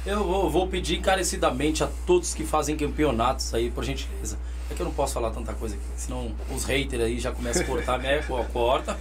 Eu 0.05 0.23
vou, 0.23 0.49
vou 0.49 0.67
pedir 0.67 0.97
encarecidamente 0.99 1.83
a 1.83 1.89
todos 2.05 2.33
que 2.33 2.43
fazem 2.43 2.77
campeonatos 2.77 3.53
aí, 3.53 3.69
por 3.71 3.83
gentileza. 3.83 4.37
É 4.71 4.75
que 4.75 4.81
eu 4.81 4.85
não 4.85 4.93
posso 4.93 5.13
falar 5.15 5.31
tanta 5.31 5.53
coisa 5.53 5.75
aqui, 5.75 5.83
senão 5.97 6.31
os 6.55 6.63
haters 6.65 7.03
aí 7.03 7.19
já 7.19 7.31
começam 7.31 7.63
a 7.63 7.65
cortar, 7.65 7.97
né? 7.99 8.19
Co- 8.27 8.43
Corta. 8.53 8.97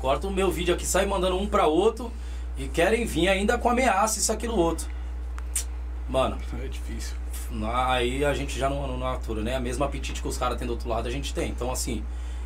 Corta 0.00 0.26
o 0.26 0.30
meu 0.32 0.50
vídeo 0.50 0.74
aqui, 0.74 0.84
sai 0.86 1.04
mandando 1.06 1.36
um 1.36 1.46
pra 1.46 1.66
outro 1.66 2.10
e 2.58 2.66
querem 2.66 3.04
vir 3.04 3.28
ainda 3.28 3.56
com 3.58 3.68
ameaça, 3.68 4.18
isso, 4.18 4.32
aquilo, 4.32 4.56
outro. 4.56 4.86
Mano, 6.08 6.36
É 6.62 6.66
difícil. 6.68 7.14
aí 7.72 8.24
a 8.24 8.34
gente 8.34 8.58
já 8.58 8.68
não, 8.68 8.98
não 8.98 9.06
atura, 9.06 9.42
né? 9.42 9.54
A 9.56 9.60
mesma 9.60 9.86
apetite 9.86 10.20
que 10.20 10.26
os 10.28 10.36
caras 10.36 10.58
têm 10.58 10.66
do 10.66 10.72
outro 10.72 10.88
lado 10.88 11.06
a 11.06 11.10
gente 11.10 11.32
tem. 11.32 11.50
Então, 11.50 11.70
assim, 11.70 12.02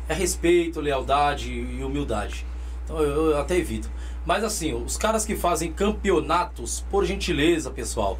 é 0.07 0.13
respeito, 0.13 0.79
lealdade 0.79 1.51
e 1.51 1.83
humildade. 1.83 2.45
Então 2.83 2.99
eu, 2.99 3.31
eu 3.31 3.39
até 3.39 3.57
evito. 3.57 3.89
Mas 4.25 4.43
assim, 4.43 4.73
os 4.73 4.97
caras 4.97 5.25
que 5.25 5.35
fazem 5.35 5.71
campeonatos, 5.71 6.83
por 6.89 7.05
gentileza, 7.05 7.69
pessoal, 7.71 8.19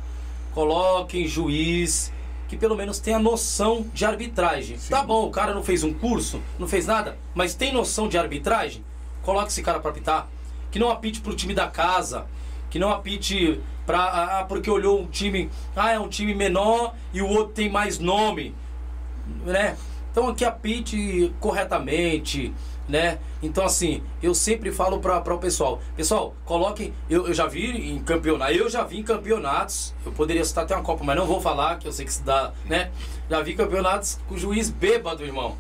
coloquem 0.54 1.28
juiz 1.28 2.12
que 2.48 2.56
pelo 2.56 2.76
menos 2.76 3.00
tenha 3.00 3.20
noção 3.20 3.86
de 3.94 4.06
arbitragem. 4.06 4.78
Tá 4.90 5.04
bom, 5.04 5.28
o 5.28 5.32
cara 5.32 5.54
não 5.54 5.64
fez 5.64 5.84
um 5.84 5.94
curso, 5.94 6.42
não 6.58 6.68
fez 6.68 6.86
nada, 6.86 7.18
mas 7.36 7.54
tem 7.54 7.74
noção 7.74 8.08
de 8.08 8.18
arbitragem? 8.18 8.84
Coloque 9.22 9.50
esse 9.50 9.62
cara 9.62 9.80
pra 9.80 9.92
apitar. 9.92 10.28
Que 10.72 10.80
não 10.80 10.90
apite 10.90 11.20
pro 11.20 11.36
time 11.36 11.54
da 11.54 11.68
casa, 11.68 12.26
que 12.70 12.80
não 12.80 12.90
apite 12.90 13.60
pra. 13.86 14.40
Ah, 14.40 14.46
porque 14.46 14.70
olhou 14.70 15.02
um 15.02 15.08
time. 15.08 15.50
Ah, 15.76 15.92
é 15.92 16.00
um 16.00 16.08
time 16.08 16.34
menor 16.34 16.94
e 17.14 17.22
o 17.22 17.28
outro 17.28 17.54
tem 17.54 17.70
mais 17.70 18.00
nome. 18.00 18.56
Né? 19.46 19.76
Então 20.18 20.30
aqui 20.30 20.44
apite 20.44 21.32
corretamente, 21.40 22.52
né? 22.90 23.20
Então 23.40 23.64
assim, 23.64 24.02
eu 24.20 24.34
sempre 24.34 24.72
falo 24.72 25.00
para 25.00 25.32
o 25.32 25.38
pessoal, 25.38 25.80
pessoal, 25.96 26.34
coloquem, 26.44 26.92
eu, 27.08 27.28
eu 27.28 27.36
já 27.36 27.46
vi 27.46 27.92
em 27.92 28.00
campeonato, 28.00 28.52
eu 28.52 28.68
já 28.68 28.84
vi 28.84 28.98
em 28.98 29.04
campeonatos, 29.04 29.94
eu 30.04 30.12
poderia 30.12 30.44
citar 30.44 30.64
até 30.64 30.74
uma 30.74 30.84
Copa, 30.84 31.04
mas 31.04 31.16
não 31.16 31.28
vou 31.28 31.40
falar, 31.40 31.78
que 31.78 31.88
eu 31.88 31.92
sei 31.92 32.04
que 32.04 32.12
se 32.12 32.24
dá, 32.24 32.52
né? 32.66 32.90
Já 33.30 33.44
vi 33.44 33.54
campeonatos 33.54 34.18
com 34.28 34.36
juiz 34.36 34.72
bêbado, 34.72 35.24
irmão. 35.24 35.56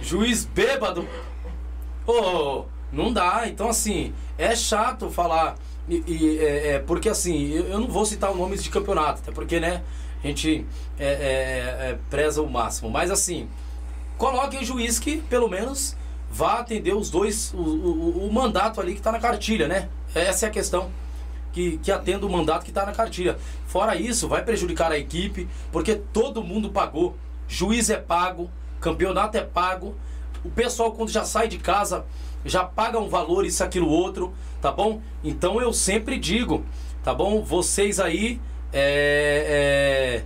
Juiz 0.00 0.44
bêbado. 0.44 1.04
Ô, 2.06 2.66
não 2.92 3.12
dá. 3.12 3.48
Então, 3.48 3.68
assim, 3.68 4.14
é 4.38 4.54
chato 4.54 5.10
falar. 5.10 5.56
E, 5.88 6.04
e, 6.06 6.38
é, 6.38 6.68
é, 6.74 6.78
porque, 6.78 7.08
assim, 7.08 7.50
eu, 7.50 7.66
eu 7.66 7.80
não 7.80 7.88
vou 7.88 8.06
citar 8.06 8.30
o 8.30 8.36
nome 8.36 8.56
de 8.56 8.70
campeonato, 8.70 9.22
até 9.22 9.32
porque, 9.32 9.58
né, 9.58 9.82
a 10.22 10.26
gente 10.26 10.66
é, 10.98 11.06
é, 11.06 11.90
é, 11.90 11.98
preza 12.10 12.42
o 12.42 12.50
máximo. 12.50 12.90
Mas, 12.90 13.10
assim, 13.10 13.48
coloquem 14.18 14.60
o 14.60 14.64
juiz 14.64 14.98
que, 14.98 15.18
pelo 15.22 15.48
menos, 15.48 15.96
vá 16.30 16.60
atender 16.60 16.94
os 16.94 17.10
dois, 17.10 17.52
o, 17.54 17.58
o, 17.58 18.28
o 18.28 18.32
mandato 18.32 18.80
ali 18.80 18.92
que 18.92 19.00
está 19.00 19.10
na 19.10 19.18
cartilha, 19.18 19.66
né? 19.66 19.88
Essa 20.14 20.46
é 20.46 20.48
a 20.48 20.52
questão. 20.52 20.90
Que, 21.52 21.78
que 21.78 21.90
atenda 21.90 22.24
o 22.24 22.30
mandato 22.30 22.62
que 22.62 22.70
está 22.70 22.86
na 22.86 22.92
cartilha. 22.92 23.36
Fora 23.66 23.96
isso, 23.96 24.28
vai 24.28 24.44
prejudicar 24.44 24.92
a 24.92 24.98
equipe, 24.98 25.48
porque 25.72 25.96
todo 25.96 26.44
mundo 26.44 26.70
pagou. 26.70 27.16
Juiz 27.48 27.90
é 27.90 27.96
pago, 27.96 28.48
campeonato 28.80 29.36
é 29.36 29.42
pago. 29.42 29.96
O 30.44 30.50
pessoal, 30.50 30.92
quando 30.92 31.10
já 31.10 31.24
sai 31.24 31.48
de 31.48 31.58
casa, 31.58 32.04
já 32.44 32.64
paga 32.64 32.98
um 32.98 33.08
valor, 33.08 33.44
isso, 33.44 33.64
aquilo, 33.64 33.88
outro, 33.88 34.32
tá 34.60 34.70
bom? 34.70 35.00
Então 35.24 35.60
eu 35.60 35.72
sempre 35.72 36.18
digo, 36.18 36.64
tá 37.02 37.12
bom? 37.12 37.42
Vocês 37.42 37.98
aí, 37.98 38.40
é, 38.72 40.22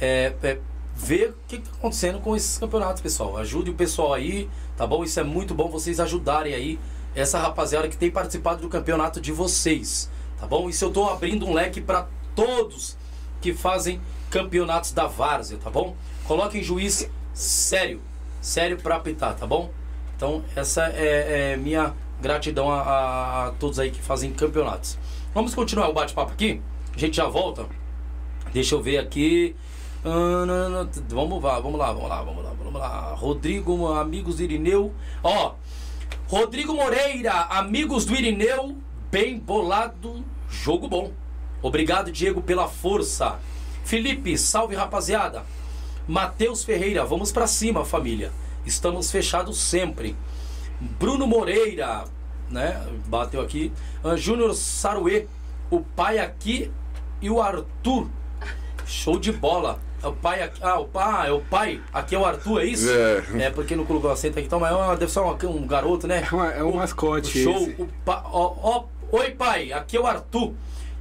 é, 0.00 0.06
é, 0.06 0.48
é, 0.48 0.58
ver 0.94 1.30
o 1.30 1.34
que 1.46 1.56
está 1.56 1.70
acontecendo 1.72 2.20
com 2.20 2.34
esses 2.36 2.58
campeonatos, 2.58 3.02
pessoal. 3.02 3.36
Ajude 3.36 3.70
o 3.70 3.74
pessoal 3.74 4.14
aí, 4.14 4.48
tá 4.76 4.86
bom? 4.86 5.04
Isso 5.04 5.18
é 5.20 5.24
muito 5.24 5.54
bom 5.54 5.68
vocês 5.68 6.00
ajudarem 6.00 6.54
aí 6.54 6.78
essa 7.14 7.38
rapaziada 7.38 7.88
que 7.88 7.96
tem 7.96 8.10
participado 8.10 8.60
do 8.62 8.68
campeonato 8.68 9.20
de 9.20 9.32
vocês, 9.32 10.10
tá 10.38 10.46
bom? 10.46 10.68
Isso 10.68 10.84
eu 10.84 10.90
tô 10.90 11.08
abrindo 11.08 11.46
um 11.46 11.52
leque 11.54 11.80
para 11.80 12.06
todos 12.34 12.96
que 13.40 13.54
fazem 13.54 14.00
campeonatos 14.30 14.92
da 14.92 15.06
várzea, 15.06 15.58
tá 15.62 15.70
bom? 15.70 15.96
Coloquem 16.24 16.62
juiz 16.62 17.08
sério, 17.32 18.00
sério 18.40 18.76
para 18.78 18.96
apitar, 18.96 19.34
tá 19.34 19.46
bom? 19.46 19.70
Então 20.16 20.42
essa 20.54 20.84
é, 20.88 21.52
é 21.52 21.56
minha 21.56 21.94
gratidão 22.20 22.70
a, 22.70 22.80
a- 22.82 23.46
a 23.46 23.50
todos 23.52 23.78
aí 23.78 23.90
que 23.90 24.00
fazem 24.02 24.32
campeonatos. 24.32 24.98
Vamos 25.34 25.54
continuar 25.54 25.88
o 25.88 25.92
bate-papo 25.92 26.32
aqui. 26.32 26.60
A 26.94 26.98
gente 26.98 27.16
já 27.16 27.26
volta. 27.26 27.66
Deixa 28.56 28.74
eu 28.74 28.80
ver 28.80 28.96
aqui. 28.96 29.54
Vamos 30.02 31.42
lá, 31.42 31.60
vamos 31.60 31.78
lá, 31.78 31.92
vamos 31.92 32.08
lá, 32.08 32.22
vamos 32.22 32.42
lá, 32.42 32.52
vamos 32.58 32.80
lá. 32.80 33.14
Rodrigo, 33.14 33.92
amigos 33.92 34.40
Irineu. 34.40 34.94
Ó, 35.22 35.56
Rodrigo 36.26 36.72
Moreira, 36.72 37.34
amigos 37.50 38.06
do 38.06 38.14
Irineu, 38.14 38.74
bem 39.10 39.38
bolado, 39.38 40.24
jogo 40.48 40.88
bom. 40.88 41.12
Obrigado, 41.60 42.10
Diego, 42.10 42.40
pela 42.40 42.66
força. 42.66 43.38
Felipe, 43.84 44.38
salve 44.38 44.74
rapaziada. 44.74 45.44
Matheus 46.08 46.64
Ferreira, 46.64 47.04
vamos 47.04 47.30
pra 47.30 47.46
cima, 47.46 47.84
família. 47.84 48.32
Estamos 48.64 49.10
fechados 49.10 49.58
sempre. 49.58 50.16
Bruno 50.98 51.26
Moreira, 51.26 52.04
né? 52.50 52.82
Bateu 53.06 53.42
aqui. 53.42 53.70
Ah, 54.02 54.16
Júnior 54.16 54.54
Saruê, 54.54 55.26
o 55.70 55.80
pai 55.80 56.18
aqui 56.18 56.70
e 57.20 57.28
o 57.28 57.42
Arthur. 57.42 58.08
Show 58.86 59.18
de 59.18 59.32
bola. 59.32 59.78
É 60.02 60.06
o 60.06 60.12
pai 60.12 60.42
aqui. 60.42 60.60
Ah, 60.62 60.78
o 60.78 60.86
pai, 60.86 61.28
é 61.28 61.32
o 61.32 61.40
pai. 61.40 61.80
Aqui 61.92 62.14
é 62.14 62.18
o 62.18 62.24
Arthur, 62.24 62.60
é 62.60 62.64
isso? 62.66 62.88
É. 62.88 63.44
É 63.46 63.50
porque 63.50 63.74
não 63.74 63.84
colocou 63.84 64.10
acento 64.10 64.38
aqui, 64.38 64.46
então, 64.46 64.60
mas 64.60 64.72
é 64.72 64.96
deve 64.96 65.10
ser 65.10 65.20
uma- 65.20 65.36
um 65.46 65.66
garoto, 65.66 66.06
né? 66.06 66.22
É, 66.30 66.34
uma- 66.34 66.52
é 66.52 66.62
um 66.62 66.70
O- 66.70 66.76
mascote 66.76 67.38
o 67.38 67.42
show. 67.42 67.68
O 67.78 67.88
pa, 68.04 68.22
ó, 68.26 68.54
ó, 68.62 68.84
oi, 69.10 69.30
pai, 69.32 69.72
aqui 69.72 69.96
é 69.96 70.00
o 70.00 70.06
Arthur. 70.06 70.52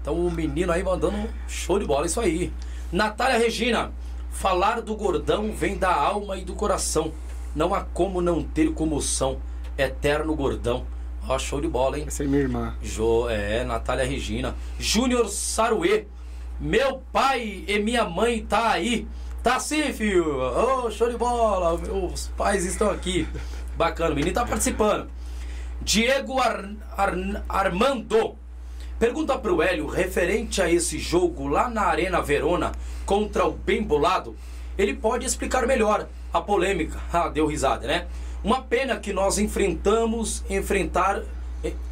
Então 0.01 0.15
o 0.15 0.31
menino 0.31 0.71
aí 0.71 0.83
mandando 0.83 1.17
um 1.17 1.27
show 1.47 1.77
de 1.77 1.85
bola, 1.85 2.05
isso 2.05 2.19
aí. 2.19 2.51
Natália 2.91 3.37
Regina, 3.37 3.91
falar 4.31 4.81
do 4.81 4.95
gordão 4.95 5.51
vem 5.51 5.77
da 5.77 5.93
alma 5.93 6.37
e 6.37 6.43
do 6.45 6.53
coração. 6.53 7.11
Não 7.55 7.73
há 7.73 7.81
como 7.81 8.21
não 8.21 8.41
ter 8.43 8.71
comoção. 8.73 9.37
Eterno 9.77 10.33
gordão. 10.35 10.85
Ó, 11.27 11.37
show 11.39 11.59
de 11.59 11.67
bola, 11.67 11.97
hein? 11.99 12.05
Essa 12.07 12.23
é 12.23 12.27
minha 12.27 12.41
irmã. 12.41 12.75
Jo, 12.81 13.27
é, 13.29 13.63
Natália 13.63 14.05
Regina. 14.05 14.55
Júnior 14.79 15.27
Saruê. 15.27 16.05
Meu 16.59 17.01
pai 17.11 17.63
e 17.67 17.79
minha 17.79 18.05
mãe 18.05 18.45
tá 18.45 18.71
aí. 18.71 19.07
Tá 19.43 19.59
sim, 19.59 19.91
filho. 19.93 20.39
Ô, 20.39 20.89
show 20.89 21.09
de 21.09 21.17
bola. 21.17 21.77
Meus 21.77 22.27
pais 22.37 22.65
estão 22.65 22.89
aqui. 22.89 23.27
Bacana, 23.77 24.11
o 24.11 24.15
menino 24.15 24.33
tá 24.33 24.45
participando. 24.45 25.09
Diego 25.81 26.39
Ar- 26.39 26.69
Ar- 26.97 27.43
Armando. 27.47 28.35
Pergunta 28.97 29.37
pro 29.37 29.61
Hélio, 29.61 29.87
referente 29.87 30.61
a 30.61 30.71
esse 30.71 30.97
jogo 30.97 31.47
lá 31.47 31.69
na 31.69 31.81
Arena 31.81 32.21
Verona 32.21 32.71
contra 33.05 33.45
o 33.45 33.51
Bem 33.51 33.83
Bolado, 33.83 34.35
ele 34.77 34.93
pode 34.93 35.25
explicar 35.25 35.67
melhor 35.67 36.07
a 36.33 36.39
polêmica. 36.41 36.97
Ah, 37.11 37.27
deu 37.27 37.45
risada, 37.45 37.85
né? 37.85 38.07
Uma 38.41 38.61
pena 38.61 38.95
que 38.97 39.11
nós 39.11 39.37
enfrentamos, 39.37 40.43
enfrentar, 40.49 41.21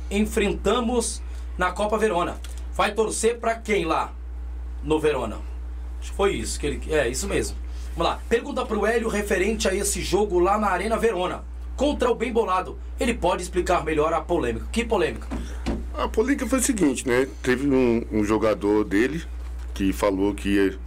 enfrentamos 0.10 1.22
na 1.58 1.72
Copa 1.72 1.98
Verona. 1.98 2.38
Vai 2.74 2.94
torcer 2.94 3.38
pra 3.38 3.56
quem 3.56 3.84
lá 3.86 4.12
no 4.84 5.00
Verona? 5.00 5.38
Acho 6.00 6.12
que 6.12 6.18
foi 6.18 6.34
isso 6.34 6.60
que 6.60 6.68
ele, 6.68 6.82
é 6.94 7.08
isso 7.08 7.28
mesmo. 7.28 7.56
Vamos 7.96 8.12
lá. 8.12 8.20
Pergunta 8.28 8.66
pro 8.66 8.86
Hélio 8.86 9.08
referente 9.08 9.68
a 9.68 9.76
esse 9.76 10.02
jogo 10.02 10.40
lá 10.40 10.58
na 10.58 10.68
Arena 10.68 10.98
Verona 10.98 11.44
contra 11.76 12.10
o 12.10 12.16
Bem 12.16 12.32
Bolado. 12.32 12.78
Ele 13.00 13.14
pode 13.14 13.44
explicar 13.44 13.84
melhor 13.84 14.14
a 14.14 14.22
polêmica. 14.22 14.66
Que 14.72 14.84
polêmica? 14.84 15.28
A 15.94 16.08
polêmica 16.08 16.48
foi 16.48 16.60
o 16.60 16.62
seguinte, 16.62 17.08
né? 17.08 17.28
Teve 17.42 17.68
um, 17.68 18.04
um 18.12 18.24
jogador 18.24 18.84
dele 18.84 19.24
que 19.74 19.94
falou 19.94 20.34
que 20.34 20.78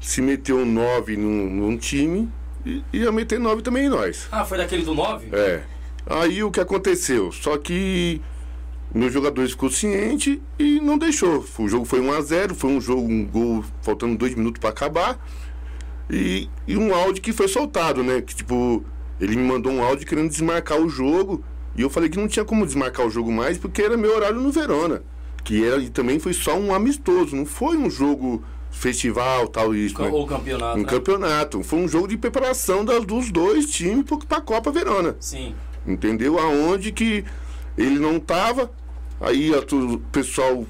se 0.00 0.22
meteu 0.22 0.58
um 0.58 0.64
9 0.64 1.16
num, 1.16 1.50
num 1.50 1.76
time 1.76 2.28
e 2.64 2.82
ia 2.92 3.10
meter 3.12 3.38
9 3.38 3.62
também 3.62 3.86
em 3.86 3.88
nós. 3.88 4.28
Ah, 4.30 4.44
foi 4.44 4.58
daquele 4.58 4.84
do 4.84 4.94
9? 4.94 5.28
É. 5.32 5.62
Aí 6.06 6.42
o 6.42 6.50
que 6.50 6.60
aconteceu? 6.60 7.32
Só 7.32 7.56
que 7.58 8.20
meus 8.96 9.12
jogadores 9.12 9.50
ficou 9.50 9.70
ciente 9.70 10.42
e 10.58 10.80
não 10.80 10.96
deixou. 10.96 11.44
O 11.58 11.68
jogo 11.68 11.84
foi 11.84 12.00
1 12.00 12.12
a 12.12 12.20
0 12.20 12.54
foi 12.54 12.70
um 12.70 12.80
jogo, 12.80 13.02
um 13.02 13.26
gol 13.26 13.64
faltando 13.82 14.16
dois 14.16 14.34
minutos 14.34 14.60
para 14.60 14.70
acabar. 14.70 15.18
E, 16.10 16.48
e 16.66 16.76
um 16.76 16.94
áudio 16.94 17.22
que 17.22 17.32
foi 17.32 17.48
soltado, 17.48 18.02
né? 18.02 18.20
Que 18.20 18.34
tipo, 18.34 18.82
ele 19.20 19.36
me 19.36 19.42
mandou 19.42 19.72
um 19.72 19.82
áudio 19.82 20.06
querendo 20.06 20.28
desmarcar 20.28 20.80
o 20.80 20.88
jogo. 20.88 21.44
E 21.76 21.82
eu 21.82 21.90
falei 21.90 22.08
que 22.08 22.18
não 22.18 22.26
tinha 22.26 22.44
como 22.44 22.64
desmarcar 22.64 23.06
o 23.06 23.10
jogo 23.10 23.30
mais 23.30 23.58
porque 23.58 23.82
era 23.82 23.96
meu 23.96 24.14
horário 24.14 24.40
no 24.40 24.50
Verona. 24.50 25.02
Que 25.44 25.64
era, 25.64 25.76
e 25.78 25.90
também 25.90 26.18
foi 26.18 26.32
só 26.32 26.56
um 26.56 26.74
amistoso, 26.74 27.36
não 27.36 27.46
foi 27.46 27.76
um 27.76 27.90
jogo 27.90 28.42
festival, 28.70 29.46
tal, 29.48 29.74
isso. 29.74 30.00
né? 30.00 30.08
Ou 30.08 30.26
campeonato, 30.26 30.78
Um 30.78 30.82
né? 30.82 30.88
campeonato. 30.88 31.62
Foi 31.62 31.78
um 31.78 31.88
jogo 31.88 32.08
de 32.08 32.16
preparação 32.16 32.84
das, 32.84 33.04
dos 33.04 33.30
dois 33.30 33.66
times 33.70 34.04
para 34.26 34.38
a 34.38 34.40
Copa 34.40 34.70
Verona. 34.70 35.16
Sim. 35.20 35.54
Entendeu? 35.86 36.38
Aonde 36.38 36.92
que 36.92 37.24
ele 37.76 37.98
não 37.98 38.18
tava, 38.18 38.70
aí 39.20 39.50
o 39.52 39.98
pessoal 40.12 40.66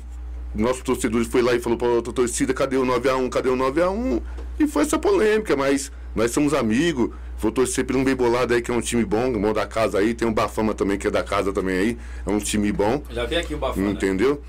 nossos 0.54 0.82
torcedores 0.82 1.28
foi 1.28 1.42
lá 1.42 1.54
e 1.54 1.60
falou 1.60 1.76
pra 1.78 1.88
outra 1.88 2.12
torcida, 2.12 2.54
cadê 2.54 2.76
o 2.76 2.84
9x1, 2.84 3.28
cadê 3.28 3.48
o 3.48 3.56
9x1? 3.56 4.22
E 4.58 4.66
foi 4.66 4.82
essa 4.82 4.98
polêmica, 4.98 5.54
mas 5.54 5.92
nós 6.14 6.30
somos 6.30 6.54
amigos. 6.54 7.10
Vou 7.38 7.52
torcer 7.52 7.84
por 7.84 7.94
um 7.96 8.02
bem 8.02 8.16
bolado 8.16 8.54
aí, 8.54 8.62
que 8.62 8.70
é 8.70 8.74
um 8.74 8.80
time 8.80 9.04
bom, 9.04 9.30
bom 9.38 9.52
da 9.52 9.66
casa 9.66 9.98
aí. 9.98 10.14
Tem 10.14 10.26
um 10.26 10.32
Bafama 10.32 10.72
também, 10.72 10.96
que 10.96 11.06
é 11.06 11.10
da 11.10 11.22
casa 11.22 11.52
também 11.52 11.76
aí. 11.76 11.98
É 12.26 12.30
um 12.30 12.38
time 12.38 12.72
bom, 12.72 13.02
Já 13.10 13.26
vi 13.26 13.36
aqui 13.36 13.54
o 13.54 13.58
Bafana. 13.58 13.90
entendeu? 13.90 14.40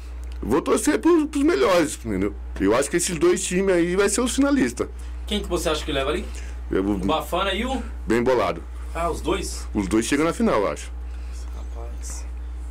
Vou 0.41 0.61
torcer 0.61 0.97
pros, 0.99 1.25
pros 1.25 1.43
melhores, 1.43 1.99
entendeu? 2.05 2.33
Eu 2.61 2.73
acho 2.75 2.89
que 2.89 2.95
esses 2.95 3.17
dois 3.17 3.43
times 3.43 3.75
aí 3.75 3.95
vai 3.95 4.07
ser 4.07 4.21
os 4.21 4.33
finalistas. 4.33 4.87
Quem 5.25 5.41
que 5.41 5.49
você 5.49 5.67
acha 5.67 5.83
que 5.83 5.91
leva 5.91 6.11
ali? 6.11 6.23
Eu 6.71 6.85
O 6.85 6.97
Bafana 6.99 7.53
e 7.53 7.65
o. 7.65 7.83
Bem 8.05 8.23
bolado. 8.23 8.63
Ah, 8.95 9.09
os 9.09 9.19
dois? 9.19 9.67
Os 9.73 9.87
dois 9.87 10.05
chegam 10.05 10.25
na 10.25 10.31
final, 10.31 10.61
eu 10.61 10.67
acho. 10.69 10.96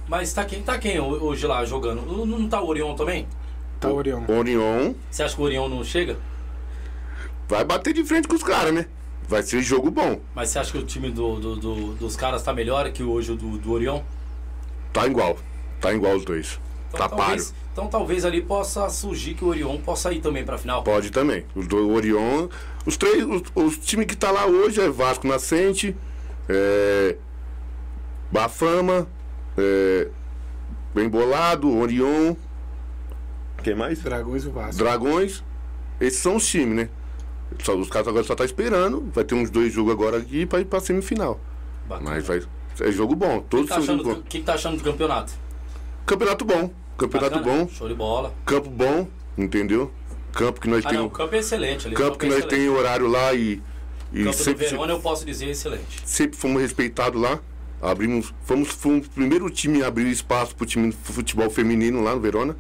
Mas 0.09 0.33
tá 0.33 0.45
quem, 0.45 0.63
tá 0.63 0.79
quem 0.79 0.99
ho- 1.01 1.25
hoje 1.25 1.47
lá 1.47 1.65
jogando? 1.65 2.03
Não, 2.03 2.25
não 2.27 2.49
tá 2.49 2.61
o 2.61 2.69
Orion 2.69 2.95
também? 2.95 3.27
Tá, 3.81 3.89
Orion. 3.91 4.23
Orion 4.29 4.95
Você 5.11 5.23
acha 5.23 5.35
que 5.35 5.41
o 5.41 5.45
Orion 5.45 5.69
não 5.69 5.83
chega? 5.85 6.17
vai 7.49 7.65
bater 7.65 7.93
de 7.95 8.03
frente 8.05 8.27
com 8.27 8.35
os 8.35 8.43
caras, 8.43 8.73
né? 8.75 8.87
Vai 9.29 9.43
ser 9.43 9.61
jogo 9.63 9.91
bom. 9.91 10.21
Mas 10.35 10.51
você 10.51 10.59
acha 10.59 10.73
que 10.73 10.79
o 10.79 10.85
time 10.85 11.11
do, 11.11 11.37
do- 11.39 11.57
do- 11.57 11.95
dos 11.95 12.17
caras 12.17 12.43
tá 12.43 12.53
melhor 12.53 12.91
que 12.91 13.03
hoje 13.03 13.33
o 13.33 13.37
do, 13.37 13.59
do 13.59 13.73
Orion? 13.73 14.01
Tá 14.93 15.07
igual. 15.07 15.37
Tá 15.81 15.93
igual 15.93 16.17
os 16.17 16.25
dois. 16.25 16.59
Então, 16.89 17.01
tá 17.01 17.09
talvez, 17.17 17.47
páreo. 17.51 17.63
então 17.73 17.87
talvez 17.89 18.25
ali 18.25 18.41
possa 18.41 18.89
surgir 18.89 19.35
que 19.35 19.45
o 19.45 19.49
Orion 19.49 19.77
possa 19.79 20.13
ir 20.13 20.21
também 20.21 20.45
pra 20.45 20.57
final. 20.59 20.83
Pode 20.83 21.11
também. 21.11 21.45
Os 21.55 21.67
dois, 21.69 21.85
o 21.85 21.91
Orion. 21.93 22.49
Os 22.87 22.97
três. 22.97 23.25
Os, 23.25 23.43
os 23.55 23.79
times 23.79 24.07
que 24.07 24.17
tá 24.17 24.31
lá 24.31 24.47
hoje 24.47 24.81
é 24.81 24.89
Vasco 24.89 25.27
Nascente, 25.27 25.95
é, 26.49 27.17
Bafama, 28.31 29.07
é, 29.57 30.09
Bem 30.95 31.09
Bolado, 31.09 31.75
Orion. 31.77 32.35
Quem 33.63 33.75
mais? 33.75 33.99
Dragões 34.01 34.45
e 34.45 34.49
o 34.49 34.53
Vasco. 34.53 34.77
Dragões. 34.77 35.43
Esses 36.01 36.21
são 36.21 36.37
os 36.37 36.47
times, 36.47 36.77
né? 36.77 36.89
Só- 37.63 37.77
os 37.77 37.89
caras 37.89 38.09
agora 38.09 38.25
só 38.25 38.35
tá 38.35 38.45
esperando. 38.45 39.09
Vai 39.13 39.25
ter 39.25 39.35
uns 39.35 39.51
dois 39.51 39.73
jogos 39.73 39.93
agora 39.93 40.19
aqui 40.19 40.47
pra 40.47 40.61
ir 40.61 40.65
pra 40.65 40.81
semifinal. 40.81 41.41
Bacana. 41.89 42.11
Mas 42.11 42.27
vai. 42.27 42.43
É 42.81 42.91
jogo 42.93 43.15
bom. 43.17 43.39
O 43.39 43.43
que, 43.43 43.49
Todos 43.49 43.69
tá 43.69 43.81
são 43.83 43.97
do- 43.97 44.11
o 44.13 44.23
que, 44.23 44.39
que 44.39 44.45
tá 44.45 44.55
achando 44.55 44.77
do 44.77 44.83
campeonato? 44.85 45.33
Campeonato 46.05 46.45
bom. 46.45 46.71
Campeonato 46.99 47.37
Bacana? 47.39 47.65
bom. 47.65 47.69
Show 47.69 47.89
de 47.89 47.95
bola. 47.95 48.35
Campo 48.45 48.69
bom, 48.71 49.09
entendeu? 49.37 49.91
Campo 50.33 50.61
que 50.61 50.69
nós 50.69 50.85
Ah, 50.85 50.91
tem. 50.91 50.99
não, 50.99 51.07
o 51.07 51.11
campo 51.11 51.35
é 51.35 51.39
excelente 51.39 51.87
ali. 51.87 51.95
o 51.95 51.99
campo 51.99 52.19
que 52.19 52.27
é 52.27 52.29
nós 52.29 52.39
excelente. 52.39 52.61
tem 52.61 52.69
horário 52.69 53.07
lá 53.07 53.33
e. 53.35 53.63
E 54.13 54.25
campo 54.25 54.37
do 54.37 54.43
sempre, 54.45 54.67
Verona 54.67 54.93
eu 54.93 55.01
posso 55.01 55.25
dizer 55.25 55.47
excelente. 55.49 56.03
sempre 56.05 56.37
fomos 56.37 56.61
respeitados 56.63 57.21
lá. 57.21 57.41
Abrimos, 57.81 58.33
fomos, 58.43 58.69
fomos 58.69 59.07
o 59.07 59.11
primeiro 59.11 59.49
time 59.51 59.83
a 59.83 59.89
abrir 59.89 60.09
espaço 60.11 60.55
pro 60.55 60.67
time 60.67 60.91
de 60.91 60.97
futebol 60.97 61.51
feminino 61.51 62.03
lá 62.03 62.15
no 62.15 62.21
Verona. 62.21 62.57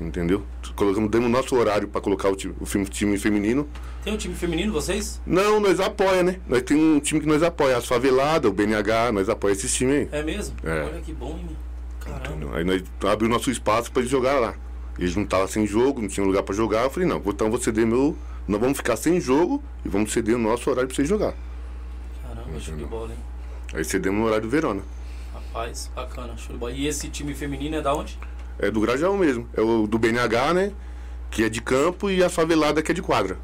Entendeu? 0.00 0.44
Colocamos, 0.74 1.10
demos 1.10 1.30
nosso 1.30 1.54
horário 1.54 1.86
para 1.86 2.00
colocar 2.00 2.30
o 2.30 2.36
time, 2.36 2.54
o 2.58 2.84
time 2.84 3.18
feminino. 3.18 3.68
Tem 4.02 4.14
um 4.14 4.16
time 4.16 4.34
feminino, 4.34 4.72
vocês? 4.72 5.20
Não, 5.26 5.60
nós 5.60 5.78
apoia, 5.78 6.22
né? 6.22 6.40
Nós 6.48 6.62
temos 6.62 6.82
um 6.82 7.00
time 7.00 7.20
que 7.20 7.26
nós 7.26 7.42
apoia, 7.42 7.76
as 7.76 7.86
faveladas, 7.86 8.50
o 8.50 8.54
BNH, 8.54 9.12
nós 9.12 9.28
apoia 9.28 9.52
esses 9.52 9.74
times 9.74 9.94
aí. 9.94 10.08
É 10.10 10.22
mesmo? 10.22 10.56
É. 10.64 10.84
Olha 10.84 11.00
que 11.02 11.12
bom, 11.12 11.38
hein? 11.38 11.56
Caramba. 12.00 12.56
Aí 12.56 12.64
nós 12.64 12.82
abrimos 13.12 13.36
nosso 13.36 13.50
espaço 13.50 13.92
para 13.92 14.00
eles 14.00 14.10
jogar 14.10 14.38
lá. 14.40 14.54
Eles 14.98 15.14
não 15.14 15.24
estavam 15.24 15.46
sem 15.46 15.66
jogo, 15.66 16.00
não 16.00 16.08
tinham 16.08 16.26
lugar 16.26 16.42
para 16.42 16.54
jogar. 16.54 16.84
Eu 16.84 16.90
falei, 16.90 17.06
não, 17.06 17.22
então 17.24 17.50
vou 17.50 17.60
ceder 17.60 17.86
meu. 17.86 18.16
Nós 18.48 18.60
vamos 18.60 18.78
ficar 18.78 18.96
sem 18.96 19.20
jogo 19.20 19.62
e 19.84 19.88
vamos 19.88 20.12
ceder 20.12 20.34
o 20.34 20.38
nosso 20.38 20.68
horário 20.70 20.88
para 20.88 20.96
vocês 20.96 21.08
jogar. 21.08 21.34
Caramba, 22.22 22.58
show 22.58 22.74
de 22.74 22.84
bola, 22.84 23.10
hein? 23.10 23.29
Aí 23.72 23.84
cedemos 23.84 24.20
no 24.20 24.26
horário 24.26 24.42
do 24.42 24.50
Verona. 24.50 24.82
Rapaz, 25.32 25.90
bacana, 25.94 26.36
show 26.36 26.52
de 26.52 26.58
bola. 26.58 26.72
E 26.72 26.86
esse 26.86 27.08
time 27.08 27.34
feminino 27.34 27.76
é 27.76 27.80
da 27.80 27.94
onde? 27.94 28.18
É 28.58 28.70
do 28.70 28.80
Grajaú 28.80 29.16
mesmo. 29.16 29.48
É 29.54 29.60
o 29.60 29.86
do 29.86 29.98
BNH, 29.98 30.54
né? 30.54 30.72
Que 31.30 31.44
é 31.44 31.48
de 31.48 31.60
campo 31.60 32.10
e 32.10 32.22
a 32.22 32.28
favelada 32.28 32.82
que 32.82 32.90
é 32.90 32.94
de 32.94 33.02
quadra. 33.02 33.38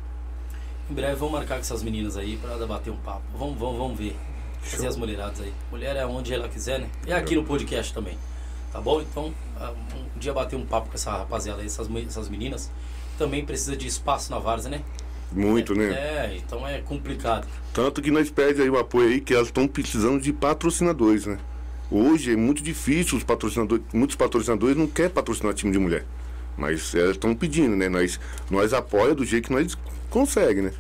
Em 0.91 0.95
breve 0.95 1.15
vamos 1.17 1.33
marcar 1.33 1.55
com 1.55 1.61
essas 1.61 1.83
meninas 1.83 2.17
aí 2.17 2.37
pra 2.37 2.57
debater 2.57 2.93
um 2.93 2.97
papo. 2.97 3.23
Vamos, 3.37 3.59
vamos, 3.59 3.79
vamos 3.79 3.99
ver. 3.99 4.17
Fazer 4.61 4.89
as 4.89 4.97
mulheradas 4.97 5.41
aí. 5.41 5.53
Mulher 5.71 5.97
é 5.97 6.05
onde 6.05 6.35
ela 6.35 6.49
quiser, 6.49 6.81
né? 6.81 6.89
E 7.07 7.13
aqui 7.13 7.37
no 7.37 7.45
podcast 7.45 7.95
também. 7.95 8.19
Tá 8.73 8.81
bom? 8.81 9.01
Então, 9.01 9.33
ah, 9.59 9.73
um 9.95 10.19
dia 10.19 10.33
bater 10.33 10.57
um 10.57 10.67
papo 10.67 10.89
com 10.89 10.95
essa 10.95 11.11
rapaziada 11.13 11.61
aí, 11.61 11.67
essas, 11.67 11.89
essas 12.07 12.29
meninas. 12.29 12.71
Também 13.17 13.45
precisa 13.45 13.77
de 13.77 13.87
espaço 13.87 14.31
na 14.31 14.39
várzea, 14.39 14.71
né? 14.71 14.83
Muito, 15.33 15.75
né? 15.75 15.91
É, 15.93 16.37
então 16.37 16.67
é 16.67 16.81
complicado. 16.81 17.47
Tanto 17.73 18.01
que 18.01 18.11
nós 18.11 18.31
pedimos 18.31 18.61
aí 18.61 18.71
o 18.71 18.79
apoio 18.79 19.09
aí 19.09 19.21
que 19.21 19.35
elas 19.35 19.49
estão 19.49 19.67
precisando 19.67 20.21
de 20.21 20.33
patrocinadores, 20.33 21.27
né? 21.27 21.39
Hoje 21.91 22.33
é 22.33 22.37
muito 22.37 22.63
difícil 22.63 23.19
os 23.19 23.25
patrocinadores, 23.25 23.85
muitos 23.93 24.17
patrocinadores 24.17 24.77
não 24.77 24.87
querem 24.87 25.11
patrocinar 25.11 25.55
time 25.55 25.73
de 25.73 25.79
mulher. 25.79 26.05
Mas 26.57 26.95
elas 26.95 27.13
estão 27.13 27.35
pedindo, 27.35 27.77
né? 27.77 27.89
Nós, 27.89 28.19
nós 28.51 28.73
apoia 28.73 29.15
do 29.15 29.25
jeito 29.25 29.49
que 29.49 29.53
nós 29.53 29.77
consegue, 30.09 30.63
né? 30.63 30.73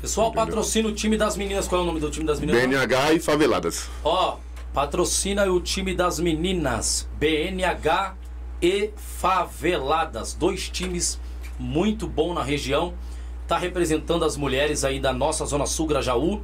Pessoal, 0.00 0.32
patrocina 0.32 0.88
o 0.88 0.92
time 0.92 1.16
das 1.16 1.36
meninas. 1.36 1.66
Qual 1.66 1.80
é 1.80 1.84
o 1.84 1.86
nome 1.86 1.98
do 1.98 2.10
time 2.10 2.26
das 2.26 2.38
meninas? 2.38 2.62
BNH 2.62 3.14
e 3.14 3.20
faveladas. 3.20 3.88
Ó, 4.04 4.38
patrocina 4.72 5.44
o 5.50 5.60
time 5.60 5.94
das 5.94 6.20
meninas, 6.20 7.08
BNH 7.18 8.14
e 8.60 8.90
Faveladas, 8.96 10.34
dois 10.34 10.68
times 10.68 11.18
muito 11.58 12.06
bom 12.06 12.34
na 12.34 12.42
região, 12.42 12.94
tá 13.54 13.58
representando 13.58 14.24
as 14.24 14.36
mulheres 14.36 14.84
aí 14.84 14.98
da 14.98 15.12
nossa 15.12 15.46
zona 15.46 15.64
sul 15.64 15.86
Grajaú. 15.86 16.42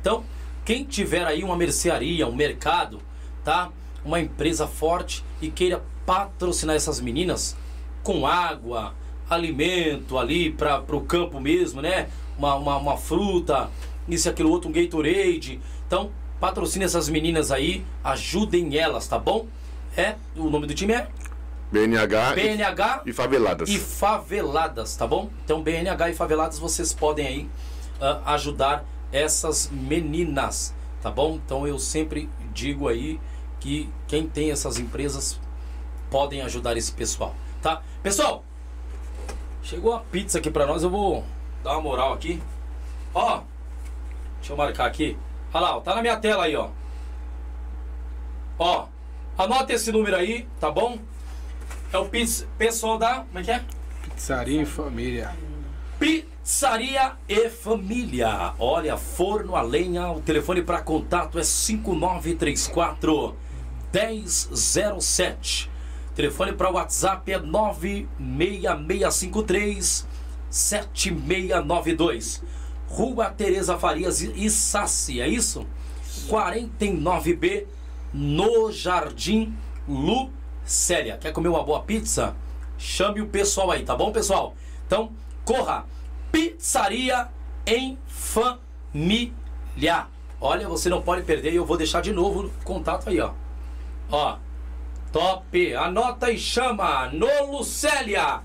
Então, 0.00 0.24
quem 0.64 0.84
tiver 0.84 1.26
aí 1.26 1.42
uma 1.42 1.56
mercearia, 1.56 2.26
um 2.26 2.34
mercado, 2.34 3.00
tá? 3.44 3.70
Uma 4.04 4.20
empresa 4.20 4.66
forte 4.66 5.24
e 5.40 5.50
queira 5.50 5.82
patrocinar 6.06 6.76
essas 6.76 7.00
meninas 7.00 7.56
com 8.02 8.26
água, 8.26 8.94
alimento 9.28 10.18
ali 10.18 10.52
para 10.52 10.84
o 10.90 11.00
campo 11.00 11.40
mesmo, 11.40 11.82
né? 11.82 12.08
Uma, 12.38 12.54
uma, 12.54 12.76
uma 12.76 12.96
fruta, 12.96 13.68
isso 14.08 14.28
e 14.28 14.30
aquilo 14.30 14.50
outro, 14.50 14.68
um 14.68 14.72
Gatorade. 14.72 15.60
Então, 15.86 16.10
patrocine 16.38 16.84
essas 16.84 17.08
meninas 17.08 17.50
aí, 17.50 17.84
ajudem 18.04 18.76
elas, 18.76 19.08
tá 19.08 19.18
bom? 19.18 19.46
É, 19.96 20.14
o 20.36 20.48
nome 20.48 20.66
do 20.66 20.74
time 20.74 20.92
é 20.94 21.08
BNH 21.72 22.32
e- 22.32 22.34
BNH 22.34 23.02
e 23.06 23.12
faveladas. 23.12 23.68
e 23.68 23.78
faveladas, 23.78 24.94
tá 24.96 25.06
bom? 25.06 25.30
Então, 25.44 25.62
BNH 25.62 26.10
e 26.10 26.14
faveladas, 26.14 26.58
vocês 26.58 26.92
podem 26.92 27.26
aí 27.26 27.50
ah, 28.00 28.20
ajudar 28.34 28.84
essas 29.10 29.70
meninas, 29.72 30.74
tá 31.02 31.10
bom? 31.10 31.40
Então, 31.44 31.66
eu 31.66 31.78
sempre 31.78 32.28
digo 32.52 32.88
aí 32.88 33.18
que 33.58 33.88
quem 34.06 34.26
tem 34.28 34.50
essas 34.50 34.78
empresas 34.78 35.40
podem 36.10 36.42
ajudar 36.42 36.76
esse 36.76 36.92
pessoal, 36.92 37.34
tá? 37.62 37.80
Pessoal, 38.02 38.44
chegou 39.62 39.94
a 39.94 40.00
pizza 40.00 40.38
aqui 40.38 40.50
pra 40.50 40.66
nós, 40.66 40.82
eu 40.82 40.90
vou 40.90 41.24
dar 41.64 41.72
uma 41.72 41.80
moral 41.80 42.12
aqui. 42.12 42.42
Ó, 43.14 43.40
deixa 44.38 44.52
eu 44.52 44.56
marcar 44.56 44.86
aqui. 44.86 45.16
Olha 45.54 45.62
lá, 45.64 45.76
ó, 45.76 45.80
tá 45.80 45.94
na 45.94 46.02
minha 46.02 46.16
tela 46.18 46.44
aí, 46.44 46.54
ó. 46.56 46.68
Ó, 48.58 48.86
anota 49.38 49.72
esse 49.72 49.90
número 49.90 50.16
aí, 50.16 50.46
tá 50.60 50.70
bom? 50.70 50.98
É 51.92 51.98
o 51.98 52.06
pizza, 52.06 52.46
pessoal 52.56 52.96
da. 52.96 53.16
Como 53.20 53.38
é 53.38 53.42
que 53.42 53.50
é? 53.50 53.62
Pizzaria 54.14 54.62
em 54.62 54.64
família. 54.64 55.36
Pizzaria 55.98 57.12
e 57.28 57.50
Família. 57.50 58.54
Olha, 58.58 58.96
forno 58.96 59.54
a 59.54 59.60
lenha. 59.60 60.10
O 60.10 60.22
telefone 60.22 60.62
para 60.62 60.80
contato 60.80 61.38
é 61.38 61.42
5934 61.42 63.36
1007. 63.92 65.70
Telefone 66.14 66.54
para 66.54 66.70
WhatsApp 66.70 67.30
é 67.30 67.38
96653 67.38 70.06
7692. 70.48 72.42
Rua 72.88 73.28
Tereza 73.30 73.78
Farias 73.78 74.22
e 74.22 74.48
Sassi, 74.48 75.20
é 75.20 75.28
isso? 75.28 75.66
49B 76.28 77.66
no 78.14 78.72
Jardim 78.72 79.54
Lucélia. 80.76 81.18
Quer 81.20 81.32
comer 81.32 81.48
uma 81.48 81.62
boa 81.62 81.82
pizza? 81.82 82.34
Chame 82.78 83.20
o 83.20 83.26
pessoal 83.26 83.70
aí, 83.70 83.84
tá 83.84 83.94
bom, 83.94 84.10
pessoal? 84.10 84.54
Então, 84.86 85.12
corra! 85.44 85.84
Pizzaria 86.32 87.28
em 87.66 87.98
Família. 88.06 90.06
Olha, 90.40 90.66
você 90.66 90.88
não 90.88 91.02
pode 91.02 91.22
perder 91.24 91.52
e 91.52 91.56
eu 91.56 91.66
vou 91.66 91.76
deixar 91.76 92.00
de 92.00 92.10
novo 92.10 92.46
o 92.46 92.64
contato 92.64 93.10
aí, 93.10 93.20
ó. 93.20 93.32
Ó, 94.10 94.36
top! 95.12 95.74
Anota 95.76 96.30
e 96.30 96.38
chama 96.38 97.08
no 97.12 97.52
Lucélia! 97.58 98.40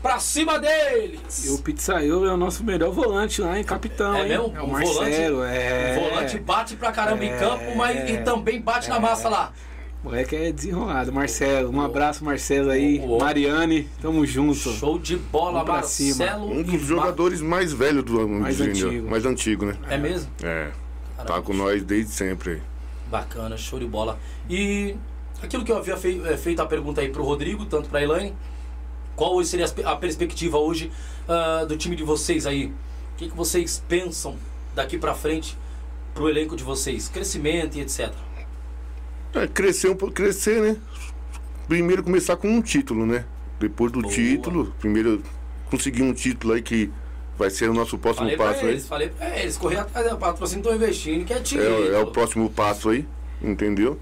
Pra 0.00 0.18
cima 0.20 0.58
deles! 0.58 1.44
E 1.44 1.50
o 1.50 1.58
Pizzaiolo 1.58 2.26
é 2.26 2.32
o 2.32 2.36
nosso 2.36 2.64
melhor 2.64 2.90
volante 2.92 3.42
lá 3.42 3.58
em 3.58 3.64
Capitão, 3.64 4.14
É 4.14 4.22
hein? 4.22 4.28
mesmo? 4.28 4.56
É 4.56 4.60
o 4.60 4.64
O 4.64 4.68
Marcelo, 4.70 5.36
volante- 5.36 5.56
é. 5.56 5.96
O 5.98 6.08
volante 6.10 6.38
bate 6.38 6.76
pra 6.76 6.92
caramba 6.92 7.24
em 7.24 7.30
É. 7.30 7.38
campo, 7.38 7.76
mas 7.76 8.08
e 8.08 8.18
também 8.22 8.60
bate 8.60 8.88
na 8.88 8.98
massa 8.98 9.28
lá. 9.28 9.52
O 10.02 10.06
moleque 10.06 10.36
é 10.36 10.52
desenrolado. 10.52 11.12
Marcelo, 11.12 11.70
um 11.70 11.80
abraço, 11.80 12.24
Marcelo 12.24 12.70
aí. 12.70 13.00
O- 13.00 13.16
o- 13.16 13.18
Mariane, 13.20 13.88
tamo 14.00 14.24
junto. 14.24 14.54
Show 14.70 14.98
de 14.98 15.16
bola, 15.16 15.64
pra 15.64 15.74
Marcelo. 15.74 16.50
Um 16.50 16.62
dos 16.62 16.80
jogadores 16.82 17.40
mais 17.40 17.72
velhos 17.72 18.04
do 18.04 18.28
Mais 18.28 18.58
do- 18.58 18.64
antigo. 18.64 19.10
Mais 19.10 19.26
antigo, 19.26 19.66
né? 19.66 19.76
É 19.90 19.98
mesmo? 19.98 20.30
É. 20.42 20.70
Tá 21.16 21.24
Caramba. 21.24 21.42
com 21.42 21.52
nós 21.52 21.82
desde 21.82 22.12
sempre 22.12 22.50
aí. 22.52 22.62
Bacana, 23.10 23.56
show 23.56 23.78
de 23.78 23.86
bola. 23.86 24.18
E 24.48 24.94
aquilo 25.42 25.64
que 25.64 25.72
eu 25.72 25.76
havia 25.78 25.96
fei- 25.96 26.22
eh, 26.24 26.36
feito 26.36 26.60
a 26.62 26.66
pergunta 26.66 27.00
aí 27.00 27.08
pro 27.08 27.24
Rodrigo, 27.24 27.64
tanto 27.66 27.88
pra 27.88 28.02
Elaine, 28.02 28.34
Qual 29.16 29.34
hoje 29.34 29.48
seria 29.48 29.66
a 29.84 29.96
perspectiva 29.96 30.58
hoje 30.58 30.92
uh, 31.26 31.66
do 31.66 31.76
time 31.76 31.96
de 31.96 32.04
vocês 32.04 32.46
aí? 32.46 32.66
O 32.66 32.72
que, 33.16 33.28
que 33.28 33.36
vocês 33.36 33.82
pensam 33.88 34.36
daqui 34.76 34.96
para 34.96 35.12
frente 35.12 35.58
pro 36.14 36.28
elenco 36.28 36.54
de 36.54 36.62
vocês? 36.62 37.08
Crescimento 37.08 37.76
e 37.76 37.80
etc. 37.80 38.12
É, 39.34 39.46
crescer 39.46 39.88
um 39.90 39.96
pouco, 39.96 40.14
crescer, 40.14 40.60
né? 40.60 40.76
Primeiro 41.66 42.02
começar 42.02 42.36
com 42.36 42.48
um 42.48 42.62
título, 42.62 43.04
né? 43.06 43.24
Depois 43.60 43.92
do 43.92 44.00
Boa. 44.00 44.12
título, 44.12 44.74
primeiro 44.78 45.22
conseguir 45.70 46.02
um 46.02 46.12
título 46.14 46.54
aí 46.54 46.62
que 46.62 46.90
vai 47.36 47.50
ser 47.50 47.68
o 47.68 47.74
nosso 47.74 47.98
próximo 47.98 48.24
Falei 48.30 48.36
passo 48.38 48.58
pra 48.60 48.68
aí. 48.68 48.74
eles, 48.74 48.88
falei 48.88 49.08
pra 49.10 49.38
eles, 49.38 49.56
correr 49.56 49.76
atrás 49.78 50.08
do 50.10 50.16
patrocínio, 50.16 50.60
estão 50.62 50.74
investindo, 50.74 51.24
que 51.24 51.32
é 51.32 51.40
time. 51.40 51.62
É, 51.62 51.88
é 51.94 51.98
o 51.98 52.06
próximo 52.06 52.48
passo 52.50 52.88
aí, 52.90 53.06
entendeu? 53.42 53.98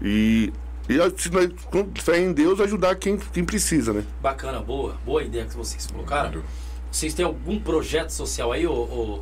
E, 0.00 0.52
e 0.88 1.00
a- 1.00 1.12
se 1.16 1.30
nós, 1.30 1.48
com 1.70 1.88
fé 2.00 2.18
em 2.18 2.32
Deus, 2.32 2.60
ajudar 2.60 2.94
quem, 2.96 3.16
quem 3.18 3.44
precisa, 3.44 3.92
né? 3.92 4.04
Bacana, 4.20 4.60
boa, 4.60 4.96
boa 5.04 5.22
ideia 5.22 5.44
que 5.44 5.56
vocês 5.56 5.86
colocaram. 5.86 6.42
Vocês 6.90 7.12
têm 7.14 7.24
algum 7.24 7.60
projeto 7.60 8.10
social 8.10 8.52
aí, 8.52 8.66
ô, 8.66 8.72
ô, 8.72 9.20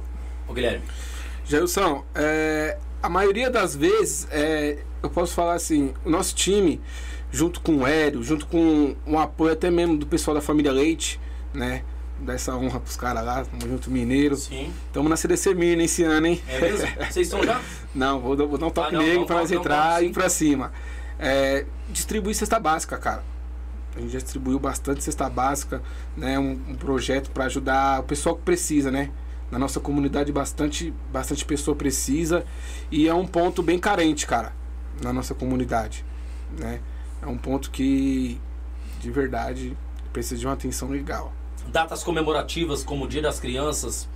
ô 0.48 0.52
Guilherme? 0.55 0.85
Jailson, 1.44 2.05
é, 2.14 2.78
a 3.02 3.09
maioria 3.09 3.51
das 3.51 3.74
vezes, 3.77 4.27
é, 4.31 4.78
eu 5.02 5.10
posso 5.10 5.35
falar 5.35 5.55
assim, 5.55 5.93
o 6.05 6.10
nosso 6.10 6.35
time, 6.35 6.81
junto 7.31 7.60
com 7.60 7.77
o 7.78 7.86
Hélio, 7.86 8.22
junto 8.22 8.47
com 8.47 8.94
um 9.06 9.18
apoio 9.18 9.52
até 9.52 9.70
mesmo 9.70 9.97
do 9.97 10.06
pessoal 10.06 10.35
da 10.35 10.40
família 10.40 10.72
Leite, 10.72 11.20
né? 11.55 11.82
Dar 12.20 12.35
essa 12.35 12.55
honra 12.55 12.78
pros 12.81 12.97
caras 12.97 13.24
lá, 13.24 13.44
tamo 13.44 13.70
junto 13.72 13.90
mineiro. 13.90 14.36
Sim. 14.36 14.70
Estamos 14.86 15.09
na 15.09 15.16
CDC 15.16 15.55
Mirna 15.55 15.85
esse 15.85 16.02
ano, 16.02 16.27
hein? 16.27 16.43
É 16.48 16.60
mesmo? 16.60 16.86
Vocês 16.98 17.27
estão 17.27 17.43
já? 17.43 17.60
Não, 17.94 18.20
vou, 18.20 18.36
dar- 18.36 18.44
vou 18.44 18.59
dar 18.59 18.66
um 18.66 18.70
toque 18.70 18.94
Ah, 18.94 18.98
não, 18.98 19.05
negro 19.05 19.20
não, 19.20 19.27
pra 19.27 19.36
nós 19.36 19.51
entrar 19.51 19.94
não, 19.94 20.02
e 20.02 20.06
ir 20.10 20.12
pra 20.12 20.28
cima. 20.28 20.70
É, 21.18 21.64
distribuir 21.89 22.35
cesta 22.36 22.60
básica, 22.60 22.97
cara. 22.98 23.24
A 23.97 24.01
gente 24.01 24.12
já 24.12 24.18
distribuiu 24.20 24.59
bastante 24.60 25.02
cesta 25.02 25.28
básica, 25.28 25.82
né? 26.16 26.39
Um, 26.39 26.52
um 26.68 26.74
projeto 26.77 27.31
para 27.31 27.47
ajudar 27.47 28.01
o 28.01 28.02
pessoal 28.05 28.36
que 28.36 28.43
precisa, 28.43 28.90
né? 28.90 29.10
Na 29.51 29.59
nossa 29.59 29.81
comunidade 29.81 30.31
bastante, 30.31 30.94
bastante 31.12 31.44
pessoa 31.44 31.74
precisa 31.77 32.44
e 32.90 33.09
é 33.09 33.14
um 33.14 33.27
ponto 33.27 33.62
bem 33.62 33.78
carente, 33.81 34.24
cara, 34.27 34.52
na 35.01 35.12
nossa 35.12 35.35
comunidade, 35.35 36.05
né? 36.59 36.81
É 37.22 37.27
um 37.27 37.36
ponto 37.36 37.70
que 37.70 38.40
de 39.01 39.10
verdade 39.10 39.77
precisa 40.12 40.39
de 40.39 40.47
uma 40.47 40.55
atenção 40.55 40.89
legal. 40.89 41.32
Datas 41.68 42.02
comemorativas 42.02 42.82
como 42.82 43.06
Dia 43.06 43.22
das 43.22 43.39
Crianças, 43.39 44.09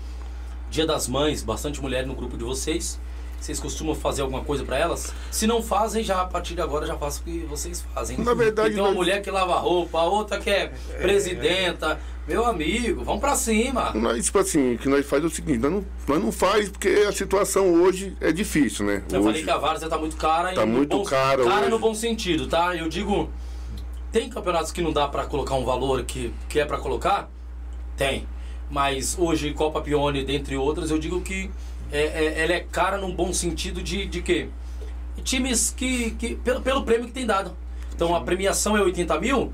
Dia 0.71 0.87
das 0.87 1.07
Mães, 1.07 1.43
bastante 1.43 1.81
mulher 1.81 2.07
no 2.07 2.15
grupo 2.15 2.37
de 2.37 2.45
vocês. 2.45 2.99
Vocês 3.41 3.61
costumam 3.61 3.95
fazer 3.95 4.23
alguma 4.23 4.43
coisa 4.43 4.65
pra 4.65 4.79
elas? 4.79 5.13
Se 5.31 5.47
não 5.47 5.63
fazem, 5.63 6.03
já 6.03 6.23
a 6.23 6.25
partir 6.25 6.55
de 6.55 6.63
agora 6.63 6.87
já 6.87 6.97
faço 6.97 7.21
o 7.21 7.25
que 7.25 7.41
vocês 7.41 7.85
fazem. 7.95 8.17
Na 8.19 8.33
verdade, 8.33 8.71
E 8.71 8.73
tem 8.75 8.81
uma 8.81 8.89
nós- 8.89 8.97
mulher 8.97 9.21
que 9.21 9.31
lava 9.31 9.55
roupa, 9.57 9.99
a 9.99 10.05
outra 10.05 10.39
que 10.41 10.49
é 10.49 10.73
presidenta. 11.01 12.01
Meu 12.27 12.47
amigo, 12.47 13.05
vamos 13.05 13.21
pra 13.21 13.37
cima. 13.37 13.93
Nós, 13.95 14.25
tipo 14.25 14.39
assim, 14.39 14.75
o 14.75 14.79
que 14.79 14.89
nós 14.89 15.05
faz 15.05 15.23
é 15.23 15.27
o 15.27 15.31
seguinte, 15.31 15.59
nós 15.59 15.71
não, 15.73 15.85
nós 16.09 16.23
não 16.25 16.33
faz 16.33 16.71
porque 16.71 16.89
a 17.07 17.13
situação 17.13 17.75
hoje 17.83 18.17
é 18.19 18.33
difícil, 18.33 18.87
né? 18.87 19.03
Eu 19.13 19.19
hoje, 19.19 19.27
falei 19.29 19.43
que 19.45 19.51
a 19.51 19.59
várzea 19.59 19.89
tá 19.91 19.99
muito 19.99 20.17
cara. 20.17 20.55
Tá 20.55 20.65
muito 20.65 20.97
bom, 20.97 21.05
cara 21.05 21.45
Cara 21.45 21.61
hoje. 21.63 21.71
no 21.71 21.79
bom 21.79 21.95
sentido, 21.95 22.47
tá? 22.47 22.75
Eu 22.75 22.89
digo, 22.89 23.29
tem 24.11 24.31
campeonatos 24.31 24.73
que 24.73 24.81
não 24.81 24.91
dá 24.91 25.07
pra 25.07 25.27
colocar 25.27 25.55
um 25.57 25.67
valor 25.67 26.03
que, 26.05 26.33
que 26.49 26.59
é 26.59 26.65
pra 26.65 26.79
colocar? 26.79 27.29
Tem. 27.95 28.27
Mas 28.71 29.17
hoje, 29.19 29.53
Copa 29.53 29.83
Pione, 29.83 30.25
dentre 30.25 30.57
outras, 30.57 30.91
eu 30.91 30.99
digo 30.99 31.21
que 31.21 31.51
é, 31.97 32.25
é- 32.25 32.43
ela 32.45 32.53
é 32.53 32.61
cara 32.61 32.99
num 32.99 33.15
bom 33.15 33.33
sentido 33.33 33.83
de, 33.83 34.07
de 34.07 34.21
quê? 34.23 34.49
Times 35.23 35.71
que, 35.77 36.11
que 36.13 36.35
pelo, 36.37 36.61
pelo 36.61 36.83
prêmio 36.83 37.07
que 37.07 37.13
tem 37.13 37.25
dado. 37.27 37.57
Então 37.95 38.15
a 38.15 38.21
premiação 38.21 38.77
é 38.77 38.83
80 38.83 39.19
mil, 39.21 39.53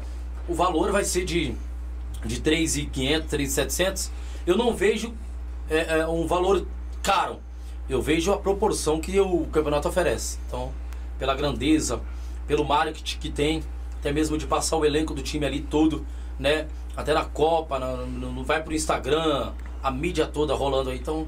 o 0.49 0.55
valor 0.55 0.91
vai 0.91 1.05
ser 1.05 1.25
de, 1.25 1.55
de 2.25 2.41
3.500, 2.41 3.25
3.700. 3.27 4.11
Eu 4.47 4.57
não 4.57 4.75
vejo 4.75 5.13
é, 5.69 5.99
é, 6.01 6.07
um 6.07 6.27
valor 6.27 6.67
caro. 7.03 7.39
Eu 7.89 8.01
vejo 8.01 8.33
a 8.33 8.39
proporção 8.39 9.01
que 9.01 9.19
o 9.21 9.47
campeonato 9.53 9.89
oferece. 9.89 10.39
Então, 10.47 10.73
pela 11.19 11.35
grandeza, 11.35 12.01
pelo 12.47 12.65
marketing 12.65 13.19
que 13.19 13.31
tem, 13.31 13.63
até 13.99 14.13
mesmo 14.13 14.39
de 14.39 14.47
passar 14.47 14.77
o 14.77 14.85
elenco 14.85 15.13
do 15.13 15.23
time 15.23 15.45
ali 15.45 15.61
todo, 15.61 16.07
né? 16.39 16.67
Até 16.97 17.13
na 17.13 17.25
Copa, 17.25 17.79
na- 17.79 17.97
no- 17.97 18.43
vai 18.45 18.63
pro 18.63 18.73
Instagram, 18.75 19.53
a 19.83 19.91
mídia 19.91 20.27
toda 20.27 20.55
rolando 20.55 20.91
aí. 20.91 20.99
Então, 20.99 21.27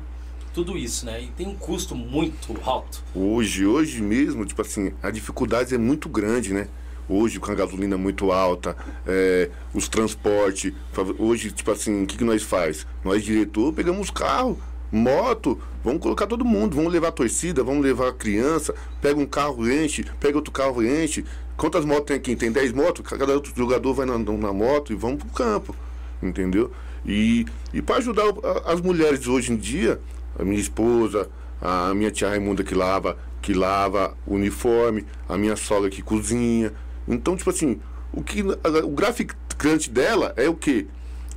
tudo 0.52 0.76
isso, 0.76 1.06
né? 1.06 1.22
E 1.22 1.26
tem 1.28 1.46
um 1.46 1.54
custo 1.54 1.94
muito 1.94 2.56
alto. 2.64 3.02
Hoje, 3.14 3.66
hoje 3.66 4.02
mesmo, 4.02 4.44
tipo 4.44 4.60
assim, 4.62 4.92
a 5.02 5.10
dificuldade 5.10 5.74
é 5.74 5.78
muito 5.78 6.08
grande, 6.08 6.52
né? 6.52 6.68
Hoje, 7.08 7.40
com 7.40 7.50
a 7.50 7.54
gasolina 7.54 7.96
muito 7.96 8.30
alta, 8.30 8.76
é, 9.06 9.50
os 9.74 9.88
transportes. 9.88 10.72
Hoje, 11.18 11.50
tipo 11.50 11.70
assim, 11.70 12.04
o 12.04 12.06
que, 12.06 12.16
que 12.16 12.24
nós 12.24 12.42
faz? 12.42 12.86
Nós, 13.04 13.24
diretor, 13.24 13.72
pegamos 13.72 14.10
carro, 14.10 14.58
moto, 14.90 15.58
vamos 15.82 16.00
colocar 16.00 16.26
todo 16.26 16.44
mundo, 16.44 16.76
vamos 16.76 16.92
levar 16.92 17.08
a 17.08 17.12
torcida, 17.12 17.64
vamos 17.64 17.82
levar 17.82 18.08
a 18.08 18.12
criança, 18.12 18.74
pega 19.00 19.18
um 19.18 19.26
carro, 19.26 19.70
enche, 19.70 20.04
pega 20.20 20.36
outro 20.36 20.52
carro, 20.52 20.82
enche. 20.84 21.24
Quantas 21.56 21.84
motos 21.84 22.06
tem 22.06 22.16
aqui? 22.16 22.36
Tem 22.36 22.52
10 22.52 22.72
motos, 22.72 23.06
cada 23.06 23.32
outro 23.32 23.52
jogador 23.56 23.94
vai 23.94 24.06
na, 24.06 24.18
na 24.18 24.52
moto 24.52 24.92
e 24.92 24.96
vamos 24.96 25.22
pro 25.22 25.32
campo, 25.32 25.74
entendeu? 26.22 26.70
E, 27.04 27.46
e 27.74 27.82
para 27.82 27.96
ajudar 27.96 28.26
as 28.64 28.80
mulheres 28.80 29.26
hoje 29.26 29.52
em 29.52 29.56
dia, 29.56 30.00
a 30.42 30.44
minha 30.44 30.60
esposa, 30.60 31.28
a 31.60 31.94
minha 31.94 32.10
tia 32.10 32.28
Raimunda 32.28 32.62
que 32.62 32.74
lava, 32.74 33.16
que 33.40 33.54
lava 33.54 34.16
o 34.26 34.34
uniforme, 34.34 35.06
a 35.28 35.36
minha 35.36 35.56
sogra 35.56 35.88
que 35.88 36.02
cozinha. 36.02 36.72
Então, 37.06 37.36
tipo 37.36 37.50
assim, 37.50 37.80
o 38.12 38.22
que 38.22 38.42
o 38.42 38.88
graficante 38.90 39.90
dela 39.90 40.32
é 40.36 40.48
o 40.48 40.54
quê? 40.54 40.86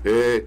É 0.03 0.43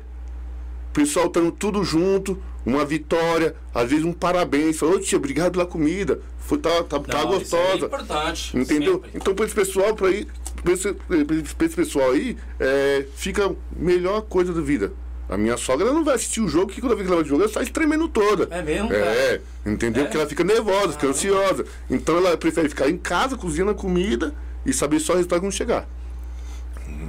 o 0.91 0.93
pessoal 0.93 1.27
estando 1.27 1.53
tudo 1.53 1.85
junto, 1.85 2.43
uma 2.67 2.85
vitória, 2.85 3.55
às 3.75 3.89
vezes 3.89 4.05
um 4.05 4.13
parabéns, 4.13 4.79
falou, 4.79 4.99
tia, 4.99 5.17
obrigado 5.17 5.53
pela 5.53 5.67
comida, 5.67 6.21
foi, 6.39 6.59
tá, 6.59 6.83
tá, 6.83 6.99
tá 6.99 7.25
Não, 7.25 7.35
é 7.35 7.39
gostosa. 7.39 7.87
importante. 7.87 8.57
Entendeu? 8.57 8.95
sempre. 8.95 9.11
Então, 9.15 9.35
para 9.35 9.45
esse 9.45 9.55
pessoal, 9.55 9.95
para 9.95 10.09
aí, 10.09 10.27
pra 10.63 10.73
esse, 10.73 10.93
pra 10.93 11.67
esse 11.67 11.77
pessoal 11.77 12.11
aí, 12.11 12.37
é, 12.59 13.07
fica 13.15 13.47
a 13.47 13.53
melhor 13.77 14.23
coisa 14.23 14.53
da 14.53 14.61
vida. 14.61 14.93
A 15.29 15.37
minha 15.37 15.57
sogra 15.59 15.93
não 15.93 16.03
vai 16.03 16.15
assistir 16.15 16.41
o 16.41 16.49
jogo, 16.49 16.73
que 16.73 16.81
toda 16.81 16.95
vez 16.95 17.07
que 17.07 17.13
ela 17.13 17.21
vai 17.23 17.29
jogar, 17.29 17.45
ela 17.45 17.53
sai 17.53 17.67
tremendo 17.67 18.09
toda. 18.09 18.49
É 18.51 18.63
mesmo, 18.63 18.93
É, 18.93 19.41
entendeu? 19.67 20.03
É? 20.03 20.05
Porque 20.07 20.17
ela 20.17 20.27
fica 20.27 20.43
nervosa, 20.43 20.93
fica 20.93 21.07
ansiosa. 21.07 21.67
Então 21.91 22.17
ela 22.17 22.37
prefere 22.37 22.69
ficar 22.69 22.89
em 22.89 22.97
casa, 22.97 23.37
cozinhando 23.37 23.73
a 23.73 23.75
comida 23.75 24.35
e 24.65 24.73
saber 24.73 25.01
só 25.01 25.13
o 25.13 25.17
resultado 25.17 25.41
quando 25.41 25.53
chegar. 25.53 25.87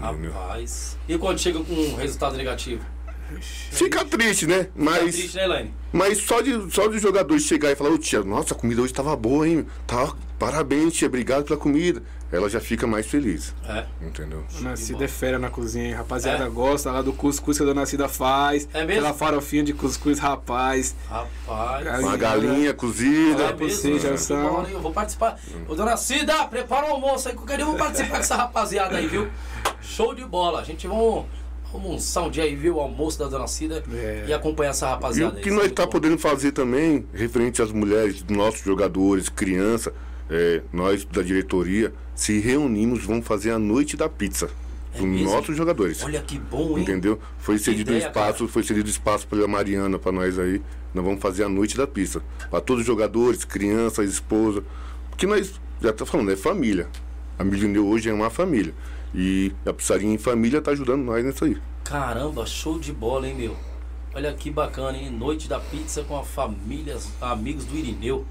Rapaz. 0.02 0.98
E 1.08 1.18
quando 1.18 1.40
chega 1.40 1.60
com 1.60 1.74
um 1.74 1.96
resultado 1.96 2.36
negativo? 2.38 2.84
Fica 3.72 4.04
triste, 4.04 4.48
né? 4.48 4.64
Fica 4.64 4.72
Mas, 4.76 5.16
triste, 5.16 5.38
né, 5.38 5.44
Elaine? 5.44 5.74
mas 5.94 6.18
só 6.18 6.41
de 6.41 6.74
só 6.74 6.88
de 6.88 6.98
jogadores 6.98 7.44
chegar 7.44 7.72
e 7.72 7.76
falar, 7.76 7.91
ô 7.91 7.98
tia, 7.98 8.24
nossa, 8.24 8.56
a 8.56 8.58
comida 8.58 8.82
hoje 8.82 8.91
estava 8.91 9.16
boa, 9.16 9.48
hein? 9.48 9.68
Tá, 9.86 10.14
parabéns, 10.40 10.94
tia, 10.94 11.08
obrigado 11.08 11.46
pela 11.46 11.58
comida. 11.60 12.02
Ela 12.31 12.47
já 12.47 12.60
fica 12.60 12.85
mais 12.85 13.07
feliz. 13.07 13.56
É. 13.68 13.85
Entendeu? 14.06 14.43
Dona 14.53 14.76
Cida 14.76 15.06
é 15.06 15.07
fera 15.07 15.39
na 15.39 15.49
cozinha, 15.49 15.85
hein? 15.88 15.93
Rapaziada 15.93 16.43
É? 16.45 16.49
gosta 16.49 16.91
lá 16.91 17.01
do 17.01 17.11
cuscuz 17.11 17.57
que 17.57 17.64
a 17.64 17.65
Dona 17.65 17.85
Cida 17.88 18.07
faz. 18.07 18.69
É 18.73 18.85
mesmo? 18.85 19.01
Aquela 19.01 19.14
farofinha 19.14 19.64
de 19.64 19.73
cuscuz, 19.73 20.19
rapaz. 20.19 20.95
Rapaz. 21.10 21.88
Aí, 21.88 22.01
Uma 22.03 22.11
né? 22.11 22.18
galinha 22.18 22.73
cozida. 22.73 23.43
É 23.45 23.53
mesmo? 23.53 24.38
bom, 24.49 24.61
hein? 24.61 24.73
Eu 24.73 24.80
vou 24.80 24.91
participar. 24.93 25.39
Ô, 25.68 25.73
dona 25.73 25.97
Cida, 25.97 26.45
prepara 26.45 26.88
o 26.88 26.91
almoço 26.91 27.27
aí 27.30 27.35
que 27.35 27.41
eu 27.41 27.45
quero 27.47 27.61
eu 27.64 27.65
vou 27.68 27.76
participar 27.76 28.10
com 28.10 28.18
essa 28.18 28.35
rapaziada 28.35 28.97
aí, 28.97 29.07
viu? 29.07 29.27
Show 29.81 30.14
de 30.14 30.23
bola. 30.23 30.60
A 30.60 30.64
gente 30.64 30.88
vamos, 30.88 31.26
almoçar 31.73 32.22
um 32.23 32.30
dia 32.30 32.43
aí, 32.43 32.56
ver 32.56 32.69
o 32.69 32.80
almoço 32.80 33.18
da 33.18 33.26
dona 33.27 33.47
Cida 33.47 33.84
É. 33.91 34.26
e 34.27 34.34
acompanhar 34.34 34.69
essa 34.69 34.85
E 34.85 34.89
rapaziada 34.89 35.34
o 35.34 35.38
aí. 35.38 35.43
que 35.43 35.49
nós 35.51 35.72
tá 35.72 35.85
bom. 35.85 35.91
podendo 35.93 36.18
fazer 36.19 36.51
também, 36.51 37.07
referente 37.14 37.60
às 37.61 37.72
mulheres, 37.72 38.23
nossos 38.30 38.61
jogadores, 38.61 39.30
criança, 39.30 39.91
é, 40.30 40.61
nós 40.72 41.03
da 41.06 41.22
diretoria, 41.22 41.93
se 42.15 42.39
reunimos, 42.39 43.03
vamos 43.03 43.26
fazer 43.26 43.51
a 43.51 43.60
noite 43.60 43.97
da 43.97 44.07
pizza. 44.07 44.49
É 44.93 44.99
Dos 44.99 45.22
nossos 45.22 45.56
jogadores. 45.56 46.03
Olha 46.03 46.22
que 46.22 46.39
bom, 46.39 46.77
hein? 46.77 46.84
Entendeu? 46.84 47.19
Foi 47.38 47.57
cedido 47.57 47.91
ideia, 47.91 48.07
espaço, 48.07 48.39
cara. 48.39 48.51
foi 48.51 48.64
cedido 48.64 48.89
espaço 48.89 49.27
pela 49.27 49.47
Mariana 49.47 49.99
para 49.99 50.11
nós 50.11 50.38
aí. 50.39 50.61
Nós 50.93 51.06
vamos 51.06 51.22
fazer 51.22 51.43
a 51.43 51.49
noite 51.49 51.77
da 51.77 51.85
pizza. 51.85 52.22
Para 52.49 52.60
todos 52.60 52.81
os 52.81 52.88
jogadores, 52.88 53.45
crianças, 53.45 54.10
esposa. 54.10 54.64
Porque 55.10 55.27
nós, 55.27 55.53
já 55.81 55.93
tá 55.93 56.06
falando, 56.06 56.31
é 56.31 56.35
família. 56.35 56.88
A 57.38 57.43
Milioneu 57.43 57.88
hoje 57.88 58.10
é 58.10 58.14
uma 58.14 58.30
família. 58.30 58.73
E 59.14 59.51
a 59.65 59.73
Pizzaria 59.73 60.10
em 60.10 60.18
Família 60.18 60.61
tá 60.61 60.72
ajudando 60.72 61.03
nós 61.03 61.23
nisso 61.23 61.45
aí. 61.45 61.57
Caramba, 61.84 62.45
show 62.45 62.80
de 62.80 62.91
bola, 62.91 63.27
hein, 63.27 63.35
meu? 63.35 63.56
Olha 64.14 64.34
que 64.34 64.49
bacana, 64.49 64.97
hein? 64.97 65.11
Noite 65.11 65.47
da 65.47 65.60
pizza 65.60 66.03
com 66.03 66.18
a 66.18 66.23
família, 66.23 66.97
amigos 67.22 67.65
do 67.65 67.77
Irineu. 67.77 68.26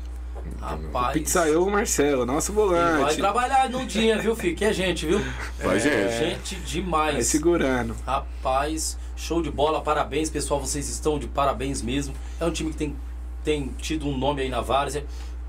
Rapaz. 0.60 1.12
Pizzaiolo 1.12 1.70
Marcelo, 1.70 2.26
nosso 2.26 2.52
ele 2.52 2.60
vai 2.60 2.96
volante. 2.96 3.16
trabalhar 3.16 3.70
no 3.70 3.86
dia, 3.86 4.18
viu, 4.18 4.34
filho? 4.34 4.56
Que 4.56 4.64
é 4.64 4.72
gente, 4.72 5.06
viu? 5.06 5.20
Vai, 5.62 5.78
gente. 5.80 6.18
Gente 6.18 6.56
demais. 6.56 7.14
Vai 7.14 7.22
segurando. 7.22 7.94
Rapaz, 8.06 8.98
show 9.16 9.40
de 9.42 9.50
bola, 9.50 9.80
parabéns, 9.80 10.30
pessoal. 10.30 10.60
Vocês 10.60 10.88
estão 10.88 11.18
de 11.18 11.26
parabéns 11.28 11.82
mesmo. 11.82 12.14
É 12.40 12.44
um 12.44 12.50
time 12.50 12.70
que 12.70 12.76
tem, 12.76 12.96
tem 13.44 13.68
tido 13.78 14.06
um 14.06 14.16
nome 14.16 14.42
aí 14.42 14.48
na 14.48 14.60
várzea. 14.60 15.04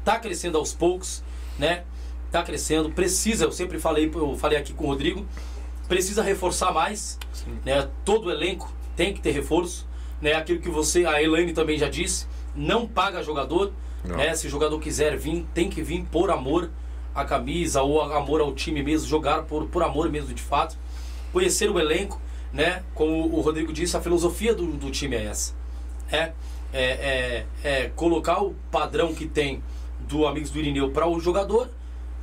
Tá 0.05 0.19
crescendo 0.19 0.57
aos 0.57 0.73
poucos, 0.73 1.23
né? 1.57 1.83
Tá 2.31 2.43
crescendo, 2.43 2.91
precisa, 2.91 3.45
eu 3.45 3.51
sempre 3.51 3.79
falei, 3.79 4.11
eu 4.13 4.35
falei 4.37 4.57
aqui 4.57 4.71
com 4.73 4.85
o 4.85 4.87
Rodrigo. 4.87 5.25
precisa 5.87 6.21
reforçar 6.21 6.71
mais, 6.71 7.17
né? 7.65 7.89
Todo 8.05 8.27
o 8.27 8.31
elenco 8.31 8.71
tem 8.95 9.13
que 9.13 9.19
ter 9.19 9.31
reforço, 9.31 9.87
né? 10.21 10.33
Aquilo 10.33 10.59
que 10.59 10.69
você, 10.69 11.05
a 11.05 11.21
Elaine 11.21 11.53
também 11.53 11.77
já 11.77 11.89
disse, 11.89 12.27
não 12.55 12.87
paga 12.87 13.23
jogador, 13.23 13.65
Não. 13.65 13.88
Né? 14.03 14.35
Se 14.35 14.47
o 14.47 14.49
jogador 14.49 14.79
quiser 14.79 15.17
vir, 15.17 15.45
tem 15.53 15.69
que 15.69 15.81
vir 15.81 16.05
por 16.11 16.31
amor 16.31 16.69
à 17.13 17.25
camisa 17.25 17.81
ou 17.81 18.01
amor 18.01 18.41
ao 18.41 18.53
time 18.53 18.81
mesmo, 18.81 19.07
jogar 19.07 19.43
por, 19.43 19.65
por 19.67 19.83
amor 19.83 20.09
mesmo 20.09 20.33
de 20.33 20.41
fato. 20.41 20.77
Conhecer 21.31 21.69
o 21.69 21.79
elenco, 21.79 22.19
né? 22.51 22.83
Como 22.93 23.35
o 23.35 23.41
Rodrigo 23.41 23.71
disse, 23.71 23.95
a 23.95 24.01
filosofia 24.01 24.53
do, 24.53 24.65
do 24.67 24.89
time 24.89 25.15
é 25.15 25.25
essa. 25.25 25.53
É, 26.11 26.31
é, 26.73 26.83
é, 26.83 27.45
é 27.63 27.91
colocar 27.95 28.41
o 28.41 28.55
padrão 28.71 29.13
que 29.13 29.27
tem 29.27 29.61
do 29.99 30.25
Amigos 30.25 30.49
do 30.49 30.59
Irineu 30.59 30.89
para 30.91 31.07
o 31.07 31.19
jogador. 31.19 31.69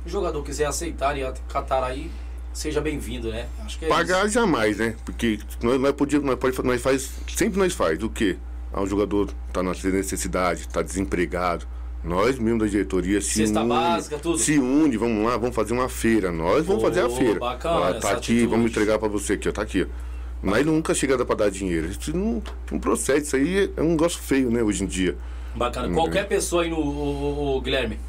O 0.05 0.09
jogador 0.09 0.43
quiser 0.43 0.65
aceitar 0.65 1.17
e 1.17 1.23
acatar 1.23 1.83
aí, 1.83 2.09
seja 2.53 2.81
bem-vindo, 2.81 3.29
né? 3.29 3.47
Acho 3.65 3.79
que 3.79 3.85
é 3.85 3.87
Pagar 3.87 4.27
jamais, 4.27 4.77
né? 4.77 4.95
Porque 5.05 5.39
nós, 5.61 5.79
nós 5.79 5.91
podíamos, 5.93 6.27
nós, 6.27 6.37
pode, 6.37 6.61
nós 6.63 6.81
faz, 6.81 7.11
sempre 7.35 7.59
nós 7.59 7.73
faz 7.73 8.01
o 8.01 8.09
quê? 8.09 8.37
Ah, 8.77 8.81
o 8.81 8.87
jogador 8.87 9.29
tá 9.51 9.63
na 9.63 9.71
necessidade, 9.71 10.67
tá 10.67 10.81
desempregado. 10.83 11.65
Nós 12.03 12.37
mesmo 12.37 12.59
da 12.59 12.67
diretoria 12.67 13.19
se 13.19 13.33
Cesta 13.33 13.61
une, 13.61 13.69
básica, 13.69 14.19
tudo. 14.19 14.37
se 14.37 14.57
une, 14.59 14.95
vamos 14.97 15.25
lá, 15.25 15.35
vamos 15.35 15.55
fazer 15.55 15.73
uma 15.73 15.89
feira. 15.89 16.31
Nós 16.31 16.65
vamos 16.65 16.81
fazer 16.83 17.01
a 17.01 17.09
feira. 17.09 17.39
bacana 17.39 17.75
Ó, 17.75 17.89
essa 17.89 17.99
tá 17.99 18.07
aqui, 18.11 18.17
atitude. 18.33 18.45
vamos 18.47 18.69
entregar 18.71 18.99
pra 18.99 19.07
você 19.07 19.33
aqui, 19.33 19.49
ó, 19.49 19.51
tá 19.51 19.61
aqui. 19.63 19.83
ó. 19.83 20.07
Mas 20.41 20.63
nunca 20.65 20.93
chega 20.93 21.25
pra 21.25 21.35
dar 21.35 21.49
dinheiro. 21.49 21.87
Isso 21.87 22.15
não, 22.15 22.41
não 22.71 22.79
procede, 22.79 23.25
isso 23.25 23.35
aí 23.35 23.71
é 23.75 23.81
um 23.81 23.89
negócio 23.91 24.21
feio, 24.21 24.51
né, 24.51 24.61
hoje 24.61 24.83
em 24.83 24.87
dia. 24.87 25.17
Bacana. 25.55 25.87
Hum, 25.87 25.93
Qualquer 25.95 26.27
pessoa 26.27 26.61
aí 26.61 26.69
no 26.69 26.77
o- 26.77 27.53
o- 27.53 27.57
o 27.57 27.61
Guilherme, 27.61 27.99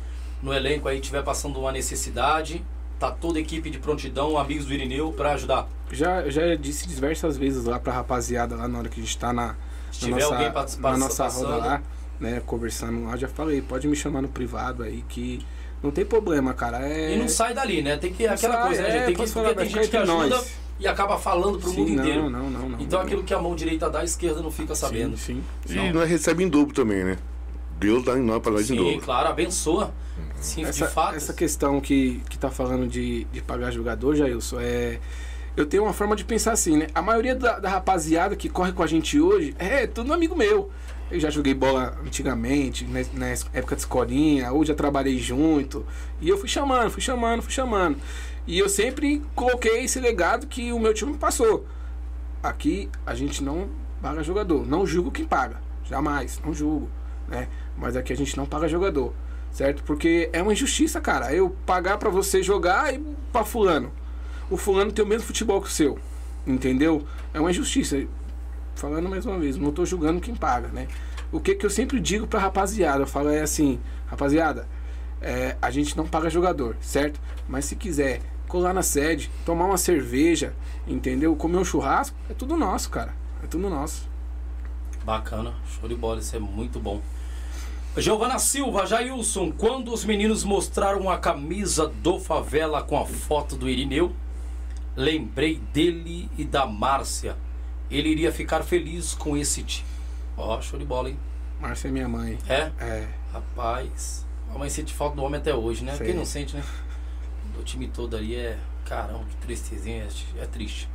no 0.42 0.52
elenco 0.52 0.86
aí 0.86 1.00
tiver 1.00 1.22
passando 1.24 1.58
uma 1.58 1.72
necessidade, 1.72 2.62
tá 3.00 3.10
toda 3.10 3.38
a 3.38 3.40
equipe 3.40 3.70
de 3.70 3.78
prontidão, 3.78 4.36
amigos 4.36 4.66
do 4.66 4.74
Irineu 4.74 5.10
para 5.12 5.32
ajudar. 5.32 5.66
Já, 5.90 6.28
já 6.28 6.54
disse 6.54 6.86
diversas 6.86 7.38
vezes 7.38 7.64
lá 7.64 7.78
pra 7.80 7.94
rapaziada 7.94 8.54
lá 8.54 8.68
na 8.68 8.78
hora 8.80 8.88
que 8.90 9.00
a 9.00 9.02
gente 9.02 9.16
tá 9.16 9.32
na, 9.32 9.56
Se 9.90 10.00
tiver 10.00 10.20
nossa, 10.20 10.34
alguém 10.34 10.52
participa- 10.52 10.90
na 10.92 10.98
nossa 10.98 11.24
passando. 11.24 11.44
roda 11.46 11.56
lá, 11.56 11.82
né, 12.20 12.42
conversando 12.44 13.04
lá, 13.04 13.16
já 13.16 13.28
falei, 13.28 13.62
pode 13.62 13.86
me 13.88 13.96
chamar 13.96 14.22
no 14.22 14.28
privado 14.28 14.82
aí 14.82 15.04
que 15.08 15.44
não 15.82 15.90
tem 15.90 16.04
problema, 16.04 16.52
cara. 16.54 16.86
É... 16.88 17.14
E 17.14 17.18
não 17.18 17.28
sai 17.28 17.54
dali, 17.54 17.82
né? 17.82 17.96
Tem 17.96 18.12
que 18.12 18.26
Não 18.26 18.34
aquela 18.34 18.54
sai, 18.54 18.66
coisa, 18.66 18.82
né, 18.82 18.88
é, 18.88 18.92
gente? 18.92 19.06
Tem 19.06 19.14
que 19.24 19.26
falar, 19.32 19.54
tem 19.54 19.68
gente 19.68 19.88
que 19.88 19.96
ajuda 19.96 20.26
nós. 20.28 20.54
e 20.80 20.88
acaba 20.88 21.18
falando 21.18 21.58
pro 21.58 21.70
Sim, 21.70 21.76
mundo 21.80 21.92
não, 21.94 22.02
inteiro. 22.04 22.30
não, 22.30 22.50
não, 22.50 22.68
não. 22.70 22.80
Então 22.80 22.98
não. 22.98 23.06
aquilo 23.06 23.22
que 23.22 23.32
a 23.32 23.38
mão 23.38 23.54
direita 23.54 23.88
dá, 23.88 24.00
a 24.00 24.04
esquerda 24.04 24.42
não 24.42 24.50
fica 24.50 24.74
sabendo. 24.74 25.16
Sim, 25.16 25.42
sim. 25.64 25.78
E 25.88 25.92
nós 25.92 26.08
recebemos 26.08 26.44
em 26.46 26.48
dobro 26.48 26.74
também, 26.74 27.04
né? 27.04 27.16
Deus 27.78 28.04
dá 28.04 28.18
em 28.18 28.22
nós 28.22 28.42
pra 28.42 28.50
nós 28.50 28.62
em 28.68 28.76
Sim, 28.76 28.76
dobro. 28.76 29.00
claro, 29.02 29.28
abençoa. 29.28 29.92
Sim, 30.40 30.64
Essa, 30.64 30.86
de 30.86 30.92
fato. 30.92 31.14
essa 31.14 31.32
questão 31.32 31.80
que, 31.80 32.20
que 32.28 32.36
tá 32.36 32.50
falando 32.50 32.88
de, 32.88 33.22
de 33.32 33.40
pagar 33.40 33.70
jogador, 33.70 34.16
Jailson, 34.16 34.58
é. 34.60 34.98
Eu 35.58 35.66
tenho 35.66 35.82
uma 35.82 35.92
forma 35.92 36.14
de 36.14 36.24
pensar 36.24 36.52
assim, 36.52 36.76
né? 36.76 36.86
A 36.94 37.02
maioria 37.02 37.34
da, 37.34 37.58
da 37.58 37.68
rapaziada 37.68 38.36
que 38.36 38.48
corre 38.48 38.70
com 38.70 38.80
a 38.80 38.86
gente 38.86 39.20
hoje 39.20 39.56
é 39.58 39.88
tudo 39.88 40.12
amigo 40.12 40.36
meu. 40.36 40.70
Eu 41.10 41.18
já 41.18 41.30
joguei 41.30 41.52
bola 41.52 41.98
antigamente, 42.06 42.84
né, 42.84 43.04
na 43.12 43.26
época 43.52 43.74
de 43.74 43.80
escolinha, 43.80 44.52
ou 44.52 44.64
já 44.64 44.72
trabalhei 44.72 45.18
junto. 45.18 45.84
E 46.20 46.28
eu 46.28 46.38
fui 46.38 46.48
chamando, 46.48 46.92
fui 46.92 47.02
chamando, 47.02 47.42
fui 47.42 47.50
chamando. 47.50 47.98
E 48.46 48.56
eu 48.56 48.68
sempre 48.68 49.20
coloquei 49.34 49.82
esse 49.82 49.98
legado 49.98 50.46
que 50.46 50.72
o 50.72 50.78
meu 50.78 50.94
time 50.94 51.10
me 51.10 51.18
passou. 51.18 51.66
Aqui 52.40 52.88
a 53.04 53.16
gente 53.16 53.42
não 53.42 53.68
paga 54.00 54.22
jogador. 54.22 54.64
Não 54.64 54.86
julgo 54.86 55.10
quem 55.10 55.24
paga. 55.24 55.60
Jamais, 55.82 56.40
não 56.44 56.54
julgo. 56.54 56.88
Né? 57.26 57.48
Mas 57.76 57.96
aqui 57.96 58.12
a 58.12 58.16
gente 58.16 58.36
não 58.36 58.46
paga 58.46 58.68
jogador. 58.68 59.12
Certo? 59.50 59.82
Porque 59.82 60.30
é 60.32 60.40
uma 60.40 60.52
injustiça, 60.52 61.00
cara. 61.00 61.34
Eu 61.34 61.50
pagar 61.66 61.98
pra 61.98 62.10
você 62.10 62.44
jogar 62.44 62.94
e 62.94 63.04
pra 63.32 63.44
fulano. 63.44 63.90
O 64.50 64.56
fulano 64.56 64.92
tem 64.92 65.04
o 65.04 65.08
mesmo 65.08 65.26
futebol 65.26 65.60
que 65.60 65.68
o 65.68 65.70
seu. 65.70 65.98
Entendeu? 66.46 67.06
É 67.34 67.40
uma 67.40 67.50
injustiça. 67.50 68.06
Falando 68.74 69.08
mais 69.08 69.26
uma 69.26 69.38
vez, 69.38 69.56
não 69.56 69.72
tô 69.72 69.84
julgando 69.84 70.20
quem 70.20 70.34
paga, 70.34 70.68
né? 70.68 70.88
O 71.30 71.40
que 71.40 71.54
que 71.54 71.66
eu 71.66 71.70
sempre 71.70 72.00
digo 72.00 72.26
pra 72.26 72.40
rapaziada, 72.40 73.02
eu 73.02 73.06
falo 73.06 73.28
é 73.28 73.42
assim, 73.42 73.78
rapaziada, 74.06 74.66
é, 75.20 75.56
a 75.60 75.70
gente 75.70 75.96
não 75.96 76.06
paga 76.06 76.30
jogador, 76.30 76.76
certo? 76.80 77.20
Mas 77.48 77.66
se 77.66 77.76
quiser 77.76 78.20
colar 78.46 78.72
na 78.72 78.82
sede, 78.82 79.30
tomar 79.44 79.66
uma 79.66 79.76
cerveja, 79.76 80.54
entendeu? 80.86 81.36
Comer 81.36 81.58
um 81.58 81.64
churrasco, 81.64 82.16
é 82.30 82.34
tudo 82.34 82.56
nosso, 82.56 82.88
cara. 82.88 83.14
É 83.42 83.46
tudo 83.46 83.68
nosso. 83.68 84.08
Bacana, 85.04 85.54
show 85.66 85.88
de 85.88 85.94
bola, 85.94 86.20
isso 86.20 86.34
é 86.34 86.38
muito 86.38 86.80
bom. 86.80 87.02
Giovana 87.96 88.38
Silva, 88.38 88.86
Jailson, 88.86 89.50
quando 89.50 89.92
os 89.92 90.04
meninos 90.04 90.44
mostraram 90.44 91.10
a 91.10 91.18
camisa 91.18 91.88
do 91.88 92.18
Favela 92.18 92.82
com 92.82 92.98
a 92.98 93.04
foto 93.04 93.56
do 93.56 93.68
Irineu, 93.68 94.12
lembrei 94.98 95.60
dele 95.72 96.28
e 96.36 96.44
da 96.44 96.66
Márcia. 96.66 97.36
Ele 97.88 98.08
iria 98.08 98.32
ficar 98.32 98.62
feliz 98.62 99.14
com 99.14 99.36
esse 99.36 99.62
time. 99.62 99.88
Ó, 100.36 100.60
show 100.60 100.78
de 100.78 100.84
bola, 100.84 101.08
hein? 101.08 101.18
Márcia 101.60 101.88
é 101.88 101.90
minha 101.90 102.08
mãe. 102.08 102.36
É? 102.48 102.70
É. 102.80 103.08
Rapaz, 103.32 104.26
a 104.52 104.58
mãe 104.58 104.68
sente 104.68 104.92
falta 104.92 105.16
do 105.16 105.22
homem 105.22 105.38
até 105.40 105.54
hoje, 105.54 105.84
né? 105.84 105.94
Sei. 105.96 106.08
Quem 106.08 106.16
não 106.16 106.24
sente, 106.24 106.56
né? 106.56 106.62
O 107.58 107.62
time 107.64 107.88
todo 107.88 108.16
ali 108.16 108.36
é. 108.36 108.56
Caramba, 108.84 109.24
que 109.28 109.36
tristezinha, 109.36 110.06
é 110.38 110.46
triste. 110.46 110.88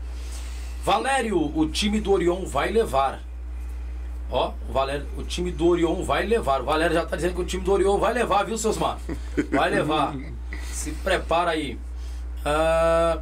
Valério, 0.82 1.38
o 1.38 1.70
time 1.70 2.00
do 2.00 2.12
Orion 2.12 2.46
vai 2.46 2.72
levar. 2.72 3.22
Ó, 4.32 4.54
o 4.70 4.72
Valério, 4.72 5.06
o 5.18 5.24
time 5.24 5.52
do 5.52 5.68
Orion 5.68 6.04
vai 6.04 6.26
levar. 6.26 6.62
O 6.62 6.66
Valério 6.66 6.96
já 6.96 7.06
tá 7.06 7.18
dizendo 7.18 7.36
que 7.36 7.42
o 7.42 7.46
time 7.46 7.64
do 7.64 7.72
Orion 7.72 7.98
vai 7.98 8.14
levar, 8.14 8.44
viu, 8.46 8.58
seus 8.58 8.78
mar? 8.78 8.98
Vai 9.52 9.70
levar. 9.70 10.16
Se 10.72 10.92
prepara 10.92 11.52
aí. 11.52 11.78
Ah, 12.46 13.20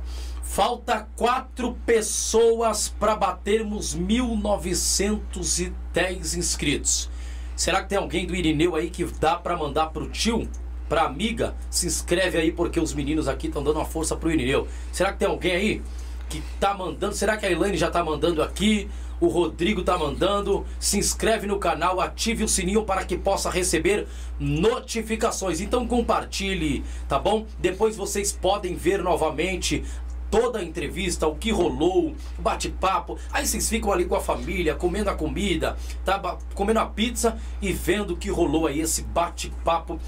falta 0.52 1.08
quatro 1.16 1.78
pessoas 1.86 2.94
para 3.00 3.16
batermos 3.16 3.94
1910 3.94 6.36
inscritos. 6.36 7.10
Será 7.56 7.82
que 7.82 7.88
tem 7.88 7.98
alguém 7.98 8.28
do 8.28 8.36
Irineu 8.36 8.76
aí 8.76 8.90
que 8.90 9.06
dá 9.06 9.38
para 9.38 9.56
mandar 9.56 9.92
pro 9.92 10.10
tio? 10.10 10.50
Pra 10.90 11.04
amiga? 11.04 11.56
Se 11.70 11.88
inscreve 11.88 12.38
aí 12.38 12.52
porque 12.52 12.82
os 12.82 12.94
meninos 12.94 13.30
aqui 13.30 13.48
estão 13.48 13.64
dando 13.64 13.78
uma 13.78 13.86
força 13.86 14.14
pro 14.14 14.30
Irineu. 14.30 14.68
Será 14.92 15.14
que 15.14 15.20
tem 15.20 15.28
alguém 15.30 15.54
aí 15.54 15.82
que 16.28 16.44
tá 16.60 16.74
mandando? 16.74 17.16
Será 17.16 17.38
que 17.38 17.46
a 17.46 17.52
Elaine 17.52 17.78
já 17.78 17.90
tá 17.90 18.04
mandando 18.04 18.44
aqui? 18.44 18.90
O 19.22 19.28
Rodrigo 19.28 19.84
tá 19.84 19.96
mandando. 20.00 20.66
Se 20.80 20.98
inscreve 20.98 21.46
no 21.46 21.60
canal, 21.60 22.02
ative 22.02 22.44
o 22.44 22.48
sininho 22.48 22.84
para 22.84 23.06
que 23.06 23.16
possa 23.16 23.52
receber 23.52 24.08
notificações. 24.40 25.62
Então 25.62 25.88
compartilhe, 25.88 26.84
tá 27.08 27.20
bom? 27.20 27.46
Depois 27.60 27.96
vocês 27.96 28.32
podem 28.32 28.76
ver 28.76 29.04
novamente 29.04 29.84
toda 30.32 30.60
a 30.60 30.64
entrevista, 30.64 31.28
o 31.28 31.36
que 31.36 31.52
rolou, 31.52 32.16
bate-papo. 32.40 33.18
Aí 33.32 33.46
vocês 33.46 33.70
ficam 33.70 33.92
ali 33.92 34.06
com 34.06 34.16
a 34.16 34.22
família, 34.22 34.74
comendo 34.74 35.10
a 35.10 35.16
comida, 35.16 35.78
tá? 36.06 36.20
Comendo 36.56 36.80
a 36.80 36.86
pizza 36.86 37.38
e 37.62 37.74
vendo 37.74 38.14
o 38.14 38.18
que 38.18 38.30
rolou 38.30 38.66
aí, 38.66 38.80
esse 38.80 39.04
bate-papo 39.04 40.00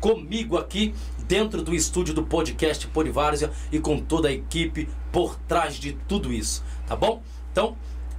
comigo 0.00 0.56
aqui 0.56 0.94
dentro 1.26 1.62
do 1.62 1.74
estúdio 1.74 2.14
do 2.14 2.22
podcast 2.22 2.86
Polivárzia 2.86 3.52
e 3.70 3.78
com 3.78 4.00
toda 4.00 4.28
a 4.28 4.32
equipe 4.32 4.88
por 5.12 5.36
trás 5.36 5.74
de 5.74 5.92
tudo 5.92 6.32
isso, 6.32 6.64
tá 6.86 6.96
bom? 6.96 7.22
Então, 7.52 7.76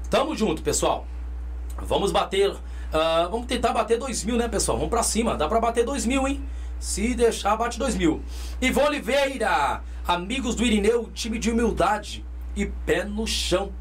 tamo 0.10 0.36
junto, 0.36 0.62
pessoal. 0.62 1.08
Vamos 1.82 2.12
bater, 2.12 2.56
ah, 2.94 3.28
vamos 3.32 3.48
tentar 3.48 3.74
bater 3.74 3.98
2 3.98 4.24
mil, 4.26 4.38
né, 4.38 4.48
pessoal? 4.48 4.78
Vamos 4.78 4.92
pra 4.92 5.02
cima, 5.02 5.36
dá 5.36 5.48
pra 5.48 5.60
bater 5.60 5.84
2 5.84 6.06
mil, 6.06 6.28
hein? 6.28 6.44
Se 6.80 7.14
deixar, 7.14 7.58
bate 7.58 7.78
2 7.78 7.96
mil. 7.96 8.22
Ivan 8.62 8.86
Oliveira, 8.86 9.82
amigos 10.08 10.56
do 10.56 10.66
Irineu, 10.66 11.10
time 11.14 11.38
de 11.38 11.52
humildade 11.52 12.26
e 12.56 12.66
pé 12.66 13.04
no 13.04 13.28
chão. 13.28 13.72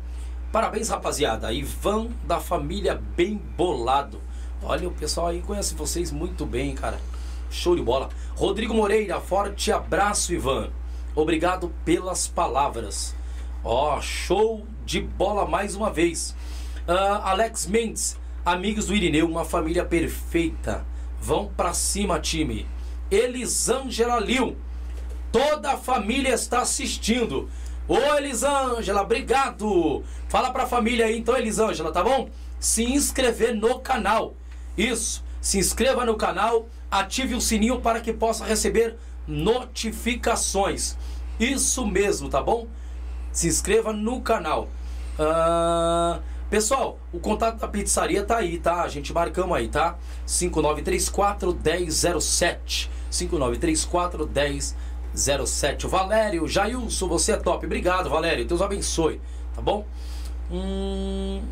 Parabéns, 0.51 0.89
rapaziada. 0.89 1.53
Ivan 1.53 2.09
da 2.25 2.41
família 2.41 3.01
Bem 3.17 3.41
Bolado. 3.57 4.21
Olha, 4.63 4.89
o 4.89 4.93
pessoal 4.93 5.29
aí 5.29 5.41
conhece 5.41 5.75
vocês 5.75 6.11
muito 6.11 6.45
bem, 6.45 6.75
cara. 6.75 6.99
Show 7.51 7.77
de 7.77 7.83
bola. 7.83 8.09
Rodrigo 8.35 8.75
Moreira, 8.75 9.21
forte 9.21 9.71
abraço, 9.71 10.35
Ivan. 10.35 10.71
Obrigado 11.15 11.73
pelas 11.85 12.27
palavras. 12.27 13.15
Ó, 13.63 14.01
show 14.01 14.67
de 14.85 15.01
bola 15.01 15.47
mais 15.47 15.77
uma 15.77 15.91
vez. 15.91 16.35
Ah, 16.87 17.31
Alex 17.31 17.67
Mendes, 17.67 18.19
amigos 18.45 18.87
do 18.87 18.95
Irineu, 18.95 19.27
uma 19.27 19.45
família 19.45 19.85
perfeita. 19.85 20.85
Vão 21.21 21.51
pra 21.57 21.73
cima, 21.73 22.19
time. 22.19 22.67
Elisângela 23.11 24.19
Liu, 24.21 24.57
toda 25.33 25.73
a 25.73 25.77
família 25.77 26.35
está 26.35 26.61
assistindo. 26.61 27.49
Ô 27.87 27.97
Elisângela, 28.17 29.03
obrigado. 29.03 30.03
Fala 30.29 30.51
pra 30.51 30.67
família 30.67 31.07
aí 31.07 31.19
então, 31.19 31.37
Elisângela, 31.37 31.91
tá 31.91 32.05
bom? 32.05 32.29
Se 32.61 32.85
inscrever 32.85 33.55
no 33.55 33.79
canal. 33.81 34.35
Isso, 34.77 35.25
se 35.41 35.59
inscreva 35.59 36.05
no 36.05 36.17
canal, 36.17 36.69
ative 36.91 37.35
o 37.35 37.41
sininho 37.41 37.81
para 37.81 38.01
que 38.01 38.13
possa 38.13 38.45
receber 38.45 38.97
notificações. 39.27 40.97
Isso 41.41 41.87
mesmo, 41.87 42.29
tá 42.29 42.43
bom? 42.43 42.67
Se 43.33 43.49
inscreva 43.49 43.93
no 43.93 44.21
canal. 44.21 44.69
Ah, 45.19 46.21
pessoal, 46.51 46.99
o 47.13 47.19
contato 47.19 47.59
da 47.59 47.69
pizzaria 47.69 48.25
tá 48.25 48.39
aí, 48.39 48.59
tá? 48.59 48.83
A 48.83 48.89
gente 48.89 49.13
marcamos 49.13 49.57
aí, 49.57 49.69
tá? 49.69 49.97
5934 50.27 51.59
1007. 51.65 52.91
5934 53.11 54.31
07. 55.15 55.87
O 55.87 55.89
Valério, 55.89 56.47
Jailson, 56.47 57.09
você 57.09 57.33
é 57.33 57.37
top. 57.37 57.67
Obrigado, 57.67 58.09
Valério. 58.11 58.45
Deus 58.45 58.63
abençoe. 58.63 59.21
Tá 59.55 59.63
bom? 59.63 59.87
Hum... 60.51 61.43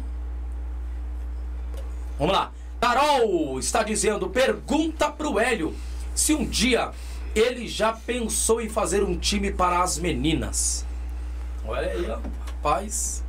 Vamos 2.19 2.35
lá. 2.35 2.53
Carol 2.81 3.59
está 3.59 3.83
dizendo: 3.83 4.29
pergunta 4.29 5.11
pro 5.11 5.39
Hélio 5.39 5.75
se 6.15 6.35
um 6.35 6.45
dia 6.45 6.93
ele 7.35 7.69
já 7.69 7.93
pensou 7.93 8.61
em 8.61 8.69
fazer 8.69 9.03
um 9.03 9.19
time 9.19 9.53
para 9.53 9.83
as 9.83 9.99
meninas. 9.99 10.87
Olha 11.67 11.91
aí, 11.91 12.07
rapaz. 12.07 13.23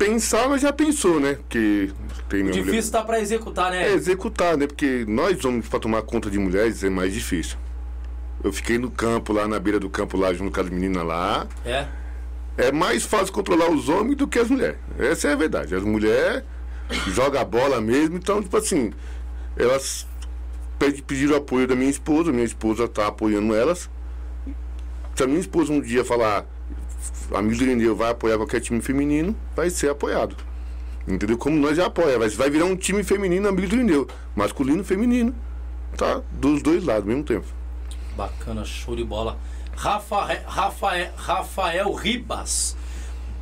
Pensar, 0.00 0.48
mas 0.48 0.62
já 0.62 0.72
pensou, 0.72 1.20
né? 1.20 1.36
Que 1.46 1.92
tem 2.26 2.40
O 2.40 2.44
mulher- 2.46 2.62
difícil 2.64 2.90
tá 2.90 3.02
para 3.02 3.20
executar, 3.20 3.70
né? 3.70 3.86
É 3.86 3.92
executar, 3.92 4.56
né? 4.56 4.66
Porque 4.66 5.04
nós 5.06 5.44
homens, 5.44 5.68
para 5.68 5.78
tomar 5.78 6.00
conta 6.00 6.30
de 6.30 6.38
mulheres, 6.38 6.82
é 6.82 6.88
mais 6.88 7.12
difícil. 7.12 7.58
Eu 8.42 8.50
fiquei 8.50 8.78
no 8.78 8.90
campo, 8.90 9.30
lá 9.34 9.46
na 9.46 9.60
beira 9.60 9.78
do 9.78 9.90
campo, 9.90 10.16
lá 10.16 10.32
junto 10.32 10.52
com 10.54 10.60
as 10.62 10.70
meninas 10.70 11.04
lá. 11.04 11.46
É. 11.66 11.86
É 12.56 12.72
mais 12.72 13.04
fácil 13.04 13.30
controlar 13.34 13.70
os 13.70 13.90
homens 13.90 14.16
do 14.16 14.26
que 14.26 14.38
as 14.38 14.48
mulheres. 14.48 14.78
Essa 14.98 15.28
é 15.28 15.32
a 15.34 15.36
verdade. 15.36 15.74
As 15.74 15.82
mulheres 15.82 16.44
jogam 17.08 17.38
a 17.38 17.44
bola 17.44 17.78
mesmo, 17.78 18.16
então, 18.16 18.42
tipo 18.42 18.56
assim, 18.56 18.94
elas 19.54 20.06
pedi- 20.78 21.02
pediram 21.02 21.36
apoio 21.36 21.66
da 21.68 21.76
minha 21.76 21.90
esposa, 21.90 22.32
minha 22.32 22.44
esposa 22.46 22.88
tá 22.88 23.08
apoiando 23.08 23.54
elas. 23.54 23.90
Se 25.14 25.22
a 25.22 25.26
minha 25.26 25.40
esposa 25.40 25.70
um 25.74 25.80
dia 25.82 26.06
falar, 26.06 26.46
amigo 27.34 27.56
do 27.56 27.64
Irineu 27.64 27.96
vai 27.96 28.10
apoiar 28.10 28.36
qualquer 28.36 28.60
time 28.60 28.80
feminino, 28.80 29.34
vai 29.54 29.70
ser 29.70 29.90
apoiado. 29.90 30.36
Entendeu? 31.06 31.38
Como 31.38 31.56
nós 31.56 31.76
já 31.76 31.86
apoia, 31.86 32.18
vai, 32.18 32.50
virar 32.50 32.66
um 32.66 32.76
time 32.76 33.02
feminino 33.02 33.48
amigo 33.48 33.68
do 33.68 33.76
Irineu. 33.76 34.08
Masculino 34.34 34.84
feminino. 34.84 35.34
Tá? 35.96 36.22
Dos 36.32 36.62
dois 36.62 36.84
lados, 36.84 37.02
ao 37.02 37.08
mesmo 37.08 37.24
tempo. 37.24 37.46
Bacana, 38.16 38.64
show 38.64 38.94
de 38.94 39.04
bola. 39.04 39.38
Rafa, 39.74 40.42
Rafael, 40.46 41.10
Rafael 41.16 41.92
Ribas. 41.94 42.76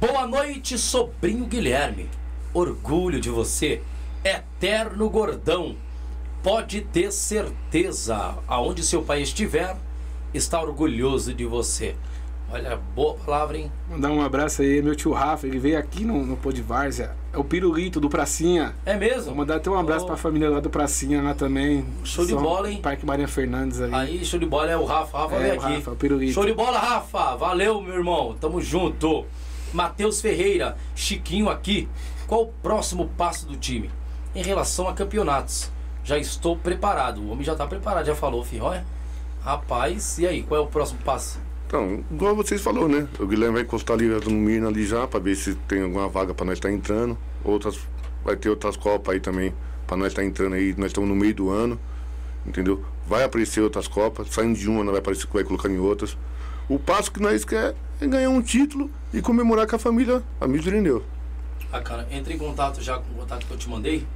Boa 0.00 0.26
noite, 0.26 0.78
sobrinho 0.78 1.46
Guilherme. 1.46 2.08
Orgulho 2.54 3.20
de 3.20 3.28
você. 3.28 3.82
Eterno 4.24 5.10
gordão. 5.10 5.76
Pode 6.42 6.82
ter 6.82 7.10
certeza, 7.10 8.38
aonde 8.46 8.84
seu 8.84 9.02
pai 9.02 9.22
estiver, 9.22 9.76
está 10.32 10.62
orgulhoso 10.62 11.34
de 11.34 11.44
você. 11.44 11.96
Olha, 12.50 12.76
boa 12.94 13.12
palavra, 13.14 13.58
hein? 13.58 13.70
Mandar 13.90 14.10
um 14.10 14.22
abraço 14.22 14.62
aí, 14.62 14.80
meu 14.80 14.96
tio 14.96 15.12
Rafa, 15.12 15.46
ele 15.46 15.58
veio 15.58 15.78
aqui 15.78 16.02
no, 16.02 16.24
no 16.24 16.34
Pô 16.34 16.50
de 16.50 16.62
Várzea. 16.62 17.14
É 17.30 17.36
o 17.36 17.44
Pirulito 17.44 18.00
do 18.00 18.08
Pracinha. 18.08 18.74
É 18.86 18.96
mesmo? 18.96 19.24
Vou 19.26 19.34
mandar 19.34 19.56
até 19.56 19.68
um 19.70 19.78
abraço 19.78 20.04
Oh. 20.04 20.08
pra 20.08 20.16
família 20.16 20.48
lá 20.48 20.58
do 20.58 20.70
Pracinha 20.70 21.20
lá 21.20 21.34
também. 21.34 21.84
Show 22.04 22.24
de 22.24 22.32
São 22.32 22.40
bola, 22.42 22.70
hein? 22.70 22.80
Parque 22.80 23.04
Maria 23.04 23.28
Fernandes 23.28 23.82
aí. 23.82 23.92
Aí, 23.92 24.24
show 24.24 24.40
de 24.40 24.46
bola, 24.46 24.70
é 24.70 24.76
o 24.78 24.84
Rafa. 24.86 25.18
Rafa 25.18 25.34
É, 25.36 25.38
veio 25.40 25.60
o 25.60 25.64
aqui. 25.64 25.74
Rafa, 25.74 25.90
o 25.90 25.96
pirulito. 25.96 26.32
Show 26.32 26.46
de 26.46 26.54
bola, 26.54 26.78
Rafa. 26.78 27.36
Valeu, 27.36 27.82
meu 27.82 27.94
irmão. 27.94 28.34
Tamo 28.40 28.62
junto. 28.62 29.26
Matheus 29.74 30.22
Ferreira, 30.22 30.74
Chiquinho 30.94 31.50
aqui. 31.50 31.86
Qual 32.26 32.44
o 32.44 32.46
próximo 32.62 33.10
passo 33.18 33.46
do 33.46 33.56
time? 33.56 33.90
Em 34.34 34.42
relação 34.42 34.88
a 34.88 34.94
campeonatos. 34.94 35.70
Já 36.02 36.16
estou 36.16 36.56
preparado. 36.56 37.20
O 37.20 37.30
homem 37.30 37.44
já 37.44 37.54
tá 37.54 37.66
preparado, 37.66 38.06
já 38.06 38.14
falou, 38.14 38.42
filho. 38.42 38.64
Olha. 38.64 38.86
Rapaz, 39.44 40.18
e 40.18 40.26
aí, 40.26 40.42
qual 40.42 40.58
é 40.60 40.64
o 40.64 40.66
próximo 40.66 40.98
passo? 41.04 41.38
Então, 41.68 42.02
igual 42.10 42.34
vocês 42.34 42.62
falou, 42.62 42.88
né? 42.88 43.06
O 43.20 43.26
Guilherme 43.26 43.56
vai 43.56 43.62
encostar 43.62 43.94
ali 43.94 44.08
no 44.08 44.30
Mirna 44.30 44.68
ali 44.68 44.86
já, 44.86 45.06
pra 45.06 45.20
ver 45.20 45.36
se 45.36 45.54
tem 45.54 45.82
alguma 45.82 46.08
vaga 46.08 46.32
pra 46.32 46.46
nós 46.46 46.56
estar 46.56 46.72
entrando. 46.72 47.18
Outras, 47.44 47.78
vai 48.24 48.36
ter 48.36 48.48
outras 48.48 48.74
copas 48.74 49.12
aí 49.14 49.20
também, 49.20 49.52
pra 49.86 49.94
nós 49.94 50.08
estar 50.08 50.24
entrando 50.24 50.54
aí. 50.54 50.74
Nós 50.78 50.86
estamos 50.86 51.06
no 51.06 51.14
meio 51.14 51.34
do 51.34 51.50
ano, 51.50 51.78
entendeu? 52.46 52.82
Vai 53.06 53.22
aparecer 53.22 53.60
outras 53.60 53.86
copas, 53.86 54.28
saindo 54.30 54.58
de 54.58 54.66
uma, 54.66 54.82
vai 54.82 55.00
aparecer, 55.00 55.28
vai 55.30 55.44
colocar 55.44 55.68
em 55.68 55.78
outras. 55.78 56.16
O 56.70 56.78
passo 56.78 57.12
que 57.12 57.20
nós 57.20 57.44
quer 57.44 57.74
é 58.00 58.06
ganhar 58.06 58.30
um 58.30 58.40
título 58.40 58.90
e 59.12 59.20
comemorar 59.20 59.66
com 59.66 59.76
a 59.76 59.78
família 59.78 60.22
Amigos 60.40 60.64
do 60.64 60.70
Irineu. 60.70 61.04
Bacana. 61.70 62.06
Entre 62.10 62.32
em 62.32 62.38
contato 62.38 62.80
já 62.80 62.96
com 62.96 63.12
o 63.12 63.16
contato 63.16 63.44
que 63.46 63.52
eu 63.52 63.58
te 63.58 63.68
mandei. 63.68 64.06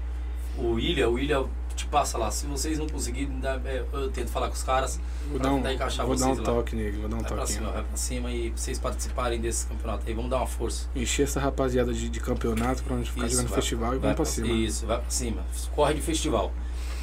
O 0.56 0.72
William, 0.72 1.08
o 1.10 1.12
William 1.12 1.44
passa 1.92 2.16
lá. 2.18 2.30
Se 2.30 2.46
vocês 2.46 2.78
não 2.78 2.88
conseguirem, 2.88 3.38
é, 3.66 3.84
eu 3.92 4.10
tento 4.10 4.28
falar 4.30 4.48
com 4.48 4.54
os 4.54 4.62
caras. 4.62 4.98
Vou 5.28 5.38
pra 5.38 5.48
dar 5.48 5.54
um, 5.54 5.58
tentar 5.58 5.72
encaixar 5.74 6.06
vou 6.06 6.16
dar 6.16 6.24
vocês 6.24 6.38
um 6.38 6.40
lá. 6.40 6.46
toque 6.46 6.74
nele, 6.74 6.98
vou 6.98 7.08
dar 7.08 7.16
um 7.16 7.20
Vai 7.20 7.28
pra 7.28 7.36
toquinho. 7.42 7.58
cima, 7.58 7.70
vai 7.70 7.82
pra 7.84 7.96
cima 7.96 8.30
e 8.32 8.50
pra 8.50 8.58
vocês 8.58 8.78
participarem 8.78 9.40
desse 9.40 9.66
campeonato 9.66 10.04
aí. 10.08 10.14
Vamos 10.14 10.30
dar 10.30 10.38
uma 10.38 10.46
força. 10.46 10.88
Encher 10.96 11.24
essa 11.24 11.38
rapaziada 11.38 11.92
de, 11.92 12.08
de 12.08 12.18
campeonato 12.20 12.82
pra 12.82 12.96
gente 12.96 13.10
ficar 13.12 13.28
jogando 13.28 13.48
vai- 13.48 13.54
festival 13.60 13.94
e 13.94 13.98
vamos 13.98 14.16
pra 14.16 14.24
cima. 14.24 14.46
Isso, 14.48 14.86
vai 14.86 14.98
pra 14.98 15.10
cima. 15.10 15.42
Corre 15.76 15.94
de 15.94 16.00
festival. 16.00 16.50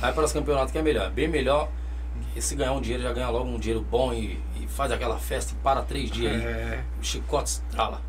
Vai 0.02 0.12
para 0.12 0.26
os 0.26 0.34
campeonatos 0.34 0.72
que 0.72 0.78
é 0.78 0.82
melhor. 0.82 1.12
Bem 1.12 1.28
melhor. 1.28 1.70
se 2.40 2.56
ganhar 2.56 2.74
um 2.74 2.82
dinheiro, 2.82 3.04
já 3.04 3.14
ganha 3.14 3.30
logo 3.30 3.48
um 3.50 3.60
dinheiro 3.60 3.86
bom 3.90 4.12
e, 4.14 4.40
e 4.60 4.68
faz 4.68 4.92
aquela 4.92 5.18
festa 5.20 5.54
e 5.54 5.56
para 5.64 5.82
três 5.84 6.10
dias 6.10 6.34
aí. 6.34 6.42
É, 6.42 6.84
O 7.00 7.04
chicote 7.04 7.50
estrala. 7.52 8.02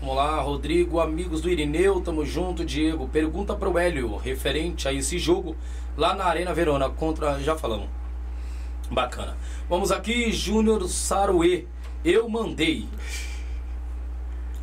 Vamos 0.00 0.14
lá, 0.16 0.40
Rodrigo, 0.40 1.00
amigos 1.00 1.40
do 1.40 1.50
Irineu, 1.50 2.00
tamo 2.00 2.24
junto, 2.24 2.64
Diego. 2.64 3.08
Pergunta 3.08 3.54
pro 3.54 3.76
Hélio, 3.76 4.16
referente 4.16 4.86
a 4.86 4.92
esse 4.92 5.18
jogo 5.18 5.56
lá 5.96 6.14
na 6.14 6.24
Arena 6.24 6.54
Verona 6.54 6.88
contra. 6.88 7.40
Já 7.40 7.56
falamos. 7.56 7.88
Bacana. 8.90 9.36
Vamos 9.68 9.90
aqui, 9.90 10.30
Júnior 10.32 10.88
Saruê. 10.88 11.64
Eu 12.04 12.28
mandei. 12.28 12.86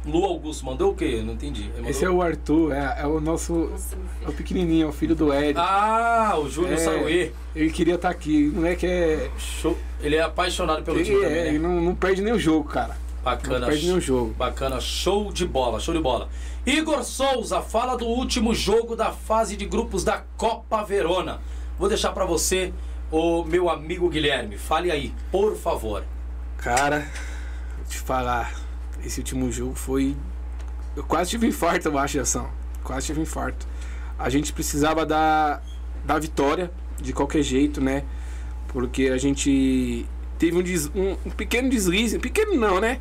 Lu 0.06 0.24
Augusto 0.24 0.66
mandou 0.66 0.92
o 0.92 0.96
quê? 0.96 1.22
Não 1.26 1.34
entendi. 1.34 1.70
Mandou- 1.76 1.90
esse 1.90 2.06
é 2.06 2.10
o 2.10 2.22
Arthur, 2.22 2.72
é, 2.74 3.02
é 3.02 3.08
o 3.08 3.20
nosso. 3.20 3.72
É 4.24 4.30
o 4.30 4.34
pequenininho, 4.34 4.86
é 4.86 4.90
o 4.90 4.92
filho 4.94 5.16
do 5.16 5.34
Ed. 5.34 5.58
Ah, 5.60 6.36
o 6.38 6.48
Júnior 6.50 6.74
É. 6.74 6.78
Saruê. 6.78 7.32
Ele 7.56 7.72
queria 7.72 7.96
estar 7.96 8.10
aqui. 8.10 8.50
O 8.50 8.58
moleque 8.58 8.86
é. 8.86 9.30
Show. 9.38 9.76
Ele 10.00 10.16
é 10.16 10.22
apaixonado 10.22 10.84
pelo 10.84 11.04
time 11.04 11.16
Ele, 11.18 11.26
também, 11.26 11.40
é, 11.40 11.44
né? 11.44 11.50
ele 11.50 11.60
não, 11.60 11.82
não 11.82 11.96
perde 11.96 12.22
nem 12.22 12.32
o 12.34 12.40
jogo, 12.40 12.70
cara. 12.70 12.96
Bacana. 13.26 13.58
Não 13.58 13.68
perde 13.68 13.88
nenhum 13.88 14.00
jogo. 14.00 14.36
Bacana, 14.36 14.80
show 14.80 15.34
de 15.34 15.48
bola, 15.48 15.80
show 15.80 15.96
de 15.96 16.00
bola. 16.00 16.30
Igor 16.64 17.04
Souza, 17.04 17.60
fala 17.60 17.98
do 17.98 18.06
último 18.06 18.54
jogo 18.54 18.96
da 18.96 19.12
fase 19.12 19.58
de 19.58 19.66
grupos 19.66 20.04
da 20.04 20.24
Copa 20.38 20.84
Verona. 20.84 21.42
Vou 21.80 21.90
deixar 21.90 22.12
pra 22.12 22.24
você, 22.24 22.72
o 23.12 23.44
meu 23.44 23.68
amigo 23.68 24.08
Guilherme. 24.10 24.60
Fale 24.60 24.92
aí, 24.92 25.12
por 25.32 25.58
favor. 25.58 26.04
Cara, 26.58 27.00
vou 27.76 27.86
te 27.88 27.98
falar. 27.98 28.54
Esse 29.04 29.22
último 29.22 29.52
jogo 29.52 29.74
foi. 29.74 30.16
Eu 30.96 31.04
quase 31.04 31.32
tive 31.32 31.48
infarto, 31.48 31.88
eu 31.88 31.98
acho, 31.98 32.20
ação. 32.20 32.48
Quase 32.84 33.08
tive 33.08 33.22
infarto. 33.22 33.68
A 34.20 34.30
gente 34.30 34.54
precisava 34.54 35.04
da, 35.04 35.62
da 36.06 36.20
vitória, 36.20 36.72
de 37.02 37.12
qualquer 37.12 37.42
jeito, 37.42 37.82
né? 37.82 38.04
Porque 38.68 39.08
a 39.08 39.18
gente 39.18 40.06
teve 40.38 40.58
um, 40.58 40.62
des- 40.64 40.88
um, 40.96 41.16
um 41.26 41.30
pequeno 41.32 41.70
deslize. 41.70 42.20
Pequeno 42.20 42.56
não, 42.56 42.80
né? 42.80 43.00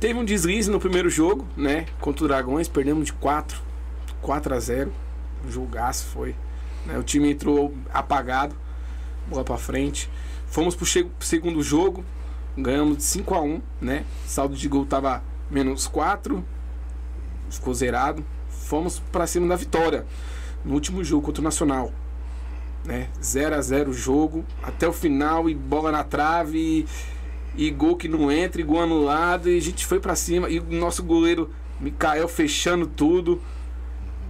Teve 0.00 0.18
um 0.18 0.24
deslize 0.24 0.70
no 0.70 0.78
primeiro 0.78 1.08
jogo, 1.10 1.46
né? 1.56 1.86
Contra 2.00 2.24
o 2.24 2.28
Dragões, 2.28 2.68
perdemos 2.68 3.06
de 3.06 3.12
4. 3.14 3.60
4 4.20 4.54
a 4.54 4.60
0 4.60 4.92
Um 5.46 5.50
jogaço 5.50 6.06
foi. 6.06 6.34
né? 6.86 6.98
O 6.98 7.02
time 7.02 7.30
entrou 7.30 7.74
apagado, 7.92 8.54
bola 9.28 9.44
pra 9.44 9.56
frente. 9.56 10.08
Fomos 10.46 10.74
pro 10.74 10.86
che- 10.86 11.04
pro 11.04 11.26
segundo 11.26 11.62
jogo, 11.62 12.04
ganhamos 12.56 12.98
de 12.98 13.02
5 13.04 13.34
a 13.34 13.40
1 13.42 13.60
né? 13.80 14.04
Saldo 14.26 14.54
de 14.56 14.68
gol 14.68 14.84
tava 14.86 15.22
menos 15.50 15.86
4, 15.86 16.44
ficou 17.50 17.72
zerado. 17.74 18.24
Fomos 18.50 18.98
pra 19.12 19.26
cima 19.26 19.46
da 19.48 19.56
vitória 19.56 20.04
no 20.64 20.74
último 20.74 21.02
jogo 21.02 21.24
contra 21.24 21.40
o 21.40 21.44
Nacional. 21.44 21.92
Né? 22.88 23.08
0 23.22 23.54
a 23.54 23.60
0 23.60 23.90
o 23.90 23.92
jogo, 23.92 24.46
até 24.62 24.88
o 24.88 24.94
final 24.94 25.50
e 25.50 25.54
bola 25.54 25.92
na 25.92 26.02
trave 26.02 26.86
e, 27.54 27.66
e 27.66 27.70
gol 27.70 27.96
que 27.96 28.08
não 28.08 28.32
entra, 28.32 28.62
e 28.62 28.64
gol 28.64 28.80
anulado 28.80 29.50
e 29.50 29.58
a 29.58 29.60
gente 29.60 29.84
foi 29.84 30.00
pra 30.00 30.16
cima 30.16 30.48
e 30.48 30.58
o 30.58 30.64
nosso 30.70 31.02
goleiro 31.02 31.50
Mikael 31.78 32.26
fechando 32.26 32.86
tudo. 32.86 33.42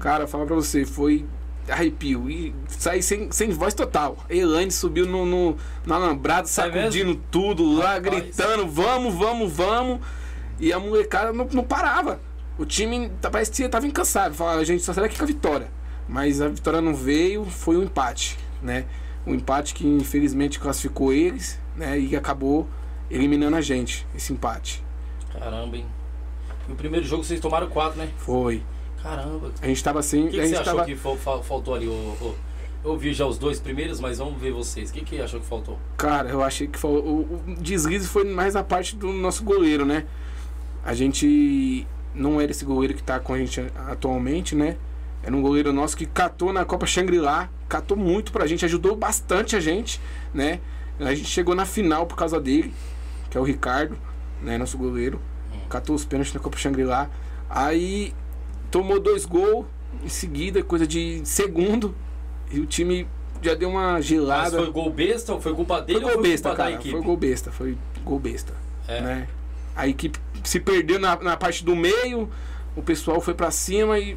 Cara, 0.01 0.27
falar 0.27 0.45
pra 0.45 0.57
você, 0.57 0.85
foi 0.85 1.25
arrepio 1.69 2.29
e 2.29 2.53
saí 2.69 3.01
sem, 3.01 3.31
sem 3.31 3.51
voz 3.51 3.75
total. 3.75 4.17
Elaine 4.29 4.73
subiu 4.73 5.07
no, 5.07 5.25
no, 5.25 5.57
no 5.87 5.95
alambrado, 5.95 6.49
sacudindo 6.49 7.15
tudo 7.31 7.65
lá, 7.75 7.95
Rapaz. 7.95 8.03
gritando: 8.03 8.67
vamos, 8.67 9.15
vamos, 9.15 9.53
vamos. 9.53 10.01
E 10.59 10.73
a 10.73 10.81
molecada 10.81 11.33
não, 11.33 11.47
não 11.53 11.63
parava. 11.63 12.21
O 12.59 12.67
time 12.67 13.09
tá- 13.21 13.31
parece 13.31 13.53
que 13.53 13.69
tava 13.69 13.87
incansável. 13.87 14.35
Falava, 14.35 14.65
gente, 14.65 14.83
só 14.83 14.93
será 14.93 15.09
que 15.09 15.17
com 15.17 15.23
a 15.23 15.27
vitória. 15.27 15.69
Mas 16.09 16.41
a 16.41 16.49
vitória 16.49 16.81
não 16.81 16.95
veio, 16.95 17.45
foi 17.45 17.77
um 17.77 17.83
empate, 17.83 18.39
né? 18.63 18.85
Um 19.27 19.35
empate 19.35 19.75
que 19.75 19.87
infelizmente 19.87 20.59
classificou 20.59 21.13
eles, 21.13 21.59
né? 21.77 21.99
E 21.99 22.17
acabou 22.17 22.67
eliminando 23.11 23.57
a 23.57 23.61
gente, 23.61 24.07
esse 24.15 24.33
empate. 24.33 24.83
Caramba, 25.33 25.77
hein? 25.77 25.87
E 26.69 26.73
o 26.73 26.75
primeiro 26.75 27.05
jogo 27.07 27.25
vocês 27.25 27.41
tomaram 27.41 27.69
4, 27.69 27.99
né? 27.99 28.09
Foi. 28.19 28.63
Caramba. 29.03 29.53
A 29.63 29.67
gente 29.67 29.83
tava 29.83 30.03
sem. 30.03 30.27
O 30.27 30.31
que, 30.31 30.39
a 30.39 30.43
que 30.43 30.47
gente 30.49 30.57
você 30.57 30.63
achou 30.63 30.75
tava... 30.75 30.85
que 30.87 30.97
fal- 30.97 31.17
fal- 31.17 31.43
faltou 31.43 31.75
ali? 31.75 31.87
ô? 31.89 32.35
Eu 32.85 32.97
vi 32.97 33.13
já 33.13 33.27
os 33.27 33.37
dois 33.39 33.59
primeiros, 33.59 33.99
mas 34.01 34.19
vamos 34.19 34.41
ver 34.41 34.53
vocês. 34.53 34.91
O 34.91 34.93
que, 34.93 35.01
que 35.05 35.21
achou 35.21 35.41
que 35.41 35.47
faltou? 35.47 35.79
Cara, 35.97 36.29
eu 36.31 36.43
achei 36.43 36.69
que 36.69 36.79
foi, 36.79 36.91
o, 36.93 37.21
o 37.23 37.55
deslize 37.61 38.07
foi 38.07 38.25
mais 38.25 38.55
a 38.55 38.63
parte 38.63 38.95
do 38.95 39.13
nosso 39.13 39.43
goleiro, 39.43 39.85
né? 39.85 40.05
A 40.85 40.95
gente 40.95 41.87
não 42.15 42.41
era 42.41 42.51
esse 42.53 42.65
goleiro 42.65 42.95
que 42.95 43.03
tá 43.03 43.19
com 43.19 43.35
a 43.35 43.39
gente 43.39 43.61
atualmente, 43.89 44.55
né? 44.55 44.77
Era 45.29 45.37
um 45.37 45.43
goleiro 45.43 45.75
nosso 45.75 45.95
que 45.95 46.07
catou 46.07 46.55
na 46.55 46.65
Copa 46.65 46.87
Shangri-La, 46.87 47.51
catou 47.69 47.99
muito 47.99 48.33
pra 48.33 48.47
gente, 48.47 48.65
ajudou 48.65 48.97
bastante 48.97 49.55
a 49.57 49.61
gente, 49.61 50.01
né? 50.33 50.59
A 50.99 51.15
gente 51.15 51.29
chegou 51.29 51.55
na 51.55 51.67
final 51.67 52.07
por 52.07 52.17
causa 52.17 52.41
dele, 52.41 52.73
que 53.29 53.37
é 53.37 53.41
o 53.41 53.45
Ricardo, 53.45 53.95
né? 54.43 54.57
Nosso 54.57 54.79
goleiro. 54.79 55.21
Catou 55.69 55.95
os 55.95 56.07
pênaltis 56.07 56.33
na 56.33 56.41
Copa 56.41 56.57
Shangri-La. 56.57 57.11
Aí 57.51 58.15
tomou 58.71 58.99
dois 58.99 59.27
gols 59.27 59.67
em 60.03 60.09
seguida, 60.09 60.63
coisa 60.63 60.87
de 60.87 61.21
segundo. 61.27 61.95
E 62.51 62.59
o 62.59 62.65
time 62.65 63.07
já 63.43 63.53
deu 63.53 63.69
uma 63.69 63.93
Mas 63.93 64.07
gelada. 64.07 64.57
foi 64.57 64.71
gol 64.73 64.91
besta 64.91 65.35
ou 65.35 65.43
foi 65.43 65.53
culpa 65.53 65.83
dele 65.83 66.01
Foi 66.01 66.15
gol 66.15 66.23
besta, 66.23 66.55
cara. 66.55 66.73
equipe? 66.73 66.91
Foi 66.91 67.03
gol 67.03 67.17
besta, 67.19 67.53
foi 67.53 67.77
gol 68.03 68.19
besta. 68.19 68.55
É. 68.89 69.03
Né? 69.03 69.29
A 69.77 69.87
equipe 69.87 70.19
se 70.43 70.59
perdeu 70.59 70.99
na, 70.99 71.17
na 71.17 71.37
parte 71.37 71.63
do 71.63 71.77
meio, 71.77 72.31
o 72.75 72.83
pessoal 72.83 73.21
foi 73.21 73.35
pra 73.35 73.51
cima 73.51 73.99
e. 73.99 74.17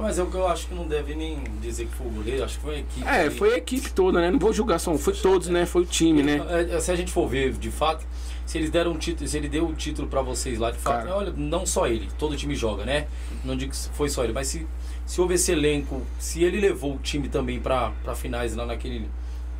Ah, 0.00 0.02
Mas 0.06 0.18
eu, 0.18 0.30
eu 0.32 0.48
acho 0.48 0.66
que 0.66 0.74
não 0.74 0.86
deve 0.86 1.14
nem 1.14 1.38
dizer 1.60 1.86
que 1.86 1.94
foi 1.94 2.06
o 2.06 2.10
goleiro, 2.10 2.44
acho 2.44 2.56
que 2.58 2.62
foi 2.64 2.74
a 2.74 2.78
equipe. 2.78 3.06
É, 3.08 3.24
que- 3.28 3.30
foi 3.36 3.54
a 3.54 3.56
equipe 3.58 3.92
toda, 3.92 4.20
né? 4.20 4.30
Não 4.30 4.38
vou 4.38 4.52
julgar 4.52 4.78
só 4.80 4.90
um, 4.92 4.98
foi 4.98 5.12
todos, 5.14 5.48
né? 5.48 5.66
Foi 5.66 5.82
o 5.82 5.86
time, 5.86 6.22
né? 6.22 6.40
É, 6.70 6.80
Se 6.80 6.90
a 6.90 6.96
gente 6.96 7.12
for 7.12 7.28
ver, 7.28 7.52
de 7.52 7.70
fato, 7.70 8.04
se 8.46 8.58
eles 8.58 8.70
deram 8.70 8.92
um 8.92 8.98
título, 8.98 9.28
se 9.28 9.36
ele 9.36 9.48
deu 9.48 9.66
o 9.66 9.72
título 9.74 10.08
pra 10.08 10.22
vocês 10.22 10.58
lá, 10.58 10.70
de 10.70 10.78
fato, 10.78 11.04
Cara. 11.04 11.16
olha, 11.16 11.32
não 11.36 11.64
só 11.64 11.86
ele, 11.86 12.08
todo 12.18 12.36
time 12.36 12.54
joga, 12.56 12.84
né? 12.84 13.06
Não 13.44 13.56
digo 13.56 13.72
que 13.72 13.78
foi 13.94 14.08
só 14.08 14.24
ele, 14.24 14.32
mas 14.32 14.48
se, 14.48 14.66
se 15.06 15.20
houve 15.20 15.34
esse 15.34 15.52
elenco, 15.52 16.02
se 16.18 16.42
ele 16.42 16.60
levou 16.60 16.94
o 16.94 16.98
time 16.98 17.28
também 17.28 17.60
pra, 17.60 17.92
pra 18.02 18.14
finais 18.14 18.54
lá 18.56 18.66
naquele. 18.66 19.08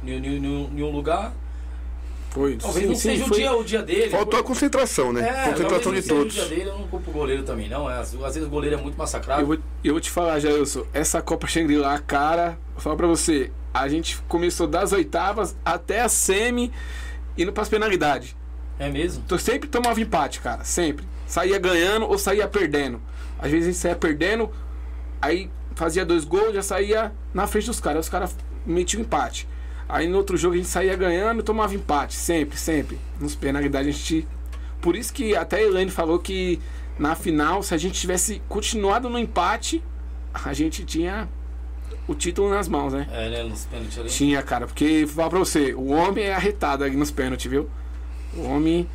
Em, 0.04 0.10
em- 0.12 0.36
em- 0.46 0.70
em 0.78 0.82
um 0.82 0.90
lugar, 0.90 1.32
Foi. 2.30 2.56
talvez 2.56 2.84
sim, 2.84 2.88
não 2.88 2.94
sim, 2.94 3.00
seja 3.10 3.24
foi- 3.26 3.36
o, 3.36 3.40
dia, 3.40 3.52
o 3.56 3.64
dia 3.64 3.82
dele. 3.82 4.10
Faltou 4.10 4.38
a 4.38 4.42
concentração, 4.42 5.12
né? 5.12 5.28
É, 5.28 5.50
concentração 5.50 5.92
de 5.92 6.02
todos. 6.02 6.32
seja 6.34 6.46
o 6.46 6.48
dia 6.48 6.56
dele, 6.58 6.70
eu 6.70 6.78
não 6.78 6.86
culpo 6.86 7.10
o 7.10 7.12
goleiro 7.12 7.42
também, 7.42 7.68
não. 7.68 7.90
É, 7.90 7.94
às, 7.98 8.14
às 8.14 8.34
vezes 8.34 8.44
o 8.44 8.50
goleiro 8.50 8.76
é 8.76 8.80
muito 8.80 8.96
massacrado. 8.96 9.42
Eu 9.42 9.46
vou, 9.46 9.58
eu 9.82 9.94
vou 9.94 10.00
te 10.00 10.10
falar, 10.10 10.38
Jailson, 10.38 10.86
essa 10.92 11.20
Copa 11.20 11.46
Shangri-La, 11.48 11.98
cara, 11.98 12.56
vou 12.72 12.80
falar 12.82 12.96
pra 12.96 13.06
você, 13.08 13.50
a 13.74 13.88
gente 13.88 14.16
começou 14.28 14.66
das 14.68 14.92
oitavas 14.92 15.56
até 15.64 16.00
a 16.02 16.08
semi, 16.08 16.72
indo 17.36 17.52
pras 17.52 17.68
penalidades. 17.68 18.36
É 18.78 18.88
mesmo? 18.88 19.22
Então 19.26 19.36
sempre 19.36 19.68
tomava 19.68 20.00
empate, 20.00 20.40
cara, 20.40 20.64
sempre. 20.64 21.04
Saía 21.26 21.58
ganhando 21.58 22.06
ou 22.08 22.16
saía 22.16 22.46
perdendo. 22.48 23.00
Às 23.38 23.50
vezes 23.50 23.66
a 23.68 23.70
gente 23.72 23.80
saía 23.80 23.96
perdendo, 23.96 24.50
aí 25.20 25.50
fazia 25.74 26.04
dois 26.04 26.24
gols, 26.24 26.54
já 26.54 26.62
saía 26.62 27.12
na 27.34 27.46
frente 27.46 27.66
dos 27.66 27.80
caras. 27.80 27.96
Aí 27.96 28.00
Os 28.02 28.08
caras 28.08 28.36
metiam 28.66 29.00
empate. 29.00 29.48
Aí 29.92 30.08
no 30.08 30.16
outro 30.16 30.36
jogo 30.36 30.54
a 30.54 30.56
gente 30.56 30.68
saía 30.68 30.94
ganhando 30.96 31.40
e 31.40 31.42
tomava 31.42 31.74
empate, 31.74 32.14
sempre, 32.14 32.56
sempre. 32.56 32.98
Nos 33.20 33.34
penalidades 33.34 33.88
a 33.88 33.98
gente. 33.98 34.28
Por 34.80 34.96
isso 34.96 35.12
que 35.12 35.36
até 35.36 35.56
a 35.56 35.62
Elaine 35.62 35.90
falou 35.90 36.18
que 36.18 36.60
na 36.98 37.14
final, 37.14 37.62
se 37.62 37.74
a 37.74 37.78
gente 37.78 37.98
tivesse 37.98 38.40
continuado 38.48 39.08
no 39.08 39.18
empate, 39.18 39.82
a 40.32 40.52
gente 40.52 40.84
tinha 40.84 41.28
o 42.06 42.14
título 42.14 42.50
nas 42.50 42.68
mãos, 42.68 42.92
né? 42.92 43.08
É, 43.10 43.28
né? 43.30 43.42
Nos 43.42 43.64
pênaltis 43.66 43.98
ali. 43.98 44.08
Tinha, 44.08 44.42
cara, 44.42 44.66
porque 44.66 45.04
vou 45.04 45.14
falar 45.14 45.30
pra 45.30 45.38
você, 45.38 45.74
o 45.74 45.88
homem 45.88 46.24
é 46.24 46.34
arretado 46.34 46.84
aí 46.84 46.94
nos 46.94 47.10
pênaltis, 47.10 47.50
viu? 47.50 47.68
O 48.34 48.42
homem. 48.42 48.88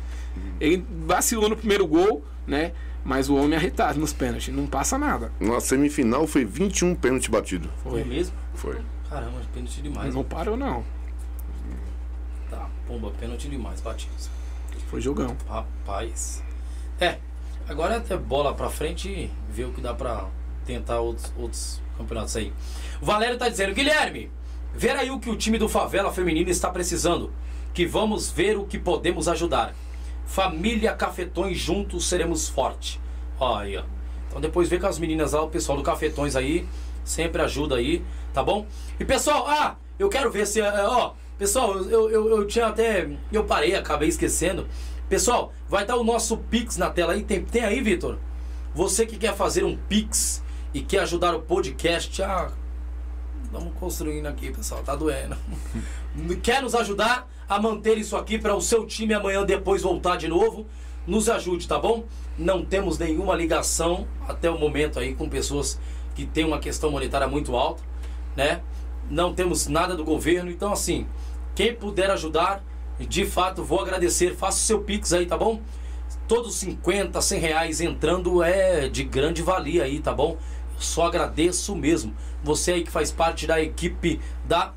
Ele 0.60 0.84
vacilou 1.06 1.48
no 1.48 1.56
primeiro 1.56 1.86
gol, 1.86 2.24
né? 2.46 2.72
Mas 3.04 3.28
o 3.28 3.36
homem 3.36 3.54
é 3.54 3.56
arretado 3.56 3.98
nos 3.98 4.12
pênaltis, 4.12 4.54
não 4.54 4.66
passa 4.66 4.98
nada. 4.98 5.30
Na 5.38 5.60
semifinal 5.60 6.26
foi 6.26 6.44
21 6.44 6.94
pênalti 6.94 7.30
batido. 7.30 7.70
Foi 7.82 8.02
mesmo? 8.04 8.34
Foi. 8.54 8.76
Caramba, 9.08 9.40
pênalti 9.54 9.82
demais. 9.82 10.14
não 10.14 10.24
parou, 10.24 10.56
não. 10.56 10.84
Tá, 12.50 12.68
pomba, 12.86 13.10
pênalti 13.18 13.48
demais, 13.48 13.80
batidos. 13.80 14.28
Foi 14.88 15.00
jogão. 15.00 15.36
Rapaz. 15.48 16.42
É, 17.00 17.18
agora 17.68 17.94
é 17.94 17.96
até 17.98 18.16
bola 18.16 18.54
pra 18.54 18.68
frente 18.70 19.08
e 19.08 19.30
ver 19.50 19.64
o 19.64 19.72
que 19.72 19.80
dá 19.80 19.92
pra 19.94 20.28
tentar 20.64 21.00
outros, 21.00 21.32
outros 21.36 21.80
campeonatos 21.96 22.36
aí. 22.36 22.52
O 23.00 23.04
Valério 23.04 23.38
tá 23.38 23.48
dizendo, 23.48 23.74
Guilherme, 23.74 24.30
ver 24.74 24.96
aí 24.96 25.10
o 25.10 25.18
que 25.18 25.30
o 25.30 25.36
time 25.36 25.58
do 25.58 25.68
Favela 25.68 26.12
Feminino 26.12 26.50
está 26.50 26.70
precisando. 26.70 27.32
Que 27.74 27.84
vamos 27.86 28.30
ver 28.30 28.56
o 28.56 28.64
que 28.64 28.78
podemos 28.78 29.28
ajudar. 29.28 29.74
Família 30.24 30.94
Cafetões, 30.94 31.58
juntos 31.58 32.08
seremos 32.08 32.48
forte. 32.48 33.00
Ó. 33.38 33.62
Então 34.28 34.40
depois 34.40 34.68
vê 34.68 34.78
com 34.78 34.86
as 34.86 34.98
meninas 34.98 35.32
lá, 35.32 35.42
o 35.42 35.48
pessoal 35.48 35.76
do 35.76 35.84
Cafetões 35.84 36.36
aí. 36.36 36.66
Sempre 37.06 37.40
ajuda 37.40 37.76
aí, 37.76 38.04
tá 38.34 38.42
bom? 38.42 38.66
E 39.00 39.04
pessoal, 39.04 39.46
ah, 39.48 39.76
eu 39.98 40.10
quero 40.10 40.30
ver 40.30 40.46
se. 40.46 40.60
é, 40.60 40.84
Ó, 40.84 41.12
pessoal, 41.38 41.78
eu, 41.78 42.10
eu, 42.10 42.28
eu 42.28 42.46
tinha 42.46 42.66
até. 42.66 43.08
Eu 43.32 43.44
parei, 43.44 43.74
acabei 43.74 44.08
esquecendo. 44.10 44.66
Pessoal, 45.08 45.52
vai 45.68 45.82
estar 45.82 45.96
o 45.96 46.04
nosso 46.04 46.36
Pix 46.36 46.76
na 46.76 46.90
tela 46.90 47.14
aí. 47.14 47.22
Tem, 47.22 47.42
tem 47.42 47.64
aí, 47.64 47.80
Vitor? 47.80 48.18
Você 48.74 49.06
que 49.06 49.16
quer 49.16 49.34
fazer 49.34 49.64
um 49.64 49.76
Pix 49.88 50.42
e 50.74 50.82
quer 50.82 50.98
ajudar 50.98 51.34
o 51.34 51.40
podcast, 51.40 52.22
ah, 52.22 52.50
Vamos 53.50 53.74
construindo 53.78 54.26
aqui, 54.26 54.50
pessoal. 54.50 54.82
Tá 54.82 54.94
doendo. 54.94 55.36
Quer 56.42 56.62
nos 56.62 56.74
ajudar 56.74 57.28
a 57.48 57.60
manter 57.60 57.96
isso 57.96 58.16
aqui 58.16 58.38
para 58.38 58.54
o 58.54 58.60
seu 58.60 58.86
time 58.86 59.14
amanhã 59.14 59.44
depois 59.44 59.82
voltar 59.82 60.16
de 60.16 60.28
novo? 60.28 60.66
Nos 61.06 61.28
ajude, 61.28 61.68
tá 61.68 61.78
bom? 61.78 62.04
Não 62.36 62.64
temos 62.64 62.98
nenhuma 62.98 63.34
ligação 63.34 64.06
até 64.26 64.50
o 64.50 64.58
momento 64.58 64.98
aí 64.98 65.14
com 65.14 65.28
pessoas 65.28 65.80
que 66.16 66.24
têm 66.24 66.44
uma 66.44 66.58
questão 66.58 66.90
monetária 66.90 67.28
muito 67.28 67.54
alta, 67.54 67.82
né? 68.34 68.62
Não 69.08 69.34
temos 69.34 69.68
nada 69.68 69.94
do 69.94 70.02
governo, 70.02 70.50
então 70.50 70.72
assim, 70.72 71.06
quem 71.54 71.74
puder 71.74 72.10
ajudar, 72.10 72.64
de 72.98 73.26
fato 73.26 73.62
vou 73.62 73.80
agradecer. 73.80 74.34
Faça 74.34 74.56
o 74.56 74.60
seu 74.62 74.80
pix 74.80 75.12
aí, 75.12 75.26
tá 75.26 75.36
bom? 75.36 75.60
Todos 76.26 76.56
50, 76.56 77.20
100 77.20 77.38
reais 77.38 77.80
entrando 77.80 78.42
é 78.42 78.88
de 78.88 79.04
grande 79.04 79.42
valia 79.42 79.84
aí, 79.84 80.00
tá 80.00 80.12
bom? 80.12 80.38
Só 80.78 81.06
agradeço 81.06 81.76
mesmo. 81.76 82.14
Você 82.42 82.72
aí 82.72 82.82
que 82.82 82.90
faz 82.90 83.12
parte 83.12 83.46
da 83.46 83.60
equipe 83.60 84.20
da, 84.44 84.72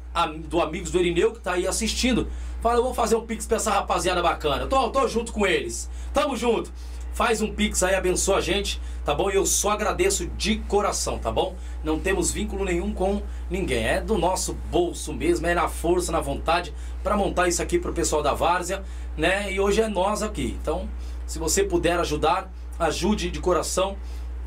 do 0.48 0.62
Amigos 0.62 0.92
do 0.92 1.00
Irineu 1.00 1.32
que 1.32 1.40
tá 1.40 1.54
aí 1.54 1.66
assistindo. 1.66 2.28
Fala, 2.62 2.78
eu 2.78 2.84
vou 2.84 2.94
fazer 2.94 3.16
um 3.16 3.26
pix 3.26 3.48
pra 3.48 3.58
essa 3.58 3.72
rapaziada 3.72 4.22
bacana. 4.22 4.68
Tô, 4.68 4.90
tô 4.90 5.08
junto 5.08 5.32
com 5.32 5.48
eles. 5.48 5.90
Tamo 6.14 6.36
junto. 6.36 6.72
Faz 7.20 7.42
um 7.42 7.54
pix 7.54 7.84
aí, 7.84 7.96
abençoa 7.96 8.38
a 8.38 8.42
gente, 8.42 8.80
tá 9.04 9.14
bom? 9.14 9.30
E 9.30 9.36
eu 9.36 9.46
só 9.46 9.72
agradeço 9.72 10.26
de 10.38 10.60
coração, 10.70 11.20
tá 11.20 11.30
bom? 11.30 11.54
Não 11.84 12.00
temos 12.00 12.32
vínculo 12.32 12.64
nenhum 12.64 12.94
com 12.94 13.22
ninguém. 13.50 13.86
É 13.86 14.00
do 14.00 14.18
nosso 14.18 14.54
bolso 14.72 15.12
mesmo, 15.12 15.46
é 15.46 15.54
na 15.54 15.68
força, 15.68 16.14
na 16.14 16.22
vontade, 16.22 16.74
para 17.04 17.18
montar 17.18 17.50
isso 17.50 17.62
aqui 17.62 17.78
pro 17.78 17.92
pessoal 17.92 18.24
da 18.24 18.34
Várzea, 18.34 18.86
né? 19.18 19.52
E 19.52 19.60
hoje 19.60 19.82
é 19.82 19.90
nós 19.90 20.24
aqui. 20.24 20.58
Então, 20.62 20.88
se 21.28 21.38
você 21.38 21.62
puder 21.62 22.00
ajudar, 22.00 22.50
ajude 22.80 23.30
de 23.30 23.42
coração, 23.42 23.98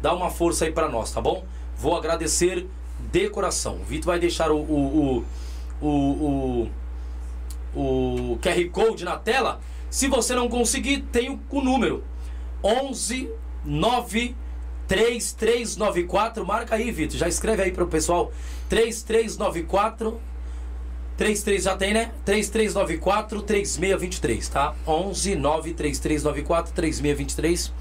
dá 0.01 0.15
uma 0.15 0.31
força 0.31 0.65
aí 0.65 0.73
para 0.73 0.89
nós, 0.89 1.13
tá 1.13 1.21
bom? 1.21 1.45
Vou 1.77 1.95
agradecer 1.95 2.67
de 3.13 3.29
coração. 3.29 3.83
O 3.83 3.85
Vitor 3.85 4.07
vai 4.07 4.19
deixar 4.19 4.51
o, 4.51 4.57
o, 4.57 5.25
o, 5.79 5.87
o, 5.87 6.71
o, 7.79 8.39
QR 8.41 8.71
Code 8.71 9.05
na 9.05 9.19
tela. 9.19 9.61
Se 9.91 10.09
você 10.09 10.35
não 10.35 10.49
conseguir, 10.49 11.03
tem 11.13 11.29
o, 11.29 11.39
o 11.51 11.61
número 11.61 12.03
11 12.63 13.31
9 13.65 14.37
3394. 14.89 16.45
Marca 16.45 16.75
aí, 16.75 16.91
Vitor. 16.91 17.19
Já 17.19 17.29
escreve 17.29 17.63
aí 17.63 17.73
para 17.73 17.85
o 17.85 17.89
pessoal. 17.89 18.33
3394 18.69 20.21
33 21.17 21.63
já 21.63 21.77
tem, 21.77 21.95
né? 21.95 22.13
3394 22.25 23.43
3623, 23.43 24.49
tá? 24.49 24.75
11 24.87 25.37
93394 25.37 26.73
3623. 26.73 27.73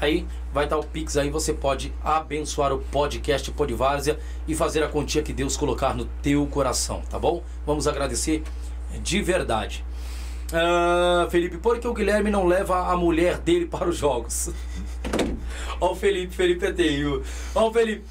Aí 0.00 0.26
vai 0.52 0.64
estar 0.64 0.76
o 0.76 0.84
Pix 0.84 1.16
aí, 1.16 1.30
você 1.30 1.54
pode 1.54 1.94
abençoar 2.02 2.72
o 2.72 2.78
podcast 2.78 3.48
Podvárzea 3.52 4.18
e 4.48 4.54
fazer 4.54 4.82
a 4.82 4.88
quantia 4.88 5.22
que 5.22 5.32
Deus 5.32 5.56
colocar 5.56 5.94
no 5.94 6.06
teu 6.20 6.44
coração, 6.48 7.02
tá 7.08 7.18
bom? 7.18 7.42
Vamos 7.64 7.86
agradecer 7.86 8.42
de 9.00 9.22
verdade. 9.22 9.84
Ah, 10.52 11.26
Felipe, 11.30 11.56
por 11.56 11.78
que 11.78 11.88
o 11.88 11.94
Guilherme 11.94 12.30
não 12.30 12.46
leva 12.46 12.90
a 12.90 12.96
mulher 12.96 13.38
dele 13.38 13.66
para 13.66 13.88
os 13.88 13.96
jogos? 13.96 14.50
Ó 15.80 15.92
o 15.92 15.96
Felipe, 15.96 16.34
Felipe 16.34 16.66
é 16.66 16.72
terrível. 16.72 17.22
Ó 17.54 17.68
o 17.68 17.72
Felipe. 17.72 18.04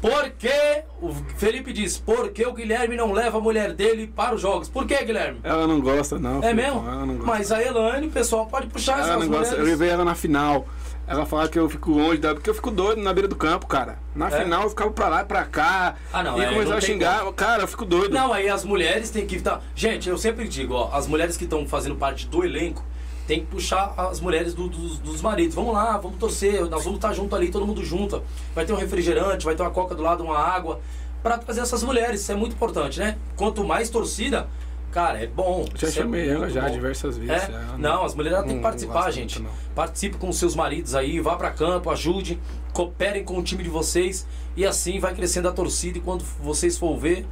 Por 0.00 0.30
que, 0.30 0.82
o 1.00 1.14
Felipe 1.36 1.72
diz, 1.72 1.96
por 1.96 2.30
que 2.30 2.44
o 2.44 2.52
Guilherme 2.52 2.96
não 2.96 3.12
leva 3.12 3.38
a 3.38 3.40
mulher 3.40 3.72
dele 3.72 4.08
para 4.08 4.34
os 4.34 4.40
jogos? 4.40 4.68
Por 4.68 4.84
que, 4.84 4.96
Guilherme? 5.04 5.38
Ela 5.44 5.64
não 5.64 5.80
gosta, 5.80 6.18
não. 6.18 6.38
É 6.38 6.48
Felipe, 6.48 6.56
mesmo? 6.62 6.80
Ela 6.88 7.06
não. 7.06 7.14
Mas 7.24 7.52
a 7.52 7.62
Elaine, 7.62 8.08
o 8.08 8.10
pessoal 8.10 8.46
pode 8.46 8.66
puxar 8.66 8.94
Ela 8.94 9.02
essas 9.02 9.20
não 9.20 9.28
gosta. 9.28 9.54
Eu 9.54 9.60
mulheres. 9.60 9.78
levei 9.78 9.94
ela 9.94 10.04
na 10.04 10.16
final. 10.16 10.66
Ela 11.06 11.26
fala 11.26 11.48
que 11.48 11.58
eu 11.58 11.68
fico 11.68 11.90
longe 11.90 12.18
dela, 12.18 12.34
porque 12.34 12.48
eu 12.48 12.54
fico 12.54 12.70
doido 12.70 13.02
na 13.02 13.12
beira 13.12 13.28
do 13.28 13.34
campo, 13.36 13.66
cara. 13.66 13.98
Na 14.14 14.28
É? 14.28 14.42
final 14.42 14.62
eu 14.62 14.70
ficava 14.70 14.90
pra 14.92 15.08
lá 15.08 15.22
e 15.22 15.24
pra 15.24 15.44
cá. 15.44 15.96
Ah, 16.12 16.22
não, 16.22 16.38
E 16.38 16.42
é, 16.44 16.48
começava 16.52 16.76
a 16.76 16.80
xingar. 16.80 17.32
Cara, 17.32 17.62
eu 17.64 17.68
fico 17.68 17.84
doido. 17.84 18.14
Não, 18.14 18.32
aí 18.32 18.48
as 18.48 18.64
mulheres 18.64 19.10
têm 19.10 19.26
que 19.26 19.36
estar. 19.36 19.60
Gente, 19.74 20.08
eu 20.08 20.16
sempre 20.16 20.46
digo, 20.48 20.74
ó, 20.74 20.90
as 20.92 21.06
mulheres 21.06 21.36
que 21.36 21.44
estão 21.44 21.66
fazendo 21.66 21.96
parte 21.96 22.26
do 22.28 22.44
elenco 22.44 22.82
tem 23.26 23.40
que 23.40 23.46
puxar 23.46 23.92
as 23.96 24.20
mulheres 24.20 24.54
do- 24.54 24.68
dos, 24.68 24.98
dos 24.98 25.20
maridos. 25.20 25.54
Vamos 25.54 25.74
lá, 25.74 25.98
vamos 25.98 26.18
torcer, 26.18 26.60
nós 26.68 26.84
vamos 26.84 26.98
estar 26.98 27.12
junto 27.12 27.34
ali, 27.36 27.50
todo 27.50 27.66
mundo 27.66 27.84
junto. 27.84 28.22
Vai 28.54 28.64
ter 28.64 28.72
um 28.72 28.76
refrigerante, 28.76 29.44
vai 29.44 29.54
ter 29.54 29.62
uma 29.62 29.70
coca 29.70 29.94
do 29.94 30.02
lado, 30.02 30.22
uma 30.24 30.38
água. 30.38 30.80
Pra 31.22 31.36
trazer 31.38 31.60
essas 31.60 31.82
mulheres, 31.82 32.20
isso 32.20 32.32
é 32.32 32.34
muito 32.34 32.54
importante, 32.54 32.98
né? 32.98 33.16
Quanto 33.36 33.62
mais 33.64 33.88
torcida, 33.90 34.48
cara, 34.92 35.22
é 35.22 35.26
bom. 35.26 35.64
Já 35.74 35.88
é 35.88 35.90
chamei 35.90 36.28
ela 36.28 36.48
já 36.48 36.62
bom. 36.62 36.70
diversas 36.70 37.16
vezes. 37.16 37.48
É? 37.48 37.50
já. 37.50 37.78
Não, 37.78 38.04
as 38.04 38.14
mulheres 38.14 38.38
têm 38.40 38.48
que 38.48 38.54
não 38.54 38.62
participar, 38.62 39.10
gente. 39.10 39.40
muito, 39.40 39.52
não. 39.52 39.74
Participe 39.74 40.16
com 40.18 40.28
os 40.28 40.38
seus 40.38 40.54
maridos 40.54 40.94
aí, 40.94 41.18
vá 41.20 41.34
pra 41.36 41.50
campo, 41.50 41.90
ajude, 41.90 42.38
cooperem 42.72 43.24
com 43.24 43.38
o 43.38 43.42
time 43.42 43.62
de 43.62 43.70
vocês 43.70 44.26
e 44.56 44.64
assim 44.64 45.00
vai 45.00 45.14
crescendo 45.14 45.48
a 45.48 45.52
torcida 45.52 45.98
e 45.98 46.00
quando 46.00 46.22
vocês 46.40 46.78
for 46.78 46.96
ver, 46.96 47.26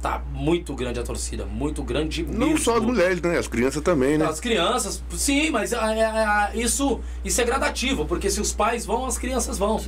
Tá 0.00 0.22
muito 0.30 0.74
grande 0.74 1.00
a 1.00 1.02
torcida, 1.02 1.46
muito 1.46 1.82
grande 1.82 2.22
Não 2.22 2.48
mesmo. 2.48 2.58
só 2.58 2.76
as 2.76 2.82
mulheres, 2.82 3.20
né? 3.22 3.38
As 3.38 3.48
crianças 3.48 3.82
também, 3.82 4.18
né? 4.18 4.26
As 4.26 4.38
crianças, 4.38 5.02
sim, 5.16 5.50
mas 5.50 5.72
ah, 5.72 5.92
é, 6.54 6.54
é, 6.58 6.62
isso, 6.62 7.00
isso 7.24 7.40
é 7.40 7.44
gradativo, 7.44 8.04
porque 8.04 8.28
se 8.30 8.40
os 8.40 8.52
pais 8.52 8.84
vão, 8.84 9.06
as 9.06 9.16
crianças 9.16 9.56
vão. 9.58 9.80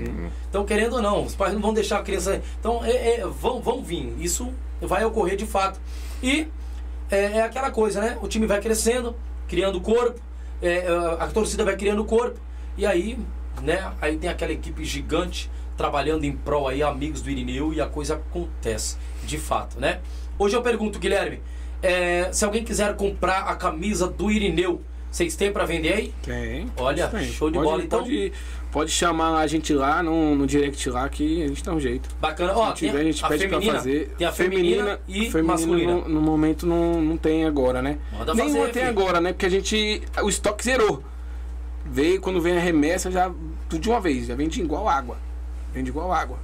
Então, 0.48 0.64
querendo 0.64 0.94
ou 0.94 1.02
não, 1.02 1.24
os 1.24 1.34
pais 1.34 1.52
não 1.52 1.60
vão 1.60 1.74
deixar 1.74 1.98
a 1.98 2.02
criança. 2.02 2.42
Então, 2.58 2.82
é, 2.84 3.20
é, 3.20 3.26
vão, 3.26 3.60
vão 3.60 3.82
vir. 3.82 4.14
Isso 4.18 4.52
vai 4.80 5.04
ocorrer 5.04 5.36
de 5.36 5.46
fato. 5.46 5.78
E 6.22 6.48
é, 7.10 7.38
é 7.38 7.42
aquela 7.42 7.70
coisa, 7.70 8.00
né? 8.00 8.18
O 8.22 8.28
time 8.28 8.46
vai 8.46 8.60
crescendo, 8.60 9.14
criando 9.46 9.80
corpo, 9.80 10.20
é, 10.62 10.86
a 11.18 11.26
torcida 11.28 11.64
vai 11.64 11.76
criando 11.76 12.04
corpo, 12.04 12.38
e 12.76 12.84
aí, 12.86 13.18
né? 13.62 13.90
Aí 14.00 14.16
tem 14.16 14.28
aquela 14.30 14.52
equipe 14.52 14.84
gigante 14.84 15.50
trabalhando 15.76 16.24
em 16.24 16.32
prol 16.32 16.66
aí, 16.68 16.82
amigos 16.82 17.22
do 17.22 17.30
Irineu, 17.30 17.72
e 17.72 17.80
a 17.80 17.86
coisa 17.86 18.14
acontece, 18.14 18.96
de 19.24 19.38
fato, 19.38 19.78
né? 19.80 20.00
Hoje 20.38 20.56
eu 20.56 20.62
pergunto, 20.62 20.98
Guilherme, 20.98 21.40
é, 21.82 22.32
se 22.32 22.44
alguém 22.44 22.64
quiser 22.64 22.94
comprar 22.96 23.42
a 23.42 23.54
camisa 23.54 24.06
do 24.08 24.30
Irineu, 24.30 24.82
vocês 25.10 25.34
têm 25.36 25.50
para 25.52 25.64
vender 25.64 25.92
aí? 25.94 26.14
Tem. 26.22 26.70
Olha, 26.76 27.08
Tem. 27.08 27.24
show 27.24 27.48
de 27.48 27.54
Pode- 27.58 27.70
bola, 27.70 27.82
então. 27.82 28.00
Pode, 28.00 28.32
pode 28.70 28.90
chamar 28.90 29.38
a 29.38 29.46
gente 29.46 29.72
lá 29.72 30.02
no, 30.02 30.34
no 30.34 30.46
direct 30.46 30.88
lá 30.90 31.08
que 31.08 31.42
a 31.42 31.48
gente 31.48 31.62
dá 31.64 31.72
um 31.72 31.80
jeito. 31.80 32.08
Bacana. 32.20 32.52
Ó, 32.54 32.70
Se 32.74 32.86
tiver, 32.86 33.00
a 33.00 33.04
gente 33.04 33.24
a 33.24 33.28
pede 33.28 33.44
feminina, 33.48 33.72
pra 33.72 33.80
fazer. 33.80 34.14
tem 34.18 34.26
a 34.26 34.32
feminina, 34.32 35.00
e 35.08 35.30
feminina 35.30 35.42
masculina. 35.52 35.92
No, 35.94 36.08
no 36.08 36.20
momento 36.20 36.66
não, 36.66 37.00
não 37.00 37.16
tem 37.16 37.44
agora, 37.44 37.80
né? 37.82 37.98
Manda 38.12 38.34
Nenhuma 38.34 38.60
fazer, 38.60 38.72
tem 38.72 38.86
filho. 38.86 38.98
agora, 39.00 39.20
né? 39.20 39.32
Porque 39.32 39.46
a 39.46 39.50
gente. 39.50 40.02
O 40.22 40.28
estoque 40.28 40.64
zerou. 40.64 41.02
Veio, 41.84 42.20
quando 42.20 42.40
vem 42.40 42.56
a 42.56 42.60
remessa, 42.60 43.10
já 43.10 43.30
tudo 43.68 43.80
de 43.80 43.88
uma 43.88 44.00
vez. 44.00 44.26
Já 44.26 44.34
vende 44.34 44.60
igual 44.60 44.88
água. 44.88 45.16
Vende 45.72 45.88
igual 45.90 46.12
água. 46.12 46.38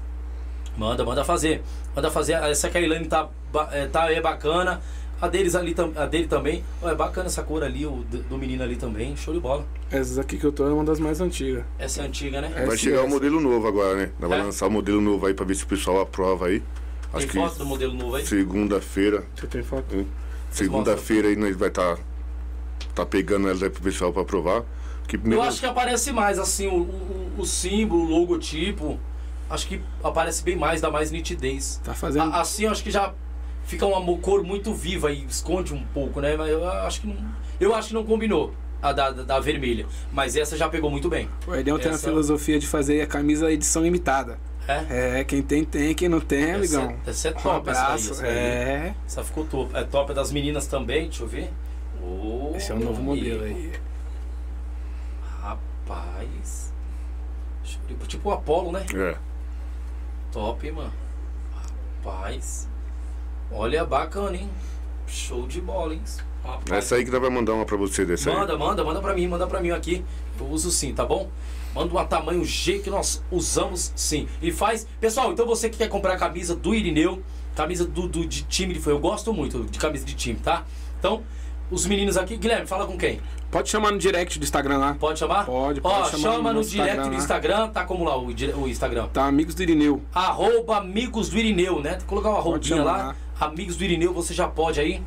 Manda, 0.76 1.04
manda 1.04 1.24
fazer. 1.24 1.62
Manda 1.94 2.10
fazer. 2.10 2.32
Essa 2.34 2.68
Kailane 2.70 3.06
tá, 3.06 3.28
ba- 3.52 3.68
é, 3.72 3.86
tá 3.86 4.10
é 4.10 4.20
bacana. 4.20 4.80
A 5.24 5.28
deles 5.28 5.54
ali 5.54 5.74
a 5.96 6.04
dele 6.04 6.26
também. 6.28 6.62
Ó, 6.82 6.90
é 6.90 6.94
bacana 6.94 7.28
essa 7.28 7.42
cor 7.42 7.64
ali, 7.64 7.86
o 7.86 8.04
do 8.28 8.36
menino 8.36 8.62
ali 8.62 8.76
também. 8.76 9.16
Show 9.16 9.32
de 9.32 9.40
bola. 9.40 9.66
Essas 9.90 10.18
aqui 10.18 10.36
que 10.36 10.44
eu 10.44 10.52
tô 10.52 10.68
é 10.68 10.70
uma 10.72 10.84
das 10.84 11.00
mais 11.00 11.18
antigas. 11.18 11.64
Essa 11.78 12.02
é 12.02 12.04
antiga, 12.04 12.42
né? 12.42 12.64
Vai 12.66 12.76
chegar 12.76 12.98
o 12.98 13.04
essa. 13.04 13.08
modelo 13.08 13.40
novo 13.40 13.66
agora, 13.66 13.96
né? 13.96 14.10
Nós 14.20 14.30
É? 14.30 14.36
Vai 14.36 14.44
lançar 14.44 14.66
o 14.66 14.70
modelo 14.70 15.00
novo 15.00 15.24
aí 15.26 15.32
pra 15.32 15.46
ver 15.46 15.54
se 15.54 15.64
o 15.64 15.66
pessoal 15.66 15.98
aprova 16.02 16.48
aí. 16.48 16.62
Acho 17.10 17.20
Tem 17.20 17.28
que 17.28 17.36
foto 17.36 17.56
do 17.56 17.64
modelo 17.64 17.94
novo 17.94 18.16
aí? 18.16 18.26
segunda-feira. 18.26 19.24
Você 19.34 19.46
tem 19.46 19.62
foto? 19.62 20.06
Segunda-feira 20.50 21.28
aí 21.28 21.36
nós 21.36 21.56
vai 21.56 21.68
estar 21.68 21.96
tá, 21.96 22.02
tá 22.94 23.06
pegando 23.06 23.48
elas 23.48 23.62
aí 23.62 23.70
pro 23.70 23.82
pessoal 23.82 24.12
pra 24.12 24.20
aprovar. 24.20 24.62
Que 25.08 25.16
Eu 25.16 25.20
primeiro, 25.20 25.42
acho 25.44 25.60
que 25.60 25.66
aparece 25.66 26.12
mais, 26.12 26.38
assim, 26.38 26.66
o, 26.66 26.80
o, 26.82 27.32
o 27.38 27.46
símbolo, 27.46 28.04
o 28.04 28.08
logotipo. 28.10 28.98
Acho 29.48 29.68
que 29.68 29.80
aparece 30.02 30.42
bem 30.42 30.56
mais, 30.56 30.82
dá 30.82 30.90
mais 30.90 31.10
nitidez. 31.10 31.80
Tá 31.82 31.94
fazendo. 31.94 32.30
A- 32.32 32.40
assim, 32.40 32.64
eu 32.64 32.70
acho 32.72 32.82
que 32.82 32.90
já 32.90 33.14
fica 33.64 33.86
uma 33.86 34.18
cor 34.18 34.42
muito 34.42 34.72
viva 34.74 35.10
e 35.12 35.24
esconde 35.24 35.72
um 35.74 35.84
pouco, 35.86 36.20
né? 36.20 36.36
Mas 36.36 36.50
eu 36.50 36.68
acho 36.68 37.00
que 37.00 37.06
não, 37.06 37.16
eu 37.60 37.74
acho 37.74 37.88
que 37.88 37.94
não 37.94 38.04
combinou 38.04 38.52
a 38.82 38.92
da, 38.92 39.10
da, 39.10 39.22
da 39.22 39.40
vermelha. 39.40 39.86
Mas 40.12 40.36
essa 40.36 40.56
já 40.56 40.68
pegou 40.68 40.90
muito 40.90 41.08
bem. 41.08 41.28
O 41.46 41.54
Edel 41.54 41.78
tem 41.78 41.90
a 41.90 41.94
essa- 41.94 42.06
filosofia 42.08 42.58
de 42.58 42.66
fazer 42.66 43.00
a 43.02 43.06
camisa 43.06 43.50
edição 43.50 43.82
limitada. 43.82 44.38
É? 44.66 45.18
É, 45.20 45.24
quem 45.24 45.42
tem, 45.42 45.62
tem, 45.62 45.94
quem 45.94 46.08
não 46.08 46.20
tem, 46.20 46.42
Essa, 46.44 46.54
amigão. 46.80 46.96
essa 47.06 47.28
é 47.28 47.30
Um 47.32 47.34
top, 47.34 47.68
essa 47.70 47.80
daí, 47.80 47.86
abraço. 47.90 48.10
essa 48.12 48.22
daí. 48.22 48.30
É. 48.34 48.94
Essa 49.06 49.22
ficou 49.24 49.44
top. 49.44 49.76
É 49.76 49.84
top 49.84 50.14
das 50.14 50.32
meninas 50.32 50.66
também, 50.66 51.04
deixa 51.04 51.22
eu 51.22 51.28
ver. 51.28 51.50
Ô, 52.02 52.52
Esse 52.56 52.72
é 52.72 52.74
o 52.74 52.78
novo 52.80 53.02
modelo 53.02 53.42
amigo. 53.44 53.58
aí. 53.58 53.72
Rapaz. 55.42 56.72
Tipo, 58.08 58.30
o 58.30 58.32
Apollo, 58.32 58.72
né? 58.72 58.86
é. 58.94 59.16
Top, 60.32 60.66
hein, 60.66 60.72
mano. 60.72 60.92
Rapaz. 62.02 62.68
Olha, 63.54 63.84
bacana, 63.84 64.36
hein? 64.36 64.48
Show 65.06 65.46
de 65.46 65.60
bola, 65.60 65.94
hein? 65.94 66.02
Rapaz. 66.44 66.70
Essa 66.84 66.96
aí 66.96 67.04
que 67.04 67.10
nós 67.10 67.20
vai 67.20 67.30
mandar 67.30 67.54
uma 67.54 67.64
pra 67.64 67.76
você 67.76 68.04
dessa 68.04 68.30
aí. 68.30 68.36
Manda, 68.36 68.58
manda, 68.58 68.84
manda 68.84 69.00
pra 69.00 69.14
mim, 69.14 69.26
manda 69.26 69.46
pra 69.46 69.60
mim 69.60 69.70
aqui. 69.70 70.04
Eu 70.38 70.46
uso 70.46 70.70
sim, 70.70 70.92
tá 70.92 71.04
bom? 71.04 71.28
Manda 71.74 71.98
um 71.98 72.04
tamanho 72.06 72.44
G 72.44 72.78
que 72.80 72.90
nós 72.90 73.22
usamos 73.30 73.92
sim. 73.96 74.28
E 74.42 74.52
faz. 74.52 74.86
Pessoal, 75.00 75.32
então 75.32 75.46
você 75.46 75.68
que 75.70 75.78
quer 75.78 75.88
comprar 75.88 76.14
a 76.14 76.16
camisa 76.18 76.54
do 76.54 76.74
Irineu, 76.74 77.22
camisa 77.54 77.84
do, 77.86 78.06
do- 78.08 78.26
de 78.26 78.42
time 78.44 78.74
de 78.74 78.80
foi, 78.80 78.92
eu 78.92 78.98
gosto 78.98 79.32
muito 79.32 79.64
de 79.64 79.78
camisa 79.78 80.04
de 80.04 80.14
time, 80.14 80.38
tá? 80.38 80.64
Então, 80.98 81.22
os 81.70 81.86
meninos 81.86 82.16
aqui, 82.16 82.36
Guilherme, 82.36 82.66
fala 82.66 82.86
com 82.86 82.96
quem? 82.98 83.20
Pode 83.50 83.70
chamar 83.70 83.92
no 83.92 83.98
direct 83.98 84.38
do 84.38 84.42
Instagram 84.44 84.78
lá. 84.78 84.94
Pode 84.94 85.18
chamar? 85.18 85.46
Pode, 85.46 85.80
Ó, 85.82 85.88
pode 85.88 86.10
chamar 86.10 86.32
chama 86.34 86.52
no 86.52 86.60
no 86.60 86.64
direct 86.66 86.90
Instagram 86.90 87.04
do 87.04 87.10
lá. 87.12 87.16
Instagram, 87.18 87.68
tá 87.70 87.84
como 87.84 88.04
lá 88.04 88.16
o, 88.18 88.26
o 88.26 88.68
Instagram? 88.68 89.06
Tá, 89.08 89.26
amigos 89.26 89.54
do 89.54 89.62
Irineu. 89.62 90.02
Arroba 90.12 90.76
Amigos 90.78 91.28
do 91.28 91.38
Irineu, 91.38 91.80
né? 91.80 91.90
Tem 91.92 92.00
que 92.00 92.04
colocar 92.06 92.30
uma 92.30 92.40
roupinha 92.40 92.76
chamar. 92.78 92.96
lá. 92.98 93.16
Amigos 93.38 93.76
do 93.76 93.84
Irineu, 93.84 94.12
você 94.12 94.32
já 94.32 94.46
pode 94.46 94.80
aí 94.80 95.02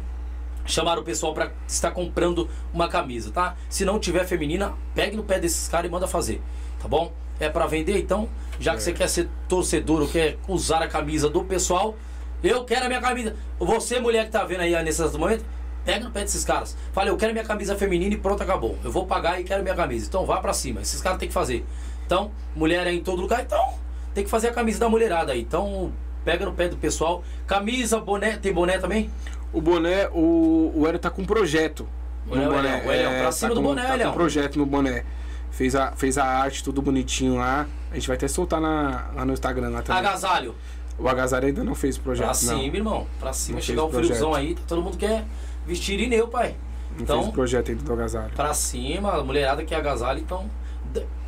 chamar 0.65 0.99
o 0.99 1.03
pessoal 1.03 1.33
pra 1.33 1.51
estar 1.67 1.91
comprando 1.91 2.49
uma 2.73 2.89
camisa, 2.89 3.31
tá? 3.31 3.55
Se 3.69 3.85
não 3.85 3.99
tiver 3.99 4.25
feminina, 4.25 4.73
pegue 4.93 5.15
no 5.15 5.23
pé 5.23 5.39
desses 5.39 5.67
caras 5.67 5.87
e 5.87 5.91
manda 5.91 6.07
fazer, 6.07 6.41
tá 6.79 6.87
bom? 6.87 7.13
É 7.39 7.47
pra 7.49 7.65
vender, 7.67 7.97
então, 7.97 8.27
já 8.59 8.73
É. 8.73 8.75
que 8.75 8.83
você 8.83 8.91
quer 8.91 9.07
ser 9.07 9.29
torcedor 9.47 10.01
ou 10.01 10.07
quer 10.07 10.37
usar 10.47 10.81
a 10.81 10.87
camisa 10.87 11.29
do 11.29 11.43
pessoal, 11.43 11.95
eu 12.43 12.65
quero 12.65 12.85
a 12.85 12.87
minha 12.87 12.99
camisa. 13.01 13.35
Você, 13.59 13.99
mulher 13.99 14.25
que 14.25 14.31
tá 14.31 14.43
vendo 14.43 14.61
aí 14.61 14.83
nesse 14.83 15.01
momento, 15.17 15.45
pega 15.85 16.03
no 16.03 16.11
pé 16.11 16.21
desses 16.21 16.43
caras. 16.43 16.75
Fala, 16.91 17.09
eu 17.09 17.17
quero 17.17 17.31
minha 17.31 17.45
camisa 17.45 17.75
feminina 17.77 18.13
e 18.13 18.17
pronto, 18.17 18.43
acabou. 18.43 18.77
Eu 18.83 18.91
vou 18.91 19.05
pagar 19.05 19.39
e 19.39 19.43
quero 19.45 19.63
minha 19.63 19.75
camisa. 19.75 20.05
Então 20.07 20.25
vá 20.25 20.39
pra 20.41 20.51
cima. 20.51 20.81
Esses 20.81 21.01
caras 21.01 21.17
têm 21.17 21.29
que 21.29 21.33
fazer. 21.33 21.65
Então, 22.05 22.31
mulher 22.55 22.85
é 22.87 22.91
em 22.91 23.01
todo 23.01 23.21
lugar, 23.21 23.41
então 23.41 23.75
tem 24.13 24.23
que 24.23 24.29
fazer 24.29 24.49
a 24.49 24.53
camisa 24.53 24.79
da 24.79 24.89
mulherada 24.89 25.31
aí. 25.31 25.41
Então, 25.41 25.93
pega 26.27 26.43
no 26.45 26.51
pé 26.51 26.67
do 26.67 26.75
pessoal. 26.75 27.23
Camisa, 27.47 27.99
boné, 28.01 28.35
tem 28.35 28.51
boné 28.51 28.77
também? 28.77 29.09
O 29.53 29.61
boné, 29.61 30.09
o, 30.09 30.73
o 30.75 30.85
Hélio 30.85 30.99
tá 30.99 31.09
com 31.09 31.21
um 31.21 31.25
projeto. 31.25 31.87
Olha, 32.29 32.41
no 32.41 32.51
o 32.51 32.53
Hélio, 32.59 32.85
o 32.85 32.91
Hélio, 32.91 33.21
pra 33.21 33.31
cima 33.31 33.47
tá 33.47 33.55
do 33.55 33.61
com, 33.61 33.67
boné, 33.69 33.85
tá 33.85 33.93
Hélio. 33.93 34.09
um 34.09 34.11
projeto 34.11 34.59
no 34.59 34.65
boné. 34.65 35.05
Fez 35.51 35.73
a, 35.73 35.93
fez 35.93 36.17
a 36.17 36.25
arte, 36.25 36.61
tudo 36.61 36.81
bonitinho 36.81 37.37
lá. 37.37 37.65
A 37.89 37.95
gente 37.95 38.07
vai 38.09 38.17
até 38.17 38.27
soltar 38.27 38.59
na, 38.59 39.09
lá 39.15 39.23
no 39.25 39.31
Instagram 39.31 39.69
lá 39.69 39.81
também. 39.81 40.01
Agasalho. 40.05 40.53
O 40.99 41.07
Agasalho 41.07 41.47
ainda 41.47 41.63
não 41.63 41.73
fez 41.73 41.95
o 41.95 42.01
projeto, 42.01 42.25
Pra 42.25 42.51
não. 42.53 42.59
cima, 42.61 42.75
irmão. 42.75 43.07
Pra 43.21 43.31
cima, 43.31 43.55
Não 43.59 43.61
chegar 43.61 43.83
o 43.83 43.87
o 43.87 43.91
friozão 43.93 44.33
aí. 44.33 44.55
Todo 44.67 44.81
mundo 44.81 44.97
quer 44.97 45.23
vestir 45.65 45.93
Irineu, 45.93 46.27
pai. 46.27 46.55
Não 46.97 47.03
Então, 47.03 47.17
fez 47.19 47.29
o 47.29 47.31
projeto 47.31 47.69
ainda 47.71 47.83
do 47.83 47.93
Agasalho. 47.93 48.33
pra 48.35 48.53
cima, 48.53 49.13
a 49.13 49.23
mulherada 49.23 49.63
que 49.63 49.73
é 49.73 49.77
agasalho, 49.77 50.19
então. 50.19 50.45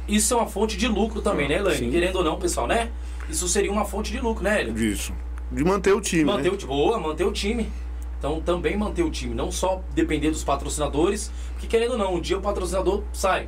Isso 0.10 0.34
é 0.34 0.38
uma 0.38 0.48
fonte 0.48 0.76
de 0.76 0.88
lucro 0.88 1.22
também, 1.22 1.48
né, 1.48 1.56
Elaine? 1.60 1.90
Querendo 1.90 2.18
ou 2.18 2.24
não, 2.24 2.38
pessoal, 2.38 2.66
né? 2.68 2.90
Isso 3.30 3.48
seria 3.48 3.72
uma 3.72 3.86
fonte 3.86 4.12
de 4.12 4.20
lucro, 4.20 4.44
né, 4.44 4.62
Hélio? 4.62 4.78
Isso. 4.78 5.14
De 5.52 5.64
manter 5.64 5.94
o 5.94 6.02
time. 6.02 6.26
Manter 6.26 6.52
né? 6.52 6.58
o. 6.62 6.68
Boa, 6.68 7.00
manter 7.00 7.26
o 7.26 7.32
time. 7.32 7.72
Então 8.18 8.42
também 8.42 8.76
manter 8.76 9.04
o 9.04 9.10
time. 9.10 9.34
Não 9.34 9.52
só 9.52 9.82
depender 9.94 10.30
dos 10.30 10.44
patrocinadores, 10.44 11.32
porque 11.54 11.68
querendo 11.68 11.92
ou 11.92 11.98
não, 11.98 12.16
um 12.16 12.22
dia 12.22 12.38
o 12.38 12.42
patrocinador 12.42 13.04
sai. 13.14 13.48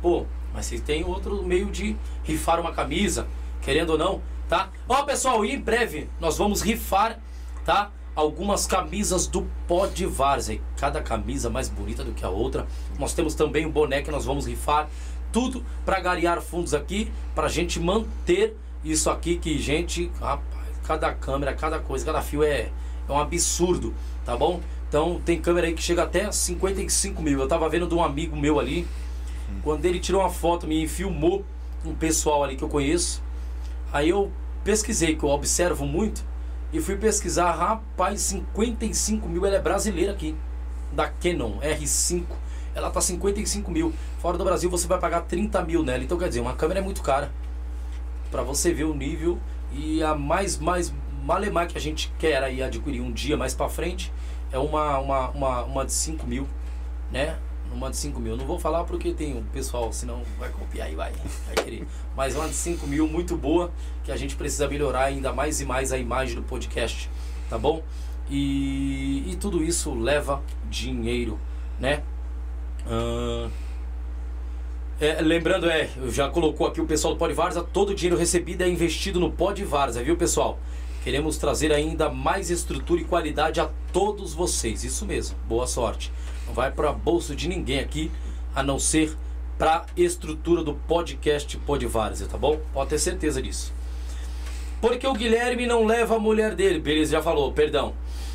Pô, 0.00 0.24
mas 0.54 0.66
vocês 0.66 0.80
têm 0.80 1.04
outro 1.04 1.42
meio 1.44 1.70
de 1.70 1.96
rifar 2.24 2.58
uma 2.58 2.72
camisa, 2.72 3.26
querendo 3.60 3.90
ou 3.90 3.98
não, 3.98 4.22
tá? 4.48 4.70
Ó, 4.88 5.02
pessoal, 5.02 5.44
e 5.44 5.52
em 5.52 5.60
breve 5.60 6.08
nós 6.18 6.38
vamos 6.38 6.62
rifar, 6.62 7.20
tá? 7.64 7.90
Algumas 8.14 8.66
camisas 8.66 9.26
do 9.26 9.46
Pó 9.66 9.86
de 9.86 10.06
Várzea. 10.06 10.60
Cada 10.78 11.02
camisa 11.02 11.48
mais 11.48 11.68
bonita 11.68 12.02
do 12.04 12.12
que 12.12 12.24
a 12.24 12.28
outra. 12.28 12.66
Nós 12.98 13.14
temos 13.14 13.34
também 13.34 13.64
o 13.64 13.70
boné 13.70 14.02
que 14.02 14.10
nós 14.10 14.24
vamos 14.24 14.46
rifar. 14.46 14.88
Tudo 15.30 15.64
para 15.84 15.98
garear 15.98 16.42
fundos 16.42 16.74
aqui, 16.74 17.10
pra 17.34 17.48
gente 17.48 17.80
manter 17.80 18.54
isso 18.84 19.10
aqui 19.10 19.36
que, 19.36 19.58
gente, 19.58 20.10
rapaz, 20.20 20.68
cada 20.84 21.12
câmera, 21.12 21.54
cada 21.54 21.78
coisa, 21.78 22.04
cada 22.04 22.22
fio 22.22 22.42
é, 22.42 22.70
é 23.08 23.12
um 23.12 23.18
absurdo, 23.18 23.94
tá 24.24 24.36
bom? 24.36 24.60
Então 24.88 25.20
tem 25.24 25.40
câmera 25.40 25.68
aí 25.68 25.74
que 25.74 25.82
chega 25.82 26.02
até 26.02 26.30
55 26.30 27.22
mil. 27.22 27.40
Eu 27.40 27.48
tava 27.48 27.68
vendo 27.68 27.86
de 27.86 27.94
um 27.94 28.02
amigo 28.02 28.36
meu 28.36 28.60
ali, 28.60 28.86
quando 29.62 29.84
ele 29.84 29.98
tirou 30.00 30.20
uma 30.20 30.30
foto, 30.30 30.66
me 30.66 30.86
filmou 30.88 31.44
um 31.84 31.94
pessoal 31.94 32.44
ali 32.44 32.56
que 32.56 32.62
eu 32.62 32.68
conheço. 32.68 33.22
Aí 33.92 34.08
eu 34.08 34.30
pesquisei, 34.64 35.16
que 35.16 35.24
eu 35.24 35.28
observo 35.28 35.84
muito, 35.84 36.24
e 36.72 36.80
fui 36.80 36.96
pesquisar, 36.96 37.52
rapaz, 37.52 38.20
55 38.22 39.28
mil, 39.28 39.44
ela 39.44 39.56
é 39.56 39.60
brasileira 39.60 40.12
aqui, 40.12 40.34
da 40.92 41.08
Canon 41.08 41.58
R5. 41.60 42.24
Ela 42.74 42.90
tá 42.90 43.00
55 43.00 43.70
mil. 43.70 43.92
Fora 44.18 44.38
do 44.38 44.44
Brasil 44.44 44.70
você 44.70 44.86
vai 44.86 44.98
pagar 44.98 45.22
30 45.22 45.62
mil 45.64 45.82
nela. 45.82 46.02
Então 46.02 46.16
quer 46.16 46.28
dizer, 46.28 46.40
uma 46.40 46.54
câmera 46.54 46.80
é 46.80 46.82
muito 46.82 47.02
cara. 47.02 47.30
Pra 48.32 48.42
você 48.42 48.72
ver 48.72 48.84
o 48.84 48.94
nível 48.94 49.38
e 49.72 50.02
a 50.02 50.14
mais, 50.14 50.58
mais 50.58 50.92
malemar 51.22 51.68
que 51.68 51.78
a 51.78 51.80
gente 51.80 52.12
quer 52.18 52.42
aí 52.42 52.62
adquirir 52.62 53.00
um 53.00 53.12
dia 53.12 53.36
mais 53.36 53.54
pra 53.54 53.68
frente 53.68 54.12
é 54.50 54.58
uma, 54.58 54.98
uma, 54.98 55.28
uma, 55.30 55.62
uma 55.64 55.84
de 55.84 55.92
5 55.92 56.26
mil, 56.26 56.48
né? 57.10 57.38
Uma 57.72 57.90
de 57.90 57.96
5 57.96 58.18
mil. 58.18 58.36
Não 58.36 58.46
vou 58.46 58.58
falar 58.58 58.84
porque 58.84 59.12
tem 59.12 59.36
um 59.36 59.42
pessoal, 59.44 59.92
senão 59.92 60.22
vai 60.38 60.50
copiar 60.50 60.90
e 60.90 60.94
vai, 60.94 61.12
vai 61.46 61.64
querer. 61.64 61.86
Mas 62.16 62.34
uma 62.34 62.48
de 62.48 62.54
5 62.54 62.86
mil 62.86 63.06
muito 63.06 63.36
boa, 63.36 63.70
que 64.02 64.10
a 64.10 64.16
gente 64.16 64.34
precisa 64.34 64.66
melhorar 64.66 65.04
ainda 65.04 65.32
mais 65.32 65.60
e 65.60 65.66
mais 65.66 65.92
a 65.92 65.98
imagem 65.98 66.36
do 66.36 66.42
podcast, 66.42 67.08
tá 67.48 67.58
bom? 67.58 67.82
E, 68.30 69.30
e 69.30 69.36
tudo 69.36 69.62
isso 69.62 69.94
leva 69.94 70.42
dinheiro, 70.70 71.38
né? 71.78 72.02
Ahn, 72.86 73.50
é, 75.02 75.20
lembrando, 75.20 75.68
é, 75.68 75.90
já 76.10 76.28
colocou 76.28 76.64
aqui 76.64 76.80
o 76.80 76.86
pessoal 76.86 77.14
do 77.14 77.18
Pó 77.18 77.26
de 77.26 77.34
Várzea, 77.34 77.62
todo 77.62 77.90
o 77.90 77.94
dinheiro 77.94 78.16
recebido 78.16 78.62
é 78.62 78.68
investido 78.68 79.18
no 79.18 79.32
Pó 79.32 79.52
de 79.52 79.64
Várzea, 79.64 80.04
viu 80.04 80.16
pessoal? 80.16 80.60
Queremos 81.02 81.36
trazer 81.38 81.72
ainda 81.72 82.08
mais 82.08 82.50
estrutura 82.50 83.00
e 83.00 83.04
qualidade 83.04 83.60
a 83.60 83.68
todos 83.92 84.32
vocês. 84.32 84.84
Isso 84.84 85.04
mesmo. 85.04 85.36
Boa 85.48 85.66
sorte. 85.66 86.12
Não 86.46 86.54
vai 86.54 86.70
para 86.70 86.92
bolso 86.92 87.34
de 87.34 87.48
ninguém 87.48 87.80
aqui, 87.80 88.12
a 88.54 88.62
não 88.62 88.78
ser 88.78 89.16
para 89.58 89.84
estrutura 89.96 90.62
do 90.62 90.74
podcast 90.74 91.56
Podvárzea, 91.58 92.28
tá 92.28 92.38
bom? 92.38 92.60
Pode 92.72 92.90
ter 92.90 93.00
certeza 93.00 93.42
disso. 93.42 93.72
Porque 94.80 95.04
o 95.04 95.12
Guilherme 95.12 95.66
não 95.66 95.84
leva 95.84 96.14
a 96.14 96.20
mulher 96.20 96.54
dele. 96.54 96.78
Beleza, 96.78 97.12
já 97.12 97.22
falou, 97.22 97.52
perdão. 97.52 97.94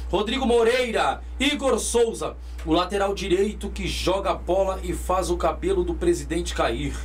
Rodrigo 0.10 0.46
Moreira, 0.46 1.22
Igor 1.40 1.78
Souza, 1.80 2.36
o 2.66 2.72
lateral 2.72 3.14
direito 3.14 3.70
que 3.70 3.88
joga 3.88 4.32
a 4.32 4.36
bola 4.36 4.80
e 4.84 4.94
faz 4.94 5.30
o 5.30 5.38
cabelo 5.38 5.84
do 5.84 5.94
presidente 5.94 6.54
cair. 6.54 6.96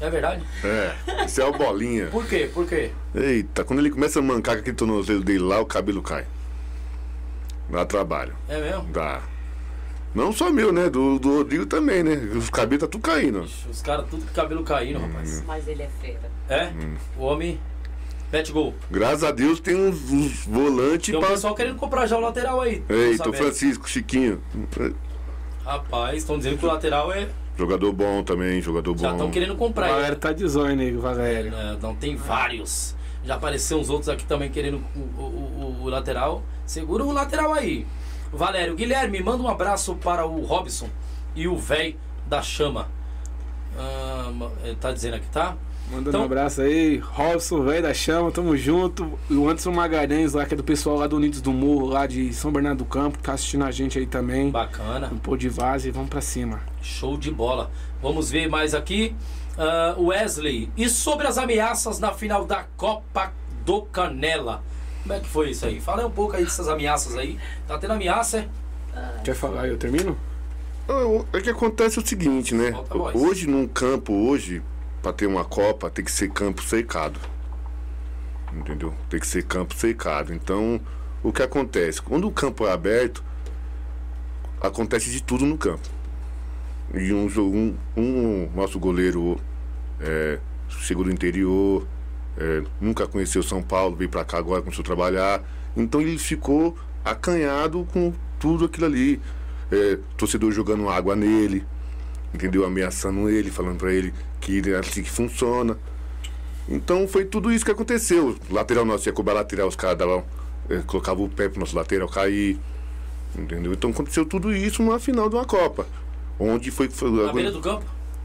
É 0.00 0.10
verdade? 0.10 0.44
É, 0.62 1.24
esse 1.24 1.40
é 1.40 1.44
o 1.44 1.52
bolinha. 1.52 2.08
Por 2.08 2.26
quê? 2.26 2.50
Por 2.52 2.66
quê? 2.66 2.90
Eita, 3.14 3.64
quando 3.64 3.78
ele 3.78 3.90
começa 3.90 4.18
a 4.18 4.22
mancar 4.22 4.56
com 4.56 4.60
aquele 4.60 4.76
tornozelo 4.76 5.22
dele 5.22 5.38
lá, 5.38 5.60
o 5.60 5.66
cabelo 5.66 6.02
cai. 6.02 6.26
Dá 7.70 7.84
trabalho. 7.86 8.36
É 8.48 8.60
mesmo? 8.60 8.84
Dá. 8.92 9.22
Não 10.14 10.32
só 10.32 10.50
meu, 10.50 10.72
né? 10.72 10.88
Do, 10.88 11.18
do 11.18 11.36
Rodrigo 11.36 11.66
também, 11.66 12.02
né? 12.02 12.14
Os 12.34 12.48
cabelos 12.48 12.84
tá 12.84 12.86
tudo 12.88 13.02
caindo. 13.02 13.44
Ixi, 13.44 13.68
Os 13.70 13.82
caras 13.82 14.06
tudo 14.08 14.24
com 14.26 14.32
cabelo 14.32 14.62
caindo, 14.62 14.98
rapaz. 14.98 15.42
Mas 15.46 15.66
ele 15.66 15.82
é 15.82 15.90
fera. 16.00 16.30
É? 16.48 16.66
Hum. 16.68 16.96
O 17.18 17.24
homem 17.24 17.60
mete 18.32 18.52
gol. 18.52 18.74
Graças 18.90 19.24
a 19.24 19.30
Deus 19.32 19.60
tem 19.60 19.74
uns, 19.76 20.10
uns 20.10 20.44
volantes 20.46 21.06
Tem 21.10 21.16
um 21.16 21.20
pra. 21.20 21.30
pessoal 21.30 21.54
querendo 21.54 21.76
comprar 21.76 22.06
já 22.06 22.16
o 22.16 22.20
lateral 22.20 22.60
aí. 22.60 22.80
tô 22.80 22.94
Eita, 22.94 23.14
o 23.14 23.16
sabendo. 23.32 23.36
Francisco, 23.36 23.88
Chiquinho. 23.88 24.40
Rapaz, 25.64 26.18
estão 26.18 26.38
dizendo 26.38 26.58
que 26.58 26.64
o 26.64 26.68
lateral 26.68 27.12
é. 27.12 27.28
Jogador 27.58 27.92
bom 27.92 28.22
também, 28.22 28.60
jogador 28.60 28.96
Já 28.98 29.08
bom. 29.08 29.14
estão 29.16 29.30
querendo 29.30 29.54
O 29.54 29.56
comprar. 29.56 29.88
Valério 29.88 30.12
ele. 30.12 30.16
tá 30.20 30.32
de 30.32 30.46
zóio, 30.46 30.76
nego, 30.76 31.00
Valério. 31.00 31.54
É, 31.54 31.76
não 31.80 31.94
tem 31.94 32.14
vários. 32.14 32.94
Já 33.24 33.34
apareceu 33.34 33.78
uns 33.78 33.88
outros 33.90 34.08
aqui 34.08 34.24
também 34.24 34.50
querendo 34.50 34.76
o, 34.94 34.98
o- 34.98 35.76
o- 35.80 35.82
o 35.84 35.88
lateral. 35.88 36.42
Segura 36.64 37.02
o 37.02 37.10
lateral 37.12 37.52
aí. 37.54 37.86
Valério, 38.32 38.74
Guilherme, 38.76 39.20
manda 39.22 39.42
um 39.42 39.48
abraço 39.48 39.94
para 39.96 40.26
o 40.26 40.44
Robson 40.44 40.88
e 41.34 41.48
o 41.48 41.56
véi 41.56 41.96
da 42.26 42.42
chama. 42.42 42.88
Ah, 43.78 44.30
tá 44.80 44.92
dizendo 44.92 45.16
aqui, 45.16 45.26
tá? 45.28 45.56
Mandando 45.90 46.08
Então- 46.10 46.20
um 46.22 46.24
abraço 46.24 46.62
aí, 46.62 46.98
Robson, 46.98 47.62
velho 47.62 47.82
da 47.82 47.94
chama, 47.94 48.30
tamo 48.32 48.56
junto. 48.56 49.18
E 49.30 49.34
o 49.34 49.48
Anderson 49.48 49.70
Magalhães 49.72 50.32
lá, 50.32 50.44
que 50.44 50.54
é 50.54 50.56
do 50.56 50.64
pessoal 50.64 50.96
lá 50.96 51.06
do 51.06 51.16
Unidos 51.16 51.40
do 51.40 51.52
Morro, 51.52 51.86
lá 51.86 52.06
de 52.06 52.32
São 52.34 52.50
Bernardo 52.52 52.78
do 52.78 52.84
Campo, 52.84 53.18
que 53.18 53.24
tá 53.24 53.34
assistindo 53.34 53.64
a 53.64 53.70
gente 53.70 53.98
aí 53.98 54.06
também. 54.06 54.50
Bacana. 54.50 55.08
No 55.08 55.18
Pô 55.18 55.36
de 55.36 55.48
Vase, 55.48 55.90
vamos 55.92 56.08
pra 56.10 56.20
cima. 56.20 56.60
Show 56.82 57.16
de 57.16 57.30
bola. 57.30 57.70
Vamos 58.02 58.30
ver 58.30 58.48
mais 58.48 58.74
aqui. 58.74 59.14
Ah, 59.56 59.94
Wesley. 59.98 60.68
E 60.76 60.88
sobre 60.88 61.26
as 61.26 61.38
ameaças 61.38 61.98
na 62.00 62.12
final 62.12 62.44
da 62.44 62.64
Copa 62.76 63.32
do 63.64 63.82
Canela? 63.82 64.62
Como 65.02 65.14
é 65.14 65.20
que 65.20 65.28
foi 65.28 65.50
isso 65.50 65.64
aí? 65.66 65.80
Fala 65.80 66.00
aí 66.02 66.06
um 66.06 66.10
pouco 66.10 66.34
aí 66.34 66.42
dessas 66.42 66.68
ameaças 66.68 67.16
aí. 67.16 67.38
Tá 67.68 67.78
tendo 67.78 67.92
ameaça, 67.92 68.38
é? 68.38 69.22
Quer 69.22 69.34
falar? 69.36 69.68
Eu 69.68 69.76
termino? 69.78 70.16
É 71.32 71.40
que 71.40 71.50
acontece 71.50 71.98
o 71.98 72.06
seguinte, 72.06 72.54
né? 72.54 72.72
Hoje, 73.14 73.46
num 73.46 73.66
campo, 73.68 74.12
hoje, 74.12 74.62
pra 75.06 75.12
ter 75.12 75.26
uma 75.26 75.44
Copa, 75.44 75.88
tem 75.88 76.04
que 76.04 76.10
ser 76.10 76.28
campo 76.30 76.60
secado. 76.64 77.20
Entendeu? 78.52 78.92
Tem 79.08 79.20
que 79.20 79.26
ser 79.26 79.44
campo 79.44 79.72
secado. 79.72 80.34
Então, 80.34 80.80
o 81.22 81.32
que 81.32 81.42
acontece? 81.42 82.02
Quando 82.02 82.26
o 82.26 82.32
campo 82.32 82.66
é 82.66 82.72
aberto, 82.72 83.22
acontece 84.60 85.08
de 85.12 85.22
tudo 85.22 85.46
no 85.46 85.56
campo. 85.56 85.88
E 86.92 87.12
um, 87.12 87.28
um, 87.38 87.76
um 87.96 88.50
nosso 88.52 88.80
goleiro 88.80 89.38
é, 90.00 90.40
chegou 90.68 91.04
do 91.04 91.12
interior, 91.12 91.86
é, 92.36 92.64
nunca 92.80 93.06
conheceu 93.06 93.44
São 93.44 93.62
Paulo, 93.62 93.94
veio 93.94 94.10
pra 94.10 94.24
cá 94.24 94.38
agora, 94.38 94.60
começou 94.60 94.82
a 94.82 94.86
trabalhar. 94.86 95.40
Então 95.76 96.00
ele 96.00 96.18
ficou 96.18 96.76
acanhado 97.04 97.86
com 97.92 98.12
tudo 98.40 98.64
aquilo 98.64 98.86
ali. 98.86 99.22
É, 99.70 99.98
torcedor 100.16 100.50
jogando 100.50 100.88
água 100.88 101.14
nele, 101.14 101.64
entendeu? 102.36 102.64
Ameaçando 102.64 103.28
ele, 103.28 103.50
falando 103.50 103.78
pra 103.78 103.92
ele 103.92 104.12
que 104.40 104.62
é 104.70 104.76
assim 104.76 105.02
que 105.02 105.10
funciona. 105.10 105.76
Então 106.68 107.08
foi 107.08 107.24
tudo 107.24 107.52
isso 107.52 107.64
que 107.64 107.70
aconteceu. 107.70 108.36
O 108.50 108.54
lateral 108.54 108.84
nosso 108.84 109.08
ia 109.08 109.12
cobrar 109.12 109.34
lateral, 109.34 109.66
os 109.68 109.76
caras 109.76 109.98
davam, 109.98 110.24
é, 110.68 110.78
colocavam 110.86 111.24
o 111.24 111.28
pé 111.28 111.48
pro 111.48 111.60
nosso 111.60 111.74
lateral 111.74 112.08
cair. 112.08 112.58
Entendeu? 113.36 113.72
Então 113.72 113.90
aconteceu 113.90 114.24
tudo 114.24 114.54
isso 114.54 114.82
numa 114.82 114.98
final 114.98 115.28
de 115.28 115.34
uma 115.34 115.44
Copa. 115.44 115.86
Onde 116.38 116.70
foi. 116.70 116.88
foi 116.88 117.10
Na 117.10 117.32
beira 117.32 117.50
do 117.50 117.60
campo? 117.60 117.84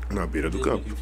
na 0.09 0.27
beira 0.27 0.49
do 0.49 0.59
campo. 0.59 0.93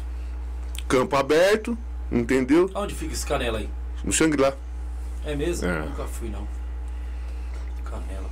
Campo 0.88 1.16
aberto, 1.16 1.76
entendeu? 2.10 2.70
Aonde 2.74 2.94
fica 2.94 3.12
esse 3.12 3.26
canela 3.26 3.58
aí? 3.58 3.68
No 4.04 4.12
Xangri-Lá. 4.12 4.54
É 5.24 5.34
mesmo? 5.34 5.68
É. 5.68 5.80
Nunca 5.80 6.04
fui, 6.04 6.28
não. 6.28 6.46
Canela. 7.84 8.30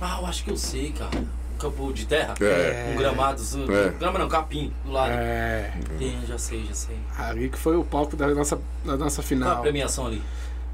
Ah, 0.00 0.18
eu 0.20 0.26
acho 0.26 0.44
que 0.44 0.50
eu 0.50 0.56
sei, 0.56 0.92
cara. 0.92 1.24
Um 1.54 1.58
campo 1.58 1.92
de 1.92 2.06
terra? 2.06 2.34
É. 2.40 2.90
Um 2.92 2.96
gramado. 2.98 3.40
É. 3.72 3.90
Grama 3.90 4.18
não, 4.18 4.28
capim 4.28 4.72
do 4.84 4.90
lado. 4.90 5.12
É. 5.12 5.72
Tem, 5.98 6.20
já 6.26 6.36
sei, 6.36 6.64
já 6.66 6.74
sei. 6.74 6.98
Ali 7.16 7.48
que 7.48 7.56
foi 7.58 7.76
o 7.76 7.84
palco 7.84 8.16
da 8.16 8.28
nossa, 8.34 8.60
da 8.84 8.96
nossa 8.96 9.16
Qual 9.22 9.24
a 9.24 9.28
final. 9.28 9.62
premiação 9.62 10.06
ali? 10.06 10.22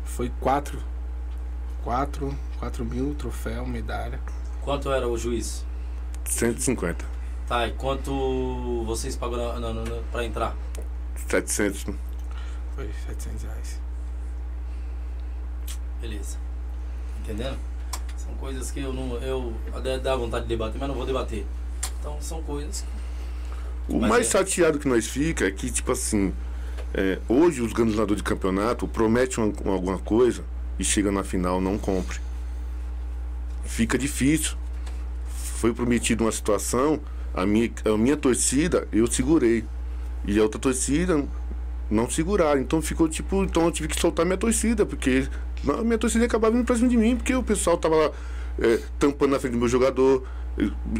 Foi 0.04 0.30
quatro. 0.40 0.82
Quatro, 1.84 2.36
quatro 2.58 2.84
mil, 2.84 3.14
troféu, 3.14 3.64
medalha. 3.66 4.20
Quanto 4.62 4.92
era 4.92 5.08
o 5.08 5.16
juiz? 5.16 5.64
150. 6.24 7.04
Tá, 7.46 7.66
e 7.66 7.72
quanto 7.72 8.84
vocês 8.86 9.18
na, 9.18 9.58
na, 9.58 9.72
na- 9.72 10.02
pra 10.12 10.24
entrar? 10.24 10.54
700. 11.28 11.84
Foi 12.76 12.90
700 13.08 13.42
reais. 13.42 13.80
Beleza. 16.00 16.38
Entendendo? 17.20 17.58
São 18.30 18.38
coisas 18.38 18.70
que 18.70 18.80
eu 18.80 18.92
não. 18.92 19.16
Eu 19.16 19.52
até 19.74 19.98
dá 19.98 20.14
vontade 20.16 20.44
de 20.44 20.48
debater, 20.50 20.78
mas 20.78 20.88
não 20.88 20.94
vou 20.94 21.04
debater. 21.06 21.44
Então 21.98 22.16
são 22.20 22.42
coisas. 22.42 22.82
que- 22.82 23.00
O 23.94 24.00
Mas 24.00 24.10
mais 24.10 24.26
é. 24.28 24.30
chateado 24.30 24.78
que 24.78 24.86
nós 24.86 25.06
fica 25.06 25.46
é 25.46 25.50
que, 25.50 25.68
tipo 25.70 25.90
assim, 25.90 26.32
é, 26.94 27.18
hoje 27.28 27.60
os 27.60 27.72
organizadores 27.72 28.18
de 28.22 28.28
campeonato 28.28 28.86
prometem 28.86 29.42
uma- 29.42 29.52
uma- 29.64 29.72
alguma 29.74 29.98
coisa 29.98 30.44
e 30.78 30.84
chega 30.84 31.10
na 31.10 31.24
final 31.24 31.60
não 31.60 31.76
cumpre. 31.76 32.20
Fica 33.64 33.98
difícil. 33.98 34.56
Foi 35.56 35.72
prometido 35.74 36.24
uma 36.24 36.30
situação, 36.32 37.00
a 37.34 37.44
minha, 37.44 37.70
a 37.84 37.96
minha 37.96 38.16
torcida 38.16 38.86
eu 38.92 39.06
segurei. 39.08 39.64
E 40.24 40.38
a 40.38 40.42
outra 40.42 40.60
torcida 40.60 41.24
não 41.90 42.08
seguraram. 42.08 42.60
Então 42.60 42.80
ficou 42.80 43.08
tipo, 43.08 43.42
então 43.42 43.64
eu 43.64 43.72
tive 43.72 43.88
que 43.88 44.00
soltar 44.00 44.24
minha 44.24 44.38
torcida, 44.38 44.86
porque 44.86 45.26
a 45.68 45.82
minha 45.84 45.98
torcida 45.98 46.24
acabava 46.24 46.54
vindo 46.54 46.64
pra 46.64 46.76
cima 46.76 46.88
de 46.88 46.96
mim, 46.96 47.16
porque 47.16 47.34
o 47.34 47.42
pessoal 47.42 47.76
tava 47.76 47.96
lá 47.96 48.10
é, 48.58 48.80
tampando 48.98 49.32
na 49.32 49.38
frente 49.40 49.52
do 49.52 49.58
meu 49.58 49.68
jogador, 49.68 50.24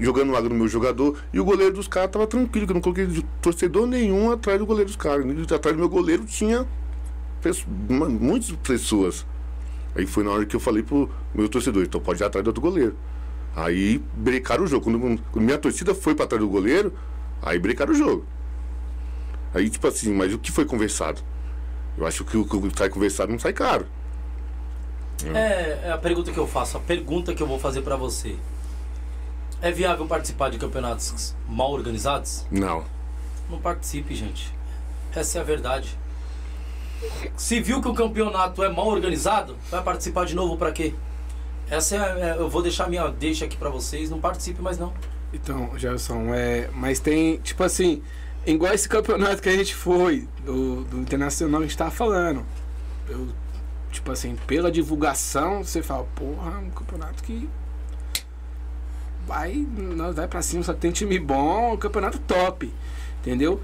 jogando 0.00 0.34
água 0.36 0.48
no 0.48 0.55
meu 0.55 0.68
jogador, 0.68 1.18
e 1.32 1.40
o 1.40 1.44
goleiro 1.44 1.74
dos 1.74 1.89
caras 1.89 2.10
tava 2.10 2.26
tranquilo, 2.26 2.66
que 2.66 2.72
eu 2.72 2.74
não 2.74 2.80
coloquei 2.80 3.06
torcedor 3.42 3.86
nenhum 3.86 4.30
atrás 4.30 4.58
do 4.58 4.66
goleiro 4.66 4.86
dos 4.89 4.97
caras. 4.97 5.24
Atrás 5.52 5.76
do 5.76 5.80
meu 5.80 5.89
goleiro 5.89 6.24
tinha 6.24 6.66
pesso- 7.42 7.66
uma- 7.89 8.08
muitas 8.08 8.50
pessoas. 8.52 9.26
Aí 9.94 10.06
foi 10.06 10.22
na 10.22 10.30
hora 10.30 10.47
que 10.47 10.55
eu 10.55 10.60
falei 10.60 10.82
pro 10.82 11.10
meu 11.34 11.48
torcedor, 11.48 11.82
então 11.82 12.00
pode 12.00 12.22
ir 12.22 12.24
atrás 12.24 12.44
do 12.44 12.48
outro 12.48 12.62
goleiro. 12.62 12.94
Aí 13.56 14.00
brecaram 14.14 14.62
o 14.64 14.66
jogo. 14.66 14.84
Quando, 14.84 15.20
quando 15.32 15.44
minha 15.44 15.58
torcida 15.58 15.94
foi 15.94 16.14
pra 16.14 16.26
trás 16.26 16.40
do 16.42 16.48
goleiro, 16.48 16.92
aí 17.42 17.58
brecaram 17.58 17.92
o 17.92 17.97
jogo. 17.97 18.24
Aí, 19.52 19.68
tipo 19.68 19.84
assim, 19.89 20.14
mas 20.14 20.32
o 20.32 20.39
que 20.39 20.52
foi 20.52 20.64
conversado? 20.64 21.20
Eu 21.98 22.06
acho 22.06 22.24
que 22.24 22.36
o 22.36 22.44
que 22.44 22.78
sai 22.78 22.89
conversado 22.89 23.32
não 23.32 23.39
sai 23.39 23.52
caro. 23.52 23.84
É, 25.28 25.81
é 25.86 25.92
a 25.92 25.99
pergunta 25.99 26.32
que 26.32 26.39
eu 26.39 26.47
faço, 26.47 26.76
a 26.76 26.81
pergunta 26.81 27.34
que 27.34 27.42
eu 27.42 27.47
vou 27.47 27.58
fazer 27.58 27.82
pra 27.82 27.97
você. 27.97 28.36
É 29.62 29.70
viável 29.70 30.07
participar 30.07 30.50
de 30.50 30.58
campeonatos 30.58 31.34
mal 31.49 31.70
organizados? 31.70 32.47
Não. 32.50 32.84
Não 33.50 33.58
participe, 33.58 34.15
gente. 34.15 34.55
Essa 35.15 35.39
é 35.39 35.40
a 35.40 35.44
verdade. 35.44 35.99
Se 37.36 37.60
viu 37.60 37.81
que 37.81 37.89
o 37.89 37.94
campeonato 37.94 38.62
é 38.62 38.68
mal 38.68 38.86
organizado, 38.86 39.57
vai 39.70 39.82
participar 39.82 40.24
de 40.26 40.34
novo 40.34 40.57
pra 40.57 40.70
quê? 40.73 40.94
Essa 41.68 41.97
é, 41.97 41.99
é- 41.99 42.36
eu 42.39 42.49
vou 42.49 42.62
deixar 42.62 42.89
minha 42.89 43.08
deixa 43.08 43.44
aqui 43.44 43.57
pra 43.57 43.68
vocês, 43.70 44.10
não 44.10 44.20
participe 44.20 44.60
mais 44.60 44.78
não. 44.78 44.92
Então, 45.32 45.70
Gerson, 45.78 46.34
é, 46.34 46.68
mas 46.74 46.99
tem, 46.99 47.39
tipo 47.39 47.62
assim, 47.62 48.02
igual 48.47 48.73
esse 48.74 48.89
campeonato 48.89 49.40
que 49.40 49.49
a 49.49 49.52
gente 49.57 49.74
foi, 49.74 50.26
do, 50.44 50.82
do 50.84 50.99
Internacional, 50.99 51.60
a 51.60 51.65
gente 51.65 51.76
tava 51.76 51.90
falando. 51.90 52.44
Eu, 53.08 53.28
tipo 53.91 54.10
assim, 54.12 54.36
pela 54.47 54.70
divulgação, 54.70 55.62
você 55.65 55.83
fala, 55.83 56.05
porra, 56.15 56.59
um 56.59 56.70
campeonato 56.70 57.23
que 57.23 57.49
vai, 59.27 59.55
nós 59.55 60.17
vai 60.17 60.27
pra 60.27 60.43
cima, 60.43 60.62
só 60.62 60.73
tem 60.73 60.91
time 60.91 61.19
bom, 61.19 61.75
um 61.75 61.77
campeonato 61.77 62.19
top, 62.20 62.73
entendeu? 63.20 63.60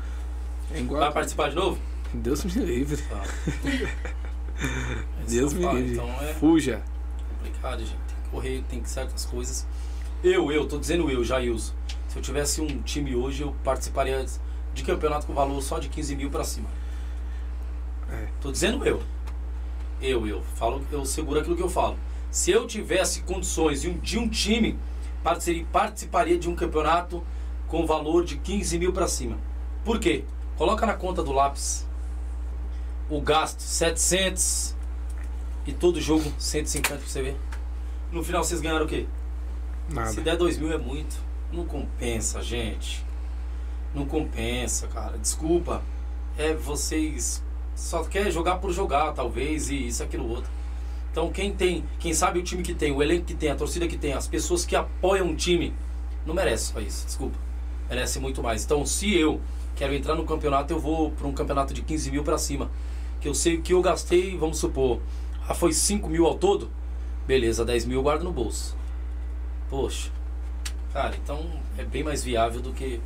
É 0.73 0.81
igual, 0.81 1.01
Vai 1.01 1.13
participar 1.13 1.51
de 1.51 1.57
novo? 1.57 1.79
Deus 2.13 2.45
me 2.45 2.53
livre, 2.53 3.03
Tá. 3.03 3.23
É 3.65 5.25
Deus 5.29 5.53
me 5.53 5.67
livre, 5.67 5.93
Então 5.95 6.09
é 6.23 6.35
fuja. 6.35 6.83
complicado, 7.37 7.81
gente. 7.81 7.91
Tem 7.91 8.17
que 8.25 8.31
correr, 8.31 8.65
tem 8.69 8.81
que 8.81 8.89
certas 8.89 9.25
coisas. 9.25 9.67
Eu, 10.25 10.51
eu, 10.51 10.67
tô 10.67 10.79
dizendo 10.79 11.11
eu, 11.11 11.23
Jailson. 11.23 11.73
Se 12.09 12.19
eu 12.19 12.23
tivesse 12.23 12.61
um 12.61 12.83
time 12.83 13.15
hoje, 13.15 13.43
eu 13.43 13.55
participaria 13.63 14.25
de 14.75 14.83
campeonato 14.83 15.27
com 15.27 15.35
valor 15.35 15.61
só 15.63 15.79
de 15.79 15.89
15 15.89 16.17
mil 16.17 16.31
pra 16.31 16.43
cima. 16.45 16.69
É. 18.11 18.29
Tô 18.41 18.51
dizendo 18.51 18.85
eu. 18.85 19.03
Eu, 20.01 20.27
eu 20.27 20.43
falo, 20.55 20.85
eu 20.91 21.05
seguro 21.05 21.41
aquilo 21.41 21.57
que 21.57 21.63
eu 21.63 21.69
falo. 21.69 21.99
Se 22.31 22.51
eu 22.51 22.67
tivesse 22.67 23.23
condições 23.23 23.83
de 23.83 23.91
um, 23.91 23.99
de 23.99 24.19
um 24.19 24.29
time, 24.29 24.79
participaria, 25.73 26.39
de 26.39 26.49
um 26.49 26.55
campeonato 26.55 27.25
com 27.69 27.87
valor 27.87 28.25
de 28.25 28.37
15 28.37 28.79
mil 28.79 28.93
para 28.93 29.09
cima. 29.09 29.39
Por 29.85 29.99
quê? 29.99 30.25
Coloca 30.57 30.87
na 30.87 30.95
conta 30.95 31.23
do 31.23 31.33
lápis 31.33 31.87
o 33.09 33.21
gasto 33.21 33.61
700 33.61 34.75
e 35.67 35.73
todo 35.73 36.01
jogo 36.01 36.33
150 36.39 36.99
pra 36.99 37.07
você 37.07 37.23
ver. 37.23 37.37
No 38.11 38.23
final 38.23 38.43
vocês 38.43 38.61
ganharam 38.61 38.85
o 38.85 38.89
quê? 38.89 39.07
Se 39.89 39.95
Nada. 39.95 40.21
der 40.23 40.37
2 40.37 40.59
mil 40.59 40.73
é 40.73 40.79
muito. 40.79 41.17
Não 41.53 41.65
compensa, 41.65 42.43
gente. 42.43 43.05
Não 43.95 44.07
compensa, 44.07 44.89
cara. 44.89 45.17
Desculpa. 45.19 45.83
É 46.37 46.53
vocês 46.55 47.43
só 47.77 48.03
quer 48.03 48.31
jogar 48.31 48.57
por 48.57 48.73
jogar, 48.73 49.13
talvez, 49.13 49.71
e 49.71 49.87
isso, 49.87 50.03
aquilo, 50.03 50.29
outro. 50.29 50.51
Então 51.13 51.31
quem 51.31 51.53
tem, 51.53 51.85
quem 51.99 52.13
sabe 52.13 52.39
o 52.39 52.43
time 52.43 52.63
que 52.63 52.75
tem, 52.75 52.91
o 52.91 53.03
elenco 53.03 53.27
que 53.27 53.35
tem, 53.35 53.51
a 53.51 53.55
torcida 53.55 53.87
que 53.87 53.97
tem, 53.97 54.15
as 54.15 54.27
pessoas 54.27 54.65
que 54.65 54.75
apoiam 54.75 55.31
o 55.31 55.37
time, 55.37 55.75
não 56.25 56.35
merece 56.35 56.73
isso, 56.81 57.07
desculpa. 57.07 57.39
Merece 57.89 58.19
muito 58.19 58.43
mais. 58.43 58.65
Então 58.65 58.85
se 58.85 59.17
eu 59.17 59.41
quero 59.75 59.95
entrar 59.95 60.15
no 60.15 60.25
campeonato, 60.25 60.73
eu 60.73 60.81
vou 60.81 61.11
para 61.13 61.27
um 61.27 61.33
campeonato 61.33 61.73
de 61.73 61.83
15 61.83 62.11
mil 62.11 62.25
para 62.25 62.39
cima. 62.39 62.71
Que 63.21 63.29
eu 63.29 63.35
sei 63.35 63.59
que 63.59 63.73
eu 63.73 63.81
gastei, 63.81 64.37
vamos 64.37 64.59
supor, 64.59 65.01
ah, 65.47 65.55
foi 65.55 65.73
5 65.73 66.09
mil 66.09 66.27
ao 66.27 66.35
todo? 66.35 66.71
Beleza, 67.27 67.65
10 67.65 67.85
mil 67.85 67.99
eu 67.99 68.03
guardo 68.03 68.23
no 68.23 68.33
bolso. 68.33 68.77
Poxa, 69.69 70.11
cara, 70.93 71.17
então 71.17 71.45
é 71.77 71.85
bem 71.85 72.03
mais 72.03 72.25
viável 72.25 72.61
do 72.61 72.73
que. 72.73 73.01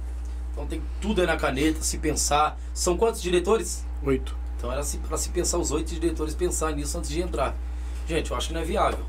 Então 0.52 0.66
tem 0.66 0.82
tudo 1.00 1.20
aí 1.20 1.26
na 1.26 1.36
caneta, 1.36 1.82
se 1.82 1.98
pensar. 1.98 2.58
São 2.72 2.96
quantos 2.96 3.20
diretores? 3.20 3.84
Oito. 4.02 4.40
Então 4.60 4.70
era 4.70 4.82
para 5.08 5.16
se 5.16 5.30
pensar 5.30 5.56
os 5.56 5.70
oito 5.70 5.94
diretores 5.94 6.34
pensar 6.34 6.72
nisso 6.72 6.98
antes 6.98 7.08
de 7.08 7.22
entrar. 7.22 7.56
Gente, 8.06 8.30
eu 8.30 8.36
acho 8.36 8.48
que 8.48 8.52
não 8.52 8.60
é 8.60 8.64
viável. 8.64 9.06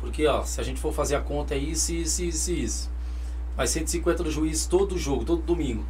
Porque, 0.00 0.26
ó, 0.26 0.42
se 0.42 0.60
a 0.60 0.64
gente 0.64 0.80
for 0.80 0.92
fazer 0.92 1.14
a 1.14 1.20
conta 1.20 1.54
é 1.54 1.58
isso, 1.58 1.92
isso, 1.92 2.24
isso, 2.24 2.50
isso. 2.50 2.90
Mas 3.56 3.70
150 3.70 4.24
do 4.24 4.30
juiz 4.32 4.66
todo 4.66 4.98
jogo, 4.98 5.24
todo 5.24 5.42
domingo. 5.42 5.84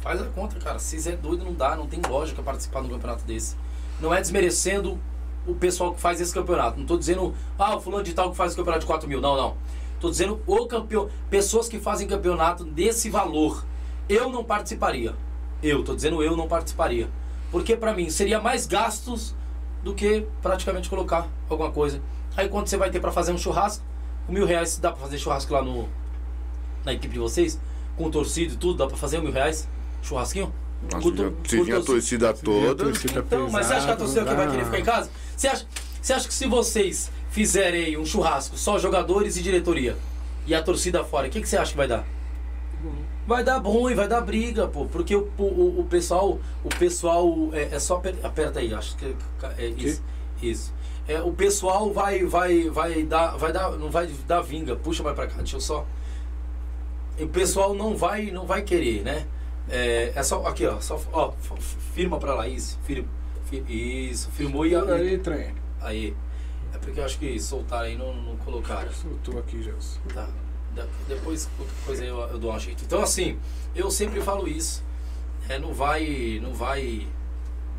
Faz 0.00 0.22
a 0.22 0.24
conta, 0.24 0.58
cara. 0.58 0.78
Se 0.78 1.06
é 1.06 1.14
doido, 1.14 1.44
não 1.44 1.52
dá, 1.52 1.76
não 1.76 1.86
tem 1.86 2.00
lógica 2.08 2.42
participar 2.42 2.80
de 2.80 2.86
um 2.86 2.92
campeonato 2.92 3.24
desse. 3.24 3.56
Não 4.00 4.14
é 4.14 4.22
desmerecendo 4.22 4.98
o 5.46 5.54
pessoal 5.54 5.92
que 5.92 6.00
faz 6.00 6.18
esse 6.18 6.32
campeonato. 6.32 6.78
Não 6.78 6.86
tô 6.86 6.96
dizendo, 6.96 7.34
ah, 7.58 7.76
o 7.76 7.80
fulano 7.80 8.04
de 8.04 8.14
tal 8.14 8.30
que 8.30 8.36
faz 8.38 8.54
o 8.54 8.56
campeonato 8.56 8.80
de 8.80 8.86
4 8.86 9.06
mil. 9.06 9.20
Não, 9.20 9.36
não. 9.36 9.54
Tô 10.00 10.08
dizendo 10.08 10.40
o 10.46 10.66
campeão, 10.66 11.10
pessoas 11.28 11.68
que 11.68 11.78
fazem 11.78 12.08
campeonato 12.08 12.64
desse 12.64 13.10
valor. 13.10 13.66
Eu 14.08 14.30
não 14.30 14.42
participaria. 14.42 15.14
Eu, 15.62 15.84
tô 15.84 15.94
dizendo 15.94 16.22
eu 16.22 16.34
não 16.34 16.48
participaria. 16.48 17.10
Porque 17.50 17.76
pra 17.76 17.94
mim 17.94 18.10
seria 18.10 18.40
mais 18.40 18.66
gastos 18.66 19.34
do 19.82 19.94
que 19.94 20.26
praticamente 20.42 20.88
colocar 20.90 21.28
alguma 21.48 21.70
coisa. 21.70 22.00
Aí 22.36 22.48
quando 22.48 22.66
você 22.66 22.76
vai 22.76 22.90
ter 22.90 23.00
pra 23.00 23.12
fazer 23.12 23.32
um 23.32 23.38
churrasco, 23.38 23.84
com 24.26 24.32
mil 24.32 24.44
reais 24.44 24.78
dá 24.78 24.90
pra 24.90 25.00
fazer 25.00 25.18
churrasco 25.18 25.52
lá 25.52 25.62
no 25.62 25.88
na 26.84 26.92
equipe 26.92 27.14
de 27.14 27.18
vocês, 27.18 27.58
com 27.96 28.10
torcida 28.10 28.54
e 28.54 28.56
tudo, 28.56 28.78
dá 28.78 28.86
pra 28.86 28.96
fazer 28.96 29.18
um 29.18 29.22
mil 29.22 29.32
reais? 29.32 29.68
Churrasquinho? 30.02 30.52
Nossa, 30.92 31.10
Com 31.10 31.16
já- 31.16 31.30
se 31.48 31.62
vinha 31.62 31.78
a 31.78 31.82
torcida 31.82 32.34
toda. 32.34 32.84
torcida 32.84 33.20
então, 33.20 33.48
mas 33.50 33.66
você 33.66 33.74
acha 33.74 33.86
que 33.86 33.92
a 33.92 33.96
torcida 33.96 34.24
que 34.24 34.34
vai 34.34 34.50
querer 34.50 34.64
ficar 34.66 34.78
em 34.78 34.84
casa? 34.84 35.10
Você 35.36 35.48
acha, 35.48 35.66
você 36.02 36.12
acha 36.12 36.28
que 36.28 36.34
se 36.34 36.46
vocês 36.46 37.10
fizerem 37.30 37.84
aí 37.86 37.96
um 37.96 38.04
churrasco, 38.04 38.56
só 38.56 38.78
jogadores 38.78 39.36
e 39.36 39.42
diretoria, 39.42 39.96
e 40.46 40.54
a 40.54 40.62
torcida 40.62 41.02
fora, 41.02 41.26
o 41.26 41.30
que, 41.30 41.40
que 41.40 41.48
você 41.48 41.56
acha 41.56 41.70
que 41.72 41.76
vai 41.76 41.88
dar? 41.88 42.04
Vai 43.26 43.42
dar 43.42 43.58
ruim, 43.58 43.94
vai 43.94 44.06
dar 44.06 44.20
briga, 44.20 44.68
pô. 44.68 44.86
Porque 44.86 45.14
o, 45.16 45.28
o, 45.38 45.80
o 45.80 45.84
pessoal, 45.84 46.38
o 46.62 46.68
pessoal 46.68 47.28
é, 47.52 47.74
é 47.74 47.78
só 47.80 47.96
aper- 47.96 48.14
aperta 48.22 48.60
aí, 48.60 48.72
acho 48.72 48.96
que 48.96 49.16
é 49.58 49.66
isso. 49.66 50.02
Isso. 50.40 50.72
É, 51.08 51.20
o 51.20 51.32
pessoal 51.32 51.92
vai, 51.92 52.24
vai, 52.24 52.68
vai 52.68 53.02
dar, 53.04 53.36
vai 53.36 53.52
dar, 53.52 53.72
não 53.72 53.90
vai 53.90 54.06
dar 54.26 54.42
vinga. 54.42 54.76
Puxa 54.76 55.02
mais 55.02 55.14
pra 55.16 55.26
cá, 55.26 55.36
deixa 55.38 55.56
eu 55.56 55.60
só. 55.60 55.86
O 57.18 57.26
pessoal 57.28 57.74
não 57.74 57.96
vai, 57.96 58.30
não 58.30 58.46
vai 58.46 58.62
querer, 58.62 59.02
né? 59.02 59.26
É, 59.68 60.12
é 60.14 60.22
só 60.22 60.46
aqui, 60.46 60.66
ó, 60.66 60.78
só, 60.80 61.00
ó, 61.12 61.32
firma 61.94 62.18
pra 62.18 62.34
lá 62.34 62.46
isso, 62.46 62.78
firma, 62.84 63.08
fi- 63.46 63.64
isso, 63.68 64.30
firmou 64.30 64.64
e 64.66 64.76
aí, 64.76 65.18
trem. 65.18 65.54
aí. 65.80 66.14
É 66.74 66.78
porque 66.78 67.00
eu 67.00 67.04
acho 67.04 67.18
que 67.18 67.40
soltaram 67.40 67.86
aí 67.86 67.96
não, 67.96 68.14
não 68.14 68.36
colocaram. 68.36 68.92
Soltou 68.92 69.38
aqui, 69.40 69.62
Gelson. 69.62 69.98
Tá. 70.12 70.28
Depois 71.08 71.48
coisa 71.84 72.04
eu, 72.04 72.18
eu 72.18 72.38
dou 72.38 72.52
um 72.52 72.58
jeito. 72.58 72.84
Então 72.84 73.02
assim, 73.02 73.38
eu 73.74 73.90
sempre 73.90 74.20
falo 74.20 74.48
isso. 74.48 74.84
É, 75.48 75.58
não 75.58 75.72
vai, 75.72 76.40
não 76.42 76.52
vai 76.52 77.06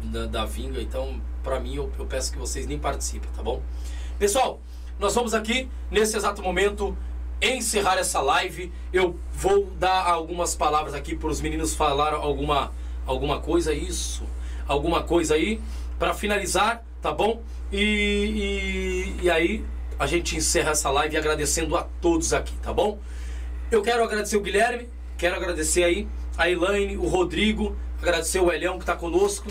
da, 0.03 0.25
da 0.25 0.45
vinga. 0.45 0.81
Então, 0.81 1.21
pra 1.43 1.59
mim, 1.59 1.75
eu, 1.75 1.91
eu 1.97 2.05
peço 2.05 2.31
que 2.31 2.37
vocês 2.37 2.65
nem 2.65 2.79
participem, 2.79 3.29
tá 3.35 3.43
bom? 3.43 3.61
Pessoal, 4.17 4.59
nós 4.99 5.13
vamos 5.13 5.33
aqui 5.33 5.69
nesse 5.91 6.15
exato 6.15 6.41
momento 6.41 6.97
encerrar 7.41 7.97
essa 7.97 8.21
live. 8.21 8.71
Eu 8.91 9.19
vou 9.33 9.65
dar 9.77 10.05
algumas 10.05 10.55
palavras 10.55 10.93
aqui 10.93 11.15
para 11.15 11.29
os 11.29 11.41
meninos 11.41 11.75
falar 11.75 12.13
alguma 12.13 12.71
alguma 13.05 13.39
coisa 13.39 13.73
isso, 13.73 14.23
alguma 14.67 15.01
coisa 15.01 15.35
aí 15.35 15.61
para 15.97 16.13
finalizar, 16.13 16.83
tá 17.01 17.11
bom? 17.11 17.41
E, 17.71 19.15
e, 19.21 19.23
e 19.23 19.29
aí 19.29 19.63
a 19.99 20.05
gente 20.05 20.35
encerra 20.35 20.71
essa 20.71 20.89
live 20.89 21.17
agradecendo 21.17 21.75
a 21.75 21.83
todos 22.01 22.33
aqui, 22.33 22.53
tá 22.61 22.71
bom? 22.71 22.99
Eu 23.71 23.81
quero 23.81 24.03
agradecer 24.03 24.37
o 24.37 24.41
Guilherme, 24.41 24.87
quero 25.17 25.35
agradecer 25.35 25.83
aí 25.83 26.07
a 26.37 26.49
Elaine, 26.49 26.97
o 26.97 27.07
Rodrigo, 27.07 27.75
agradecer 28.01 28.39
o 28.39 28.51
Elião 28.51 28.77
que 28.77 28.85
tá 28.85 28.95
conosco. 28.95 29.47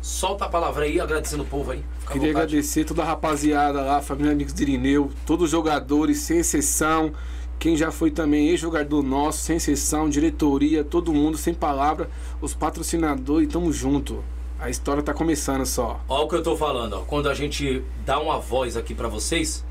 Solta 0.00 0.44
a 0.44 0.48
palavra 0.48 0.84
aí, 0.84 1.00
agradecendo 1.00 1.42
o 1.42 1.46
povo 1.46 1.72
aí. 1.72 1.84
Queria 2.06 2.28
vontade. 2.28 2.30
agradecer 2.30 2.84
toda 2.84 3.02
a 3.02 3.04
rapaziada 3.04 3.82
lá, 3.82 4.00
família 4.00 4.32
Amigos 4.32 4.54
de 4.54 4.62
Irineu, 4.62 5.10
todos 5.26 5.46
os 5.46 5.50
jogadores, 5.50 6.18
sem 6.18 6.38
exceção. 6.38 7.12
Quem 7.58 7.76
já 7.76 7.90
foi 7.90 8.12
também 8.12 8.48
ex-jogador 8.48 9.02
nosso, 9.02 9.40
sem 9.40 9.56
exceção, 9.56 10.08
diretoria, 10.08 10.84
todo 10.84 11.12
mundo, 11.12 11.36
sem 11.36 11.52
palavra, 11.52 12.08
os 12.40 12.54
patrocinadores, 12.54 13.48
tamo 13.48 13.72
junto. 13.72 14.24
A 14.60 14.70
história 14.70 15.02
tá 15.02 15.12
começando 15.12 15.66
só. 15.66 16.00
Olha 16.08 16.24
o 16.24 16.28
que 16.28 16.36
eu 16.36 16.42
tô 16.42 16.56
falando, 16.56 16.92
ó. 16.94 17.00
Quando 17.00 17.28
a 17.28 17.34
gente 17.34 17.82
dá 18.06 18.20
uma 18.20 18.38
voz 18.38 18.76
aqui 18.76 18.94
pra 18.94 19.08
vocês 19.08 19.64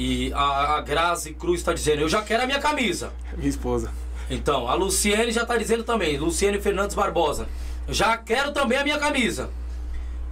e 0.00 0.32
a, 0.32 0.76
a 0.76 0.80
Grazi 0.80 1.34
Cruz 1.34 1.62
tá 1.62 1.74
dizendo, 1.74 2.00
eu 2.00 2.08
já 2.08 2.22
quero 2.22 2.44
a 2.44 2.46
minha 2.46 2.58
camisa. 2.58 3.12
Minha 3.36 3.50
esposa. 3.50 3.92
Então, 4.30 4.66
a 4.66 4.72
Luciene 4.72 5.30
já 5.30 5.44
tá 5.44 5.58
dizendo 5.58 5.84
também, 5.84 6.16
Luciene 6.16 6.58
Fernandes 6.58 6.96
Barbosa, 6.96 7.46
já 7.86 8.16
quero 8.16 8.50
também 8.52 8.78
a 8.78 8.82
minha 8.82 8.98
camisa. 8.98 9.50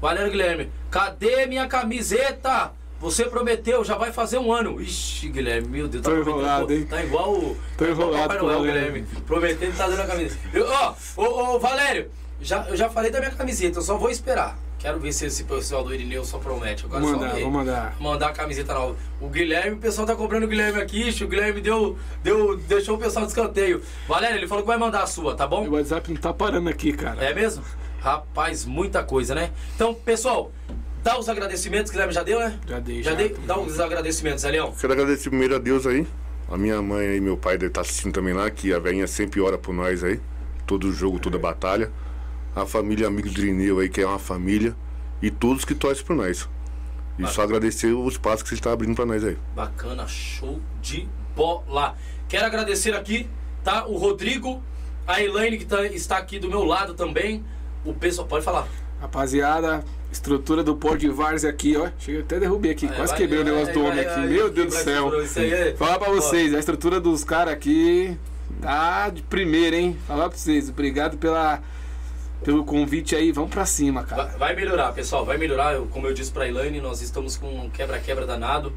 Valério 0.00 0.30
Guilherme, 0.30 0.72
cadê 0.90 1.44
minha 1.44 1.66
camiseta? 1.66 2.72
Você 2.98 3.26
prometeu, 3.26 3.84
já 3.84 3.94
vai 3.96 4.10
fazer 4.10 4.38
um 4.38 4.50
ano. 4.50 4.80
Ixi, 4.80 5.28
Guilherme, 5.28 5.68
meu 5.68 5.86
Deus, 5.86 6.02
tá 6.02 6.12
enrolado, 6.12 6.72
hein? 6.72 6.86
Tá 6.86 7.04
igual 7.04 7.34
o. 7.34 7.56
Tô 7.76 7.84
tá 7.84 7.90
igual 7.90 8.08
o 8.08 8.12
enrolado 8.12 8.28
Papai 8.34 8.38
Noel, 8.38 8.62
Guilherme. 8.62 9.02
Prometendo 9.26 9.76
tá 9.76 9.86
dando 9.86 10.00
a 10.00 10.06
camisa. 10.06 10.38
Ó, 10.66 10.94
ô, 11.22 11.56
ô, 11.56 11.58
Valério, 11.58 12.10
já, 12.40 12.66
eu 12.70 12.76
já 12.76 12.88
falei 12.88 13.10
da 13.10 13.18
minha 13.18 13.32
camiseta, 13.32 13.78
eu 13.78 13.82
só 13.82 13.98
vou 13.98 14.08
esperar. 14.08 14.58
Quero 14.78 15.00
ver 15.00 15.12
se 15.12 15.26
esse 15.26 15.42
pessoal 15.42 15.82
do 15.82 15.92
Irineu 15.92 16.24
só 16.24 16.38
promete. 16.38 16.84
Agora 16.84 17.02
Vou 17.02 17.12
mandar, 17.12 17.40
vou 17.40 17.50
mandar. 17.50 17.96
Mandar 17.98 18.28
a 18.28 18.32
camiseta 18.32 18.72
nova. 18.72 18.96
O 19.20 19.28
Guilherme, 19.28 19.72
o 19.72 19.78
pessoal 19.78 20.06
tá 20.06 20.14
cobrando 20.14 20.46
o 20.46 20.48
Guilherme 20.48 20.80
aqui, 20.80 21.10
o 21.22 21.26
Guilherme 21.26 21.60
deu, 21.60 21.98
deu, 22.22 22.56
deixou 22.56 22.94
o 22.94 22.98
pessoal 22.98 23.24
de 23.24 23.32
escanteio. 23.32 23.82
Valério, 24.06 24.36
ele 24.36 24.46
falou 24.46 24.62
que 24.62 24.68
vai 24.68 24.78
mandar 24.78 25.02
a 25.02 25.06
sua, 25.06 25.34
tá 25.34 25.46
bom? 25.48 25.66
O 25.66 25.72
WhatsApp 25.72 26.12
não 26.12 26.20
tá 26.20 26.32
parando 26.32 26.68
aqui, 26.68 26.92
cara. 26.92 27.24
É 27.24 27.34
mesmo? 27.34 27.64
Rapaz, 28.00 28.64
muita 28.64 29.02
coisa, 29.02 29.34
né? 29.34 29.50
Então, 29.74 29.92
pessoal, 29.92 30.52
dá 31.02 31.18
os 31.18 31.28
agradecimentos, 31.28 31.90
Guilherme 31.90 32.12
já 32.12 32.22
deu, 32.22 32.38
né? 32.38 32.56
Já 32.68 32.78
dei, 32.78 33.02
Já 33.02 33.10
já. 33.10 33.16
dei? 33.16 33.36
Dá 33.44 33.58
os 33.58 33.80
agradecimentos, 33.80 34.44
Elião. 34.44 34.72
Quero 34.80 34.92
agradecer 34.92 35.28
primeiro 35.28 35.56
a 35.56 35.58
Deus 35.58 35.88
aí. 35.88 36.06
A 36.48 36.56
minha 36.56 36.80
mãe 36.80 37.16
e 37.16 37.20
meu 37.20 37.36
pai 37.36 37.54
devem 37.58 37.68
estar 37.68 37.80
assistindo 37.80 38.12
também 38.14 38.32
lá, 38.32 38.48
que 38.48 38.72
a 38.72 38.78
velhinha 38.78 39.08
sempre 39.08 39.40
ora 39.40 39.58
por 39.58 39.74
nós 39.74 40.04
aí. 40.04 40.20
Todo 40.64 40.92
jogo, 40.92 41.18
toda 41.18 41.36
batalha. 41.36 41.90
A 42.54 42.66
família 42.66 43.06
Amigos 43.06 43.32
do 43.32 43.40
Irineu 43.40 43.78
aí, 43.78 43.88
que 43.88 44.00
é 44.00 44.06
uma 44.06 44.18
família. 44.18 44.74
E 45.22 45.30
todos 45.30 45.64
que 45.64 45.74
torcem 45.74 46.04
por 46.04 46.14
nós. 46.16 46.48
E 47.18 47.26
só 47.26 47.42
agradecer 47.42 47.92
o 47.92 48.06
espaço 48.08 48.42
que 48.44 48.48
vocês 48.48 48.58
estão 48.58 48.72
abrindo 48.72 48.94
pra 48.94 49.04
nós 49.04 49.24
aí. 49.24 49.36
Bacana, 49.54 50.06
show 50.06 50.60
de 50.80 51.08
bola. 51.34 51.96
Quero 52.28 52.46
agradecer 52.46 52.94
aqui, 52.94 53.28
tá? 53.64 53.84
O 53.86 53.96
Rodrigo, 53.96 54.62
a 55.06 55.20
Elaine 55.20 55.58
que 55.58 55.64
tá- 55.64 55.84
está 55.86 56.16
aqui 56.18 56.38
do 56.38 56.48
meu 56.48 56.62
lado 56.64 56.94
também. 56.94 57.44
O 57.84 57.92
pessoal, 57.92 58.26
pode 58.28 58.44
falar. 58.44 58.68
Rapaziada, 59.00 59.84
estrutura 60.12 60.62
do 60.62 60.76
Pó 60.76 60.94
de 60.94 61.08
Várzea 61.08 61.50
aqui, 61.50 61.76
ó. 61.76 61.88
Chega 61.98 62.20
até 62.20 62.38
derrubei 62.38 62.70
aqui, 62.72 62.86
quase 62.86 63.10
Vai, 63.12 63.18
quebrei 63.18 63.40
o 63.40 63.44
vai, 63.44 63.52
negócio 63.52 63.74
do 63.74 63.84
homem 63.84 64.00
aqui. 64.00 64.20
Meu 64.20 64.50
Deus 64.50 64.66
do 64.68 64.74
céu. 64.74 65.10
aí 65.36 65.76
Falar 65.76 65.98
pra 65.98 66.10
Ó. 66.10 66.14
vocês, 66.14 66.54
a 66.54 66.58
estrutura 66.58 67.00
dos 67.00 67.24
caras 67.24 67.52
aqui 67.54 68.16
tá 68.60 69.08
de 69.10 69.22
primeira, 69.22 69.76
hein? 69.76 69.96
Falar 70.06 70.28
pra 70.28 70.38
vocês, 70.38 70.68
obrigado 70.68 71.16
pela, 71.16 71.60
pelo 72.44 72.64
convite 72.64 73.14
aí. 73.16 73.32
Vamos 73.32 73.50
pra 73.50 73.66
cima, 73.66 74.04
cara. 74.04 74.36
Vai, 74.38 74.54
melhorar, 74.54 74.92
pessoal, 74.92 75.24
vai 75.24 75.36
melhorar. 75.38 75.74
Eu- 75.74 75.86
como 75.86 76.06
eu 76.06 76.14
disse 76.14 76.30
pra 76.30 76.46
Elaine, 76.48 76.80
nós 76.80 77.00
estamos 77.02 77.36
com 77.36 77.46
um 77.48 77.70
quebra-quebra 77.70 78.26
danado. 78.26 78.72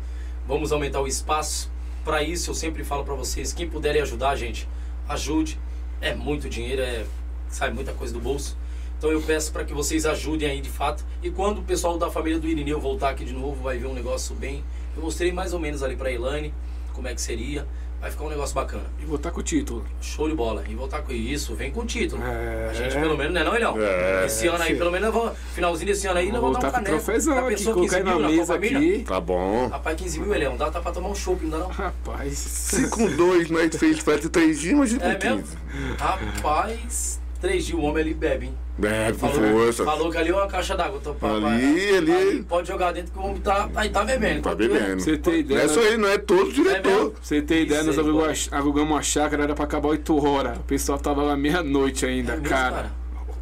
Vamos 0.48 0.72
aumentar 0.72 1.02
o 1.02 1.08
espaço. 1.08 1.72
Pra 2.04 2.24
isso, 2.24 2.50
eu 2.50 2.56
sempre 2.56 2.84
falo 2.84 3.04
pra 3.04 3.14
vocês, 3.14 3.54
quem 3.54 3.70
puderem 3.70 4.02
ajudar, 4.02 4.36
gente, 4.36 4.68
ajude. 5.08 5.60
É 6.02 6.16
muito 6.16 6.50
dinheiro, 6.50 6.82
é 6.82 7.06
sai 7.48 7.70
muita 7.72 7.94
coisa 7.94 8.12
do 8.14 8.20
bolso. 8.20 8.58
Então 8.98 9.12
eu 9.12 9.22
peço 9.22 9.52
para 9.52 9.64
que 9.64 9.74
vocês 9.74 10.06
ajudem 10.06 10.50
aí 10.50 10.62
de 10.62 10.70
fato. 10.70 11.06
E 11.22 11.30
quando 11.30 11.60
o 11.60 11.64
pessoal 11.64 11.98
da 11.98 12.10
família 12.10 12.40
do 12.40 12.48
Irineu 12.48 12.80
voltar 12.80 13.10
aqui 13.10 13.24
de 13.26 13.34
novo, 13.34 13.62
vai 13.64 13.78
ver 13.78 13.86
um 13.88 13.94
negócio 13.94 14.36
bem. 14.36 14.64
Eu 14.96 15.04
mostrei 15.04 15.32
mais 15.32 15.54
ou 15.54 15.60
menos 15.60 15.84
ali 15.84 15.96
para 15.96 16.12
Elaine 16.12 16.54
como 16.94 17.08
é 17.08 17.14
que 17.14 17.22
seria. 17.22 17.68
Vai 18.02 18.10
ficar 18.10 18.24
um 18.24 18.30
negócio 18.30 18.56
bacana. 18.56 18.84
E 19.00 19.06
voltar 19.06 19.30
com 19.30 19.42
o 19.42 19.44
título. 19.44 19.86
Show 20.02 20.28
de 20.28 20.34
bola. 20.34 20.64
E 20.68 20.74
voltar 20.74 21.04
com 21.04 21.12
isso, 21.12 21.54
vem 21.54 21.70
com 21.70 21.82
o 21.82 21.86
título. 21.86 22.24
É. 22.24 22.70
A 22.72 22.74
gente 22.74 22.96
pelo 22.96 23.16
menos, 23.16 23.32
não 23.32 23.42
é 23.42 23.44
não, 23.44 23.56
Ilhão? 23.56 23.76
É. 23.80 24.26
Esse 24.26 24.48
ano 24.48 24.64
aí, 24.64 24.72
sim. 24.72 24.78
pelo 24.80 24.90
menos, 24.90 25.14
vou, 25.14 25.32
finalzinho 25.54 25.86
desse 25.86 26.08
ano 26.08 26.18
aí, 26.18 26.32
nós 26.32 26.42
vamos 26.42 26.58
dar 26.58 26.68
um 26.68 26.72
voltar 26.72 26.80
com 26.80 26.82
o 26.82 26.86
caneco. 26.86 27.04
trofézão 27.06 27.36
Já 27.36 27.42
aqui, 27.42 27.50
pensou 27.56 27.74
colocar 27.76 27.98
15 27.98 28.10
na 28.10 28.16
mil 28.18 28.30
mesa 28.30 28.54
família? 28.54 28.78
aqui. 28.80 29.04
Tá 29.04 29.22
bom. 29.22 29.68
Rapaz, 29.68 29.98
15 30.02 30.20
mil, 30.20 30.36
Ilhão, 30.36 30.58
dá 30.58 30.72
tá 30.72 30.82
pra 30.82 30.92
tomar 30.92 31.10
um 31.10 31.16
chopp, 31.16 31.44
não 31.44 31.52
dá 31.52 31.58
não? 31.60 31.68
Rapaz. 31.68 32.38
Se 32.40 32.90
com 32.90 33.06
dois 33.16 33.52
nós 33.52 33.76
fez 33.76 34.00
festa 34.00 34.28
três 34.30 34.60
dias, 34.60 34.74
imagina 34.74 35.06
É 35.06 35.16
com 35.16 35.28
mesmo? 35.28 35.44
15. 35.44 35.58
Rapaz, 36.00 37.22
três 37.40 37.66
dias 37.68 37.78
o 37.78 37.84
homem 37.84 38.02
ali 38.04 38.14
bebe, 38.16 38.48
hein? 38.48 38.58
Bebe 38.82 39.18
com 39.18 39.30
Falou, 39.30 39.52
força. 39.52 39.86
falou 39.86 40.12
que 40.12 40.18
ali 40.18 40.30
é 40.30 40.34
uma 40.34 40.48
caixa 40.48 40.76
d'água. 40.76 41.00
pa- 41.20 41.30
Ali, 41.36 41.96
ali. 41.98 42.44
Pode 42.44 42.68
jogar 42.68 42.92
dentro 42.92 43.12
que 43.12 43.20
o 43.20 43.22
homem 43.24 43.40
tá, 43.42 43.70
aí 43.76 43.90
tá 43.90 44.04
bebendo. 44.04 44.42
Tá 44.42 44.52
eu- 44.52 44.56
bebendo. 44.56 45.00
Você 45.02 45.18
tem 45.18 45.34
Não 45.34 45.40
ideia? 45.40 45.60
é 45.62 45.68
só 45.68 45.82
ele, 45.82 45.98
não 45.98 46.10
é 46.10 46.18
todo 46.18 46.50
É 46.50 46.54
diretor. 46.54 47.14
você 47.22 47.42
ter 47.42 47.62
ideia, 47.62 47.84
nós 47.84 47.98
aí, 47.98 48.06
alugamos, 48.52 48.92
uma 48.92 49.02
chácara, 49.02 49.44
era 49.44 49.54
pra 49.56 49.66
acabar 49.66 49.90
8 49.90 50.26
horas. 50.26 50.58
O 50.58 50.62
pessoal 50.64 50.98
tava 50.98 51.22
lá 51.24 51.38
meia-noite 51.38 52.06
ainda, 52.06 52.34
É 52.34 52.36
mesmo, 52.38 52.50
cara. 52.50 52.92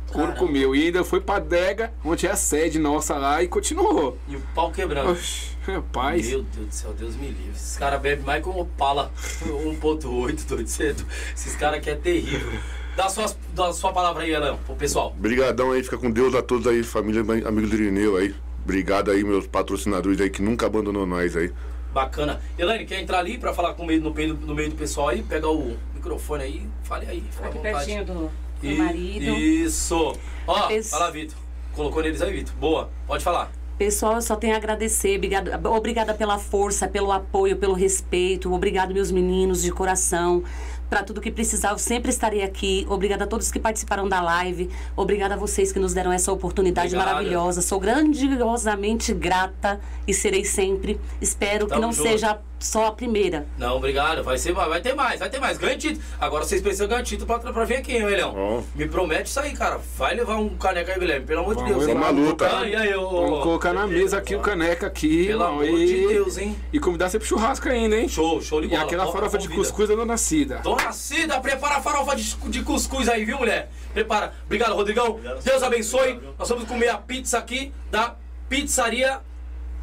O 0.10 0.12
couro 0.12 0.34
comeu. 0.34 0.76
E 0.76 0.86
ainda 0.88 1.04
foi 1.04 1.22
pra 1.22 1.36
adega, 1.36 1.94
onde 2.04 2.26
é 2.26 2.32
a 2.32 2.36
sede 2.36 2.80
nossa 2.80 3.16
lá, 3.16 3.44
e 3.44 3.48
continuou. 3.48 4.18
E 4.28 4.36
o 4.36 4.42
pau 4.56 4.72
quebrando. 4.72 5.12
Oxi, 5.12 5.52
rapaz. 5.68 6.28
Meu 6.28 6.42
Deus 6.42 6.68
do 6.68 6.74
céu, 6.74 6.94
Deus 6.98 7.16
me 7.16 7.28
livre. 7.28 7.52
Esses 7.56 7.78
caras 7.78 8.02
bebem 8.02 8.26
mais 8.26 8.42
que 8.44 8.50
um 8.50 8.60
Opala 8.60 9.12
1.8, 9.46 10.48
doido 10.48 10.68
cedo. 10.68 11.06
Esses 11.36 11.56
caras 11.56 11.78
aqui 11.78 11.92
é 11.92 11.96
terrível. 11.96 12.60
Dá, 13.00 13.08
suas, 13.08 13.38
dá 13.54 13.68
a 13.68 13.72
sua 13.72 13.94
palavra 13.94 14.24
aí, 14.24 14.32
Elão, 14.32 14.60
pro 14.66 14.76
pessoal. 14.76 15.16
Brigadão 15.18 15.72
aí, 15.72 15.82
fica 15.82 15.98
com 15.98 16.12
Deus 16.12 16.36
a 16.36 16.42
todos 16.42 16.68
aí, 16.68 16.84
família, 16.84 17.22
amigos 17.48 17.70
do 17.70 17.76
Irineu 17.78 18.18
aí. 18.18 18.36
Obrigado 18.62 19.10
aí, 19.10 19.24
meus 19.24 19.48
patrocinadores 19.48 20.20
aí 20.20 20.30
que 20.30 20.42
nunca 20.42 20.66
abandonou 20.66 21.06
nós 21.06 21.34
aí. 21.38 21.50
Bacana. 21.94 22.42
Elaine, 22.58 22.86
quer 22.86 23.00
entrar 23.00 23.20
ali 23.20 23.38
pra 23.38 23.54
falar 23.54 23.74
com 23.74 23.86
meio, 23.86 24.02
no, 24.02 24.14
meio, 24.14 24.34
no 24.34 24.54
meio 24.54 24.72
do 24.72 24.76
pessoal 24.76 25.08
aí? 25.08 25.24
Pega 25.24 25.48
o 25.48 25.78
microfone 25.96 26.44
aí, 26.44 26.68
fale 26.84 27.06
aí, 27.08 27.24
fica 27.32 27.48
Aqui 27.48 27.60
pertinho 27.60 28.04
do, 28.04 28.14
do 28.14 28.32
E- 28.70 28.78
marido. 28.78 29.32
Isso. 29.40 30.14
Ó, 30.46 30.70
Esse- 30.70 30.90
fala, 30.90 31.10
Vitor. 31.10 31.38
Colocou 31.74 32.04
neles 32.04 32.22
aí, 32.22 32.34
Vitor. 32.34 32.54
Boa, 32.56 32.90
pode 33.08 33.24
falar. 33.24 33.50
Pessoal, 33.78 34.16
eu 34.16 34.22
só 34.22 34.36
tenho 34.36 34.56
a 34.56 34.58
agradecer. 34.58 35.16
Obrigada, 35.16 35.58
obrigada 35.70 36.14
pela 36.14 36.38
força, 36.38 36.86
pelo 36.86 37.14
apoio, 37.14 37.56
pelo 37.56 37.74
respeito. 37.74 38.54
Obrigado, 38.54 38.94
meus 38.94 39.10
meninos, 39.10 39.62
de 39.62 39.72
coração. 39.72 40.44
Para 40.90 41.04
tudo 41.04 41.22
que 41.22 41.30
precisar, 41.32 41.70
eu 41.72 41.78
sempre 41.78 42.10
estarei 42.10 42.42
aqui. 42.42 42.86
Obrigada 42.90 43.26
a 43.26 43.28
todos 43.28 43.52
que 43.52 43.60
participaram 43.60 44.10
da 44.10 44.20
live. 44.22 44.70
Obrigada 44.96 45.36
a 45.36 45.38
vocês 45.38 45.72
que 45.72 45.78
nos 45.80 45.94
deram 45.94 46.12
essa 46.12 46.32
oportunidade 46.32 46.96
Obrigado. 46.96 47.14
maravilhosa. 47.14 47.62
Sou 47.62 47.80
grandiosamente 47.80 49.14
grata 49.14 49.80
e 50.08 50.14
serei 50.14 50.44
sempre. 50.44 51.00
Espero 51.22 51.66
que 51.66 51.72
Tamo 51.74 51.82
não 51.84 51.92
junto. 51.94 52.10
seja 52.10 52.40
só 52.60 52.88
a 52.88 52.92
primeira. 52.92 53.48
Não, 53.58 53.76
obrigado. 53.78 54.24
Vai, 54.24 54.38
ser, 54.38 54.52
vai 54.54 54.82
ter 54.82 54.94
mais, 54.94 55.20
vai 55.20 55.30
ter 55.30 55.40
mais. 55.40 55.58
Ganha 55.58 55.78
título. 55.78 56.04
Agora 56.20 56.44
vocês 56.44 56.62
precisam 56.62 56.88
ganhar 56.88 57.04
título 57.04 57.26
pra, 57.28 57.40
pra 57.52 57.66
vir 57.66 57.78
aqui, 57.78 57.94
hein, 57.96 58.04
Elhão? 58.04 58.34
Ó. 58.36 58.62
Me 58.76 58.88
promete 58.88 59.30
isso 59.30 59.40
aí, 59.40 59.54
cara. 59.54 59.80
Vai 59.98 60.16
levar 60.16 60.36
um 60.38 60.50
caneca 60.58 60.92
aí, 60.94 61.00
Guilherme. 61.00 61.26
Pelo 61.26 61.42
amor 61.42 61.56
de 61.56 61.64
Deus. 61.64 61.82
hein? 61.88 61.94
levar 61.94 62.12
uma 62.12 62.22
luta. 62.28 62.58
Ah, 62.60 62.68
e 62.68 62.76
aí, 62.76 62.94
ô, 62.96 63.10
Vamos 63.10 63.44
colocar 63.44 63.74
na 63.74 63.88
mesa 63.88 64.18
aqui 64.18 64.36
o 64.36 64.40
caneca 64.40 64.88
aqui, 64.88 65.28
Pelo 65.28 65.42
irmão, 65.44 65.48
amor 65.62 65.66
e... 65.80 65.86
de 65.86 66.08
Deus, 66.08 66.38
hein? 66.38 66.56
E 66.74 66.80
convidar 66.80 67.10
você 67.10 67.18
pro 67.20 67.28
churrasco 67.28 67.70
ainda, 67.70 67.96
hein? 67.96 68.08
Show, 68.10 68.42
show 68.42 68.60
de 68.62 68.68
E 68.68 68.70
bola. 68.72 68.84
aquela 68.84 69.08
Ó, 69.08 69.12
farofa 69.12 69.38
de 69.38 69.48
convida. 69.48 69.64
cuscuz 69.68 69.90
da 69.90 69.96
Dona 69.96 70.18
Cida. 70.18 70.58
Dona 70.64 70.92
Cida, 70.92 71.40
prepara 71.40 71.78
a 71.78 71.82
farofa 71.82 72.16
de, 72.16 72.36
de 72.50 72.62
cuscuz 72.64 73.08
aí, 73.10 73.24
viu, 73.26 73.38
mulher? 73.38 73.70
Prepara. 73.94 74.34
Obrigado, 74.46 74.74
Rodrigão. 74.76 75.20
Deus 75.44 75.64
abençoe. 75.64 76.20
Nós 76.38 76.48
vamos 76.50 76.66
comer 76.66 76.90
a 76.90 76.98
pizza 76.98 77.38
aqui 77.38 77.74
da 77.90 78.16
Pizzaria 78.50 79.20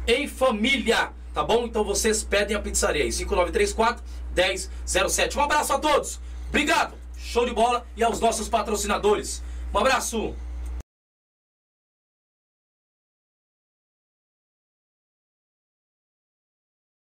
em 0.07 0.27
Família. 0.27 1.09
Tá 1.37 1.43
bom? 1.43 1.65
Então 1.65 1.83
vocês 1.83 2.23
pedem 2.23 2.57
a 2.57 2.59
pizzaria 2.59 3.03
aí. 3.03 3.11
5934 3.11 4.03
1007. 4.35 5.37
Um 5.37 5.43
abraço 5.43 5.71
a 5.71 5.77
todos. 5.77 6.19
Obrigado. 6.49 6.95
Show 7.15 7.45
de 7.45 7.53
bola. 7.53 7.85
E 7.95 8.03
aos 8.03 8.19
nossos 8.19 8.49
patrocinadores. 8.49 9.43
Um 9.71 9.77
abraço. 9.77 10.33